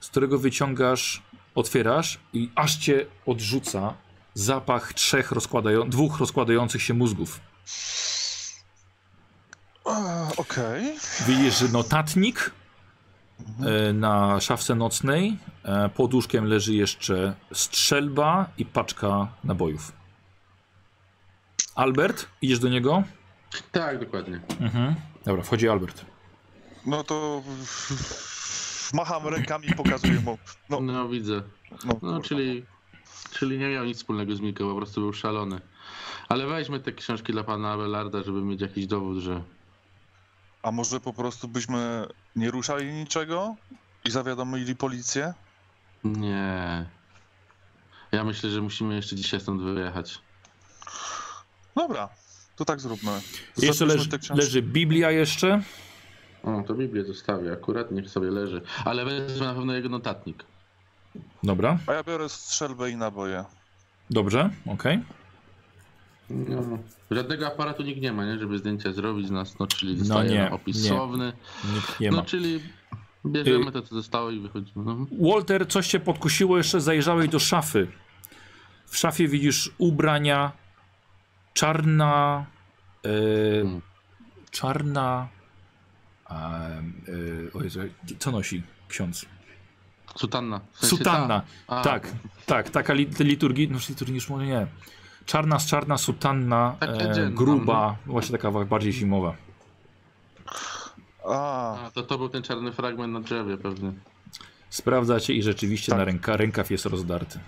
z 0.00 0.08
którego 0.08 0.38
wyciągasz, 0.38 1.22
otwierasz 1.54 2.18
i 2.32 2.50
aż 2.54 2.76
cię 2.76 3.06
odrzuca 3.26 3.94
zapach 4.34 4.92
trzech 4.92 5.32
rozkładają, 5.32 5.90
dwóch 5.90 6.18
rozkładających 6.18 6.82
się 6.82 6.94
mózgów. 6.94 7.40
Okej. 10.36 10.96
Widzisz 11.26 11.58
że 11.58 11.68
notatnik 11.68 12.50
e, 13.88 13.92
na 13.92 14.40
szafce 14.40 14.74
nocnej. 14.74 15.38
E, 15.64 15.88
pod 15.88 16.14
łóżkiem 16.14 16.44
leży 16.44 16.74
jeszcze 16.74 17.34
strzelba 17.52 18.50
i 18.58 18.66
paczka 18.66 19.28
nabojów. 19.44 19.92
Albert, 21.74 22.26
idziesz 22.42 22.58
do 22.58 22.68
niego? 22.68 23.02
Tak, 23.72 24.00
dokładnie. 24.00 24.40
Mhm. 24.60 24.94
Dobra, 25.24 25.42
wchodzi 25.42 25.68
Albert. 25.68 26.04
No 26.86 27.04
to 27.04 27.42
macham 28.94 29.26
rękami 29.28 29.68
i 29.70 29.74
pokazuję 29.74 30.20
mu. 30.20 30.38
No, 30.70 30.80
No 30.80 31.08
widzę. 31.08 31.42
no, 31.84 31.98
No 32.02 32.20
czyli, 32.20 32.66
czyli 33.32 33.58
nie 33.58 33.68
miał 33.68 33.84
nic 33.84 33.96
wspólnego 33.98 34.36
z 34.36 34.40
Miką, 34.40 34.68
po 34.70 34.76
prostu 34.76 35.00
był 35.00 35.12
szalony. 35.12 35.60
Ale 36.28 36.46
weźmy 36.46 36.80
te 36.80 36.92
książki 36.92 37.32
dla 37.32 37.44
pana 37.44 37.72
Abelarda, 37.72 38.22
żeby 38.22 38.42
mieć 38.42 38.60
jakiś 38.60 38.86
dowód, 38.86 39.18
że 39.18 39.42
A 40.62 40.70
może 40.72 41.00
po 41.00 41.12
prostu 41.12 41.48
byśmy 41.48 42.06
nie 42.36 42.50
ruszali 42.50 42.92
niczego 42.92 43.56
i 44.04 44.10
zawiadomili 44.10 44.76
policję? 44.76 45.34
nie. 46.04 46.84
Ja 48.12 48.24
myślę, 48.24 48.50
że 48.50 48.60
musimy 48.60 48.94
jeszcze 48.94 49.16
dzisiaj 49.16 49.40
stąd 49.40 49.62
wyjechać. 49.62 50.18
Dobra, 51.76 52.08
to 52.56 52.64
tak 52.64 52.80
zróbmy. 52.80 53.10
Jeszcze 53.12 53.66
Zapiszmy 53.66 53.86
leży, 53.86 54.08
te 54.08 54.18
książki. 54.18 54.44
leży 54.44 54.62
Biblia 54.62 55.10
jeszcze. 55.10 55.62
O, 56.42 56.62
to 56.66 56.74
Biblię 56.74 57.04
zostawię, 57.04 57.52
akurat 57.52 57.90
niech 57.90 58.10
sobie 58.10 58.30
leży. 58.30 58.62
Ale 58.84 59.04
wezmę 59.04 59.46
na 59.46 59.54
pewno 59.54 59.72
jego 59.74 59.88
notatnik. 59.88 60.44
Dobra, 61.42 61.78
A 61.86 61.92
ja 61.92 62.02
biorę 62.02 62.28
strzelbę 62.28 62.90
i 62.90 62.96
naboje. 62.96 63.44
dobrze, 64.10 64.50
okej. 64.66 65.00
No, 66.30 66.78
żadnego 67.10 67.46
aparatu 67.46 67.82
nikt 67.82 68.00
nie 68.02 68.12
ma, 68.12 68.24
nie? 68.26 68.38
Żeby 68.38 68.58
zdjęcia 68.58 68.92
zrobić 68.92 69.26
z 69.26 69.30
nas, 69.30 69.58
no 69.58 69.66
czyli 69.66 70.02
No 70.08 70.22
nie, 70.22 70.38
nam 70.44 70.52
opis 70.52 70.82
nie. 70.84 70.88
słowny. 70.88 71.32
Nikt 71.74 72.00
nie 72.00 72.10
No 72.10 72.16
ma. 72.16 72.22
czyli 72.22 72.60
bierzemy 73.26 73.72
to, 73.72 73.82
co 73.82 73.94
zostało 73.94 74.30
i 74.30 74.40
wychodzimy. 74.40 74.84
No. 74.84 75.06
Walter, 75.32 75.68
coś 75.68 75.86
cię 75.88 76.00
podkusiło, 76.00 76.56
jeszcze 76.58 76.80
zajrzałeś 76.80 77.28
do 77.28 77.38
szafy. 77.38 77.88
W 78.86 78.96
szafie 78.98 79.28
widzisz 79.28 79.70
ubrania, 79.78 80.52
czarna, 81.54 82.46
e, 83.04 83.62
Hmm. 83.62 83.80
czarna, 84.50 85.28
e, 86.30 86.82
o 87.54 87.62
Jezu, 87.62 87.80
co 88.18 88.30
nosi 88.30 88.62
ksiądz? 88.88 89.26
Sutanna. 90.16 90.60
W 90.72 90.78
sensie 90.80 90.96
Sutanna, 90.96 91.42
ta. 91.66 91.82
Tak, 91.82 92.08
tak, 92.46 92.70
taka 92.70 92.92
li, 92.92 93.06
liturgii, 93.18 93.68
no 93.68 93.78
liturgii 93.88 94.14
już 94.14 94.28
może 94.28 94.46
nie. 94.46 94.66
Czarna 95.26 95.58
z 95.58 95.66
czarna 95.66 95.98
sutanna, 95.98 96.76
e, 96.80 97.30
gruba, 97.30 97.96
właśnie 98.06 98.38
taka 98.38 98.50
bardziej 98.64 98.92
zimowa. 98.92 99.34
A, 101.28 101.76
A, 101.86 101.90
to 101.90 102.02
to 102.02 102.18
był 102.18 102.28
ten 102.28 102.42
czarny 102.42 102.72
fragment 102.72 103.12
na 103.12 103.20
drzewie 103.20 103.56
pewnie. 103.56 103.92
Sprawdzacie 104.70 105.34
i 105.34 105.42
rzeczywiście 105.42 105.92
Tak. 105.92 105.98
na 105.98 106.04
ręka, 106.04 106.36
rękaw 106.36 106.70
jest 106.70 106.86
rozdarty. 106.86 107.38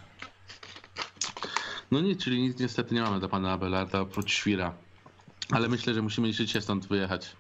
No 1.91 2.01
nic, 2.01 2.25
czyli 2.25 2.43
nic 2.43 2.59
niestety 2.59 2.95
nie 2.95 3.03
mamy 3.03 3.19
dla 3.21 3.29
pana 3.29 3.53
Abelarda 3.53 4.01
oprócz 4.01 4.33
świra. 4.33 4.75
Ale 5.51 5.69
myślę, 5.69 5.95
że 5.95 6.03
musimy 6.03 6.33
dzisiaj 6.33 6.63
stąd 6.63 6.87
wyjechać. 6.87 7.37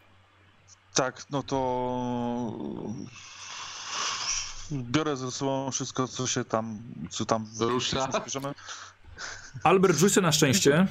tak, 0.94 1.22
no 1.30 1.42
to 1.42 1.56
biorę 4.72 5.16
ze 5.16 5.30
sobą 5.30 5.70
wszystko, 5.70 6.08
co 6.08 6.26
się 6.26 6.44
tam, 6.44 6.78
co 7.10 7.24
tam 7.24 7.46
Rusza. 7.60 8.08
Albert, 9.62 9.98
rzuć 9.98 10.16
na 10.16 10.32
szczęście. 10.32 10.86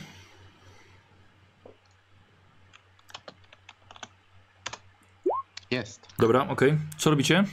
Jest. 5.71 6.07
Dobra, 6.19 6.47
okej. 6.47 6.77
Co 6.97 7.09
robicie? 7.09 7.43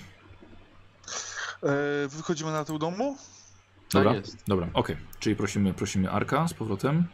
E, 1.63 2.09
wychodzimy 2.09 2.53
na 2.53 2.65
tył 2.65 2.79
domu? 2.79 3.17
Dobra, 3.93 4.15
dobra, 4.47 4.69
okej. 4.75 4.97
Czyli 5.19 5.37
prosimy, 5.37 5.75
prosimy 5.75 6.11
Arka 6.11 6.49
z 6.49 6.55
powrotem. 6.55 7.05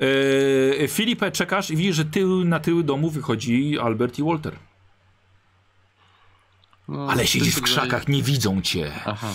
Eee, 0.00 0.88
Filipę, 0.88 1.32
czekasz 1.32 1.70
i 1.70 1.76
widzisz, 1.76 1.96
że 1.96 2.04
tył, 2.04 2.44
na 2.44 2.60
tył 2.60 2.82
domu 2.82 3.10
wychodzi 3.10 3.78
Albert 3.78 4.18
i 4.18 4.22
Walter. 4.22 4.56
No, 6.88 7.06
Ale 7.10 7.26
siedzisz 7.26 7.54
w 7.56 7.62
krzakach, 7.62 8.08
nie 8.08 8.22
widzą 8.22 8.62
cię. 8.62 8.92
Aha. 9.06 9.34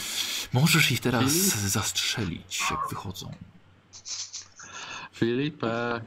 Możesz 0.54 0.92
ich 0.92 1.00
teraz 1.00 1.24
Filip? 1.34 1.44
zastrzelić, 1.54 2.62
jak 2.72 2.80
wychodzą. 2.90 3.32
Filipę. 5.14 6.02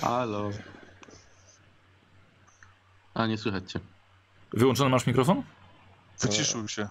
Halo. 0.00 0.50
A, 3.14 3.26
nie 3.26 3.38
słychać 3.38 3.72
cię. 3.72 3.80
Wyłączony 4.52 4.90
masz 4.90 5.06
mikrofon? 5.06 5.42
Wyciszył 6.20 6.68
się. 6.68 6.88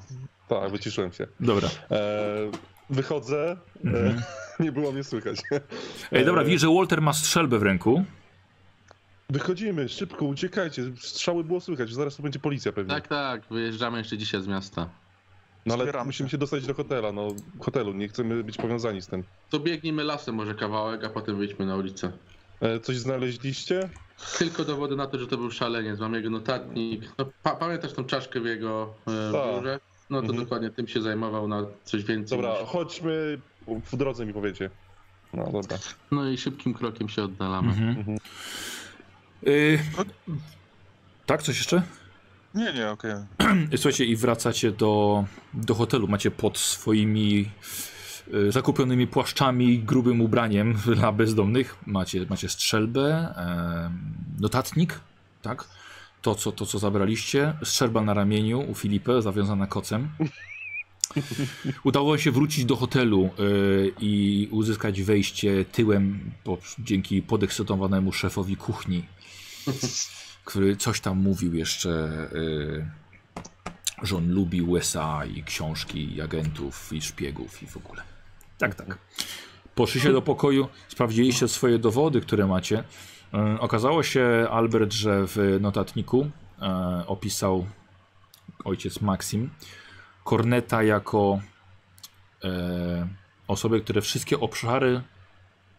Tak, 0.50 0.72
wyciszyłem 0.72 1.14
się. 1.14 1.28
Dobra. 1.40 1.70
E, 1.92 2.00
wychodzę, 2.90 3.58
Mhm. 3.86 4.18
e, 4.18 4.24
nie 4.64 4.72
było 4.72 4.92
mnie 4.92 5.04
słychać. 5.04 5.38
Ej, 6.12 6.26
dobra, 6.26 6.44
widzisz, 6.44 6.62
że 6.62 6.68
Walter 6.76 7.02
ma 7.02 7.14
strzelbę 7.14 7.60
w 7.60 7.64
ręku. 7.64 8.06
Wychodzimy, 9.30 9.90
szybko, 9.90 10.26
uciekajcie. 10.26 10.84
Strzały 11.00 11.44
było 11.44 11.62
słychać, 11.62 11.94
zaraz 11.94 12.16
tu 12.16 12.24
będzie 12.24 12.40
policja 12.40 12.72
pewnie. 12.72 12.94
Tak, 12.96 13.08
tak, 13.08 13.42
wyjeżdżamy 13.52 13.98
jeszcze 13.98 14.18
dzisiaj 14.18 14.42
z 14.42 14.48
miasta. 14.48 14.90
no 15.66 15.74
ale 15.74 15.84
zbieramy 15.84 16.06
musimy 16.06 16.30
się. 16.30 16.32
się 16.32 16.38
dostać 16.38 16.66
do 16.68 16.74
hotela, 16.74 17.12
no 17.12 17.28
hotelu, 17.60 17.94
nie 17.94 18.08
chcemy 18.08 18.44
być 18.44 18.58
powiązani 18.58 19.02
z 19.02 19.08
tym. 19.08 19.24
To 19.50 19.60
biegnijmy 19.60 20.04
lasem 20.04 20.36
może 20.36 20.56
kawałek, 20.56 21.04
a 21.04 21.10
potem 21.10 21.38
wyjdźmy 21.38 21.66
na 21.66 21.76
ulicę. 21.76 22.12
E, 22.62 22.80
coś 22.80 22.98
znaleźliście? 22.98 23.90
Tylko 24.38 24.64
dowody 24.66 24.96
na 24.96 25.08
to, 25.08 25.20
że 25.20 25.28
to 25.28 25.38
był 25.38 25.52
szaleniec. 25.52 26.00
Mam 26.00 26.14
jego 26.14 26.30
notatnik. 26.30 27.02
No, 27.18 27.26
pa 27.44 27.56
pamiętasz 27.56 27.94
tą 27.94 28.04
czaszkę 28.04 28.40
w 28.42 28.46
jego 28.46 28.94
e, 29.08 29.32
Tak. 29.32 29.56
biurze? 29.56 29.80
No 30.10 30.18
to 30.22 30.26
Mhm. 30.28 30.44
dokładnie 30.44 30.70
tym 30.70 30.88
się 30.88 31.02
zajmował 31.02 31.48
na 31.48 31.66
coś 31.84 32.04
więcej. 32.04 32.38
Dobra, 32.38 32.54
niż- 32.62 32.70
chodźmy, 32.70 33.40
w 33.92 33.98
drodze 33.98 34.26
mi 34.26 34.34
powiecie. 34.34 34.70
No 35.34 35.44
dobra. 35.52 35.78
No 36.12 36.30
i 36.30 36.38
szybkim 36.38 36.74
krokiem 36.74 37.10
się 37.10 37.24
oddalamy. 37.24 37.68
Mhm. 37.70 37.90
Mhm. 37.98 38.18
Y, 39.48 39.80
tak, 41.26 41.44
coś 41.44 41.58
jeszcze? 41.58 41.82
Nie, 42.56 42.74
nie, 42.74 42.90
okej. 42.90 43.12
Słuchajcie, 43.76 44.06
i 44.06 44.16
wracacie 44.16 44.72
do, 44.72 45.26
do 45.54 45.76
hotelu. 45.76 46.08
Macie 46.08 46.32
pod 46.32 46.58
swoimi 46.58 47.50
y, 48.34 48.52
zakupionymi 48.52 49.08
płaszczami, 49.08 49.80
grubym 49.80 50.22
ubraniem 50.22 50.74
dla 50.96 51.12
bezdomnych. 51.12 51.76
Macie, 51.86 52.26
macie 52.30 52.50
strzelbę, 52.50 53.34
em, 53.38 54.00
notatnik, 54.40 55.00
tak? 55.42 55.66
To 56.22 56.36
co, 56.36 56.52
to, 56.52 56.66
co 56.66 56.80
zabraliście. 56.80 57.54
Strzelba 57.64 58.02
na 58.02 58.14
ramieniu 58.14 58.72
u 58.72 58.76
Filipy, 58.76 59.22
zawiązana 59.22 59.68
kocem. 59.68 60.10
Udało 61.84 62.18
się 62.18 62.32
wrócić 62.32 62.66
do 62.66 62.76
hotelu 62.76 63.30
y, 63.40 63.94
i 64.00 64.48
uzyskać 64.52 65.02
wejście 65.02 65.66
tyłem 65.66 66.32
po, 66.44 66.58
dzięki 66.80 67.22
podekscytowanemu 67.22 68.14
szefowi 68.14 68.58
kuchni. 68.58 69.04
który 70.46 70.78
coś 70.78 71.00
tam 71.00 71.18
mówił 71.18 71.54
jeszcze, 71.54 71.90
y, 72.34 72.86
że 74.04 74.18
on 74.18 74.34
lubi 74.34 74.62
USA 74.62 75.26
i 75.26 75.44
książki 75.44 76.16
i 76.16 76.22
agentów 76.22 76.94
i 76.94 77.02
szpiegów 77.02 77.64
i 77.64 77.68
w 77.68 77.78
ogóle. 77.78 78.02
Tak, 78.58 78.76
tak. 78.76 78.98
Poszliście 79.76 80.12
do 80.12 80.22
pokoju, 80.22 80.68
sprawdziliście 80.88 81.48
swoje 81.48 81.80
dowody, 81.80 82.22
które 82.22 82.48
macie. 82.48 82.84
Y, 83.56 83.60
okazało 83.60 84.04
się, 84.04 84.48
Albert, 84.52 84.94
że 84.94 85.28
w 85.28 85.58
notatniku 85.62 86.22
y, 86.22 87.08
opisał 87.08 87.66
ojciec 88.64 89.02
Maxim 89.02 89.50
Korneta 90.24 90.84
jako 90.84 91.40
osobę, 93.48 93.80
które 93.80 94.02
wszystkie 94.02 94.40
obszary 94.40 95.02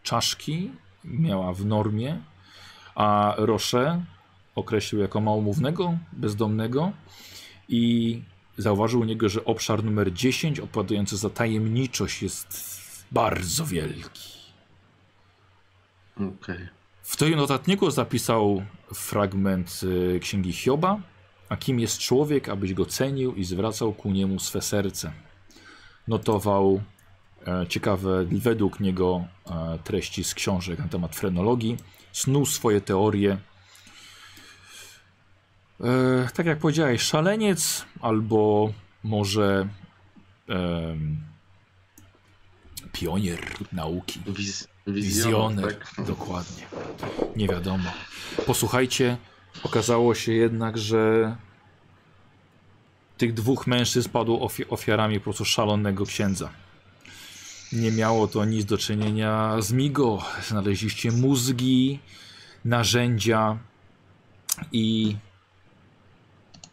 czaszki 0.03 0.71
miała 1.03 1.53
w 1.53 1.65
normie, 1.65 2.21
a 2.97 3.33
Roche 3.37 4.01
określił 4.55 5.01
jako 5.01 5.21
małomównego, 5.21 5.97
bezdomnego 6.11 6.91
i 7.69 8.21
zauważył 8.57 8.99
u 8.99 9.03
niego, 9.03 9.29
że 9.29 9.45
obszar 9.45 9.83
numer 9.83 10.13
10 10.13 10.59
odpowiadający 10.59 11.17
za 11.17 11.29
tajemniczość 11.29 12.21
jest 12.21 12.77
bardzo 13.11 13.65
wielki. 13.65 14.37
Okej. 16.15 16.67
W 17.03 17.17
tym 17.17 17.35
notatniku 17.35 17.91
zapisał 17.91 18.63
fragment 18.93 19.81
y, 19.83 20.19
księgi 20.19 20.53
Hioba, 20.53 20.99
a 21.49 21.57
kim 21.57 21.79
jest 21.79 21.99
człowiek, 21.99 22.49
abyś 22.49 22.73
go 22.73 22.85
cenił 22.85 23.35
i 23.35 23.43
zwracał 23.43 23.93
ku 23.93 24.11
niemu 24.11 24.39
swe 24.39 24.61
serce. 24.61 25.11
Notował 26.07 26.81
e, 27.47 27.67
ciekawe 27.67 28.25
według 28.25 28.79
niego 28.79 29.25
e, 29.45 29.79
treści 29.83 30.23
z 30.23 30.33
książek 30.33 30.79
na 30.79 30.87
temat 30.87 31.15
frenologii, 31.15 31.77
snuł 32.17 32.45
swoje 32.45 32.81
teorie. 32.81 33.37
E, 35.81 36.29
tak 36.33 36.45
jak 36.45 36.59
powiedziałeś, 36.59 37.01
szaleniec 37.01 37.85
albo 38.01 38.73
może 39.03 39.67
em, 40.49 41.17
pionier 42.93 43.39
nauki. 43.71 44.19
Wiz, 44.27 44.67
Wizjoner, 44.87 45.65
wizjoner, 45.65 45.79
tak. 45.79 46.05
dokładnie. 46.05 46.67
Nie 47.35 47.47
wiadomo. 47.47 47.91
Posłuchajcie, 48.45 49.17
okazało 49.63 50.15
się 50.15 50.33
jednak, 50.33 50.77
że 50.77 51.35
tych 53.17 53.33
dwóch 53.33 53.67
mężczyzn 53.67 54.09
padło 54.09 54.41
ofi 54.41 54.69
ofiarami 54.69 55.19
po 55.19 55.23
prostu 55.23 55.45
szalonego 55.45 56.05
księdza. 56.05 56.49
Nie 57.73 57.91
miało 57.91 58.27
to 58.27 58.45
nic 58.45 58.65
do 58.65 58.77
czynienia 58.77 59.61
z 59.61 59.71
Migo. 59.71 60.25
Znaleźliście 60.47 61.11
mózgi, 61.11 61.99
narzędzia 62.65 63.57
i 64.71 65.15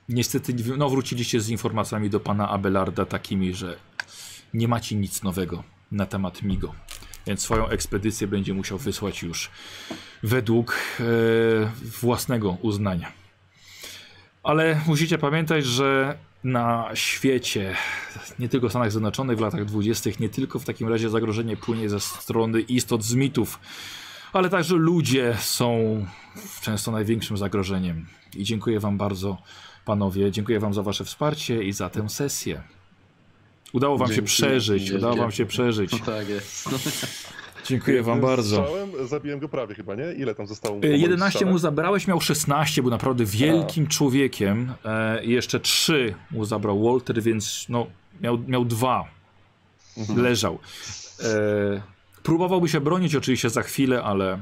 niestety 0.08 0.54
no, 0.76 0.90
wróciliście 0.90 1.40
z 1.40 1.48
informacjami 1.48 2.10
do 2.10 2.20
pana 2.20 2.48
Abelarda 2.48 3.06
takimi, 3.06 3.54
że 3.54 3.76
nie 4.54 4.68
macie 4.68 4.96
nic 4.96 5.22
nowego 5.22 5.64
na 5.92 6.06
temat 6.06 6.42
Migo. 6.42 6.74
Więc 7.26 7.42
swoją 7.42 7.68
ekspedycję 7.68 8.26
będzie 8.26 8.54
musiał 8.54 8.78
wysłać 8.78 9.22
już 9.22 9.50
według 10.22 10.76
e, 11.00 11.04
własnego 12.00 12.56
uznania. 12.62 13.12
Ale 14.42 14.80
musicie 14.86 15.18
pamiętać, 15.18 15.64
że 15.64 16.18
na 16.44 16.90
świecie, 16.94 17.76
nie 18.38 18.48
tylko 18.48 18.68
w 18.68 18.70
Stanach 18.70 18.90
Zjednoczonych 18.90 19.38
w 19.38 19.40
latach 19.40 19.64
20., 19.64 20.10
nie 20.20 20.28
tylko 20.28 20.58
w 20.58 20.64
takim 20.64 20.88
razie 20.88 21.10
zagrożenie 21.10 21.56
płynie 21.56 21.88
ze 21.88 22.00
strony 22.00 22.60
istot 22.60 23.04
z 23.04 23.14
mitów, 23.14 23.60
ale 24.32 24.48
także 24.50 24.74
ludzie 24.74 25.36
są 25.40 26.06
często 26.62 26.90
największym 26.92 27.36
zagrożeniem. 27.36 28.06
I 28.36 28.44
dziękuję 28.44 28.80
Wam 28.80 28.98
bardzo, 28.98 29.38
panowie. 29.84 30.30
Dziękuję 30.32 30.60
Wam 30.60 30.74
za 30.74 30.82
Wasze 30.82 31.04
wsparcie 31.04 31.62
i 31.64 31.72
za 31.72 31.90
tę 31.90 32.08
sesję. 32.08 32.62
Udało 33.72 33.98
Wam 33.98 34.08
się 34.08 34.14
Dzięki. 34.14 34.26
przeżyć, 34.26 34.82
Dzięki. 34.82 34.98
udało 34.98 35.16
Wam 35.16 35.32
się 35.32 35.46
przeżyć. 35.46 35.92
No 35.92 35.98
tak 35.98 36.28
jest. 36.28 36.68
Dziękuję 37.64 38.02
Wam 38.02 38.20
bardzo. 38.20 38.56
Strzałem 38.56 39.08
zabiłem 39.08 39.38
go 39.38 39.48
prawie 39.48 39.74
chyba, 39.74 39.94
nie? 39.94 40.12
Ile 40.12 40.34
tam 40.34 40.46
zostało 40.46 40.74
mu? 40.74 40.80
po 40.80 40.86
Y, 40.86 40.90
moim 40.90 41.02
11 41.02 41.30
strzale? 41.38 41.52
mu 41.52 41.58
zabrałeś, 41.58 42.06
miał 42.06 42.20
16, 42.20 42.82
był 42.82 42.90
naprawdę 42.90 43.24
wielkim 43.24 43.86
człowiekiem. 43.86 44.74
E, 44.84 45.24
i 45.24 45.30
jeszcze 45.30 45.60
3 45.60 46.14
mu 46.30 46.44
zabrał 46.44 46.84
Walter, 46.84 47.22
więc 47.22 47.66
no, 47.68 47.86
miał, 48.20 48.38
miał 48.38 48.64
dwa. 48.64 49.04
Mhm. 49.98 50.22
Leżał. 50.22 50.58
E, 51.24 51.82
próbowałby 52.22 52.68
się 52.68 52.80
bronić 52.80 53.14
oczywiście 53.14 53.50
za 53.50 53.62
chwilę, 53.62 54.02
ale 54.02 54.38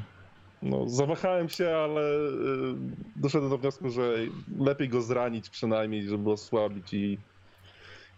No, 0.62 0.88
zawahałem 0.88 1.48
się, 1.48 1.68
ale 1.76 2.00
y, 2.00 2.74
doszedłem 3.16 3.50
do 3.50 3.58
wniosku, 3.58 3.90
że 3.90 4.14
lepiej 4.58 4.88
go 4.88 5.02
zranić 5.02 5.50
przynajmniej, 5.50 6.02
żeby 6.08 6.30
osłabić 6.30 6.94
i, 6.94 7.18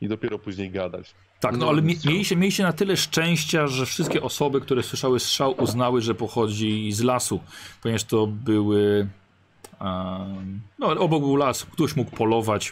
i 0.00 0.08
dopiero 0.08 0.39
później 0.39 0.70
gadać. 0.70 1.15
Tak, 1.44 1.52
no, 1.52 1.58
No, 1.58 1.68
ale 1.68 1.82
mi, 1.82 1.97
strzał. 1.97 2.12
mieliście, 2.12 2.36
mieliście 2.36 2.62
na 2.62 2.73
tyle 2.73 2.97
szczęścia, 2.97 3.66
że 3.66 3.86
wszystkie 3.86 4.23
osoby, 4.23 4.60
które 4.60 4.82
słyszały 4.82 5.20
strzał, 5.20 5.55
uznały, 5.62 6.00
że 6.00 6.14
pochodzi 6.14 6.92
z 6.92 7.00
lasu, 7.02 7.40
ponieważ 7.82 8.05
to 8.05 8.26
były. 8.26 9.08
em, 9.81 10.60
no, 10.78 10.86
obok 10.89 11.20
był 11.23 11.36
las, 11.36 11.64
ktoś 11.64 11.97
mógł 11.97 12.10
polować. 12.10 12.68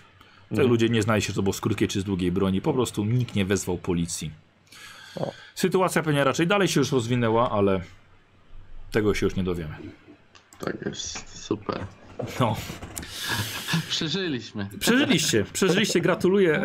Te 0.48 0.54
Mhm. 0.54 0.68
ludzie 0.70 0.88
nie 0.88 1.02
znali 1.02 1.22
się, 1.22 1.26
czy 1.26 1.34
to 1.34 1.42
było 1.42 1.52
z 1.52 1.60
krótkiej 1.60 1.88
czy 1.88 2.00
z 2.00 2.04
długiej 2.04 2.32
broni. 2.32 2.60
Po 2.60 2.72
prostu 2.72 3.04
nikt 3.04 3.34
nie 3.34 3.44
wezwał 3.44 3.78
policji. 3.78 4.30
O. 5.16 5.30
Sytuacja 5.54 6.02
pewnie 6.02 6.24
raczej 6.24 6.46
dalej 6.46 6.68
się 6.68 6.80
już 6.80 6.92
rozwinęła, 6.92 7.50
ale 7.50 7.80
tego 8.90 9.14
się 9.14 9.26
już 9.26 9.36
nie 9.36 9.44
dowiemy. 9.44 9.74
Tak 10.58 10.76
jest, 10.86 11.44
super. 11.44 11.86
No. 12.40 12.56
Przeżyliśmy. 13.88 14.68
Przeżyliście, 14.78 15.44
przeżyliście, 15.52 16.00
gratuluję. 16.00 16.62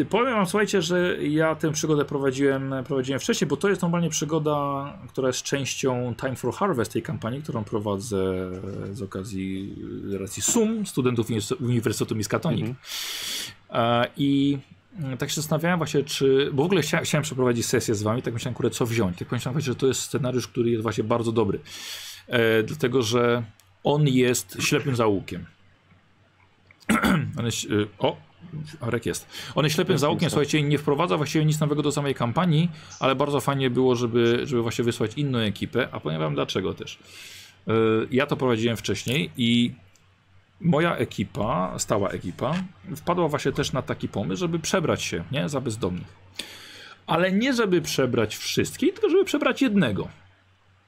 E, 0.00 0.04
powiem 0.04 0.34
wam, 0.34 0.46
słuchajcie, 0.46 0.82
że 0.82 1.16
ja 1.22 1.54
tę 1.54 1.72
przygodę 1.72 2.04
prowadziłem, 2.04 2.74
prowadziłem 2.86 3.20
wcześniej, 3.20 3.48
bo 3.48 3.56
to 3.56 3.68
jest 3.68 3.82
normalnie 3.82 4.10
przygoda, 4.10 4.92
która 5.08 5.28
jest 5.28 5.42
częścią 5.42 6.14
Time 6.20 6.36
for 6.36 6.54
Harvest, 6.54 6.92
tej 6.92 7.02
kampanii, 7.02 7.42
którą 7.42 7.64
prowadzę 7.64 8.50
z 8.92 9.02
okazji 9.02 9.74
z 10.04 10.14
racji 10.14 10.42
SUM, 10.42 10.86
studentów 10.86 11.30
Uniwers- 11.30 11.64
Uniwersytetu 11.64 12.16
Miskatonic. 12.16 12.60
Mhm. 12.60 12.76
E, 13.70 14.08
I 14.16 14.58
mm, 14.98 15.18
tak 15.18 15.30
się 15.30 15.36
zastanawiałem 15.36 15.78
właśnie, 15.78 16.04
czy. 16.04 16.50
Bo 16.52 16.62
w 16.62 16.66
ogóle 16.66 16.82
chcia, 16.82 17.00
chciałem 17.00 17.22
przeprowadzić 17.22 17.66
sesję 17.66 17.94
z 17.94 18.02
wami, 18.02 18.22
tak 18.22 18.34
myślałem, 18.34 18.54
kurde, 18.54 18.70
co 18.70 18.86
wziąć. 18.86 19.18
Tak 19.18 19.28
pomyślałem 19.28 19.60
że 19.60 19.74
to 19.74 19.86
jest 19.86 20.00
scenariusz, 20.00 20.48
który 20.48 20.70
jest 20.70 20.82
właśnie 20.82 21.04
bardzo 21.04 21.32
dobry. 21.32 21.60
E, 22.26 22.62
dlatego, 22.62 23.02
że 23.02 23.42
on 23.84 24.08
jest 24.08 24.56
ślepym 24.62 24.96
zaułkiem. 24.96 25.46
on 27.38 27.46
jest, 27.46 27.64
y, 27.64 27.88
o, 27.98 28.16
Arek 28.80 29.06
jest. 29.06 29.28
On 29.54 29.64
jest 29.64 29.74
ślepym 29.76 29.98
zaułkiem, 29.98 30.26
jest. 30.26 30.32
słuchajcie, 30.34 30.62
nie 30.62 30.78
wprowadza 30.78 31.16
właściwie 31.16 31.44
nic 31.44 31.60
nowego 31.60 31.82
do 31.82 31.92
samej 31.92 32.14
kampanii, 32.14 32.70
ale 33.00 33.14
bardzo 33.14 33.40
fajnie 33.40 33.70
było, 33.70 33.96
żeby, 33.96 34.40
żeby 34.44 34.62
właśnie 34.62 34.84
wysłać 34.84 35.14
inną 35.16 35.38
ekipę, 35.38 35.88
a 35.92 36.00
powiem 36.00 36.20
wam 36.20 36.34
dlaczego 36.34 36.74
też. 36.74 36.98
Y, 37.68 37.72
Ja 38.10 38.26
to 38.26 38.36
prowadziłem 38.36 38.76
wcześniej 38.76 39.30
i 39.36 39.74
moja 40.60 40.96
ekipa, 40.96 41.74
stała 41.78 42.10
ekipa, 42.10 42.54
wpadła 42.96 43.28
właśnie 43.28 43.52
też 43.52 43.72
na 43.72 43.82
taki 43.82 44.08
pomysł, 44.08 44.40
żeby 44.40 44.58
przebrać 44.58 45.02
się, 45.02 45.24
nie, 45.32 45.48
za 45.48 45.60
bezdomnych. 45.60 46.18
Ale 47.06 47.32
nie 47.32 47.52
żeby 47.54 47.82
przebrać 47.82 48.36
wszystkich, 48.36 48.92
tylko 48.92 49.10
żeby 49.10 49.24
przebrać 49.24 49.62
jednego. 49.62 50.08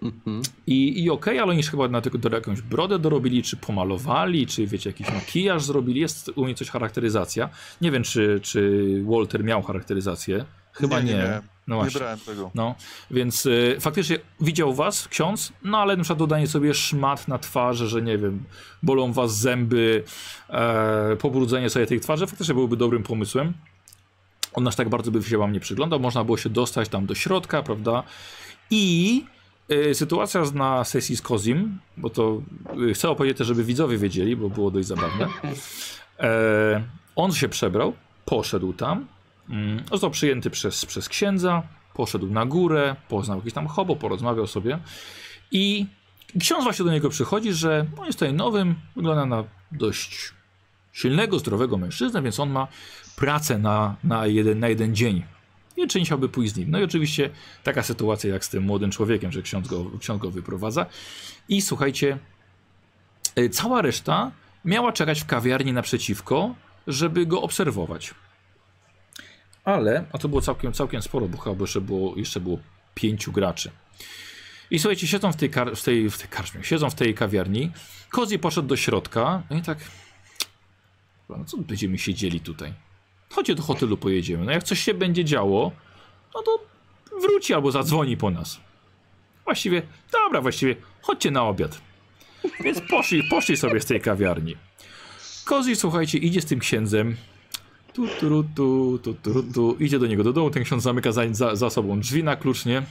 Mhm. 0.02 0.42
I, 0.66 1.04
i 1.04 1.10
okej, 1.10 1.38
ale 1.38 1.50
oni 1.50 1.62
chyba 1.62 1.88
na 1.88 2.00
tylko 2.00 2.18
do 2.18 2.28
jakąś 2.28 2.62
brodę 2.62 2.98
dorobili, 2.98 3.42
czy 3.42 3.56
pomalowali, 3.56 4.46
czy 4.46 4.66
wiecie, 4.66 4.90
jakiś 4.90 5.12
makijaż 5.12 5.64
zrobili. 5.64 6.00
Jest 6.00 6.30
u 6.36 6.44
mnie 6.44 6.54
coś 6.54 6.70
charakteryzacja. 6.70 7.48
Nie 7.80 7.90
wiem, 7.90 8.02
czy, 8.02 8.40
czy 8.42 8.82
Walter 9.06 9.44
miał 9.44 9.62
charakteryzację. 9.62 10.44
Chyba 10.72 11.00
nie. 11.00 11.12
Nie, 11.12 11.18
nie 11.18 11.40
no 11.70 11.76
Nie 11.76 11.82
właśnie. 11.82 11.98
brałem 11.98 12.18
tego. 12.18 12.50
No, 12.54 12.74
więc 13.10 13.46
y, 13.46 13.76
faktycznie 13.80 14.18
widział 14.40 14.74
was 14.74 15.08
ksiądz, 15.08 15.52
no 15.64 15.78
ale 15.78 15.96
na 15.96 16.02
przykład 16.02 16.18
dodanie 16.18 16.46
sobie 16.46 16.74
szmat 16.74 17.28
na 17.28 17.38
twarzy, 17.38 17.88
że 17.88 18.02
nie 18.02 18.18
wiem, 18.18 18.44
bolą 18.82 19.12
was 19.12 19.38
zęby, 19.38 20.04
e, 20.48 21.16
pobrudzenie 21.16 21.70
sobie 21.70 21.86
tych 21.86 22.00
twarzy, 22.00 22.26
faktycznie 22.26 22.54
byłoby 22.54 22.76
dobrym 22.76 23.02
pomysłem. 23.02 23.52
On 24.52 24.68
aż 24.68 24.76
tak 24.76 24.88
bardzo 24.88 25.10
by 25.10 25.22
się 25.22 25.38
wam 25.38 25.52
nie 25.52 25.60
przyglądał, 25.60 26.00
można 26.00 26.24
było 26.24 26.36
się 26.36 26.50
dostać 26.50 26.88
tam 26.88 27.06
do 27.06 27.14
środka, 27.14 27.62
prawda? 27.62 28.02
I 28.70 29.24
sytuacja 29.94 30.44
z- 30.44 30.54
na 30.54 30.84
sesji 30.84 31.16
z 31.16 31.22
Kozim, 31.22 31.78
bo 31.96 32.10
to 32.10 32.42
y, 32.90 32.94
chcę 32.94 33.10
opowiedzieć 33.10 33.38
też, 33.38 33.46
żeby 33.46 33.64
widzowie 33.64 33.98
wiedzieli, 33.98 34.36
bo 34.36 34.50
było 34.50 34.70
dość 34.70 34.88
zabawne. 34.88 35.28
E, 36.18 36.82
on 37.16 37.32
się 37.32 37.48
przebrał, 37.48 37.92
poszedł 38.24 38.72
tam, 38.72 39.06
mm, 39.50 39.82
został 39.90 40.10
przyjęty 40.10 40.50
przez, 40.50 40.86
przez 40.86 41.08
księdza, 41.08 41.62
poszedł 41.94 42.26
na 42.26 42.46
górę, 42.46 42.96
poznał 43.08 43.38
jakiś 43.38 43.52
tam 43.52 43.66
hobo, 43.66 43.96
porozmawiał 43.96 44.46
sobie 44.46 44.78
i 45.50 45.86
ksiądz 46.40 46.64
właśnie 46.64 46.84
do 46.84 46.92
niego 46.92 47.08
przychodzi, 47.10 47.52
że 47.52 47.86
on 47.98 48.06
jest 48.06 48.18
tutaj 48.18 48.34
nowym, 48.34 48.74
wygląda 48.96 49.26
na 49.26 49.44
dość 49.72 50.32
silnego, 50.92 51.38
zdrowego 51.38 51.78
mężczyznę, 51.78 52.22
więc 52.22 52.40
on 52.40 52.50
ma 52.50 52.68
pracę 53.16 53.58
na, 53.58 53.96
na, 54.04 54.26
jeden, 54.26 54.58
na 54.58 54.68
jeden 54.68 54.94
dzień. 54.94 55.22
I 55.84 55.88
czy 55.88 55.98
nie 55.98 56.04
chciałby 56.04 56.28
pójść 56.28 56.52
z 56.52 56.56
nim. 56.56 56.70
No 56.70 56.80
i 56.80 56.84
oczywiście 56.84 57.30
taka 57.62 57.82
sytuacja 57.82 58.30
jak 58.30 58.44
z 58.44 58.48
tym 58.48 58.62
młodym 58.62 58.90
człowiekiem, 58.90 59.32
że 59.32 59.42
ksiądz 59.42 59.68
go, 59.68 59.90
ksiądz 59.98 60.22
go 60.22 60.30
wyprowadza. 60.30 60.86
I 61.48 61.62
słuchajcie, 61.62 62.18
E, 63.36 63.48
Cała 63.48 63.82
reszta 63.82 64.30
miała 64.64 64.92
czekać 64.92 65.20
w 65.20 65.26
kawiarni 65.26 65.72
naprzeciwko, 65.72 66.54
żeby 66.86 67.26
go 67.26 67.42
obserwować. 67.42 68.14
Ale, 69.64 70.04
a 70.12 70.18
to 70.18 70.28
było 70.28 70.40
całkiem, 70.40 70.72
całkiem 70.72 71.02
sporo, 71.02 71.28
bo 71.28 71.38
chyba 71.38 71.60
jeszcze 71.60 71.80
było, 71.80 72.16
jeszcze 72.16 72.40
było 72.40 72.58
pięciu 72.94 73.32
graczy. 73.32 73.70
I 74.70 74.78
słuchajcie, 74.78 75.06
siedzą 75.06 75.32
w 75.32 75.36
tej, 75.36 75.50
kar- 75.50 75.76
w 75.76 75.82
tej, 75.82 76.10
w 76.10 76.18
tej 76.18 76.28
karczmie, 76.28 76.64
siedzą 76.64 76.90
w 76.90 76.94
tej 76.94 77.14
kawiarni. 77.14 77.70
Kozi 78.10 78.38
poszedł 78.38 78.68
do 78.68 78.76
środka, 78.76 79.42
no 79.50 79.56
i 79.56 79.62
tak, 79.62 79.78
no 81.28 81.44
co 81.44 81.56
będziemy 81.56 81.98
siedzieli 81.98 82.40
tutaj? 82.40 82.74
Chodźcie 83.30 83.54
do 83.54 83.62
hotelu, 83.62 83.96
pojedziemy. 83.96 84.44
No 84.44 84.52
jak 84.52 84.62
coś 84.62 84.80
się 84.80 84.94
będzie 84.94 85.24
działo, 85.24 85.72
no 86.34 86.42
to 86.42 86.58
wróci 87.20 87.54
albo 87.54 87.70
zadzwoni 87.70 88.16
po 88.16 88.30
nas. 88.30 88.60
Właściwie, 89.44 89.82
dobra, 90.12 90.40
właściwie, 90.40 90.76
chodźcie 91.02 91.30
na 91.30 91.42
obiad. 91.42 91.80
Więc 92.64 92.80
poszli, 92.90 93.22
poszli 93.30 93.56
sobie 93.56 93.80
z 93.80 93.86
tej 93.86 94.00
kawiarni. 94.00 94.56
Kozi, 95.44 95.76
słuchajcie, 95.76 96.18
idzie 96.18 96.40
z 96.40 96.46
tym 96.46 96.58
księdzem. 96.58 97.16
Tu, 97.92 98.08
tu, 98.08 98.44
tu, 98.56 98.98
tu, 99.02 99.14
tu, 99.14 99.42
tu, 99.42 99.76
idzie 99.80 99.98
do 99.98 100.06
niego 100.06 100.24
do 100.24 100.32
domu. 100.32 100.50
Ten 100.50 100.64
ksiądz 100.64 100.82
zamyka 100.82 101.12
za, 101.12 101.22
za, 101.34 101.56
za 101.56 101.70
sobą 101.70 102.00
drzwi 102.00 102.24
na 102.24 102.36
klucz, 102.36 102.66
nie? 102.66 102.82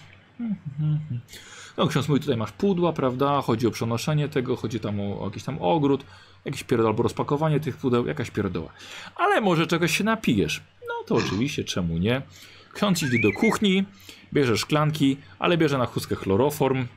No, 1.80 1.88
ksiądz 1.88 2.08
mówi, 2.08 2.22
tutaj 2.22 2.38
masz 2.38 2.52
pudła, 2.52 2.94
prawda? 2.94 3.42
Chodzi 3.42 3.68
o 3.68 3.72
przenoszenie 3.72 4.30
tego, 4.30 4.56
chodzi 4.56 4.80
tam 4.80 5.00
o, 5.00 5.22
o 5.22 5.26
jakiś 5.26 5.44
tam 5.44 5.58
ogród, 5.62 6.06
jakiś 6.46 6.64
pierdol 6.64 6.88
albo 6.88 7.04
rozpakowanie 7.04 7.60
tych 7.60 7.78
pudeł, 7.78 8.08
jakaś 8.08 8.32
pierdoła. 8.32 8.70
Ale 9.16 9.42
może 9.42 9.68
czegoś 9.68 9.98
się 9.98 10.04
napijesz. 10.04 10.62
No 10.88 10.94
to 11.06 11.16
oczywiście, 11.16 11.64
czemu 11.64 11.98
nie? 11.98 12.22
Ksiądz 12.74 13.04
idzie 13.04 13.22
do 13.22 13.32
kuchni, 13.40 13.86
bierze 14.34 14.58
szklanki, 14.58 15.18
ale 15.40 15.58
bierze 15.58 15.78
na 15.78 15.86
chustkę 15.86 16.16
chloroform. 16.16 16.88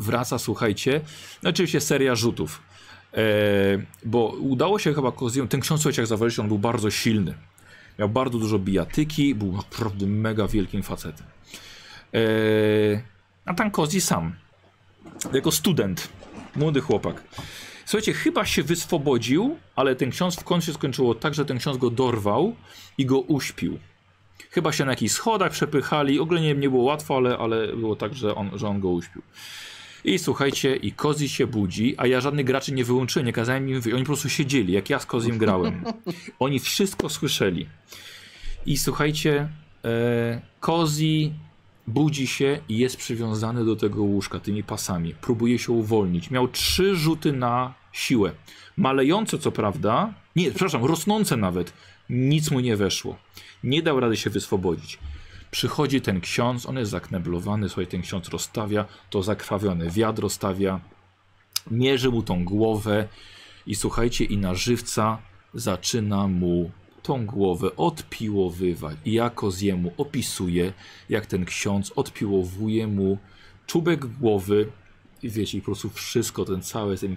Wraca, 0.00 0.38
słuchajcie. 0.38 1.00
No, 1.42 1.50
oczywiście 1.50 1.80
seria 1.80 2.14
rzutów. 2.14 2.62
E, 3.14 3.22
bo 4.04 4.26
udało 4.28 4.78
się 4.78 4.94
chyba 4.94 5.12
Kozioł, 5.12 5.46
ten 5.46 5.60
ksiądz, 5.60 5.82
słuchajcie, 5.82 6.02
jak 6.02 6.08
zawaliście, 6.08 6.42
on 6.42 6.48
był 6.48 6.58
bardzo 6.58 6.90
silny. 6.90 7.34
Miał 7.98 8.08
bardzo 8.08 8.38
dużo 8.38 8.58
bijatyki, 8.58 9.34
był 9.34 9.52
naprawdę 9.52 10.06
mega 10.06 10.48
wielkim 10.48 10.82
facetem. 10.82 11.26
E, 12.14 13.17
a 13.48 13.54
tam 13.54 13.70
Kozi 13.70 14.00
sam, 14.00 14.32
jako 15.32 15.52
student, 15.52 16.08
młody 16.56 16.80
chłopak. 16.80 17.22
Słuchajcie, 17.86 18.12
chyba 18.12 18.44
się 18.46 18.62
wyswobodził, 18.62 19.56
ale 19.76 19.96
ten 19.96 20.10
ksiądz 20.10 20.36
w 20.36 20.44
końcu 20.44 20.66
się 20.66 20.72
skończyło 20.72 21.14
tak, 21.14 21.34
że 21.34 21.44
ten 21.44 21.58
ksiądz 21.58 21.78
go 21.78 21.90
dorwał 21.90 22.56
i 22.98 23.06
go 23.06 23.20
uśpił. 23.20 23.78
Chyba 24.50 24.72
się 24.72 24.84
na 24.84 24.92
jakichś 24.92 25.12
schodach 25.12 25.52
przepychali, 25.52 26.20
ogólnie 26.20 26.54
nie 26.54 26.70
było 26.70 26.84
łatwo, 26.84 27.16
ale, 27.16 27.38
ale 27.38 27.76
było 27.76 27.96
tak, 27.96 28.14
że 28.14 28.34
on, 28.34 28.50
że 28.54 28.68
on 28.68 28.80
go 28.80 28.88
uśpił. 28.88 29.22
I 30.04 30.18
słuchajcie, 30.18 30.76
i 30.76 30.92
Kozi 30.92 31.28
się 31.28 31.46
budzi, 31.46 31.94
a 31.96 32.06
ja 32.06 32.20
żadnych 32.20 32.46
graczy 32.46 32.72
nie 32.72 32.84
wyłączyłem, 32.84 33.26
nie 33.26 33.32
kazałem 33.32 33.68
im. 33.68 33.80
Oni 33.94 34.02
po 34.02 34.06
prostu 34.06 34.28
siedzieli, 34.28 34.72
jak 34.72 34.90
ja 34.90 34.98
z 34.98 35.06
Kozim 35.06 35.38
grałem. 35.38 35.84
Oni 36.38 36.58
wszystko 36.58 37.08
słyszeli. 37.08 37.66
I 38.66 38.78
słuchajcie, 38.78 39.48
e, 39.84 40.40
Kozi 40.60 41.32
budzi 41.88 42.26
się 42.26 42.60
i 42.68 42.78
jest 42.78 42.96
przywiązany 42.96 43.64
do 43.64 43.76
tego 43.76 44.02
łóżka 44.02 44.40
tymi 44.40 44.62
pasami. 44.62 45.14
Próbuje 45.14 45.58
się 45.58 45.72
uwolnić. 45.72 46.30
Miał 46.30 46.48
trzy 46.48 46.96
rzuty 46.96 47.32
na 47.32 47.74
siłę. 47.92 48.32
Malejące 48.76 49.38
co 49.38 49.52
prawda, 49.52 50.14
nie, 50.36 50.50
przepraszam, 50.50 50.84
rosnące 50.84 51.36
nawet. 51.36 51.72
Nic 52.10 52.50
mu 52.50 52.60
nie 52.60 52.76
weszło. 52.76 53.16
Nie 53.64 53.82
dał 53.82 54.00
rady 54.00 54.16
się 54.16 54.30
wyswobodzić. 54.30 54.98
Przychodzi 55.50 56.00
ten 56.00 56.20
ksiądz, 56.20 56.66
on 56.66 56.76
jest 56.76 56.90
zakneblowany, 56.90 57.68
słuchaj, 57.68 57.86
ten 57.86 58.02
ksiądz 58.02 58.28
rozstawia 58.28 58.84
to 59.10 59.22
zakrwawione 59.22 59.90
wiadro, 59.90 60.28
stawia, 60.28 60.80
mierzy 61.70 62.10
mu 62.10 62.22
tą 62.22 62.44
głowę 62.44 63.08
i 63.66 63.74
słuchajcie, 63.74 64.24
i 64.24 64.36
na 64.36 64.54
żywca 64.54 65.18
zaczyna 65.54 66.28
mu 66.28 66.70
tą 67.08 67.26
głowę 67.26 67.76
odpiłowywać. 67.76 68.96
I 69.04 69.12
jako 69.12 69.50
zjemu 69.50 69.92
opisuje, 69.96 70.72
jak 71.08 71.26
ten 71.26 71.44
ksiądz 71.44 71.92
odpiłowuje 71.96 72.86
mu 72.86 73.18
czubek 73.66 74.06
głowy 74.06 74.68
i 75.22 75.30
wiecie, 75.30 75.58
i 75.58 75.60
po 75.60 75.64
prostu 75.64 75.90
wszystko, 75.90 76.44
ten 76.44 76.62
cały, 76.62 76.98
tym, 76.98 77.16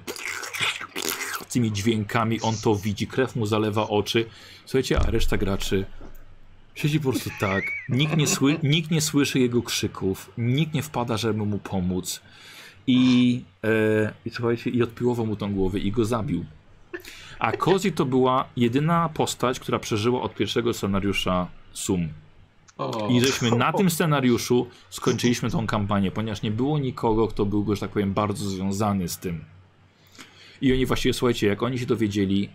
tymi 1.50 1.72
dźwiękami, 1.72 2.42
on 2.42 2.56
to 2.64 2.76
widzi, 2.76 3.08
krew 3.08 3.36
mu 3.36 3.46
zalewa 3.46 3.90
oczy. 3.90 4.26
Słuchajcie, 4.66 5.00
a 5.00 5.12
reszta 5.12 5.38
graczy 5.38 5.86
Siedzi 6.76 7.00
po 7.00 7.10
prostu 7.10 7.30
tak. 7.40 7.64
Nikt 7.90 8.18
nie, 8.18 8.28
sły, 8.28 8.60
nikt 8.64 8.92
nie 8.92 9.02
słyszy 9.02 9.40
jego 9.40 9.62
krzyków, 9.62 10.32
nikt 10.38 10.74
nie 10.74 10.84
wpada, 10.84 11.18
żeby 11.18 11.46
mu 11.46 11.58
pomóc. 11.58 12.22
I, 12.88 13.44
e, 13.64 14.14
i 14.26 14.30
słuchajcie, 14.30 14.70
i 14.70 14.84
odpiłował 14.84 15.26
mu 15.26 15.36
tą 15.36 15.54
głowę 15.54 15.80
i 15.80 15.92
go 15.92 16.06
zabił. 16.06 16.46
A 17.40 17.52
Kozi 17.52 17.92
to 17.92 18.06
była 18.06 18.46
jedyna 18.58 19.10
postać, 19.10 19.60
która 19.60 19.80
przeżyła 19.80 20.22
od 20.22 20.36
pierwszego 20.36 20.74
scenariusza 20.74 21.48
Sum. 21.74 22.10
O, 22.78 23.08
I 23.12 23.22
żeśmy 23.22 23.52
na 23.52 23.74
tym 23.74 23.90
scenariuszu 23.90 24.68
skończyliśmy 24.90 25.52
tą 25.52 25.68
kampanię, 25.68 26.12
ponieważ 26.12 26.42
nie 26.42 26.52
było 26.52 26.80
nikogo, 26.80 27.28
kto 27.28 27.46
byłby, 27.46 27.76
że 27.76 27.82
tak 27.82 27.92
powiem, 27.92 28.14
bardzo 28.14 28.50
związany 28.50 29.10
z 29.10 29.18
tym. 29.18 29.44
I 30.62 30.74
oni 30.74 30.86
właściwie, 30.86 31.14
słuchajcie, 31.14 31.48
jak 31.48 31.64
oni 31.64 31.80
się 31.80 31.86
dowiedzieli, 31.86 32.50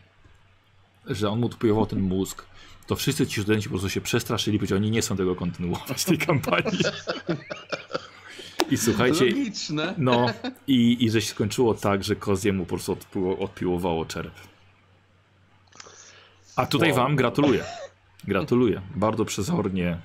że 1.07 1.31
on 1.31 1.41
mu 1.41 1.47
odpływał 1.47 1.87
ten 1.87 2.01
mózg, 2.01 2.47
to 2.87 2.97
wszyscy 2.97 3.27
ci 3.27 3.41
studenci 3.41 3.69
po 3.69 3.73
prostu 3.73 3.91
się 3.91 4.01
przestraszyli, 4.01 4.59
powiedzieli, 4.59 4.81
oni 4.81 4.91
nie 4.91 5.01
chcą 5.01 5.17
tego 5.17 5.35
kontynuować, 5.35 6.05
tej 6.05 6.19
kampanii. 6.19 6.79
I 8.71 8.77
słuchajcie, 8.77 9.25
Logiczne. 9.25 9.95
no 9.99 10.27
i, 10.67 11.05
i 11.05 11.11
że 11.11 11.21
się 11.21 11.29
skończyło 11.29 11.75
tak, 11.75 12.05
że 12.05 12.17
Koziemu 12.17 12.65
po 12.65 12.69
prostu 12.69 12.93
odpiło, 12.93 13.39
odpiłowało 13.39 14.05
czerep. 14.05 14.33
A 16.57 16.67
tutaj 16.67 16.93
wam 16.93 17.17
gratuluję. 17.17 17.65
Gratuluję. 18.25 18.83
Bardzo 18.95 19.25
przezornie. 19.25 19.99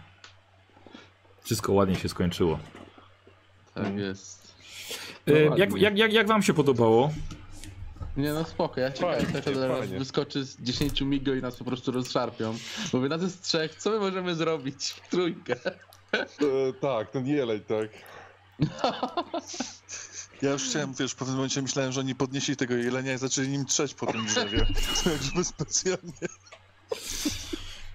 Wszystko 1.44 1.74
ładnie 1.74 1.96
się 1.96 2.10
skończyło. 2.10 2.60
Tak 3.74 3.98
jest. 3.98 4.54
E, 5.28 5.44
jak, 5.58 5.78
jak, 5.78 5.98
jak, 5.98 6.14
jak 6.14 6.28
wam 6.28 6.44
się 6.44 6.54
podobało? 6.54 7.12
Nie 8.18 8.34
no 8.34 8.46
spoko, 8.46 8.80
ja 8.82 8.92
czekałem, 8.92 9.26
Fajnie, 9.26 9.42
tylko 9.42 9.60
zaraz 9.60 9.90
wyskoczy 9.90 10.46
z 10.46 10.62
10 10.62 11.02
migo 11.02 11.34
i 11.34 11.42
nas 11.42 11.56
po 11.56 11.66
prostu 11.66 11.92
rozszarpią. 11.92 12.56
Mówię, 12.94 13.10
nas 13.10 13.22
jest 13.22 13.44
trzech, 13.44 13.76
co 13.76 13.90
my 13.90 14.00
możemy 14.00 14.36
zrobić 14.36 14.90
w 14.90 15.10
trójkę? 15.10 15.56
E, 16.14 16.74
tak, 16.82 17.12
ten 17.12 17.28
jeleń, 17.28 17.60
tak. 17.60 17.90
Ja 20.42 20.52
już 20.52 20.64
chciałem, 20.64 20.94
wiesz, 20.94 21.12
w 21.12 21.16
pewnym 21.16 21.36
momencie 21.36 21.62
myślałem, 21.62 21.92
że 21.92 22.00
oni 22.00 22.16
podnieśli 22.16 22.56
tego 22.56 22.74
jelenia 22.74 23.14
i 23.14 23.18
zaczęli 23.18 23.48
nim 23.48 23.66
trzeć 23.66 23.94
po 23.94 24.06
tym 24.12 24.26
drzewie. 24.26 24.58
Jakby 25.26 25.44
specjalnie. 25.44 26.12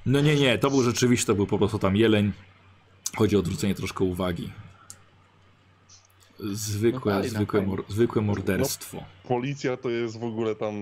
No 0.07 0.21
nie, 0.21 0.37
nie, 0.37 0.59
to 0.59 0.71
był 0.71 0.83
rzeczywiście, 0.83 1.27
to 1.27 1.35
był 1.35 1.47
po 1.47 1.59
prostu 1.59 1.79
tam 1.79 1.97
jeleń. 1.97 2.33
Chodzi 3.17 3.37
o 3.37 3.39
odwrócenie 3.39 3.75
troszkę 3.75 4.05
uwagi. 4.05 4.53
Zwykłe, 6.53 7.15
No 7.15 7.21
fajne, 7.21 7.37
zwykłe, 7.37 7.63
mor, 7.63 7.85
zwykłe 7.89 8.23
morderstwo. 8.23 9.05
Policja 9.29 9.77
to 9.77 9.91
jest 9.91 10.19
w 10.19 10.25
ogóle 10.25 10.55
tam 10.55 10.75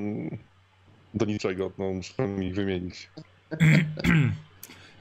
do 1.14 1.24
niczego, 1.24 1.72
no 1.78 1.92
muszę 1.92 2.28
mi 2.28 2.52
wymienić. 2.52 3.10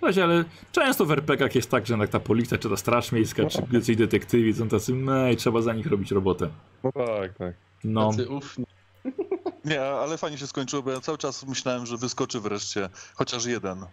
Słuchajcie, 0.04 0.24
ale 0.24 0.44
często 0.72 1.06
w 1.06 1.12
RPGach 1.12 1.56
jest 1.56 1.72
tak, 1.72 1.88
że 1.88 1.94
jednak 1.94 2.10
ta 2.10 2.20
policja, 2.20 2.58
czy 2.58 2.70
ta 2.70 2.78
straż 2.78 3.12
miejska, 3.12 3.46
czy 3.46 3.62
jacyś 3.72 3.96
detektywi 3.96 4.54
są 4.54 4.70
tacy, 4.70 4.94
no 4.94 5.30
i 5.30 5.38
trzeba 5.38 5.62
za 5.62 5.74
nich 5.74 5.88
robić 5.88 6.12
robotę. 6.12 6.50
No 6.84 6.92
tak, 6.92 7.38
tak. 7.38 7.56
No, 7.84 8.10
Tacy 8.10 8.30
ufni. 8.30 8.66
Nie, 9.66 9.82
ale 9.82 10.18
fajnie 10.18 10.38
się 10.38 10.48
skończyło, 10.48 10.84
bo 10.84 10.92
ja 10.92 11.02
cały 11.02 11.18
czas 11.18 11.46
myślałem, 11.46 11.86
że 11.86 11.98
wyskoczy 11.98 12.40
wreszcie 12.40 12.90
chociaż 13.16 13.46
jeden. 13.46 13.86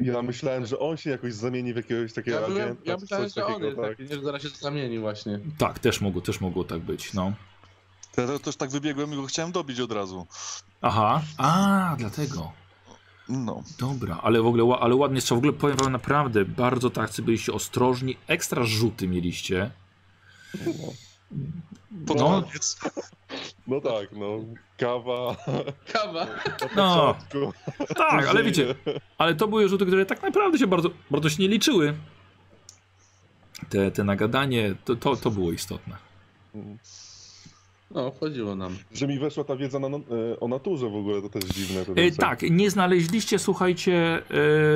Ja 0.00 0.22
myślałem, 0.22 0.66
że 0.66 0.78
on 0.78 0.96
się 0.96 1.10
jakoś 1.10 1.34
zamieni 1.34 1.72
w 1.72 1.76
jakiegoś 1.76 2.12
takiego 2.12 2.40
Ja, 2.40 2.46
byłem, 2.46 2.62
agenta, 2.62 2.82
ja 2.84 2.96
myślałem, 2.96 3.28
że 3.28 3.46
on 3.46 3.52
takiego, 3.52 3.66
jest 3.66 3.80
tak. 3.80 3.90
taki, 3.96 4.14
że 4.14 4.22
zaraz 4.22 4.42
się 4.42 4.48
zamieni 4.48 4.98
właśnie. 4.98 5.40
tak, 5.58 5.78
też 5.78 6.00
mogło, 6.00 6.20
też 6.22 6.40
mogło 6.40 6.64
tak 6.64 6.80
być, 6.80 7.14
no. 7.14 7.32
Ja 8.16 8.38
też 8.38 8.56
tak 8.56 8.70
wybiegłem 8.70 9.12
i 9.12 9.16
go 9.16 9.26
chciałem 9.26 9.52
dobić 9.52 9.80
od 9.80 9.92
razu. 9.92 10.26
Aha, 10.82 11.22
a, 11.38 11.94
dlatego. 11.98 12.52
No. 13.30 13.62
Dobra, 13.78 14.20
ale 14.22 14.42
w 14.42 14.46
ogóle, 14.46 14.78
ale 14.78 14.94
ładnie 14.94 15.20
strzał. 15.20 15.36
W 15.36 15.38
ogóle 15.38 15.52
powiem 15.52 15.76
wam 15.76 15.92
naprawdę, 15.92 16.44
bardzo 16.44 16.90
tacy 16.90 17.22
byliście 17.22 17.52
ostrożni, 17.52 18.16
ekstra 18.26 18.64
rzuty 18.64 19.08
mieliście. 19.08 19.70
No. 22.10 22.14
koniec. 22.14 22.80
No 23.66 23.80
tak, 23.80 24.12
no. 24.12 24.38
Kawa 24.76 25.36
Kawa. 25.92 26.26
No. 26.76 27.14
Tak, 27.96 28.26
ale 28.26 28.42
wiecie, 28.42 28.74
ale 29.18 29.34
to 29.34 29.48
były 29.48 29.68
rzuty, 29.68 29.86
które 29.86 30.06
tak 30.06 30.22
naprawdę 30.22 30.58
się 30.58 30.66
bardzo, 30.66 30.90
bardzo 31.10 31.30
się 31.30 31.42
nie 31.42 31.48
liczyły. 31.48 31.94
Te, 33.68 33.90
te 33.90 34.04
nagadanie, 34.04 34.74
to, 34.84 34.96
to, 34.96 35.16
to 35.16 35.30
było 35.30 35.52
istotne. 35.52 35.96
No, 37.90 38.12
chodziło 38.20 38.54
nam. 38.56 38.76
Że 38.92 39.06
mi 39.08 39.18
weszła 39.18 39.44
ta 39.44 39.56
wiedza 39.56 39.78
na, 39.78 39.88
e, 39.88 40.40
o 40.40 40.48
naturze 40.48 40.90
w 40.90 40.94
ogóle, 40.96 41.22
to 41.22 41.28
też 41.28 41.44
dziwne. 41.44 41.84
To 41.84 41.92
E, 41.96 42.10
tak, 42.10 42.42
nie 42.42 42.70
znaleźliście, 42.70 43.38
słuchajcie, 43.38 44.22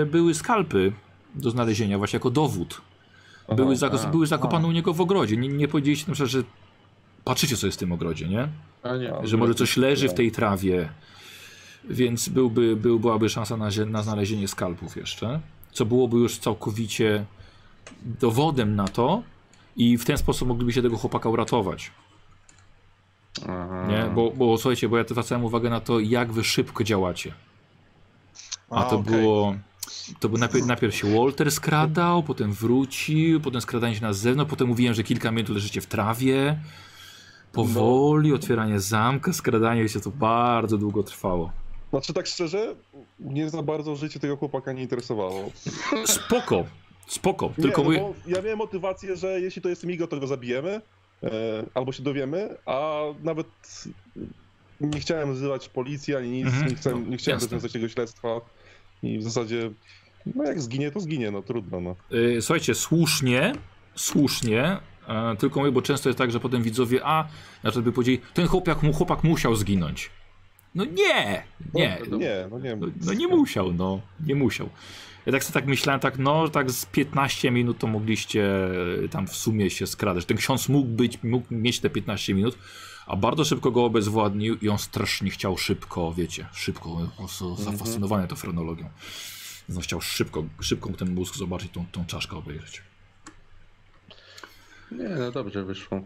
e, 0.02 0.06
były 0.06 0.34
skalpy 0.34 0.92
do 1.34 1.50
znalezienia 1.50 1.98
właśnie 1.98 2.16
jako 2.16 2.30
dowód. 2.30 2.80
Aha. 3.46 3.54
Były, 3.54 3.76
zako- 3.76 4.00
a, 4.04 4.10
były 4.10 4.26
zakopane 4.26 4.68
u 4.68 4.72
niego 4.72 4.94
w 4.94 5.00
ogrodzie. 5.00 5.36
Nie, 5.36 5.48
nie 5.48 5.68
powiedzieliście 5.68 6.06
na 6.08 6.14
przykład, 6.14 6.30
że 6.30 6.42
patrzycie 7.24 7.56
co 7.56 7.66
jest 7.66 7.78
w 7.78 7.80
tym 7.80 7.92
ogrodzie, 7.92 8.28
nie? 8.28 8.48
A 8.82 8.96
nie. 8.96 9.12
Że 9.22 9.36
może 9.36 9.54
coś 9.54 9.76
leży 9.76 10.08
w 10.08 10.14
tej 10.14 10.32
trawie, 10.32 10.88
więc 11.90 12.28
byłby, 12.28 12.76
był, 12.76 13.00
byłaby 13.00 13.28
szansa 13.28 13.56
na, 13.56 13.68
na 13.86 14.02
znalezienie 14.02 14.48
skalpów 14.48 14.96
jeszcze, 14.96 15.40
co 15.72 15.86
byłoby 15.86 16.16
już 16.18 16.38
całkowicie 16.38 17.24
dowodem 18.20 18.76
na 18.76 18.88
to 18.88 19.22
i 19.76 19.98
w 19.98 20.04
ten 20.04 20.18
sposób 20.18 20.48
moglibyście 20.48 20.82
tego 20.82 20.96
chłopaka 20.96 21.28
uratować. 21.28 21.90
Aha. 23.42 23.86
Nie? 23.88 24.10
Bo, 24.14 24.30
bo 24.30 24.58
słuchajcie, 24.58 24.88
bo 24.88 24.98
ja 24.98 25.04
zwracałem 25.04 25.44
uwagę 25.44 25.70
na 25.70 25.80
to, 25.80 26.00
jak 26.00 26.32
wy 26.32 26.44
szybko 26.44 26.84
działacie. 26.84 27.32
A, 28.70 28.82
to 28.82 28.96
okej. 28.96 29.12
było. 29.12 29.54
To 30.20 30.28
był 30.28 30.38
najpierw, 30.38 30.66
najpierw 30.66 30.94
się 30.94 31.18
Walter 31.18 31.52
skradał, 31.52 32.22
potem 32.22 32.52
wrócił, 32.52 33.40
potem 33.40 33.60
skradanie 33.60 33.94
się 33.94 34.02
na 34.02 34.12
zewnątrz, 34.12 34.50
potem 34.50 34.68
mówiłem, 34.68 34.94
że 34.94 35.02
kilka 35.02 35.30
minut 35.30 35.48
leżycie 35.48 35.80
w 35.80 35.86
trawie. 35.86 36.58
Powoli, 37.52 38.32
otwieranie 38.32 38.80
zamka, 38.80 39.32
skradanie 39.32 39.88
się 39.88 40.00
to 40.00 40.10
bardzo 40.10 40.78
długo 40.78 41.02
trwało. 41.02 41.52
Znaczy 41.90 42.12
tak 42.12 42.26
szczerze, 42.26 42.74
nie 43.20 43.50
za 43.50 43.62
bardzo 43.62 43.96
życie 43.96 44.20
tego 44.20 44.36
chłopaka 44.36 44.72
nie 44.72 44.82
interesowało. 44.82 45.50
Spoko, 46.04 46.64
spoko. 47.06 47.52
Nie, 47.58 47.62
Tylko 47.62 47.82
no 47.82 47.88
mówię, 47.88 48.00
bo 48.00 48.14
ja 48.26 48.42
miałem 48.42 48.58
motywację, 48.58 49.16
że 49.16 49.40
jeśli 49.40 49.62
to 49.62 49.68
jest 49.68 49.84
Migo, 49.84 50.06
to 50.06 50.20
go 50.20 50.26
zabijemy, 50.26 50.80
albo 51.74 51.92
się 51.92 52.02
dowiemy, 52.02 52.56
a 52.66 53.00
nawet 53.22 53.46
nie 54.80 55.00
chciałem 55.00 55.34
wzywać 55.34 55.68
policji 55.68 56.16
ani 56.16 56.30
nic, 56.30 56.46
Mhm, 56.46 56.68
nie 56.68 56.74
chciałem, 56.74 57.10
nie 57.10 57.16
chciałem 57.16 57.40
tego 57.72 57.88
śledztwa 57.88 58.40
i 59.02 59.18
w 59.18 59.22
zasadzie, 59.22 59.70
no 60.34 60.44
jak 60.44 60.60
zginie, 60.60 60.90
to 60.90 61.00
zginie, 61.00 61.30
no 61.30 61.42
trudno, 61.42 61.80
no. 61.80 61.96
y, 62.12 62.42
słuchajcie, 62.42 62.74
słusznie, 62.74 63.52
słusznie, 63.94 64.76
e, 65.08 65.36
tylko 65.38 65.60
mówię, 65.60 65.72
bo 65.72 65.82
często 65.82 66.08
jest 66.08 66.18
tak, 66.18 66.30
że 66.30 66.40
potem 66.40 66.62
widzowie, 66.62 67.00
a, 67.04 67.28
znaczy 67.60 67.82
by 67.82 67.92
powiedzieli, 67.92 68.20
ten 68.34 68.46
chłopak, 68.46 68.82
mu- 68.82 68.92
chłopak 68.92 69.24
musiał 69.24 69.56
zginąć. 69.56 70.10
No 70.74 70.84
nie, 70.84 71.42
nie, 71.74 71.98
No, 72.10 72.16
nie, 72.16 72.48
no 72.50 72.58
nie. 72.58 72.76
No, 72.76 72.86
no 73.06 73.12
nie 73.12 73.28
musiał, 73.28 73.72
no. 73.72 74.00
Nie 74.26 74.34
musiał. 74.34 74.68
Ja 75.26 75.32
tak 75.32 75.44
sobie 75.44 75.54
tak 75.54 75.66
myślałem, 75.66 76.00
tak 76.00 76.18
no, 76.18 76.48
tak 76.48 76.70
z 76.70 76.86
15 76.86 77.50
minut 77.50 77.78
to 77.78 77.86
mogliście 77.86 78.68
e, 79.04 79.08
tam 79.08 79.26
w 79.26 79.36
sumie 79.36 79.70
się 79.70 79.86
skradać. 79.86 80.24
Ten 80.24 80.36
ksiądz 80.36 80.68
mógł 80.68 80.88
być, 80.88 81.22
mógł 81.22 81.46
mieć 81.50 81.80
te 81.80 81.90
15 81.90 82.34
minut, 82.34 82.58
a 83.06 83.16
bardzo 83.16 83.44
szybko 83.44 83.70
go 83.70 83.84
obezwładnił 83.84 84.56
i 84.62 84.68
on 84.68 84.78
strasznie 84.78 85.30
chciał 85.30 85.58
szybko, 85.58 86.12
wiecie, 86.12 86.46
szybko, 86.52 87.10
prostu 87.16 87.56
zafascynowany 87.56 88.28
tą 88.28 88.36
frenologią. 88.36 88.90
Więc 89.68 89.76
on 89.76 89.82
chciał 89.82 90.00
szybko, 90.00 90.44
szybko 90.60 90.90
ten 90.90 91.14
mózg 91.14 91.36
zobaczyć, 91.36 91.72
tą, 91.72 91.86
tą 91.92 92.06
czaszkę 92.06 92.36
obejrzeć. 92.36 92.82
Nie, 94.92 95.08
no 95.08 95.30
dobrze 95.30 95.64
wyszło. 95.64 96.00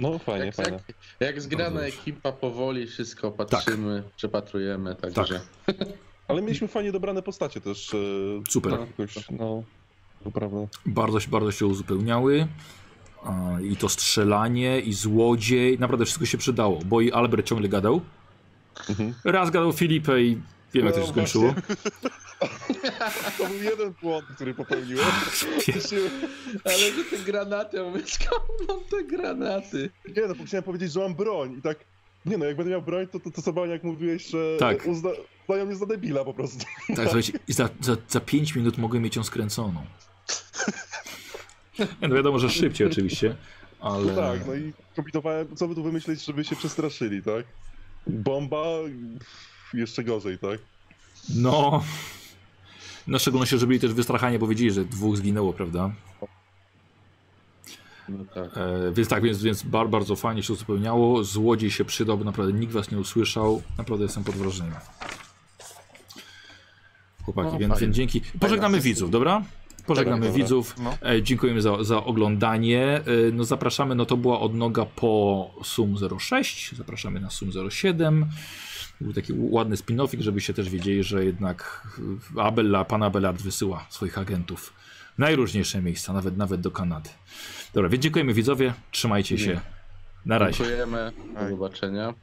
No 0.00 0.18
fajnie, 0.18 0.46
Jak, 0.46 0.54
fajnie. 0.54 0.72
jak, 0.72 0.96
jak 1.20 1.42
zgrana 1.42 1.80
ekipa 1.80 2.32
powoli 2.32 2.86
wszystko 2.86 3.30
patrzymy, 3.30 4.02
przepatrujemy, 4.16 4.96
także. 4.96 5.40
Ale 6.32 6.42
mieliśmy 6.42 6.68
fajnie 6.68 6.92
dobrane 6.92 7.22
postacie 7.22 7.60
też. 7.60 7.94
e, 7.94 7.98
Super. 8.50 8.72
Tak 8.72 8.80
jakoś, 8.98 9.30
no, 9.30 9.62
to 10.24 10.30
prawda. 10.30 10.56
Bardzo, 10.86 11.20
się- 11.20 11.30
bardzo 11.30 11.52
się 11.52 11.66
uzupełniały. 11.66 12.46
I 13.70 13.76
to 13.76 13.88
strzelanie, 13.88 14.80
i 14.80 14.92
złodziej. 14.92 15.78
Naprawdę 15.78 16.04
wszystko 16.04 16.26
się 16.26 16.38
przydało, 16.38 16.78
bo 16.84 17.00
i 17.00 17.12
Albert 17.12 17.46
ciągle 17.46 17.68
gadał. 17.68 18.00
Mhm. 18.88 19.14
Raz 19.24 19.50
gadał 19.50 19.72
Filipę 19.72 20.22
i 20.22 20.40
wiem 20.74 20.86
jak 20.86 20.94
to 20.94 21.00
No 21.00 21.06
się 21.06 21.12
skończyło. 21.12 21.54
To 23.38 23.46
był 23.46 23.62
jeden 23.62 23.94
błąd, 24.02 24.26
który 24.34 24.54
popełniłem. 24.54 25.06
Ale 26.64 26.78
że 26.78 27.04
te 27.10 27.18
granaty, 27.24 27.76
ja 27.76 27.84
mówię, 27.84 28.02
skąd 28.06 28.68
mam 28.68 28.80
te 28.90 29.04
granaty? 29.04 29.90
Nie, 30.16 30.22
no 30.28 30.34
bo 30.34 30.44
chciałem 30.44 30.64
powiedzieć, 30.64 30.92
że 30.92 31.00
mam 31.00 31.14
broń 31.14 31.54
i 31.58 31.62
tak... 31.62 31.78
Nie 32.26 32.38
no, 32.38 32.44
jak 32.44 32.56
będę 32.56 32.70
miał 32.70 32.82
broń, 32.82 33.06
to 33.06 33.20
to, 33.20 33.30
to 33.30 33.42
sobie 33.42 33.66
jak 33.66 33.84
mówiłeś, 33.84 34.26
że 34.26 34.56
Tak. 34.58 34.86
uzna, 34.86 35.10
uznają 35.48 35.66
mnie 35.66 35.76
za 35.76 35.86
debila 35.86 36.24
po 36.24 36.34
prostu. 36.34 36.64
Tak, 36.88 37.04
słuchajcie, 37.10 37.32
za, 37.48 37.68
za, 37.80 37.96
za 38.08 38.20
5 38.20 38.54
minut 38.54 38.78
mogę 38.78 39.00
mieć 39.00 39.16
ją 39.16 39.24
skręconą. 39.24 39.84
Nie, 41.78 42.08
no 42.08 42.14
wiadomo, 42.14 42.38
że 42.38 42.50
szybciej 42.50 42.86
oczywiście, 42.86 43.36
ale... 43.80 44.12
No 44.12 44.16
tak, 44.16 44.46
no 44.46 44.54
i 44.54 44.72
kombinowałem, 44.96 45.56
co 45.56 45.68
by 45.68 45.74
tu 45.74 45.82
wymyślić, 45.82 46.24
żeby 46.24 46.44
się 46.44 46.56
przestraszyli, 46.56 47.22
tak? 47.22 47.46
Bomba, 48.06 48.64
jeszcze 49.74 50.04
gorzej, 50.04 50.38
tak? 50.38 50.60
No... 51.34 51.82
Na 53.06 53.18
szczególności, 53.18 53.58
że 53.58 53.66
byli 53.66 53.80
też 53.80 53.92
wystrachani, 53.92 54.38
bo 54.38 54.46
wiedzieli, 54.46 54.70
że 54.70 54.84
dwóch 54.84 55.16
zginęło, 55.16 55.52
prawda? 55.52 55.90
No 58.08 58.24
tak. 58.34 58.56
E, 58.56 58.92
więc 58.92 59.08
tak, 59.08 59.22
więc, 59.22 59.42
więc 59.42 59.62
bar, 59.62 59.88
bardzo 59.88 60.16
fajnie 60.16 60.42
się 60.42 60.52
uzupełniało. 60.52 61.24
Złodziej 61.24 61.70
się 61.70 61.84
przydał, 61.84 62.18
bo 62.18 62.24
naprawdę 62.24 62.52
nikt 62.52 62.72
was 62.72 62.90
nie 62.90 62.98
usłyszał. 62.98 63.62
Naprawdę 63.78 64.04
jestem 64.04 64.24
pod 64.24 64.34
wrażeniem. 64.34 64.74
Chłopaki, 67.24 67.52
No, 67.52 67.58
więc, 67.58 67.72
fajnie. 67.72 67.86
więc 67.86 67.96
dzięki. 67.96 68.20
Pożegnamy 68.40 68.80
widzów, 68.80 69.10
dobra? 69.10 69.42
Pożegnamy 69.86 70.26
Dobra. 70.26 70.36
widzów. 70.42 70.74
No. 70.78 70.94
E, 71.10 71.22
dziękujemy 71.22 71.62
za, 71.62 71.84
za 71.84 72.04
oglądanie. 72.04 72.86
E, 72.86 73.02
no 73.32 73.44
zapraszamy, 73.44 73.94
no 73.94 74.06
to 74.06 74.16
była 74.16 74.40
odnoga 74.40 74.86
po 74.86 75.50
Sum 75.64 75.96
06. 76.18 76.76
Zapraszamy 76.76 77.20
na 77.20 77.30
Sum 77.30 77.50
07. 77.70 78.26
Był 79.00 79.12
taki 79.12 79.32
ładny 79.36 79.76
spin-offik, 79.76 80.20
żebyście 80.20 80.54
też 80.54 80.70
wiedzieli, 80.70 81.02
że 81.04 81.24
jednak 81.24 81.88
Abel, 82.36 82.76
pan 82.88 83.02
Abelard 83.02 83.42
wysyła 83.42 83.86
swoich 83.90 84.18
agentów 84.18 84.72
w 85.14 85.18
najróżniejsze 85.18 85.82
miejsca, 85.82 86.12
nawet, 86.12 86.36
nawet 86.36 86.60
do 86.60 86.70
Kanady. 86.70 87.10
Dobra, 87.74 87.88
więc 87.88 88.02
dziękujemy 88.02 88.34
widzowie, 88.34 88.74
trzymajcie 88.90 89.38
się. 89.38 89.60
Na 90.26 90.38
razie. 90.38 90.58
Dziękujemy, 90.58 91.12
do 91.34 91.40
Hej. 91.40 91.50
zobaczenia. 91.50 92.14